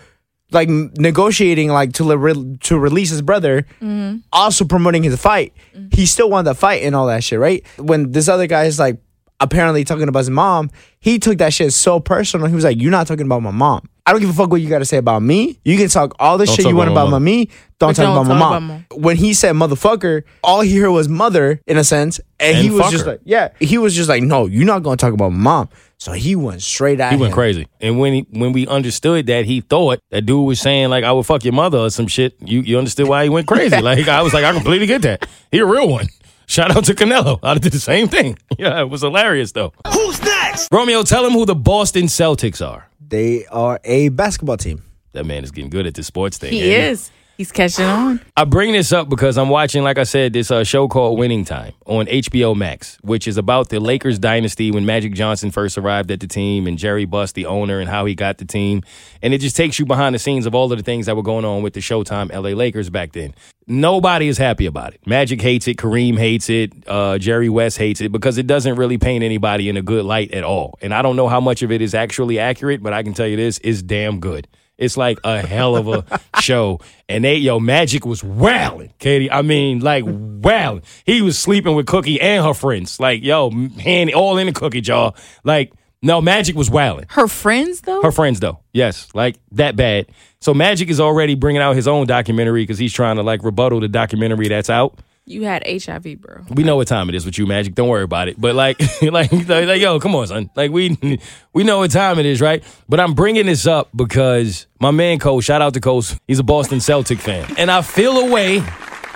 like 0.51 0.69
negotiating 0.69 1.71
like 1.71 1.93
to 1.93 2.03
le- 2.03 2.57
to 2.59 2.77
release 2.77 3.11
his 3.11 3.23
brother, 3.23 3.67
mm-hmm. 3.81 4.17
also 4.33 4.65
promoting 4.65 5.05
his 5.05 5.15
fight. 5.21 5.53
Mm-hmm. 5.77 5.91
He 5.93 6.07
still 6.07 6.29
won 6.29 6.45
the 6.45 6.57
fight 6.57 6.83
and 6.83 6.97
all 6.97 7.07
that 7.07 7.23
shit, 7.23 7.39
right? 7.39 7.65
When 7.79 8.11
this 8.11 8.27
other 8.29 8.49
guy 8.49 8.65
is 8.65 8.81
like 8.81 8.99
apparently 9.45 9.85
talking 9.85 10.09
about 10.09 10.19
his 10.21 10.31
mom, 10.31 10.71
he 10.99 11.19
took 11.19 11.39
that 11.39 11.53
shit 11.53 11.73
so 11.73 12.01
personal. 12.01 12.47
He 12.49 12.55
was 12.55 12.65
like, 12.65 12.81
"You're 12.81 12.91
not 12.91 13.07
talking 13.07 13.27
about 13.27 13.43
my 13.43 13.51
mom. 13.51 13.89
I 14.07 14.13
don't 14.13 14.21
give 14.21 14.29
a 14.29 14.35
fuck 14.35 14.51
what 14.51 14.61
you 14.61 14.69
got 14.69 14.81
to 14.81 14.85
say 14.85 14.99
about 14.99 15.23
me. 15.23 15.59
You 15.65 15.79
can 15.79 15.89
talk 15.89 16.15
all 16.19 16.37
the 16.37 16.45
Don't 16.45 16.55
shit 16.57 16.67
you 16.67 16.77
want 16.77 16.91
about 16.91 17.05
about, 17.05 17.11
my 17.13 17.19
my 17.19 17.25
me. 17.25 17.47
Don't 17.79 17.91
But 17.91 17.95
talk 17.97 18.05
don't 18.05 18.13
about 18.13 18.25
my 18.25 18.39
talk 18.39 18.51
mom." 18.51 18.65
about 18.71 18.85
mom. 18.91 19.03
When 19.03 19.17
he 19.17 19.33
said 19.35 19.55
motherfucker, 19.55 20.23
all 20.43 20.61
he 20.61 20.77
heard 20.79 20.91
was 20.91 21.09
mother 21.09 21.61
in 21.67 21.77
a 21.79 21.85
sense, 21.85 22.21
and, 22.41 22.57
And 22.57 22.65
he 22.65 22.71
was 22.71 22.91
just 22.91 23.05
her. 23.05 23.13
like, 23.13 23.21
"Yeah." 23.25 23.49
He 23.61 23.79
was 23.79 23.95
just 23.95 24.09
like, 24.09 24.23
"No, 24.23 24.47
you're 24.47 24.67
not 24.67 24.83
gonna 24.83 24.97
talk 24.97 25.13
about 25.13 25.31
my 25.31 25.39
mom." 25.39 25.69
So 25.99 26.13
he 26.13 26.37
went 26.37 26.61
straight 26.61 27.01
at 27.01 27.13
He 27.13 27.19
went 27.19 27.31
him. 27.31 27.35
crazy. 27.35 27.67
And 27.81 27.99
when 27.99 28.13
he 28.13 28.27
when 28.31 28.53
we 28.53 28.67
understood 28.67 29.27
that 29.29 29.47
he 29.47 29.61
thought 29.63 30.01
that 30.11 30.23
dude 30.27 30.47
was 30.47 30.61
saying 30.61 30.91
like 30.91 31.05
I 31.05 31.13
would 31.13 31.25
fuck 31.25 31.45
your 31.45 31.55
mother 31.55 31.79
or 31.79 31.89
some 31.91 32.07
shit, 32.09 32.35
you 32.45 32.61
you 32.61 32.77
understood 32.79 33.09
why 33.09 33.23
he 33.25 33.31
went 33.31 33.47
crazy. 33.47 33.81
like 33.81 34.07
I 34.09 34.21
was 34.23 34.35
like, 34.35 34.45
I 34.45 34.53
completely 34.53 34.87
get 34.87 35.03
that. 35.03 35.27
He 35.51 35.59
a 35.61 35.67
real 35.67 35.89
one. 35.89 36.09
Shout 36.47 36.77
out 36.77 36.85
to 36.85 36.95
Canelo. 36.95 37.39
I 37.43 37.55
did 37.59 37.73
the 37.73 37.81
same 37.81 38.09
thing. 38.09 38.39
Yeah, 38.59 38.81
it 38.81 38.89
was 38.89 39.03
hilarious 39.03 39.51
though. 39.53 39.73
Who's 39.93 40.23
next? 40.23 40.69
Romeo, 40.71 41.03
tell 41.03 41.27
him 41.27 41.33
who 41.33 41.45
the 41.45 41.57
Boston 41.57 42.05
Celtics 42.05 42.65
are. 42.65 42.89
They 43.01 43.47
are 43.47 43.81
a 43.85 44.11
basketball 44.11 44.57
team. 44.59 44.85
That 45.13 45.27
man 45.27 45.43
is 45.43 45.51
getting 45.51 45.71
good 45.71 45.87
at 45.87 45.95
the 45.95 46.05
sports 46.05 46.39
thing. 46.39 46.53
He 46.53 46.63
ain't 46.63 46.93
is. 46.93 47.11
He's 47.37 47.51
catching 47.51 47.85
on. 47.85 48.21
I 48.37 48.45
bring 48.45 48.73
this 48.73 48.93
up 48.93 49.09
because 49.09 49.37
I'm 49.37 49.49
watching, 49.49 49.83
like 49.83 49.99
I 49.99 50.05
said, 50.05 50.33
this 50.33 50.53
uh, 50.53 50.63
show 50.63 50.87
called 50.87 51.19
Winning 51.19 51.45
Time 51.45 51.73
on 51.85 52.07
HBO 52.07 52.55
Max, 52.55 52.97
which 53.03 53.27
is 53.27 53.37
about 53.37 53.71
the 53.71 53.81
Lakers 53.81 54.21
dynasty 54.21 54.71
when 54.71 54.87
Magic 54.87 55.15
Johnson 55.15 55.51
first 55.51 55.77
arrived 55.77 56.13
at 56.13 56.21
the 56.21 56.29
team 56.29 56.69
and 56.69 56.79
Jerry 56.79 57.07
Buss, 57.07 57.33
the 57.33 57.47
owner, 57.47 57.81
and 57.81 57.91
how 57.91 58.05
he 58.05 58.15
got 58.15 58.39
the 58.39 58.45
team. 58.45 58.83
And 59.21 59.35
it 59.35 59.41
just 59.41 59.57
takes 59.57 59.81
you 59.81 59.85
behind 59.85 60.15
the 60.15 60.21
scenes 60.21 60.47
of 60.47 60.55
all 60.55 60.71
of 60.71 60.79
the 60.79 60.85
things 60.85 61.07
that 61.07 61.17
were 61.17 61.25
going 61.25 61.45
on 61.45 61.63
with 61.63 61.73
the 61.73 61.81
Showtime 61.81 62.33
LA 62.33 62.51
Lakers 62.51 62.89
back 62.89 63.13
then. 63.13 63.35
Nobody 63.67 64.29
is 64.29 64.39
happy 64.39 64.67
about 64.67 64.95
it. 64.95 65.05
Magic 65.05 65.41
hates 65.41 65.67
it. 65.67 65.77
Kareem 65.77 66.17
hates 66.17 66.49
it. 66.49 66.73
Uh, 66.87 67.19
Jerry 67.19 67.49
West 67.49 67.79
hates 67.79 68.01
it 68.01 68.13
because 68.13 68.39
it 68.39 68.47
doesn't 68.47 68.77
really 68.77 68.99
paint 68.99 69.25
anybody 69.25 69.69
in 69.69 69.77
a 69.77 69.83
good 69.83 70.05
light 70.05 70.33
at 70.33 70.45
all. 70.45 70.79
And 70.81 70.95
I 70.95 71.03
don't 71.03 71.17
know 71.17 71.29
how 71.29 71.41
much 71.41 71.63
of 71.63 71.73
it 71.73 71.83
is 71.83 71.95
actually 71.95 72.39
accurate, 72.39 72.81
but 72.81 72.93
I 72.93 73.03
can 73.03 73.13
tell 73.13 73.27
you 73.27 73.37
this 73.37 73.59
is 73.59 73.83
damn 73.83 74.21
good. 74.21 74.47
It's 74.77 74.97
like 74.97 75.19
a 75.23 75.41
hell 75.41 75.77
of 75.77 75.89
a 75.89 76.21
show. 76.41 76.81
And 77.09 77.25
they, 77.25 77.37
yo, 77.37 77.61
Magic 77.61 78.05
was 78.05 78.25
wailing, 78.25 78.93
Keity. 78.99 79.29
I 79.31 79.43
mean, 79.43 79.81
like 79.81 80.05
wailing. 80.07 80.83
He 81.05 81.23
was 81.23 81.39
sleeping 81.39 81.77
with 81.77 81.87
Cookie 81.87 82.21
and 82.21 82.45
her 82.45 82.55
friends. 82.55 82.99
Like, 82.99 83.23
yo, 83.23 83.51
hand 83.51 84.13
all 84.15 84.39
in 84.39 84.47
the 84.47 84.53
cookie 84.53 84.81
jar. 84.81 85.15
Like, 85.45 85.73
no, 86.03 86.21
Magic 86.21 86.55
was 86.57 86.69
wailing. 86.69 87.07
Her 87.09 87.29
friends, 87.29 87.81
though? 87.81 88.03
Her 88.03 88.13
friends, 88.13 88.41
though, 88.41 88.61
yes, 88.73 89.09
like 89.15 89.37
that 89.53 89.77
bad. 89.77 90.07
So 90.41 90.53
Magic 90.53 90.91
is 90.91 91.01
already 91.01 91.35
bringing 91.35 91.63
out 91.63 91.77
his 91.77 91.89
own 91.89 92.07
documentary 92.07 92.63
because 92.63 92.79
he's 92.79 92.93
trying 92.93 93.17
to 93.17 93.23
like 93.23 93.43
rebuttal 93.43 93.81
the 93.81 93.89
documentary 93.89 94.49
that's 94.49 94.69
out. 94.69 94.99
You 95.27 95.45
had 95.45 95.63
HIV, 95.67 96.21
bro. 96.21 96.45
We 96.51 96.65
know 96.65 96.77
what 96.77 96.89
time 96.89 97.09
it 97.09 97.15
is 97.15 97.25
with 97.25 97.39
you, 97.39 97.47
Magic. 97.47 97.75
Don't 97.75 97.89
worry 97.89 98.03
about 98.03 98.29
it. 98.29 98.41
But 98.41 98.55
like, 98.55 98.79
like, 99.03 99.33
like, 99.33 99.49
like, 99.49 99.81
yo, 99.81 99.99
come 99.99 100.15
on, 100.15 100.27
son. 100.27 100.51
Like, 100.55 100.71
we 100.71 101.19
we 101.53 101.65
know 101.65 101.79
what 101.79 101.91
time 101.91 102.19
it 102.19 102.27
is, 102.27 102.41
right? 102.41 102.63
But 102.89 103.01
I'm 103.01 103.15
bringing 103.15 103.47
this 103.47 103.67
up 103.67 103.89
because 103.95 104.67
my 104.81 104.91
man 104.91 105.19
Cole, 105.19 105.41
shout 105.41 105.63
out 105.63 105.75
to 105.75 105.81
Cole. 105.81 106.03
he's 106.29 106.39
a 106.39 106.43
Boston 106.43 106.81
Celtic 106.81 107.19
fan, 107.19 107.55
and 107.57 107.71
I 107.71 107.83
feel 107.83 108.19
a 108.19 108.31
way 108.31 108.63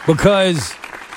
because 0.07 0.75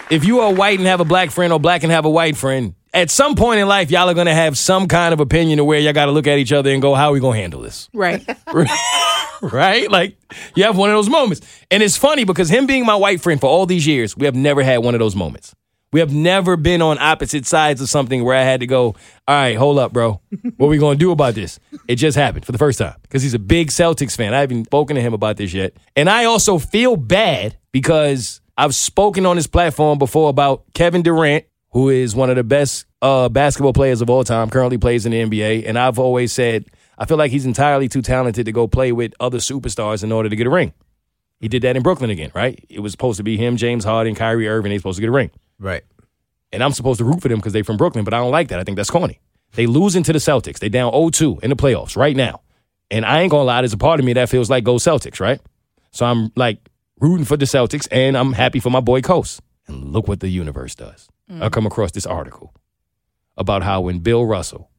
if 0.10 0.26
you 0.26 0.42
are 0.42 0.54
white 0.54 0.78
and 0.78 0.88
have 0.88 1.00
a 1.00 1.06
black 1.06 1.32
friend, 1.32 1.54
or 1.54 1.60
black 1.60 1.84
and 1.84 1.92
have 1.92 2.06
a 2.06 2.10
white 2.10 2.36
friend, 2.36 2.76
at 2.94 3.10
some 3.10 3.36
point 3.36 3.62
in 3.62 3.68
life, 3.68 3.90
y'all 3.90 4.10
are 4.10 4.14
gonna 4.14 4.36
have 4.36 4.58
some 4.58 4.88
kind 4.88 5.14
of 5.14 5.22
opinion 5.22 5.60
of 5.60 5.66
where 5.66 5.80
y'all 5.80 5.94
got 5.94 6.08
to 6.08 6.12
look 6.12 6.28
at 6.28 6.38
each 6.38 6.52
other 6.52 6.72
and 6.72 6.82
go, 6.82 6.94
"How 6.94 7.10
are 7.10 7.14
we 7.14 7.22
gonna 7.22 7.38
handle 7.38 7.62
this?" 7.62 7.90
Right. 7.94 8.22
right? 9.52 9.90
Like 9.90 10.18
you 10.56 10.64
have 10.64 10.78
one 10.78 10.90
of 10.90 10.96
those 10.96 11.10
moments. 11.10 11.42
And 11.70 11.82
it's 11.82 11.98
funny 11.98 12.24
because 12.24 12.50
him 12.50 12.66
being 12.68 12.86
my 12.86 12.96
white 12.96 13.22
friend 13.22 13.40
for 13.40 13.50
all 13.50 13.66
these 13.66 13.88
years, 13.88 14.16
we 14.16 14.26
have 14.26 14.36
never 14.36 14.64
had 14.64 14.80
one 14.80 14.94
of 14.96 15.00
those 15.00 15.16
moments. 15.16 15.56
We 15.94 16.00
have 16.00 16.14
never 16.14 16.56
been 16.56 16.82
on 16.82 16.98
opposite 17.00 17.46
sides 17.46 17.82
of 17.82 17.90
something 17.90 18.24
where 18.24 18.38
I 18.38 18.44
had 18.44 18.62
to 18.62 18.68
go, 18.68 18.86
all 18.86 18.96
right, 19.28 19.58
hold 19.58 19.78
up, 19.78 19.92
bro. 19.92 20.22
What 20.56 20.68
are 20.68 20.70
we 20.70 20.78
going 20.78 20.98
to 20.98 21.04
do 21.04 21.12
about 21.12 21.36
this? 21.36 21.60
It 21.88 21.96
just 21.96 22.18
happened 22.18 22.46
for 22.46 22.54
the 22.54 22.58
first 22.58 22.80
time 22.80 22.96
because 23.02 23.24
he's 23.24 23.34
a 23.34 23.40
big 23.40 23.72
Celtics 23.72 24.16
fan. 24.16 24.34
I 24.34 24.40
haven't 24.40 24.66
spoken 24.66 24.96
to 24.96 25.02
him 25.02 25.14
about 25.14 25.36
this 25.36 25.54
yet. 25.54 25.74
And 25.98 26.10
I 26.10 26.26
also 26.26 26.60
feel 26.60 26.96
bad 26.96 27.58
because 27.74 28.40
I've 28.58 28.74
spoken 28.74 29.26
on 29.26 29.36
this 29.36 29.48
platform 29.48 30.00
before 30.00 30.30
about 30.30 30.64
Kevin 30.74 31.02
Durant, 31.02 31.44
who 31.72 31.90
is 31.90 32.16
one 32.16 32.30
of 32.30 32.38
the 32.38 32.44
best 32.44 32.86
uh, 33.02 33.28
basketball 33.28 33.74
players 33.74 34.00
of 34.00 34.10
all 34.10 34.24
time, 34.24 34.50
currently 34.50 34.78
plays 34.78 35.06
in 35.06 35.12
the 35.12 35.22
NBA. 35.22 35.68
And 35.68 35.78
I've 35.78 36.00
always 36.00 36.32
said, 36.32 36.68
I 36.98 37.06
feel 37.06 37.18
like 37.18 37.32
he's 37.32 37.46
entirely 37.46 37.88
too 37.88 38.02
talented 38.02 38.46
to 38.46 38.52
go 38.52 38.68
play 38.68 38.92
with 38.92 39.14
other 39.20 39.40
superstars 39.40 40.04
in 40.04 40.12
order 40.12 40.30
to 40.30 40.36
get 40.36 40.48
a 40.48 40.50
ring. 40.50 40.74
He 41.40 41.48
did 41.48 41.64
that 41.64 41.76
in 41.76 41.82
Brooklyn 41.82 42.12
again, 42.12 42.32
right? 42.36 42.64
It 42.70 42.82
was 42.82 42.92
supposed 42.92 43.18
to 43.18 43.24
be 43.24 43.36
him, 43.36 43.58
James 43.58 43.84
Harden, 43.84 44.14
Kyrie 44.14 44.48
Irving. 44.48 44.70
They 44.70 44.78
supposed 44.78 44.98
to 44.98 45.02
get 45.02 45.10
a 45.10 45.14
ring. 45.14 45.32
Right. 45.60 45.84
And 46.54 46.64
I'm 46.64 46.72
supposed 46.72 47.00
to 47.00 47.06
root 47.06 47.22
for 47.22 47.30
them 47.30 47.40
because 47.40 47.54
they're 47.54 47.64
from 47.64 47.78
Brooklyn, 47.78 48.04
but 48.04 48.14
I 48.14 48.18
don't 48.18 48.32
like 48.32 48.50
that. 48.50 48.60
I 48.60 48.64
think 48.64 48.76
that's 48.76 48.92
corny. 48.92 49.20
They 49.54 49.66
losing 49.66 50.04
to 50.04 50.14
the 50.14 50.20
Celtics. 50.20 50.60
They 50.60 50.70
down 50.70 50.92
0-2 50.94 51.44
in 51.44 51.50
the 51.50 51.56
playoffs 51.56 51.98
right 51.98 52.16
now. 52.16 52.42
And 52.90 53.06
I 53.06 53.22
ain't 53.22 53.32
gonna 53.32 53.44
lie, 53.44 53.62
there's 53.62 53.74
a 53.74 53.78
part 53.78 54.00
of 54.00 54.06
me 54.06 54.14
that 54.14 54.30
feels 54.30 54.50
like 54.50 54.64
go 54.64 54.76
Celtics, 54.76 55.20
right? 55.20 55.40
So 55.92 56.06
I'm 56.06 56.32
like 56.36 56.60
rooting 57.00 57.26
for 57.26 57.38
the 57.38 57.46
Celtics 57.46 57.88
and 57.92 58.18
I'm 58.18 58.34
happy 58.34 58.60
for 58.60 58.70
my 58.70 58.82
boy 58.82 59.02
Coast. 59.02 59.42
And 59.68 59.94
look 59.94 60.08
what 60.08 60.20
the 60.20 60.30
universe 60.30 60.76
does. 60.76 61.10
I 61.30 61.34
mm. 61.34 61.52
come 61.52 61.66
across 61.66 61.92
this 61.92 62.06
article 62.06 62.54
about 63.38 63.64
how 63.64 63.82
when 63.82 64.00
Bill 64.00 64.26
Russell, 64.26 64.70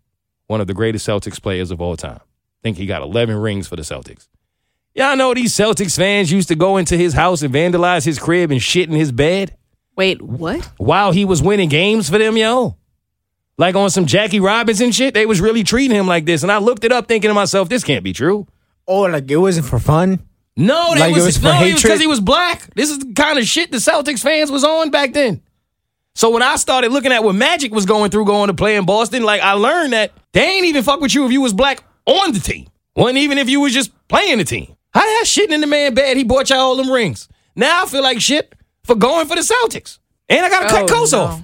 one 0.53 0.61
of 0.61 0.67
the 0.67 0.75
greatest 0.75 1.09
Celtics 1.09 1.43
players 1.43 1.71
of 1.71 1.81
all 1.81 1.97
time, 1.97 2.21
I 2.21 2.61
think 2.63 2.77
he 2.77 2.85
got 2.87 3.01
11 3.03 3.35
rings 3.37 3.67
for 3.67 3.75
the 3.75 3.83
Celtics. 3.83 4.29
Y'all 4.95 5.17
know 5.17 5.33
these 5.33 5.55
Celtics 5.55 5.97
fans 5.97 6.31
used 6.31 6.49
to 6.49 6.55
go 6.55 6.77
into 6.77 6.95
his 6.99 7.15
house 7.15 7.41
and 7.41 7.53
vandalize 7.53 8.05
his 8.05 8.19
crib 8.19 8.51
and 8.51 8.63
shit 8.63 8.91
in 8.91 8.95
his 8.95 9.11
bed 9.11 9.57
Wait, 9.97 10.21
what? 10.21 10.63
while 10.77 11.11
he 11.13 11.25
was 11.25 11.43
winning 11.43 11.71
games 11.71 12.11
for 12.11 12.19
them, 12.19 12.37
yo. 12.37 12.77
Like 13.57 13.75
on 13.75 13.89
some 13.89 14.05
Jackie 14.05 14.41
Robinson 14.41 14.93
shit, 14.93 15.15
they 15.15 15.25
was 15.25 15.41
really 15.41 15.65
treating 15.65 15.97
him 15.97 16.07
like 16.07 16.27
this. 16.27 16.43
And 16.43 16.53
I 16.53 16.59
looked 16.59 16.85
it 16.85 16.93
up 16.93 17.09
thinking 17.09 17.29
to 17.31 17.35
myself, 17.35 17.71
this 17.71 17.83
can't 17.85 18.05
be 18.05 18.13
true. 18.13 18.47
Oh, 18.87 19.03
like 19.03 19.31
it 19.31 19.37
wasn't 19.39 19.67
for 19.67 19.79
fun. 19.79 20.21
No, 20.57 20.93
that 20.95 21.01
Like 21.01 21.13
it 21.13 21.15
was, 21.15 21.25
was 21.25 21.37
for 21.39 21.45
no, 21.45 21.51
it 21.51 21.55
was 21.55 21.61
hatred? 21.63 21.83
because 21.83 22.01
he 22.01 22.07
was 22.07 22.21
black. 22.21 22.75
This 22.75 22.91
is 22.91 22.99
the 22.99 23.13
kind 23.15 23.39
of 23.39 23.47
shit 23.47 23.71
the 23.71 23.79
Celtics 23.79 24.21
fans 24.21 24.51
was 24.51 24.65
on 24.65 24.91
back 24.91 25.15
then. 25.15 25.41
So 26.15 26.31
when 26.31 26.43
I 26.43 26.57
started 26.57 26.93
looking 26.93 27.13
at 27.13 27.25
what 27.25 27.35
Magic 27.35 27.73
was 27.73 27.87
going 27.87 28.11
through 28.11 28.27
going 28.27 28.49
to 28.49 28.55
play 28.55 28.77
in 28.77 28.85
Boston, 28.85 29.23
like 29.23 29.41
I 29.41 29.53
learned 29.53 29.93
that 29.95 30.13
they 30.33 30.45
ain't 30.45 30.67
even 30.67 30.83
fuck 30.83 31.01
with 31.01 31.15
you 31.15 31.25
if 31.27 31.33
you 31.33 31.41
was 31.41 31.53
black 31.53 31.83
on 32.07 32.33
the 32.33 32.41
team. 32.41 32.67
Wasn't 32.95 33.19
even 33.19 33.39
if 33.39 33.49
you 33.49 33.61
was 33.61 33.73
just 33.73 33.91
playing 34.09 34.39
the 34.39 34.45
team. 34.45 34.77
How 34.93 35.01
that 35.01 35.25
shitting 35.27 35.53
in 35.53 35.63
the 35.63 35.67
man 35.67 35.95
bed, 35.95 36.17
he 36.19 36.25
bought 36.25 36.51
y'all 36.51 36.59
all 36.59 36.77
them 36.77 36.91
rings. 36.91 37.29
Now 37.57 37.83
I 37.83 37.87
feel 37.87 38.03
like 38.03 38.21
shit 38.21 38.55
for 38.85 38.95
going 38.95 39.27
for 39.27 39.35
the 39.37 39.41
Celtics. 39.41 39.99
And 40.29 40.45
I 40.45 40.51
gotta 40.51 40.69
cut 40.69 40.83
Oh, 40.83 40.87
Coast 40.95 41.13
no. 41.13 41.21
off. 41.21 41.43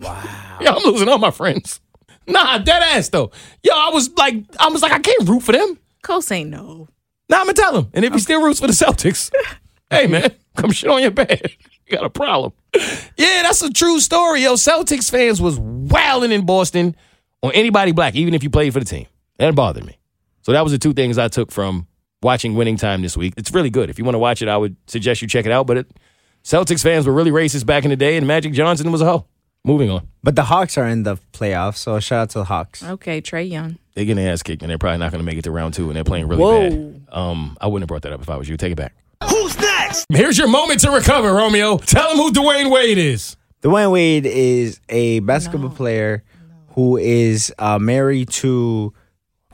Wow. 0.00 0.58
Yo, 0.60 0.72
I'm 0.72 0.82
losing 0.84 1.08
all 1.08 1.18
my 1.18 1.30
friends. 1.30 1.80
Nah, 2.26 2.58
dead 2.58 2.82
ass 2.82 3.10
though. 3.10 3.30
Yo, 3.62 3.72
I 3.74 3.90
was 3.90 4.10
like, 4.16 4.42
I 4.58 4.68
was 4.68 4.80
like, 4.82 4.92
I 4.92 4.98
can't 4.98 5.28
root 5.28 5.42
for 5.42 5.52
them. 5.52 5.78
Coast 6.02 6.32
ain't 6.32 6.50
no. 6.50 6.88
Nah, 7.28 7.38
I'm 7.40 7.44
gonna 7.46 7.52
tell 7.54 7.76
him. 7.78 7.90
And 7.92 8.04
if 8.04 8.12
he 8.14 8.18
still 8.18 8.42
roots 8.42 8.60
for 8.60 8.66
the 8.66 8.72
Celtics, 8.72 9.30
hey 9.90 10.06
man, 10.06 10.30
come 10.56 10.70
shit 10.72 10.90
on 10.90 11.02
your 11.02 11.10
bed. 11.10 11.50
You 11.86 11.96
got 11.96 12.04
a 12.04 12.10
problem. 12.10 12.52
Yeah, 12.74 13.42
that's 13.42 13.62
a 13.62 13.72
true 13.72 14.00
story. 14.00 14.42
Yo, 14.42 14.54
Celtics 14.54 15.10
fans 15.10 15.40
was 15.40 15.58
wilding 15.58 16.32
in 16.32 16.44
Boston 16.44 16.94
on 17.42 17.52
anybody 17.52 17.92
black, 17.92 18.14
even 18.14 18.34
if 18.34 18.42
you 18.42 18.50
played 18.50 18.72
for 18.72 18.78
the 18.80 18.84
team. 18.84 19.06
That 19.38 19.54
bothered 19.54 19.84
me. 19.84 19.98
So 20.42 20.52
that 20.52 20.62
was 20.62 20.72
the 20.72 20.78
two 20.78 20.92
things 20.92 21.18
I 21.18 21.28
took 21.28 21.50
from 21.50 21.86
watching 22.22 22.54
Winning 22.54 22.76
Time 22.76 23.02
this 23.02 23.16
week. 23.16 23.34
It's 23.36 23.52
really 23.52 23.70
good. 23.70 23.90
If 23.90 23.98
you 23.98 24.04
want 24.04 24.14
to 24.14 24.18
watch 24.18 24.42
it, 24.42 24.48
I 24.48 24.56
would 24.56 24.76
suggest 24.86 25.22
you 25.22 25.28
check 25.28 25.46
it 25.46 25.52
out. 25.52 25.66
But 25.66 25.78
it, 25.78 25.98
Celtics 26.44 26.82
fans 26.82 27.06
were 27.06 27.12
really 27.12 27.30
racist 27.30 27.66
back 27.66 27.84
in 27.84 27.90
the 27.90 27.96
day, 27.96 28.16
and 28.16 28.26
Magic 28.26 28.52
Johnson 28.52 28.92
was 28.92 29.00
a 29.00 29.04
hoe. 29.04 29.26
Moving 29.64 29.90
on. 29.90 30.06
But 30.22 30.36
the 30.36 30.44
Hawks 30.44 30.78
are 30.78 30.86
in 30.86 31.02
the 31.02 31.16
playoffs, 31.32 31.78
so 31.78 31.98
shout 31.98 32.20
out 32.20 32.30
to 32.30 32.38
the 32.38 32.44
Hawks. 32.44 32.84
Okay, 32.84 33.20
Trae 33.20 33.50
Young. 33.50 33.78
They're 33.94 34.04
getting 34.04 34.22
their 34.22 34.32
ass 34.32 34.44
kicked, 34.44 34.62
and 34.62 34.70
they're 34.70 34.78
probably 34.78 34.98
not 34.98 35.10
going 35.10 35.18
to 35.18 35.24
make 35.24 35.38
it 35.38 35.42
to 35.42 35.50
round 35.50 35.74
two, 35.74 35.88
and 35.88 35.96
they're 35.96 36.04
playing 36.04 36.28
really 36.28 36.42
Whoa. 36.42 36.70
bad. 36.70 37.06
Um, 37.10 37.56
I 37.60 37.66
wouldn't 37.66 37.82
have 37.82 37.88
brought 37.88 38.02
that 38.02 38.12
up 38.12 38.22
if 38.22 38.30
I 38.30 38.36
was 38.36 38.48
you. 38.48 38.56
Take 38.56 38.72
it 38.72 38.76
back. 38.76 38.94
Who's 39.28 39.56
next? 39.96 40.06
Here's 40.20 40.38
your 40.38 40.48
moment 40.48 40.80
to 40.80 40.90
recover, 40.90 41.32
Romeo. 41.32 41.78
Tell 41.78 42.10
him 42.10 42.16
who 42.16 42.32
Dwyane 42.32 42.70
Wade 42.70 42.98
is. 42.98 43.36
Dwyane 43.62 43.92
Wade 43.92 44.26
is 44.26 44.80
a 44.88 45.20
basketball 45.20 45.70
player 45.70 46.22
who 46.70 46.96
is 46.96 47.52
uh, 47.58 47.78
married 47.78 48.28
to 48.30 48.92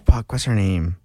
fuck, 0.05 0.31
what's 0.33 0.45
her 0.45 0.55
name? 0.55 0.97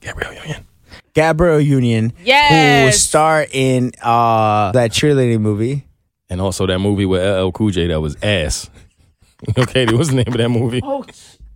Gabrielle 0.00 0.34
Union. 0.34 0.66
Gabrielle 1.14 1.60
Union. 1.60 2.12
Yeah. 2.24 2.86
Who 2.86 2.92
starred 2.92 3.48
in 3.52 3.92
uh, 4.02 4.72
that 4.72 4.90
cheerleading 4.90 5.40
movie. 5.40 5.86
And 6.28 6.40
also 6.40 6.66
that 6.66 6.78
movie 6.78 7.04
with 7.04 7.22
LL 7.22 7.50
Cool 7.50 7.70
J 7.70 7.88
that 7.88 8.00
was 8.00 8.16
ass. 8.22 8.70
okay, 9.58 9.86
what's 9.86 10.08
the 10.08 10.16
name 10.16 10.28
of 10.28 10.34
that 10.34 10.48
movie? 10.48 10.80
Oh, 10.82 11.04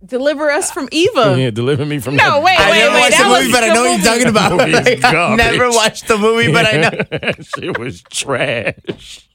deliver 0.05 0.49
us 0.51 0.71
from 0.71 0.87
Eva. 0.91 1.35
Yeah, 1.39 1.49
deliver 1.51 1.85
me 1.85 1.99
from 1.99 2.15
No, 2.15 2.23
that. 2.35 2.43
wait, 2.43 2.59
I 2.59 2.71
wait, 2.71 2.77
never 2.79 2.93
wait. 2.93 2.99
watched 3.01 3.17
that 3.17 3.23
the 3.23 3.29
was 3.29 3.39
movie, 3.41 3.51
but 3.51 3.63
I 3.63 3.67
the 3.67 3.73
know 3.73 3.81
what 3.81 3.87
you're 3.89 3.97
movie. 3.97 4.03
talking 4.03 4.27
about. 4.29 4.51
Movie 4.51 4.71
is 4.91 5.03
I've 5.03 5.11
garbage. 5.13 5.37
never 5.45 5.69
watched 5.69 6.07
the 6.07 6.17
movie, 6.17 6.51
but 6.51 6.65
I 6.65 6.71
know. 6.77 6.89
it 7.69 7.77
was 7.79 8.01
trash. 8.03 9.29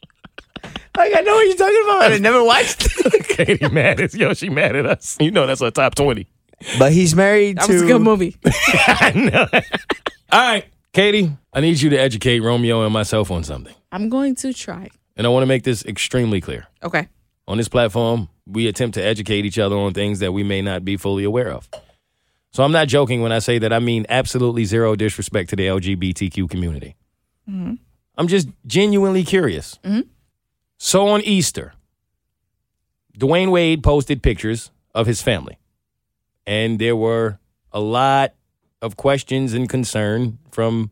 Like 0.97 1.13
I 1.17 1.21
know 1.23 1.35
what 1.35 1.47
you're 1.47 1.57
talking 1.57 1.83
about. 1.85 2.01
but 2.01 2.13
I 2.13 2.19
never 2.19 2.45
watched. 2.45 2.85
it. 2.87 3.27
Keity 3.61 3.73
mad 3.73 4.01
at 4.01 4.15
yo, 4.15 4.35
she 4.35 4.51
mad 4.51 4.77
at 4.77 4.87
us. 4.87 5.17
You 5.21 5.31
know 5.31 5.47
that's 5.47 5.63
our 5.63 5.71
top 5.71 5.95
twenty. 5.95 6.27
But 6.79 6.93
he's 6.93 7.15
married 7.17 7.57
That 7.59 7.67
to. 7.67 7.73
was 7.73 7.83
a 7.83 7.87
good 7.87 8.03
movie. 8.03 8.37
I 8.45 9.13
know. 9.15 9.47
All 10.31 10.41
right, 10.41 10.65
Keity, 10.93 11.37
I 11.53 11.61
need 11.61 11.81
you 11.81 11.91
to 11.91 11.97
educate 11.97 12.41
Romeo 12.41 12.85
and 12.85 12.93
myself 12.93 13.31
on 13.31 13.43
something. 13.43 13.75
I'm 13.91 14.09
going 14.09 14.35
to 14.37 14.53
try. 14.53 14.89
And 15.17 15.27
I 15.27 15.31
want 15.31 15.43
to 15.43 15.47
make 15.47 15.65
this 15.65 15.85
extremely 15.85 16.41
clear. 16.41 16.67
Okay. 16.83 17.09
On 17.49 17.59
this 17.59 17.69
platform, 17.69 18.29
we 18.47 18.67
attempt 18.67 18.95
to 18.95 19.03
educate 19.03 19.45
each 19.45 19.59
other 19.59 19.77
on 19.77 19.93
things 19.93 20.21
that 20.21 20.33
we 20.33 20.43
may 20.43 20.63
not 20.63 20.85
be 20.85 20.97
fully 20.97 21.25
aware 21.25 21.51
of. 21.51 21.69
So 22.53 22.63
I'm 22.63 22.73
not 22.73 22.89
joking 22.89 23.23
when 23.23 23.33
I 23.33 23.39
say 23.39 23.59
that 23.59 23.73
I 23.73 23.79
mean 23.79 24.05
absolutely 24.09 24.65
zero 24.65 24.95
disrespect 24.95 25.51
to 25.51 25.57
the 25.57 25.67
LGBTQ 25.67 26.51
community. 26.51 26.97
Mm-hmm. 27.49 27.75
I'm 28.17 28.29
just 28.29 28.49
genuinely 28.67 29.25
curious. 29.25 29.79
Mm-hmm. 29.83 30.03
So 30.79 31.09
on 31.09 31.23
Easter, 31.23 31.73
Dwyane 33.19 33.51
Wade 33.51 33.83
posted 33.83 34.23
pictures 34.23 34.71
of 34.95 35.07
his 35.07 35.23
family, 35.23 35.59
and 36.47 36.79
there 36.79 36.97
were 36.97 37.39
a 37.73 37.81
lot 37.81 38.35
of 38.83 38.97
questions 38.97 39.55
and 39.55 39.69
concern 39.69 40.39
from 40.51 40.91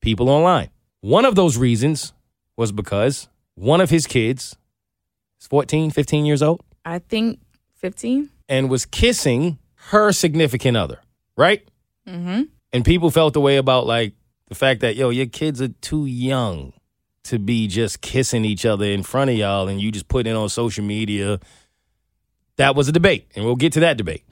people 0.00 0.28
online. 0.28 0.70
One 1.00 1.24
of 1.24 1.34
those 1.34 1.56
reasons 1.56 2.12
was 2.56 2.72
because 2.72 3.28
one 3.54 3.80
of 3.80 3.88
his 3.88 4.06
kids 4.06 4.56
14, 5.50 5.90
15 5.90 6.24
years 6.24 6.42
old 6.42 6.62
I 6.84 7.00
think 7.00 7.40
15. 7.74 8.30
and 8.48 8.70
was 8.70 8.86
kissing 8.86 9.58
her 9.90 10.12
significant 10.12 10.76
other, 10.76 11.00
right? 11.36 11.66
Mm-hmm. 12.08 12.42
And 12.72 12.84
people 12.84 13.10
felt 13.10 13.34
the 13.34 13.40
way 13.40 13.56
about 13.56 13.86
like 13.86 14.14
the 14.48 14.54
fact 14.54 14.80
that, 14.80 14.96
yo, 14.96 15.10
your 15.10 15.26
kids 15.26 15.60
are 15.60 15.68
too 15.68 16.06
young 16.06 16.72
to 17.24 17.38
be 17.38 17.66
just 17.66 18.00
kissing 18.00 18.44
each 18.44 18.64
other 18.64 18.84
in 18.84 19.02
front 19.02 19.30
of 19.30 19.36
y'all 19.36 19.68
and 19.68 19.80
you 19.80 19.90
just 19.92 20.08
put 20.08 20.26
it 20.26 20.34
on 20.34 20.48
social 20.48 20.84
media. 20.84 21.38
That 22.56 22.74
was 22.74 22.88
a 22.88 22.92
debate, 22.92 23.26
and 23.34 23.44
we'll 23.44 23.56
get 23.56 23.72
to 23.74 23.80
that 23.80 23.96
debate. 23.96 24.24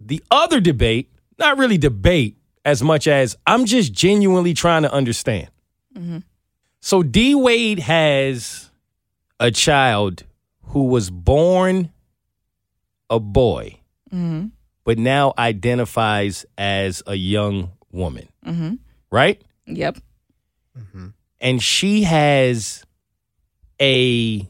The 0.00 0.22
other 0.30 0.60
debate, 0.60 1.10
not 1.38 1.56
really 1.58 1.78
debate 1.78 2.36
as 2.64 2.82
much 2.82 3.06
as 3.08 3.36
I'm 3.46 3.64
just 3.64 3.92
genuinely 3.92 4.54
trying 4.54 4.82
to 4.82 4.92
understand. 4.92 5.48
So 6.80 7.02
D 7.02 7.34
Wade 7.34 7.78
has 7.78 8.70
a 9.40 9.50
child 9.50 10.24
who 10.68 10.84
was 10.84 11.10
born 11.10 11.90
a 13.10 13.20
boy, 13.20 13.78
Mm-hmm. 14.12 14.46
but 14.84 14.98
now 14.98 15.32
identifies 15.38 16.46
as 16.56 17.02
a 17.06 17.14
young 17.14 17.72
woman, 17.92 18.28
Mm-hmm. 18.46 18.74
right? 19.10 19.42
Yep. 19.66 19.98
And 21.40 21.62
she 21.62 22.02
has 22.04 22.84
a 23.80 24.48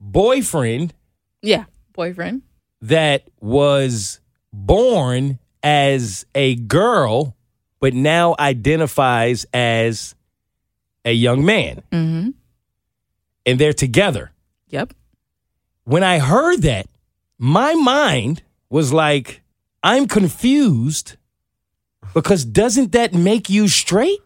boyfriend 0.00 0.94
Yeah. 1.42 1.64
Boyfriend. 1.92 2.42
that 2.82 3.28
was 3.40 4.20
born 4.52 5.38
as 5.62 6.24
a 6.34 6.54
girl, 6.56 7.36
but 7.80 7.92
now 7.94 8.34
identifies 8.38 9.44
as 9.52 10.14
a 11.04 11.12
young 11.12 11.44
man. 11.44 11.82
Mm-hmm. 11.92 12.30
And 13.46 13.58
they're 13.58 13.72
together. 13.72 14.32
Yep. 14.68 14.94
When 15.90 16.04
I 16.04 16.20
heard 16.20 16.62
that, 16.62 16.86
my 17.36 17.74
mind 17.74 18.44
was 18.68 18.92
like, 18.92 19.42
I'm 19.82 20.06
confused 20.06 21.16
because 22.14 22.44
doesn't 22.44 22.92
that 22.92 23.12
make 23.12 23.50
you 23.50 23.66
straight? 23.66 24.20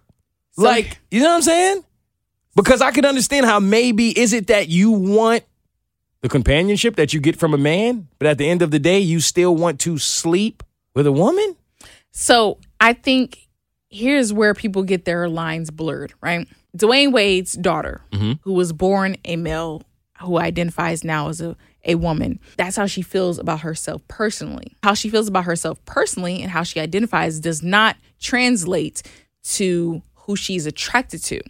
like, 0.59 1.01
you 1.11 1.21
know 1.21 1.31
what 1.31 1.37
I'm 1.37 1.43
saying? 1.43 1.85
Because 2.55 2.83
I 2.83 2.91
could 2.91 3.07
understand 3.07 3.47
how 3.47 3.61
maybe 3.61 4.11
is 4.11 4.35
it 4.35 4.49
that 4.49 4.69
you 4.69 4.91
want 4.91 5.43
the 6.21 6.29
companionship 6.29 6.97
that 6.97 7.15
you 7.15 7.21
get 7.21 7.37
from 7.37 7.55
a 7.55 7.59
man, 7.59 8.09
but 8.19 8.29
at 8.29 8.37
the 8.37 8.47
end 8.47 8.61
of 8.61 8.71
the 8.71 8.79
day, 8.79 8.99
you 8.99 9.21
still 9.21 9.57
want 9.57 9.81
to 9.81 9.97
sleep 9.97 10.63
with 10.95 11.07
a 11.07 11.13
woman? 11.13 11.57
So 12.11 12.59
I 12.79 12.93
think 12.93 13.49
here's 13.89 14.35
where 14.35 14.53
people 14.53 14.83
get 14.83 15.07
their 15.07 15.31
lines 15.31 15.71
blurred, 15.71 16.13
right? 16.21 16.47
Dwyane 16.77 17.11
Wade's 17.11 17.55
daughter, 17.55 18.03
mm-hmm. 18.13 18.33
who 18.43 18.53
was 18.53 18.75
born 18.75 19.17
a 19.25 19.37
male, 19.37 19.83
who 20.25 20.39
identifies 20.39 21.05
now 21.05 21.29
as 21.29 21.41
a, 21.41 21.57
a 21.85 21.95
woman, 21.95 22.41
that's 22.57 22.77
how 22.77 22.87
she 22.87 23.03
feels 23.03 23.39
about 23.39 23.61
herself 23.61 24.07
personally. 24.09 24.77
How 24.83 24.95
she 24.95 25.09
feels 25.09 25.29
about 25.29 25.45
herself 25.45 25.85
personally 25.85 26.43
and 26.43 26.51
how 26.51 26.63
she 26.63 26.81
identifies 26.81 27.41
does 27.41 27.63
not 27.63 27.97
translate 28.21 29.03
to 29.45 30.03
who 30.15 30.37
she's 30.37 30.67
attracted 30.67 31.23
to. 31.25 31.41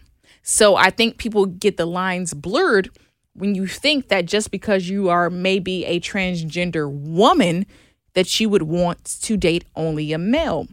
So 0.43 0.77
I 0.77 0.91
think 0.91 1.19
people 1.19 1.47
get 1.47 1.77
the 1.77 1.87
lines 1.87 2.35
blurred 2.35 2.91
when 3.35 3.55
you 3.55 3.67
think 3.67 4.09
that 4.09 4.27
just 4.27 4.51
because 4.51 4.89
you 4.89 5.09
are 5.09 5.31
maybe 5.31 5.85
a 5.85 6.01
transgender 6.01 6.91
woman, 6.91 7.67
that 8.15 8.39
you 8.39 8.49
would 8.49 8.63
want 8.63 9.05
to 9.23 9.37
date 9.37 9.65
only 9.75 10.13
a 10.13 10.19
male. 10.19 10.69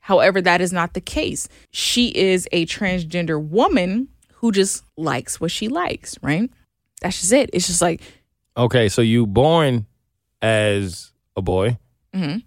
However, 0.00 0.40
that 0.40 0.60
is 0.60 0.72
not 0.72 0.94
the 0.94 1.00
case. 1.00 1.48
She 1.72 2.08
is 2.16 2.48
a 2.52 2.64
transgender 2.66 3.42
woman 3.42 4.08
who 4.34 4.52
just 4.52 4.84
likes 4.96 5.40
what 5.40 5.50
she 5.50 5.68
likes, 5.68 6.16
right? 6.22 6.50
That's 7.00 7.20
just 7.20 7.32
it. 7.32 7.50
It's 7.52 7.66
just 7.66 7.82
like, 7.82 8.00
Okay, 8.56 8.88
so 8.88 9.02
you 9.02 9.26
born 9.26 9.86
as 10.40 11.12
a 11.36 11.42
boy 11.42 11.76
Mhm. 12.14 12.42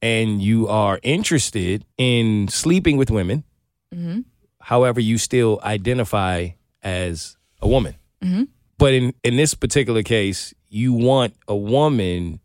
and 0.00 0.42
you 0.42 0.68
are 0.68 0.98
interested 1.02 1.84
in 1.98 2.48
sleeping 2.48 2.96
with 2.96 3.10
women. 3.10 3.44
Mhm. 3.94 4.24
However, 4.60 5.00
you 5.00 5.18
still 5.18 5.60
identify 5.62 6.48
as 6.82 7.36
a 7.60 7.68
woman. 7.68 7.94
Mhm. 8.22 8.48
But 8.78 8.94
in, 8.94 9.12
in 9.22 9.36
this 9.36 9.52
particular 9.54 10.02
case, 10.02 10.54
you 10.70 10.94
want 10.94 11.34
a 11.46 11.56
woman 11.56 12.40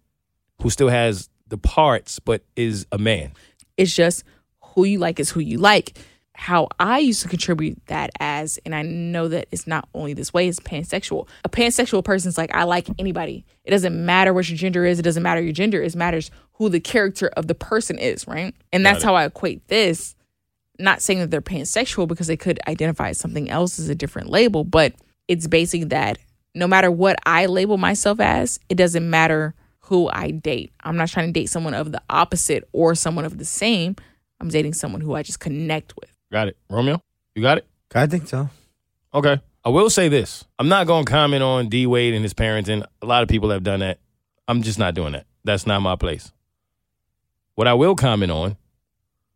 who 0.62 0.70
still 0.70 0.90
has 0.90 1.30
the 1.48 1.58
parts 1.58 2.20
but 2.20 2.44
is 2.56 2.86
a 2.92 2.98
man. 2.98 3.32
it's 3.78 3.94
just 3.96 4.24
who 4.62 4.84
you 4.86 4.98
like 5.00 5.20
is 5.20 5.30
who 5.32 5.40
you 5.42 5.58
like. 5.58 5.98
How 6.38 6.68
I 6.80 7.00
used 7.00 7.22
to 7.22 7.30
contribute 7.30 7.84
that 7.88 8.12
as, 8.20 8.60
and 8.66 8.76
I 8.76 8.82
know 8.82 9.28
that 9.30 9.48
it's 9.52 9.66
not 9.66 9.88
only 9.94 10.14
this 10.14 10.34
way, 10.34 10.48
it's 10.48 10.60
pansexual. 10.60 11.28
A 11.44 11.50
pansexual 11.50 12.04
person's 12.04 12.38
like, 12.38 12.54
I 12.54 12.64
like 12.64 12.88
anybody. 13.00 13.46
It 13.64 13.72
doesn't 13.72 14.06
matter 14.06 14.34
what 14.34 14.50
your 14.50 14.58
gender 14.58 14.86
is, 14.86 15.00
it 15.00 15.04
doesn't 15.04 15.24
matter 15.24 15.42
your 15.42 15.54
gender, 15.54 15.82
it 15.82 15.96
matters 15.96 16.32
who 16.54 16.70
the 16.70 16.80
character 16.80 17.28
of 17.38 17.48
the 17.48 17.56
person 17.56 17.98
is, 17.98 18.28
right? 18.28 18.54
And 18.74 18.86
that's 18.86 19.04
how 19.04 19.16
I 19.16 19.26
equate 19.26 19.68
this. 19.70 20.16
Not 20.78 21.02
saying 21.02 21.20
that 21.20 21.32
they're 21.32 21.42
pansexual 21.42 22.08
because 22.08 22.28
they 22.28 22.38
could 22.38 22.60
identify 22.68 23.10
as 23.10 23.18
something 23.18 23.50
else 23.50 23.80
as 23.80 23.88
a 23.88 23.96
different 23.96 24.30
label, 24.30 24.64
but 24.66 24.94
it's 25.28 25.48
basically 25.48 25.86
that 25.86 26.18
no 26.54 26.68
matter 26.68 26.92
what 26.92 27.18
I 27.26 27.46
label 27.46 27.78
myself 27.78 28.20
as, 28.20 28.60
it 28.70 28.76
doesn't 28.76 29.10
matter 29.10 29.56
who 29.80 30.10
I 30.10 30.32
date. 30.32 30.72
I'm 30.82 30.98
not 30.98 31.10
trying 31.10 31.28
to 31.28 31.32
date 31.32 31.50
someone 31.50 31.74
of 31.74 31.92
the 31.92 32.02
opposite 32.10 32.68
or 32.74 32.96
someone 32.96 33.26
of 33.26 33.38
the 33.38 33.46
same. 33.46 33.96
I'm 34.40 34.50
dating 34.50 34.74
someone 34.74 35.02
who 35.02 35.14
I 35.14 35.24
just 35.24 35.40
connect 35.40 35.96
with. 35.96 36.15
Got 36.36 36.50
it. 36.50 36.58
Romeo, 36.70 37.02
you 37.34 37.42
got 37.42 37.60
it? 37.60 37.68
I 37.94 38.08
think 38.08 38.28
so. 38.28 38.50
Okay. 39.14 39.40
I 39.64 39.70
will 39.70 39.90
say 39.90 40.10
this. 40.10 40.44
I'm 40.60 40.68
not 40.68 40.86
going 40.86 41.06
to 41.06 41.10
comment 41.10 41.42
on 41.42 41.70
D 41.70 41.88
Wade 41.88 42.14
and 42.14 42.24
his 42.24 42.34
parenting. 42.34 42.86
A 43.02 43.06
lot 43.06 43.24
of 43.24 43.30
people 43.30 43.52
have 43.52 43.64
done 43.64 43.80
that. 43.80 44.00
I'm 44.46 44.62
just 44.62 44.78
not 44.78 44.96
doing 44.96 45.14
that. 45.14 45.28
That's 45.46 45.66
not 45.66 45.80
my 45.80 45.96
place. 45.96 46.34
What 47.54 47.70
I 47.70 47.74
will 47.74 47.96
comment 47.96 48.34
on 48.34 48.58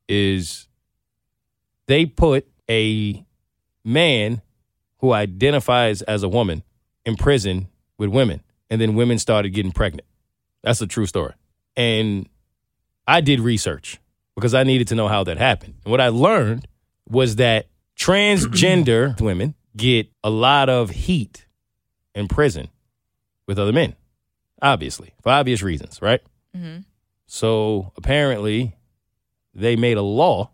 is 0.10 0.68
they 1.88 2.06
put 2.06 2.46
a 2.70 3.26
man 3.86 4.42
who 4.98 5.14
identifies 5.14 6.02
as 6.02 6.24
a 6.24 6.28
woman 6.28 6.64
in 7.06 7.16
prison 7.16 7.70
with 7.98 8.10
women, 8.10 8.44
and 8.70 8.82
then 8.82 8.96
women 8.96 9.20
started 9.20 9.52
getting 9.52 9.72
pregnant. 9.72 10.06
That's 10.64 10.82
a 10.82 10.86
true 10.86 11.06
story. 11.06 11.34
And 11.78 12.28
I 13.08 13.22
did 13.22 13.40
research 13.40 14.02
because 14.36 14.54
I 14.54 14.64
needed 14.66 14.90
to 14.90 14.96
know 14.96 15.08
how 15.08 15.24
that 15.24 15.38
happened. 15.38 15.76
And 15.86 15.92
what 15.92 16.02
I 16.02 16.10
learned 16.10 16.68
was 17.10 17.38
that 17.38 17.68
transgender 17.98 19.20
women 19.22 19.56
get 19.76 20.08
a 20.24 20.30
lot 20.30 20.70
of 20.70 20.90
heat 20.92 21.46
in 22.16 22.28
prison 22.28 22.70
with 23.48 23.58
other 23.60 23.74
men, 23.74 23.96
obviously, 24.62 25.14
for 25.22 25.32
obvious 25.32 25.62
reasons, 25.62 26.02
right? 26.02 26.22
Mhm. 26.56 26.86
So 27.28 27.92
apparently, 27.96 28.76
they 29.54 29.76
made 29.76 29.98
a 29.98 30.02
law 30.02 30.52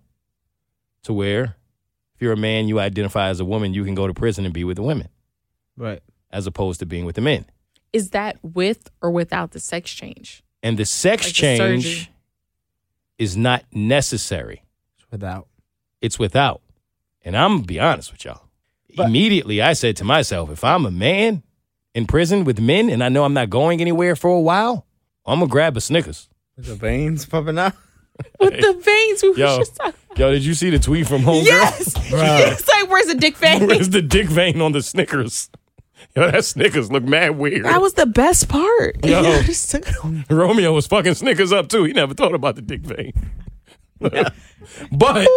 to 1.04 1.14
where 1.14 1.56
If 2.16 2.22
you're 2.22 2.32
a 2.32 2.38
man, 2.38 2.70
you 2.70 2.80
identify 2.80 3.28
as 3.28 3.42
a 3.42 3.46
woman, 3.46 3.74
you 3.74 3.84
can 3.84 3.94
go 3.94 4.08
to 4.08 4.14
prison 4.14 4.46
and 4.46 4.54
be 4.54 4.64
with 4.64 4.78
the 4.78 4.84
women 4.84 5.10
Right. 5.76 6.02
as 6.32 6.48
opposed 6.48 6.80
to 6.80 6.86
being 6.86 7.04
with 7.04 7.16
the 7.16 7.22
men. 7.22 7.46
Is 7.92 8.12
that 8.12 8.38
with 8.42 8.90
or 9.02 9.12
without 9.12 9.52
the 9.52 9.60
sex 9.60 9.92
change? 9.94 10.42
And 10.64 10.78
the 10.80 10.86
sex 10.86 11.26
Like 11.26 11.34
change 11.34 11.84
surgery. 11.84 12.10
is 13.18 13.36
not 13.36 13.66
necessary. 13.74 14.64
Without. 15.12 15.50
It's 16.06 16.20
without. 16.20 16.62
And 17.24 17.36
I'm 17.36 17.56
gonna 17.56 17.64
be 17.64 17.80
honest 17.80 18.12
with 18.12 18.24
y'all. 18.26 18.44
Immediately 18.98 19.60
I 19.62 19.74
said 19.74 19.98
to 19.98 20.04
myself, 20.04 20.52
if 20.52 20.64
I'm 20.64 20.86
a 20.86 20.92
man 20.92 21.42
in 21.96 22.06
prison 22.06 22.44
with 22.44 22.62
men 22.62 22.90
and 22.92 23.04
I 23.04 23.10
know 23.10 23.24
I'm 23.26 23.34
not 23.34 23.50
going 23.50 23.82
anywhere 23.82 24.16
for 24.16 24.30
a 24.30 24.40
while, 24.40 24.86
I'm 25.26 25.40
gonna 25.40 25.50
grab 25.50 25.76
a 25.76 25.82
Snickers. 25.82 26.30
With 26.56 26.68
the 26.68 26.76
veins 26.76 27.26
popping 27.26 27.58
out. 27.58 27.74
With 28.40 28.54
the 28.54 28.74
veins, 28.82 29.24
we 29.24 29.36
Yo, 29.36 29.58
just 29.58 29.76
talking. 29.76 30.00
yo, 30.16 30.32
did 30.32 30.46
you 30.46 30.54
see 30.54 30.70
the 30.70 30.80
tweet 30.80 31.06
from 31.06 31.24
Homegirl? 31.24 31.44
Yes, 31.48 31.94
it's 31.98 32.68
like 32.70 32.90
where's 32.90 33.08
the 33.08 33.16
dick 33.16 33.36
vein? 33.36 33.68
Where's 33.68 33.90
the 33.90 34.02
dick 34.02 34.28
vein 34.28 34.62
on 34.62 34.72
the 34.72 34.82
Snickers? 34.82 35.50
Yo, 36.16 36.32
that 36.32 36.46
Snickers 36.46 36.90
look 36.90 37.04
mad 37.04 37.32
weird. 37.32 37.66
That 37.66 37.82
was 37.82 37.96
the 37.96 38.06
best 38.06 38.48
part. 38.48 39.04
Yo. 39.04 39.22
Just 39.44 39.70
took 39.70 39.86
it. 39.86 39.96
Romeo 40.30 40.72
was 40.72 40.88
fucking 40.88 41.16
Snickers 41.16 41.52
up 41.52 41.68
too. 41.68 41.84
He 41.84 41.92
never 41.92 42.14
thought 42.14 42.34
about 42.34 42.56
the 42.56 42.62
dick 42.62 42.82
vein. 42.84 43.12
but 44.92 45.28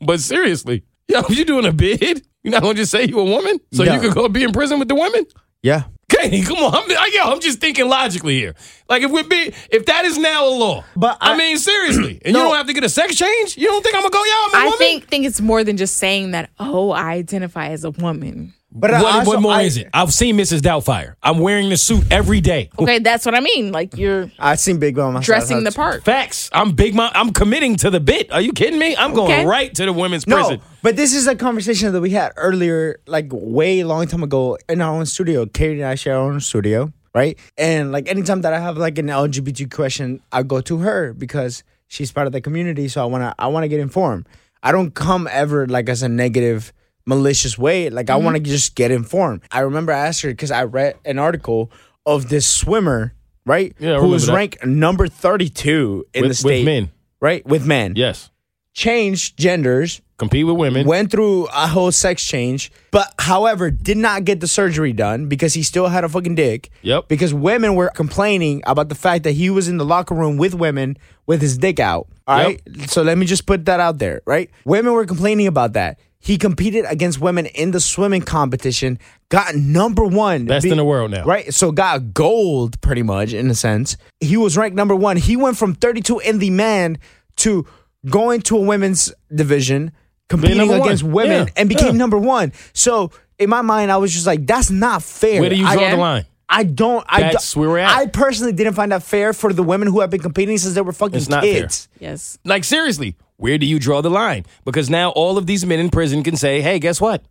but 0.00 0.20
seriously, 0.20 0.84
yo, 1.08 1.20
if 1.20 1.36
you 1.36 1.44
doing 1.44 1.66
a 1.66 1.72
bid, 1.72 2.26
you're 2.42 2.52
not 2.52 2.62
gonna 2.62 2.74
just 2.74 2.90
say 2.90 3.04
you 3.04 3.18
a 3.18 3.24
woman 3.24 3.58
so 3.72 3.84
No. 3.84 3.94
you 3.94 4.00
could 4.00 4.14
go 4.14 4.28
be 4.28 4.42
in 4.42 4.52
prison 4.52 4.78
with 4.78 4.88
the 4.88 4.94
women? 4.94 5.24
Yeah. 5.62 5.84
Okay, 6.12 6.40
come 6.42 6.58
on. 6.58 6.72
I'm, 6.74 6.90
I, 6.90 7.10
yo, 7.12 7.32
I'm 7.32 7.40
just 7.40 7.58
thinking 7.60 7.88
logically 7.88 8.38
here. 8.38 8.54
Like 8.88 9.02
if 9.02 9.10
we 9.10 9.24
be, 9.24 9.52
if 9.70 9.86
that 9.86 10.04
is 10.04 10.16
now 10.16 10.46
a 10.46 10.50
law, 10.54 10.84
But 10.94 11.18
I, 11.20 11.32
I- 11.32 11.36
mean 11.36 11.58
seriously, 11.58 12.20
and 12.24 12.32
No. 12.32 12.40
you 12.40 12.44
don't 12.46 12.56
have 12.56 12.66
to 12.68 12.72
get 12.72 12.84
a 12.84 12.88
sex 12.88 13.16
change. 13.16 13.56
You 13.56 13.66
don't 13.66 13.82
think 13.82 13.96
I'm 13.96 14.02
gonna 14.02 14.12
go? 14.12 14.24
Yeah, 14.24 14.32
I'm 14.46 14.54
a 14.54 14.56
I 14.58 14.64
woman. 14.64 14.78
think 14.78 15.08
think 15.08 15.26
it's 15.26 15.40
more 15.40 15.64
than 15.64 15.76
just 15.76 15.96
saying 15.96 16.30
that. 16.30 16.50
Oh, 16.60 16.90
I 16.90 17.12
identify 17.12 17.68
as 17.68 17.82
a 17.84 17.90
woman. 17.90 18.54
But 18.78 18.90
what, 18.90 19.04
also- 19.14 19.30
what 19.30 19.40
more 19.42 19.52
I- 19.52 19.62
is 19.62 19.76
it? 19.78 19.88
I've 19.94 20.12
seen 20.12 20.36
Mrs. 20.36 20.60
Doubtfire. 20.60 21.14
I'm 21.22 21.38
wearing 21.38 21.70
the 21.70 21.76
suit 21.76 22.04
every 22.10 22.40
day. 22.40 22.68
Okay, 22.78 22.98
that's 22.98 23.24
what 23.24 23.34
I 23.34 23.40
mean. 23.40 23.72
Like 23.72 23.96
you're 23.96 24.30
I've 24.38 24.60
seen 24.60 24.78
Big 24.78 24.96
Mama. 24.96 25.20
dressing 25.20 25.64
the 25.64 25.72
part. 25.72 26.04
Facts. 26.04 26.50
I'm 26.52 26.72
big. 26.72 26.94
Mom. 26.94 27.10
I'm 27.14 27.32
committing 27.32 27.76
to 27.76 27.90
the 27.90 28.00
bit. 28.00 28.30
Are 28.30 28.40
you 28.40 28.52
kidding 28.52 28.78
me? 28.78 28.94
I'm 28.96 29.14
going 29.14 29.32
Okay. 29.32 29.46
right 29.46 29.74
to 29.74 29.86
the 29.86 29.92
women's 29.92 30.26
No, 30.26 30.36
prison. 30.36 30.60
but 30.82 30.94
this 30.96 31.14
is 31.14 31.26
a 31.26 31.34
conversation 31.34 31.92
that 31.92 32.00
we 32.00 32.10
had 32.10 32.32
earlier, 32.36 33.00
like 33.06 33.28
way 33.32 33.82
long 33.82 34.06
time 34.06 34.22
ago 34.22 34.58
in 34.68 34.80
our 34.82 34.94
own 34.94 35.06
studio. 35.06 35.46
Keity 35.46 35.80
and 35.80 35.84
I 35.86 35.94
share 35.94 36.16
our 36.18 36.30
own 36.30 36.38
studio, 36.40 36.92
right? 37.14 37.38
And 37.56 37.92
like 37.92 38.08
anytime 38.08 38.42
that 38.42 38.52
I 38.52 38.60
have 38.60 38.76
like 38.76 38.98
an 38.98 39.06
LGBT 39.06 39.70
question, 39.70 40.20
I 40.32 40.42
go 40.42 40.60
to 40.60 40.78
her 40.78 41.12
because 41.14 41.64
she's 41.88 42.12
part 42.12 42.26
of 42.26 42.32
the 42.34 42.40
community. 42.42 42.88
So 42.88 43.02
I 43.02 43.06
wanna 43.06 43.34
I 43.38 43.46
wanna 43.48 43.68
get 43.68 43.80
informed. 43.80 44.28
I 44.62 44.70
don't 44.72 44.94
come 44.94 45.28
ever 45.32 45.66
like 45.66 45.88
as 45.88 46.02
a 46.02 46.08
negative, 46.08 46.72
malicious 47.06 47.56
way. 47.56 47.88
Like 47.88 48.10
I 48.10 48.14
mm-hmm. 48.14 48.24
wanna 48.24 48.40
just 48.40 48.74
get 48.74 48.90
informed. 48.90 49.42
I 49.50 49.60
remember 49.60 49.92
I 49.92 50.06
asked 50.06 50.22
her 50.22 50.30
because 50.30 50.50
I 50.50 50.64
read 50.64 50.96
an 51.04 51.18
article 51.18 51.70
of 52.04 52.28
this 52.28 52.46
swimmer, 52.46 53.14
right? 53.44 53.74
Yeah, 53.78 53.98
who 53.98 54.08
was 54.08 54.26
that. 54.26 54.34
ranked 54.34 54.64
number 54.66 55.08
thirty 55.08 55.48
two 55.48 56.04
in 56.12 56.22
With- 56.22 56.30
the 56.30 56.34
state. 56.34 56.58
with 56.60 56.64
men. 56.66 56.90
Right? 57.18 57.46
With 57.46 57.66
men. 57.66 57.94
Yes. 57.96 58.30
Changed 58.74 59.38
genders 59.38 60.02
Compete 60.18 60.46
with 60.46 60.56
women. 60.56 60.86
went 60.86 61.10
through 61.10 61.46
a 61.46 61.66
whole 61.66 61.90
sex 61.90 62.22
change, 62.22 62.70
but 62.90 63.12
however, 63.18 63.70
did 63.70 63.96
not 63.96 64.24
get 64.24 64.40
the 64.40 64.46
surgery 64.46 64.92
done 64.92 65.28
because 65.28 65.54
he 65.54 65.62
still 65.62 65.88
had 65.88 66.04
a 66.04 66.08
fucking 66.10 66.34
dick. 66.34 66.70
Yep. 66.82 67.08
Because 67.08 67.32
women 67.32 67.74
were 67.74 67.88
complaining 67.88 68.62
about 68.66 68.90
the 68.90 68.94
fact 68.94 69.24
that 69.24 69.32
he 69.32 69.48
was 69.48 69.68
in 69.68 69.78
the 69.78 69.84
locker 69.84 70.14
room 70.14 70.36
with 70.36 70.54
women 70.54 70.98
with 71.26 71.40
his 71.40 71.56
dick 71.56 71.80
out. 71.80 72.08
All 72.26 72.38
Yep. 72.38 72.46
right. 72.46 72.90
So 72.90 73.02
let 73.02 73.16
me 73.16 73.24
just 73.24 73.46
put 73.46 73.64
that 73.64 73.80
out 73.80 73.98
there, 73.98 74.20
right? 74.26 74.50
Women 74.64 74.92
were 74.92 75.06
complaining 75.06 75.46
about 75.46 75.72
that. 75.72 75.98
He 76.26 76.38
competed 76.38 76.84
against 76.88 77.20
women 77.20 77.46
in 77.46 77.70
the 77.70 77.78
swimming 77.78 78.22
competition, 78.22 78.98
got 79.28 79.54
number 79.54 80.04
one. 80.04 80.46
Best 80.46 80.66
in 80.66 80.76
the 80.76 80.84
world 80.84 81.12
now. 81.12 81.24
Right. 81.24 81.54
So 81.54 81.70
got 81.70 82.12
gold 82.12 82.80
pretty 82.80 83.04
much 83.04 83.32
in 83.32 83.48
a 83.48 83.54
sense. 83.54 83.96
He 84.18 84.36
was 84.36 84.56
ranked 84.56 84.74
number 84.76 84.96
one. 84.96 85.16
He 85.18 85.36
went 85.36 85.56
from 85.56 85.74
32 85.76 86.18
in 86.18 86.40
the 86.40 86.50
man 86.50 86.98
to 87.36 87.64
going 88.10 88.40
to 88.42 88.56
a 88.56 88.60
women's 88.60 89.12
division, 89.32 89.92
competing 90.28 90.56
number 90.56 90.78
one. 90.80 90.88
against 90.88 91.04
women, 91.04 91.46
Yeah, 91.46 91.52
and 91.56 91.68
became 91.68 91.92
yeah. 91.94 91.98
number 91.98 92.18
one. 92.18 92.52
So 92.72 93.12
in 93.38 93.48
my 93.48 93.62
mind, 93.62 93.92
I 93.92 93.98
was 93.98 94.12
just 94.12 94.26
like, 94.26 94.48
that's 94.48 94.68
not 94.68 95.04
fair. 95.04 95.40
Where 95.40 95.50
do 95.50 95.54
you 95.56 95.64
I- 95.64 95.76
draw 95.76 95.90
the 95.90 95.96
line? 95.96 96.26
I 96.48 96.62
don't. 96.64 97.04
I 97.08 97.22
That's 97.22 97.52
don't- 97.54 97.60
where 97.60 97.70
we're 97.70 97.78
at. 97.78 97.96
I 97.96 98.06
personally 98.06 98.52
didn't 98.52 98.74
find 98.74 98.90
that 98.92 99.02
fair 99.04 99.32
for 99.32 99.52
the 99.52 99.62
women 99.64 99.86
who 99.88 99.98
have 100.00 100.10
been 100.10 100.20
competing 100.22 100.58
since 100.58 100.74
they 100.74 100.80
were 100.80 100.92
fucking 100.92 101.16
It's 101.16 101.28
not 101.28 101.42
fair. 101.42 101.62
kids. 101.62 101.88
Yes. 102.00 102.38
Like 102.44 102.62
seriously, 102.64 103.16
where 103.36 103.58
do 103.58 103.66
you 103.66 103.78
draw 103.78 104.00
the 104.00 104.10
line? 104.10 104.44
Because 104.64 104.90
now 104.90 105.10
all 105.10 105.38
of 105.38 105.46
these 105.46 105.64
men 105.64 105.78
in 105.78 105.90
prison 105.90 106.22
can 106.22 106.36
say, 106.36 106.60
"Hey, 106.60 106.78
guess 106.78 107.00
what? 107.00 107.24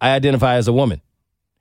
I 0.00 0.10
identify 0.10 0.56
as 0.56 0.68
a 0.68 0.72
woman." 0.72 1.00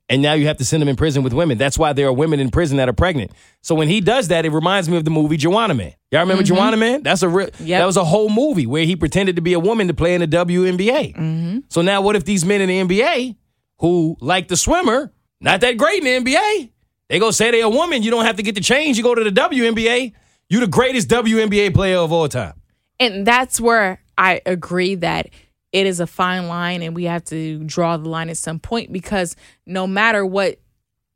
And 0.09 0.21
now 0.21 0.33
you 0.33 0.47
have 0.47 0.57
to 0.57 0.65
send 0.65 0.81
them 0.81 0.89
in 0.89 0.95
prison 0.95 1.23
with 1.23 1.33
women. 1.33 1.57
That's 1.57 1.77
why 1.77 1.93
there 1.93 2.07
are 2.07 2.13
women 2.13 2.39
in 2.39 2.51
prison 2.51 2.77
that 2.77 2.89
are 2.89 2.93
pregnant. 2.93 3.31
So 3.61 3.73
when 3.73 3.87
he 3.87 4.01
does 4.01 4.27
that, 4.27 4.45
it 4.45 4.51
reminds 4.51 4.89
me 4.89 4.97
of 4.97 5.05
the 5.05 5.11
movie 5.11 5.37
Juwanna 5.37 5.75
Mann. 5.75 5.93
Y'all 6.11 6.21
remember 6.21 6.43
mm-hmm. 6.43 6.53
Juwanna 6.53 6.77
Mann? 6.77 7.03
That's 7.03 7.23
a 7.23 7.29
real. 7.29 7.49
Yep. 7.59 7.79
That 7.79 7.85
was 7.85 7.97
a 7.97 8.03
whole 8.03 8.29
movie 8.29 8.67
where 8.67 8.83
he 8.85 8.95
pretended 8.95 9.37
to 9.37 9.41
be 9.41 9.53
a 9.53 9.59
woman 9.59 9.87
to 9.87 9.93
play 9.93 10.13
in 10.13 10.21
the 10.21 10.27
WNBA. 10.27 11.15
Mm-hmm. 11.15 11.59
So 11.69 11.81
now, 11.81 12.01
what 12.01 12.15
if 12.15 12.25
these 12.25 12.43
men 12.43 12.61
in 12.61 12.87
the 12.87 13.01
NBA 13.01 13.37
who 13.79 14.17
like 14.19 14.49
the 14.49 14.57
swimmer, 14.57 15.11
not 15.39 15.61
that 15.61 15.77
great 15.77 16.03
in 16.03 16.23
the 16.23 16.31
NBA, 16.31 16.69
they 17.07 17.19
go 17.19 17.31
say 17.31 17.51
they're 17.51 17.65
a 17.65 17.69
woman. 17.69 18.03
You 18.03 18.11
don't 18.11 18.25
have 18.25 18.35
to 18.35 18.43
get 18.43 18.55
the 18.55 18.61
change. 18.61 18.97
You 18.97 19.03
go 19.03 19.15
to 19.15 19.23
the 19.23 19.31
WNBA. 19.31 20.13
You 20.49 20.59
the 20.59 20.67
greatest 20.67 21.07
WNBA 21.09 21.73
player 21.73 21.97
of 21.97 22.11
all 22.11 22.27
time. 22.27 22.53
And 22.99 23.25
that's 23.25 23.59
where 23.59 24.01
I 24.17 24.41
agree 24.45 24.95
that 24.95 25.29
it 25.71 25.87
is 25.87 25.99
a 25.99 26.07
fine 26.07 26.47
line 26.47 26.81
and 26.83 26.95
we 26.95 27.05
have 27.05 27.23
to 27.25 27.63
draw 27.63 27.97
the 27.97 28.07
line 28.07 28.29
at 28.29 28.37
some 28.37 28.59
point 28.59 28.91
because 28.93 29.35
no 29.65 29.87
matter 29.87 30.25
what 30.25 30.59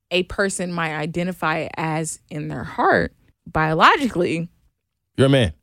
a 0.10 0.24
person 0.24 0.74
might 0.74 0.96
identify 0.96 1.68
as 1.78 2.20
in 2.30 2.48
their 2.48 2.64
heart, 2.64 3.14
biologically, 3.46 4.50
You're 5.16 5.28
a 5.28 5.30
man. 5.30 5.54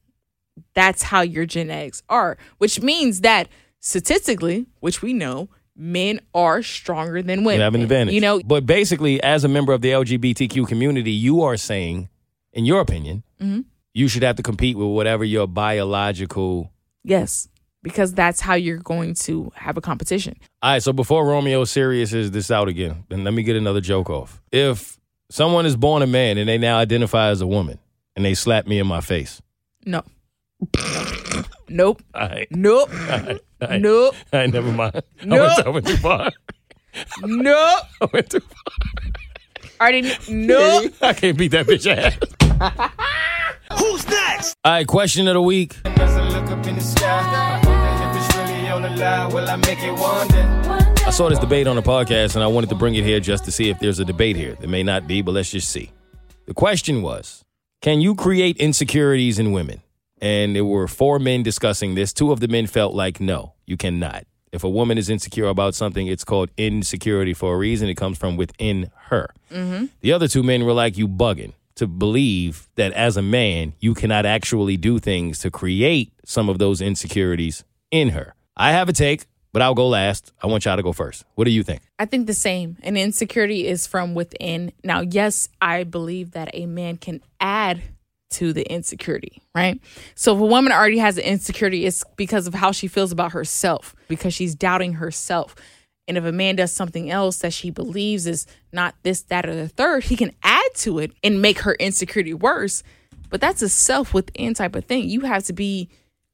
that's 0.74 1.03
how 1.03 1.23
your 1.23 1.47
genetics 1.47 2.03
are, 2.09 2.36
which 2.59 2.81
means 2.81 3.23
that 3.23 3.49
statistically, 3.81 4.66
which 4.81 5.03
we 5.03 5.12
know, 5.12 5.49
men 5.77 6.20
are 6.35 6.62
stronger 6.62 7.20
than 7.23 7.43
women. 7.43 7.59
You 7.61 7.65
have 7.65 7.74
an 7.74 7.82
advantage. 7.82 8.15
You 8.15 8.20
know, 8.20 8.41
but 8.45 8.65
basically, 8.66 9.20
as 9.23 9.43
a 9.45 9.49
member 9.49 9.73
of 9.73 9.81
the 9.81 9.91
LGBTQ 9.91 10.69
community, 10.69 11.11
you 11.11 11.43
are 11.43 11.57
saying, 11.57 12.09
in 12.53 12.65
your 12.65 12.81
opinion, 12.81 13.23
Mm-hmm. 13.41 13.61
You 13.94 14.08
should 14.08 14.22
have 14.22 14.36
to 14.36 14.42
compete 14.42 14.76
with 14.76 14.88
whatever 14.88 15.24
your 15.24 15.46
biological. 15.46 16.70
yes, 17.04 17.48
because 17.82 18.12
that's 18.14 18.40
how 18.40 18.54
you're 18.54 18.78
going 18.78 19.14
to 19.14 19.52
have 19.54 19.76
a 19.76 19.80
competition. 19.80 20.34
All 20.62 20.72
right. 20.72 20.82
So 20.82 20.92
before 20.92 21.26
Romeo 21.26 21.64
Sirius 21.64 22.12
is 22.14 22.30
this 22.30 22.50
out 22.50 22.66
again, 22.68 23.04
then 23.10 23.24
let 23.24 23.34
me 23.34 23.42
get 23.42 23.56
another 23.56 23.80
joke 23.82 24.08
off. 24.08 24.40
If 24.50 24.98
someone 25.30 25.66
is 25.66 25.76
born 25.76 26.00
a 26.02 26.06
man 26.06 26.38
and 26.38 26.48
they 26.48 26.56
now 26.58 26.78
identify 26.78 27.28
as 27.28 27.40
a 27.42 27.46
woman 27.46 27.78
and 28.16 28.24
they 28.24 28.32
slap 28.34 28.66
me 28.66 28.78
in 28.78 28.86
my 28.86 29.00
face, 29.02 29.42
No. 29.84 30.02
nope. 31.68 32.02
all 32.14 32.28
right. 32.28 32.48
Nope. 32.50 32.90
All 32.90 32.98
right. 33.20 33.40
All 33.60 33.68
right. 33.68 33.80
Nope. 33.80 34.14
All 34.32 34.40
right, 34.40 34.52
never 34.52 34.72
mind. 34.72 34.96
I, 35.22 35.24
No. 35.24 35.40
went, 35.42 35.66
I 35.66 35.68
went 35.70 35.86
too 35.86 35.96
far. 35.98 36.32
Nope. 37.22 37.82
I 38.00 38.08
went 38.12 38.30
too 38.30 38.40
far. 38.40 39.12
Already 39.80 40.02
kn- 40.02 40.46
nope. 40.46 40.92
I 41.02 41.12
can't 41.12 41.36
beat 41.36 41.51
that 41.52 41.66
bitch 41.66 41.86
ass. 41.86 42.16
Who's 43.78 44.09
next? 44.09 44.56
All 44.64 44.72
right, 44.72 44.86
question 44.86 45.28
of 45.28 45.34
the 45.34 45.42
week. 45.42 45.76
I 45.86 45.90
saw 51.10 51.28
this 51.28 51.38
debate 51.38 51.66
on 51.66 51.76
the 51.76 51.82
podcast 51.82 52.34
and 52.34 52.42
I 52.42 52.46
wanted 52.46 52.70
to 52.70 52.74
bring 52.74 52.94
it 52.94 53.05
here 53.05 53.20
just 53.20 53.44
to 53.44 53.52
see 53.52 53.68
if 53.68 53.78
there's 53.80 53.98
a 53.98 54.05
debate 54.05 54.36
here. 54.36 54.56
There 54.60 54.68
may 54.68 54.82
not 54.82 55.06
be, 55.06 55.22
but 55.22 55.32
let's 55.32 55.51
just 55.51 55.68
see. 55.68 55.90
The 56.46 56.55
question 56.55 57.02
was 57.02 57.44
Can 57.82 58.01
you 58.01 58.14
create 58.14 58.56
insecurities 58.59 59.38
in 59.38 59.52
women? 59.52 59.82
And 60.20 60.56
there 60.56 60.64
were 60.64 60.88
four 60.88 61.18
men 61.18 61.42
discussing 61.42 61.94
this. 61.94 62.12
Two 62.12 62.32
of 62.32 62.40
the 62.40 62.48
men 62.48 62.66
felt 62.66 62.94
like, 62.94 63.20
no, 63.20 63.55
you 63.66 63.76
cannot. 63.76 64.24
If 64.55 64.62
a 64.62 64.70
woman 64.70 64.98
is 64.98 65.10
insecure 65.10 65.48
about 65.48 65.74
something, 65.74 66.06
it's 66.06 66.22
called 66.22 66.48
insecurity 66.56 67.35
for 67.35 67.55
a 67.55 67.59
reason. 67.59 67.89
It 67.89 67.97
comes 67.97 68.16
from 68.16 68.36
within 68.36 68.93
her. 69.09 69.28
Mm-hmm. 69.51 69.86
The 70.01 70.12
other 70.12 70.28
two 70.28 70.44
men 70.44 70.64
were 70.64 70.72
like, 70.72 70.97
you 70.97 71.09
bugging 71.09 71.55
to 71.74 71.89
believe 71.89 72.68
that 72.76 72.93
as 72.93 73.16
a 73.16 73.22
man, 73.22 73.74
you 73.81 73.94
cannot 73.94 74.24
actually 74.24 74.76
do 74.76 75.01
things 75.01 75.40
to 75.40 75.51
create 75.51 76.12
some 76.24 76.48
of 76.48 76.59
those 76.59 76.81
insecurities 76.81 77.64
in 77.90 78.10
her. 78.10 78.36
I 78.56 78.70
have 78.70 78.89
a 78.89 78.93
take, 78.93 79.26
but 79.52 79.60
I'll 79.60 79.74
go 79.74 79.89
last. 79.89 80.32
I 80.40 80.47
want 80.47 80.64
y'all 80.64 80.76
to 80.76 80.85
go 80.85 80.93
first. 80.93 81.24
What 81.35 81.47
do 81.47 81.51
you 81.51 81.64
think? 81.64 81.82
I 81.98 82.06
think 82.06 82.28
the 82.28 82.35
same. 82.35 82.76
And 82.85 82.97
insecurity 82.97 83.66
is 83.66 83.89
from 83.89 84.14
within. 84.14 84.72
Now, 84.85 85.01
yes, 85.01 85.48
I 85.60 85.82
believe 85.82 86.31
that 86.31 86.51
a 86.55 86.66
man 86.66 86.97
can 86.97 87.22
add 87.40 87.82
to 88.30 88.52
the 88.52 88.64
insecurity, 88.70 89.42
right? 89.55 89.80
So 90.14 90.34
if 90.34 90.40
a 90.40 90.46
woman 90.46 90.72
already 90.72 90.98
has 90.98 91.18
an 91.18 91.24
insecurity, 91.24 91.86
it's 91.86 92.05
because 92.16 92.46
of 92.46 92.55
how 92.55 92.72
she 92.72 92.88
feels 92.88 93.12
about 93.12 93.32
herself, 93.32 93.94
because 94.09 94.34
she's 94.34 94.55
doubting 94.55 94.94
herself. 94.94 95.55
And 96.06 96.18
if 96.18 96.24
a 96.24 96.32
man 96.32 96.56
does 96.56 96.72
something 96.72 97.10
else 97.10 97.38
that 97.38 97.52
she 97.52 97.70
believes 97.70 98.26
is 98.26 98.46
not 98.72 98.94
this, 99.02 99.22
that, 99.22 99.46
or 99.46 99.55
the 99.55 99.68
third, 99.68 100.05
he 100.05 100.16
can 100.16 100.32
add 100.42 100.74
to 100.76 100.98
it 100.98 101.12
and 101.22 101.40
make 101.40 101.60
her 101.60 101.74
insecurity 101.74 102.34
worse. 102.34 102.82
But 103.30 103.40
that's 103.40 103.62
a 103.62 103.68
self 103.68 104.12
within 104.12 104.55
type 104.55 104.76
of 104.76 104.84
thing. 104.84 105.09
You 105.09 105.22
have 105.22 105.44
to 105.44 105.52
be 105.52 105.88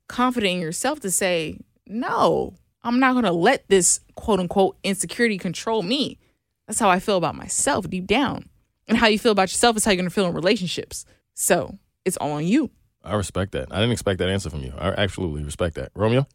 confident 0.08 0.54
in 0.54 0.60
yourself 0.60 1.00
to 1.00 1.10
say, 1.10 1.58
no, 1.86 2.54
I'm 2.82 2.98
not 2.98 3.12
going 3.12 3.24
to 3.24 3.32
let 3.32 3.68
this 3.68 4.00
quote 4.16 4.40
unquote 4.40 4.76
insecurity 4.82 5.38
control 5.38 5.82
me. 5.82 6.18
That's 6.66 6.80
how 6.80 6.88
I 6.88 6.98
feel 6.98 7.16
about 7.16 7.36
myself 7.36 7.88
deep 7.88 8.06
down. 8.06 8.48
And 8.88 8.98
how 8.98 9.06
you 9.06 9.20
feel 9.20 9.32
about 9.32 9.52
yourself 9.52 9.76
is 9.76 9.84
how 9.84 9.92
you're 9.92 9.98
going 9.98 10.08
to 10.08 10.14
feel 10.14 10.26
in 10.26 10.34
relationships. 10.34 11.04
So 11.40 11.78
it's 12.04 12.18
all 12.18 12.32
on 12.32 12.46
you. 12.46 12.70
I 13.02 13.14
respect 13.14 13.52
that. 13.52 13.68
I 13.70 13.76
didn't 13.76 13.92
expect 13.92 14.18
that 14.18 14.28
answer 14.28 14.50
from 14.50 14.60
you. 14.60 14.74
I 14.76 14.88
absolutely 14.90 15.42
respect 15.42 15.74
that. 15.76 15.90
Romeo? 15.94 16.26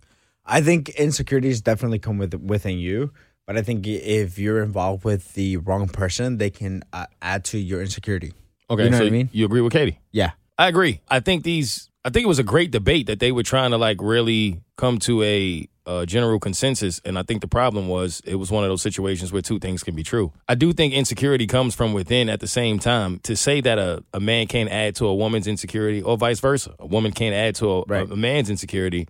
I 0.44 0.61
think 0.61 0.90
insecurities 0.90 1.61
definitely 1.61 1.99
come 1.99 2.18
with 2.18 2.34
within 2.34 2.80
you, 2.80 3.14
but 3.45 3.56
I 3.56 3.61
think 3.61 3.86
if 3.86 4.40
you're 4.40 4.64
involved 4.64 5.06
with 5.06 5.36
the 5.36 5.57
wrong 5.57 5.88
person, 5.90 6.38
they 6.38 6.49
can 6.49 6.82
uh, 6.91 7.06
add 7.22 7.45
to 7.45 7.60
your 7.60 7.82
insecurity. 7.82 8.34
Okay, 8.68 8.86
you 8.86 8.90
know 8.90 8.98
so 8.98 9.03
what 9.03 9.10
I 9.10 9.11
mean? 9.11 9.30
you 9.32 9.45
agree 9.45 9.61
with 9.61 9.73
Keity? 9.73 9.98
Yeah. 10.11 10.32
I 10.57 10.69
agree. 10.69 11.02
I 11.07 11.19
think 11.19 11.44
these. 11.44 11.91
I 12.06 12.11
think 12.11 12.23
it 12.23 12.27
was 12.27 12.38
a 12.38 12.44
great 12.44 12.69
debate 12.69 13.07
that 13.07 13.19
they 13.19 13.32
were 13.32 13.41
trying 13.41 13.72
to 13.72 13.77
like 13.77 13.98
really 13.99 14.61
come 14.77 14.99
to 14.99 15.23
a, 15.23 15.68
uh 15.88 16.06
general 16.06 16.40
consensus, 16.40 17.02
and 17.03 17.18
I 17.18 17.23
think 17.23 17.41
the 17.41 17.48
problem 17.48 17.88
was 17.88 18.22
it 18.26 18.36
was 18.36 18.52
one 18.52 18.64
of 18.64 18.69
those 18.69 18.84
situations 18.84 19.34
where 19.34 19.41
two 19.41 19.60
things 19.60 19.84
can 19.84 19.95
be 19.95 20.03
true. 20.03 20.32
I 20.48 20.56
do 20.56 20.72
think 20.72 20.94
insecurity 20.94 21.48
comes 21.48 21.73
from 21.76 21.94
within. 21.94 22.30
At 22.30 22.40
the 22.40 22.48
same 22.48 22.77
time, 22.80 23.19
to 23.23 23.36
say 23.36 23.60
that 23.61 23.80
a, 23.80 24.03
a 24.14 24.19
man 24.19 24.45
can't 24.48 24.69
add 24.69 24.95
to 24.98 25.07
a 25.07 25.15
woman's 25.15 25.48
insecurity, 25.48 26.02
or 26.02 26.15
vice 26.15 26.40
versa, 26.40 26.76
a 26.80 26.86
woman 26.86 27.11
can't 27.11 27.36
add 27.36 27.56
to 27.56 27.72
a, 27.72 27.82
a, 27.82 28.14
a 28.14 28.15
man's 28.15 28.49
insecurity, 28.49 29.07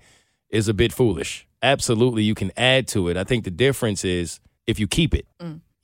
is 0.49 0.67
a 0.69 0.73
bit 0.73 0.93
foolish. 0.93 1.45
Absolutely, 1.61 2.23
you 2.23 2.35
can 2.35 2.51
add 2.57 2.88
to 2.89 3.09
it. 3.09 3.17
I 3.17 3.23
think 3.26 3.43
the 3.43 3.51
difference 3.51 4.05
is 4.05 4.39
if 4.67 4.80
you 4.80 4.88
keep 4.88 5.13
it. 5.13 5.26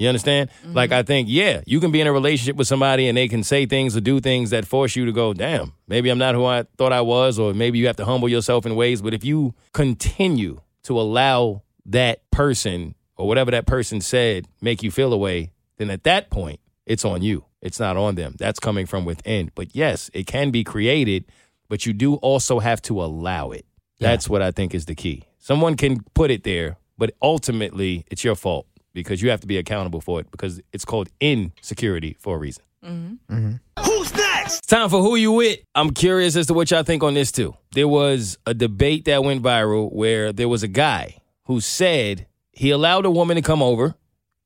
You 0.02 0.07
understand? 0.07 0.49
Mm-hmm. 0.49 0.73
Like 0.73 0.91
I 0.91 1.03
think, 1.03 1.28
yeah, 1.30 1.61
you 1.68 1.80
can 1.80 1.91
be 1.91 2.02
in 2.02 2.07
a 2.07 2.11
relationship 2.11 2.56
with 2.56 2.68
somebody 2.68 3.07
and 3.07 3.15
they 3.15 3.28
can 3.28 3.44
say 3.44 3.68
things 3.68 3.95
or 3.95 4.02
do 4.02 4.19
things 4.19 4.49
that 4.49 4.65
force 4.65 4.95
you 4.95 5.06
to 5.06 5.11
go, 5.11 5.32
damn, 5.32 5.73
maybe 5.88 6.10
I'm 6.10 6.18
not 6.18 6.34
who 6.34 6.44
I 6.44 6.64
thought 6.76 6.91
I 6.91 7.02
was, 7.02 7.38
or 7.38 7.53
maybe 7.53 7.78
you 7.78 7.86
have 7.86 7.98
to 7.98 8.06
humble 8.06 8.28
yourself 8.28 8.65
in 8.65 8.76
ways. 8.76 9.03
But 9.03 9.14
if 9.14 9.23
you 9.23 9.53
continue 9.73 10.60
to 10.84 10.99
allow 10.99 11.61
that 11.86 12.28
person 12.32 12.95
or 13.15 13.28
whatever 13.28 13.52
that 13.52 13.68
person 13.68 14.02
said 14.02 14.48
make 14.60 14.82
you 14.82 14.90
feel 14.90 15.14
a 15.14 15.18
way, 15.18 15.52
then 15.78 15.91
at 15.91 16.03
that 16.06 16.32
point, 16.32 16.60
it's 16.88 17.06
on 17.06 17.22
you. 17.22 17.45
It's 17.61 17.80
not 17.80 17.95
on 17.95 18.15
them. 18.15 18.34
That's 18.40 18.60
coming 18.60 18.88
from 18.88 19.06
within. 19.06 19.52
But 19.53 19.76
yes, 19.76 20.10
it 20.15 20.26
can 20.26 20.49
be 20.49 20.64
created, 20.64 21.26
but 21.69 21.86
you 21.86 21.94
do 21.94 22.15
also 22.15 22.57
have 22.57 22.82
to 22.84 23.03
allow 23.03 23.52
it. 23.52 23.68
That's 23.99 24.28
what 24.28 24.41
I 24.41 24.49
think 24.49 24.73
is 24.73 24.86
the 24.86 24.95
key. 24.95 25.26
Someone 25.38 25.78
can 25.78 25.99
put 26.15 26.32
it 26.32 26.44
there, 26.44 26.78
but 26.98 27.14
ultimately 27.22 28.03
it's 28.10 28.23
your 28.23 28.34
fault 28.34 28.65
because 28.93 29.22
you 29.22 29.30
have 29.30 29.41
to 29.41 29.47
be 29.47 29.57
accountable 29.57 30.01
for 30.01 30.19
it 30.19 30.30
because 30.31 30.61
it's 30.73 30.85
called 30.85 31.09
insecurity 31.19 32.15
for 32.19 32.35
a 32.35 32.39
reason. 32.39 32.63
Mm-hmm. 32.84 33.35
Mm-hmm. 33.35 33.84
Who's 33.84 34.13
next? 34.15 34.57
It's 34.59 34.68
time 34.68 34.89
for 34.89 35.01
Who 35.01 35.15
You 35.15 35.31
With. 35.34 35.59
I'm 35.76 35.91
curious 35.91 36.35
as 36.35 36.47
to 36.47 36.53
what 36.53 36.72
y'all 36.72 36.84
think 36.84 37.03
on 37.03 37.13
this 37.13 37.31
too. 37.31 37.55
There 37.73 37.88
was 37.88 38.38
a 38.45 38.53
debate 38.53 39.05
that 39.05 39.23
went 39.23 39.43
viral 39.43 39.91
where 39.91 40.34
there 40.34 40.49
was 40.49 40.63
a 40.63 40.68
guy 40.68 41.18
who 41.45 41.61
said 41.61 42.27
he 42.51 42.72
allowed 42.72 43.05
a 43.05 43.11
woman 43.11 43.35
to 43.35 43.41
come 43.41 43.61
over 43.61 43.95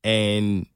and 0.04 0.66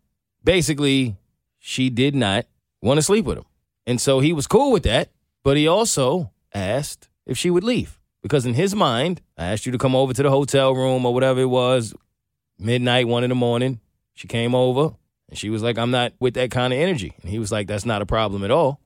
basically 0.43 1.17
she 1.59 1.91
did 1.91 2.15
not 2.15 2.47
want 2.83 2.99
to 2.99 3.03
sleep 3.03 3.25
with 3.25 3.39
him. 3.39 3.45
And 3.87 4.01
so 4.01 4.21
he 4.21 4.33
was 4.33 4.47
cool 4.47 4.73
with 4.73 4.85
that, 4.85 5.11
but 5.43 5.57
he 5.57 5.69
also 5.69 6.33
asked 6.55 7.09
if 7.27 7.37
she 7.37 7.51
would 7.51 7.65
leave. 7.65 7.99
Because 8.23 8.45
in 8.45 8.55
his 8.55 8.75
mind, 8.75 9.23
I 9.39 9.47
asked 9.47 9.65
you 9.65 9.73
to 9.73 9.79
come 9.79 9.95
over 9.95 10.13
to 10.13 10.23
the 10.23 10.31
hotel 10.31 10.75
room 10.75 11.07
or 11.07 11.15
whatever 11.15 11.41
it 11.41 11.47
was, 11.47 11.95
midnight, 12.61 13.09
one 13.09 13.25
in 13.25 13.31
the 13.31 13.35
morning. 13.35 13.81
She 14.15 14.29
came 14.29 14.55
over 14.55 14.95
and 15.29 15.39
she 15.39 15.51
was 15.51 15.63
like, 15.63 15.79
I'm 15.79 15.91
not 15.91 16.13
with 16.21 16.35
that 16.35 16.51
kind 16.51 16.73
of 16.73 16.79
energy. 16.79 17.15
And 17.23 17.31
he 17.31 17.39
was 17.39 17.51
like, 17.51 17.67
That's 17.67 17.87
not 17.87 18.03
a 18.03 18.07
problem 18.07 18.45
at 18.45 18.51
all, 18.51 18.81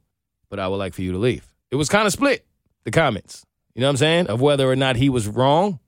but 0.48 0.58
I 0.58 0.68
would 0.68 0.76
like 0.76 0.94
for 0.94 1.02
you 1.02 1.12
to 1.12 1.18
leave. 1.18 1.46
It 1.70 1.76
was 1.76 1.88
kind 1.88 2.06
of 2.06 2.12
split, 2.12 2.46
the 2.84 2.90
comments. 2.90 3.44
You 3.74 3.80
know 3.80 3.88
what 3.88 3.92
I'm 3.92 3.96
saying? 3.96 4.26
Of 4.28 4.40
whether 4.40 4.70
or 4.70 4.76
not 4.76 4.96
he 4.96 5.08
was 5.08 5.26
wrong. 5.26 5.80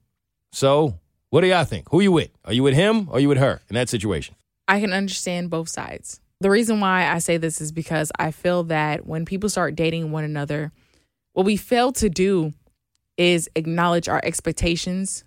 So, 0.51 0.99
what 1.29 1.41
do 1.41 1.47
y'all 1.47 1.63
think? 1.63 1.87
Who 1.89 2.01
you 2.01 2.11
with? 2.11 2.31
Are 2.43 2.53
you 2.53 2.63
with 2.63 2.73
him 2.73 3.07
or 3.09 3.17
are 3.17 3.19
you 3.19 3.29
with 3.29 3.37
her 3.37 3.61
in 3.69 3.75
that 3.75 3.89
situation? 3.89 4.35
I 4.67 4.79
can 4.81 4.91
understand 4.91 5.49
both 5.49 5.69
sides. 5.69 6.19
The 6.39 6.49
reason 6.49 6.79
why 6.79 7.07
I 7.07 7.19
say 7.19 7.37
this 7.37 7.61
is 7.61 7.71
because 7.71 8.11
I 8.19 8.31
feel 8.31 8.63
that 8.65 9.05
when 9.07 9.25
people 9.25 9.49
start 9.49 9.75
dating 9.75 10.11
one 10.11 10.23
another, 10.23 10.71
what 11.33 11.45
we 11.45 11.57
fail 11.57 11.91
to 11.93 12.09
do 12.09 12.53
is 13.17 13.49
acknowledge 13.55 14.07
our 14.07 14.21
expectations 14.23 15.23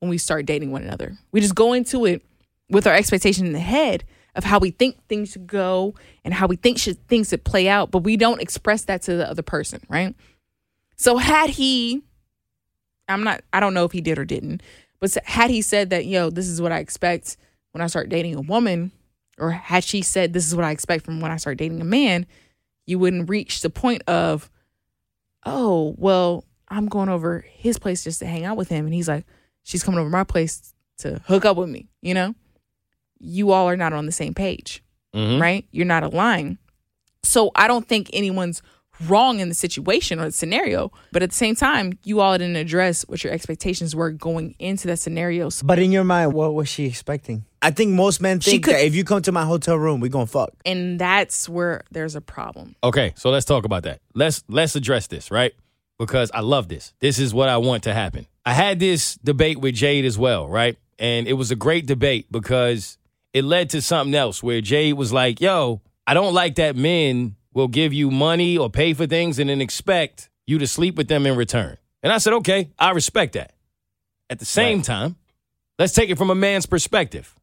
when 0.00 0.10
we 0.10 0.18
start 0.18 0.46
dating 0.46 0.72
one 0.72 0.82
another. 0.82 1.16
We 1.32 1.40
just 1.40 1.54
go 1.54 1.72
into 1.72 2.04
it 2.06 2.22
with 2.70 2.86
our 2.86 2.94
expectation 2.94 3.46
in 3.46 3.52
the 3.52 3.58
head 3.58 4.04
of 4.34 4.44
how 4.44 4.58
we 4.58 4.70
think 4.70 4.96
things 5.08 5.32
should 5.32 5.46
go 5.46 5.94
and 6.24 6.32
how 6.32 6.46
we 6.46 6.56
think 6.56 6.78
should 6.78 7.04
things 7.08 7.30
should 7.30 7.44
play 7.44 7.68
out, 7.68 7.90
but 7.90 8.04
we 8.04 8.16
don't 8.16 8.40
express 8.40 8.84
that 8.84 9.02
to 9.02 9.16
the 9.16 9.28
other 9.28 9.42
person, 9.42 9.80
right? 9.88 10.14
So 10.96 11.16
had 11.16 11.50
he 11.50 12.02
I'm 13.08 13.24
not 13.24 13.42
I 13.52 13.60
don't 13.60 13.74
know 13.74 13.84
if 13.84 13.92
he 13.92 14.00
did 14.00 14.18
or 14.18 14.24
didn't, 14.24 14.62
but 15.00 15.16
had 15.24 15.50
he 15.50 15.62
said 15.62 15.90
that, 15.90 16.06
yo, 16.06 16.30
this 16.30 16.48
is 16.48 16.60
what 16.60 16.72
I 16.72 16.78
expect 16.78 17.36
when 17.72 17.82
I 17.82 17.86
start 17.86 18.08
dating 18.08 18.34
a 18.34 18.40
woman, 18.40 18.92
or 19.38 19.50
had 19.50 19.84
she 19.84 20.02
said 20.02 20.32
this 20.32 20.46
is 20.46 20.54
what 20.54 20.64
I 20.64 20.70
expect 20.70 21.04
from 21.04 21.20
when 21.20 21.30
I 21.30 21.36
start 21.36 21.58
dating 21.58 21.80
a 21.80 21.84
man, 21.84 22.26
you 22.86 22.98
wouldn't 22.98 23.28
reach 23.28 23.60
the 23.60 23.70
point 23.70 24.02
of, 24.06 24.50
oh, 25.44 25.94
well, 25.98 26.44
I'm 26.68 26.86
going 26.86 27.08
over 27.08 27.44
his 27.48 27.78
place 27.78 28.04
just 28.04 28.18
to 28.20 28.26
hang 28.26 28.44
out 28.44 28.56
with 28.56 28.68
him. 28.68 28.84
And 28.84 28.94
he's 28.94 29.08
like, 29.08 29.24
she's 29.62 29.82
coming 29.82 30.00
over 30.00 30.10
my 30.10 30.24
place 30.24 30.74
to 30.98 31.20
hook 31.26 31.44
up 31.44 31.56
with 31.56 31.68
me, 31.68 31.88
you 32.02 32.14
know? 32.14 32.34
You 33.20 33.50
all 33.52 33.68
are 33.68 33.76
not 33.76 33.92
on 33.92 34.06
the 34.06 34.12
same 34.12 34.34
page, 34.34 34.82
Mhm. 35.14 35.40
right? 35.40 35.66
You're 35.70 35.86
not 35.86 36.02
aligned. 36.02 36.58
So 37.24 37.50
I 37.54 37.66
don't 37.68 37.86
think 37.86 38.10
anyone's 38.12 38.62
wrong 39.06 39.38
in 39.38 39.48
the 39.48 39.54
situation 39.54 40.18
or 40.18 40.24
the 40.26 40.32
scenario. 40.32 40.90
But 41.12 41.22
at 41.22 41.30
the 41.30 41.36
same 41.36 41.54
time, 41.54 41.98
you 42.04 42.20
all 42.20 42.36
didn't 42.36 42.56
address 42.56 43.02
what 43.06 43.22
your 43.22 43.32
expectations 43.32 43.94
were 43.94 44.10
going 44.10 44.56
into 44.58 44.88
that 44.88 44.98
scenario. 44.98 45.50
So- 45.50 45.66
But 45.66 45.78
in 45.78 45.92
your 45.92 46.02
mind, 46.04 46.32
what 46.32 46.54
was 46.54 46.68
she 46.68 46.86
expecting? 46.86 47.44
I 47.62 47.70
think 47.70 47.92
most 47.92 48.20
men 48.20 48.40
think 48.40 48.64
could- 48.64 48.74
that 48.74 48.84
if 48.84 48.94
you 48.94 49.04
come 49.04 49.22
to 49.22 49.32
my 49.32 49.44
hotel 49.44 49.76
room, 49.76 50.00
we 50.00 50.08
gonna 50.08 50.26
fuck. 50.26 50.52
and 50.64 50.98
that's 50.98 51.48
where 51.48 51.82
there's 51.92 52.14
a 52.16 52.20
problem. 52.20 52.74
Okay, 52.82 53.12
so 53.16 53.30
let's 53.30 53.44
talk 53.44 53.64
about 53.64 53.82
that. 53.84 54.00
Let's 54.14 54.42
let's 54.48 54.74
address 54.76 55.06
this, 55.08 55.30
right? 55.30 55.52
Because 55.98 56.30
I 56.32 56.40
love 56.40 56.68
this. 56.68 56.94
This 57.00 57.18
is 57.18 57.34
what 57.34 57.48
I 57.48 57.56
want 57.56 57.84
to 57.84 57.94
happen. 57.94 58.26
I 58.46 58.52
had 58.52 58.78
this 58.78 59.16
debate 59.16 59.60
with 59.60 59.74
Jade 59.74 60.04
as 60.04 60.16
well, 60.16 60.48
right? 60.48 60.78
And 60.98 61.26
it 61.26 61.34
was 61.34 61.50
a 61.50 61.56
great 61.56 61.86
debate 61.86 62.30
because 62.30 62.98
it 63.32 63.44
led 63.44 63.70
to 63.70 63.82
something 63.82 64.14
else 64.14 64.42
where 64.42 64.60
Jade 64.60 64.94
was 64.94 65.12
like, 65.12 65.40
"Yo, 65.40 65.82
I 66.06 66.14
don't 66.14 66.34
like 66.34 66.54
that 66.56 66.76
men 66.76 67.36
will 67.52 67.68
give 67.68 67.92
you 67.92 68.10
money 68.10 68.56
or 68.56 68.70
pay 68.70 68.94
for 68.94 69.06
things 69.06 69.38
and 69.38 69.50
then 69.50 69.60
expect 69.60 70.30
you 70.46 70.58
to 70.58 70.66
sleep 70.66 70.96
with 70.96 71.08
them 71.08 71.26
in 71.26 71.36
return." 71.36 71.76
And 72.02 72.12
I 72.12 72.18
said, 72.18 72.32
"Okay, 72.34 72.70
I 72.78 72.90
respect 72.90 73.34
that." 73.34 73.52
At 74.30 74.38
the 74.38 74.44
same 74.44 74.82
time, 74.82 75.16
let's 75.78 75.92
take 75.92 76.10
it 76.10 76.18
from 76.18 76.30
a 76.30 76.34
man's 76.34 76.66
perspective. 76.66 77.34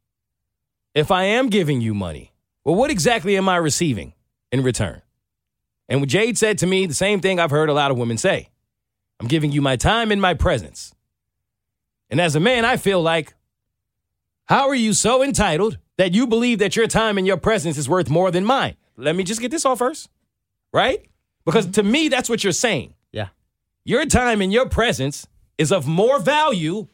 If 0.94 1.12
I 1.12 1.26
am 1.26 1.50
giving 1.50 1.82
you 1.82 1.94
money, 1.94 2.32
well, 2.64 2.76
what 2.76 2.90
exactly 2.90 3.36
am 3.38 3.50
I 3.50 3.58
receiving 3.58 4.14
in 4.52 4.64
return? 4.64 5.02
And 5.88 6.02
when 6.02 6.10
Jade 6.10 6.38
said 6.38 6.58
to 6.60 6.68
me 6.68 6.86
the 6.86 6.94
same 6.94 7.22
thing 7.22 7.40
I've 7.40 7.52
heard 7.52 7.70
a 7.70 7.74
lot 7.74 7.92
of 7.92 7.98
women 7.98 8.18
say 8.18 8.50
I'm 9.20 9.28
giving 9.28 9.52
you 9.52 9.62
my 9.62 9.76
time 9.76 10.12
and 10.12 10.22
my 10.22 10.34
presence. 10.34 10.94
And 12.10 12.20
as 12.20 12.36
a 12.36 12.40
man, 12.40 12.66
I 12.66 12.78
feel 12.78 13.02
like, 13.02 13.34
how 14.46 14.68
are 14.68 14.76
you 14.76 14.94
so 14.94 15.24
entitled 15.24 15.80
that 15.98 16.14
you 16.14 16.28
believe 16.28 16.60
that 16.60 16.76
your 16.76 16.88
time 16.88 17.18
and 17.18 17.26
your 17.26 17.38
presence 17.38 17.78
is 17.78 17.90
worth 17.90 18.10
more 18.10 18.30
than 18.32 18.46
mine? 18.46 18.76
Let 18.98 19.16
me 19.16 19.24
just 19.24 19.42
get 19.42 19.52
this 19.52 19.66
off 19.66 19.80
first, 19.80 20.10
right? 20.72 21.06
Because 21.46 21.68
to 21.72 21.84
me, 21.84 22.10
that's 22.10 22.30
what 22.30 22.44
you're 22.44 22.54
saying. 22.54 22.94
Yeah. 23.12 23.30
Your 23.84 24.06
time 24.06 24.42
and 24.42 24.54
your 24.54 24.68
presence 24.68 25.28
is 25.58 25.72
of 25.72 25.88
more 25.88 26.20
value 26.20 26.88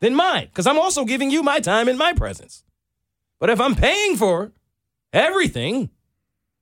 than 0.00 0.14
mine 0.14 0.46
because 0.46 0.66
I'm 0.66 0.78
also 0.78 1.04
giving 1.04 1.30
you 1.30 1.42
my 1.42 1.60
time 1.60 1.88
and 1.88 1.98
my 1.98 2.12
presence. 2.12 2.64
But 3.38 3.50
if 3.50 3.60
I'm 3.60 3.74
paying 3.74 4.16
for 4.16 4.52
everything, 5.12 5.90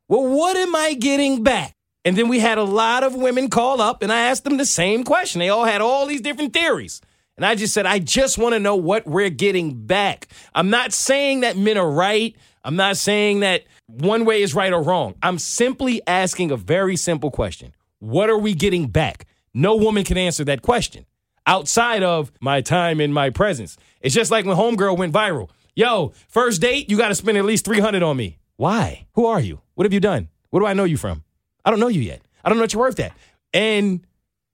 well, 0.09 0.27
what 0.27 0.57
am 0.57 0.75
I 0.75 0.95
getting 0.95 1.43
back? 1.43 1.75
And 2.05 2.17
then 2.17 2.29
we 2.29 2.39
had 2.39 2.59
a 2.59 2.63
lot 2.63 3.05
of 3.05 3.15
women 3.15 3.51
call 3.51 3.81
up 3.81 4.03
and 4.03 4.11
I 4.11 4.21
asked 4.21 4.45
them 4.45 4.57
the 4.57 4.65
same 4.65 5.05
question. 5.05 5.41
They 5.41 5.51
all 5.51 5.65
had 5.65 5.81
all 5.81 6.07
these 6.07 6.23
different 6.23 6.55
theories. 6.55 7.01
And 7.37 7.45
I 7.45 7.55
just 7.55 7.75
said, 7.75 7.87
I 7.87 7.99
just 7.99 8.39
want 8.39 8.55
to 8.55 8.59
know 8.59 8.75
what 8.75 9.07
we're 9.07 9.31
getting 9.31 9.87
back. 9.87 10.29
I'm 10.55 10.71
not 10.71 10.93
saying 10.93 11.41
that 11.41 11.57
men 11.57 11.77
are 11.77 11.91
right. 11.91 12.35
I'm 12.65 12.77
not 12.77 12.97
saying 12.97 13.41
that 13.41 13.65
one 13.87 14.25
way 14.25 14.43
is 14.43 14.55
right 14.55 14.73
or 14.73 14.83
wrong. 14.83 15.15
I'm 15.23 15.39
simply 15.39 16.01
asking 16.07 16.51
a 16.51 16.57
very 16.57 16.97
simple 16.97 17.31
question 17.31 17.75
What 17.99 18.31
are 18.31 18.39
we 18.39 18.55
getting 18.55 18.89
back? 18.89 19.27
No 19.55 19.77
woman 19.77 20.05
can 20.05 20.19
answer 20.19 20.45
that 20.45 20.63
question 20.63 21.07
outside 21.47 22.03
of 22.03 22.33
my 22.41 22.61
time 22.61 23.01
and 23.01 23.13
my 23.13 23.31
presence. 23.31 23.77
It's 24.01 24.15
just 24.15 24.31
like 24.31 24.45
when 24.45 24.57
Homegirl 24.57 24.97
went 24.97 25.13
viral. 25.13 25.51
Yo, 25.75 26.13
first 26.29 26.61
date, 26.61 26.91
you 26.91 26.97
got 26.97 27.09
to 27.09 27.15
spend 27.15 27.39
at 27.39 27.45
least 27.45 27.65
300 27.65 28.03
on 28.03 28.17
me. 28.17 28.39
Why? 28.59 29.07
Who 29.15 29.25
are 29.25 29.41
you? 29.41 29.61
What 29.75 29.85
have 29.85 29.93
you 29.93 30.01
done? 30.01 30.29
Where 30.51 30.61
do 30.61 30.67
I 30.67 30.75
know 30.75 30.83
you 30.83 30.97
from? 30.97 31.23
I 31.65 31.71
don't 31.71 31.79
know 31.79 31.87
you 31.87 32.01
yet. 32.01 32.23
I 32.45 32.49
don't 32.49 32.59
know 32.59 32.65
what 32.65 32.73
you're 32.73 32.83
worth 32.83 32.99
at. 32.99 33.13
And 33.55 34.05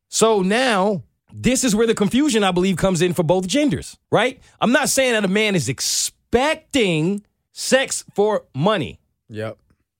so 0.08 0.42
now 0.42 1.02
this 1.32 1.64
is 1.64 1.74
where 1.74 1.86
the 1.86 1.94
confusion, 1.94 2.44
I 2.44 2.52
believe, 2.52 2.76
comes 2.76 3.00
in 3.00 3.14
for 3.14 3.22
both 3.22 3.46
genders, 3.46 3.96
right? 4.12 4.42
I'm 4.60 4.72
not 4.72 4.90
saying 4.90 5.14
that 5.14 5.24
a 5.24 5.28
man 5.28 5.54
is 5.54 5.70
expecting 5.70 7.24
sex 7.52 8.04
for 8.14 8.44
money. 8.54 9.00
Yep. 9.30 9.56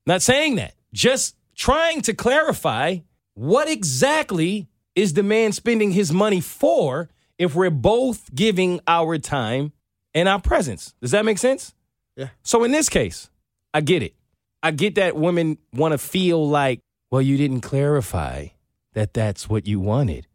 Not 0.06 0.20
saying 0.20 0.56
that. 0.56 0.74
Just 0.92 1.34
trying 1.56 2.02
to 2.02 2.12
clarify 2.12 2.98
what 3.32 3.70
exactly 3.70 4.68
is 4.94 5.14
the 5.14 5.22
man 5.22 5.52
spending 5.52 5.92
his 5.92 6.12
money 6.12 6.42
for 6.42 7.08
if 7.38 7.54
we're 7.54 7.70
both 7.70 8.34
giving 8.34 8.80
our 8.86 9.16
time 9.16 9.72
and 10.12 10.28
our 10.28 10.40
presence. 10.40 10.94
Does 11.00 11.12
that 11.12 11.24
make 11.24 11.38
sense? 11.38 11.74
Yeah. 12.16 12.28
So 12.42 12.64
in 12.64 12.70
this 12.70 12.90
case, 12.90 13.30
I 13.74 13.80
get 13.80 14.02
it. 14.02 14.14
I 14.62 14.70
get 14.70 14.94
that 14.94 15.16
women 15.16 15.58
want 15.74 15.92
to 15.92 15.98
feel 15.98 16.48
like, 16.48 16.80
well, 17.10 17.20
you 17.20 17.36
didn't 17.36 17.60
clarify 17.60 18.46
that 18.94 19.12
that's 19.12 19.48
what 19.48 19.66
you 19.66 19.80
wanted 19.80 20.26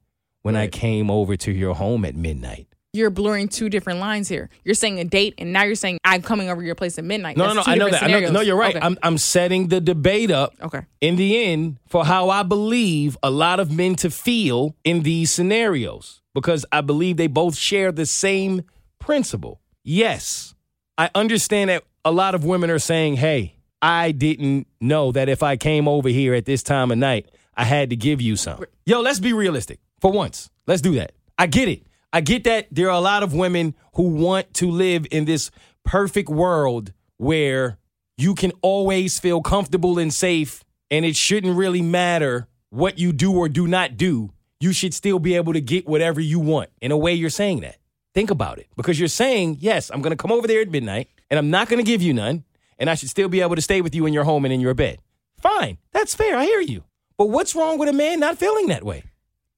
when 0.42 0.56
I 0.56 0.68
came 0.68 1.10
over 1.10 1.36
to 1.38 1.52
your 1.52 1.74
home 1.74 2.06
at 2.06 2.16
midnight. 2.16 2.68
You're 2.92 3.12
blurring 3.12 3.50
two 3.50 3.70
different 3.70 4.00
lines 4.00 4.28
here. 4.28 4.50
You're 4.64 4.76
saying 4.76 5.00
a 5.00 5.04
date, 5.04 5.36
and 5.38 5.54
now 5.54 5.64
you're 5.64 5.76
saying 5.76 6.00
I'm 6.04 6.22
coming 6.24 6.50
over 6.50 6.62
your 6.62 6.74
place 6.76 6.98
at 6.98 7.04
midnight. 7.04 7.38
No, 7.38 7.46
That's 7.46 7.56
no, 7.56 7.62
two 7.64 7.70
no. 7.70 7.74
I 7.74 7.78
know 7.78 7.92
that. 7.92 8.04
I 8.04 8.08
know, 8.08 8.32
no, 8.32 8.42
you're 8.42 8.58
right. 8.58 8.76
Okay. 8.76 8.86
I'm, 8.86 8.98
I'm 9.04 9.18
setting 9.20 9.68
the 9.68 9.80
debate 9.80 10.32
up 10.32 10.54
okay. 10.62 10.82
in 11.00 11.16
the 11.16 11.44
end 11.44 11.78
for 11.88 12.04
how 12.04 12.30
I 12.30 12.44
believe 12.44 13.16
a 13.22 13.30
lot 13.30 13.60
of 13.60 13.72
men 13.72 13.96
to 13.98 14.10
feel 14.10 14.76
in 14.84 15.04
these 15.04 15.32
scenarios 15.32 16.22
because 16.34 16.66
I 16.72 16.82
believe 16.82 17.18
they 17.18 17.28
both 17.28 17.56
share 17.56 17.92
the 17.92 18.08
same 18.08 18.64
principle. 18.98 19.62
Yes, 19.84 20.56
I 20.98 21.12
understand 21.14 21.70
that 21.70 21.84
a 22.06 22.12
lot 22.12 22.36
of 22.36 22.44
women 22.44 22.70
are 22.70 22.80
saying, 22.80 23.18
hey, 23.18 23.56
I 23.82 24.12
didn't 24.12 24.68
know 24.82 25.12
that 25.12 25.30
if 25.30 25.44
I 25.44 25.58
came 25.58 25.88
over 25.88 26.10
here 26.10 26.34
at 26.34 26.46
this 26.46 26.64
time 26.64 26.92
of 26.92 26.98
night, 26.98 27.30
I 27.56 27.66
had 27.66 27.90
to 27.92 27.96
give 27.96 28.22
you 28.22 28.36
some. 28.36 28.64
Yo, 28.86 29.02
let's 29.02 29.20
be 29.20 29.34
realistic 29.34 29.80
for 30.00 30.12
once. 30.12 30.50
Let's 30.68 30.82
do 30.82 30.96
that. 30.96 31.14
I 31.38 31.48
get 31.48 31.68
it. 31.70 31.86
I 32.12 32.22
get 32.22 32.44
that 32.46 32.68
there 32.72 32.88
are 32.88 32.96
a 32.96 33.00
lot 33.00 33.24
of 33.24 33.34
women 33.34 33.76
who 33.94 34.04
want 34.04 34.54
to 34.56 34.72
live 34.72 35.06
in 35.12 35.26
this 35.26 35.52
perfect 35.86 36.30
world 36.30 36.92
where 37.18 37.78
you 38.18 38.36
can 38.36 38.52
always 38.62 39.20
feel 39.20 39.42
comfortable 39.42 40.00
and 40.00 40.14
safe, 40.14 40.64
and 40.92 41.06
it 41.06 41.16
shouldn't 41.16 41.56
really 41.56 41.82
matter 41.82 42.48
what 42.70 42.98
you 42.98 43.14
do 43.14 43.34
or 43.38 43.48
do 43.48 43.68
not 43.68 43.96
do. 43.96 44.32
You 44.60 44.74
should 44.74 44.94
still 44.94 45.20
be 45.20 45.36
able 45.36 45.54
to 45.54 45.62
get 45.62 45.88
whatever 45.88 46.20
you 46.20 46.40
want. 46.40 46.70
In 46.82 46.92
a 46.92 46.98
way, 46.98 47.14
you're 47.14 47.30
saying 47.30 47.62
that. 47.62 47.78
Think 48.14 48.30
about 48.30 48.60
it. 48.60 48.68
Because 48.76 49.00
you're 49.00 49.08
saying, 49.08 49.58
yes, 49.62 49.90
I'm 49.90 50.02
going 50.02 50.12
to 50.12 50.22
come 50.22 50.32
over 50.32 50.48
there 50.48 50.62
at 50.62 50.70
midnight, 50.70 51.10
and 51.30 51.38
I'm 51.38 51.50
not 51.50 51.70
going 51.70 51.84
to 51.84 51.90
give 51.90 52.02
you 52.02 52.14
none, 52.14 52.44
and 52.78 52.90
I 52.90 52.96
should 52.96 53.10
still 53.10 53.30
be 53.30 53.42
able 53.42 53.56
to 53.56 53.62
stay 53.62 53.82
with 53.82 53.94
you 53.96 54.06
in 54.06 54.14
your 54.14 54.24
home 54.24 54.46
and 54.46 54.54
in 54.54 54.60
your 54.62 54.74
bed. 54.74 55.00
Fine. 55.38 55.78
That's 55.92 56.16
fair. 56.16 56.38
I 56.38 56.46
hear 56.46 56.62
you. 56.62 56.84
But 57.18 57.26
what's 57.26 57.56
wrong 57.56 57.78
with 57.78 57.90
a 57.90 57.94
man 57.94 58.20
not 58.20 58.38
feeling 58.38 58.68
that 58.68 58.84
way? 58.84 59.04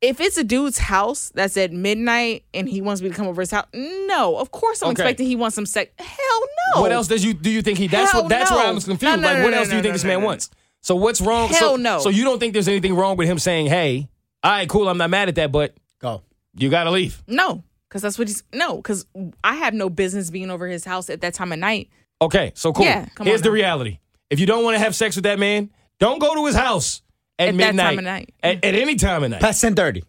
If 0.01 0.19
it's 0.19 0.35
a 0.37 0.43
dude's 0.43 0.79
house 0.79 1.31
that's 1.35 1.55
at 1.57 1.71
midnight 1.71 2.43
and 2.55 2.67
he 2.67 2.81
wants 2.81 3.03
me 3.03 3.09
to 3.09 3.15
come 3.15 3.27
over 3.27 3.39
his 3.41 3.51
house, 3.51 3.67
no, 3.73 4.35
of 4.37 4.49
course 4.49 4.81
I'm 4.81 4.89
Okay. 4.89 5.03
expecting 5.03 5.27
he 5.27 5.35
wants 5.35 5.53
some 5.55 5.67
sex. 5.67 5.91
Hell 5.99 6.41
no. 6.75 6.81
What 6.81 6.91
else 6.91 7.07
does 7.07 7.23
you 7.23 7.35
do 7.35 7.51
you 7.51 7.61
think 7.61 7.77
he? 7.77 7.85
That's 7.85 8.11
Hell 8.11 8.23
what. 8.23 8.29
That's 8.29 8.49
no. 8.49 8.57
where 8.57 8.65
I 8.65 8.71
was 8.71 8.85
confused. 8.85 9.03
No, 9.03 9.21
no, 9.21 9.27
like, 9.27 9.37
no, 9.37 9.43
what 9.43 9.51
no, 9.51 9.57
else 9.57 9.67
do 9.67 9.73
no, 9.73 9.77
you 9.77 9.83
think 9.83 9.91
no, 9.91 9.93
this 9.93 10.03
no, 10.03 10.07
man 10.09 10.19
no. 10.21 10.25
wants? 10.25 10.49
So 10.81 10.95
what's 10.95 11.21
wrong? 11.21 11.49
Hell 11.49 11.59
so, 11.59 11.75
no. 11.75 11.99
So 11.99 12.09
you 12.09 12.23
don't 12.23 12.39
think 12.39 12.53
there's 12.53 12.67
anything 12.67 12.95
wrong 12.95 13.15
with 13.15 13.27
him 13.27 13.37
saying, 13.37 13.67
"Hey, 13.67 14.09
all 14.41 14.51
right, 14.51 14.67
cool, 14.67 14.89
I'm 14.89 14.97
not 14.97 15.11
mad 15.11 15.29
at 15.29 15.35
that, 15.35 15.51
but 15.51 15.75
Go. 15.99 16.23
you 16.55 16.69
got 16.71 16.85
to 16.85 16.91
leave." 16.91 17.21
No, 17.27 17.63
because 17.91 18.01
that's 18.01 18.17
what 18.17 18.29
he's. 18.29 18.41
No, 18.53 18.77
because 18.77 19.05
I 19.43 19.55
have 19.55 19.73
no 19.73 19.89
business 19.89 20.29
being 20.29 20.49
over 20.49 20.65
his 20.65 20.85
house 20.85 21.09
at 21.09 21.19
that 21.21 21.33
time 21.33 21.51
of 21.51 21.59
night. 21.59 21.89
Okay, 22.21 22.53
so 22.55 22.71
cool. 22.71 22.85
Yeah, 22.85 23.07
come 23.15 23.27
Here's 23.27 23.41
on 23.41 23.43
the 23.43 23.49
now. 23.49 23.53
reality: 23.53 23.99
if 24.29 24.39
you 24.39 24.45
don't 24.45 24.63
want 24.63 24.75
to 24.75 24.79
have 24.79 24.95
sex 24.95 25.15
with 25.17 25.23
that 25.25 25.39
man, 25.39 25.69
don't 25.99 26.19
go 26.19 26.33
to 26.35 26.45
his 26.45 26.55
house 26.55 27.01
at, 27.37 27.49
At 27.49 27.51
that 27.51 27.57
midnight. 27.57 27.83
time 27.83 27.97
of 27.99 28.05
night. 28.05 28.33
At, 28.41 28.63
at 28.63 28.75
any 28.75 28.95
time 28.95 29.23
of 29.25 29.31
night. 29.31 29.41
Past 29.41 29.59
ten 29.59 29.75
thirty. 29.75 30.03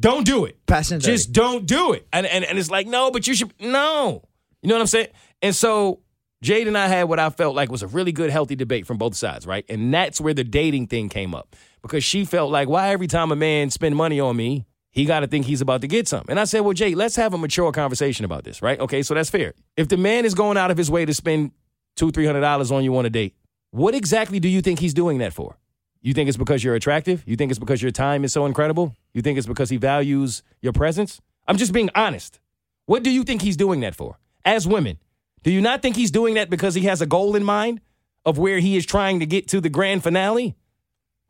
Don't 0.00 0.26
do 0.26 0.46
it. 0.46 0.58
Past 0.66 0.88
ten 0.90 1.00
thirty. 1.00 1.12
Just 1.12 1.32
don't 1.32 1.64
do 1.64 1.92
it. 1.92 2.08
And, 2.12 2.26
and 2.26 2.44
and 2.44 2.58
it's 2.58 2.70
like, 2.70 2.88
no, 2.88 3.12
but 3.12 3.26
you 3.28 3.34
should 3.34 3.52
no. 3.60 4.24
You 4.62 4.68
know 4.68 4.74
what 4.74 4.80
I'm 4.80 4.86
saying? 4.88 5.08
And 5.42 5.54
so 5.54 6.00
Jade 6.42 6.66
and 6.66 6.76
I 6.76 6.88
had 6.88 7.04
what 7.04 7.20
I 7.20 7.30
felt 7.30 7.54
like 7.54 7.70
was 7.70 7.82
a 7.82 7.86
really 7.86 8.12
good, 8.12 8.30
healthy 8.30 8.56
debate 8.56 8.86
from 8.86 8.98
both 8.98 9.14
sides, 9.14 9.46
right? 9.46 9.64
And 9.68 9.94
that's 9.94 10.20
where 10.20 10.34
the 10.34 10.44
dating 10.44 10.88
thing 10.88 11.08
came 11.08 11.34
up. 11.34 11.54
Because 11.82 12.02
she 12.04 12.24
felt 12.24 12.50
like, 12.50 12.68
why 12.68 12.90
every 12.90 13.06
time 13.08 13.32
a 13.32 13.36
man 13.36 13.70
spend 13.70 13.96
money 13.96 14.20
on 14.20 14.36
me, 14.36 14.66
he 14.92 15.06
gotta 15.06 15.26
think 15.26 15.46
he's 15.46 15.60
about 15.60 15.80
to 15.80 15.88
get 15.88 16.06
something. 16.06 16.30
And 16.30 16.38
I 16.38 16.44
said, 16.44 16.60
Well, 16.60 16.74
Jade, 16.74 16.96
let's 16.96 17.16
have 17.16 17.34
a 17.34 17.38
mature 17.38 17.72
conversation 17.72 18.24
about 18.24 18.44
this, 18.44 18.62
right? 18.62 18.78
Okay, 18.78 19.02
so 19.02 19.14
that's 19.14 19.30
fair. 19.30 19.54
If 19.76 19.88
the 19.88 19.96
man 19.96 20.24
is 20.24 20.34
going 20.34 20.56
out 20.56 20.70
of 20.70 20.76
his 20.76 20.90
way 20.90 21.04
to 21.04 21.14
spend 21.14 21.50
two, 21.96 22.10
three 22.10 22.26
hundred 22.26 22.42
dollars 22.42 22.70
on 22.70 22.84
you 22.84 22.96
on 22.96 23.06
a 23.06 23.10
date, 23.10 23.34
what 23.70 23.94
exactly 23.94 24.38
do 24.38 24.48
you 24.48 24.60
think 24.60 24.78
he's 24.78 24.94
doing 24.94 25.18
that 25.18 25.32
for? 25.32 25.56
You 26.02 26.14
think 26.14 26.28
it's 26.28 26.36
because 26.36 26.62
you're 26.62 26.74
attractive? 26.74 27.22
You 27.26 27.36
think 27.36 27.50
it's 27.50 27.58
because 27.58 27.80
your 27.80 27.90
time 27.90 28.24
is 28.24 28.32
so 28.32 28.44
incredible? 28.44 28.94
You 29.14 29.22
think 29.22 29.38
it's 29.38 29.46
because 29.46 29.70
he 29.70 29.76
values 29.76 30.42
your 30.60 30.72
presence? 30.72 31.20
I'm 31.48 31.56
just 31.56 31.72
being 31.72 31.90
honest. 31.94 32.38
What 32.86 33.02
do 33.02 33.10
you 33.10 33.24
think 33.24 33.42
he's 33.42 33.56
doing 33.56 33.80
that 33.80 33.94
for? 33.94 34.18
As 34.44 34.66
women, 34.66 34.98
do 35.42 35.50
you 35.50 35.60
not 35.60 35.80
think 35.80 35.96
he's 35.96 36.10
doing 36.10 36.34
that 36.34 36.50
because 36.50 36.74
he 36.74 36.82
has 36.82 37.00
a 37.00 37.06
goal 37.06 37.34
in 37.34 37.44
mind 37.44 37.80
of 38.24 38.38
where 38.38 38.58
he 38.58 38.76
is 38.76 38.84
trying 38.84 39.20
to 39.20 39.26
get 39.26 39.48
to 39.48 39.60
the 39.60 39.68
grand 39.68 40.02
finale? 40.02 40.54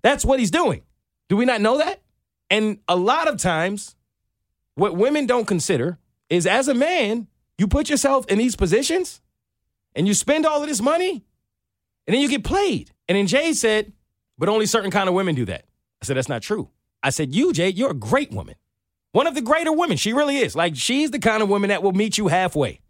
That's 0.02 0.24
what 0.24 0.40
he's 0.40 0.50
doing. 0.50 0.82
Do 1.28 1.36
we 1.36 1.44
not 1.44 1.60
know 1.60 1.78
that? 1.78 2.00
And 2.52 2.80
a 2.86 2.96
lot 2.96 3.28
of 3.28 3.38
times, 3.38 3.96
what 4.74 4.94
women 4.94 5.26
don't 5.26 5.46
consider 5.46 5.98
is 6.28 6.46
as 6.46 6.68
a 6.68 6.74
man, 6.74 7.26
you 7.56 7.66
put 7.66 7.88
yourself 7.88 8.26
in 8.26 8.36
these 8.36 8.56
positions 8.56 9.22
and 9.94 10.06
you 10.06 10.12
spend 10.12 10.44
all 10.44 10.60
of 10.62 10.68
this 10.68 10.82
money 10.82 11.24
and 12.06 12.14
then 12.14 12.20
you 12.20 12.28
get 12.28 12.44
played. 12.44 12.90
And 13.08 13.16
then 13.16 13.26
Jay 13.26 13.54
said, 13.54 13.94
but 14.36 14.50
only 14.50 14.66
certain 14.66 14.90
kind 14.90 15.08
of 15.08 15.14
women 15.14 15.34
do 15.34 15.46
that. 15.46 15.64
I 16.02 16.04
said, 16.04 16.18
that's 16.18 16.28
not 16.28 16.42
true. 16.42 16.68
I 17.02 17.08
said, 17.08 17.34
you, 17.34 17.54
Jay, 17.54 17.70
you're 17.70 17.92
a 17.92 17.94
great 17.94 18.30
woman. 18.32 18.56
One 19.12 19.26
of 19.26 19.34
the 19.34 19.40
greater 19.40 19.72
women. 19.72 19.96
She 19.96 20.12
really 20.12 20.36
is. 20.36 20.54
Like, 20.54 20.76
she's 20.76 21.10
the 21.10 21.18
kind 21.18 21.42
of 21.42 21.48
woman 21.48 21.70
that 21.70 21.82
will 21.82 21.92
meet 21.92 22.18
you 22.18 22.28
halfway. 22.28 22.80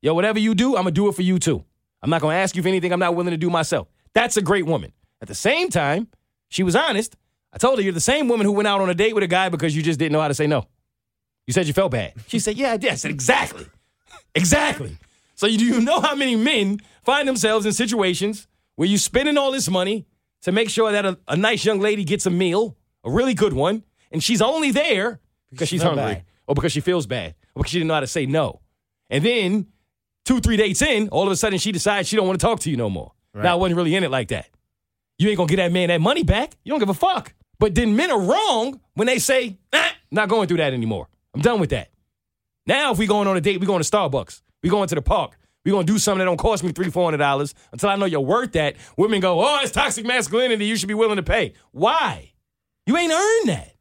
Yo, 0.00 0.14
whatever 0.14 0.38
you 0.38 0.54
do, 0.54 0.68
I'm 0.68 0.84
going 0.84 0.86
to 0.86 0.90
do 0.92 1.08
it 1.08 1.14
for 1.14 1.22
you 1.22 1.38
too. 1.38 1.62
I'm 2.02 2.08
not 2.08 2.22
going 2.22 2.32
to 2.32 2.38
ask 2.38 2.56
you 2.56 2.62
for 2.62 2.68
anything 2.68 2.94
I'm 2.94 2.98
not 2.98 3.14
willing 3.14 3.32
to 3.32 3.36
do 3.36 3.50
myself. 3.50 3.88
That's 4.14 4.38
a 4.38 4.42
great 4.42 4.64
woman. 4.64 4.92
At 5.20 5.28
the 5.28 5.34
same 5.34 5.68
time, 5.68 6.08
she 6.48 6.62
was 6.62 6.74
honest. 6.74 7.14
I 7.52 7.58
told 7.58 7.78
her, 7.78 7.82
you're 7.84 7.92
the 7.92 8.00
same 8.00 8.28
woman 8.28 8.46
who 8.46 8.52
went 8.52 8.66
out 8.68 8.80
on 8.80 8.88
a 8.88 8.94
date 8.94 9.14
with 9.14 9.22
a 9.24 9.28
guy 9.28 9.48
because 9.48 9.76
you 9.76 9.82
just 9.82 9.98
didn't 9.98 10.12
know 10.12 10.20
how 10.20 10.28
to 10.28 10.34
say 10.34 10.46
no. 10.46 10.66
You 11.46 11.52
said 11.52 11.66
you 11.66 11.72
felt 11.72 11.92
bad. 11.92 12.14
She 12.28 12.38
said, 12.38 12.56
yeah, 12.56 12.72
I 12.72 12.76
did. 12.76 12.92
I 12.92 12.94
said, 12.94 13.10
exactly. 13.10 13.66
Exactly. 14.34 14.96
So 15.34 15.46
you, 15.46 15.58
do 15.58 15.64
you 15.64 15.80
know 15.80 16.00
how 16.00 16.14
many 16.14 16.36
men 16.36 16.80
find 17.04 17.26
themselves 17.28 17.66
in 17.66 17.72
situations 17.72 18.46
where 18.76 18.88
you're 18.88 18.98
spending 18.98 19.36
all 19.36 19.50
this 19.52 19.68
money 19.68 20.06
to 20.42 20.52
make 20.52 20.70
sure 20.70 20.92
that 20.92 21.04
a, 21.04 21.18
a 21.28 21.36
nice 21.36 21.64
young 21.64 21.80
lady 21.80 22.04
gets 22.04 22.26
a 22.26 22.30
meal, 22.30 22.76
a 23.04 23.10
really 23.10 23.34
good 23.34 23.52
one, 23.52 23.82
and 24.10 24.22
she's 24.22 24.40
only 24.40 24.70
there 24.70 25.20
because 25.50 25.68
she's 25.68 25.82
felt 25.82 25.96
hungry 25.98 26.14
bad. 26.14 26.24
or 26.46 26.54
because 26.54 26.72
she 26.72 26.80
feels 26.80 27.06
bad 27.06 27.34
or 27.54 27.62
because 27.62 27.70
she 27.70 27.78
didn't 27.78 27.88
know 27.88 27.94
how 27.94 28.00
to 28.00 28.06
say 28.06 28.24
no. 28.26 28.60
And 29.10 29.24
then 29.24 29.66
two, 30.24 30.40
three 30.40 30.56
dates 30.56 30.80
in, 30.80 31.08
all 31.10 31.26
of 31.26 31.32
a 31.32 31.36
sudden 31.36 31.58
she 31.58 31.72
decides 31.72 32.08
she 32.08 32.16
don't 32.16 32.26
want 32.26 32.40
to 32.40 32.46
talk 32.46 32.60
to 32.60 32.70
you 32.70 32.76
no 32.76 32.88
more. 32.88 33.12
Now 33.34 33.52
I 33.52 33.54
wasn't 33.56 33.76
really 33.78 33.94
in 33.94 34.04
it 34.04 34.10
like 34.10 34.28
that. 34.28 34.46
You 35.18 35.28
ain't 35.28 35.36
gonna 35.38 35.48
get 35.48 35.56
that 35.56 35.72
man 35.72 35.88
that 35.88 36.00
money 36.00 36.22
back. 36.22 36.54
You 36.64 36.70
don't 36.70 36.80
give 36.80 36.88
a 36.88 36.94
fuck. 36.94 37.34
But 37.58 37.74
then 37.74 37.96
men 37.96 38.10
are 38.10 38.20
wrong 38.20 38.80
when 38.94 39.06
they 39.06 39.18
say, 39.18 39.58
ah, 39.72 39.94
not 40.10 40.28
going 40.28 40.48
through 40.48 40.58
that 40.58 40.72
anymore. 40.72 41.08
I'm 41.34 41.40
done 41.40 41.60
with 41.60 41.70
that. 41.70 41.90
Now 42.66 42.92
if 42.92 42.98
we 42.98 43.06
going 43.06 43.28
on 43.28 43.36
a 43.36 43.40
date, 43.40 43.60
we 43.60 43.66
going 43.66 43.82
to 43.82 43.88
Starbucks. 43.88 44.42
We 44.62 44.70
going 44.70 44.88
to 44.88 44.94
the 44.94 45.02
park. 45.02 45.38
We 45.64 45.70
gonna 45.70 45.84
do 45.84 45.98
something 45.98 46.18
that 46.18 46.24
don't 46.24 46.38
cost 46.38 46.64
me 46.64 46.72
three, 46.72 46.90
four 46.90 47.04
hundred 47.04 47.18
dollars 47.18 47.54
until 47.70 47.88
I 47.88 47.96
know 47.96 48.06
you're 48.06 48.20
worth 48.20 48.52
that. 48.52 48.76
Women 48.96 49.20
go, 49.20 49.40
oh, 49.40 49.58
it's 49.62 49.70
toxic 49.70 50.04
masculinity. 50.04 50.66
You 50.66 50.76
should 50.76 50.88
be 50.88 50.94
willing 50.94 51.16
to 51.16 51.22
pay. 51.22 51.54
Why? 51.70 52.32
You 52.86 52.96
ain't 52.96 53.12
earned 53.12 53.48
that. 53.48 53.74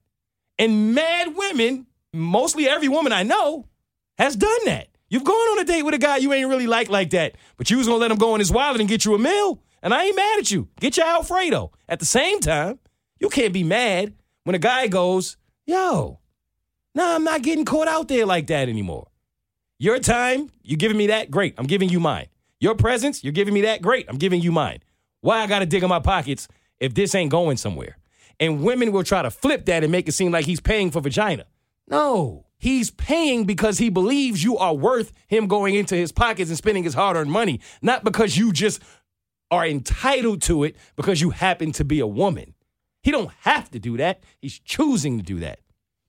And 0.60 0.94
mad 0.94 1.36
women, 1.36 1.88
mostly 2.14 2.70
every 2.70 2.88
woman 2.88 3.12
I 3.12 3.24
know, 3.24 3.66
has 4.20 4.36
done 4.36 4.66
that. 4.66 4.90
You've 5.10 5.24
gone 5.24 5.34
on 5.34 5.60
a 5.60 5.64
date 5.64 5.82
with 5.82 5.96
a 5.96 5.98
guy 5.98 6.18
you 6.18 6.32
ain't 6.34 6.48
really 6.48 6.68
like 6.68 6.90
like 6.90 7.10
that, 7.12 7.36
but 7.58 7.72
you 7.72 7.78
was 7.78 7.88
gonna 7.88 8.00
let 8.00 8.12
him 8.12 8.18
go 8.18 8.34
on 8.34 8.40
his 8.40 8.52
wallet 8.52 8.80
and 8.80 8.88
get 8.88 9.04
you 9.04 9.16
a 9.16 9.20
meal. 9.20 9.62
And 9.82 9.94
I 9.94 10.06
ain't 10.06 10.16
mad 10.16 10.40
at 10.40 10.52
you. 10.52 10.70
Get 10.80 10.98
your 10.98 11.08
Alfredo. 11.08 11.72
At 11.90 12.00
the 12.00 12.06
same 12.06 12.40
time, 12.40 12.78
you 13.22 13.30
can't 13.30 13.54
be 13.54 13.64
mad 13.64 14.16
when 14.44 14.56
a 14.56 14.60
guy 14.60 14.88
goes, 14.88 15.38
yo, 15.66 16.20
nah, 16.96 17.16
I'm 17.16 17.24
not 17.24 17.44
getting 17.44 17.64
caught 17.64 17.88
out 17.88 18.08
there 18.08 18.26
like 18.26 18.48
that 18.48 18.68
anymore. 18.68 19.08
Your 19.78 20.00
time, 20.00 20.50
you're 20.64 20.78
giving 20.78 20.98
me 20.98 21.08
that? 21.08 21.32
Great. 21.32 21.54
I'm 21.58 21.68
giving 21.68 21.90
you 21.90 22.00
mine. 22.00 22.28
Your 22.60 22.76
presence, 22.76 23.24
you're 23.24 23.32
giving 23.32 23.54
me 23.54 23.62
that? 23.62 23.82
Great. 23.82 24.08
I'm 24.10 24.18
giving 24.18 24.42
you 24.42 24.52
mine. 24.52 24.80
Why 25.22 25.42
I 25.42 25.48
gotta 25.48 25.68
dig 25.68 25.84
in 25.84 25.90
my 25.90 26.00
pockets 26.00 26.48
if 26.80 26.96
this 26.96 27.14
ain't 27.14 27.32
going 27.32 27.58
somewhere? 27.58 27.98
And 28.40 28.64
women 28.64 28.92
will 28.92 29.04
try 29.04 29.22
to 29.22 29.30
flip 29.30 29.66
that 29.66 29.84
and 29.84 29.92
make 29.92 30.08
it 30.08 30.14
seem 30.14 30.32
like 30.32 30.46
he's 30.46 30.60
paying 30.60 30.90
for 30.90 31.00
vagina. 31.00 31.46
No, 31.88 32.48
he's 32.58 32.90
paying 32.90 33.46
because 33.46 33.78
he 33.78 33.90
believes 33.90 34.44
you 34.44 34.58
are 34.58 34.74
worth 34.74 35.12
him 35.28 35.46
going 35.46 35.76
into 35.76 35.96
his 35.96 36.12
pockets 36.12 36.50
and 36.50 36.58
spending 36.58 36.84
his 36.84 36.96
hard 36.96 37.18
earned 37.18 37.32
money, 37.32 37.60
not 37.84 38.04
because 38.04 38.36
you 38.36 38.52
just 38.52 38.82
are 39.52 39.66
entitled 39.66 40.42
to 40.44 40.64
it 40.64 40.76
because 40.96 41.22
you 41.22 41.30
happen 41.32 41.72
to 41.74 41.86
be 41.86 42.00
a 42.00 42.08
woman. 42.08 42.56
He 43.04 43.12
don't 43.12 43.32
have 43.42 43.72
to 43.72 43.80
do 43.80 43.98
that. 43.98 44.22
He's 44.42 44.60
choosing 44.60 45.18
to 45.18 45.24
do 45.24 45.40
that. 45.40 45.60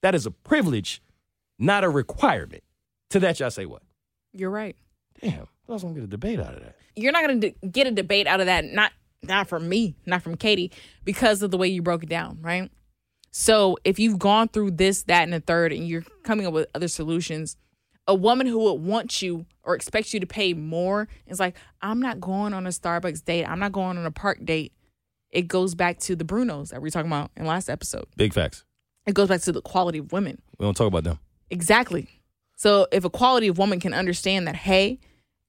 That 0.02 0.14
is 0.14 0.26
a 0.26 0.30
privilege, 0.30 1.02
not 1.58 1.84
a 1.84 1.88
requirement. 1.88 2.62
To 3.10 3.20
that, 3.20 3.40
y'all 3.40 3.50
say 3.50 3.66
what? 3.66 3.82
You're 4.32 4.50
right. 4.50 4.76
Damn, 5.20 5.46
I 5.68 5.72
was 5.72 5.82
gonna 5.82 5.94
get 5.94 6.04
a 6.04 6.08
debate 6.08 6.40
out 6.40 6.54
of 6.54 6.60
that. 6.60 6.76
You're 6.96 7.12
not 7.12 7.26
going 7.26 7.40
to 7.40 7.50
get 7.68 7.86
a 7.86 7.90
debate 7.90 8.26
out 8.26 8.40
of 8.40 8.46
that. 8.46 8.64
Not 8.64 8.92
not 9.22 9.48
from 9.48 9.68
me, 9.68 9.94
not 10.04 10.22
from 10.22 10.36
Keity, 10.36 10.72
because 11.04 11.42
of 11.42 11.50
the 11.50 11.56
way 11.56 11.68
you 11.68 11.80
broke 11.80 12.02
it 12.02 12.08
down, 12.08 12.38
right? 12.42 12.70
So 13.30 13.78
if 13.84 13.98
you've 13.98 14.18
gone 14.18 14.48
through 14.48 14.72
this, 14.72 15.04
that, 15.04 15.22
and 15.22 15.32
the 15.32 15.40
third, 15.40 15.72
and 15.72 15.86
you're 15.86 16.04
coming 16.24 16.46
up 16.46 16.52
with 16.52 16.68
other 16.74 16.88
solutions, 16.88 17.56
a 18.08 18.14
woman 18.14 18.46
who 18.46 18.58
would 18.58 18.82
want 18.82 19.22
you 19.22 19.46
or 19.62 19.74
expects 19.76 20.12
you 20.12 20.20
to 20.20 20.26
pay 20.26 20.54
more 20.54 21.08
is 21.26 21.38
like, 21.38 21.56
I'm 21.80 22.00
not 22.00 22.20
going 22.20 22.52
on 22.52 22.66
a 22.66 22.70
Starbucks 22.70 23.24
date. 23.24 23.44
I'm 23.44 23.60
not 23.60 23.72
going 23.72 23.96
on 23.96 24.04
a 24.04 24.10
park 24.10 24.44
date. 24.44 24.72
It 25.32 25.48
goes 25.48 25.74
back 25.74 25.98
to 26.00 26.14
the 26.14 26.24
Brunos 26.24 26.70
that 26.70 26.80
we 26.80 26.86
were 26.86 26.90
talking 26.90 27.10
about 27.10 27.30
in 27.36 27.46
last 27.46 27.68
episode. 27.70 28.04
Big 28.16 28.34
facts. 28.34 28.64
It 29.06 29.14
goes 29.14 29.28
back 29.28 29.40
to 29.42 29.52
the 29.52 29.62
quality 29.62 29.98
of 29.98 30.12
women. 30.12 30.40
We 30.58 30.64
don't 30.64 30.76
talk 30.76 30.86
about 30.86 31.04
them. 31.04 31.18
Exactly. 31.50 32.08
So 32.56 32.86
if 32.92 33.04
a 33.04 33.10
quality 33.10 33.48
of 33.48 33.58
woman 33.58 33.80
can 33.80 33.94
understand 33.94 34.46
that, 34.46 34.54
hey, 34.54 35.00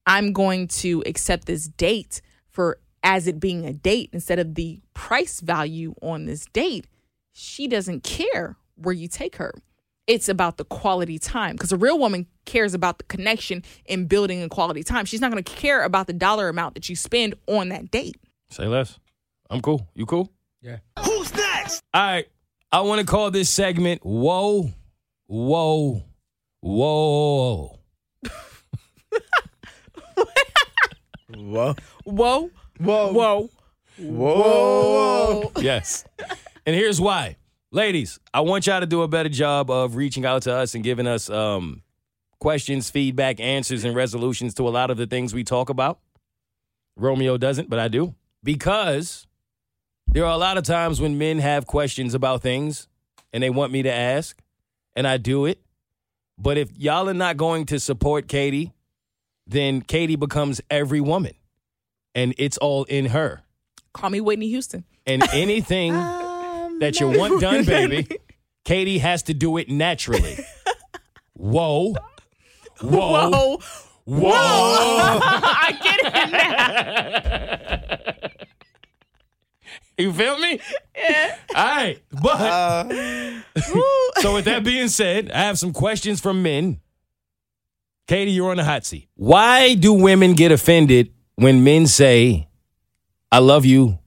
I'm 0.07 0.33
going 0.33 0.67
to 0.69 1.03
accept 1.05 1.45
this 1.45 1.67
date 1.67 2.21
for 2.49 2.79
as 3.03 3.27
it 3.27 3.39
being 3.39 3.65
a 3.65 3.73
date 3.73 4.09
instead 4.13 4.39
of 4.39 4.55
the 4.55 4.81
price 4.93 5.41
value 5.41 5.93
on 6.01 6.25
this 6.25 6.45
date, 6.53 6.87
she 7.33 7.67
doesn't 7.67 8.03
care 8.03 8.55
where 8.75 8.93
you 8.93 9.07
take 9.07 9.35
her. 9.35 9.53
It's 10.07 10.27
about 10.27 10.57
the 10.57 10.65
quality 10.65 11.19
time 11.19 11.55
because 11.55 11.71
a 11.71 11.77
real 11.77 11.97
woman 11.97 12.27
cares 12.45 12.73
about 12.73 12.97
the 12.97 13.05
connection 13.05 13.63
and 13.87 14.09
building 14.09 14.41
a 14.41 14.49
quality 14.49 14.83
time. 14.83 15.05
She's 15.05 15.21
not 15.21 15.31
going 15.31 15.43
to 15.43 15.53
care 15.53 15.83
about 15.83 16.07
the 16.07 16.13
dollar 16.13 16.49
amount 16.49 16.75
that 16.75 16.89
you 16.89 16.95
spend 16.95 17.35
on 17.47 17.69
that 17.69 17.91
date. 17.91 18.17
Say 18.49 18.65
less. 18.65 18.99
I'm 19.53 19.61
cool. 19.61 19.87
You 19.93 20.07
cool? 20.07 20.31
Yeah. 20.61 20.77
Who's 21.05 21.33
next? 21.35 21.83
All 21.93 22.01
right. 22.01 22.27
I 22.71 22.81
want 22.81 23.01
to 23.01 23.05
call 23.05 23.29
this 23.29 23.51
segment 23.51 24.01
Whoa, 24.03 24.71
Whoa, 25.27 26.03
Whoa. 26.59 27.79
Whoa. 31.35 31.75
Whoa. 32.03 32.49
Whoa. 32.79 33.09
Whoa. 33.09 33.49
Whoa. 33.99 35.51
yes. 35.61 36.05
And 36.65 36.75
here's 36.75 36.99
why. 36.99 37.37
Ladies, 37.71 38.19
I 38.33 38.41
want 38.41 38.65
y'all 38.65 38.79
to 38.79 38.87
do 38.87 39.03
a 39.03 39.07
better 39.07 39.29
job 39.29 39.69
of 39.69 39.95
reaching 39.95 40.25
out 40.25 40.43
to 40.43 40.53
us 40.53 40.73
and 40.73 40.83
giving 40.83 41.05
us 41.05 41.29
um, 41.29 41.83
questions, 42.39 42.89
feedback, 42.89 43.39
answers, 43.39 43.83
and 43.83 43.95
resolutions 43.95 44.55
to 44.55 44.67
a 44.67 44.71
lot 44.71 44.89
of 44.89 44.97
the 44.97 45.05
things 45.05 45.33
we 45.33 45.43
talk 45.43 45.69
about. 45.69 45.99
Romeo 46.95 47.37
doesn't, 47.37 47.69
but 47.69 47.77
I 47.77 47.87
do. 47.87 48.15
Because 48.43 49.27
there 50.13 50.25
are 50.25 50.31
a 50.31 50.37
lot 50.37 50.59
of 50.59 50.63
times 50.63 51.01
when 51.01 51.17
men 51.17 51.39
have 51.39 51.65
questions 51.65 52.13
about 52.13 52.43
things 52.43 52.87
and 53.33 53.41
they 53.41 53.49
want 53.49 53.71
me 53.71 53.81
to 53.81 53.91
ask, 53.91 54.39
and 54.95 55.07
I 55.07 55.17
do 55.17 55.45
it. 55.45 55.59
But 56.37 56.57
if 56.57 56.69
y'all 56.77 57.09
are 57.09 57.15
not 57.15 57.35
going 57.35 57.65
to 57.67 57.79
support 57.79 58.27
Keity, 58.27 58.73
then 59.47 59.81
Keity 59.81 60.17
becomes 60.17 60.61
every 60.69 61.01
woman, 61.01 61.33
and 62.13 62.35
it's 62.37 62.59
all 62.59 62.83
in 62.85 63.07
her. 63.07 63.41
Call 63.93 64.11
me 64.11 64.21
Whitney 64.21 64.49
Houston. 64.49 64.83
And 65.07 65.23
anything 65.33 65.95
um, 65.95 66.77
that 66.79 66.99
you 66.99 67.07
want 67.07 67.41
done, 67.41 67.65
baby, 67.65 68.07
Keity 68.65 68.99
has 68.99 69.23
to 69.23 69.33
do 69.33 69.57
it 69.57 69.67
naturally. 69.67 70.37
Whoa. 71.33 71.95
Whoa. 72.81 73.29
Whoa. 73.29 73.59
Whoa. 74.05 74.31
I 74.31 75.79
get 75.81 75.99
it 76.05 76.31
now. 76.31 77.72
You 79.97 80.11
feel 80.11 80.39
me? 80.39 80.59
Yeah. 80.95 81.37
All 81.55 81.65
right. 81.65 81.99
But 82.11 82.41
uh, 82.41 82.89
so 84.21 84.33
with 84.33 84.45
that 84.45 84.63
being 84.63 84.87
said, 84.87 85.31
I 85.31 85.39
have 85.41 85.59
some 85.59 85.73
questions 85.73 86.19
from 86.19 86.41
men. 86.41 86.79
Keity, 88.07 88.33
you're 88.33 88.51
on 88.51 88.57
the 88.57 88.63
hot 88.63 88.85
seat. 88.85 89.07
Why 89.15 89.75
do 89.75 89.93
women 89.93 90.33
get 90.33 90.51
offended 90.51 91.13
when 91.35 91.63
men 91.63 91.87
say, 91.87 92.47
I 93.31 93.39
love 93.39 93.65
you 93.65 93.99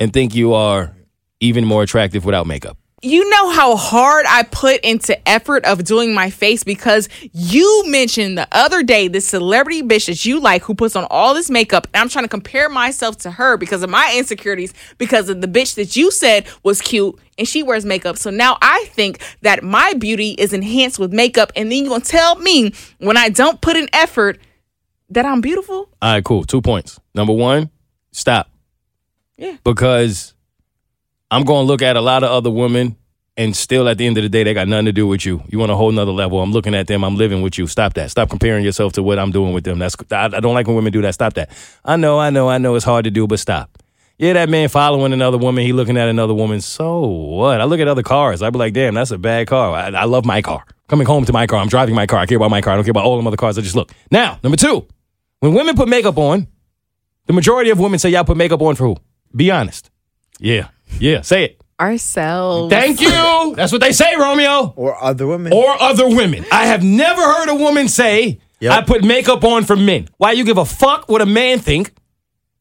and 0.00 0.12
think 0.12 0.34
you 0.34 0.54
are 0.54 0.96
even 1.40 1.64
more 1.64 1.82
attractive 1.82 2.24
without 2.24 2.46
makeup? 2.46 2.78
You 3.04 3.28
know 3.28 3.50
how 3.50 3.76
hard 3.76 4.24
I 4.26 4.44
put 4.44 4.80
into 4.80 5.28
effort 5.28 5.66
of 5.66 5.84
doing 5.84 6.14
my 6.14 6.30
face 6.30 6.64
because 6.64 7.10
you 7.32 7.84
mentioned 7.86 8.38
the 8.38 8.48
other 8.50 8.82
day 8.82 9.08
this 9.08 9.28
celebrity 9.28 9.82
bitch 9.82 10.06
that 10.06 10.24
you 10.24 10.40
like 10.40 10.62
who 10.62 10.74
puts 10.74 10.96
on 10.96 11.06
all 11.10 11.34
this 11.34 11.50
makeup 11.50 11.86
and 11.92 12.00
I'm 12.00 12.08
trying 12.08 12.24
to 12.24 12.30
compare 12.30 12.70
myself 12.70 13.18
to 13.18 13.30
her 13.30 13.58
because 13.58 13.82
of 13.82 13.90
my 13.90 14.14
insecurities 14.16 14.72
because 14.96 15.28
of 15.28 15.42
the 15.42 15.46
bitch 15.46 15.74
that 15.74 15.96
you 15.96 16.10
said 16.10 16.46
was 16.62 16.80
cute 16.80 17.20
and 17.36 17.46
she 17.46 17.62
wears 17.62 17.84
makeup. 17.84 18.16
So 18.16 18.30
now 18.30 18.56
I 18.62 18.86
think 18.92 19.20
that 19.42 19.62
my 19.62 19.92
beauty 19.92 20.30
is 20.30 20.54
enhanced 20.54 20.98
with 20.98 21.12
makeup 21.12 21.52
and 21.54 21.70
then 21.70 21.80
you're 21.80 21.90
going 21.90 22.00
to 22.00 22.08
tell 22.08 22.36
me 22.36 22.72
when 23.00 23.18
I 23.18 23.28
don't 23.28 23.60
put 23.60 23.76
in 23.76 23.86
effort 23.92 24.38
that 25.10 25.26
I'm 25.26 25.42
beautiful? 25.42 25.90
All 26.00 26.14
right, 26.14 26.24
cool. 26.24 26.44
Two 26.44 26.62
points. 26.62 26.98
Number 27.14 27.34
one, 27.34 27.68
stop. 28.12 28.48
Yeah. 29.36 29.58
Because 29.62 30.32
I'm 31.34 31.44
going 31.44 31.64
to 31.64 31.66
look 31.66 31.82
at 31.82 31.96
a 31.96 32.00
lot 32.00 32.22
of 32.22 32.30
other 32.30 32.50
women 32.50 32.96
and 33.36 33.56
still 33.56 33.88
at 33.88 33.98
the 33.98 34.06
end 34.06 34.16
of 34.16 34.22
the 34.22 34.28
day, 34.28 34.44
they 34.44 34.54
got 34.54 34.68
nothing 34.68 34.86
to 34.86 34.92
do 34.92 35.06
with 35.08 35.26
you. 35.26 35.42
You 35.48 35.58
want 35.58 35.72
a 35.72 35.74
whole 35.74 35.90
nother 35.90 36.12
level. 36.12 36.40
I'm 36.40 36.52
looking 36.52 36.74
at 36.74 36.86
them. 36.86 37.02
I'm 37.02 37.16
living 37.16 37.42
with 37.42 37.58
you. 37.58 37.66
Stop 37.66 37.94
that. 37.94 38.12
Stop 38.12 38.30
comparing 38.30 38.64
yourself 38.64 38.92
to 38.92 39.02
what 39.02 39.18
I'm 39.18 39.32
doing 39.32 39.52
with 39.52 39.64
them. 39.64 39.80
That's 39.80 39.96
I, 40.12 40.26
I 40.26 40.40
don't 40.40 40.54
like 40.54 40.68
when 40.68 40.76
women 40.76 40.92
do 40.92 41.02
that. 41.02 41.14
Stop 41.14 41.34
that. 41.34 41.50
I 41.84 41.96
know, 41.96 42.20
I 42.20 42.30
know, 42.30 42.48
I 42.48 42.58
know 42.58 42.76
it's 42.76 42.84
hard 42.84 43.04
to 43.04 43.10
do, 43.10 43.26
but 43.26 43.40
stop. 43.40 43.82
Yeah, 44.18 44.34
that 44.34 44.48
man 44.48 44.68
following 44.68 45.12
another 45.12 45.38
woman, 45.38 45.64
he 45.64 45.72
looking 45.72 45.96
at 45.96 46.08
another 46.08 46.34
woman. 46.34 46.60
So 46.60 47.00
what? 47.00 47.60
I 47.60 47.64
look 47.64 47.80
at 47.80 47.88
other 47.88 48.04
cars. 48.04 48.40
I'd 48.40 48.52
be 48.52 48.60
like, 48.60 48.72
damn, 48.72 48.94
that's 48.94 49.10
a 49.10 49.18
bad 49.18 49.48
car. 49.48 49.74
I, 49.74 49.88
I 49.88 50.04
love 50.04 50.24
my 50.24 50.40
car. 50.40 50.64
Coming 50.86 51.08
home 51.08 51.24
to 51.24 51.32
my 51.32 51.48
car. 51.48 51.58
I'm 51.58 51.68
driving 51.68 51.96
my 51.96 52.06
car. 52.06 52.20
I 52.20 52.26
care 52.26 52.36
about 52.36 52.52
my 52.52 52.60
car. 52.60 52.74
I 52.74 52.76
don't 52.76 52.84
care 52.84 52.92
about 52.92 53.04
all 53.04 53.16
them 53.16 53.26
other 53.26 53.36
cars. 53.36 53.58
I 53.58 53.62
just 53.62 53.74
look. 53.74 53.90
Now, 54.12 54.38
number 54.44 54.56
two, 54.56 54.86
when 55.40 55.54
women 55.54 55.74
put 55.74 55.88
makeup 55.88 56.16
on, 56.16 56.46
the 57.26 57.32
majority 57.32 57.70
of 57.70 57.80
women 57.80 57.98
say 57.98 58.10
y'all 58.10 58.22
put 58.22 58.36
makeup 58.36 58.62
on 58.62 58.76
for 58.76 58.86
who? 58.86 58.96
Be 59.34 59.50
honest. 59.50 59.90
Yeah. 60.38 60.68
Yeah. 60.98 61.20
Say 61.22 61.44
it. 61.44 61.60
Ourselves. 61.80 62.72
Thank 62.72 63.00
you. 63.00 63.54
That's 63.56 63.72
what 63.72 63.80
they 63.80 63.92
say, 63.92 64.14
Romeo. 64.16 64.72
Or 64.76 65.02
other 65.02 65.26
women. 65.26 65.52
Or 65.52 65.70
other 65.82 66.08
women. 66.08 66.44
I 66.52 66.66
have 66.66 66.82
never 66.82 67.20
heard 67.20 67.48
a 67.48 67.54
woman 67.54 67.88
say, 67.88 68.40
Yep. 68.60 68.72
I 68.72 68.82
put 68.82 69.04
makeup 69.04 69.44
on 69.44 69.64
for 69.64 69.76
men. 69.76 70.08
Why 70.16 70.32
you 70.32 70.44
give 70.44 70.56
a 70.56 70.64
fuck 70.64 71.08
what 71.08 71.20
a 71.20 71.26
man 71.26 71.58
think 71.58 71.92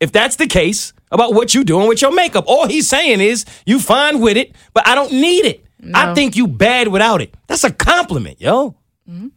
if 0.02 0.12
that's 0.12 0.36
the 0.36 0.48
case 0.48 0.92
about 1.12 1.34
what 1.34 1.54
you 1.54 1.64
doing 1.64 1.88
with 1.88 2.02
your 2.02 2.12
makeup? 2.14 2.44
All 2.48 2.68
he's 2.68 2.90
saying 2.90 3.22
is 3.22 3.46
you 3.66 3.80
fine 3.80 4.20
with 4.20 4.36
it, 4.36 4.54
but 4.74 4.86
I 4.86 4.96
don't 4.96 5.14
need 5.14 5.46
it. 5.46 5.66
I 5.94 6.14
think 6.14 6.36
you 6.36 6.48
bad 6.48 6.88
without 6.88 7.22
it. 7.22 7.34
That's 7.48 7.64
a 7.64 7.72
compliment, 7.72 8.42
yo. 8.42 8.76
Mm-hmm. 9.10 9.28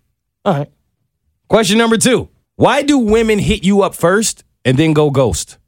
All 0.45 0.55
right. 0.55 0.71
Question 1.49 1.79
number 1.79 1.99
two. 1.99 2.29
Why 2.57 2.83
do 2.83 2.99
women 2.99 3.39
hit 3.39 3.65
you 3.65 3.83
up 3.83 3.95
first 3.95 4.43
and 4.65 4.77
then 4.77 4.93
go 4.93 5.11
ghost? 5.11 5.59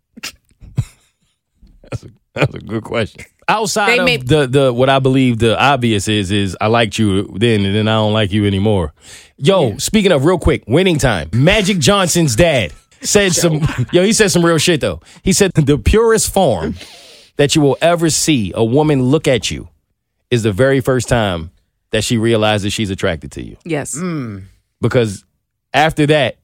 that's, 2.34 2.54
a, 2.54 2.58
good 2.58 2.84
question. 2.84 3.24
Outside 3.48 3.88
They 3.88 3.98
of 3.98 4.04
may- 4.04 4.16
the 4.18 4.46
the 4.46 4.72
what 4.72 4.88
I 4.88 4.98
believe 4.98 5.38
the 5.38 5.58
obvious 5.58 6.08
is 6.08 6.30
is 6.30 6.56
I 6.60 6.66
liked 6.66 6.98
you 6.98 7.24
then 7.38 7.64
and 7.64 7.74
then 7.74 7.88
I 7.88 7.94
don't 7.94 8.12
like 8.12 8.30
you 8.32 8.46
anymore. 8.46 8.92
Yo, 9.36 9.76
speaking 9.78 10.12
of 10.12 10.24
real 10.24 10.38
quick, 10.38 10.64
winning 10.66 10.98
time. 10.98 11.30
Magic 11.32 11.78
Johnson's 11.78 12.36
dad 12.36 12.72
said 13.00 13.32
some 13.32 13.60
yo, 13.92 14.02
he 14.02 14.12
said 14.12 14.30
some 14.30 14.44
real 14.44 14.58
shit 14.58 14.80
though. 14.80 15.00
He 15.22 15.32
said 15.32 15.52
the 15.54 15.78
purest 15.78 16.32
form 16.32 16.74
that 17.36 17.54
you 17.54 17.62
will 17.62 17.78
ever 17.80 18.10
see 18.10 18.52
a 18.54 18.64
woman 18.64 19.02
look 19.02 19.26
at 19.28 19.50
you 19.50 19.68
is 20.30 20.42
the 20.42 20.52
very 20.52 20.80
first 20.80 21.08
time 21.08 21.50
that 21.90 22.04
she 22.04 22.18
realizes 22.18 22.72
she's 22.72 22.90
attracted 22.90 23.32
to 23.32 23.42
you. 23.42 23.56
Yes. 23.64 23.96
Hmm. 23.96 24.40
Because 24.80 25.24
after 25.72 26.06
that, 26.06 26.37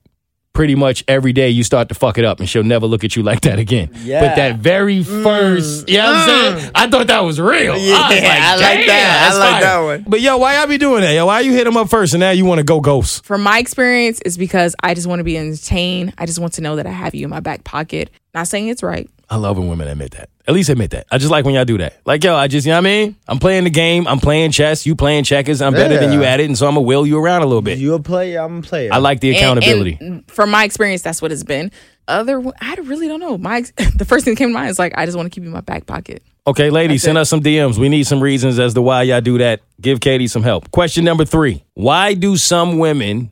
pretty 0.55 0.73
much 0.73 1.03
every 1.07 1.33
day 1.33 1.49
you 1.49 1.63
start 1.63 1.89
to 1.89 1.95
fuck 1.95 2.17
it 2.17 2.25
up 2.25 2.39
and 2.39 2.49
she'll 2.49 2.63
never 2.63 2.87
look 2.87 3.03
at 3.03 3.15
you 3.15 3.21
like 3.21 3.41
that 3.41 3.59
again. 3.59 3.91
Yeah. 4.03 4.21
But 4.21 4.35
that 4.37 4.57
very 4.57 5.03
mm. 5.03 5.23
first, 5.23 5.87
you 5.87 5.97
know 5.97 6.05
what 6.05 6.15
I'm 6.15 6.29
saying? 6.29 6.67
Mm. 6.67 6.71
I 6.73 6.89
thought 6.89 7.07
that 7.07 7.19
was 7.19 7.39
real. 7.39 7.77
Yeah, 7.77 7.95
I, 7.95 8.09
was 8.09 8.21
like, 8.21 8.23
I 8.23 8.55
like 8.55 8.85
that. 8.87 9.21
I 9.21 9.25
that's 9.25 9.37
like 9.37 9.51
fire." 9.51 9.61
that 9.61 9.79
one. 9.83 10.05
But 10.07 10.21
yo, 10.21 10.37
why 10.37 10.57
y'all 10.57 10.67
be 10.67 10.77
doing 10.77 11.01
that? 11.01 11.11
Yo, 11.11 11.25
why 11.25 11.41
you 11.41 11.51
hit 11.51 11.67
him 11.67 11.77
up 11.77 11.89
first 11.89 12.13
and 12.13 12.21
now 12.21 12.31
you 12.31 12.45
want 12.45 12.59
to 12.59 12.63
go 12.63 12.79
ghost? 12.79 13.25
From 13.25 13.43
my 13.43 13.59
experience, 13.59 14.21
is 14.21 14.37
because 14.37 14.75
I 14.81 14.93
just 14.93 15.07
want 15.07 15.19
to 15.19 15.23
be 15.23 15.37
entertained. 15.37 16.13
I 16.17 16.25
just 16.25 16.39
want 16.39 16.53
to 16.53 16.61
know 16.61 16.77
that 16.77 16.87
I 16.87 16.91
have 16.91 17.13
you 17.13 17.25
in 17.25 17.29
my 17.29 17.41
back 17.41 17.63
pocket. 17.63 18.09
Not 18.33 18.47
saying 18.47 18.69
it's 18.69 18.81
right. 18.81 19.09
I 19.29 19.37
love 19.37 19.57
when 19.57 19.67
women 19.67 19.87
admit 19.87 20.11
that. 20.11 20.29
At 20.47 20.53
least 20.53 20.69
admit 20.69 20.91
that. 20.91 21.07
I 21.11 21.17
just 21.17 21.31
like 21.31 21.45
when 21.45 21.55
y'all 21.55 21.65
do 21.65 21.79
that. 21.79 21.99
Like, 22.05 22.23
yo, 22.23 22.35
I 22.35 22.47
just, 22.47 22.65
you 22.67 22.71
know 22.71 22.77
what 22.77 22.87
I 22.87 22.89
mean? 22.89 23.15
I'm 23.27 23.39
playing 23.39 23.63
the 23.63 23.69
game. 23.71 24.07
I'm 24.07 24.19
playing 24.19 24.51
chess. 24.51 24.85
You 24.85 24.95
playing 24.95 25.23
checkers. 25.23 25.61
I'm 25.61 25.73
better 25.73 25.97
than 25.97 26.11
you 26.11 26.23
at 26.23 26.39
it. 26.39 26.45
And 26.45 26.55
so 26.57 26.67
I'm 26.67 26.75
going 26.75 26.83
to 26.83 26.87
will 26.87 27.07
you 27.07 27.17
around 27.17 27.41
a 27.41 27.45
little 27.45 27.63
bit. 27.63 27.79
You 27.79 27.95
a 27.95 27.99
player, 27.99 28.41
I'm 28.41 28.59
a 28.59 28.61
player. 28.61 28.93
I 28.93 28.97
like 28.97 29.21
the 29.21 29.29
And- 29.29 29.37
accountability. 29.37 29.97
And, 29.99 30.29
from 30.29 30.51
my 30.51 30.63
experience, 30.63 31.01
that's 31.01 31.21
what 31.21 31.31
it's 31.31 31.43
been. 31.43 31.71
Other, 32.07 32.43
I 32.61 32.75
really 32.75 33.07
don't 33.07 33.19
know. 33.19 33.37
My 33.37 33.61
the 33.95 34.05
first 34.05 34.25
thing 34.25 34.35
that 34.35 34.37
came 34.37 34.49
to 34.49 34.53
mind 34.53 34.69
is 34.69 34.77
like 34.77 34.93
I 34.95 35.05
just 35.05 35.17
want 35.17 35.25
to 35.25 35.31
keep 35.31 35.43
you 35.43 35.49
in 35.49 35.53
my 35.53 35.61
back 35.61 35.87
pocket. 35.87 36.21
Okay, 36.45 36.69
ladies, 36.69 37.01
send 37.01 37.17
us 37.17 37.27
some 37.27 37.41
DMs. 37.41 37.79
We 37.79 37.89
need 37.89 38.05
some 38.05 38.21
reasons 38.21 38.59
as 38.59 38.75
to 38.75 38.81
why 38.83 39.01
y'all 39.01 39.21
do 39.21 39.39
that. 39.39 39.61
Give 39.81 39.99
Keity 39.99 40.29
some 40.29 40.43
help. 40.43 40.69
Question 40.69 41.03
number 41.03 41.25
three 41.25 41.63
Why 41.73 42.13
do 42.13 42.37
some 42.37 42.77
women 42.77 43.31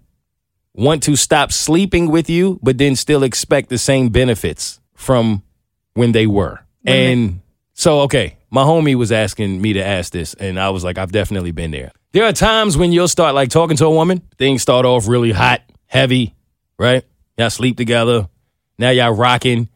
want 0.73 1.03
to 1.03 1.15
stop 1.15 1.51
sleeping 1.51 2.09
with 2.09 2.31
you, 2.31 2.59
but 2.63 2.79
then 2.79 2.95
still 2.95 3.21
expect 3.21 3.69
the 3.69 3.77
same 3.77 4.09
benefits 4.09 4.79
from 4.95 5.43
when 5.93 6.11
they 6.11 6.27
were? 6.27 6.59
and 6.85 7.41
so, 7.73 8.01
okay, 8.01 8.37
my 8.49 8.63
homie 8.63 8.95
was 8.95 9.11
asking 9.11 9.61
me 9.61 9.73
to 9.73 9.83
ask 9.83 10.11
this, 10.11 10.33
and 10.35 10.59
I 10.59 10.69
was 10.69 10.83
like, 10.83 10.97
I've 10.97 11.11
definitely 11.11 11.51
been 11.51 11.71
there. 11.71 11.91
There 12.11 12.25
are 12.25 12.33
times 12.33 12.77
when 12.77 12.91
you'll 12.91 13.07
start 13.07 13.33
like 13.33 13.49
talking 13.49 13.77
to 13.77 13.85
a 13.85 13.91
woman, 13.91 14.21
things 14.37 14.61
start 14.61 14.85
off 14.85 15.07
really 15.07 15.31
hot, 15.31 15.61
heavy, 15.87 16.35
right? 16.77 17.03
Y'all 17.37 17.49
sleep 17.49 17.77
together. 17.77 18.29
Now 18.77 18.91
y'all 18.91 19.13
rocking. 19.13 19.69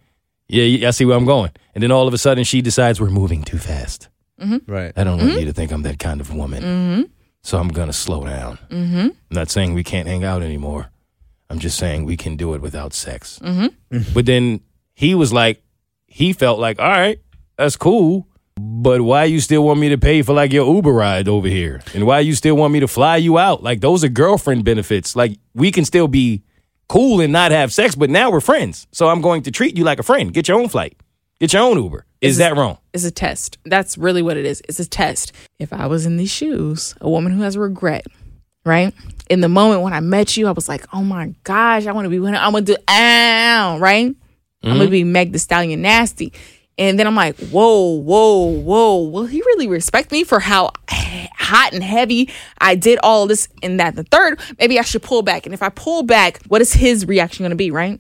Yeah, 0.48 0.64
y'all 0.64 0.92
see 0.92 1.06
where 1.06 1.18
I'm 1.18 1.26
going. 1.26 1.52
And 1.74 1.82
then 1.82 1.92
all 1.92 2.08
of 2.08 2.14
a 2.14 2.18
sudden 2.18 2.44
she 2.44 2.62
decides 2.62 3.02
we're 3.02 3.10
moving 3.10 3.44
too 3.44 3.58
fast. 3.58 4.10
Mm-hmm. 4.40 4.72
right. 4.72 4.94
I 4.96 5.04
don't 5.04 5.18
want 5.18 5.32
mm-hmm. 5.32 5.40
you 5.40 5.46
to 5.46 5.54
think 5.54 5.72
I'm 5.72 5.82
that 5.82 5.98
kind 5.98 6.22
of 6.22 6.32
woman. 6.32 6.64
Mm-hmm. 6.64 7.02
So 7.42 7.58
I'm 7.58 7.70
going 7.70 7.88
to 7.88 7.94
slow 7.94 8.24
down. 8.24 8.60
I'm 9.32 9.36
not 9.36 9.50
saying 9.50 9.74
we 9.74 9.84
can't 9.84 10.08
hang 10.08 10.24
out 10.24 10.44
anymore. 10.44 10.92
I'm 11.50 11.58
just 11.58 11.78
saying 11.80 12.06
we 12.06 12.18
can 12.18 12.36
do 12.36 12.54
it 12.54 12.62
without 12.62 12.94
sex. 12.94 13.40
But 14.14 14.28
then 14.28 14.62
he 14.94 15.16
was 15.16 15.34
like, 15.34 15.64
he 16.08 16.34
felt 16.34 16.60
like, 16.60 16.80
all 16.80 16.90
right, 16.90 17.20
that's 17.58 17.76
cool. 17.76 18.28
But 18.60 19.02
why 19.02 19.26
you 19.26 19.40
still 19.40 19.64
want 19.64 19.80
me 19.80 19.90
to 19.90 19.98
pay 19.98 20.24
for 20.24 20.34
like 20.34 20.52
your 20.52 20.66
Uber 20.74 20.92
ride 20.92 21.28
over 21.28 21.48
here? 21.48 21.82
And 21.94 22.08
why 22.08 22.22
you 22.22 22.34
still 22.34 22.56
want 22.56 22.74
me 22.74 22.80
to 22.80 22.88
fly 22.88 23.18
you 23.18 23.38
out? 23.38 23.62
Like 23.62 23.82
those 23.82 24.04
are 24.04 24.10
girlfriend 24.10 24.66
benefits. 24.66 25.16
Like 25.16 25.38
we 25.54 25.72
can 25.72 25.86
still 25.86 26.08
be 26.08 26.44
cool 26.90 27.22
and 27.22 27.32
not 27.32 27.52
have 27.52 27.72
sex, 27.72 27.94
but 27.94 28.10
now 28.10 28.32
we're 28.32 28.42
friends. 28.42 28.88
So 28.92 29.10
I'm 29.10 29.22
going 29.22 29.44
to 29.44 29.52
treat 29.52 29.78
you 29.78 29.84
like 29.84 30.00
a 30.00 30.04
friend. 30.04 30.34
Get 30.34 30.48
your 30.48 30.60
own 30.60 30.70
flight. 30.70 30.98
Get 31.40 31.54
your 31.54 31.62
own 31.62 31.78
Uber. 31.78 32.06
Is 32.20 32.38
that 32.38 32.58
wrong? 32.58 32.80
It's 32.94 33.04
a 33.04 33.12
test. 33.12 33.60
That's 33.64 33.96
really 33.96 34.24
what 34.24 34.38
it 34.38 34.46
is. 34.46 34.64
It's 34.68 34.80
a 34.80 34.90
test. 34.90 35.34
If 35.60 35.72
I 35.72 35.86
was 35.86 36.08
in 36.08 36.18
these 36.18 36.32
shoes, 36.32 36.96
a 37.00 37.08
woman 37.08 37.32
who 37.32 37.44
has 37.44 37.56
regret, 37.56 38.08
right? 38.66 38.92
In 39.30 39.42
the 39.42 39.50
moment 39.50 39.84
when 39.84 39.94
I 39.94 40.00
met 40.00 40.36
you, 40.36 40.48
I 40.48 40.52
was 40.52 40.68
like, 40.68 40.84
oh 40.94 41.04
my 41.04 41.36
gosh, 41.44 41.86
I 41.86 41.92
want 41.92 42.06
to 42.06 42.10
be 42.10 42.18
with 42.18 42.32
her. 42.32 42.38
I'm 42.38 42.54
going 42.54 42.66
to 42.66 42.74
do, 42.74 42.82
ow, 42.88 43.78
right? 43.78 44.16
I'm 44.72 44.78
going 44.78 44.80
to 44.80 44.86
mm-hmm. 44.86 44.92
be 44.92 45.04
Meg 45.04 45.32
the 45.32 45.40
Stallion 45.40 45.82
nasty. 45.82 46.34
And 46.78 47.00
then 47.00 47.08
I'm 47.08 47.16
like, 47.16 47.36
whoa, 47.38 47.98
whoa, 48.00 48.46
whoa. 48.52 49.02
Will 49.04 49.26
he 49.26 49.40
really 49.42 49.68
respect 49.68 50.12
me 50.12 50.24
for 50.24 50.40
how 50.40 50.72
hot 50.90 51.74
and 51.74 51.84
heavy 51.84 52.30
I 52.60 52.76
did 52.76 53.00
all 53.02 53.26
this 53.26 53.48
and 53.64 53.80
that? 53.80 53.96
The 53.96 54.04
third, 54.04 54.40
maybe 54.60 54.78
I 54.78 54.84
should 54.84 55.02
pull 55.02 55.24
back. 55.24 55.46
And 55.46 55.54
if 55.54 55.64
I 55.64 55.70
pull 55.70 56.04
back, 56.04 56.40
what 56.48 56.62
is 56.62 56.74
his 56.74 57.08
reaction 57.08 57.44
going 57.44 57.50
to 57.50 57.56
be, 57.56 57.72
right? 57.72 58.00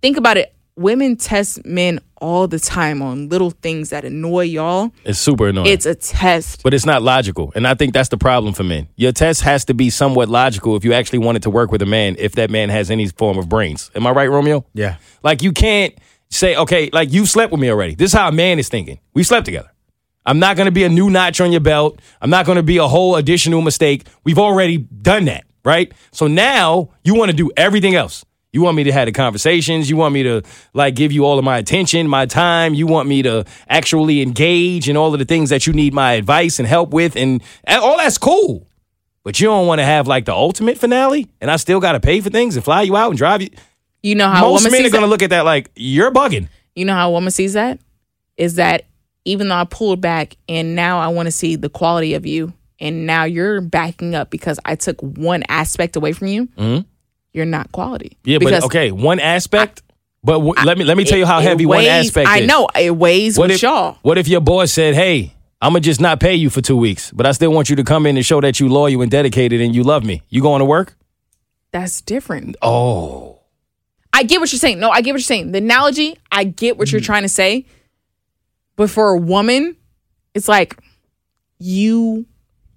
Think 0.00 0.16
about 0.16 0.36
it. 0.36 0.52
Women 0.76 1.16
test 1.16 1.66
men 1.66 2.00
all 2.16 2.48
the 2.48 2.58
time 2.58 3.02
on 3.02 3.28
little 3.28 3.50
things 3.50 3.90
that 3.90 4.06
annoy 4.06 4.44
y'all. 4.44 4.90
It's 5.04 5.18
super 5.18 5.48
annoying. 5.48 5.66
It's 5.66 5.84
a 5.84 5.94
test. 5.94 6.62
but 6.62 6.72
it's 6.72 6.86
not 6.86 7.02
logical. 7.02 7.52
And 7.54 7.66
I 7.68 7.74
think 7.74 7.92
that's 7.92 8.08
the 8.08 8.16
problem 8.16 8.54
for 8.54 8.62
men. 8.64 8.88
Your 8.96 9.12
test 9.12 9.42
has 9.42 9.66
to 9.66 9.74
be 9.74 9.90
somewhat 9.90 10.30
logical 10.30 10.74
if 10.76 10.84
you 10.84 10.94
actually 10.94 11.18
wanted 11.18 11.42
to 11.42 11.50
work 11.50 11.70
with 11.72 11.82
a 11.82 11.86
man, 11.86 12.16
if 12.18 12.32
that 12.36 12.48
man 12.50 12.70
has 12.70 12.90
any 12.90 13.06
form 13.08 13.36
of 13.36 13.50
brains. 13.50 13.90
Am 13.94 14.06
I 14.06 14.12
right, 14.12 14.30
Romeo? 14.30 14.64
Yeah. 14.72 14.96
Like 15.22 15.42
you 15.42 15.52
can't 15.52 15.94
say, 16.30 16.56
okay, 16.56 16.88
like 16.90 17.12
you 17.12 17.26
slept 17.26 17.52
with 17.52 17.60
me 17.60 17.68
already. 17.70 17.94
This 17.94 18.12
is 18.12 18.18
how 18.18 18.28
a 18.28 18.32
man 18.32 18.58
is 18.58 18.70
thinking. 18.70 18.98
We 19.12 19.24
slept 19.24 19.44
together. 19.44 19.70
I'm 20.24 20.38
not 20.38 20.56
gonna 20.56 20.70
be 20.70 20.84
a 20.84 20.88
new 20.88 21.10
notch 21.10 21.40
on 21.42 21.52
your 21.52 21.60
belt. 21.60 22.00
I'm 22.22 22.30
not 22.30 22.46
gonna 22.46 22.62
be 22.62 22.78
a 22.78 22.86
whole 22.88 23.16
additional 23.16 23.60
mistake. 23.60 24.06
We've 24.24 24.38
already 24.38 24.78
done 24.78 25.26
that, 25.26 25.44
right? 25.64 25.92
So 26.12 26.28
now 26.28 26.90
you 27.04 27.14
wanna 27.14 27.34
do 27.34 27.50
everything 27.58 27.94
else. 27.94 28.24
You 28.52 28.60
want 28.60 28.76
me 28.76 28.84
to 28.84 28.92
have 28.92 29.06
the 29.06 29.12
conversations. 29.12 29.88
You 29.88 29.96
want 29.96 30.12
me 30.12 30.22
to 30.24 30.42
like 30.74 30.94
give 30.94 31.10
you 31.10 31.24
all 31.24 31.38
of 31.38 31.44
my 31.44 31.56
attention, 31.56 32.06
my 32.06 32.26
time. 32.26 32.74
You 32.74 32.86
want 32.86 33.08
me 33.08 33.22
to 33.22 33.46
actually 33.66 34.20
engage 34.20 34.90
in 34.90 34.96
all 34.96 35.14
of 35.14 35.18
the 35.18 35.24
things 35.24 35.48
that 35.48 35.66
you 35.66 35.72
need 35.72 35.94
my 35.94 36.12
advice 36.12 36.58
and 36.58 36.68
help 36.68 36.90
with. 36.90 37.16
And 37.16 37.42
all 37.66 37.96
that's 37.96 38.18
cool. 38.18 38.68
But 39.24 39.40
you 39.40 39.46
don't 39.46 39.66
want 39.66 39.78
to 39.78 39.84
have 39.84 40.06
like 40.06 40.26
the 40.26 40.34
ultimate 40.34 40.76
finale 40.76 41.28
and 41.40 41.50
I 41.50 41.56
still 41.56 41.80
got 41.80 41.92
to 41.92 42.00
pay 42.00 42.20
for 42.20 42.28
things 42.28 42.56
and 42.56 42.64
fly 42.64 42.82
you 42.82 42.94
out 42.94 43.08
and 43.08 43.16
drive 43.16 43.40
you. 43.40 43.48
You 44.02 44.16
know 44.16 44.28
how 44.28 44.42
Most 44.42 44.70
men 44.70 44.84
are 44.84 44.90
going 44.90 45.02
to 45.02 45.08
look 45.08 45.22
at 45.22 45.30
that 45.30 45.44
like, 45.44 45.70
you're 45.76 46.10
bugging. 46.10 46.48
You 46.74 46.84
know 46.84 46.94
how 46.94 47.08
a 47.08 47.12
woman 47.12 47.30
sees 47.30 47.54
that? 47.54 47.78
Is 48.36 48.56
that 48.56 48.84
even 49.24 49.48
though 49.48 49.54
I 49.54 49.64
pulled 49.64 50.00
back 50.00 50.36
and 50.48 50.74
now 50.74 50.98
I 50.98 51.08
want 51.08 51.26
to 51.26 51.32
see 51.32 51.56
the 51.56 51.70
quality 51.70 52.14
of 52.14 52.26
you 52.26 52.52
and 52.80 53.06
now 53.06 53.24
you're 53.24 53.60
backing 53.60 54.14
up 54.14 54.28
because 54.28 54.58
I 54.64 54.74
took 54.74 55.00
one 55.00 55.44
aspect 55.48 55.96
away 55.96 56.12
from 56.12 56.26
you, 56.26 56.46
mm-hmm. 56.48 56.86
You're 57.32 57.44
not 57.46 57.72
quality. 57.72 58.16
Yeah, 58.24 58.38
because 58.38 58.60
but 58.60 58.64
okay, 58.66 58.90
one 58.92 59.18
aspect. 59.20 59.82
but 60.22 60.34
w- 60.34 60.54
let 60.64 60.76
me 60.78 60.84
let 60.84 60.96
me 60.96 61.04
tell 61.04 61.18
you 61.18 61.26
how 61.26 61.40
heavy 61.40 61.66
one 61.66 61.78
weighs- 61.78 62.08
aspect 62.08 62.28
I 62.28 62.40
know 62.40 62.68
it 62.78 62.96
weighs 62.96 63.38
What 63.38 63.48
with 63.48 63.56
if 63.56 63.62
y'all. 63.62 63.96
what 64.02 64.18
if 64.18 64.28
your 64.28 64.40
boss 64.40 64.72
said, 64.72 64.94
"Hey, 64.94 65.34
I'm 65.60 65.72
gonna 65.72 65.80
just 65.80 66.00
not 66.00 66.20
pay 66.20 66.34
you 66.34 66.50
for 66.50 66.60
two 66.60 66.76
weeks, 66.76 67.10
but 67.12 67.26
I 67.26 67.32
still 67.32 67.52
want 67.52 67.70
you 67.70 67.76
to 67.76 67.84
come 67.84 68.06
in 68.06 68.16
and 68.16 68.24
show 68.26 68.40
that 68.40 68.60
you 68.60 68.68
loyal 68.68 69.02
and 69.02 69.10
dedicated 69.10 69.60
and 69.60 69.74
you 69.74 69.82
love 69.82 70.04
me. 70.04 70.22
You 70.28 70.42
going 70.42 70.60
to 70.60 70.64
work?" 70.66 70.96
That's 71.72 72.00
different. 72.02 72.56
Oh, 72.60 73.38
I 74.12 74.24
get 74.24 74.40
what 74.40 74.52
you're 74.52 74.58
saying. 74.58 74.78
No, 74.78 74.90
I 74.90 75.00
get 75.00 75.12
what 75.12 75.20
you're 75.20 75.24
saying. 75.24 75.52
The 75.52 75.58
analogy, 75.58 76.18
I 76.30 76.44
get 76.44 76.76
what 76.76 76.92
you're 76.92 77.00
Mm. 77.00 77.04
trying 77.06 77.22
to 77.22 77.28
say. 77.30 77.64
But 78.76 78.90
for 78.90 79.08
a 79.10 79.16
woman, 79.16 79.76
it's 80.34 80.48
like 80.48 80.76
you 81.58 82.26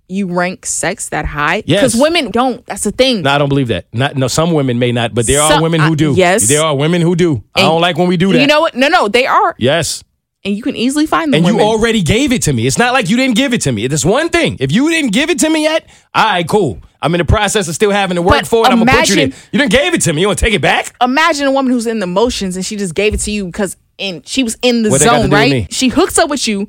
you 0.07 0.27
rank 0.27 0.65
sex 0.65 1.09
that 1.09 1.25
high 1.25 1.63
Yes. 1.65 1.81
because 1.81 2.01
women 2.01 2.31
don't. 2.31 2.65
That's 2.65 2.83
the 2.83 2.91
thing. 2.91 3.23
no, 3.23 3.31
I 3.31 3.37
don't 3.37 3.49
believe 3.49 3.69
that. 3.69 3.85
Not 3.93 4.15
no, 4.15 4.27
some 4.27 4.51
women 4.51 4.77
may 4.79 4.91
not, 4.91 5.13
but 5.13 5.25
there 5.27 5.41
are 5.41 5.61
women 5.61 5.81
who 5.81 5.95
do. 5.95 6.13
yes. 6.15 6.47
there 6.47 6.61
are 6.61 6.75
women 6.75 7.01
who 7.01 7.15
do. 7.15 7.43
I 7.55 7.61
don't 7.61 7.81
like 7.81 7.97
when 7.97 8.07
we 8.07 8.17
do 8.17 8.31
that. 8.33 8.39
You 8.39 8.47
know 8.47 8.61
what? 8.61 8.75
No, 8.75 8.87
no, 8.87 9.07
they 9.07 9.25
are, 9.25 9.55
Yes. 9.57 10.03
and 10.43 10.55
you 10.55 10.61
can 10.61 10.75
easily 10.75 11.05
find 11.07 11.33
them. 11.33 11.43
And 11.45 11.55
you 11.55 11.61
already 11.61 12.01
gave 12.03 12.31
it 12.31 12.43
to 12.43 12.53
me. 12.53 12.67
It's 12.67 12.77
not 12.77 12.93
like 12.93 13.09
you 13.09 13.17
didn't 13.17 13.35
give 13.35 13.53
it 13.53 13.61
to 13.61 13.71
me. 13.71 13.85
It's 13.85 14.05
one 14.05 14.29
thing. 14.29 14.57
If 14.59 14.71
you 14.71 14.89
didn't 14.89 15.11
give 15.11 15.29
it 15.29 15.39
to 15.39 15.49
me 15.49 15.63
yet, 15.63 15.89
all 16.13 16.23
right, 16.25 16.47
cool. 16.47 16.79
I'm 17.01 17.13
in 17.13 17.19
the 17.19 17.25
process 17.25 17.67
of 17.67 17.75
still 17.75 17.91
having 17.91 18.15
to 18.15 18.21
work 18.21 18.31
But 18.41 18.47
for 18.47 18.65
it. 18.65 18.71
I'm 18.71 18.79
gonna 18.79 18.91
put 18.91 19.09
you 19.09 19.15
there. 19.15 19.25
You 19.51 19.59
didn't 19.59 19.71
gave 19.71 19.93
it 19.93 20.01
to 20.01 20.13
me. 20.13 20.21
You 20.21 20.27
want 20.27 20.39
to 20.39 20.45
take 20.45 20.53
it 20.53 20.61
back? 20.61 20.95
imagine 21.01 21.45
a 21.47 21.51
woman 21.51 21.71
who's 21.71 21.85
in 21.87 21.99
the 21.99 22.07
motions 22.07 22.55
and 22.55 22.65
she 22.65 22.75
just 22.75 22.95
gave 22.95 23.13
it 23.13 23.19
to 23.21 23.31
you 23.31 23.45
because 23.45 23.77
in 23.97 24.21
she 24.23 24.43
was 24.43 24.57
in 24.61 24.81
the 24.83 24.89
What 24.89 24.99
they 25.01 25.05
got 25.05 25.17
to 25.17 25.21
zone, 25.23 25.31
right? 25.31 25.71
She 25.73 25.87
hooks 25.89 26.17
up 26.17 26.29
with 26.29 26.47
you 26.47 26.67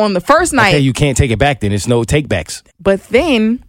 on 0.00 0.12
the 0.14 0.20
first 0.20 0.52
night, 0.52 0.68
Okay, 0.74 0.78
you 0.80 0.92
can't 0.92 1.16
take 1.16 1.30
it 1.30 1.38
back. 1.38 1.60
Then 1.60 1.72
it's 1.72 1.86
no 1.86 2.02
takebacks. 2.02 2.62
but 2.80 3.02
then 3.08 3.64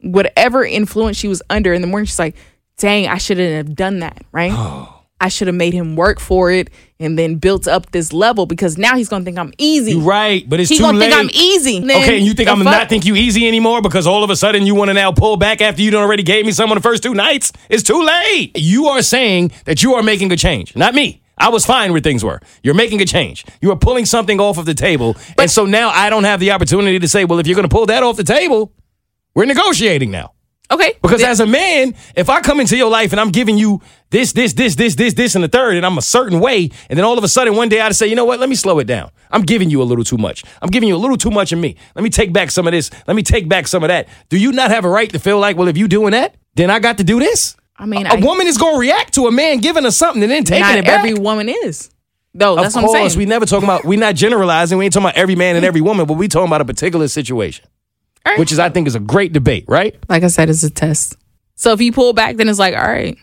whatever 0.00 0.64
influence 0.64 1.16
she 1.16 1.28
was 1.28 1.42
under 1.50 1.72
in 1.72 1.80
the 1.80 1.86
morning, 1.88 2.06
she's 2.06 2.18
like, 2.18 2.36
"Dang, 2.78 3.08
I 3.08 3.18
shouldn't 3.18 3.54
have 3.66 3.74
done 3.76 4.00
that, 4.00 4.22
right? 4.32 4.52
I 5.20 5.28
should 5.28 5.46
have 5.46 5.54
made 5.54 5.72
him 5.72 5.96
work 5.96 6.20
for 6.20 6.50
it 6.50 6.68
and 7.00 7.18
then 7.18 7.36
built 7.36 7.66
up 7.66 7.92
this 7.92 8.12
level 8.12 8.44
because 8.44 8.76
now 8.76 8.94
he's 8.96 9.08
gonna 9.08 9.24
think 9.24 9.38
I'm 9.38 9.54
easy. 9.56 9.92
You 9.92 10.00
right, 10.00 10.46
but 10.46 10.60
it's 10.60 10.68
He's 10.68 10.78
too 10.80 10.84
gonna 10.84 10.98
late. 10.98 11.12
think 11.12 11.18
I'm 11.20 11.30
easy. 11.32 11.78
Then 11.80 12.02
Okay, 12.02 12.16
and 12.18 12.26
you 12.26 12.34
think 12.34 12.48
I'm 12.50 12.58
fuck- 12.58 12.64
not 12.66 12.88
think 12.90 13.06
you 13.06 13.14
easy 13.14 13.48
anymore 13.48 13.80
because 13.80 14.06
all 14.06 14.22
of 14.24 14.28
a 14.30 14.36
sudden 14.36 14.66
you 14.66 14.74
want 14.74 14.88
to 14.90 14.92
now 14.94 15.12
pull 15.12 15.36
back 15.38 15.62
after 15.62 15.80
you 15.80 15.90
done 15.90 16.02
already 16.02 16.24
gave 16.24 16.44
me 16.44 16.52
some 16.52 16.70
on 16.70 16.76
the 16.76 16.82
first 16.82 17.02
two 17.02 17.14
nights? 17.14 17.52
It's 17.70 17.82
too 17.82 18.02
late. 18.04 18.52
You 18.58 18.88
are 18.88 19.00
saying 19.02 19.52
that 19.64 19.82
you 19.82 19.94
are 19.94 20.02
making 20.02 20.30
a 20.32 20.36
change, 20.36 20.76
not 20.76 20.94
me. 20.94 21.22
I 21.38 21.48
was 21.48 21.66
fine 21.66 21.92
where 21.92 22.00
things 22.00 22.24
were. 22.24 22.40
You're 22.62 22.74
making 22.74 23.00
a 23.02 23.04
change. 23.06 23.44
You 23.60 23.70
are 23.72 23.76
pulling 23.76 24.06
something 24.06 24.40
off 24.40 24.58
of 24.58 24.66
the 24.66 24.74
table, 24.74 25.16
and 25.38 25.50
so 25.50 25.66
now 25.66 25.90
I 25.90 26.10
don't 26.10 26.24
have 26.24 26.40
the 26.40 26.52
opportunity 26.52 26.98
to 26.98 27.08
say, 27.08 27.24
well, 27.24 27.38
if 27.38 27.46
you're 27.46 27.56
going 27.56 27.68
to 27.68 27.74
pull 27.74 27.86
that 27.86 28.02
off 28.02 28.16
the 28.16 28.24
table, 28.24 28.72
we're 29.34 29.46
negotiating 29.46 30.10
now. 30.10 30.32
Okay, 30.70 30.94
Because 31.02 31.20
then- 31.20 31.30
as 31.30 31.40
a 31.40 31.46
man, 31.46 31.94
if 32.16 32.30
I 32.30 32.40
come 32.40 32.58
into 32.58 32.76
your 32.76 32.88
life 32.90 33.12
and 33.12 33.20
I'm 33.20 33.30
giving 33.30 33.58
you 33.58 33.82
this, 34.10 34.32
this, 34.32 34.54
this, 34.54 34.76
this, 34.76 34.94
this, 34.94 35.12
this, 35.12 35.34
and 35.34 35.44
the 35.44 35.48
third, 35.48 35.76
and 35.76 35.84
I'm 35.84 35.98
a 35.98 36.02
certain 36.02 36.40
way, 36.40 36.70
and 36.88 36.96
then 36.98 37.04
all 37.04 37.18
of 37.18 37.22
a 37.24 37.28
sudden 37.28 37.54
one 37.54 37.68
day 37.68 37.80
I 37.82 37.90
say, 37.90 38.06
you 38.06 38.16
know 38.16 38.24
what? 38.24 38.40
Let 38.40 38.48
me 38.48 38.54
slow 38.54 38.78
it 38.78 38.86
down. 38.86 39.10
I'm 39.30 39.42
giving 39.42 39.68
you 39.68 39.82
a 39.82 39.84
little 39.84 40.04
too 40.04 40.16
much. 40.16 40.42
I'm 40.62 40.70
giving 40.70 40.88
you 40.88 40.96
a 40.96 41.02
little 41.04 41.18
too 41.18 41.30
much 41.30 41.52
of 41.52 41.58
me. 41.58 41.76
Let 41.94 42.02
me 42.02 42.08
take 42.08 42.32
back 42.32 42.50
some 42.50 42.66
of 42.66 42.72
this. 42.72 42.90
Let 43.06 43.14
me 43.14 43.22
take 43.22 43.46
back 43.46 43.66
some 43.66 43.82
of 43.84 43.88
that. 43.88 44.08
Do 44.30 44.38
you 44.38 44.52
not 44.52 44.70
have 44.70 44.86
a 44.86 44.88
right 44.88 45.10
to 45.10 45.18
feel 45.18 45.38
like, 45.38 45.56
well, 45.58 45.68
if 45.68 45.76
you 45.76 45.86
doing 45.86 46.12
that, 46.12 46.34
then 46.54 46.70
I 46.70 46.78
got 46.78 46.96
to 46.98 47.04
do 47.04 47.18
this? 47.18 47.56
I 47.76 47.86
mean, 47.86 48.06
a, 48.06 48.10
I- 48.14 48.16
woman 48.16 48.46
is 48.46 48.56
going 48.58 48.74
to 48.74 48.78
react 48.80 49.14
to 49.14 49.26
a 49.26 49.32
man 49.32 49.58
giving 49.58 49.84
her 49.84 49.90
something 49.90 50.22
and 50.22 50.30
then 50.30 50.44
taking 50.44 50.64
it 50.78 50.84
back. 50.84 50.98
every 50.98 51.14
woman 51.14 51.48
is. 51.48 51.90
Though 52.36 52.56
that's 52.56 52.74
of 52.76 52.82
what 52.82 52.88
I'm 52.90 52.96
course, 53.00 53.12
saying. 53.12 53.18
we 53.18 53.26
never 53.26 53.46
talking 53.46 53.64
about. 53.64 53.84
We're 53.84 53.98
not 53.98 54.16
generalizing. 54.16 54.76
We 54.78 54.84
ain't 54.86 54.94
talking 54.94 55.06
about 55.06 55.16
every 55.16 55.36
man 55.36 55.54
and 55.54 55.64
every 55.64 55.80
woman, 55.80 56.04
but 56.06 56.14
we 56.14 56.26
talking 56.26 56.48
about 56.48 56.60
a 56.60 56.64
particular 56.64 57.06
situation, 57.06 57.64
All 58.26 58.32
right. 58.32 58.38
which 58.40 58.50
is, 58.50 58.58
I 58.58 58.70
think, 58.70 58.88
is 58.88 58.96
a 58.96 59.00
great 59.00 59.32
debate, 59.32 59.64
right? 59.68 59.94
like 60.08 60.24
I 60.24 60.26
said, 60.26 60.50
it's 60.50 60.64
a 60.64 60.70
test. 60.70 61.16
So 61.54 61.72
if 61.72 61.80
you 61.80 61.92
pull 61.92 62.12
back, 62.12 62.36
then 62.36 62.48
it's 62.48 62.58
like, 62.58 62.74
all 62.74 62.82
right, 62.82 63.16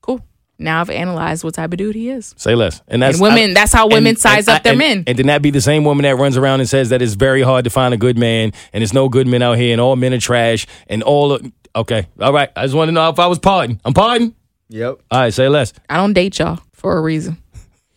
cool. 0.00 0.24
Now 0.58 0.80
I've 0.80 0.88
analyzed 0.88 1.44
what 1.44 1.52
type 1.52 1.72
of 1.72 1.76
dude 1.76 1.94
he 1.94 2.08
is. 2.08 2.34
Say 2.38 2.54
less. 2.54 2.80
And 2.88 3.02
that's 3.02 3.16
And 3.16 3.22
women- 3.22 3.52
that's 3.52 3.72
how 3.74 3.86
women 3.88 4.16
size 4.16 4.48
up 4.48 4.62
their 4.62 4.72
and- 4.72 4.78
men. 4.78 5.04
And 5.06 5.18
then 5.18 5.26
that 5.26 5.42
be 5.42 5.50
the 5.50 5.60
same 5.60 5.84
woman 5.84 6.04
that 6.04 6.16
runs 6.16 6.38
around 6.38 6.60
and 6.60 6.68
says 6.68 6.88
that 6.88 7.02
it's 7.02 7.12
very 7.14 7.42
hard 7.42 7.64
to 7.64 7.70
find 7.70 7.92
a 7.92 7.98
good 7.98 8.16
man 8.16 8.52
and 8.72 8.80
there's 8.80 8.94
no 8.94 9.10
good 9.10 9.26
men 9.26 9.42
out 9.42 9.58
here 9.58 9.72
and 9.72 9.80
all 9.82 9.94
men 9.96 10.14
are 10.14 10.18
trash 10.20 10.66
and 10.86 11.02
all 11.02 11.32
of, 11.32 11.52
okay. 11.76 12.06
All 12.20 12.32
right. 12.32 12.50
I 12.56 12.62
just 12.64 12.74
want 12.74 12.88
to 12.88 12.92
know 12.92 13.08
if 13.08 13.18
I 13.18 13.26
was 13.26 13.38
pardon. 13.38 13.80
I'm 13.84 13.94
pardon. 13.94 14.34
Yep. 14.68 15.00
All 15.10 15.20
right, 15.20 15.32
say 15.32 15.48
less. 15.48 15.72
I 15.88 15.96
don't 15.98 16.12
date 16.14 16.38
y'all 16.38 16.60
for 16.72 16.96
a 16.96 17.00
reason. 17.00 17.38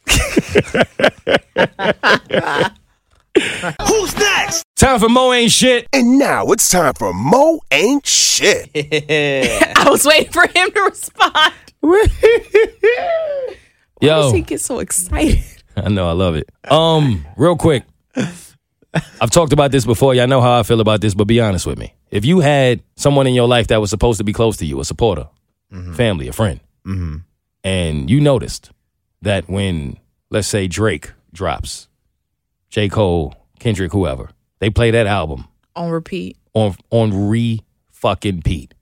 Who's 3.87 4.17
next? 4.17 4.63
Time 4.75 4.99
for 4.99 5.09
Moe 5.09 5.33
ain't 5.33 5.51
shit. 5.51 5.87
And 5.93 6.17
now 6.19 6.45
it's 6.47 6.69
time 6.69 6.93
for 6.93 7.13
Moe 7.13 7.59
Ain't 7.71 8.05
Shit. 8.05 8.69
I 8.75 9.87
was 9.89 10.05
waiting 10.05 10.31
for 10.31 10.47
him 10.47 10.71
to 10.71 10.81
respond. 10.81 11.53
Why 11.79 12.07
Yo. 14.01 14.21
does 14.21 14.33
he 14.33 14.41
get 14.41 14.61
so 14.61 14.79
excited? 14.79 15.43
I 15.75 15.89
know, 15.89 16.07
I 16.07 16.13
love 16.13 16.35
it. 16.35 16.49
Um, 16.69 17.25
real 17.35 17.55
quick. 17.55 17.83
I've 19.21 19.31
talked 19.31 19.53
about 19.53 19.71
this 19.71 19.85
before. 19.85 20.13
Y'all 20.13 20.27
know 20.27 20.41
how 20.41 20.59
I 20.59 20.63
feel 20.63 20.81
about 20.81 21.01
this, 21.01 21.13
but 21.13 21.25
be 21.25 21.39
honest 21.39 21.65
with 21.65 21.77
me. 21.77 21.93
If 22.11 22.25
you 22.25 22.39
had 22.39 22.81
someone 22.95 23.27
in 23.27 23.33
your 23.33 23.47
life 23.47 23.67
that 23.67 23.81
was 23.81 23.89
supposed 23.89 24.17
to 24.19 24.23
be 24.23 24.33
close 24.33 24.57
to 24.57 24.65
you, 24.65 24.79
a 24.79 24.85
supporter, 24.85 25.27
mm-hmm. 25.71 25.93
family, 25.93 26.27
a 26.27 26.33
friend, 26.33 26.59
mm-hmm. 26.85 27.17
and 27.63 28.09
you 28.09 28.21
noticed 28.21 28.71
that 29.21 29.49
when, 29.49 29.97
let's 30.29 30.47
say, 30.47 30.67
Drake 30.67 31.11
drops, 31.33 31.87
J. 32.69 32.89
Cole, 32.89 33.35
Kendrick, 33.59 33.91
whoever, 33.91 34.29
they 34.59 34.69
play 34.69 34.91
that 34.91 35.07
album 35.07 35.47
On 35.75 35.89
repeat. 35.89 36.37
on 36.53 36.75
on 36.89 37.29
re 37.29 37.61
fucking 37.91 38.41
Pete 38.43 38.73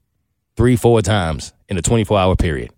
three, 0.55 0.75
four 0.75 1.01
times 1.01 1.53
in 1.69 1.77
a 1.77 1.81
24 1.81 2.17
hour 2.17 2.35
period. 2.35 2.71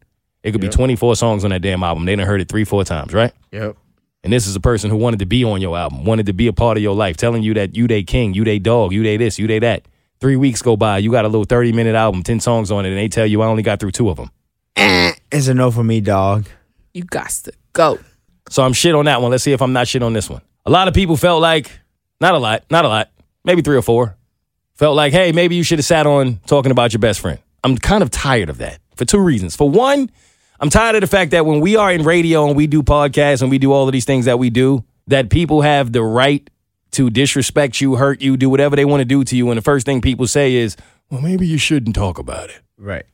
It 0.44 0.52
could 0.52 0.62
be 0.62 0.70
24 0.70 1.16
songs 1.16 1.44
on 1.44 1.50
that 1.50 1.62
damn 1.62 1.84
album. 1.84 2.06
They 2.06 2.16
done 2.16 2.26
heard 2.26 2.40
it 2.40 2.48
three, 2.48 2.64
four 2.64 2.86
times, 2.86 3.14
right? 3.14 3.34
Yep. 3.52 3.76
And 4.28 4.34
this 4.34 4.46
is 4.46 4.58
a 4.58 4.60
person 4.60 4.90
who 4.90 4.98
wanted 4.98 5.20
to 5.20 5.26
be 5.26 5.46
on 5.46 5.62
your 5.62 5.78
album, 5.78 6.04
wanted 6.04 6.26
to 6.26 6.34
be 6.34 6.48
a 6.48 6.52
part 6.52 6.76
of 6.76 6.84
your 6.84 6.94
life, 6.94 7.16
telling 7.16 7.44
you 7.44 7.54
that 7.54 7.78
you 7.78 7.88
they 7.88 8.04
king, 8.04 8.34
you 8.34 8.44
they 8.44 8.60
dog, 8.60 8.92
you 8.92 9.02
they 9.02 9.16
this, 9.16 9.40
you 9.40 9.48
they 9.48 9.60
that. 9.60 9.88
Three 10.20 10.36
weeks 10.36 10.62
go 10.62 10.76
by, 10.76 10.98
you 10.98 11.12
got 11.12 11.24
a 11.24 11.30
little 11.30 11.46
30 11.46 11.72
minute 11.72 11.96
album, 11.96 12.24
10 12.24 12.42
songs 12.42 12.70
on 12.70 12.86
it, 12.86 12.90
and 12.90 12.98
they 12.98 13.08
tell 13.08 13.26
you 13.26 13.42
I 13.42 13.46
only 13.46 13.64
got 13.64 13.80
through 13.80 13.92
two 13.92 14.10
of 14.10 14.18
them. 14.18 14.30
Eh, 14.76 15.14
it's 15.32 15.48
a 15.48 15.54
no 15.54 15.72
for 15.72 15.82
me, 15.82 16.02
dog. 16.02 16.46
You 16.94 17.06
got 17.06 17.30
to 17.30 17.54
go. 17.72 18.00
So 18.50 18.64
I'm 18.64 18.74
shit 18.74 18.96
on 18.96 19.06
that 19.06 19.22
one. 19.22 19.32
Let's 19.32 19.46
see 19.46 19.54
if 19.54 19.62
I'm 19.62 19.72
not 19.72 19.88
shit 19.88 20.04
on 20.04 20.12
this 20.12 20.30
one. 20.30 20.42
A 20.66 20.72
lot 20.72 20.90
of 20.90 20.94
people 20.94 21.16
felt 21.16 21.42
like 21.42 21.72
Not 22.20 22.36
a 22.36 22.38
lot. 22.38 22.66
Not 22.70 22.84
a 22.84 22.90
lot. 22.90 23.10
Maybe 23.46 23.62
three 23.62 23.78
or 23.78 23.82
four. 23.82 24.18
Felt 24.76 24.98
like, 24.98 25.14
hey, 25.14 25.32
maybe 25.32 25.56
you 25.56 25.64
should 25.64 25.80
have 25.80 25.86
sat 25.86 26.06
on 26.06 26.42
talking 26.48 26.74
about 26.74 26.92
your 26.92 27.00
best 27.00 27.22
friend. 27.22 27.40
I'm 27.64 27.78
kind 27.78 28.04
of 28.04 28.12
tired 28.12 28.50
of 28.50 28.58
that 28.58 28.82
for 28.98 29.06
two 29.06 29.20
reasons. 29.20 29.56
For 29.56 29.70
one, 29.70 30.12
I'm 30.60 30.70
tired 30.70 30.96
of 30.96 31.02
the 31.02 31.08
fact 31.08 31.32
that 31.32 31.46
when 31.46 31.60
we 31.60 31.76
are 31.76 31.92
in 31.92 32.04
radio 32.04 32.48
and 32.48 32.56
we 32.56 32.66
do 32.66 32.82
podcasts 32.82 33.42
and 33.42 33.52
we 33.52 33.60
do 33.60 33.72
all 33.72 33.88
of 33.88 33.92
these 33.92 34.06
things 34.06 34.26
that 34.26 34.40
we 34.40 34.50
do, 34.50 34.84
that 35.08 35.30
people 35.30 35.62
have 35.62 35.92
the 35.92 36.02
right 36.02 36.50
to 36.92 37.10
disrespect 37.10 37.80
you, 37.80 37.96
hurt 37.96 38.22
you, 38.22 38.38
do 38.38 38.50
whatever 38.50 38.76
they 38.76 38.86
want 38.86 39.02
to 39.02 39.06
do 39.06 39.24
to 39.24 39.36
you. 39.36 39.50
And 39.52 39.58
the 39.58 39.62
first 39.62 39.86
thing 39.86 40.02
people 40.02 40.26
say 40.26 40.56
is, 40.56 40.76
well, 41.12 41.22
maybe 41.22 41.46
you 41.46 41.58
shouldn't 41.58 41.96
talk 41.96 42.18
about 42.18 42.50
it. 42.50 42.60
Right. 42.78 43.06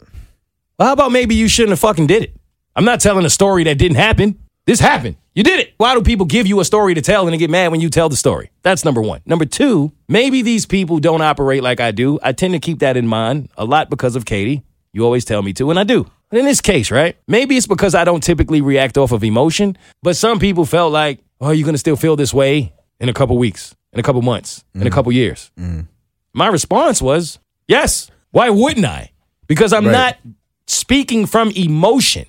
Well, 0.80 0.88
how 0.88 0.94
about 0.94 1.12
maybe 1.12 1.36
you 1.36 1.48
shouldn't 1.48 1.72
have 1.72 1.80
fucking 1.80 2.08
did 2.08 2.24
it? 2.24 2.36
I'm 2.76 2.86
not 2.86 3.02
telling 3.02 3.26
a 3.26 3.30
story 3.30 3.66
that 3.66 3.78
didn't 3.78 3.98
happen. 3.98 4.40
This 4.66 4.80
happened. 4.80 5.18
You 5.36 5.44
did 5.44 5.60
it. 5.60 5.74
Why 5.78 5.94
do 5.94 6.02
people 6.02 6.26
give 6.26 6.48
you 6.48 6.60
a 6.62 6.66
story 6.66 6.94
to 6.94 7.02
tell 7.02 7.28
and 7.28 7.34
they 7.34 7.38
get 7.38 7.50
mad 7.50 7.72
when 7.72 7.82
you 7.82 7.90
tell 7.90 8.08
the 8.08 8.16
story? 8.16 8.52
That's 8.62 8.86
number 8.86 9.02
one. 9.02 9.22
Number 9.26 9.46
two, 9.46 9.92
maybe 10.08 10.42
these 10.42 10.66
people 10.66 11.00
don't 11.00 11.22
operate 11.22 11.62
like 11.62 11.80
I 11.80 11.92
do. 11.92 12.20
I 12.24 12.32
tend 12.32 12.54
to 12.54 12.60
keep 12.60 12.80
that 12.80 12.96
in 12.96 13.08
mind 13.08 13.50
a 13.58 13.66
lot 13.66 13.90
because 13.90 14.16
of 14.16 14.26
Keity. 14.26 14.64
You 14.94 15.04
always 15.04 15.26
tell 15.26 15.42
me 15.42 15.54
to, 15.54 15.70
and 15.70 15.80
I 15.80 15.84
do. 15.84 16.10
In 16.34 16.46
this 16.46 16.62
case, 16.62 16.90
right? 16.90 17.16
Maybe 17.28 17.56
it's 17.56 17.68
because 17.68 17.94
I 17.94 18.04
don't 18.04 18.24
typically 18.24 18.60
react 18.60 18.98
off 18.98 19.12
of 19.12 19.24
emotion, 19.24 19.78
but 20.02 20.16
some 20.16 20.40
people 20.40 20.66
felt 20.66 20.92
like, 20.92 21.20
oh, 21.40 21.52
you're 21.52 21.64
going 21.64 21.76
to 21.76 21.80
still 21.80 21.96
feel 21.96 22.16
this 22.16 22.34
way 22.34 22.74
in 23.00 23.08
a 23.08 23.14
couple 23.14 23.38
weeks, 23.38 23.76
in 23.92 24.00
a 24.00 24.04
couple 24.04 24.22
months, 24.24 24.64
in 24.74 24.82
a 24.82 24.90
mm. 24.90 24.92
couple 24.92 25.12
years. 25.12 25.52
Mm. 25.60 25.88
My 26.34 26.48
response 26.48 27.04
was, 27.04 27.38
yes. 27.68 28.10
Why 28.32 28.50
wouldn't 28.50 28.86
I? 28.86 29.12
Because 29.46 29.74
I'm 29.74 29.86
Right. 29.86 29.92
not 29.92 30.18
speaking 30.66 31.28
from 31.28 31.52
emotion. 31.52 32.26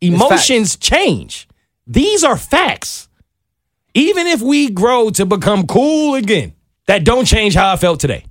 Emotions 0.00 0.76
change. 0.76 1.46
These 1.86 2.24
are 2.24 2.38
facts. 2.38 3.10
Even 3.92 4.26
if 4.26 4.40
we 4.40 4.70
grow 4.70 5.10
to 5.10 5.26
become 5.26 5.66
cool 5.66 6.14
again, 6.14 6.54
that 6.86 7.04
don't 7.04 7.26
change 7.26 7.54
how 7.54 7.74
I 7.74 7.76
felt 7.76 8.00
today. 8.00 8.24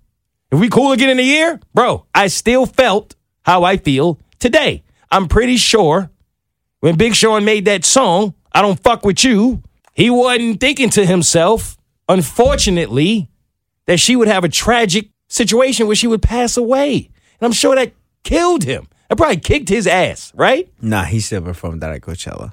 If 0.51 0.59
we 0.59 0.69
cool 0.69 0.91
again 0.91 1.09
in 1.09 1.19
a 1.19 1.23
year, 1.23 1.59
bro, 1.73 2.05
I 2.15 2.27
still 2.27 2.65
felt 2.65 3.15
how 3.43 3.63
I 3.63 3.77
feel 3.77 4.19
today. 4.39 4.83
I'm 5.13 5.27
pretty 5.27 5.57
sure 5.57 6.09
when 6.79 6.97
Big 6.97 7.13
Sean 7.13 7.45
made 7.45 7.65
that 7.65 7.85
song, 7.85 8.33
I 8.51 8.63
don't 8.63 8.79
fuck 8.79 9.05
with 9.05 9.23
you, 9.23 9.61
he 9.93 10.09
wasn't 10.09 10.59
thinking 10.59 10.89
to 10.89 11.05
himself, 11.05 11.77
unfortunately, 12.09 13.29
that 13.85 13.99
she 13.99 14.15
would 14.15 14.27
have 14.27 14.43
a 14.43 14.49
tragic 14.49 15.09
situation 15.27 15.85
where 15.85 15.95
she 15.95 16.07
would 16.07 16.23
pass 16.23 16.57
away. 16.57 17.11
And 17.39 17.45
I'm 17.45 17.51
sure 17.51 17.75
that 17.75 17.93
killed 18.23 18.63
him. 18.63 18.87
That 19.07 19.17
probably 19.17 19.37
kicked 19.37 19.69
his 19.69 19.85
ass, 19.85 20.31
right? 20.35 20.67
Nah, 20.81 21.03
he 21.03 21.19
still 21.19 21.43
performed 21.43 21.83
that 21.83 21.91
at 21.93 22.01
Coachella. 22.01 22.51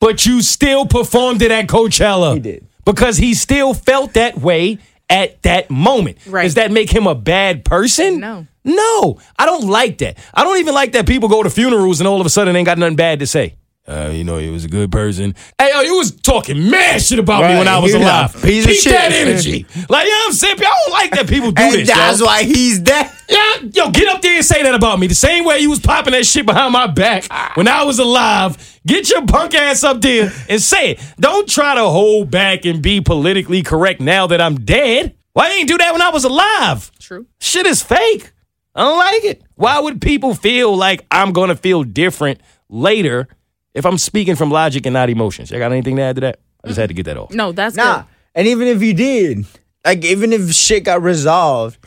But 0.00 0.26
you 0.26 0.42
still 0.42 0.86
performed 0.86 1.42
it 1.42 1.52
at 1.52 1.68
Coachella. 1.68 2.34
He 2.34 2.40
did. 2.40 2.66
Because 2.84 3.18
he 3.18 3.34
still 3.34 3.72
felt 3.72 4.14
that 4.14 4.36
way 4.38 4.78
at 5.08 5.42
that 5.42 5.70
moment. 5.70 6.18
Right. 6.26 6.42
Does 6.42 6.54
that 6.54 6.72
make 6.72 6.90
him 6.90 7.06
a 7.06 7.14
bad 7.14 7.64
person? 7.64 8.18
No. 8.18 8.46
No. 8.64 9.18
I 9.38 9.46
don't 9.46 9.68
like 9.68 9.98
that. 9.98 10.18
I 10.34 10.44
don't 10.44 10.58
even 10.58 10.74
like 10.74 10.92
that 10.92 11.06
people 11.06 11.28
go 11.28 11.42
to 11.42 11.50
funerals 11.50 12.00
and 12.00 12.06
all 12.08 12.20
of 12.20 12.26
a 12.26 12.30
sudden 12.30 12.54
ain't 12.56 12.66
got 12.66 12.78
nothing 12.78 12.96
bad 12.96 13.20
to 13.20 13.26
say. 13.26 13.56
Uh, 13.88 14.10
you 14.12 14.22
know, 14.22 14.36
he 14.36 14.48
was 14.50 14.64
a 14.64 14.68
good 14.68 14.92
person. 14.92 15.34
Hey, 15.58 15.70
yo, 15.72 15.80
you 15.80 15.96
was 15.96 16.12
talking 16.14 16.70
mad 16.70 17.02
shit 17.02 17.18
about 17.18 17.50
me 17.50 17.58
when 17.58 17.66
I 17.66 17.78
was 17.80 17.92
alive. 17.92 18.32
piece 18.40 18.64
of 18.64 18.70
Keep 18.70 18.80
shit. 18.82 18.92
that 18.92 19.10
energy. 19.10 19.66
like, 19.88 20.04
you 20.06 20.12
know 20.12 20.18
what 20.18 20.26
I'm 20.28 20.32
saying? 20.34 20.56
I 20.60 20.76
don't 20.84 20.92
like 20.92 21.10
that 21.12 21.26
people 21.28 21.50
do 21.50 21.60
And 21.62 21.72
this. 21.74 21.88
that's 21.88 22.20
yo. 22.20 22.26
why 22.26 22.44
he's 22.44 22.78
dead. 22.78 23.10
Yeah, 23.28 23.54
yo, 23.72 23.90
get 23.90 24.06
up 24.08 24.20
there 24.22 24.36
and 24.36 24.44
say 24.44 24.62
that 24.62 24.74
about 24.76 25.00
me. 25.00 25.08
The 25.08 25.14
same 25.16 25.44
way 25.44 25.58
you 25.60 25.70
was 25.70 25.80
popping 25.80 26.12
that 26.12 26.24
shit 26.24 26.46
behind 26.46 26.72
my 26.72 26.86
back 26.86 27.24
when 27.56 27.66
I 27.66 27.82
was 27.82 27.98
alive. 27.98 28.78
Get 28.86 29.10
your 29.10 29.26
punk 29.26 29.54
ass 29.54 29.82
up 29.82 30.00
there 30.02 30.30
and 30.48 30.60
say 30.60 30.92
it. 30.92 31.00
Don't 31.18 31.48
try 31.48 31.74
to 31.74 31.82
hold 31.88 32.30
back 32.30 32.66
and 32.66 32.80
be 32.82 33.00
politically 33.00 33.62
correct 33.62 34.00
now 34.00 34.26
that 34.28 34.40
I'm 34.40 34.56
dead. 34.64 35.16
Why 35.32 35.48
you 35.48 35.54
ain't 35.60 35.68
do 35.68 35.78
that 35.78 35.92
when 35.92 36.02
I 36.02 36.10
was 36.10 36.24
alive? 36.24 36.92
True. 37.00 37.26
Shit 37.40 37.66
is 37.66 37.82
fake. 37.82 38.30
I 38.74 38.82
don't 38.82 38.98
like 38.98 39.24
it. 39.24 39.42
Why 39.56 39.78
would 39.80 40.00
people 40.00 40.34
feel 40.34 40.76
like 40.76 41.04
I'm 41.10 41.32
gonna 41.32 41.56
feel 41.56 41.82
different 41.82 42.40
later 42.68 43.28
if 43.74 43.84
I'm 43.84 43.98
speaking 43.98 44.36
from 44.36 44.50
logic 44.50 44.86
and 44.86 44.94
not 44.94 45.10
emotions? 45.10 45.50
You 45.50 45.58
got 45.58 45.72
anything 45.72 45.96
to 45.96 46.02
add 46.02 46.16
to 46.16 46.20
that? 46.22 46.40
I 46.64 46.68
just 46.68 46.78
had 46.78 46.88
to 46.88 46.94
get 46.94 47.04
that 47.06 47.16
off. 47.16 47.32
No, 47.32 47.52
that's 47.52 47.74
Nah. 47.76 47.98
good. 47.98 48.04
And 48.34 48.46
even 48.48 48.68
if 48.68 48.80
you 48.82 48.94
did, 48.94 49.44
like 49.84 50.04
even 50.04 50.32
if 50.32 50.52
shit 50.52 50.84
got 50.84 51.02
resolved, 51.02 51.78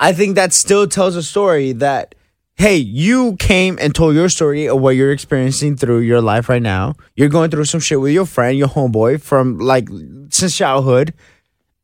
I 0.00 0.12
think 0.12 0.36
that 0.36 0.52
still 0.52 0.86
tells 0.86 1.16
a 1.16 1.22
story 1.22 1.72
that 1.72 2.14
hey, 2.54 2.76
you 2.76 3.34
came 3.36 3.76
and 3.80 3.94
told 3.94 4.14
your 4.14 4.28
story 4.28 4.68
of 4.68 4.78
what 4.80 4.90
you're 4.94 5.10
experiencing 5.10 5.74
through 5.76 5.98
your 6.00 6.20
life 6.20 6.48
right 6.48 6.62
now. 6.62 6.94
You're 7.16 7.30
going 7.30 7.50
through 7.50 7.64
some 7.64 7.80
shit 7.80 8.00
with 8.00 8.12
your 8.12 8.26
friend, 8.26 8.56
your 8.56 8.68
homeboy 8.68 9.20
from 9.22 9.58
like 9.58 9.88
since 10.28 10.56
childhood. 10.56 11.12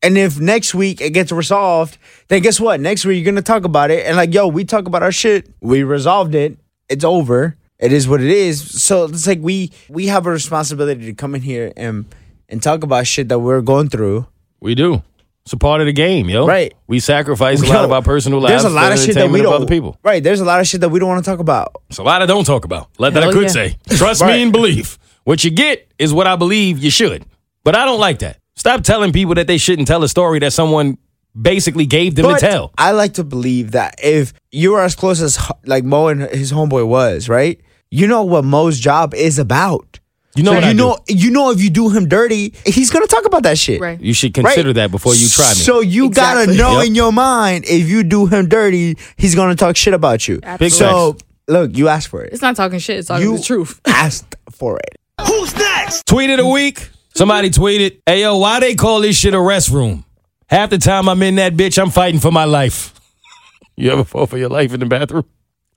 And 0.02 0.16
if 0.16 0.38
next 0.38 0.74
week 0.74 1.00
it 1.00 1.10
gets 1.10 1.32
resolved, 1.32 1.98
then 2.28 2.42
guess 2.42 2.60
what? 2.60 2.80
Next 2.80 3.04
week 3.04 3.16
you're 3.22 3.30
gonna 3.32 3.42
talk 3.42 3.64
about 3.64 3.90
it 3.90 4.06
and 4.06 4.16
like, 4.16 4.32
yo, 4.32 4.46
we 4.46 4.64
talk 4.64 4.86
about 4.86 5.02
our 5.02 5.12
shit. 5.12 5.50
We 5.60 5.82
resolved 5.82 6.34
it. 6.34 6.56
It's 6.88 7.04
over. 7.04 7.56
It 7.78 7.92
is 7.92 8.08
what 8.08 8.20
it 8.20 8.30
is. 8.30 8.82
So 8.82 9.04
it's 9.04 9.26
like 9.26 9.40
we 9.40 9.72
we 9.88 10.06
have 10.06 10.26
a 10.26 10.30
responsibility 10.30 11.06
to 11.06 11.14
come 11.14 11.34
in 11.34 11.42
here 11.42 11.72
and 11.76 12.04
and 12.48 12.62
talk 12.62 12.82
about 12.82 13.06
shit 13.06 13.28
that 13.28 13.40
we're 13.40 13.60
going 13.60 13.88
through. 13.88 14.26
We 14.60 14.74
do. 14.74 15.02
It's 15.44 15.52
a 15.54 15.56
part 15.56 15.80
of 15.80 15.86
the 15.86 15.92
game, 15.94 16.28
yo. 16.28 16.46
Right. 16.46 16.74
We 16.86 17.00
sacrifice 17.00 17.62
a 17.62 17.66
Yo, 17.66 17.72
lot 17.72 17.84
of 17.84 17.90
our 17.92 18.02
personal 18.02 18.38
lives 18.40 18.62
There's 18.62 18.64
a 18.72 18.74
lot 18.76 18.92
of 18.92 18.98
shit 18.98 19.14
that 19.14 19.30
we 19.30 19.40
don't. 19.40 19.54
other 19.54 19.64
people. 19.66 19.98
Right. 20.02 20.22
There's 20.22 20.40
a 20.40 20.44
lot 20.44 20.60
of 20.60 20.66
shit 20.66 20.82
that 20.82 20.90
we 20.90 20.98
don't 21.00 21.08
want 21.08 21.24
to 21.24 21.30
talk 21.30 21.40
about. 21.40 21.74
It's 21.88 21.96
a 21.98 22.02
lot 22.02 22.20
I 22.20 22.26
don't 22.26 22.44
talk 22.44 22.66
about. 22.66 22.90
Let 22.98 23.14
that 23.14 23.22
I 23.22 23.32
could 23.32 23.44
yeah. 23.44 23.48
say. 23.48 23.76
Trust 23.96 24.20
Right. 24.20 24.36
me 24.36 24.42
and 24.42 24.52
believe. 24.52 24.98
What 25.24 25.44
you 25.44 25.50
get 25.50 25.88
is 25.98 26.12
what 26.12 26.26
I 26.26 26.36
believe 26.36 26.78
you 26.84 26.90
should. 26.90 27.24
But 27.64 27.76
I 27.76 27.86
don't 27.86 27.98
like 28.00 28.18
that. 28.18 28.36
Stop 28.58 28.82
telling 28.82 29.12
people 29.12 29.34
that 29.36 29.46
they 29.46 29.56
shouldn't 29.56 29.88
tell 29.88 30.02
a 30.04 30.08
story 30.08 30.38
that 30.40 30.52
someone 30.52 30.98
basically 31.40 31.86
gave 31.86 32.16
them 32.16 32.24
But 32.26 32.40
to 32.40 32.46
tell. 32.46 32.72
I 32.76 32.90
like 32.90 33.14
to 33.14 33.24
believe 33.24 33.70
that 33.70 33.94
if 34.02 34.32
you 34.50 34.72
were 34.72 34.82
as 34.82 34.94
close 34.96 35.20
as 35.22 35.38
like 35.64 35.84
Moe 35.84 36.08
and 36.08 36.22
his 36.22 36.52
homeboy 36.52 36.86
was, 36.86 37.28
right? 37.28 37.60
You 37.90 38.06
know 38.08 38.24
what 38.24 38.44
Moe's 38.44 38.78
job 38.80 39.14
is 39.14 39.38
about. 39.38 40.00
You 40.34 40.42
know 40.42 40.50
So 40.50 40.54
what 40.56 40.64
you 40.64 40.70
I 40.70 40.72
do. 40.72 40.76
know 40.78 40.98
you 41.08 41.30
know 41.30 41.50
if 41.50 41.62
you 41.62 41.70
do 41.70 41.88
him 41.90 42.08
dirty, 42.08 42.52
he's 42.66 42.90
gonna 42.90 43.06
talk 43.06 43.24
about 43.24 43.44
that 43.44 43.58
shit. 43.58 43.80
Right. 43.80 44.00
You 44.00 44.12
should 44.12 44.34
consider 44.34 44.68
Right. 44.70 44.74
that 44.76 44.90
before 44.90 45.14
you 45.14 45.28
try 45.28 45.48
me. 45.48 45.54
So 45.54 45.80
you 45.80 46.06
Exactly. 46.06 46.56
gotta 46.56 46.58
know 46.58 46.78
Yep. 46.80 46.86
in 46.88 46.94
your 46.94 47.12
mind 47.12 47.64
if 47.66 47.88
you 47.88 48.02
do 48.04 48.26
him 48.26 48.48
dirty, 48.48 48.96
he's 49.16 49.34
gonna 49.34 49.54
talk 49.56 49.76
shit 49.76 49.94
about 49.94 50.28
you. 50.28 50.40
Absolutely. 50.42 50.70
So 50.78 51.16
look, 51.48 51.76
you 51.76 51.88
asked 51.88 52.08
for 52.08 52.22
it. 52.24 52.32
It's 52.32 52.42
not 52.42 52.56
talking 52.56 52.78
shit. 52.78 52.98
It's 52.98 53.08
talking 53.08 53.24
You 53.24 53.36
the 53.38 53.42
truth. 53.42 53.80
asked 53.86 54.34
for 54.50 54.78
it. 54.78 54.96
Who's 55.26 55.56
next? 55.56 56.06
Tweet 56.06 56.30
of 56.30 56.36
the 56.38 56.46
week. 56.46 56.88
Somebody 57.18 57.50
tweeted, 57.50 58.00
hey 58.06 58.20
yo, 58.20 58.36
why 58.36 58.60
they 58.60 58.76
call 58.76 59.00
this 59.00 59.16
shit 59.16 59.34
a 59.34 59.38
restroom? 59.38 60.04
Half 60.48 60.70
the 60.70 60.78
time 60.78 61.08
I'm 61.08 61.20
in 61.24 61.34
that 61.34 61.54
bitch, 61.54 61.76
I'm 61.76 61.90
fighting 61.90 62.20
for 62.20 62.30
my 62.30 62.44
life. 62.44 62.94
you 63.76 63.90
ever 63.90 64.04
fought 64.04 64.30
for 64.30 64.38
your 64.38 64.50
life 64.50 64.72
in 64.72 64.78
the 64.78 64.86
bathroom? 64.86 65.24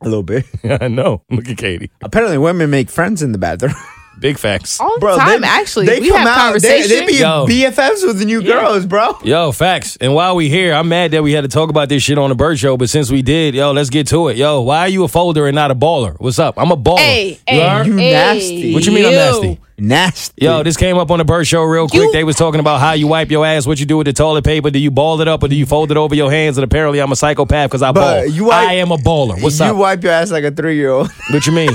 A 0.01 0.05
little 0.05 0.21
bit. 0.21 0.45
I 0.63 0.87
know. 0.87 1.23
Look 1.31 1.49
at 1.49 1.57
Keity. 1.57 1.89
Apparently, 2.03 2.37
women 2.37 2.69
make 2.69 2.91
friends 2.91 3.23
in 3.23 3.31
the 3.31 3.39
bathroom. 3.39 3.73
Big 4.19 4.37
facts. 4.37 4.79
All 4.79 4.93
the 4.95 4.99
Bro, 4.99 5.17
time, 5.17 5.41
they- 5.41 5.47
actually. 5.47 5.85
they 5.87 5.99
we 5.99 6.09
come 6.09 6.19
have 6.19 6.27
out, 6.27 6.61
they, 6.61 6.81
conversation. 6.83 6.89
they 6.89 7.05
be 7.07 7.13
Yo. 7.19 7.47
BFFs 7.47 8.05
with 8.05 8.19
the 8.19 8.25
new 8.25 8.43
girls, 8.43 8.85
bro. 8.85 9.17
Yo, 9.23 9.51
facts. 9.51 9.97
And 9.99 10.13
while 10.13 10.35
we 10.35 10.47
here, 10.47 10.73
I'm 10.75 10.89
mad 10.89 11.09
that 11.11 11.23
we 11.23 11.31
had 11.31 11.41
to 11.41 11.47
talk 11.47 11.71
about 11.71 11.89
this 11.89 12.03
shit 12.03 12.19
on 12.19 12.29
the 12.29 12.35
Bert 12.35 12.59
Show, 12.59 12.77
but 12.77 12.87
since 12.91 13.09
we 13.09 13.23
did, 13.23 13.55
yo, 13.55 13.71
let's 13.71 13.89
get 13.89 14.05
to 14.09 14.27
it. 14.27 14.37
Yo, 14.37 14.61
why 14.61 14.79
are 14.81 14.87
you 14.89 15.03
a 15.03 15.07
folder 15.07 15.47
and 15.47 15.55
not 15.55 15.71
a 15.71 15.75
baller? 15.75 16.15
What's 16.19 16.37
up? 16.37 16.53
I'm 16.59 16.69
a 16.69 16.77
baller. 16.77 16.99
hey, 16.99 17.29
you 17.31 17.37
hey. 17.47 17.83
You 17.85 17.93
nasty. 17.95 18.73
What 18.75 18.85
you 18.85 18.91
mean 18.91 19.05
I'm 19.05 19.11
nasty? 19.13 19.59
Nasty. 19.79 20.45
Yo, 20.45 20.61
this 20.61 20.77
came 20.77 20.99
up 20.99 21.09
on 21.09 21.17
the 21.17 21.25
Bert 21.25 21.47
Show 21.47 21.63
real 21.63 21.87
quick. 21.87 22.03
You- 22.03 22.11
They 22.11 22.23
was 22.23 22.35
talking 22.35 22.59
about 22.59 22.79
how 22.79 22.91
you 22.91 23.07
wipe 23.07 23.31
your 23.31 23.43
ass, 23.43 23.65
what 23.65 23.79
you 23.79 23.87
do 23.87 23.97
with 23.97 24.05
the 24.05 24.13
toilet 24.13 24.43
paper. 24.45 24.69
Do 24.69 24.77
you 24.77 24.91
ball 24.91 25.19
it 25.21 25.27
up 25.27 25.41
or 25.41 25.47
do 25.47 25.55
you 25.55 25.65
fold 25.65 25.89
it 25.89 25.97
over 25.97 26.13
your 26.13 26.29
hands? 26.29 26.57
And 26.57 26.63
apparently 26.63 26.99
I'm 26.99 27.11
a 27.11 27.15
psychopath 27.15 27.71
because 27.71 27.81
I 27.81 27.91
But 27.91 28.01
ball. 28.01 28.25
you 28.27 28.43
wipe- 28.45 28.67
I 28.69 28.73
am 28.75 28.91
a 28.91 28.97
baller. 28.97 29.41
What's 29.41 29.57
you 29.59 29.65
up? 29.65 29.71
You 29.73 29.77
wipe 29.79 30.03
your 30.03 30.11
ass 30.11 30.29
like 30.29 30.43
a 30.43 30.51
three 30.51 30.75
year 30.75 30.91
old. 30.91 31.09
what 31.31 31.47
you 31.47 31.53
mean? 31.53 31.71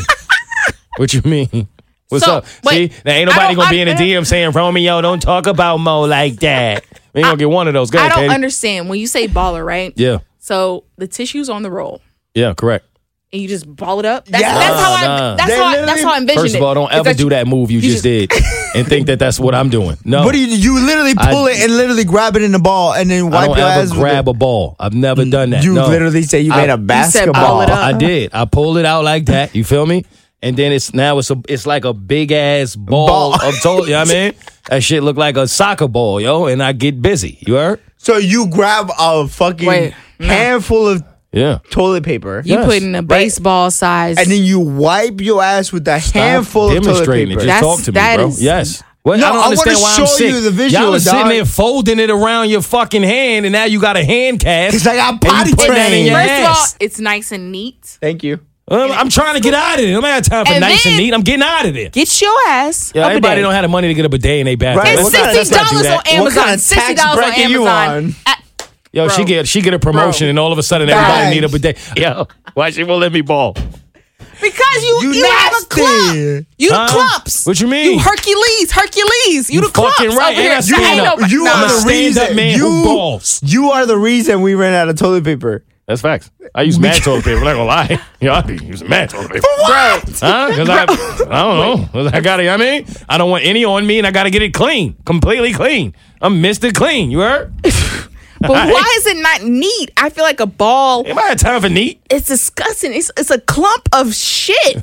what 0.98 1.12
you 1.12 1.22
mean? 1.24 1.66
What's 2.08 2.24
So, 2.24 2.36
up? 2.36 2.44
wait, 2.64 2.92
See, 2.92 3.00
there 3.04 3.16
ain't 3.18 3.28
nobody 3.28 3.54
gonna 3.56 3.70
be 3.70 3.80
in 3.80 3.88
the 3.88 3.94
DM 3.94 4.24
saying, 4.26 4.52
Romeo, 4.52 5.00
don't 5.00 5.20
talk 5.20 5.46
about 5.48 5.78
Moe 5.78 6.02
like 6.02 6.36
that. 6.36 6.84
We 7.12 7.20
ain't 7.20 7.26
gonna 7.26 7.36
get 7.36 7.50
one 7.50 7.66
of 7.66 7.74
those. 7.74 7.90
Go 7.90 7.98
I 7.98 8.02
ahead, 8.06 8.12
don't 8.16 8.24
Keity. 8.30 8.34
understand 8.34 8.88
when 8.88 8.98
you 9.00 9.06
say 9.06 9.26
baller, 9.26 9.64
right? 9.64 9.92
Yeah, 9.96 10.18
So 10.38 10.84
the 10.96 11.08
tissue's 11.08 11.48
on 11.48 11.62
the 11.62 11.70
roll, 11.70 12.00
yeah, 12.34 12.54
correct. 12.54 12.84
and 13.32 13.42
you 13.42 13.48
just 13.48 13.66
ball 13.74 13.98
it 13.98 14.04
up. 14.06 14.26
That's, 14.26 14.40
Yes. 14.42 14.54
that's 14.56 14.80
how 14.80 14.92
I. 14.94 15.06
Nah. 15.06 15.36
That's 15.36 15.50
They 15.50 15.56
how. 15.56 15.64
I, 15.64 15.72
that's 15.72 15.80
literally- 15.86 16.02
how 16.04 16.12
I 16.12 16.18
envision 16.18 16.42
First 16.42 16.54
of 16.56 16.62
all, 16.62 16.74
don't 16.74 16.92
ever 16.92 17.12
do 17.14 17.30
that 17.30 17.46
move 17.48 17.70
you, 17.72 17.80
you 17.80 17.90
just 17.90 18.04
did 18.04 18.30
and 18.76 18.86
think 18.86 19.08
that 19.08 19.18
that's 19.18 19.40
what 19.40 19.54
I'm 19.56 19.68
doing. 19.70 19.96
No, 20.04 20.24
What 20.24 20.32
do 20.32 20.38
you 20.38 20.46
you 20.46 20.78
literally 20.86 21.14
I- 21.18 21.32
pull 21.32 21.46
it 21.48 21.58
and 21.58 21.76
literally 21.76 22.04
grab 22.04 22.36
it 22.36 22.42
in 22.42 22.52
the 22.52 22.60
ball 22.60 22.94
and 22.94 23.10
then 23.10 23.24
I 23.24 23.28
wipe 23.28 23.46
don't 23.48 23.58
your 23.58 23.66
ever 23.66 23.80
ass 23.80 23.90
with 23.90 23.98
grab 23.98 24.28
it? 24.28 24.30
a 24.30 24.34
ball. 24.34 24.76
I've 24.78 24.94
never 24.94 25.24
done 25.24 25.50
that. 25.50 25.64
You 25.64 25.72
no. 25.74 25.88
literally 25.88 26.22
say 26.22 26.42
you 26.42 26.52
I- 26.52 26.56
made 26.58 26.70
a 26.70 26.74
You 26.74 26.78
said 26.78 26.86
basketball. 26.86 27.32
ball 27.42 27.60
it 27.62 27.70
up. 27.70 27.78
I 27.78 27.92
did. 27.94 28.30
I 28.32 28.44
pulled 28.44 28.78
it 28.78 28.84
out 28.84 29.02
like 29.02 29.26
that. 29.26 29.56
You 29.56 29.64
feel 29.64 29.86
me? 29.86 30.04
And 30.46 30.56
then 30.56 30.70
it's 30.72 30.94
now 30.94 31.18
it's 31.18 31.30
a 31.30 31.36
it's 31.48 31.66
like 31.66 31.84
a 31.84 31.92
big 31.92 32.30
ass 32.30 32.76
ball, 32.76 33.32
Ball. 33.32 33.48
of 33.48 33.60
toilet. 33.62 33.86
You 33.86 33.92
know 33.94 33.98
what 34.00 34.10
I 34.10 34.14
mean? 34.30 34.32
That 34.68 34.82
shit 34.82 35.02
look 35.02 35.16
like 35.16 35.36
a 35.36 35.48
soccer 35.48 35.88
ball, 35.88 36.20
yo. 36.20 36.46
And 36.46 36.62
I 36.62 36.72
get 36.72 37.00
busy. 37.02 37.38
You 37.46 37.54
heard? 37.54 37.80
So 37.96 38.16
you 38.18 38.46
grab 38.48 38.90
a 38.98 39.26
fucking 39.26 39.66
Wait, 39.66 39.94
no. 40.20 40.26
handful 40.28 40.88
of 40.88 41.02
Yeah. 41.32 41.58
toilet 41.70 42.04
paper 42.04 42.42
You 42.44 42.54
Yes. 42.56 42.64
put 42.66 42.82
in 42.82 42.94
a 42.94 43.02
baseball 43.02 43.70
size. 43.70 44.18
and 44.18 44.30
then 44.30 44.42
you 44.44 44.60
wipe 44.60 45.20
your 45.20 45.42
ass 45.42 45.72
with 45.72 45.84
that 45.86 46.02
handful 46.12 46.66
of 46.66 46.70
toilet 46.74 46.84
demonstrating 46.84 47.28
paper. 47.28 47.40
it. 47.40 47.46
Just 47.46 47.60
That's- 47.62 47.76
talk 47.76 47.84
to 47.84 47.92
me, 47.92 48.16
bro. 48.16 48.28
is- 48.28 48.42
yes. 48.42 48.82
Well, 49.04 49.18
No, 49.18 49.24
I 49.26 49.28
don't 49.28 49.36
I 49.36 49.38
wanna 49.38 49.50
understand 49.50 49.78
why 49.82 49.90
I'm 49.90 49.96
show 49.96 50.06
sick. 50.06 50.30
you 50.32 50.40
the 50.40 50.50
visual, 50.50 50.84
Y'all 50.84 50.94
are 50.94 50.98
sitting 51.00 51.28
there 51.28 51.44
folding 51.44 51.98
it 52.00 52.10
around 52.10 52.50
your 52.50 52.60
fucking 52.62 53.04
hand, 53.04 53.46
and 53.46 53.52
now 53.52 53.64
you 53.64 53.80
got 53.80 53.96
a 53.96 54.04
hand 54.04 54.40
cast. 54.40 54.72
'Cause 54.72 54.86
I 54.86 54.96
got 54.96 55.12
and 55.14 55.22
you 55.24 55.30
potty 55.30 55.54
putting 55.54 55.74
that 55.74 55.86
in 55.86 55.90
trained. 55.90 56.06
your 56.08 56.18
First 56.18 56.40
of 56.42 56.46
all, 56.48 56.66
it's 56.80 56.98
nice 57.00 57.30
and 57.32 57.52
neat. 57.52 57.98
Thank 58.00 58.22
you. 58.24 58.40
Um, 58.68 58.90
I'm 58.90 59.08
trying 59.08 59.34
to 59.34 59.40
get 59.40 59.54
out 59.54 59.74
of 59.78 59.80
there. 59.84 59.90
I 59.96 60.00
don't 60.00 60.04
have 60.04 60.24
time 60.24 60.44
for 60.46 60.52
And 60.52 60.60
nice 60.60 60.84
and 60.86 60.94
then- 60.94 61.00
neat. 61.02 61.14
I'm 61.14 61.20
getting 61.22 61.42
out 61.42 61.66
of 61.66 61.74
there. 61.74 61.88
Get 61.90 62.20
your 62.20 62.34
ass. 62.48 62.92
Yeah, 62.94 63.02
a 63.02 63.08
everybody 63.10 63.34
bidet. 63.36 63.44
don't 63.44 63.52
have 63.54 63.62
the 63.62 63.68
money 63.68 63.88
to 63.88 63.94
get 63.94 64.04
a 64.04 64.08
bidet 64.08 64.40
in 64.40 64.46
their 64.46 64.56
bathroom. 64.56 64.84
Right, 64.84 64.94
It's 64.94 65.04
what 65.04 65.12
kind 65.12 65.28
of- 65.30 65.36
sixty 65.36 65.54
let's 65.54 65.62
not 65.62 65.70
do 65.70 65.82
dollars 65.82 65.86
on 65.86 65.92
that. 66.04 66.12
Amazon. 66.12 66.24
What 66.24 66.34
kind 66.44 66.54
of 66.54 66.60
Sixty 66.60 66.94
dollars 66.94 67.10
on 67.10 67.16
bracket 67.16 67.50
you 67.50 67.66
Amazon. 67.68 68.04
on? 68.04 68.14
Uh, 68.26 68.34
Yo, 68.92 69.08
she 69.08 69.16
Bro. 69.16 69.24
get 69.26 69.48
she 69.48 69.60
get 69.60 69.74
a 69.74 69.78
promotion, 69.78 70.24
Bro. 70.26 70.30
and 70.30 70.38
all 70.38 70.52
of 70.52 70.58
a 70.58 70.62
sudden 70.62 70.88
everybody 70.88 71.12
Facts. 71.12 71.34
need 71.34 71.44
a 71.44 71.48
bidet. 71.48 71.78
Yo, 71.98 72.26
why 72.54 72.70
she 72.70 72.82
won't 72.82 73.00
let 73.02 73.12
me 73.12 73.20
ball? 73.20 73.54
because 74.40 74.82
you 74.84 74.98
You 75.02 75.12
you, 75.12 75.24
have 75.24 75.52
a 75.52 75.56
nasty. 75.56 75.66
clump. 75.68 76.46
You 76.58 76.70
Huh? 76.72 76.86
the 76.86 76.92
clumps. 76.92 77.46
What 77.46 77.60
you 77.60 77.68
mean? 77.68 77.92
You 77.94 77.98
Hercules. 78.00 78.70
Hercules. 78.72 79.50
You, 79.50 79.56
You 79.56 79.60
the 79.66 79.68
clumps 79.72 79.96
fucking 79.98 80.16
right, 80.16 80.32
over 80.32 80.40
and 80.40 80.48
here. 80.48 80.56
I 80.56 80.60
stand 80.60 80.82
ain't 80.84 81.06
up. 81.06 81.18
nobody- 81.18 81.32
You 81.32 81.44
Nah. 81.44 81.50
I'm 81.52 81.62
are 81.62 81.64
a 81.64 81.68
the 81.68 81.74
stand-up 81.80 81.88
reason. 82.30 82.36
man 82.36 82.58
who 82.58 82.78
you, 82.78 82.84
balls. 82.84 83.40
You 83.44 83.70
are 83.70 83.86
the 83.86 83.96
reason 83.98 84.40
we 84.42 84.54
ran 84.54 84.74
out 84.74 84.88
of 84.88 84.96
toilet 84.98 85.24
paper. 85.24 85.64
That's 85.86 86.00
facts. 86.02 86.30
I 86.54 86.62
use 86.62 86.78
mad 86.80 87.00
toilet 87.02 87.24
paper. 87.24 87.38
I'm 87.38 87.44
not 87.44 87.52
gonna 87.52 87.64
lie. 87.64 88.00
Yo, 88.20 88.32
I 88.32 88.40
be 88.42 88.56
using 88.64 88.88
mad 88.88 89.08
toilet 89.10 89.28
paper. 89.30 89.40
Bro. 89.66 90.00
Huh? 90.20 90.48
Because 90.48 90.68
I, 90.68 90.82
I 90.82 90.86
don't 91.44 91.80
know. 91.80 91.88
'Cause 91.92 92.12
I 92.12 92.20
got 92.20 92.40
it. 92.40 92.48
I 92.48 92.56
mean, 92.56 92.86
I 93.08 93.18
don't 93.18 93.30
want 93.30 93.44
any 93.44 93.64
on 93.64 93.86
me, 93.86 93.98
and 93.98 94.06
I 94.06 94.10
got 94.10 94.24
to 94.24 94.30
get 94.30 94.42
it 94.42 94.52
clean, 94.52 94.96
completely 95.04 95.52
clean. 95.52 95.94
I'm 96.20 96.40
Mister 96.40 96.72
Clean. 96.72 97.10
You 97.10 97.20
heard? 97.20 97.54
But 98.38 98.50
why 98.50 98.94
is 98.98 99.06
it 99.06 99.16
not 99.16 99.44
neat? 99.44 99.92
I 99.96 100.10
feel 100.10 100.22
like 100.22 100.40
a 100.40 100.46
ball. 100.46 101.06
Anybody 101.06 101.26
have 101.26 101.38
time 101.38 101.62
for 101.62 101.70
neat? 101.70 102.02
It's 102.10 102.26
disgusting. 102.26 102.92
It's 102.92 103.10
it's 103.16 103.30
a 103.30 103.40
clump 103.40 103.88
of 103.94 104.12
shit. 104.14 104.76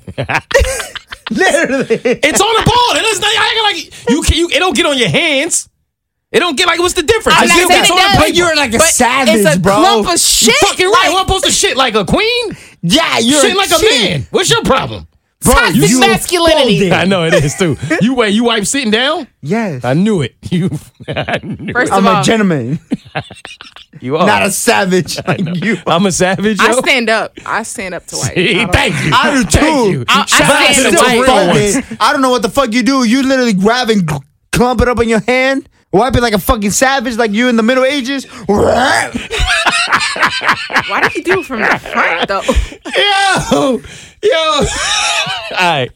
Literally. 1.30 1.86
It's 2.24 2.42
on 2.42 2.54
the 2.56 2.64
ball. 2.66 2.96
It's 2.96 3.20
not 3.20 3.28
I 3.30 3.54
act 3.54 3.76
like 3.78 4.10
you 4.10 4.22
can. 4.24 4.38
You, 4.38 4.48
it 4.50 4.58
don't 4.58 4.76
get 4.76 4.88
on 4.88 4.98
your 4.98 5.10
hands. 5.10 5.70
It 6.34 6.40
don't 6.40 6.58
get 6.58 6.66
like 6.68 6.80
what's 6.80 6.96
the 6.96 7.04
difference? 7.04 7.38
I'm 7.38 7.44
It's 7.46 7.54
not 7.54 7.58
still 7.58 7.70
saying 7.70 7.84
it 7.86 7.92
on 7.92 7.98
does. 7.98 8.18
But 8.18 8.36
you're 8.36 8.56
like 8.56 8.74
a 8.74 8.78
But 8.80 8.88
savage, 8.88 9.36
it's 9.36 9.56
a 9.56 9.60
bro. 9.60 9.76
clump 9.76 10.10
of 10.14 10.20
shit. 10.20 10.48
You 10.62 10.68
fucking 10.68 10.88
right. 10.88 10.94
Like, 11.10 11.16
I'm 11.16 11.28
supposed 11.28 11.46
to 11.46 11.52
shit 11.52 11.78
like 11.78 11.94
a 11.96 12.06
queen. 12.06 12.58
yeah, 12.82 13.20
you're 13.20 13.40
Shit 13.42 13.56
like 13.56 13.70
a 13.72 13.82
man. 13.82 14.28
What's 14.32 14.50
your 14.50 14.64
problem? 14.64 15.08
toxic 15.44 15.76
you 15.90 16.00
masculinity. 16.00 16.80
folded. 16.80 16.94
I 16.94 17.04
know 17.04 17.26
it 17.26 17.34
is 17.34 17.54
too. 17.56 17.76
You 18.02 18.16
wait. 18.16 18.30
You 18.34 18.46
wipe 18.46 18.66
sitting 18.66 18.92
down. 18.92 19.28
Yes. 19.42 19.84
I 19.86 19.94
knew 19.94 20.22
it. 20.22 20.36
You. 20.50 20.70
I 21.08 21.40
knew 21.44 21.74
First 21.74 21.92
it. 21.92 21.96
I'm 21.96 22.08
of 22.08 22.20
a 22.22 22.24
gentleman, 22.24 22.80
You 24.02 24.18
are. 24.18 24.26
not 24.26 24.42
a 24.44 24.52
savage 24.52 25.18
like 25.28 25.42
you. 25.64 25.78
I'm 25.86 26.06
a 26.06 26.12
savage. 26.12 26.60
I 26.62 26.72
stand 26.74 27.10
up. 27.10 27.34
I 27.46 27.64
stand 27.64 27.94
up 27.94 28.06
to 28.08 28.16
white. 28.18 28.34
Hey, 28.38 28.62
I 28.62 28.64
don't- 28.64 28.74
thank 28.74 28.94
you. 29.06 29.12
I 29.14 29.32
do 29.36 29.44
Thank 29.44 29.52
too. 29.52 29.92
you. 29.92 30.06
I- 30.08 30.22
I 30.22 30.26
Shout 30.26 30.42
out 30.50 30.74
stand 30.76 30.96
the 30.96 31.00
up 31.00 31.06
to 31.06 31.12
real 31.12 31.22
white. 31.26 31.76
ones. 31.76 31.98
I 32.00 32.12
don't 32.14 32.22
know 32.22 32.30
what 32.32 32.42
the 32.42 32.50
fuck 32.50 32.72
you 32.74 32.82
do. 32.84 33.04
You 33.04 33.24
literally 33.24 33.54
grab 33.54 33.90
and 33.90 34.10
clump 34.52 34.82
it 34.82 34.88
up 34.88 35.00
in 35.02 35.10
your 35.10 35.22
hand, 35.22 35.68
wipe 36.00 36.16
it 36.16 36.22
like 36.22 36.34
a 36.34 36.40
fucking 36.40 36.72
savage, 36.72 37.18
like 37.18 37.32
you 37.32 37.48
in 37.50 37.56
the 37.56 37.64
Middle 37.64 37.86
Ages. 37.86 38.26
Why 38.46 39.12
did 41.02 41.16
you 41.16 41.24
do 41.24 41.40
it 41.40 41.46
from 41.46 41.62
the 41.62 41.80
front 41.80 42.28
though? 42.28 42.42
Yo, 42.96 43.82
yo. 44.24 44.38
All 44.40 45.58
right, 45.60 45.92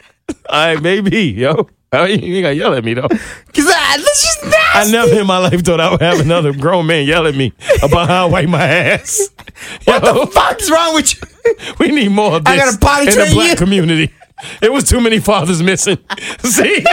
all 0.49 0.73
right, 0.73 0.81
maybe, 0.81 1.25
yo. 1.25 1.67
Oh, 1.93 2.03
you 2.03 2.35
ain't 2.35 2.43
gotta 2.43 2.55
yell 2.55 2.73
at 2.73 2.83
me 2.83 2.93
though. 2.95 3.07
Cause 3.07 3.65
I, 3.65 3.97
that's 3.97 4.21
just 4.21 4.43
nasty. 4.43 4.57
I 4.73 4.91
never 4.91 5.21
in 5.21 5.25
my 5.25 5.37
life 5.37 5.63
thought 5.63 5.79
I 5.79 5.89
would 5.89 6.01
have 6.01 6.19
another 6.19 6.51
grown 6.53 6.85
man 6.85 7.07
yell 7.07 7.25
at 7.25 7.33
me 7.35 7.53
about 7.81 8.09
how 8.09 8.27
I 8.27 8.29
wipe 8.29 8.49
my 8.49 8.61
ass. 8.61 9.29
What 9.85 10.03
the 10.03 10.27
fuck's 10.27 10.69
wrong 10.69 10.95
with 10.95 11.13
you? 11.15 11.21
We 11.79 11.87
need 11.87 12.09
more 12.11 12.35
of 12.35 12.43
this 12.43 12.53
I 12.53 12.57
gotta 12.57 12.77
potty 12.77 13.09
in 13.09 13.15
the 13.17 13.31
black 13.33 13.51
you? 13.51 13.55
community. 13.55 14.13
It 14.61 14.71
was 14.71 14.83
too 14.83 14.99
many 14.99 15.19
fathers 15.19 15.63
missing. 15.63 15.97
See, 16.43 16.85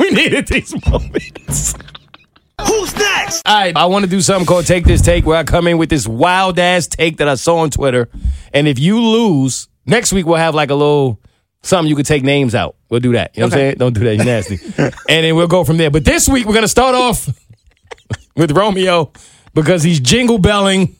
we 0.00 0.10
needed 0.10 0.48
these 0.48 0.74
moments. 0.88 1.74
Who's 2.66 2.94
next? 2.96 3.42
All 3.46 3.58
right, 3.58 3.76
I 3.76 3.86
want 3.86 4.04
to 4.04 4.10
do 4.10 4.20
something 4.20 4.46
called 4.46 4.66
Take 4.66 4.84
This 4.84 5.00
Take, 5.02 5.26
where 5.26 5.36
I 5.36 5.44
come 5.44 5.66
in 5.66 5.78
with 5.78 5.88
this 5.90 6.06
wild 6.06 6.58
ass 6.58 6.86
take 6.86 7.18
that 7.18 7.28
I 7.28 7.34
saw 7.34 7.58
on 7.58 7.70
Twitter. 7.70 8.08
And 8.52 8.66
if 8.68 8.78
you 8.78 9.00
lose, 9.00 9.68
next 9.86 10.12
week 10.12 10.26
we'll 10.26 10.36
have 10.36 10.54
like 10.54 10.70
a 10.70 10.74
little 10.74 11.20
something 11.62 11.88
you 11.88 11.96
could 11.96 12.06
take 12.06 12.22
names 12.22 12.54
out. 12.54 12.76
We'll 12.88 13.00
do 13.00 13.12
that. 13.12 13.36
You 13.36 13.40
know 13.40 13.46
what 13.48 13.54
I'm 13.54 13.58
saying? 13.58 13.74
Don't 13.78 13.92
do 13.92 14.04
that. 14.04 14.16
You're 14.16 14.24
nasty. 14.24 14.58
and 14.78 14.94
then 15.24 15.34
we'll 15.36 15.48
go 15.48 15.64
from 15.64 15.76
there. 15.76 15.90
But 15.90 16.04
this 16.04 16.28
week 16.28 16.46
we're 16.46 16.52
going 16.52 16.62
to 16.64 16.68
start 16.68 16.94
off 16.94 17.28
with 18.36 18.52
Romeo 18.52 19.12
because 19.54 19.82
he's 19.82 19.98
jingle 20.00 20.38
belling 20.38 20.96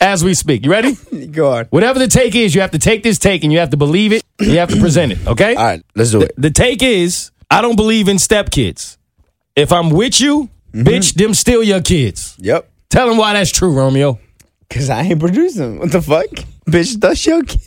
as 0.00 0.24
we 0.24 0.34
speak. 0.34 0.64
You 0.64 0.70
ready? 0.70 0.94
Go 1.26 1.52
on. 1.52 1.66
Whatever 1.66 1.98
the 2.00 2.08
take 2.08 2.34
is, 2.34 2.54
you 2.54 2.60
have 2.60 2.72
to 2.72 2.78
take 2.78 3.02
this 3.04 3.18
take 3.18 3.44
and 3.44 3.52
you 3.52 3.60
have 3.60 3.70
to 3.70 3.76
believe 3.76 4.12
it. 4.12 4.22
and 4.40 4.48
You 4.48 4.58
have 4.58 4.70
to 4.70 4.80
present 4.80 5.12
it. 5.12 5.24
Okay? 5.26 5.54
All 5.54 5.64
right, 5.64 5.82
let's 5.94 6.10
do 6.10 6.22
it. 6.22 6.32
The 6.36 6.50
take 6.50 6.82
is 6.82 7.30
I 7.50 7.60
don't 7.62 7.76
believe 7.76 8.08
in 8.08 8.16
stepkids. 8.16 8.96
If 9.54 9.70
I'm 9.72 9.90
with 9.90 10.20
you, 10.20 10.48
Mm-hmm. 10.72 10.86
bitch, 10.88 11.14
them 11.14 11.34
still 11.34 11.62
your 11.62 11.80
kids. 11.80 12.34
Yep. 12.38 12.68
Tell 12.90 13.08
them 13.08 13.16
why 13.18 13.32
that's 13.34 13.50
true, 13.50 13.72
Romeo. 13.72 14.18
Cause 14.70 14.88
I 14.90 15.02
ain't 15.02 15.20
producing. 15.20 15.78
What 15.78 15.92
the 15.92 16.00
fuck, 16.00 16.26
bitch? 16.66 16.98
That's 16.98 17.26
your 17.26 17.42
kid. 17.42 17.60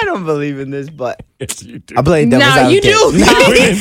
I 0.00 0.06
don't 0.06 0.24
believe 0.24 0.58
in 0.58 0.70
this, 0.70 0.88
but 0.88 1.22
Yes, 1.38 1.62
you 1.62 1.80
do. 1.80 1.94
I 1.98 2.02
play 2.02 2.24
devil's 2.24 2.54
No, 2.56 2.68
you 2.68 2.80
do. 2.80 2.88
No. 2.90 3.10
the 3.12 3.50
way 3.52 3.68
he 3.68 3.74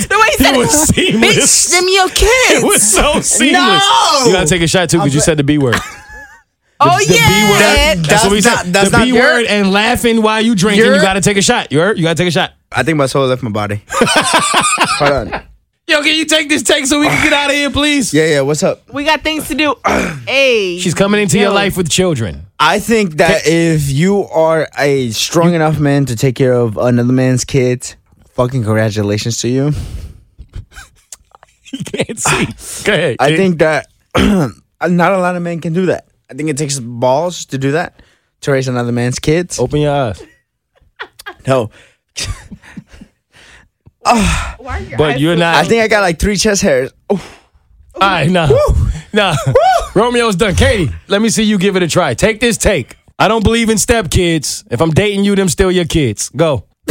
said 0.44 0.56
It 0.56 0.58
was 0.58 0.90
it, 0.90 0.94
seamless. 0.94 1.68
bitch, 1.68 1.72
them 1.72 1.86
your 1.88 2.10
kids. 2.10 2.64
It 2.64 2.66
was 2.66 2.82
so 2.82 3.22
seamless. 3.22 3.54
No! 3.80 4.24
You 4.26 4.34
gotta 4.34 4.48
take 4.48 4.62
a 4.62 4.68
shot 4.68 4.90
too 4.90 4.98
because 4.98 5.16
you 5.16 5.22
said 5.22 5.38
the 5.38 5.44
B 5.46 5.58
word. 5.58 5.76
oh 6.82 6.98
the 6.98 7.14
yeah, 7.14 7.28
B 7.28 7.50
word. 7.50 7.60
That- 7.60 7.94
That's, 7.98 8.08
That's 8.10 8.24
what 8.26 8.32
we 8.34 8.42
not- 8.42 8.66
said. 8.66 8.74
that's 8.74 8.92
the 8.92 8.98
B 8.98 9.06
your- 9.06 9.20
word 9.24 9.46
and 9.46 9.72
laughing 9.72 10.22
while 10.22 10.42
you 10.42 10.54
drinking. 10.54 10.84
Your- 10.86 10.96
You 10.96 11.02
gotta 11.02 11.22
take 11.22 11.38
a 11.38 11.42
shot. 11.42 11.72
You 11.72 11.80
heard? 11.80 11.98
You 11.98 12.04
gotta 12.04 12.16
take 12.18 12.28
a 12.28 12.32
shot. 12.32 12.52
I 12.74 12.84
think 12.84 12.98
my 12.98 13.06
soul 13.06 13.26
left 13.28 13.42
my 13.42 13.50
body. 13.52 13.82
Hold 13.90 15.12
on. 15.34 15.44
Yo, 15.92 16.02
can 16.02 16.16
you 16.16 16.24
take 16.24 16.48
this 16.48 16.64
take 16.64 16.86
so 16.86 17.02
we 17.02 17.08
can 17.08 17.22
get 17.22 17.34
out 17.34 17.50
of 17.50 17.56
here, 17.58 17.70
please? 17.70 18.14
Yeah, 18.14 18.26
yeah. 18.28 18.42
What's 18.42 18.64
up? 18.64 18.90
we 18.94 19.04
got 19.04 19.24
things 19.24 19.50
to 19.50 19.56
do. 19.56 19.76
hey, 20.26 20.80
She's 20.80 20.94
coming 20.94 21.20
into 21.22 21.38
your 21.38 21.52
life 21.52 21.76
with 21.76 21.90
children. 21.90 22.46
I 22.58 22.80
think 22.80 23.16
that 23.18 23.42
if 23.46 23.90
you 23.92 24.24
are 24.30 24.70
a 24.78 25.10
strong 25.10 25.54
enough 25.54 25.82
man 25.82 26.06
to 26.06 26.16
take 26.16 26.36
care 26.36 26.54
of 26.54 26.78
another 26.78 27.12
man's 27.12 27.44
kids, 27.44 27.98
fucking 28.30 28.64
congratulations 28.64 29.42
to 29.42 29.50
you. 29.50 29.72
You 31.74 31.84
can't 31.86 32.20
see. 32.20 32.84
Go 32.86 32.94
ahead. 32.94 33.18
I 33.20 33.30
kid. 33.30 33.38
think 33.38 33.60
that 33.60 33.88
not 34.18 35.12
a 35.14 35.18
lot 35.18 35.36
of 35.36 35.42
men 35.42 35.60
can 35.60 35.74
do 35.74 35.88
that. 35.88 36.08
I 36.30 36.34
think 36.36 36.50
it 36.50 36.58
takes 36.58 36.80
balls 36.80 37.46
to 37.46 37.58
do 37.58 37.72
that 37.72 38.02
to 38.42 38.52
raise 38.52 38.68
another 38.68 38.92
man's 38.92 39.20
kids. 39.20 39.58
Open 39.60 39.80
your 39.82 39.94
eyes. 39.94 40.22
No, 41.48 41.70
Why 44.04 44.56
are 44.60 44.80
your 44.80 44.98
But 44.98 45.14
eyes 45.14 45.22
you're 45.22 45.36
not. 45.36 45.56
I 45.56 45.64
think 45.68 45.84
I 45.84 45.88
got 45.88 46.02
like 46.02 46.20
three 46.20 46.38
chest 46.38 46.62
hairs. 46.62 46.92
Oh, 47.10 47.24
All 47.96 48.02
right, 48.02 48.30
nah. 48.30 48.50
Nah. 49.14 49.36
Romeo's 49.94 50.36
done. 50.36 50.56
Keity, 50.56 50.94
let 51.08 51.22
me 51.22 51.30
see 51.30 51.44
you 51.44 51.58
give 51.58 51.76
it 51.76 51.84
a 51.84 51.88
try. 51.88 52.14
Take 52.14 52.40
this 52.40 52.58
take. 52.58 52.96
I 53.20 53.28
don't 53.28 53.44
believe 53.44 53.70
in 53.70 53.78
stepkids. 53.78 54.66
If 54.72 54.82
I'm 54.82 54.92
dating 54.92 55.26
you, 55.26 55.36
them 55.36 55.50
still 55.50 55.72
your 55.72 55.86
kids. 55.86 56.30
Go. 56.30 56.66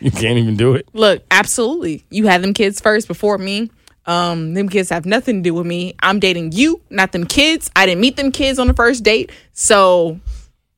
you 0.00 0.10
can't 0.10 0.38
even 0.38 0.56
do 0.56 0.74
it. 0.74 0.88
Look, 0.92 1.22
absolutely. 1.30 2.04
You 2.10 2.26
had 2.26 2.42
them 2.42 2.54
kids 2.54 2.80
first 2.80 3.06
before 3.06 3.38
me. 3.38 3.70
Um, 4.06 4.54
them 4.54 4.68
kids 4.68 4.90
have 4.90 5.04
nothing 5.04 5.42
to 5.42 5.50
do 5.50 5.54
with 5.54 5.66
me. 5.66 5.94
I'm 6.00 6.18
dating 6.18 6.52
you, 6.52 6.80
not 6.90 7.12
them 7.12 7.26
kids. 7.26 7.70
I 7.76 7.86
didn't 7.86 8.00
meet 8.00 8.16
them 8.16 8.32
kids 8.32 8.58
on 8.58 8.68
the 8.68 8.74
first 8.74 9.04
date. 9.04 9.30
So 9.52 10.18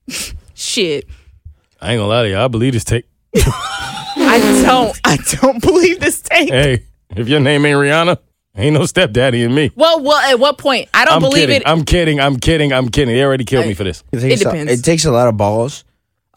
shit. 0.54 1.06
I 1.80 1.92
ain't 1.92 2.00
gonna 2.00 2.08
lie 2.08 2.22
to 2.24 2.28
you. 2.28 2.38
I 2.38 2.48
believe 2.48 2.72
this 2.72 2.84
take. 2.84 3.06
I 4.16 4.62
don't 4.66 5.00
I 5.04 5.16
don't 5.40 5.60
believe 5.62 6.00
this 6.00 6.20
take. 6.22 6.50
Hey, 6.50 6.84
if 7.16 7.28
your 7.28 7.40
name 7.40 7.64
ain't 7.66 7.76
Rihanna, 7.76 8.18
ain't 8.56 8.74
no 8.74 8.86
stepdaddy 8.86 9.42
in 9.42 9.54
me. 9.54 9.70
Well, 9.74 10.02
well, 10.02 10.18
at 10.18 10.38
what 10.38 10.58
point? 10.58 10.88
I 10.94 11.04
don't 11.04 11.14
I'm 11.14 11.20
believe 11.22 11.48
kidding. 11.48 11.56
it. 11.56 11.62
I'm 11.66 11.84
kidding. 11.84 12.20
I'm 12.20 12.36
kidding. 12.38 12.72
I'm 12.72 12.88
kidding. 12.88 13.14
They 13.14 13.22
already 13.22 13.44
killed 13.44 13.66
me 13.66 13.74
for 13.74 13.84
this. 13.84 14.02
it, 14.12 14.20
takes 14.20 14.40
a- 14.40 14.44
depends. 14.44 14.72
it 14.72 14.82
takes 14.84 15.04
a 15.04 15.10
lot 15.10 15.28
of 15.28 15.36
balls 15.36 15.84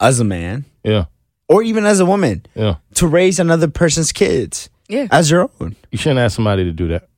as 0.00 0.20
a 0.20 0.24
man 0.24 0.64
Yeah. 0.84 1.04
or 1.48 1.62
even 1.62 1.84
as 1.84 2.00
a 2.00 2.06
woman 2.06 2.44
Yeah. 2.54 2.76
to 2.94 3.06
raise 3.06 3.38
another 3.38 3.68
person's 3.68 4.12
kids 4.12 4.68
yeah. 4.88 5.06
as 5.10 5.30
your 5.30 5.48
own. 5.60 5.76
You 5.90 5.98
shouldn't 5.98 6.18
ask 6.20 6.34
somebody 6.36 6.64
to 6.64 6.72
do 6.72 6.88
that. 6.88 7.08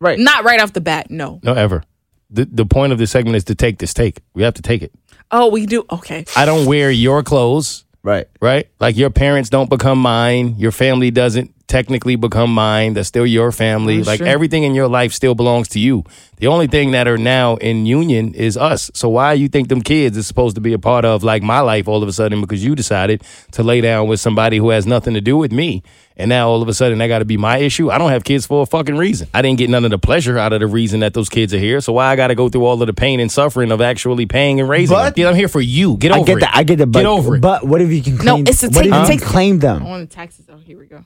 Right. 0.00 0.18
Not 0.18 0.44
right 0.44 0.60
off 0.60 0.72
the 0.72 0.80
bat, 0.80 1.10
no. 1.10 1.40
No, 1.42 1.54
ever. 1.54 1.82
The, 2.30 2.44
the 2.44 2.66
point 2.66 2.92
of 2.92 2.98
this 2.98 3.10
segment 3.10 3.36
is 3.36 3.44
to 3.44 3.54
take 3.56 3.78
this 3.78 3.92
take. 3.94 4.20
We 4.34 4.42
have 4.44 4.54
to 4.54 4.62
take 4.62 4.82
it. 4.82 4.92
Oh, 5.32 5.48
we 5.48 5.66
do. 5.66 5.84
Okay. 5.90 6.24
I 6.36 6.44
don't 6.44 6.66
wear 6.66 6.90
your 6.90 7.22
clothes. 7.22 7.84
Right. 8.08 8.26
right? 8.40 8.66
Like 8.80 8.96
your 8.96 9.10
parents 9.10 9.50
don't 9.50 9.68
become 9.68 9.98
mine, 9.98 10.54
your 10.56 10.72
family 10.72 11.10
doesn't 11.10 11.54
technically 11.68 12.16
become 12.16 12.52
mine. 12.52 12.94
That's 12.94 13.08
still 13.08 13.26
your 13.26 13.52
family. 13.52 14.02
like 14.02 14.20
everything 14.20 14.64
in 14.64 14.74
your 14.74 14.88
life 14.88 15.12
still 15.12 15.34
belongs 15.34 15.68
to 15.68 15.78
you. 15.80 16.04
The 16.38 16.46
only 16.46 16.66
thing 16.66 16.92
that 16.92 17.06
are 17.08 17.18
now 17.18 17.56
in 17.56 17.84
union 17.86 18.32
is 18.34 18.56
us. 18.56 18.90
So 18.94 19.08
why 19.08 19.32
you 19.34 19.48
think 19.48 19.68
them 19.68 19.82
kids 19.82 20.16
is 20.16 20.26
supposed 20.26 20.54
to 20.54 20.60
be 20.60 20.72
a 20.72 20.78
part 20.78 21.04
of 21.04 21.22
like 21.22 21.42
my 21.42 21.60
life 21.60 21.86
all 21.88 22.02
of 22.02 22.08
a 22.08 22.12
sudden 22.12 22.40
because 22.40 22.64
you 22.64 22.74
decided 22.74 23.22
to 23.52 23.62
lay 23.62 23.80
down 23.80 24.08
with 24.08 24.20
somebody 24.20 24.56
who 24.56 24.70
has 24.70 24.86
nothing 24.86 25.14
to 25.14 25.20
do 25.20 25.36
with 25.36 25.52
me. 25.52 25.82
And 26.16 26.28
now 26.28 26.48
all 26.48 26.62
of 26.62 26.68
a 26.68 26.74
sudden 26.74 26.98
that 26.98 27.06
got 27.08 27.20
to 27.20 27.24
be 27.24 27.36
my 27.36 27.58
issue. 27.58 27.90
I 27.90 27.98
don't 27.98 28.10
have 28.10 28.24
kids 28.24 28.44
for 28.46 28.62
a 28.62 28.66
fucking 28.66 28.96
reason. 28.96 29.28
I 29.34 29.42
didn't 29.42 29.58
get 29.58 29.70
none 29.70 29.84
of 29.84 29.90
the 29.92 29.98
pleasure 29.98 30.36
out 30.38 30.52
of 30.52 30.58
the 30.60 30.66
reason 30.66 31.00
that 31.00 31.14
those 31.14 31.28
kids 31.28 31.54
are 31.54 31.58
here. 31.58 31.80
So 31.80 31.92
why 31.92 32.06
I 32.06 32.16
got 32.16 32.28
to 32.28 32.34
go 32.34 32.48
through 32.48 32.64
all 32.64 32.80
of 32.80 32.86
the 32.86 32.92
pain 32.94 33.20
and 33.20 33.30
suffering 33.30 33.70
of 33.70 33.80
actually 33.80 34.26
paying 34.26 34.58
and 34.58 34.68
raising 34.68 34.96
But- 34.96 35.14
them? 35.16 35.22
Yeah, 35.22 35.28
I'm 35.30 35.36
here 35.36 35.48
for 35.48 35.60
you. 35.60 35.96
Get 35.96 36.10
I 36.12 36.16
over 36.18 36.26
get 36.26 36.36
it. 36.38 36.40
that. 36.40 36.56
I 36.56 36.62
get 36.64 36.78
the 36.78 36.86
But, 36.86 37.00
Get 37.00 37.06
over 37.06 37.36
it. 37.36 37.40
But 37.40 37.64
what 37.66 37.80
if 37.80 37.90
you 37.92 38.00
can 38.02 38.16
No, 38.24 38.38
it's 38.38 38.62
a 38.64 38.66
what 38.68 38.82
take- 38.84 38.92
if 38.92 39.00
you 39.00 39.06
take- 39.06 39.20
claim 39.22 39.58
them? 39.60 39.82
I 39.82 39.88
want 39.88 40.08
the 40.08 40.14
taxes. 40.14 40.46
Oh, 40.52 40.56
here 40.58 40.78
we 40.78 40.86
go. 40.86 41.04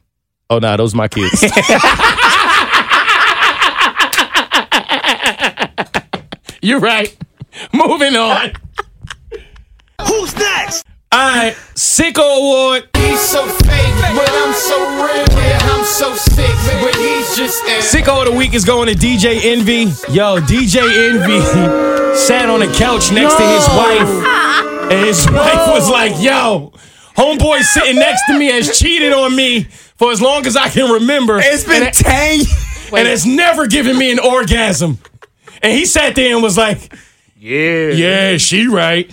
Oh, 0.52 0.58
nah, 0.58 0.76
those 0.76 0.94
my 0.94 1.08
kids. 1.08 1.40
You're 6.60 6.78
right. 6.78 7.16
Moving 7.72 8.16
on. 8.16 8.52
Who's 10.06 10.36
next? 10.36 10.84
All 11.10 11.20
right, 11.20 11.54
Sicko 11.74 12.20
Award. 12.38 12.90
He's 12.98 13.18
so 13.18 13.46
fake, 13.46 13.94
but 14.14 14.28
I'm 14.30 14.52
so 14.52 14.76
real. 15.02 15.24
Yeah, 15.40 15.58
I'm 15.62 15.86
so 15.86 16.14
sick, 16.16 16.54
but 16.82 16.94
he's 16.96 17.34
just 17.34 17.64
Sicko 17.90 18.20
of 18.20 18.30
the 18.30 18.36
week 18.36 18.52
is 18.52 18.66
going 18.66 18.88
to 18.88 18.94
DJ 18.94 19.42
Envy. 19.42 19.84
Yo, 20.12 20.38
DJ 20.38 20.82
Envy 20.82 21.40
sat 22.14 22.50
on 22.50 22.60
a 22.60 22.70
couch 22.74 23.10
next 23.10 23.36
to 23.36 23.42
his 23.42 23.66
wife, 23.68 24.90
and 24.92 25.06
his 25.06 25.26
wife 25.30 25.68
was 25.68 25.88
like, 25.88 26.12
"Yo, 26.22 26.74
homeboy 27.16 27.62
sitting 27.62 27.96
next 27.96 28.26
to 28.26 28.38
me 28.38 28.48
has 28.48 28.78
cheated 28.78 29.14
on 29.14 29.34
me 29.34 29.66
for 30.02 30.10
as 30.10 30.20
long 30.20 30.44
as 30.46 30.56
I 30.56 30.68
can 30.68 30.90
remember. 30.90 31.38
It's 31.40 31.62
been 31.62 31.84
and, 31.84 31.94
ten. 31.94 32.40
and 32.92 33.06
it's 33.06 33.24
never 33.24 33.68
given 33.68 33.96
me 33.96 34.10
an 34.10 34.18
orgasm." 34.18 34.98
And 35.62 35.72
he 35.72 35.84
sat 35.86 36.16
there 36.16 36.34
and 36.34 36.42
was 36.42 36.58
like, 36.58 36.92
Yeah. 37.38 37.90
"Yeah, 37.90 38.36
she 38.36 38.66
right." 38.66 39.08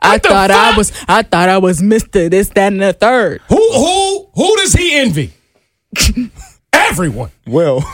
I 0.00 0.18
the 0.18 0.28
thought 0.28 0.50
I 0.50 0.76
was 0.76 0.92
I 1.06 1.22
thought 1.22 1.48
I 1.48 1.58
was 1.58 1.80
Mr. 1.80 2.28
This, 2.28 2.48
that, 2.48 2.72
and 2.72 2.82
the 2.82 2.92
third. 2.92 3.42
Who 3.48 3.56
who 3.72 4.28
who 4.34 4.56
does 4.56 4.72
he 4.72 4.96
envy? 4.96 5.32
Everyone. 6.72 7.30
Will. 7.46 7.84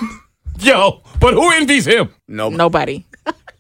Yo, 0.61 1.03
but 1.21 1.35
who 1.35 1.51
envies 1.53 1.87
him? 1.87 2.09
Nobody. 2.27 3.05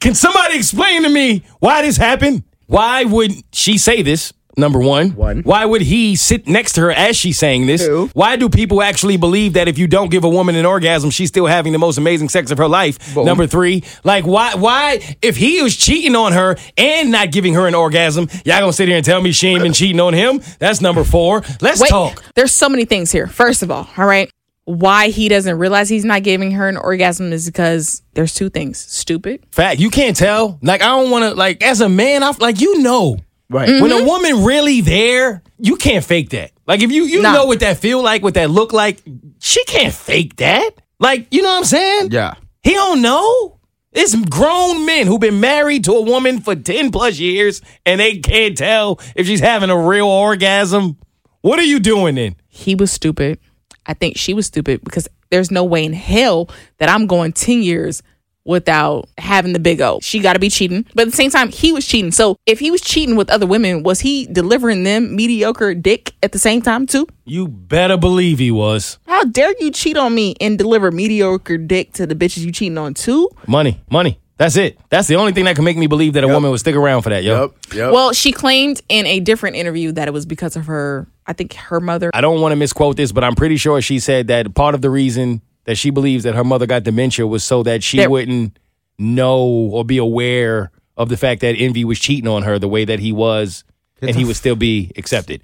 Can 0.00 0.14
somebody 0.14 0.56
explain 0.56 1.02
to 1.02 1.10
me 1.10 1.44
why 1.60 1.82
this 1.82 1.98
happened? 1.98 2.44
Why 2.66 3.04
would 3.04 3.32
she 3.52 3.76
say 3.76 4.00
this? 4.00 4.32
Number 4.56 4.78
one. 4.78 5.10
One. 5.10 5.42
Why 5.42 5.64
would 5.64 5.82
he 5.82 6.16
sit 6.16 6.46
next 6.46 6.74
to 6.74 6.82
her 6.82 6.92
as 6.92 7.16
she's 7.16 7.38
saying 7.38 7.66
this? 7.66 7.84
Two. 7.84 8.10
Why 8.14 8.36
do 8.36 8.48
people 8.48 8.82
actually 8.82 9.16
believe 9.16 9.54
that 9.54 9.68
if 9.68 9.78
you 9.78 9.86
don't 9.86 10.10
give 10.10 10.24
a 10.24 10.28
woman 10.28 10.54
an 10.54 10.66
orgasm, 10.66 11.10
she's 11.10 11.28
still 11.28 11.46
having 11.46 11.72
the 11.72 11.78
most 11.78 11.98
amazing 11.98 12.28
sex 12.28 12.50
of 12.50 12.58
her 12.58 12.68
life? 12.68 13.14
Boom. 13.14 13.26
Number 13.26 13.46
three. 13.46 13.82
Like 14.04 14.26
why 14.26 14.54
why 14.54 15.16
if 15.22 15.36
he 15.36 15.62
was 15.62 15.76
cheating 15.76 16.14
on 16.14 16.32
her 16.32 16.56
and 16.76 17.10
not 17.10 17.32
giving 17.32 17.54
her 17.54 17.66
an 17.66 17.74
orgasm, 17.74 18.28
y'all 18.44 18.60
gonna 18.60 18.72
sit 18.72 18.88
here 18.88 18.96
and 18.96 19.04
tell 19.04 19.20
me 19.20 19.32
she 19.32 19.48
ain't 19.48 19.62
been 19.62 19.72
cheating 19.72 20.00
on 20.00 20.14
him? 20.14 20.40
That's 20.58 20.80
number 20.80 21.04
four. 21.04 21.42
Let's 21.60 21.80
Wait, 21.80 21.88
talk. 21.88 22.22
there's 22.34 22.52
so 22.52 22.68
many 22.68 22.84
things 22.84 23.10
here. 23.10 23.26
First 23.26 23.62
of 23.62 23.70
all, 23.70 23.88
all 23.96 24.06
right, 24.06 24.30
why 24.64 25.08
he 25.08 25.28
doesn't 25.28 25.58
realize 25.58 25.88
he's 25.88 26.04
not 26.04 26.22
giving 26.22 26.52
her 26.52 26.68
an 26.68 26.76
orgasm 26.76 27.32
is 27.32 27.46
because 27.46 28.02
there's 28.14 28.34
two 28.34 28.48
things: 28.48 28.78
stupid. 28.78 29.44
Fact, 29.50 29.78
you 29.80 29.90
can't 29.90 30.16
tell. 30.16 30.58
Like 30.62 30.82
I 30.82 30.86
don't 30.86 31.10
want 31.10 31.24
to. 31.24 31.34
Like 31.34 31.62
as 31.62 31.80
a 31.80 31.88
man, 31.88 32.22
I 32.22 32.32
like 32.38 32.60
you 32.60 32.80
know. 32.80 33.18
Right. 33.50 33.68
When 33.80 33.90
Mm-hmm. 33.90 34.02
a 34.02 34.08
woman 34.08 34.44
really 34.44 34.80
there, 34.80 35.42
you 35.58 35.76
can't 35.76 36.04
fake 36.04 36.30
that. 36.30 36.52
Like 36.66 36.82
if 36.82 36.90
you 36.90 37.04
you 37.04 37.22
No. 37.22 37.32
know 37.32 37.44
what 37.46 37.60
that 37.60 37.76
feel 37.78 38.02
like, 38.02 38.22
what 38.22 38.34
that 38.34 38.50
look 38.50 38.72
like, 38.72 39.02
she 39.38 39.62
can't 39.64 39.92
fake 39.94 40.36
that. 40.36 40.70
Like 40.98 41.26
you 41.30 41.42
know 41.42 41.48
what 41.50 41.58
I'm 41.58 41.64
saying? 41.64 42.08
Yeah. 42.10 42.34
He 42.62 42.72
don't 42.72 43.02
know. 43.02 43.58
It's 43.92 44.16
grown 44.28 44.86
men 44.86 45.06
who've 45.06 45.20
been 45.20 45.38
married 45.40 45.84
to 45.84 45.92
a 45.92 46.00
woman 46.00 46.40
for 46.40 46.56
10 46.56 46.90
plus 46.90 47.18
years 47.18 47.60
and 47.86 48.00
they 48.00 48.18
can't 48.18 48.56
tell 48.56 48.98
if 49.14 49.26
she's 49.26 49.40
having 49.40 49.70
a 49.70 49.78
real 49.78 50.06
orgasm. 50.08 50.96
What 51.42 51.58
are 51.58 51.64
you 51.64 51.78
doing 51.78 52.14
then? 52.16 52.34
He 52.48 52.74
was 52.74 52.90
stupid. 52.90 53.38
I 53.86 53.94
think 53.94 54.16
she 54.16 54.32
was 54.34 54.46
stupid 54.46 54.82
because 54.82 55.06
there's 55.30 55.50
no 55.50 55.62
way 55.62 55.84
in 55.84 55.92
hell 55.92 56.48
that 56.78 56.88
I'm 56.88 57.06
going 57.06 57.32
10 57.32 57.62
years 57.62 58.02
without 58.44 59.08
having 59.18 59.52
the 59.52 59.58
big 59.58 59.80
O. 59.80 59.98
She 60.02 60.20
got 60.20 60.34
to 60.34 60.38
be 60.38 60.50
cheating. 60.50 60.86
But 60.94 61.02
at 61.02 61.10
the 61.10 61.16
same 61.16 61.30
time, 61.30 61.50
he 61.50 61.72
was 61.72 61.86
cheating. 61.86 62.10
So 62.12 62.36
if 62.46 62.58
he 62.58 62.70
was 62.70 62.80
cheating 62.80 63.16
with 63.16 63.30
other 63.30 63.46
women, 63.46 63.82
was 63.82 64.00
he 64.00 64.26
delivering 64.26 64.84
them 64.84 65.16
mediocre 65.16 65.74
dick 65.74 66.12
at 66.22 66.32
the 66.32 66.38
same 66.38 66.62
time 66.62 66.86
too? 66.86 67.06
You 67.24 67.48
better 67.48 67.96
believe 67.96 68.38
he 68.38 68.50
was. 68.50 68.98
How 69.06 69.24
dare 69.24 69.54
you 69.58 69.70
cheat 69.70 69.96
on 69.96 70.14
me 70.14 70.34
and 70.40 70.58
deliver 70.58 70.90
mediocre 70.90 71.58
dick 71.58 71.92
to 71.94 72.06
the 72.06 72.14
bitches 72.14 72.44
you 72.44 72.52
cheating 72.52 72.78
on 72.78 72.94
too? 72.94 73.30
Money, 73.46 73.80
money. 73.90 74.20
That's 74.36 74.56
it. 74.56 74.78
That's 74.88 75.06
the 75.06 75.14
only 75.14 75.32
thing 75.32 75.44
that 75.44 75.54
can 75.54 75.64
make 75.64 75.76
me 75.76 75.86
believe 75.86 76.14
that 76.14 76.24
a 76.24 76.28
woman 76.28 76.50
would 76.50 76.58
stick 76.58 76.74
around 76.74 77.02
for 77.02 77.10
that, 77.10 77.22
yo. 77.22 77.54
Yep. 77.72 77.92
Well, 77.92 78.12
she 78.12 78.32
claimed 78.32 78.82
in 78.88 79.06
a 79.06 79.20
different 79.20 79.54
interview 79.54 79.92
that 79.92 80.08
it 80.08 80.10
was 80.10 80.26
because 80.26 80.56
of 80.56 80.66
her, 80.66 81.06
I 81.24 81.34
think 81.34 81.54
her 81.54 81.78
mother. 81.80 82.10
I 82.12 82.20
don't 82.20 82.40
want 82.40 82.50
to 82.50 82.56
misquote 82.56 82.96
this, 82.96 83.12
but 83.12 83.22
I'm 83.22 83.36
pretty 83.36 83.56
sure 83.56 83.80
she 83.80 84.00
said 84.00 84.26
that 84.26 84.52
part 84.54 84.74
of 84.74 84.82
the 84.82 84.90
reason 84.90 85.40
that 85.64 85.76
she 85.76 85.90
believes 85.90 86.24
that 86.24 86.34
her 86.34 86.44
mother 86.44 86.66
got 86.66 86.82
dementia 86.82 87.26
was 87.26 87.44
so 87.44 87.62
that 87.62 87.82
she 87.82 87.98
There- 87.98 88.10
wouldn't 88.10 88.58
know 88.98 89.40
or 89.42 89.84
be 89.84 89.98
aware 89.98 90.70
of 90.96 91.08
the 91.08 91.16
fact 91.16 91.40
that 91.40 91.56
Envy 91.56 91.84
was 91.84 91.98
cheating 91.98 92.28
on 92.28 92.44
her 92.44 92.58
the 92.58 92.68
way 92.68 92.84
that 92.84 93.00
he 93.00 93.12
was, 93.12 93.64
and 94.00 94.14
he 94.14 94.24
would 94.24 94.36
still 94.36 94.56
be 94.56 94.92
accepted. 94.96 95.42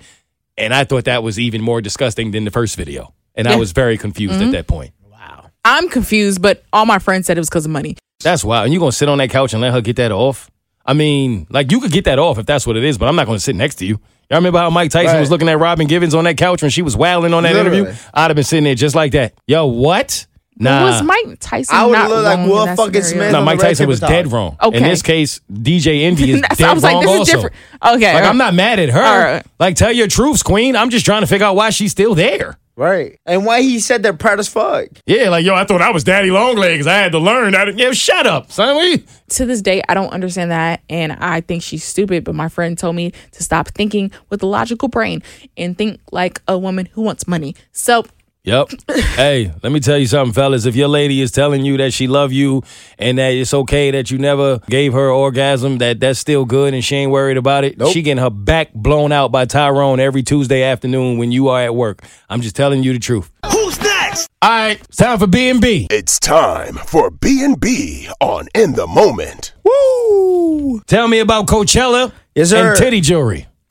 And 0.57 0.75
I 0.75 0.85
thought 0.85 1.05
that 1.07 1.23
was 1.23 1.39
even 1.39 1.63
more 1.63 1.81
disgusting 1.81 2.31
than 2.31 2.45
the 2.45 2.51
first 2.51 2.77
video. 2.77 3.15
And 3.35 3.49
I 3.49 3.57
was 3.57 3.73
very 3.73 3.97
confused 3.97 4.35
at 4.35 4.41
mm-hmm. 4.43 4.51
that 4.53 4.67
point. 4.67 4.93
Wow. 5.11 5.51
I'm 5.65 5.89
confused, 5.89 6.43
but 6.43 6.63
all 6.73 6.85
my 6.85 6.99
friends 6.99 7.27
said 7.27 7.39
it 7.39 7.41
was 7.41 7.49
because 7.49 7.65
of 7.65 7.71
money. 7.71 7.97
That's 8.23 8.45
wild. 8.45 8.65
And 8.65 8.73
you're 8.73 8.81
going 8.81 8.91
to 8.91 8.97
sit 8.97 9.09
on 9.09 9.19
that 9.19 9.31
couch 9.31 9.55
and 9.55 9.63
let 9.63 9.73
her 9.73 9.81
get 9.81 9.97
that 9.97 10.13
off? 10.13 10.51
I 10.85 10.93
mean, 10.93 11.47
like, 11.51 11.73
you 11.73 11.81
could 11.81 11.93
get 11.93 12.05
that 12.05 12.19
off 12.19 12.39
if 12.39 12.47
that's 12.47 12.67
what 12.67 12.77
it 12.77 12.85
is, 12.85 12.99
but 12.99 13.09
I'm 13.09 13.17
not 13.17 13.27
going 13.27 13.37
to 13.37 13.43
sit 13.43 13.57
next 13.57 13.77
to 13.77 13.87
you. 13.87 14.01
Y'all 14.31 14.39
remember 14.39 14.61
how 14.61 14.71
Mike 14.71 14.91
Tyson 14.93 15.15
Right. 15.15 15.21
was 15.21 15.31
looking 15.31 15.49
at 15.49 15.59
Robin 15.59 15.87
Givens 15.89 16.15
on 16.15 16.25
that 16.25 16.37
couch 16.37 16.63
when 16.63 16.71
she 16.71 16.83
was 16.83 16.97
wailing 16.97 17.35
on 17.35 17.43
that 17.43 17.53
Literally. 17.55 17.79
interview? 17.81 18.01
I'd 18.15 18.29
have 18.29 18.37
been 18.37 18.45
sitting 18.45 18.65
there 18.65 18.77
just 18.77 18.95
like 18.95 19.13
that. 19.13 19.35
Yo, 19.49 19.67
what? 19.67 20.27
Nah. 20.57 20.85
Was 20.85 21.03
Mike 21.03 21.39
Tyson 21.41 21.75
I 21.75 21.87
would've 21.87 21.99
not 22.03 22.11
looked 22.11 22.25
like 22.25 22.49
Will 22.49 22.77
fucking? 22.77 23.03
Smith. 23.03 23.33
no, 23.33 23.39
on 23.39 23.45
Mike 23.47 23.59
Tyson 23.61 23.89
was 23.89 23.99
table 24.01 24.13
dead 24.13 24.31
wrong. 24.33 24.57
Okay. 24.63 24.77
In 24.77 24.83
this 24.85 25.01
case, 25.03 25.41
DJ 25.51 26.03
Envy 26.05 26.33
is 26.33 26.41
That's- 26.43 26.59
dead 26.59 26.69
I 26.69 26.75
was 26.75 26.83
like, 26.83 26.95
wrong 26.95 27.03
this 27.03 27.13
is 27.13 27.19
also. 27.21 27.33
different. 27.33 27.57
Okay, 27.97 28.13
Like, 28.15 28.25
all 28.25 28.31
I'm 28.31 28.37
not 28.37 28.55
mad 28.55 28.79
at 28.79 28.91
her. 28.91 29.03
All 29.03 29.19
right. 29.19 29.43
Like, 29.59 29.75
tell 29.77 29.91
your 29.91 30.07
truths, 30.07 30.43
Queen. 30.43 30.77
I'm 30.77 30.91
just 30.91 31.05
trying 31.07 31.23
to 31.23 31.27
figure 31.27 31.47
out 31.47 31.57
why 31.57 31.71
she's 31.71 31.91
still 31.93 32.15
there. 32.15 32.59
Right. 32.81 33.21
And 33.27 33.45
why 33.45 33.61
he 33.61 33.79
said 33.79 34.03
they're 34.03 34.15
proud 34.15 34.39
as 34.39 34.49
fuck. 34.49 34.89
Yeah, 35.05 35.29
like, 35.29 35.45
yo, 35.45 35.55
I 35.55 35.67
thought 35.67 35.83
I 35.83 35.91
was 35.91 36.03
Daddy 36.03 36.31
Longlegs. 36.31 36.87
I 36.87 36.95
had 36.95 37.13
to 37.13 37.19
learn. 37.19 37.55
I, 37.55 37.67
didn't, 37.67 37.79
yeah, 37.79 37.91
shut 37.93 38.27
up, 38.27 38.51
son. 38.51 38.75
We, 38.79 39.05
to 39.29 39.45
this 39.45 39.61
day, 39.61 39.83
I 39.87 39.93
don't 39.93 40.09
understand 40.15 40.51
that, 40.51 40.81
and 40.89 41.13
I 41.13 41.43
think 41.43 41.63
she's 41.63 41.85
stupid. 41.85 42.25
But 42.25 42.37
my 42.37 42.49
friend 42.49 42.79
told 42.79 42.97
me 42.97 43.13
to 43.33 43.43
stop 43.43 43.69
thinking 43.69 44.11
with 44.31 44.43
a 44.43 44.47
logical 44.47 44.89
brain 44.89 45.23
and 45.59 45.77
think 45.77 46.01
like 46.11 46.41
a 46.49 46.57
woman 46.57 46.87
who 46.87 47.03
wants 47.03 47.29
money. 47.29 47.55
So 47.73 48.07
Yep. 48.45 48.71
hey, 49.17 49.53
let 49.63 49.71
me 49.71 49.81
tell 49.81 49.99
you 49.99 50.07
something, 50.07 50.33
fellas. 50.33 50.65
If 50.65 50.75
your 50.75 50.89
lady 50.89 51.21
is 51.21 51.31
telling 51.31 51.63
you 51.65 51.77
that 51.77 51.93
she 51.93 52.07
love 52.07 52.33
you 52.33 52.63
and 52.99 53.19
that 53.19 53.35
it's 53.35 53.53
okay 53.53 53.91
that 53.91 54.11
you 54.11 54.17
never 54.17 54.61
gave 54.71 54.95
her 54.95 55.11
orgasm, 55.11 55.77
that 55.79 56.01
that's 56.01 56.19
still 56.19 56.47
good 56.47 56.73
and 56.73 56.83
she 56.83 56.97
ain't 56.97 57.13
worried 57.13 57.37
about 57.37 57.65
it, 57.65 57.77
she 57.93 58.01
getting 58.01 58.23
her 58.23 58.31
back 58.31 58.73
blown 58.73 59.13
out 59.13 59.31
by 59.31 59.45
Tyrone 59.45 60.01
every 60.01 60.23
Tuesday 60.23 60.63
afternoon 60.63 61.19
when 61.19 61.31
you 61.31 61.49
are 61.49 61.61
at 61.61 61.75
work. 61.75 62.03
I'm 62.31 62.41
just 62.41 62.57
telling 62.57 62.83
you 62.83 62.95
the 62.95 62.99
truth. 62.99 63.31
Who's 63.53 63.79
next? 63.83 64.31
All 64.41 64.49
right, 64.49 64.81
it's 64.81 64.97
time 64.97 65.19
for 65.19 65.27
B 65.27 65.51
and 65.51 65.61
B. 65.61 65.87
It's 65.91 66.19
time 66.19 66.77
for 66.77 67.11
B&B 67.11 68.09
on 68.21 68.49
In 68.55 68.73
the 68.73 68.87
Moment. 68.87 69.53
Woo! 69.65 70.81
Tell 70.87 71.09
me 71.09 71.19
about 71.19 71.47
Coachella 71.47 72.11
Yes, 72.35 72.49
sir. 72.49 72.71
and 72.71 72.79
titty 72.79 73.03
jewelry. 73.03 73.49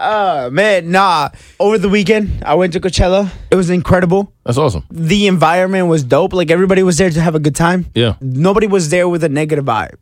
Uh, 0.00 0.48
man, 0.50 0.90
nah. 0.90 1.28
Over 1.58 1.76
the 1.76 1.90
weekend, 1.90 2.42
I 2.44 2.54
went 2.54 2.72
to 2.72 2.80
Coachella. 2.80 3.30
It 3.50 3.54
was 3.54 3.68
incredible. 3.68 4.32
That's 4.44 4.56
awesome. 4.56 4.84
The 4.90 5.26
environment 5.26 5.88
was 5.88 6.02
dope. 6.02 6.32
Like 6.32 6.50
everybody 6.50 6.82
was 6.82 6.96
there 6.96 7.10
to 7.10 7.20
have 7.20 7.34
a 7.34 7.38
good 7.38 7.54
time. 7.54 7.86
Yeah. 7.94 8.14
Nobody 8.20 8.66
was 8.66 8.88
there 8.88 9.08
with 9.08 9.22
a 9.24 9.28
negative 9.28 9.66
vibe. 9.66 9.96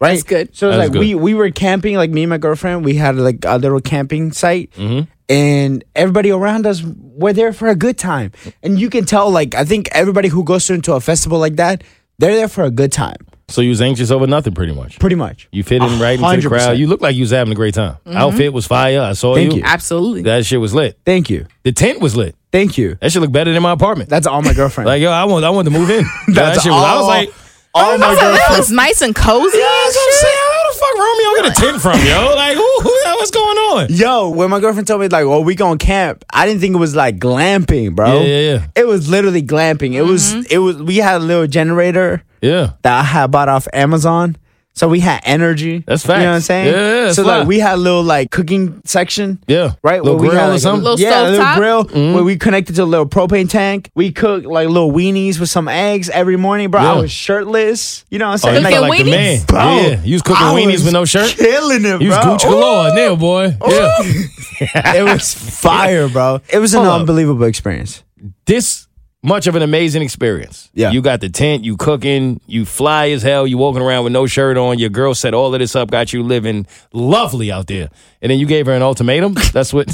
Right? 0.00 0.12
That's 0.14 0.22
good. 0.22 0.56
So 0.56 0.68
it's 0.68 0.78
That's 0.78 0.88
like 0.88 0.92
good. 0.92 1.00
we 1.00 1.14
we 1.14 1.34
were 1.34 1.50
camping, 1.50 1.96
like 1.96 2.10
me 2.10 2.22
and 2.22 2.30
my 2.30 2.38
girlfriend, 2.38 2.84
we 2.84 2.94
had 2.94 3.16
like 3.16 3.44
a 3.44 3.58
little 3.58 3.80
camping 3.80 4.32
site. 4.32 4.70
Mm-hmm. 4.72 5.10
And 5.28 5.84
everybody 5.94 6.30
around 6.30 6.66
us 6.66 6.82
were 6.82 7.32
there 7.32 7.52
for 7.52 7.68
a 7.68 7.76
good 7.76 7.96
time. 7.98 8.32
And 8.62 8.78
you 8.78 8.90
can 8.90 9.04
tell, 9.06 9.30
like, 9.30 9.54
I 9.54 9.64
think 9.64 9.88
everybody 9.92 10.28
who 10.28 10.44
goes 10.44 10.68
into 10.68 10.92
a 10.94 11.00
festival 11.00 11.38
like 11.38 11.56
that, 11.56 11.84
they're 12.18 12.34
there 12.34 12.48
for 12.48 12.64
a 12.64 12.70
good 12.70 12.92
time. 12.92 13.16
So 13.52 13.60
you 13.60 13.70
was 13.70 13.80
anxious 13.80 14.10
over 14.10 14.26
nothing, 14.26 14.54
pretty 14.54 14.72
much. 14.74 14.98
Pretty 14.98 15.16
much. 15.16 15.48
You 15.52 15.62
fit 15.62 15.82
in 15.82 16.00
right 16.00 16.18
into 16.18 16.22
the 16.40 16.48
100%. 16.48 16.48
crowd. 16.48 16.78
You 16.78 16.86
look 16.86 17.00
like 17.00 17.14
you 17.14 17.22
was 17.22 17.30
having 17.30 17.52
a 17.52 17.56
great 17.56 17.74
time. 17.74 17.96
Mm-hmm. 18.06 18.16
Outfit 18.16 18.52
was 18.52 18.66
fire. 18.66 19.00
I 19.00 19.12
saw 19.12 19.34
Thank 19.34 19.52
you. 19.52 19.58
you. 19.58 19.64
absolutely, 19.64 20.22
That 20.22 20.44
shit 20.46 20.60
was 20.60 20.74
lit. 20.74 20.98
Thank 21.04 21.30
you. 21.30 21.46
The 21.64 21.72
tent 21.72 22.00
was 22.00 22.16
lit. 22.16 22.34
Thank 22.50 22.76
you. 22.78 22.96
That 23.00 23.12
shit 23.12 23.22
look 23.22 23.32
better 23.32 23.52
than 23.52 23.62
my 23.62 23.72
apartment. 23.72 24.10
That's 24.10 24.26
all 24.26 24.42
my 24.42 24.52
girlfriend. 24.54 24.86
Like 24.92 25.00
yo, 25.00 25.10
I 25.10 25.24
want, 25.24 25.44
I 25.44 25.50
want 25.50 25.66
to 25.66 25.70
move 25.72 25.90
in. 25.90 26.04
That's 26.28 26.56
that 26.56 26.62
shit 26.62 26.72
was, 26.72 26.82
I 26.84 26.92
was 26.94 27.02
all- 27.02 27.06
like, 27.08 27.34
all 27.74 27.96
my 27.96 28.14
that 28.14 28.20
girlfriend. 28.20 28.58
was 28.58 28.70
nice 28.70 29.00
and 29.00 29.14
cozy. 29.14 29.56
yeah, 29.56 29.64
that's 29.64 29.96
what 29.96 30.06
I'm 30.06 30.12
shit. 30.12 30.20
saying. 30.20 30.36
How 30.52 30.72
the 30.72 30.78
fuck 30.78 30.98
Romeo 30.98 31.42
get 31.42 31.58
a 31.58 31.60
tent 31.62 31.80
from, 31.80 32.06
yo? 32.06 32.34
Like, 32.36 32.54
who, 32.54 32.70
who, 32.82 32.90
what's 33.16 33.30
going 33.30 33.56
on? 33.56 33.86
Yo, 33.88 34.28
when 34.28 34.50
my 34.50 34.60
girlfriend 34.60 34.86
told 34.86 35.00
me 35.00 35.08
like, 35.08 35.24
"Oh, 35.24 35.40
we 35.40 35.54
going 35.54 35.78
camp," 35.78 36.22
I 36.30 36.44
didn't 36.44 36.60
think 36.60 36.74
it 36.74 36.78
was 36.78 36.94
like 36.94 37.16
glamping, 37.18 37.94
bro. 37.94 38.20
Yeah, 38.20 38.26
yeah, 38.26 38.52
yeah. 38.56 38.66
It 38.76 38.86
was 38.86 39.08
literally 39.08 39.42
glamping. 39.42 39.94
It 39.94 40.02
was. 40.02 40.34
Mm-hmm. 40.34 40.42
It 40.50 40.58
was. 40.58 40.82
We 40.82 40.98
had 40.98 41.16
a 41.22 41.24
little 41.24 41.46
generator 41.46 42.22
Yeah. 42.42 42.72
that 42.82 43.00
I 43.00 43.02
had 43.04 43.30
bought 43.30 43.48
off 43.48 43.66
Amazon. 43.72 44.36
So 44.74 44.88
we 44.88 45.00
had 45.00 45.20
energy. 45.24 45.84
That's 45.86 46.02
fact. 46.06 46.20
You 46.20 46.24
know 46.24 46.30
what 46.30 46.36
I'm 46.36 46.40
saying? 46.40 46.66
Yeah, 46.72 47.06
it's 47.08 47.16
so 47.16 47.24
like 47.24 47.46
we 47.46 47.58
had 47.58 47.74
a 47.74 47.76
little 47.76 48.02
like 48.02 48.30
cooking 48.30 48.80
section. 48.86 49.38
Yeah. 49.46 49.72
Right, 49.84 50.02
Little 50.02 50.18
where 50.18 50.22
we 50.22 50.28
grill 50.30 50.40
had, 50.40 50.46
or 50.46 50.52
like, 50.52 50.56
a 50.56 50.60
something? 50.60 50.82
Little 50.82 50.98
yeah, 50.98 51.20
a 51.20 51.28
little 51.28 51.44
stovetop? 51.44 51.56
grill 51.56 51.84
Mhm. 51.84 52.14
where 52.14 52.24
we 52.24 52.36
connected 52.38 52.76
to 52.76 52.82
a 52.84 52.86
little 52.86 53.04
propane 53.06 53.50
tank. 53.50 53.90
We 53.94 54.12
cooked 54.12 54.46
like 54.46 54.68
little 54.68 54.90
weenies 54.90 55.38
with 55.38 55.50
some 55.50 55.68
eggs 55.68 56.08
every 56.08 56.38
morning, 56.38 56.70
bro. 56.70 56.80
I 56.80 56.94
was 56.98 57.10
shirtless. 57.12 58.06
You 58.08 58.18
know 58.18 58.30
what 58.30 58.42
I'm 58.46 58.48
Oh, 58.48 58.54
saying? 58.54 58.54
you 58.56 58.62
Cooking 58.62 58.78
felt 58.78 58.88
like 58.88 59.04
the 59.04 59.10
man. 59.10 59.36
weenies? 59.40 59.46
Bro, 59.46 59.76
yeah. 59.76 60.00
You 60.04 60.14
was 60.14 60.22
cooking 60.22 60.46
I 60.46 60.54
weenies 60.54 60.72
was 60.72 60.84
with 60.84 60.92
no 60.94 61.04
shirt? 61.04 61.28
killing 61.36 61.84
it, 61.84 62.00
You 62.00 62.08
was 62.08 62.16
bro. 62.18 62.24
Guch 62.36 62.42
Galore 62.44 62.94
there, 62.94 63.14
boy. 63.16 63.56
Yeah. 63.68 63.98
it 64.96 65.04
was 65.04 65.34
fire, 65.60 66.08
bro. 66.08 66.40
It 66.48 66.60
was 66.60 66.72
an 66.72 66.78
Hold 66.84 66.94
up. 66.94 67.00
unbelievable 67.00 67.44
experience. 67.44 68.02
this 68.46 68.86
much 69.22 69.46
of 69.46 69.54
an 69.54 69.62
amazing 69.62 70.02
experience. 70.02 70.68
Yeah. 70.74 70.90
You 70.90 71.00
got 71.02 71.20
the 71.20 71.28
tent, 71.28 71.62
you 71.64 71.76
cooking, 71.76 72.40
you 72.46 72.64
fly 72.64 73.10
as 73.10 73.22
hell, 73.22 73.46
you 73.46 73.56
walking 73.58 73.80
around 73.82 74.04
with 74.04 74.12
no 74.12 74.26
shirt 74.26 74.56
on, 74.56 74.78
your 74.78 74.90
girl 74.90 75.14
set 75.14 75.32
all 75.34 75.54
of 75.54 75.60
this 75.60 75.76
up, 75.76 75.90
got 75.90 76.12
you 76.12 76.22
living 76.22 76.66
lovely 76.92 77.52
out 77.52 77.68
there. 77.68 77.88
And 78.20 78.30
then 78.30 78.38
you 78.38 78.46
gave 78.46 78.66
her 78.66 78.72
an 78.72 78.82
ultimatum. 78.82 79.34
That's 79.52 79.72
what 79.72 79.88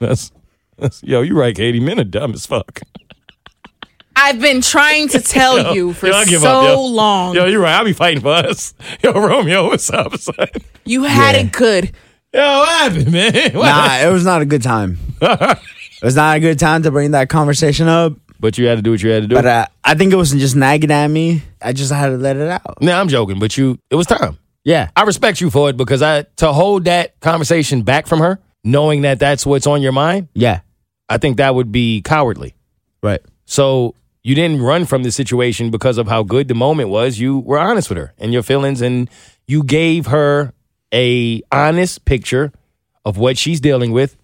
that's, 0.00 0.30
that's 0.78 1.02
yo, 1.02 1.22
you 1.22 1.36
right, 1.38 1.56
Keity. 1.56 1.80
Men 1.80 1.98
are 1.98 2.04
dumb 2.04 2.32
as 2.34 2.46
fuck. 2.46 2.80
I've 4.14 4.40
been 4.40 4.60
trying 4.60 5.08
to 5.08 5.20
tell 5.22 5.58
Yo, 5.58 5.72
you 5.72 5.92
for 5.92 6.06
yo, 6.08 6.22
so 6.24 6.48
up, 6.50 6.64
yo. 6.64 6.84
long. 6.84 7.34
Yo, 7.34 7.46
you're 7.46 7.60
right. 7.60 7.74
I'll 7.74 7.84
be 7.84 7.92
fighting 7.92 8.20
for 8.20 8.32
us. 8.32 8.74
Yo, 9.02 9.12
Romeo, 9.12 9.66
what's 9.68 9.88
up, 9.90 10.16
son? 10.18 10.34
you 10.84 11.04
had 11.04 11.34
Yeah. 11.36 11.42
it 11.42 11.52
good. 11.52 11.92
Yo, 12.34 12.40
what 12.40 12.68
happened, 12.68 13.12
man? 13.12 13.32
What 13.54 13.54
Nah, 13.66 13.82
happened? 13.88 14.08
it 14.08 14.12
was 14.12 14.24
not 14.24 14.42
a 14.42 14.44
good 14.44 14.62
time. 14.62 14.98
it 15.22 15.58
was 16.02 16.16
not 16.16 16.36
a 16.36 16.40
good 16.40 16.58
time 16.58 16.82
to 16.82 16.90
bring 16.90 17.12
that 17.12 17.28
conversation 17.28 17.88
up. 17.88 18.12
But 18.40 18.56
you 18.58 18.66
had 18.66 18.76
to 18.76 18.82
do 18.82 18.92
what 18.92 19.02
you 19.02 19.10
had 19.10 19.22
to 19.22 19.28
do. 19.28 19.34
But 19.34 19.46
uh, 19.46 19.66
I 19.82 19.94
think 19.94 20.12
it 20.12 20.16
wasn't 20.16 20.40
just 20.40 20.54
nagging 20.54 20.90
at 20.92 21.08
me. 21.08 21.42
I 21.60 21.72
just 21.72 21.92
had 21.92 22.06
to 22.08 22.16
let 22.16 22.36
it 22.36 22.48
out. 22.48 22.80
nah, 22.80 23.00
I'm 23.00 23.08
joking, 23.08 23.38
but 23.38 23.56
you 23.58 23.78
it 23.90 23.96
was 23.96 24.06
time. 24.06 24.38
Yeah. 24.64 24.90
I 24.94 25.02
respect 25.04 25.40
you 25.40 25.50
for 25.50 25.70
it 25.70 25.76
because 25.76 26.02
I 26.02 26.22
to 26.36 26.52
hold 26.52 26.84
that 26.84 27.18
conversation 27.20 27.82
back 27.82 28.06
from 28.06 28.20
her, 28.20 28.38
knowing 28.62 29.02
that 29.02 29.18
that's 29.18 29.44
what's 29.46 29.66
on 29.66 29.82
your 29.82 29.92
mind, 29.92 30.28
Yeah. 30.34 30.60
I 31.08 31.16
think 31.18 31.38
that 31.38 31.54
would 31.54 31.72
be 31.72 32.02
cowardly. 32.02 32.54
Right. 33.02 33.20
So 33.46 33.94
you 34.22 34.34
didn't 34.34 34.60
run 34.60 34.84
from 34.84 35.04
the 35.04 35.10
situation 35.10 35.70
because 35.70 35.96
of 35.96 36.06
how 36.06 36.22
good 36.22 36.48
the 36.48 36.54
moment 36.54 36.90
was. 36.90 37.18
You 37.18 37.38
were 37.38 37.58
honest 37.58 37.88
with 37.88 37.96
her 37.98 38.12
and 38.18 38.30
your 38.32 38.42
feelings, 38.42 38.82
and 38.82 39.08
you 39.46 39.62
gave 39.64 40.06
her 40.06 40.52
a 40.92 41.40
honest 41.50 42.04
picture 42.04 42.52
of 43.06 43.16
what 43.16 43.38
she's 43.38 43.58
dealing 43.60 43.90
with, 43.92 44.16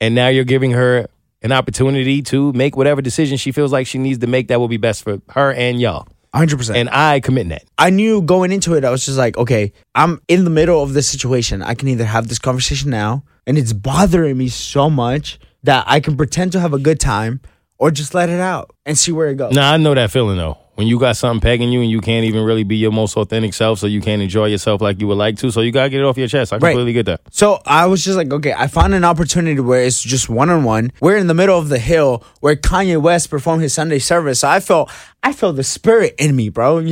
and 0.00 0.14
now 0.14 0.28
you're 0.28 0.44
giving 0.44 0.70
her 0.70 1.06
an 1.42 1.52
opportunity 1.52 2.22
to 2.22 2.52
make 2.52 2.76
whatever 2.76 3.02
decision 3.02 3.36
she 3.36 3.52
feels 3.52 3.72
like 3.72 3.86
she 3.86 3.98
needs 3.98 4.18
to 4.18 4.26
make 4.26 4.48
that 4.48 4.60
will 4.60 4.68
be 4.68 4.76
best 4.76 5.04
for 5.04 5.20
her 5.30 5.52
and 5.52 5.80
y'all. 5.80 6.06
100%. 6.34 6.74
And 6.74 6.88
I 6.88 7.20
commit 7.20 7.48
that. 7.50 7.64
I 7.76 7.90
knew 7.90 8.22
going 8.22 8.52
into 8.52 8.74
it, 8.74 8.84
I 8.84 8.90
was 8.90 9.04
just 9.04 9.18
like, 9.18 9.36
okay, 9.36 9.72
I'm 9.94 10.20
in 10.28 10.44
the 10.44 10.50
middle 10.50 10.82
of 10.82 10.94
this 10.94 11.06
situation. 11.06 11.62
I 11.62 11.74
can 11.74 11.88
either 11.88 12.04
have 12.04 12.28
this 12.28 12.38
conversation 12.38 12.90
now, 12.90 13.24
and 13.46 13.58
it's 13.58 13.74
bothering 13.74 14.38
me 14.38 14.48
so 14.48 14.88
much 14.88 15.38
that 15.62 15.84
I 15.86 16.00
can 16.00 16.16
pretend 16.16 16.52
to 16.52 16.60
have 16.60 16.72
a 16.72 16.78
good 16.78 16.98
time, 16.98 17.40
or 17.78 17.90
just 17.90 18.14
let 18.14 18.30
it 18.30 18.40
out 18.40 18.74
and 18.86 18.96
see 18.96 19.12
where 19.12 19.28
it 19.28 19.36
goes. 19.36 19.54
Nah, 19.54 19.72
I 19.72 19.76
know 19.76 19.94
that 19.94 20.10
feeling 20.10 20.36
though. 20.38 20.56
When 20.74 20.86
you 20.86 20.98
got 20.98 21.16
something 21.18 21.40
pegging 21.42 21.70
you 21.70 21.82
and 21.82 21.90
you 21.90 22.00
can't 22.00 22.24
even 22.24 22.44
really 22.44 22.64
be 22.64 22.76
your 22.76 22.92
most 22.92 23.14
authentic 23.18 23.52
self, 23.52 23.78
so 23.78 23.86
you 23.86 24.00
can't 24.00 24.22
enjoy 24.22 24.46
yourself 24.46 24.80
like 24.80 25.00
you 25.00 25.06
would 25.06 25.18
like 25.18 25.36
to. 25.38 25.50
So 25.50 25.60
you 25.60 25.70
gotta 25.70 25.90
get 25.90 26.00
it 26.00 26.04
off 26.04 26.16
your 26.16 26.28
chest. 26.28 26.50
I 26.52 26.56
Right. 26.56 26.70
completely 26.70 26.94
get 26.94 27.04
that. 27.06 27.20
So 27.30 27.60
I 27.66 27.84
was 27.86 28.02
just 28.02 28.16
like, 28.16 28.32
okay, 28.32 28.54
I 28.56 28.68
found 28.68 28.94
an 28.94 29.04
opportunity 29.04 29.60
where 29.60 29.82
it's 29.82 30.02
just 30.02 30.30
one 30.30 30.48
on 30.48 30.64
one. 30.64 30.90
We're 31.00 31.16
in 31.18 31.26
the 31.26 31.34
middle 31.34 31.58
of 31.58 31.68
the 31.68 31.78
hill 31.78 32.24
where 32.40 32.56
Kanye 32.56 33.00
West 33.00 33.28
performed 33.28 33.62
his 33.62 33.74
Sunday 33.74 33.98
service. 33.98 34.40
So 34.40 34.48
I 34.48 34.60
felt, 34.60 34.90
I 35.22 35.34
felt 35.34 35.56
the 35.56 35.62
spirit 35.64 36.14
in 36.18 36.34
me, 36.34 36.48
bro. 36.48 36.78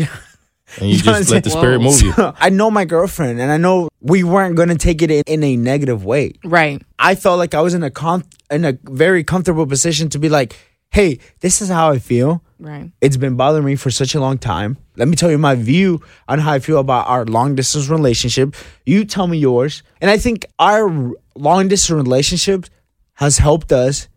You 0.71 0.81
know 0.81 0.83
And 0.83 0.89
you, 0.91 1.03
know 1.03 1.13
what 1.13 1.19
just 1.19 1.31
let 1.33 1.43
the 1.43 1.51
saying? 1.51 1.63
spirit 1.63 1.81
move 1.81 2.01
you. 2.01 2.13
So, 2.13 2.33
I 2.39 2.49
know 2.51 2.71
my 2.71 2.85
girlfriend, 2.85 3.41
and 3.41 3.51
I 3.51 3.57
know 3.57 3.89
we 4.01 4.23
weren't 4.23 4.55
gonna 4.55 4.77
take 4.77 5.03
it 5.03 5.11
in, 5.11 5.25
in 5.27 5.43
a 5.43 5.57
negative 5.57 6.05
way. 6.05 6.35
Right. 6.45 6.81
I 6.97 7.17
felt 7.17 7.39
like 7.39 7.55
I 7.57 7.61
was 7.61 7.75
in 7.75 7.83
a 7.83 7.91
com- 7.91 8.23
in 8.53 8.65
a 8.65 8.79
very 8.85 9.25
comfortable 9.25 9.67
position 9.67 10.11
to 10.11 10.21
be 10.21 10.29
like, 10.29 10.55
hey, 10.93 11.19
this 11.41 11.61
is 11.61 11.71
how 11.71 11.91
I 11.91 11.99
feel. 11.99 12.45
Right. 12.61 12.91
It's 13.01 13.17
been 13.17 13.37
bothering 13.37 13.65
me 13.65 13.75
for 13.77 13.91
such 13.91 14.15
a 14.15 14.21
long 14.21 14.37
time. 14.39 14.77
Let 14.97 15.09
me 15.09 15.17
tell 15.17 15.31
you 15.31 15.39
my 15.39 15.55
view 15.55 16.03
on 16.29 16.39
how 16.39 16.53
I 16.53 16.59
feel 16.59 16.79
about 16.79 17.09
our 17.09 17.25
long 17.25 17.55
distance 17.55 17.89
relationship. 17.89 18.55
You 18.85 19.05
tell 19.07 19.27
me 19.27 19.39
yours. 19.39 19.83
And 20.01 20.11
I 20.11 20.19
think 20.19 20.45
our 20.59 21.13
long 21.35 21.69
distance 21.69 21.97
relationship 21.97 22.67
has 23.15 23.39
helped 23.39 23.73
us 23.73 24.09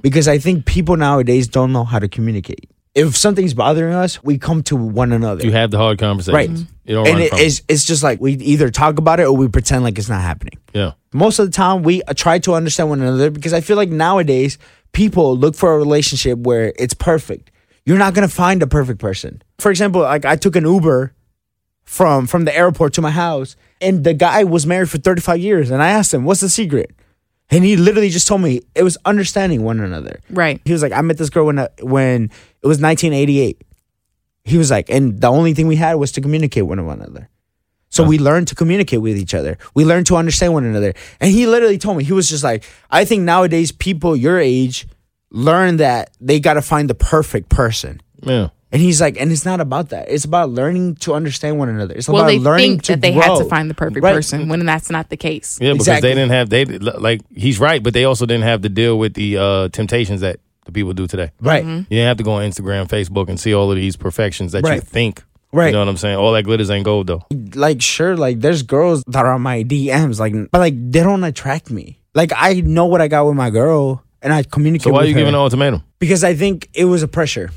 because 0.00 0.28
I 0.28 0.38
think 0.38 0.64
people 0.64 0.96
nowadays 0.96 1.48
don't 1.48 1.72
know 1.72 1.84
how 1.84 1.98
to 1.98 2.08
communicate. 2.08 2.70
If 2.94 3.16
something's 3.16 3.54
bothering 3.54 3.94
us, 3.94 4.22
we 4.24 4.38
come 4.38 4.62
to 4.64 4.76
one 4.76 5.12
another. 5.12 5.44
You 5.44 5.52
have 5.52 5.70
the 5.70 5.78
hard 5.78 5.98
conversations. 5.98 6.60
Right. 6.62 6.68
You 6.84 6.94
don't 6.94 7.08
and 7.08 7.20
it- 7.20 7.32
it's, 7.34 7.62
it's 7.68 7.84
just 7.84 8.02
like 8.02 8.20
we 8.20 8.32
either 8.34 8.70
talk 8.70 8.98
about 8.98 9.20
it 9.20 9.24
or 9.24 9.36
we 9.36 9.48
pretend 9.48 9.82
like 9.84 9.98
it's 9.98 10.08
not 10.08 10.22
happening. 10.22 10.54
Yeah. 10.72 10.92
Most 11.12 11.38
of 11.38 11.46
the 11.46 11.52
time, 11.52 11.82
we 11.82 12.02
uh, 12.04 12.14
try 12.14 12.38
to 12.40 12.54
understand 12.54 12.88
one 12.90 13.00
another 13.00 13.30
because 13.30 13.52
I 13.52 13.60
feel 13.60 13.76
like 13.76 13.88
nowadays 13.90 14.58
people 14.92 15.36
look 15.36 15.54
for 15.54 15.74
a 15.74 15.78
relationship 15.78 16.38
where 16.38 16.72
it's 16.78 16.94
perfect. 16.94 17.50
You're 17.88 17.96
not 17.96 18.12
gonna 18.12 18.28
find 18.28 18.62
a 18.62 18.66
perfect 18.66 19.00
person. 19.00 19.40
For 19.58 19.70
example, 19.70 20.02
like 20.02 20.26
I 20.26 20.36
took 20.36 20.56
an 20.56 20.64
Uber 20.64 21.14
from 21.84 22.26
from 22.26 22.44
the 22.44 22.54
airport 22.54 22.92
to 22.94 23.00
my 23.00 23.10
house, 23.10 23.56
and 23.80 24.04
the 24.04 24.12
guy 24.12 24.44
was 24.44 24.66
married 24.66 24.90
for 24.90 24.98
35 24.98 25.38
years, 25.38 25.70
and 25.70 25.82
I 25.82 25.88
asked 25.88 26.12
him, 26.12 26.24
"What's 26.24 26.42
the 26.42 26.50
secret?" 26.50 26.94
And 27.50 27.64
he 27.64 27.78
literally 27.78 28.10
just 28.10 28.28
told 28.28 28.42
me 28.42 28.60
it 28.74 28.82
was 28.82 28.98
understanding 29.06 29.62
one 29.62 29.80
another. 29.80 30.20
Right. 30.28 30.60
He 30.66 30.72
was 30.72 30.82
like, 30.82 30.92
"I 30.92 31.00
met 31.00 31.16
this 31.16 31.30
girl 31.30 31.46
when 31.46 31.58
I, 31.58 31.68
when 31.80 32.24
it 32.62 32.66
was 32.66 32.78
1988." 32.78 33.62
He 34.44 34.58
was 34.58 34.70
like, 34.70 34.90
and 34.90 35.18
the 35.18 35.28
only 35.28 35.54
thing 35.54 35.66
we 35.66 35.76
had 35.76 35.94
was 35.94 36.12
to 36.12 36.20
communicate 36.20 36.66
with 36.66 36.78
one 36.78 37.00
another. 37.00 37.30
So 37.88 38.04
we 38.04 38.18
learned 38.18 38.48
to 38.48 38.54
communicate 38.54 39.00
with 39.00 39.16
each 39.16 39.32
other. 39.34 39.56
We 39.74 39.86
learned 39.86 40.06
to 40.08 40.16
understand 40.16 40.52
one 40.52 40.64
another. 40.64 40.92
And 41.20 41.30
he 41.30 41.46
literally 41.46 41.78
told 41.78 41.96
me, 41.96 42.04
he 42.04 42.12
was 42.12 42.28
just 42.28 42.44
like, 42.44 42.64
I 42.90 43.04
think 43.06 43.22
nowadays 43.22 43.72
people 43.72 44.14
your 44.14 44.38
age 44.38 44.86
learn 45.30 45.76
that 45.78 46.10
they 46.20 46.40
got 46.40 46.54
to 46.54 46.62
find 46.62 46.88
the 46.88 46.94
perfect 46.94 47.48
person. 47.48 48.00
Yeah. 48.22 48.48
And 48.70 48.82
he's 48.82 49.00
like, 49.00 49.18
and 49.18 49.32
it's 49.32 49.46
not 49.46 49.60
about 49.60 49.88
that. 49.90 50.10
It's 50.10 50.26
about 50.26 50.50
learning 50.50 50.96
to 50.96 51.14
understand 51.14 51.58
one 51.58 51.70
another. 51.70 51.94
It's 51.94 52.06
Well, 52.06 52.18
about 52.18 52.26
they 52.28 52.38
learning 52.38 52.70
think 52.72 52.82
to 52.84 52.92
that 52.92 53.00
they 53.00 53.12
grow. 53.12 53.22
had 53.22 53.38
to 53.38 53.44
find 53.46 53.70
the 53.70 53.74
perfect 53.74 54.04
Right. 54.04 54.14
person 54.14 54.48
when 54.48 54.64
that's 54.66 54.90
not 54.90 55.08
the 55.08 55.16
case. 55.16 55.58
Yeah, 55.60 55.72
because 55.72 55.88
Exactly. 55.88 56.10
they 56.10 56.14
didn't 56.14 56.32
have 56.32 56.50
they 56.50 56.64
like 56.66 57.22
he's 57.34 57.58
right, 57.58 57.82
but 57.82 57.94
they 57.94 58.04
also 58.04 58.26
didn't 58.26 58.44
have 58.44 58.60
to 58.62 58.68
deal 58.68 58.98
with 58.98 59.14
the 59.14 59.38
uh, 59.38 59.68
temptations 59.70 60.20
that 60.20 60.40
the 60.66 60.72
people 60.72 60.92
do 60.92 61.06
today. 61.06 61.30
Right. 61.40 61.62
Mm-hmm. 61.64 61.76
You 61.78 61.84
didn't 61.96 62.08
have 62.08 62.16
to 62.18 62.24
go 62.24 62.32
on 62.32 62.42
Instagram, 62.50 62.86
Facebook, 62.88 63.30
and 63.30 63.40
see 63.40 63.54
all 63.54 63.70
of 63.70 63.76
these 63.76 63.96
perfections 63.96 64.52
that 64.52 64.66
you 64.66 64.80
think. 64.80 65.22
Right. 65.50 65.68
You 65.68 65.72
know 65.72 65.78
what 65.78 65.88
I'm 65.88 65.96
saying? 65.96 66.16
All 66.16 66.32
that 66.32 66.42
glitters 66.42 66.70
ain't 66.70 66.84
gold 66.84 67.06
though. 67.06 67.22
Like, 67.54 67.80
sure, 67.80 68.18
like 68.18 68.40
there's 68.40 68.62
girls 68.62 69.02
that 69.06 69.24
are 69.24 69.32
on 69.32 69.40
my 69.40 69.62
DMs, 69.64 70.20
like, 70.20 70.34
but 70.50 70.58
like 70.58 70.74
they 70.76 71.00
don't 71.02 71.24
attract 71.24 71.70
me. 71.70 72.00
Like 72.14 72.32
I 72.36 72.60
know 72.60 72.84
what 72.84 73.00
I 73.00 73.08
got 73.08 73.24
with 73.24 73.34
my 73.36 73.48
girl, 73.48 74.02
and 74.22 74.32
I 74.32 74.42
communicate. 74.42 74.84
So 74.84 74.90
why 74.92 75.00
are 75.00 75.04
you 75.04 75.14
her. 75.14 75.20
giving 75.20 75.34
an 75.34 75.40
ultimatum? 75.40 75.82
Because 75.98 76.24
I 76.24 76.34
think 76.34 76.68
it 76.74 76.84
was 76.86 77.02
a 77.02 77.08
pressure 77.08 77.50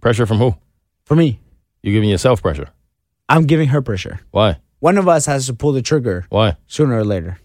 Pressure 0.00 0.26
from 0.26 0.38
who? 0.38 0.54
for 1.04 1.16
me. 1.16 1.40
You're 1.82 1.94
giving 1.94 2.08
yourself 2.10 2.42
pressure. 2.42 2.68
I'm 3.28 3.46
giving 3.46 3.68
her 3.68 3.82
pressure. 3.82 4.20
Why? 4.30 4.58
One 4.80 4.98
of 4.98 5.08
us 5.08 5.26
has 5.26 5.46
to 5.46 5.54
pull 5.54 5.72
the 5.72 5.82
trigger 5.82 6.26
Why? 6.28 6.56
sooner 6.66 6.98
or 6.98 7.04
later. 7.04 7.38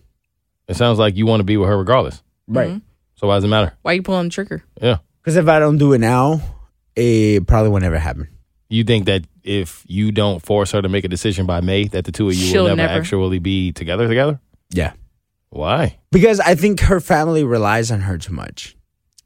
It 0.67 0.75
sounds 0.75 0.99
like 0.99 1.15
you 1.15 1.25
want 1.25 1.39
to 1.39 1.43
be 1.43 1.57
with 1.57 1.69
her 1.69 1.77
regardless. 1.77 2.21
Right. 2.47 2.69
Mm-hmm. 2.69 2.79
So 3.15 3.27
why 3.27 3.37
does 3.37 3.43
it 3.43 3.47
matter? 3.47 3.73
Why 3.81 3.91
are 3.91 3.95
you 3.95 4.01
pulling 4.03 4.25
the 4.25 4.29
trigger? 4.29 4.63
Yeah. 4.81 4.97
Because 5.21 5.37
if 5.37 5.47
I 5.47 5.59
don't 5.59 5.77
do 5.77 5.93
it 5.93 5.99
now, 5.99 6.41
it 6.95 7.47
probably 7.47 7.69
will 7.69 7.79
never 7.79 7.99
happen. 7.99 8.27
You 8.69 8.83
think 8.83 9.05
that 9.05 9.23
if 9.43 9.83
you 9.87 10.11
don't 10.11 10.39
force 10.41 10.71
her 10.71 10.81
to 10.81 10.89
make 10.89 11.03
a 11.03 11.07
decision 11.07 11.45
by 11.45 11.61
May, 11.61 11.87
that 11.89 12.05
the 12.05 12.11
two 12.11 12.27
of 12.29 12.35
you 12.35 12.45
She'll 12.47 12.63
will 12.63 12.69
never, 12.75 12.87
never. 12.87 12.99
actually 12.99 13.39
be 13.39 13.71
together 13.71 14.07
together? 14.07 14.39
Yeah. 14.71 14.93
Why? 15.51 15.99
Because 16.11 16.39
I 16.39 16.55
think 16.55 16.79
her 16.81 16.99
family 16.99 17.43
relies 17.43 17.91
on 17.91 18.01
her 18.01 18.17
too 18.17 18.33
much. 18.33 18.75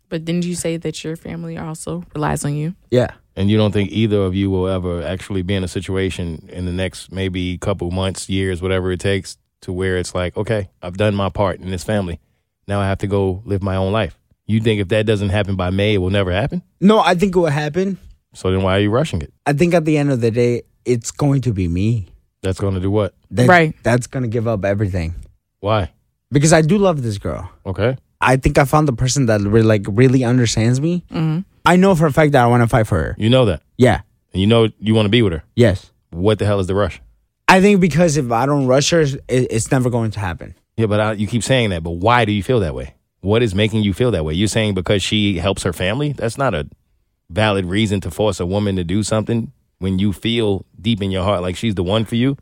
But 0.09 0.25
didn't 0.25 0.45
you 0.45 0.55
say 0.55 0.77
that 0.77 1.03
your 1.03 1.15
family 1.15 1.57
also 1.57 2.03
relies 2.13 2.43
on 2.43 2.55
you? 2.55 2.75
Yeah. 2.91 3.11
And 3.35 3.49
you 3.49 3.57
don't 3.57 3.71
think 3.71 3.91
either 3.91 4.17
of 4.17 4.33
you 4.33 4.49
will 4.49 4.67
ever 4.67 5.03
actually 5.03 5.43
be 5.43 5.55
in 5.55 5.63
a 5.63 5.67
situation 5.67 6.49
in 6.51 6.65
the 6.65 6.71
next 6.71 7.11
maybe 7.11 7.57
couple 7.57 7.91
months, 7.91 8.29
years, 8.29 8.61
whatever 8.61 8.91
it 8.91 8.99
takes, 8.99 9.37
to 9.61 9.71
where 9.73 9.97
it's 9.97 10.15
like, 10.15 10.35
okay, 10.35 10.69
I've 10.81 10.97
done 10.97 11.15
my 11.15 11.29
part 11.29 11.59
in 11.59 11.69
this 11.69 11.83
family. 11.83 12.19
Now 12.67 12.79
I 12.81 12.87
have 12.87 12.99
to 12.99 13.07
go 13.07 13.41
live 13.45 13.61
my 13.61 13.75
own 13.75 13.91
life. 13.91 14.17
You 14.47 14.61
think 14.61 14.81
if 14.81 14.87
that 14.89 15.05
doesn't 15.05 15.29
happen 15.29 15.55
by 15.55 15.69
May, 15.69 15.95
it 15.95 15.97
will 15.97 16.11
never 16.11 16.31
happen? 16.31 16.63
No, 16.79 16.99
I 16.99 17.15
think 17.15 17.35
it 17.35 17.39
will 17.39 17.47
happen. 17.47 17.97
So 18.33 18.51
then 18.51 18.63
why 18.63 18.77
are 18.77 18.79
you 18.79 18.89
rushing 18.89 19.21
it? 19.21 19.33
I 19.45 19.53
think 19.53 19.73
at 19.73 19.85
the 19.85 19.97
end 19.97 20.11
of 20.11 20.21
the 20.21 20.31
day, 20.31 20.63
it's 20.85 21.11
going 21.11 21.41
to 21.41 21.53
be 21.53 21.67
me. 21.67 22.07
That's 22.41 22.59
going 22.59 22.75
to 22.75 22.79
do 22.79 22.91
what? 22.91 23.15
That, 23.31 23.47
Right. 23.47 23.75
That's 23.83 24.07
going 24.07 24.23
to 24.23 24.29
give 24.29 24.47
up 24.47 24.63
everything. 24.65 25.15
Why? 25.59 25.91
Because 26.31 26.53
I 26.53 26.61
do 26.61 26.77
love 26.77 27.01
this 27.03 27.17
girl. 27.17 27.49
Okay. 27.65 27.97
I 28.21 28.37
think 28.37 28.57
I 28.57 28.65
found 28.65 28.87
the 28.87 28.93
person 28.93 29.27
that 29.27 29.41
really, 29.41 29.67
like 29.67 29.85
really 29.87 30.23
understands 30.23 30.81
me. 30.81 31.03
Mm-hmm. 31.11 31.41
I 31.65 31.75
know 31.75 31.95
for 31.95 32.05
a 32.07 32.13
fact 32.13 32.31
that 32.33 32.43
I 32.43 32.47
want 32.47 32.63
to 32.63 32.67
fight 32.67 32.87
for 32.87 32.97
her. 32.97 33.15
You 33.17 33.29
know 33.29 33.45
that. 33.45 33.61
Yeah. 33.77 34.01
And 34.33 34.41
you 34.41 34.47
know 34.47 34.69
you 34.79 34.95
want 34.95 35.05
to 35.05 35.09
be 35.09 35.21
with 35.21 35.33
her. 35.33 35.43
Yes. 35.55 35.91
What 36.11 36.39
the 36.39 36.45
hell 36.45 36.59
is 36.59 36.67
the 36.67 36.75
rush? 36.75 37.01
I 37.47 37.61
think 37.61 37.79
because 37.79 38.17
if 38.17 38.31
I 38.31 38.45
don't 38.45 38.67
rush 38.67 38.89
her, 38.91 39.01
it, 39.01 39.21
it's 39.27 39.71
never 39.71 39.89
going 39.89 40.11
to 40.11 40.19
happen. 40.19 40.55
Yeah, 40.77 40.87
but 40.87 40.99
I, 40.99 41.11
you 41.13 41.27
keep 41.27 41.43
saying 41.43 41.69
that. 41.69 41.83
But 41.83 41.91
why 41.91 42.25
do 42.25 42.31
you 42.31 42.43
feel 42.43 42.59
that 42.61 42.75
way? 42.75 42.95
What 43.21 43.41
is 43.41 43.55
making 43.55 43.83
you 43.83 43.93
feel 43.93 44.11
that 44.11 44.25
way? 44.25 44.33
You're 44.33 44.47
saying 44.47 44.73
because 44.73 45.01
she 45.01 45.37
helps 45.37 45.63
her 45.63 45.73
family? 45.73 46.13
That's 46.13 46.37
not 46.37 46.53
a 46.53 46.67
valid 47.29 47.65
reason 47.65 48.01
to 48.01 48.11
force 48.11 48.39
a 48.39 48.45
woman 48.45 48.75
to 48.75 48.83
do 48.83 49.03
something 49.03 49.51
when 49.79 49.99
you 49.99 50.13
feel 50.13 50.65
deep 50.79 51.01
in 51.01 51.11
your 51.11 51.23
heart 51.23 51.41
like 51.41 51.55
she's 51.55 51.75
the 51.75 51.83
one 51.83 52.05
for 52.05 52.15
you. 52.15 52.37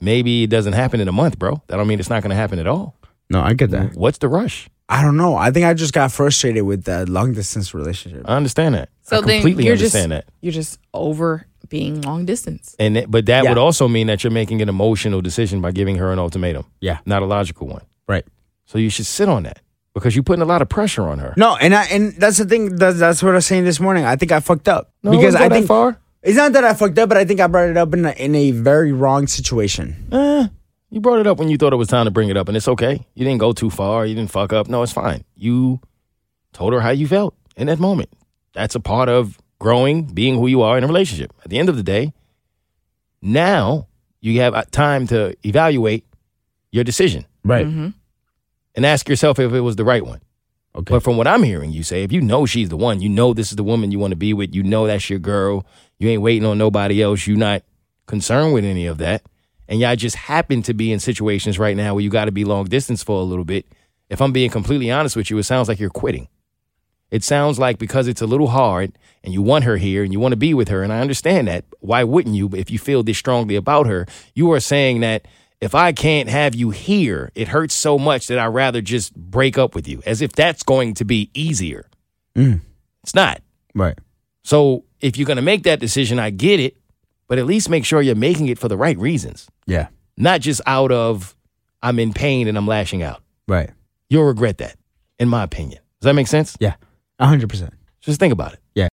Maybe 0.00 0.44
it 0.44 0.50
doesn't 0.50 0.72
happen 0.74 1.00
in 1.00 1.08
a 1.08 1.12
month, 1.12 1.38
bro. 1.38 1.62
That 1.68 1.76
don't 1.76 1.86
mean 1.86 1.98
it's 2.00 2.10
not 2.10 2.22
going 2.22 2.30
to 2.30 2.36
happen 2.36 2.58
at 2.58 2.66
all. 2.66 2.96
No, 3.30 3.40
I 3.40 3.54
get 3.54 3.70
that. 3.70 3.94
What's 3.94 4.18
the 4.18 4.28
rush? 4.28 4.68
I 4.88 5.02
don't 5.02 5.16
know. 5.16 5.34
I 5.36 5.50
think 5.50 5.66
I 5.66 5.74
just 5.74 5.92
got 5.92 6.12
frustrated 6.12 6.62
with 6.62 6.84
the 6.84 7.10
long 7.10 7.32
distance 7.32 7.74
relationship. 7.74 8.22
I 8.24 8.36
understand 8.36 8.76
that. 8.76 8.88
So 9.02 9.16
I 9.16 9.20
then 9.20 9.28
completely 9.40 9.64
you're 9.64 9.72
understand 9.74 10.12
just 10.12 10.26
that. 10.26 10.32
you're 10.40 10.52
just 10.52 10.78
over 10.94 11.46
being 11.68 12.02
long 12.02 12.24
distance. 12.24 12.76
And 12.78 12.96
it- 12.96 13.10
but 13.10 13.26
that 13.26 13.42
Yeah. 13.42 13.50
would 13.50 13.58
also 13.58 13.88
mean 13.88 14.06
that 14.06 14.22
you're 14.22 14.30
making 14.30 14.62
an 14.62 14.68
emotional 14.68 15.20
decision 15.20 15.60
by 15.60 15.72
giving 15.72 15.96
her 15.96 16.12
an 16.12 16.20
ultimatum. 16.20 16.66
Yeah. 16.80 16.98
Not 17.04 17.22
a 17.22 17.26
logical 17.26 17.66
one. 17.66 17.82
Right. 18.06 18.24
So 18.66 18.78
you 18.78 18.88
should 18.90 19.06
sit 19.06 19.28
on 19.28 19.42
that 19.42 19.58
because 19.92 20.14
you're 20.14 20.22
putting 20.22 20.42
a 20.42 20.46
lot 20.46 20.62
of 20.62 20.68
pressure 20.68 21.02
on 21.08 21.18
her. 21.18 21.34
No, 21.36 21.56
and 21.56 21.74
I 21.74 21.84
and 21.86 22.12
that's 22.14 22.38
the 22.38 22.44
thing. 22.44 22.76
That's, 22.76 22.98
that's 23.00 23.22
what 23.24 23.32
I 23.32 23.36
was 23.36 23.46
saying 23.46 23.64
this 23.64 23.80
morning. 23.80 24.04
I 24.04 24.14
think 24.14 24.30
I 24.30 24.38
fucked 24.38 24.68
up 24.68 24.92
No, 25.02 25.10
because 25.10 25.34
go 25.34 25.40
I 25.40 25.48
that 25.48 25.54
think 25.54 25.66
far. 25.66 25.98
It's 26.26 26.36
not 26.36 26.52
that 26.52 26.64
I 26.64 26.74
fucked 26.74 26.98
up, 26.98 27.08
but 27.08 27.16
I 27.16 27.24
think 27.24 27.40
I 27.40 27.46
brought 27.46 27.68
it 27.70 27.76
up 27.76 27.94
in 27.94 28.04
a, 28.04 28.10
in 28.12 28.34
a 28.34 28.50
very 28.50 28.92
wrong 28.92 29.26
situation. 29.26 29.96
Eh, 30.12 30.48
you 30.90 31.00
brought 31.00 31.20
it 31.20 31.26
up 31.26 31.38
when 31.38 31.48
you 31.48 31.56
thought 31.56 31.72
it 31.72 31.76
was 31.76 31.88
time 31.88 32.04
to 32.04 32.10
bring 32.10 32.28
it 32.28 32.36
up, 32.36 32.48
and 32.48 32.56
it's 32.56 32.68
okay. 32.68 33.06
You 33.14 33.24
didn't 33.24 33.38
go 33.40 33.52
too 33.52 33.70
far. 33.70 34.04
You 34.06 34.14
didn't 34.14 34.30
fuck 34.30 34.52
up. 34.52 34.68
No, 34.68 34.82
it's 34.82 34.92
fine. 34.92 35.24
You 35.36 35.80
told 36.52 36.72
her 36.74 36.80
how 36.80 36.90
you 36.90 37.06
felt 37.08 37.34
in 37.56 37.68
that 37.68 37.78
moment. 37.78 38.10
That's 38.52 38.74
a 38.74 38.80
part 38.80 39.08
of 39.08 39.38
growing, 39.58 40.04
being 40.06 40.34
who 40.36 40.46
you 40.48 40.62
are 40.62 40.76
in 40.76 40.84
a 40.84 40.86
relationship. 40.86 41.32
At 41.44 41.50
the 41.50 41.58
end 41.58 41.68
of 41.68 41.76
the 41.76 41.82
day, 41.82 42.12
now 43.22 43.86
you 44.20 44.40
have 44.40 44.54
uh, 44.54 44.64
time 44.70 45.06
to 45.08 45.34
evaluate 45.46 46.04
your 46.72 46.84
decision 46.84 47.24
Right. 47.44 47.66
Mhm. 47.66 47.94
and 48.74 48.84
ask 48.86 49.08
yourself 49.08 49.38
if 49.38 49.52
it 49.52 49.60
was 49.60 49.76
the 49.76 49.84
right 49.84 50.04
one. 50.04 50.20
Okay. 50.74 50.92
But 50.94 51.02
from 51.02 51.16
what 51.16 51.26
I'm 51.26 51.42
hearing 51.42 51.72
you 51.72 51.82
say, 51.82 52.02
if 52.02 52.12
you 52.12 52.20
know 52.20 52.44
she's 52.44 52.68
the 52.68 52.76
one, 52.76 53.00
you 53.00 53.08
know 53.08 53.32
this 53.32 53.50
is 53.50 53.56
the 53.56 53.62
woman 53.64 53.92
you 53.92 53.98
want 53.98 54.10
to 54.12 54.16
be 54.16 54.34
with, 54.34 54.54
you 54.54 54.62
know 54.62 54.86
that's 54.86 55.08
your 55.08 55.18
girl, 55.18 55.64
you 55.98 56.08
ain't 56.08 56.22
waiting 56.22 56.44
on 56.44 56.58
nobody 56.58 57.02
else, 57.02 57.26
you're 57.26 57.36
not 57.36 57.62
concerned 58.06 58.54
with 58.54 58.64
any 58.64 58.86
of 58.86 58.98
that, 58.98 59.22
and 59.68 59.80
y'all 59.80 59.96
just 59.96 60.16
happen 60.16 60.62
to 60.62 60.74
be 60.74 60.92
in 60.92 61.00
situations 61.00 61.58
right 61.58 61.76
now 61.76 61.94
where 61.94 62.02
you 62.02 62.10
got 62.10 62.26
to 62.26 62.32
be 62.32 62.44
long 62.44 62.64
distance 62.64 63.02
for 63.02 63.20
a 63.20 63.24
little 63.24 63.44
bit. 63.44 63.66
If 64.08 64.22
I'm 64.22 64.32
being 64.32 64.50
completely 64.50 64.90
honest 64.90 65.16
with 65.16 65.30
you, 65.30 65.38
it 65.38 65.42
sounds 65.42 65.68
like 65.68 65.80
you're 65.80 65.90
quitting. 65.90 66.28
It 67.10 67.24
sounds 67.24 67.58
like 67.58 67.78
because 67.78 68.08
it's 68.08 68.20
a 68.20 68.26
little 68.26 68.48
hard 68.48 68.92
and 69.22 69.32
you 69.32 69.42
want 69.42 69.64
her 69.64 69.76
here 69.76 70.02
and 70.02 70.12
you 70.12 70.20
want 70.20 70.32
to 70.32 70.36
be 70.36 70.54
with 70.54 70.68
her, 70.68 70.82
and 70.82 70.92
I 70.92 71.00
understand 71.00 71.48
that. 71.48 71.64
Why 71.80 72.04
wouldn't 72.04 72.34
you 72.34 72.50
if 72.54 72.70
you 72.70 72.78
feel 72.78 73.02
this 73.02 73.18
strongly 73.18 73.56
about 73.56 73.86
her? 73.86 74.06
You 74.34 74.52
are 74.52 74.60
saying 74.60 75.00
that 75.00 75.26
if 75.60 75.74
I 75.74 75.92
can't 75.92 76.28
have 76.28 76.54
you 76.54 76.70
here, 76.70 77.30
it 77.34 77.48
hurts 77.48 77.74
so 77.74 77.98
much 77.98 78.26
that 78.26 78.38
I'd 78.38 78.46
rather 78.48 78.80
just 78.80 79.14
break 79.14 79.56
up 79.56 79.74
with 79.74 79.88
you, 79.88 80.02
as 80.04 80.20
if 80.20 80.32
that's 80.32 80.62
going 80.62 80.94
to 80.94 81.04
be 81.04 81.30
easier. 81.32 81.88
Mm. 82.34 82.60
It's 83.02 83.14
not. 83.14 83.40
Right. 83.74 83.98
So 84.42 84.84
if 85.00 85.16
you're 85.16 85.26
going 85.26 85.36
to 85.36 85.42
make 85.42 85.62
that 85.64 85.80
decision, 85.80 86.18
I 86.18 86.30
get 86.30 86.60
it, 86.60 86.76
but 87.28 87.38
at 87.38 87.46
least 87.46 87.68
make 87.68 87.84
sure 87.84 88.00
you're 88.02 88.14
making 88.14 88.48
it 88.48 88.58
for 88.58 88.68
the 88.68 88.76
right 88.76 88.96
reasons, 88.98 89.48
Yeah. 89.66 89.88
not 90.16 90.40
just 90.40 90.60
out 90.66 90.92
of 90.92 91.34
I'm 91.82 91.98
in 91.98 92.12
pain 92.12 92.48
and 92.48 92.56
I'm 92.56 92.66
lashing 92.66 93.02
out. 93.02 93.22
Right. 93.46 93.70
You'll 94.08 94.24
regret 94.24 94.58
that, 94.58 94.76
in 95.18 95.28
my 95.28 95.42
opinion. 95.42 95.80
Does 96.00 96.06
that 96.06 96.14
make 96.14 96.26
sense? 96.26 96.56
Yeah. 96.60 96.74
A 97.18 97.26
hundred 97.26 97.48
percent. 97.48 97.72
Just 98.00 98.20
think 98.20 98.32
about 98.32 98.52
it. 98.54 98.60
Yeah. 98.74 98.88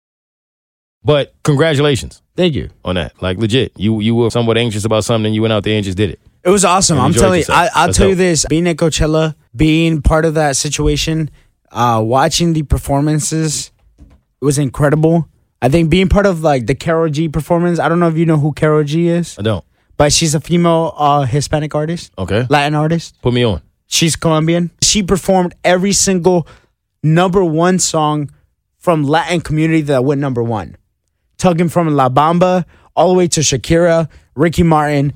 But 1.04 1.34
congratulations 1.44 2.22
Thank 2.36 2.56
you. 2.56 2.70
on 2.86 2.96
that. 2.96 3.22
Like 3.22 3.38
legit, 3.38 3.74
you 3.78 4.00
you 4.00 4.16
were 4.16 4.30
somewhat 4.30 4.58
anxious 4.58 4.86
about 4.86 5.04
something, 5.04 5.26
and 5.28 5.36
you 5.36 5.42
went 5.42 5.54
out 5.54 5.64
there 5.64 5.76
and 5.76 5.84
just 5.84 5.98
did 5.98 6.10
it. 6.12 6.20
It 6.44 6.50
was 6.50 6.64
awesome. 6.66 7.00
I'm 7.00 7.14
telling 7.14 7.40
you. 7.42 7.46
I, 7.50 7.70
I'll 7.74 7.88
That's 7.88 7.98
tell 7.98 8.10
you 8.10 8.16
this: 8.16 8.46
being 8.50 8.68
at 8.68 8.78
Coachella, 8.78 9.36
being 9.56 10.02
part 10.02 10.24
of 10.26 10.34
that 10.36 10.56
situation, 10.56 11.30
uh, 11.72 12.02
watching 12.04 12.54
the 12.54 12.64
performances, 12.64 13.72
it 14.00 14.46
was 14.46 14.58
incredible. 14.58 15.28
I 15.64 15.70
think 15.70 15.90
being 15.90 16.10
part 16.10 16.26
of 16.26 16.42
like 16.44 16.68
the 16.68 16.76
Karol 16.76 17.10
G 17.10 17.30
performance. 17.30 17.80
I 17.80 17.88
don't 17.88 18.00
know 18.02 18.10
if 18.10 18.18
you 18.18 18.26
know 18.26 18.38
who 18.38 18.52
Karol 18.52 18.84
G 18.84 19.08
is, 19.08 19.40
I 19.40 19.44
don't. 19.44 19.64
but 19.96 20.12
she's 20.12 20.36
a 20.36 20.42
female 20.42 20.94
uh, 20.98 21.22
Hispanic 21.24 21.74
artist, 21.74 22.12
Okay, 22.18 22.46
Latin 22.50 22.76
artist. 22.76 23.16
put 23.22 23.34
me 23.34 23.44
on. 23.46 23.62
She's 23.88 24.16
Colombian. 24.18 24.72
She 24.82 25.04
performed 25.04 25.56
every 25.64 25.94
single 25.94 26.48
number 27.02 27.44
one 27.46 27.80
song 27.80 28.30
from 28.78 29.04
Latin 29.04 29.40
community 29.40 29.82
that 29.84 30.04
went 30.04 30.20
number 30.20 30.44
one. 30.44 30.76
Tugging 31.38 31.70
from 31.70 31.88
La 31.96 32.10
Bamba 32.10 32.66
all 32.96 33.08
the 33.10 33.14
way 33.16 33.28
to 33.30 33.40
Shakira, 33.40 34.10
Ricky 34.36 34.64
Martin, 34.64 35.14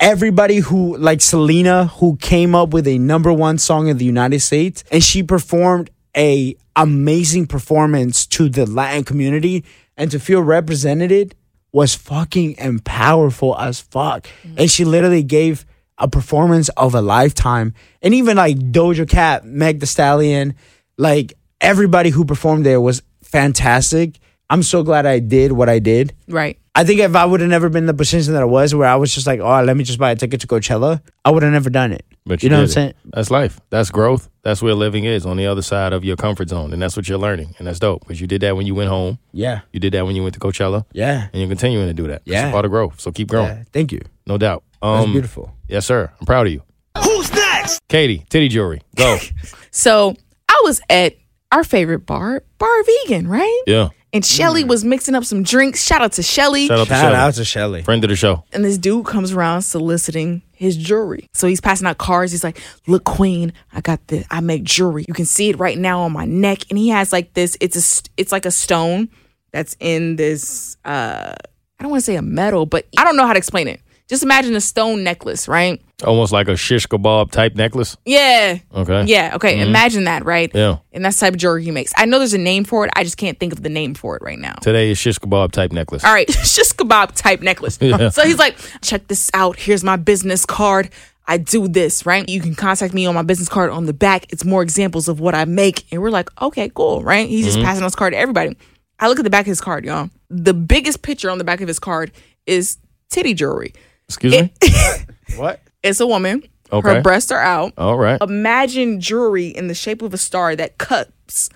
everybody 0.00 0.56
who 0.58 0.96
like 0.96 1.20
Selena 1.20 1.86
who 1.86 2.16
came 2.16 2.54
up 2.54 2.70
with 2.70 2.86
a 2.86 2.98
number 2.98 3.32
one 3.32 3.58
song 3.58 3.88
in 3.88 3.98
the 3.98 4.04
United 4.04 4.40
States 4.40 4.84
and 4.90 5.02
she 5.02 5.22
performed 5.22 5.90
a 6.16 6.56
amazing 6.74 7.46
performance 7.46 8.26
to 8.26 8.48
the 8.48 8.66
Latin 8.66 9.04
community 9.04 9.64
and 9.96 10.10
to 10.10 10.18
feel 10.18 10.42
represented 10.42 11.34
was 11.72 11.94
fucking 11.94 12.58
and 12.58 12.84
powerful 12.84 13.58
as 13.58 13.80
fuck. 13.80 14.28
Mm. 14.42 14.60
And 14.60 14.70
she 14.70 14.84
literally 14.84 15.22
gave 15.22 15.66
a 15.98 16.08
performance 16.08 16.68
of 16.70 16.94
a 16.94 17.02
lifetime. 17.02 17.74
And 18.02 18.14
even 18.14 18.36
like 18.36 18.56
Doja 18.56 19.08
Cat, 19.08 19.44
Meg 19.44 19.80
the 19.80 19.86
Stallion, 19.86 20.54
like 20.96 21.34
everybody 21.60 22.10
who 22.10 22.24
performed 22.24 22.64
there 22.64 22.80
was 22.80 23.02
fantastic. 23.22 24.18
I'm 24.48 24.62
so 24.62 24.82
glad 24.82 25.06
I 25.06 25.18
did 25.18 25.52
what 25.52 25.68
I 25.68 25.78
did. 25.78 26.14
Right. 26.28 26.58
I 26.74 26.84
think 26.84 27.00
if 27.00 27.16
I 27.16 27.24
would 27.24 27.40
have 27.40 27.50
never 27.50 27.68
been 27.68 27.84
in 27.84 27.86
the 27.86 27.94
position 27.94 28.34
that 28.34 28.42
I 28.42 28.46
was, 28.46 28.74
where 28.74 28.88
I 28.88 28.96
was 28.96 29.14
just 29.14 29.26
like, 29.26 29.40
oh, 29.40 29.62
let 29.62 29.76
me 29.76 29.84
just 29.84 29.98
buy 29.98 30.10
a 30.10 30.16
ticket 30.16 30.42
to 30.42 30.46
Coachella, 30.46 31.00
I 31.24 31.30
would 31.30 31.42
have 31.42 31.52
never 31.52 31.70
done 31.70 31.92
it. 31.92 32.04
But 32.28 32.42
You 32.42 32.46
you, 32.46 32.50
know 32.50 32.56
what 32.56 32.62
I'm 32.62 32.68
it. 32.68 32.72
saying? 32.72 32.94
That's 33.04 33.30
life. 33.30 33.60
That's 33.70 33.90
growth. 33.90 34.28
That's 34.42 34.60
where 34.60 34.74
living 34.74 35.04
is 35.04 35.24
on 35.24 35.36
the 35.36 35.46
other 35.46 35.62
side 35.62 35.92
of 35.92 36.04
your 36.04 36.16
comfort 36.16 36.48
zone, 36.48 36.72
and 36.72 36.82
that's 36.82 36.96
what 36.96 37.08
you're 37.08 37.18
learning, 37.18 37.54
and 37.58 37.66
that's 37.66 37.78
dope. 37.78 38.00
Because 38.00 38.20
you 38.20 38.26
did 38.26 38.40
that 38.42 38.56
when 38.56 38.66
you 38.66 38.74
went 38.74 38.88
home. 38.90 39.18
Yeah. 39.32 39.60
You 39.72 39.78
did 39.80 39.92
that 39.94 40.04
when 40.04 40.16
you 40.16 40.22
went 40.22 40.34
to 40.34 40.40
Coachella, 40.40 40.84
Yeah. 40.92 41.28
and 41.32 41.40
you're 41.40 41.48
continuing 41.48 41.86
to 41.86 41.94
do 41.94 42.08
that. 42.08 42.22
Yeah. 42.24 42.46
it's 42.46 42.48
a 42.48 42.52
part 42.52 42.64
of 42.64 42.70
growth. 42.72 43.00
So 43.00 43.12
keep 43.12 43.28
growing, 43.28 43.48
Yeah. 43.48 43.62
Thank 43.72 43.92
you. 43.92 44.00
no 44.26 44.38
doubt. 44.38 44.64
That's 44.82 45.04
Um, 45.04 45.12
beautiful. 45.12 45.54
Yes, 45.68 45.86
sir. 45.86 46.10
I'm 46.20 46.26
proud 46.26 46.46
of 46.48 46.52
you, 46.52 46.62
Who's 47.02 47.32
next? 47.32 47.80
Keity. 47.88 48.28
Titty 48.28 48.48
jewelry. 48.48 48.82
Go. 48.96 49.18
So 49.70 50.14
I 50.48 50.60
was 50.64 50.80
at 50.90 51.14
our 51.52 51.62
favorite 51.62 52.06
bar, 52.06 52.42
Bar 52.58 52.82
Vegan, 52.84 53.28
right? 53.28 53.62
yeah. 53.66 53.88
And 54.12 54.24
Shelly 54.24 54.64
was 54.64 54.82
mixing 54.84 55.14
up 55.14 55.24
some 55.24 55.42
drinks. 55.42 55.84
Shout 55.84 56.00
out 56.00 56.12
to 56.12 56.22
Shelly. 56.22 56.68
Shout 56.68 56.78
out 56.78 56.84
to 56.86 56.88
Shout 56.94 57.00
Shelly. 57.02 57.14
out 57.16 57.34
to 57.34 57.44
Shelly. 57.44 57.82
friend 57.82 58.02
of 58.04 58.08
the 58.10 58.16
show. 58.16 58.44
and 58.52 58.64
this 58.64 58.78
dude 58.78 59.04
comes 59.04 59.32
around 59.32 59.62
soliciting 59.62 60.42
his 60.52 60.76
jewelry. 60.76 61.28
So 61.34 61.46
he's 61.48 61.60
passing 61.60 61.86
out 61.86 61.98
cards. 61.98 62.32
He's 62.32 62.44
like, 62.44 62.58
"Look, 62.86 63.04
Queen, 63.04 63.52
I 63.72 63.80
got 63.82 64.06
this. 64.06 64.24
I 64.30 64.40
make 64.40 64.62
jewelry. 64.64 65.04
You 65.06 65.12
can 65.12 65.26
see 65.26 65.50
it 65.50 65.58
right 65.58 65.76
now 65.76 66.00
on 66.02 66.12
my 66.12 66.24
neck." 66.24 66.60
And 66.70 66.78
he 66.78 66.88
has 66.88 67.12
like 67.12 67.34
this. 67.34 67.56
It's 67.60 67.76
a. 67.76 68.08
It's 68.16 68.32
like 68.32 68.46
a 68.46 68.50
stone 68.50 69.08
that's 69.52 69.76
in 69.80 70.16
this. 70.16 70.76
uh 70.84 71.34
I 71.78 71.82
don't 71.82 71.90
want 71.90 72.00
to 72.00 72.06
say 72.06 72.16
a 72.16 72.22
metal, 72.22 72.64
but 72.64 72.86
I 72.96 73.04
don't 73.04 73.16
know 73.18 73.26
how 73.26 73.34
to 73.34 73.38
explain 73.38 73.68
it. 73.68 73.80
Just 74.08 74.22
imagine 74.22 74.54
a 74.54 74.60
stone 74.60 75.02
necklace, 75.02 75.48
right? 75.48 75.82
Almost 76.04 76.32
like 76.32 76.46
a 76.46 76.56
shish 76.56 76.86
kebab 76.86 77.32
type 77.32 77.56
necklace. 77.56 77.96
Yeah. 78.04 78.58
Okay. 78.72 79.04
Yeah. 79.06 79.32
Okay. 79.34 79.54
Mm-hmm. 79.54 79.68
Imagine 79.68 80.04
that, 80.04 80.24
right? 80.24 80.48
Yeah. 80.54 80.78
And 80.92 81.04
that's 81.04 81.18
the 81.18 81.26
type 81.26 81.34
of 81.34 81.40
jewelry 81.40 81.64
he 81.64 81.72
makes. 81.72 81.92
I 81.96 82.04
know 82.04 82.18
there's 82.18 82.34
a 82.34 82.38
name 82.38 82.62
for 82.62 82.84
it. 82.84 82.92
I 82.94 83.02
just 83.02 83.16
can't 83.16 83.40
think 83.40 83.52
of 83.52 83.64
the 83.64 83.68
name 83.68 83.94
for 83.94 84.14
it 84.14 84.22
right 84.22 84.38
now. 84.38 84.54
Today 84.54 84.90
is 84.90 84.98
shish 84.98 85.18
kebab 85.18 85.50
type 85.50 85.72
necklace. 85.72 86.04
All 86.04 86.12
right, 86.12 86.30
shish 86.44 86.72
kebab 86.72 87.12
type 87.14 87.40
necklace. 87.40 87.78
Yeah. 87.86 88.08
So 88.08 88.24
he's 88.24 88.38
like, 88.38 88.56
check 88.80 89.06
this 89.06 89.30
out. 89.32 89.56
Here's 89.56 89.84
my 89.84 89.94
business 89.96 90.44
card. 90.44 90.90
I 91.28 91.38
do 91.38 91.68
this, 91.68 92.04
right? 92.04 92.28
You 92.28 92.40
can 92.40 92.54
contact 92.54 92.94
me 92.94 93.06
on 93.06 93.14
my 93.14 93.22
business 93.22 93.48
card 93.48 93.70
on 93.70 93.86
the 93.86 93.92
back. 93.92 94.32
It's 94.32 94.44
more 94.44 94.62
examples 94.62 95.08
of 95.08 95.20
what 95.20 95.34
I 95.34 95.44
make. 95.44 95.84
And 95.92 96.02
we're 96.02 96.10
like, 96.10 96.28
okay, 96.42 96.68
cool, 96.74 97.02
right? 97.02 97.28
He's 97.28 97.44
just 97.44 97.58
mm-hmm. 97.58 97.66
passing 97.66 97.84
this 97.84 97.94
card 97.94 98.12
to 98.12 98.18
everybody. 98.18 98.56
I 98.98 99.08
look 99.08 99.18
at 99.18 99.24
the 99.24 99.30
back 99.30 99.42
of 99.42 99.48
his 99.48 99.60
card, 99.60 99.84
y'all. 99.84 100.10
The 100.30 100.54
biggest 100.54 101.02
picture 101.02 101.30
on 101.30 101.38
the 101.38 101.44
back 101.44 101.60
of 101.60 101.68
his 101.68 101.78
card 101.78 102.10
is 102.46 102.78
titty 103.08 103.34
jewelry. 103.34 103.72
Excuse 104.08 104.32
me. 104.34 104.52
What? 105.36 105.60
It's 105.82 106.00
a 106.00 106.06
woman. 106.06 106.44
Okay. 106.72 106.94
Her 106.94 107.00
breasts 107.02 107.30
are 107.30 107.40
out. 107.40 107.72
All 107.76 107.96
right. 107.98 108.20
Imagine 108.22 109.00
jewelry 109.00 109.48
in 109.48 109.66
the 109.68 109.74
shape 109.74 110.00
of 110.02 110.14
a 110.14 110.18
star 110.18 110.56
that 110.56 110.78
cups 110.78 111.50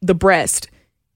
the 0.00 0.14
breast, 0.14 0.68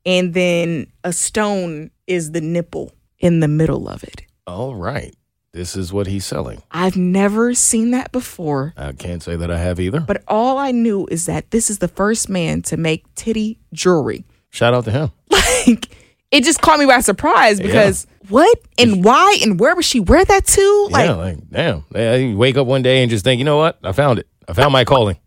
and 0.05 0.35
then 0.35 0.87
a 1.05 1.13
stone 1.13 1.91
is 2.07 2.33
the 2.33 2.41
nipple 2.41 2.93
in 3.19 3.41
the 3.41 3.49
middle 3.49 3.89
of 3.89 4.03
it. 4.03 4.23
All 4.47 4.75
right. 4.75 5.15
This 5.53 5.77
is 5.77 5.93
what 5.93 6.07
he's 6.09 6.25
selling. 6.27 6.63
I've 6.71 6.97
never 6.97 7.55
seen 7.55 7.91
that 7.93 8.13
before, 8.13 8.73
I 8.77 8.93
can't 8.93 9.23
say 9.23 9.35
that 9.37 9.51
I 9.51 9.59
have 9.59 9.81
either. 9.81 10.01
but 10.01 10.23
all 10.29 10.59
I 10.59 10.71
knew 10.73 11.07
is 11.11 11.27
that 11.27 11.51
this 11.53 11.71
is 11.71 11.79
the 11.79 11.89
first 11.89 12.29
man 12.29 12.63
to 12.63 12.77
make 12.77 13.05
titty 13.15 13.59
jewelry. 13.73 14.25
Shout 14.51 14.75
out 14.75 14.85
to 14.85 14.91
him. 14.91 15.11
Like, 15.67 15.89
it 16.31 16.45
just 16.45 16.61
caught 16.61 16.79
me 16.79 16.87
by 16.87 17.01
surprise 17.01 17.61
because 17.61 18.07
what 18.29 18.59
and 18.79 19.05
why 19.05 19.39
and 19.43 19.59
where 19.59 19.75
would 19.75 19.85
she 19.85 20.01
wear 20.01 20.25
that 20.25 20.47
to? 20.47 20.89
Like, 20.91 21.07
yeah, 21.09 21.15
like 21.15 21.51
damn. 21.51 21.85
Yeah, 21.95 22.15
you 22.17 22.37
wake 22.37 22.57
up 22.57 22.67
one 22.67 22.83
day 22.83 23.03
and 23.03 23.11
just 23.11 23.25
think, 23.25 23.39
you 23.39 23.45
know 23.45 23.57
what? 23.57 23.79
I 23.83 23.93
found 23.93 24.19
it. 24.19 24.29
I 24.49 24.53
found 24.53 24.73
my 24.73 24.85
calling. 24.85 25.19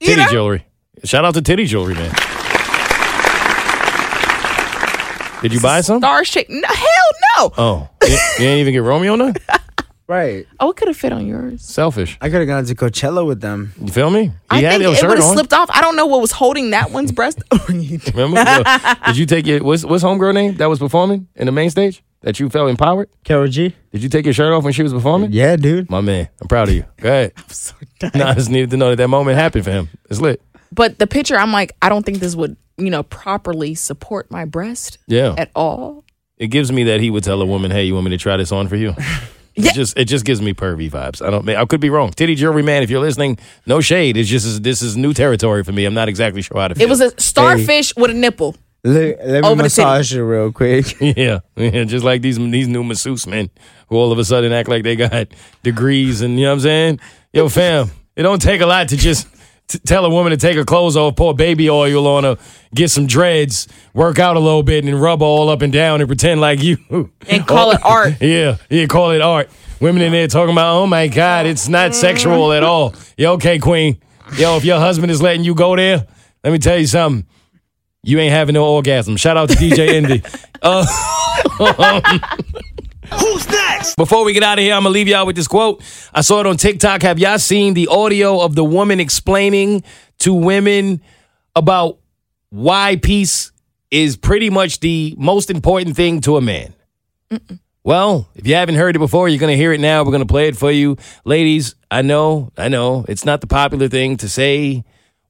You 0.00 0.08
Titty 0.08 0.22
know? 0.22 0.30
jewelry. 0.30 0.66
Shout 1.04 1.24
out 1.24 1.34
to 1.34 1.42
titty 1.42 1.64
jewelry, 1.66 1.94
man. 1.94 2.14
Did 5.42 5.52
you 5.52 5.60
buy 5.60 5.82
some? 5.82 5.98
star 6.00 6.24
shape? 6.24 6.48
No, 6.48 6.66
hell 6.66 7.12
no. 7.36 7.52
Oh, 7.58 7.88
you, 8.02 8.08
you 8.12 8.18
didn't 8.38 8.58
even 8.60 8.72
get 8.72 8.78
Romeo 8.82 9.14
none? 9.16 9.34
Right. 10.06 10.46
Oh, 10.60 10.70
it 10.70 10.76
could 10.76 10.88
have 10.88 10.96
fit 10.96 11.12
on 11.12 11.26
yours. 11.26 11.62
Selfish. 11.62 12.18
I 12.20 12.28
could 12.28 12.40
have 12.40 12.46
gone 12.46 12.64
to 12.66 12.74
Coachella 12.74 13.26
with 13.26 13.40
them. 13.40 13.72
You 13.80 13.90
feel 13.90 14.10
me? 14.10 14.24
He 14.24 14.32
I 14.50 14.60
had 14.60 14.80
think 14.80 14.82
it 14.98 15.06
would 15.06 15.18
have 15.18 15.24
slipped 15.32 15.52
off. 15.54 15.70
I 15.72 15.80
don't 15.80 15.96
know 15.96 16.06
what 16.06 16.20
was 16.20 16.30
holding 16.32 16.70
that 16.70 16.90
one's 16.90 17.10
breast. 17.10 17.42
Remember? 17.68 18.36
Yo, 18.44 18.62
Did 19.06 19.16
you 19.16 19.24
take 19.26 19.46
your 19.46 19.62
what's 19.64 19.84
what's 19.84 20.04
homegirl 20.04 20.34
name 20.34 20.56
that 20.56 20.66
was 20.66 20.78
performing 20.78 21.28
in 21.36 21.46
the 21.46 21.52
main 21.52 21.70
stage? 21.70 22.02
that 22.20 22.40
you 22.40 22.48
felt 22.48 22.70
empowered? 22.70 23.10
Karol 23.22 23.46
G. 23.48 23.74
Did 23.92 24.02
you 24.02 24.08
take 24.08 24.24
your 24.24 24.32
shirt 24.32 24.50
off 24.50 24.64
when 24.64 24.72
she 24.72 24.82
was 24.82 24.94
performing? 24.94 25.30
Yeah, 25.32 25.56
dude. 25.56 25.90
My 25.90 26.00
man, 26.00 26.28
I'm 26.40 26.48
proud 26.48 26.68
of 26.70 26.74
you. 26.74 26.84
Go 26.96 27.08
ahead. 27.10 27.32
I'm 27.36 27.48
so 27.50 27.74
nah, 28.14 28.30
I 28.30 28.34
just 28.34 28.48
needed 28.48 28.70
to 28.70 28.78
know 28.78 28.88
that 28.90 28.96
that 28.96 29.08
moment 29.08 29.36
happened 29.36 29.64
for 29.64 29.70
him. 29.70 29.90
It's 30.08 30.20
lit. 30.22 30.40
But 30.72 30.98
the 30.98 31.06
picture, 31.06 31.36
I'm 31.36 31.52
like, 31.52 31.76
I 31.82 31.90
don't 31.90 32.02
think 32.04 32.20
this 32.20 32.34
would, 32.34 32.56
you 32.78 32.88
know, 32.88 33.02
properly 33.02 33.74
support 33.74 34.30
my 34.30 34.46
breast 34.46 34.96
Yeah. 35.06 35.34
at 35.36 35.50
all. 35.54 36.04
It 36.38 36.46
gives 36.46 36.72
me 36.72 36.84
that 36.84 37.00
he 37.00 37.10
would 37.10 37.24
tell 37.24 37.42
a 37.42 37.46
woman, 37.46 37.70
"Hey, 37.70 37.84
you 37.84 37.92
want 37.94 38.06
me 38.06 38.10
to 38.12 38.16
try 38.18 38.36
this 38.38 38.52
on 38.52 38.68
for 38.68 38.76
you?" 38.76 38.94
It 39.56 39.72
just 39.74 39.96
it 39.96 40.06
just 40.06 40.24
gives 40.24 40.42
me 40.42 40.52
pervy 40.52 40.90
vibes. 40.90 41.24
I 41.24 41.30
don't. 41.30 41.48
I 41.48 41.64
could 41.64 41.80
be 41.80 41.90
wrong. 41.90 42.10
Titty 42.10 42.34
jewelry 42.34 42.62
man, 42.62 42.82
if 42.82 42.90
you're 42.90 43.00
listening, 43.00 43.38
no 43.66 43.80
shade. 43.80 44.16
It's 44.16 44.28
just 44.28 44.62
this 44.62 44.82
is 44.82 44.96
new 44.96 45.12
territory 45.14 45.62
for 45.62 45.70
me. 45.72 45.84
I'm 45.84 45.94
not 45.94 46.08
exactly 46.08 46.42
sure 46.42 46.60
how 46.60 46.68
to. 46.68 46.74
Feel. 46.74 46.86
It 46.86 46.90
was 46.90 47.00
a 47.00 47.18
starfish 47.20 47.94
with 47.96 48.10
a 48.10 48.14
nipple. 48.14 48.56
Let, 48.82 49.18
let 49.26 49.42
me 49.42 49.48
Over 49.48 49.62
the 49.62 49.68
titty. 49.70 49.82
massage 49.82 50.12
you 50.12 50.24
real 50.24 50.52
quick. 50.52 51.00
yeah, 51.00 51.38
yeah, 51.56 51.84
just 51.84 52.04
like 52.04 52.20
these 52.20 52.36
these 52.36 52.68
new 52.68 52.82
masseuse 52.84 53.26
men 53.26 53.48
who 53.88 53.96
all 53.96 54.12
of 54.12 54.18
a 54.18 54.24
sudden 54.24 54.52
act 54.52 54.68
like 54.68 54.82
they 54.82 54.96
got 54.96 55.28
degrees 55.62 56.20
and 56.20 56.38
you 56.38 56.44
know 56.44 56.50
what 56.50 56.54
I'm 56.54 56.60
saying. 56.60 57.00
Yo, 57.32 57.48
fam, 57.48 57.90
it 58.16 58.22
don't 58.24 58.42
take 58.42 58.60
a 58.60 58.66
lot 58.66 58.88
to 58.88 58.96
just 58.96 59.26
t- 59.68 59.78
tell 59.80 60.04
a 60.04 60.10
woman 60.10 60.30
to 60.30 60.36
take 60.36 60.56
her 60.56 60.64
clothes 60.64 60.96
off, 60.96 61.16
pour 61.16 61.34
baby 61.34 61.68
oil 61.70 62.06
on 62.06 62.24
her, 62.24 62.36
get 62.74 62.90
some 62.90 63.06
dreads, 63.06 63.68
work 63.92 64.18
out 64.18 64.36
a 64.36 64.40
little 64.40 64.62
bit, 64.62 64.84
and 64.84 65.00
rub 65.00 65.22
all 65.22 65.48
up 65.48 65.62
and 65.62 65.72
down 65.72 66.00
and 66.00 66.08
pretend 66.08 66.40
like 66.40 66.62
you 66.62 66.78
And 67.28 67.46
call 67.46 67.72
it 67.72 67.80
art. 67.84 68.20
Yeah, 68.20 68.56
yeah, 68.70 68.86
call 68.86 69.10
it 69.12 69.20
art. 69.20 69.50
Women 69.80 70.02
in 70.02 70.12
there 70.12 70.28
talking 70.28 70.52
about, 70.52 70.76
oh 70.76 70.86
my 70.86 71.08
God, 71.08 71.46
it's 71.46 71.68
not 71.68 71.94
sexual 71.94 72.52
at 72.52 72.62
all. 72.62 72.94
Yo, 73.16 73.32
okay, 73.34 73.58
Queen. 73.58 73.98
Yo, 74.36 74.56
if 74.56 74.64
your 74.64 74.78
husband 74.78 75.10
is 75.10 75.20
letting 75.20 75.44
you 75.44 75.54
go 75.54 75.76
there, 75.76 76.06
let 76.42 76.52
me 76.52 76.58
tell 76.58 76.78
you 76.78 76.86
something. 76.86 77.26
You 78.02 78.18
ain't 78.18 78.32
having 78.32 78.54
no 78.54 78.66
orgasm. 78.66 79.16
Shout 79.16 79.36
out 79.36 79.48
to 79.50 79.54
DJ 79.56 79.88
Indy. 79.88 80.22
Uh, 80.66 80.82
Who's 83.12 83.44
before 83.96 84.24
we 84.24 84.32
get 84.32 84.42
out 84.42 84.58
of 84.58 84.62
here, 84.64 84.74
I'm 84.74 84.82
gonna 84.82 84.92
leave 84.92 85.08
y'all 85.08 85.26
with 85.26 85.36
this 85.36 85.48
quote. 85.48 85.82
I 86.12 86.20
saw 86.22 86.40
it 86.40 86.46
on 86.46 86.56
TikTok. 86.56 87.02
Have 87.02 87.18
y'all 87.18 87.38
seen 87.38 87.74
the 87.74 87.88
audio 87.88 88.40
of 88.40 88.54
the 88.54 88.64
woman 88.64 89.00
explaining 89.00 89.82
to 90.20 90.32
women 90.32 91.02
about 91.56 91.98
why 92.50 92.96
peace 92.96 93.52
is 93.90 94.16
pretty 94.16 94.50
much 94.50 94.80
the 94.80 95.14
most 95.18 95.50
important 95.50 95.96
thing 95.96 96.20
to 96.22 96.36
a 96.36 96.40
man? 96.40 96.74
Well, 97.82 98.28
if 98.34 98.46
you 98.46 98.54
haven't 98.54 98.76
heard 98.76 98.96
it 98.96 98.98
before, 98.98 99.28
you're 99.28 99.38
going 99.38 99.52
to 99.52 99.56
hear 99.56 99.72
it 99.72 99.80
now. 99.80 100.02
We're 100.02 100.10
going 100.10 100.20
to 100.20 100.26
play 100.26 100.48
it 100.48 100.56
for 100.56 100.70
you. 100.70 100.96
Ladies, 101.24 101.74
I 101.90 102.00
know, 102.00 102.50
I 102.56 102.68
know, 102.68 103.04
it's 103.08 103.26
not 103.26 103.40
the 103.42 103.46
popular 103.46 103.88
thing 103.88 104.16
to 104.18 104.28
say 104.28 104.84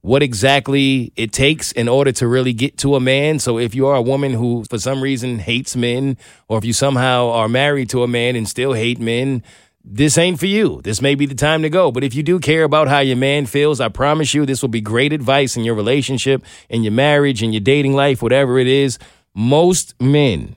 what 0.05 0.23
exactly 0.23 1.11
it 1.17 1.33
takes 1.33 1.73
in 1.73 1.89
order 1.89 2.13
to 2.13 2.29
really 2.29 2.53
get 2.53 2.77
to 2.77 2.95
a 2.95 3.01
man. 3.01 3.39
So 3.39 3.59
if 3.59 3.75
you 3.75 3.87
are 3.87 3.97
a 3.97 4.03
woman 4.03 4.35
who, 4.35 4.65
for 4.65 4.79
some 4.79 5.01
reason, 5.01 5.39
hates 5.39 5.75
men, 5.75 6.19
or 6.47 6.59
if 6.59 6.65
you 6.67 6.75
somehow 6.75 7.31
are 7.31 7.49
married 7.49 7.89
to 7.89 8.03
a 8.03 8.07
man 8.07 8.37
and 8.37 8.47
still 8.47 8.75
hate 8.75 9.01
men, 9.01 9.43
this 9.83 10.19
ain't 10.19 10.39
for 10.39 10.45
you. 10.45 10.83
This 10.83 11.01
may 11.01 11.15
be 11.15 11.25
the 11.25 11.35
time 11.35 11.63
to 11.63 11.71
go. 11.71 11.91
But 11.91 12.05
if 12.05 12.15
you 12.15 12.23
do 12.23 12.39
care 12.39 12.65
about 12.65 12.87
how 12.87 12.99
your 12.99 13.17
man 13.17 13.47
feels, 13.47 13.81
I 13.81 13.89
promise 13.89 14.35
you 14.35 14.45
this 14.45 14.61
will 14.61 14.69
be 14.69 14.83
great 14.83 15.15
advice 15.15 15.57
in 15.57 15.65
your 15.65 15.75
relationship, 15.75 16.45
in 16.69 16.83
your 16.83 16.93
marriage, 16.93 17.43
in 17.43 17.55
your 17.55 17.61
dating 17.61 17.95
life, 17.95 18.21
whatever 18.21 18.59
it 18.59 18.67
is. 18.67 18.99
Most 19.33 19.99
men, 19.99 20.57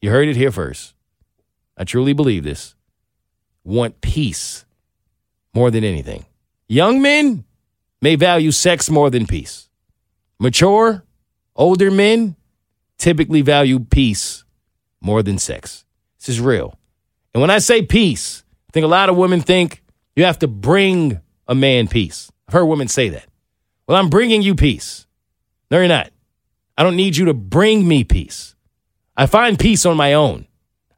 you 0.00 0.08
heard 0.08 0.26
it 0.26 0.36
here 0.36 0.52
first. 0.52 0.94
I 1.76 1.84
truly 1.84 2.14
believe 2.14 2.44
this. 2.44 2.74
Want 3.62 4.00
peace 4.00 4.64
more 5.52 5.70
than 5.70 5.84
anything. 5.84 6.24
Young 6.66 7.02
men 7.02 7.44
may 8.00 8.16
value 8.16 8.50
sex 8.50 8.90
more 8.90 9.10
than 9.10 9.26
peace. 9.26 9.68
Mature, 10.38 11.04
older 11.56 11.90
men 11.90 12.36
typically 12.98 13.42
value 13.42 13.80
peace 13.80 14.44
more 15.00 15.22
than 15.22 15.38
sex. 15.38 15.84
This 16.18 16.28
is 16.28 16.40
real. 16.40 16.78
And 17.34 17.40
when 17.40 17.50
I 17.50 17.58
say 17.58 17.82
peace, 17.82 18.42
I 18.68 18.72
think 18.72 18.84
a 18.84 18.88
lot 18.88 19.08
of 19.08 19.16
women 19.16 19.40
think 19.40 19.82
you 20.16 20.24
have 20.24 20.38
to 20.40 20.48
bring 20.48 21.20
a 21.46 21.54
man 21.54 21.88
peace. 21.88 22.30
I've 22.46 22.54
heard 22.54 22.66
women 22.66 22.88
say 22.88 23.08
that. 23.10 23.26
Well, 23.86 23.96
I'm 23.96 24.10
bringing 24.10 24.42
you 24.42 24.54
peace. 24.54 25.06
No, 25.70 25.78
you're 25.78 25.88
not. 25.88 26.10
I 26.76 26.82
don't 26.82 26.96
need 26.96 27.16
you 27.16 27.26
to 27.26 27.34
bring 27.34 27.86
me 27.86 28.04
peace. 28.04 28.54
I 29.16 29.26
find 29.26 29.58
peace 29.58 29.84
on 29.84 29.96
my 29.96 30.14
own. 30.14 30.46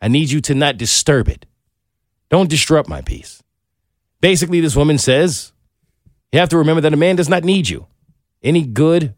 I 0.03 0.09
need 0.09 0.31
you 0.31 0.41
to 0.43 0.55
not 0.55 0.77
disturb 0.77 1.29
it. 1.29 1.47
Don't 2.29 2.51
disrupt 2.51 2.89
my 2.89 3.01
peace. 3.01 3.43
Basically, 4.21 4.61
this 4.61 4.77
woman 4.77 4.99
says 4.99 5.53
you 6.33 6.39
have 6.39 6.49
to 6.51 6.59
remember 6.59 6.81
that 6.81 6.93
a 6.93 6.97
man 6.97 7.17
does 7.17 7.29
not 7.29 7.45
need 7.45 7.69
you. 7.69 7.87
Any 8.43 8.65
good, 8.65 9.15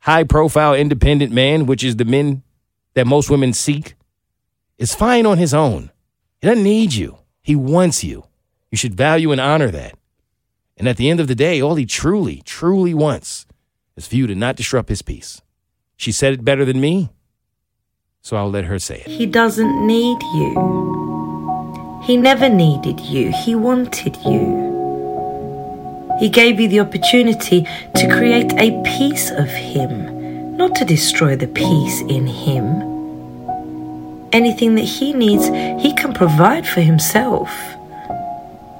high 0.00 0.24
profile, 0.24 0.74
independent 0.74 1.32
man, 1.32 1.66
which 1.66 1.82
is 1.82 1.96
the 1.96 2.04
men 2.04 2.42
that 2.94 3.06
most 3.06 3.30
women 3.30 3.52
seek, 3.52 3.94
is 4.78 4.94
fine 4.94 5.26
on 5.26 5.38
his 5.38 5.54
own. 5.54 5.90
He 6.40 6.46
doesn't 6.46 6.62
need 6.64 6.92
you. 6.92 7.18
He 7.42 7.56
wants 7.56 8.04
you. 8.04 8.24
You 8.70 8.78
should 8.78 8.94
value 8.94 9.32
and 9.32 9.40
honor 9.40 9.70
that. 9.70 9.96
And 10.76 10.86
at 10.86 10.98
the 10.98 11.08
end 11.08 11.20
of 11.20 11.28
the 11.28 11.34
day, 11.34 11.60
all 11.60 11.76
he 11.76 11.86
truly, 11.86 12.42
truly 12.44 12.92
wants 12.92 13.46
is 13.96 14.06
for 14.06 14.16
you 14.16 14.26
to 14.26 14.34
not 14.34 14.56
disrupt 14.56 14.90
his 14.90 15.00
peace. 15.00 15.40
She 15.96 16.12
said 16.12 16.34
it 16.34 16.44
better 16.44 16.66
than 16.66 16.80
me, 16.80 17.08
so 18.20 18.36
I'll 18.36 18.50
let 18.50 18.66
her 18.66 18.78
say 18.78 19.00
it. 19.00 19.06
He 19.06 19.24
doesn't 19.24 19.86
need 19.86 20.20
you. 20.34 22.00
He 22.04 22.18
never 22.18 22.50
needed 22.50 23.00
you. 23.00 23.32
He 23.44 23.54
wanted 23.54 24.16
you. 24.26 24.65
He 26.18 26.28
gave 26.28 26.58
you 26.58 26.68
the 26.68 26.80
opportunity 26.80 27.66
to 27.94 28.08
create 28.16 28.52
a 28.54 28.82
piece 28.82 29.30
of 29.30 29.48
Him, 29.48 30.56
not 30.56 30.74
to 30.76 30.84
destroy 30.84 31.36
the 31.36 31.46
peace 31.46 32.00
in 32.02 32.26
Him. 32.26 32.64
Anything 34.32 34.74
that 34.76 34.82
He 34.84 35.12
needs, 35.12 35.46
He 35.82 35.92
can 35.94 36.14
provide 36.14 36.66
for 36.66 36.80
Himself. 36.80 37.50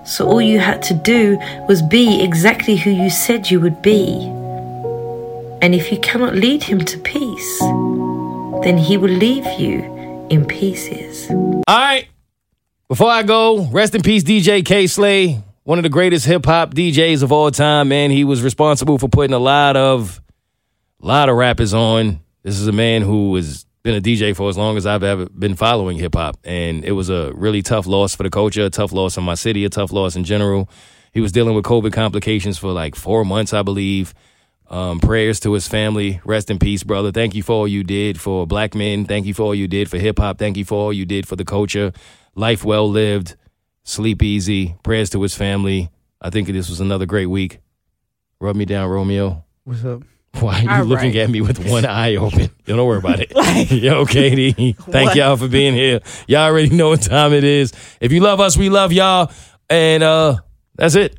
So 0.05 0.27
all 0.27 0.41
you 0.41 0.61
had 0.61 0.83
to 0.85 0.95
do 0.95 1.37
was 1.69 1.83
be 1.83 2.23
exactly 2.23 2.77
who 2.77 2.91
you 2.91 3.11
said 3.11 3.51
you 3.51 3.61
would 3.61 3.83
be. 3.83 4.23
And 5.61 5.75
if 5.75 5.91
you 5.91 5.99
cannot 5.99 6.35
lead 6.35 6.63
Him 6.63 6.85
to 6.85 6.99
peace, 6.99 7.61
then 8.63 8.79
He 8.79 8.97
will 8.97 9.11
leave 9.11 9.47
you 9.59 9.83
in 10.31 10.47
pieces. 10.47 11.31
All 11.31 11.79
right. 11.79 12.09
Before 12.89 13.11
I 13.11 13.25
go, 13.25 13.67
rest 13.67 13.95
in 13.95 14.03
peace, 14.03 14.23
DJ 14.23 14.65
K 14.65 14.87
Slay, 14.87 15.43
one 15.67 15.81
of 15.81 15.83
the 15.83 15.89
greatest 15.89 16.27
hip 16.27 16.47
hop 16.47 16.75
DJs 16.75 17.25
of 17.25 17.33
all 17.33 17.51
time. 17.51 17.89
Man, 17.89 18.13
he 18.13 18.23
was 18.23 18.41
responsible 18.41 18.99
for 18.99 19.09
putting 19.09 19.35
a 19.35 19.39
lot 19.41 19.77
of, 19.77 20.23
lot 21.01 21.29
of 21.29 21.35
rappers 21.35 21.75
on. 21.75 22.21
This 22.45 22.61
is 22.61 22.69
a 22.69 22.73
man 22.73 23.03
who 23.03 23.35
has 23.35 23.67
been 23.83 23.97
a 23.97 24.01
DJ 24.01 24.35
for 24.35 24.49
as 24.49 24.57
long 24.57 24.77
as 24.77 24.87
I've 24.87 25.03
ever 25.03 25.27
been 25.27 25.57
following 25.57 25.99
hip 25.99 26.15
hop, 26.15 26.37
and 26.45 26.85
it 26.85 26.93
was 26.93 27.11
a 27.11 27.33
really 27.35 27.63
tough 27.63 27.89
loss 27.89 28.15
for 28.15 28.23
the 28.23 28.31
culture, 28.31 28.65
a 28.65 28.71
tough 28.71 28.93
loss 28.93 29.17
in 29.17 29.25
my 29.25 29.35
city, 29.35 29.65
a 29.65 29.69
tough 29.69 29.91
loss 29.91 30.15
in 30.15 30.23
general. 30.23 30.71
He 31.13 31.21
was 31.21 31.33
dealing 31.33 31.57
with 31.57 31.65
COVID 31.65 31.93
complications 31.93 32.59
for 32.59 32.71
like 32.71 32.95
four 32.95 33.25
months, 33.25 33.53
I 33.53 33.63
believe. 33.63 34.15
Um, 34.69 35.01
prayers 35.01 35.41
to 35.41 35.53
his 35.53 35.67
family. 35.67 36.21
Rest 36.25 36.49
in 36.49 36.61
peace, 36.61 36.85
brother. 36.85 37.11
Thank 37.11 37.35
you 37.35 37.43
for 37.43 37.55
all 37.55 37.69
you 37.69 37.83
did 37.83 38.21
for 38.21 38.47
black 38.47 38.77
men. 38.77 39.05
Thank 39.05 39.27
you 39.27 39.35
for 39.35 39.43
all 39.43 39.55
you 39.55 39.67
did 39.67 39.91
for 39.91 39.99
hip 39.99 40.21
hop. 40.21 40.39
Thank 40.39 40.57
you 40.57 40.65
for 40.65 40.77
all 40.77 40.93
you 40.93 41.07
did 41.07 41.27
for 41.27 41.35
the 41.35 41.45
culture. 41.45 41.93
Life 42.37 42.65
well 42.65 42.89
lived. 42.89 43.35
Sleep 43.89 44.21
easy. 44.21 44.75
Prayers 44.83 45.11
to 45.11 45.23
his 45.23 45.37
family. 45.37 45.91
I 46.21 46.31
think 46.31 46.49
this 46.49 46.69
was 46.69 46.81
another 46.81 47.07
great 47.07 47.27
week. 47.27 47.61
Rub 48.41 48.57
me 48.57 48.65
down, 48.65 48.89
Romeo. 48.91 49.45
What's 49.63 49.85
up? 49.85 50.03
Why 50.41 50.59
are 50.59 50.63
you 50.63 50.71
All 50.71 50.85
looking 50.85 51.13
right. 51.15 51.17
at 51.23 51.31
me 51.31 51.41
with 51.41 51.65
one 51.71 51.87
eye 51.87 52.17
open? 52.17 52.51
Yo, 52.67 52.77
don't 52.77 52.87
worry 52.87 52.99
about 52.99 53.21
it. 53.21 53.31
Yo, 53.71 54.05
Keity, 54.05 54.77
thank 54.91 55.11
What? 55.11 55.17
y'all 55.17 55.37
for 55.37 55.47
being 55.49 55.73
here. 55.73 56.01
Y'all 56.27 56.43
already 56.43 56.71
know 56.71 56.89
what 56.91 57.03
time 57.03 57.33
it 57.33 57.45
is. 57.45 57.73
If 58.01 58.11
you 58.13 58.21
love 58.21 58.41
us, 58.41 58.57
we 58.57 58.69
love 58.69 58.93
y'all. 58.93 59.31
And 59.71 60.03
uh 60.03 60.37
that's 60.75 60.97
it. 60.97 61.19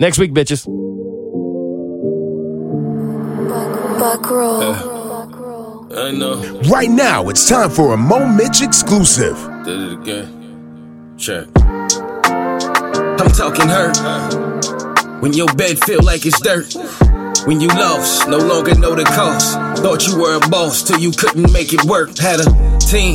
Next 0.00 0.18
week, 0.18 0.32
bitches. 0.32 0.66
Buck 3.98 4.28
roll. 4.30 4.74
I 5.96 6.10
know. 6.10 6.60
Right 6.68 6.90
now, 6.90 7.28
it's 7.28 7.48
time 7.48 7.70
for 7.70 7.94
a 7.94 7.96
Moe 7.96 8.26
Mitch 8.26 8.62
exclusive. 8.62 9.36
Did 9.64 9.80
it 9.80 9.92
again. 10.00 11.14
Check. 11.16 11.46
Talking 13.36 13.68
hurt. 13.68 13.98
When 15.20 15.32
your 15.32 15.48
bed 15.54 15.82
feel 15.84 16.02
like 16.04 16.24
it's 16.24 16.40
dirt. 16.40 16.72
When 17.46 17.60
you 17.60 17.66
lost, 17.68 18.28
no 18.28 18.38
longer 18.38 18.74
know 18.76 18.94
the 18.94 19.02
cost. 19.04 19.58
Thought 19.82 20.06
you 20.06 20.16
were 20.16 20.36
a 20.36 20.48
boss 20.48 20.84
till 20.84 21.00
you 21.00 21.10
couldn't 21.10 21.52
make 21.52 21.72
it 21.72 21.84
work. 21.84 22.16
Had 22.16 22.38
a 22.40 22.78
team, 22.78 23.14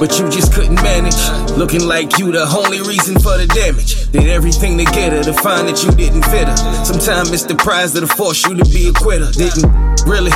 but 0.00 0.18
you 0.18 0.30
just 0.30 0.54
couldn't 0.54 0.82
manage. 0.82 1.20
Looking 1.58 1.86
like 1.86 2.18
you 2.18 2.32
the 2.32 2.48
only 2.48 2.80
reason 2.80 3.20
for 3.20 3.36
the 3.36 3.46
damage. 3.46 4.10
Did 4.10 4.28
everything 4.28 4.78
to 4.78 4.84
get 4.84 5.12
her 5.12 5.22
to 5.22 5.34
find 5.34 5.68
that 5.68 5.84
you 5.84 5.90
didn't 5.92 6.24
fit 6.32 6.48
her. 6.48 6.56
Sometimes 6.84 7.30
it's 7.30 7.44
the 7.44 7.54
prize 7.54 7.92
that'll 7.92 8.08
force 8.08 8.42
you 8.46 8.56
to 8.56 8.64
be 8.64 8.88
a 8.88 8.92
quitter. 8.92 9.30
Didn't 9.30 9.68
really 10.08 10.32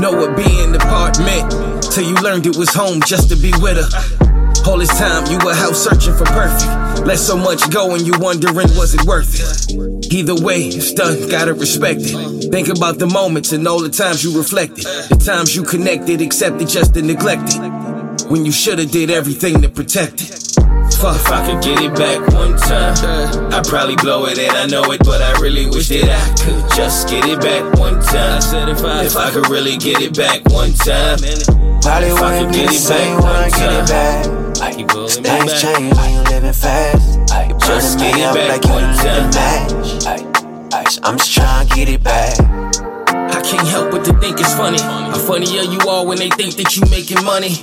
know 0.00 0.16
what 0.16 0.34
being 0.34 0.74
apart 0.74 1.18
meant 1.20 1.52
till 1.92 2.08
you 2.08 2.14
learned 2.24 2.46
it 2.46 2.56
was 2.56 2.72
home 2.72 3.02
just 3.06 3.28
to 3.28 3.36
be 3.36 3.52
with 3.60 3.76
her. 3.76 4.31
All 4.66 4.78
this 4.78 4.96
time 4.96 5.26
you 5.26 5.38
were 5.44 5.52
out 5.52 5.74
searching 5.74 6.14
for 6.14 6.24
perfect. 6.24 7.06
Let 7.06 7.18
so 7.18 7.36
much 7.36 7.68
go 7.70 7.94
and 7.94 8.06
you 8.06 8.12
wondering 8.18 8.54
was 8.76 8.94
it 8.94 9.02
worth 9.04 9.34
it? 9.34 10.12
Either 10.12 10.34
way, 10.34 10.62
it's 10.62 10.92
done, 10.92 11.28
gotta 11.28 11.52
respect 11.52 12.00
it. 12.02 12.50
Think 12.52 12.68
about 12.68 12.98
the 12.98 13.06
moments 13.06 13.52
and 13.52 13.66
all 13.66 13.80
the 13.82 13.88
times 13.90 14.22
you 14.22 14.36
reflected. 14.36 14.84
The 14.84 15.20
times 15.24 15.56
you 15.56 15.64
connected, 15.64 16.20
accepted 16.20 16.68
just 16.68 16.94
to 16.94 17.02
neglect 17.02 17.54
it. 17.54 18.30
when 18.30 18.44
you 18.46 18.52
shoulda 18.52 18.86
did 18.86 19.10
everything 19.10 19.62
to 19.62 19.68
protect 19.68 20.22
it. 20.22 20.71
Fuck. 21.02 21.16
If 21.16 21.32
I 21.32 21.46
could 21.50 21.62
get 21.62 21.80
it 21.82 21.94
back 21.96 22.20
one 22.32 22.56
time, 22.56 22.94
I'd 23.52 23.64
probably 23.66 23.96
blow 23.96 24.26
it 24.26 24.38
and 24.38 24.52
I 24.56 24.66
know 24.66 24.84
it, 24.92 25.00
but 25.04 25.20
I 25.20 25.32
really 25.40 25.66
wish 25.66 25.88
that 25.88 26.06
I 26.08 26.42
could 26.42 26.62
just 26.76 27.08
get 27.08 27.24
it 27.26 27.40
back 27.40 27.64
one 27.78 27.94
time. 28.00 28.36
I 28.36 28.38
said 28.38 28.68
if 28.68 28.84
I, 28.84 29.04
if 29.04 29.16
I 29.16 29.30
could 29.32 29.48
really 29.48 29.76
get 29.78 30.00
it 30.00 30.16
back 30.16 30.44
one 30.46 30.72
time, 30.74 31.18
Probably 31.82 32.08
if 32.08 32.22
I 32.22 32.38
could 32.38 32.48
be 32.52 32.54
get 32.54 32.68
the 32.70 32.74
it 32.74 32.78
same 32.78 33.18
back 33.18 33.24
when 33.24 33.32
I 33.34 33.40
one 33.42 33.50
get 33.50 33.72
it 33.72 33.86
time, 33.90 34.54
back. 34.54 34.76
keep 34.76 34.88
pulling 34.88 35.22
me 35.22 35.28
Things 35.28 35.52
back. 35.52 35.60
change 35.62 35.96
when 35.96 36.12
you 36.14 36.22
living 36.30 36.52
fast. 36.52 37.18
You 37.50 37.58
Just 37.58 37.98
burning 37.98 38.14
get 38.14 38.18
it 38.18 38.24
up 38.24 38.34
back 38.36 38.48
like 38.52 38.64
you 38.64 38.70
one 38.70 38.82
done 38.82 38.94
lit 38.94 39.32
time. 39.34 39.68
the 39.68 40.70
match. 40.70 40.98
I'm 41.02 41.18
just 41.18 41.34
trying 41.34 41.66
to 41.68 41.74
get 41.74 41.88
it 41.88 42.02
back. 42.04 42.61
I 43.32 43.40
can't 43.40 43.66
help 43.68 43.90
but 43.90 44.04
to 44.04 44.12
think 44.20 44.40
it's 44.40 44.54
funny. 44.54 44.80
How 44.80 45.18
funnier 45.18 45.62
you 45.62 45.80
are 45.88 46.04
when 46.04 46.18
they 46.18 46.28
think 46.30 46.56
that 46.56 46.76
you 46.76 46.82
making 46.90 47.24
money. 47.24 47.56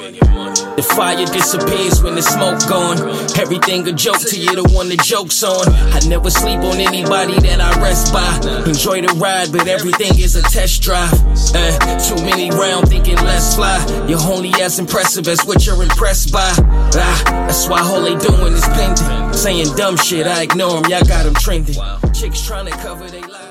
The 0.75 0.83
fire 0.83 1.25
disappears 1.25 2.01
when 2.01 2.15
the 2.15 2.21
smoke 2.21 2.59
gone. 2.67 2.97
Everything 3.37 3.87
a 3.87 3.91
joke 3.91 4.19
to 4.19 4.39
you, 4.39 4.55
the 4.55 4.63
one 4.73 4.89
the 4.89 4.97
joke's 4.97 5.43
on. 5.43 5.67
I 5.67 5.99
never 6.07 6.29
sleep 6.29 6.59
on 6.59 6.77
anybody 6.79 7.37
that 7.39 7.59
I 7.61 7.81
rest 7.81 8.13
by. 8.13 8.25
Enjoy 8.65 9.01
the 9.01 9.13
ride, 9.19 9.51
but 9.51 9.67
everything 9.67 10.17
is 10.17 10.35
a 10.35 10.41
test 10.41 10.81
drive. 10.81 11.13
Eh, 11.53 11.77
too 11.99 12.15
many 12.23 12.49
round 12.49 12.89
thinking 12.89 13.17
less 13.17 13.55
fly. 13.55 13.77
You're 14.07 14.21
only 14.21 14.53
as 14.61 14.79
impressive 14.79 15.27
as 15.27 15.45
what 15.45 15.65
you're 15.65 15.83
impressed 15.83 16.31
by. 16.31 16.49
Ah, 16.95 17.21
that's 17.47 17.67
why 17.67 17.81
all 17.81 18.01
they 18.01 18.15
doing 18.15 18.53
is 18.53 18.65
pending. 18.69 19.33
Saying 19.33 19.75
dumb 19.75 19.97
shit, 19.97 20.25
I 20.25 20.43
ignore 20.43 20.81
them, 20.81 20.89
y'all 20.89 21.05
got 21.05 21.25
them 21.25 21.35
trending. 21.35 21.75
Chicks 22.13 22.45
trying 22.45 22.65
to 22.65 22.71
cover 22.71 23.07
they 23.07 23.21
lies. 23.21 23.48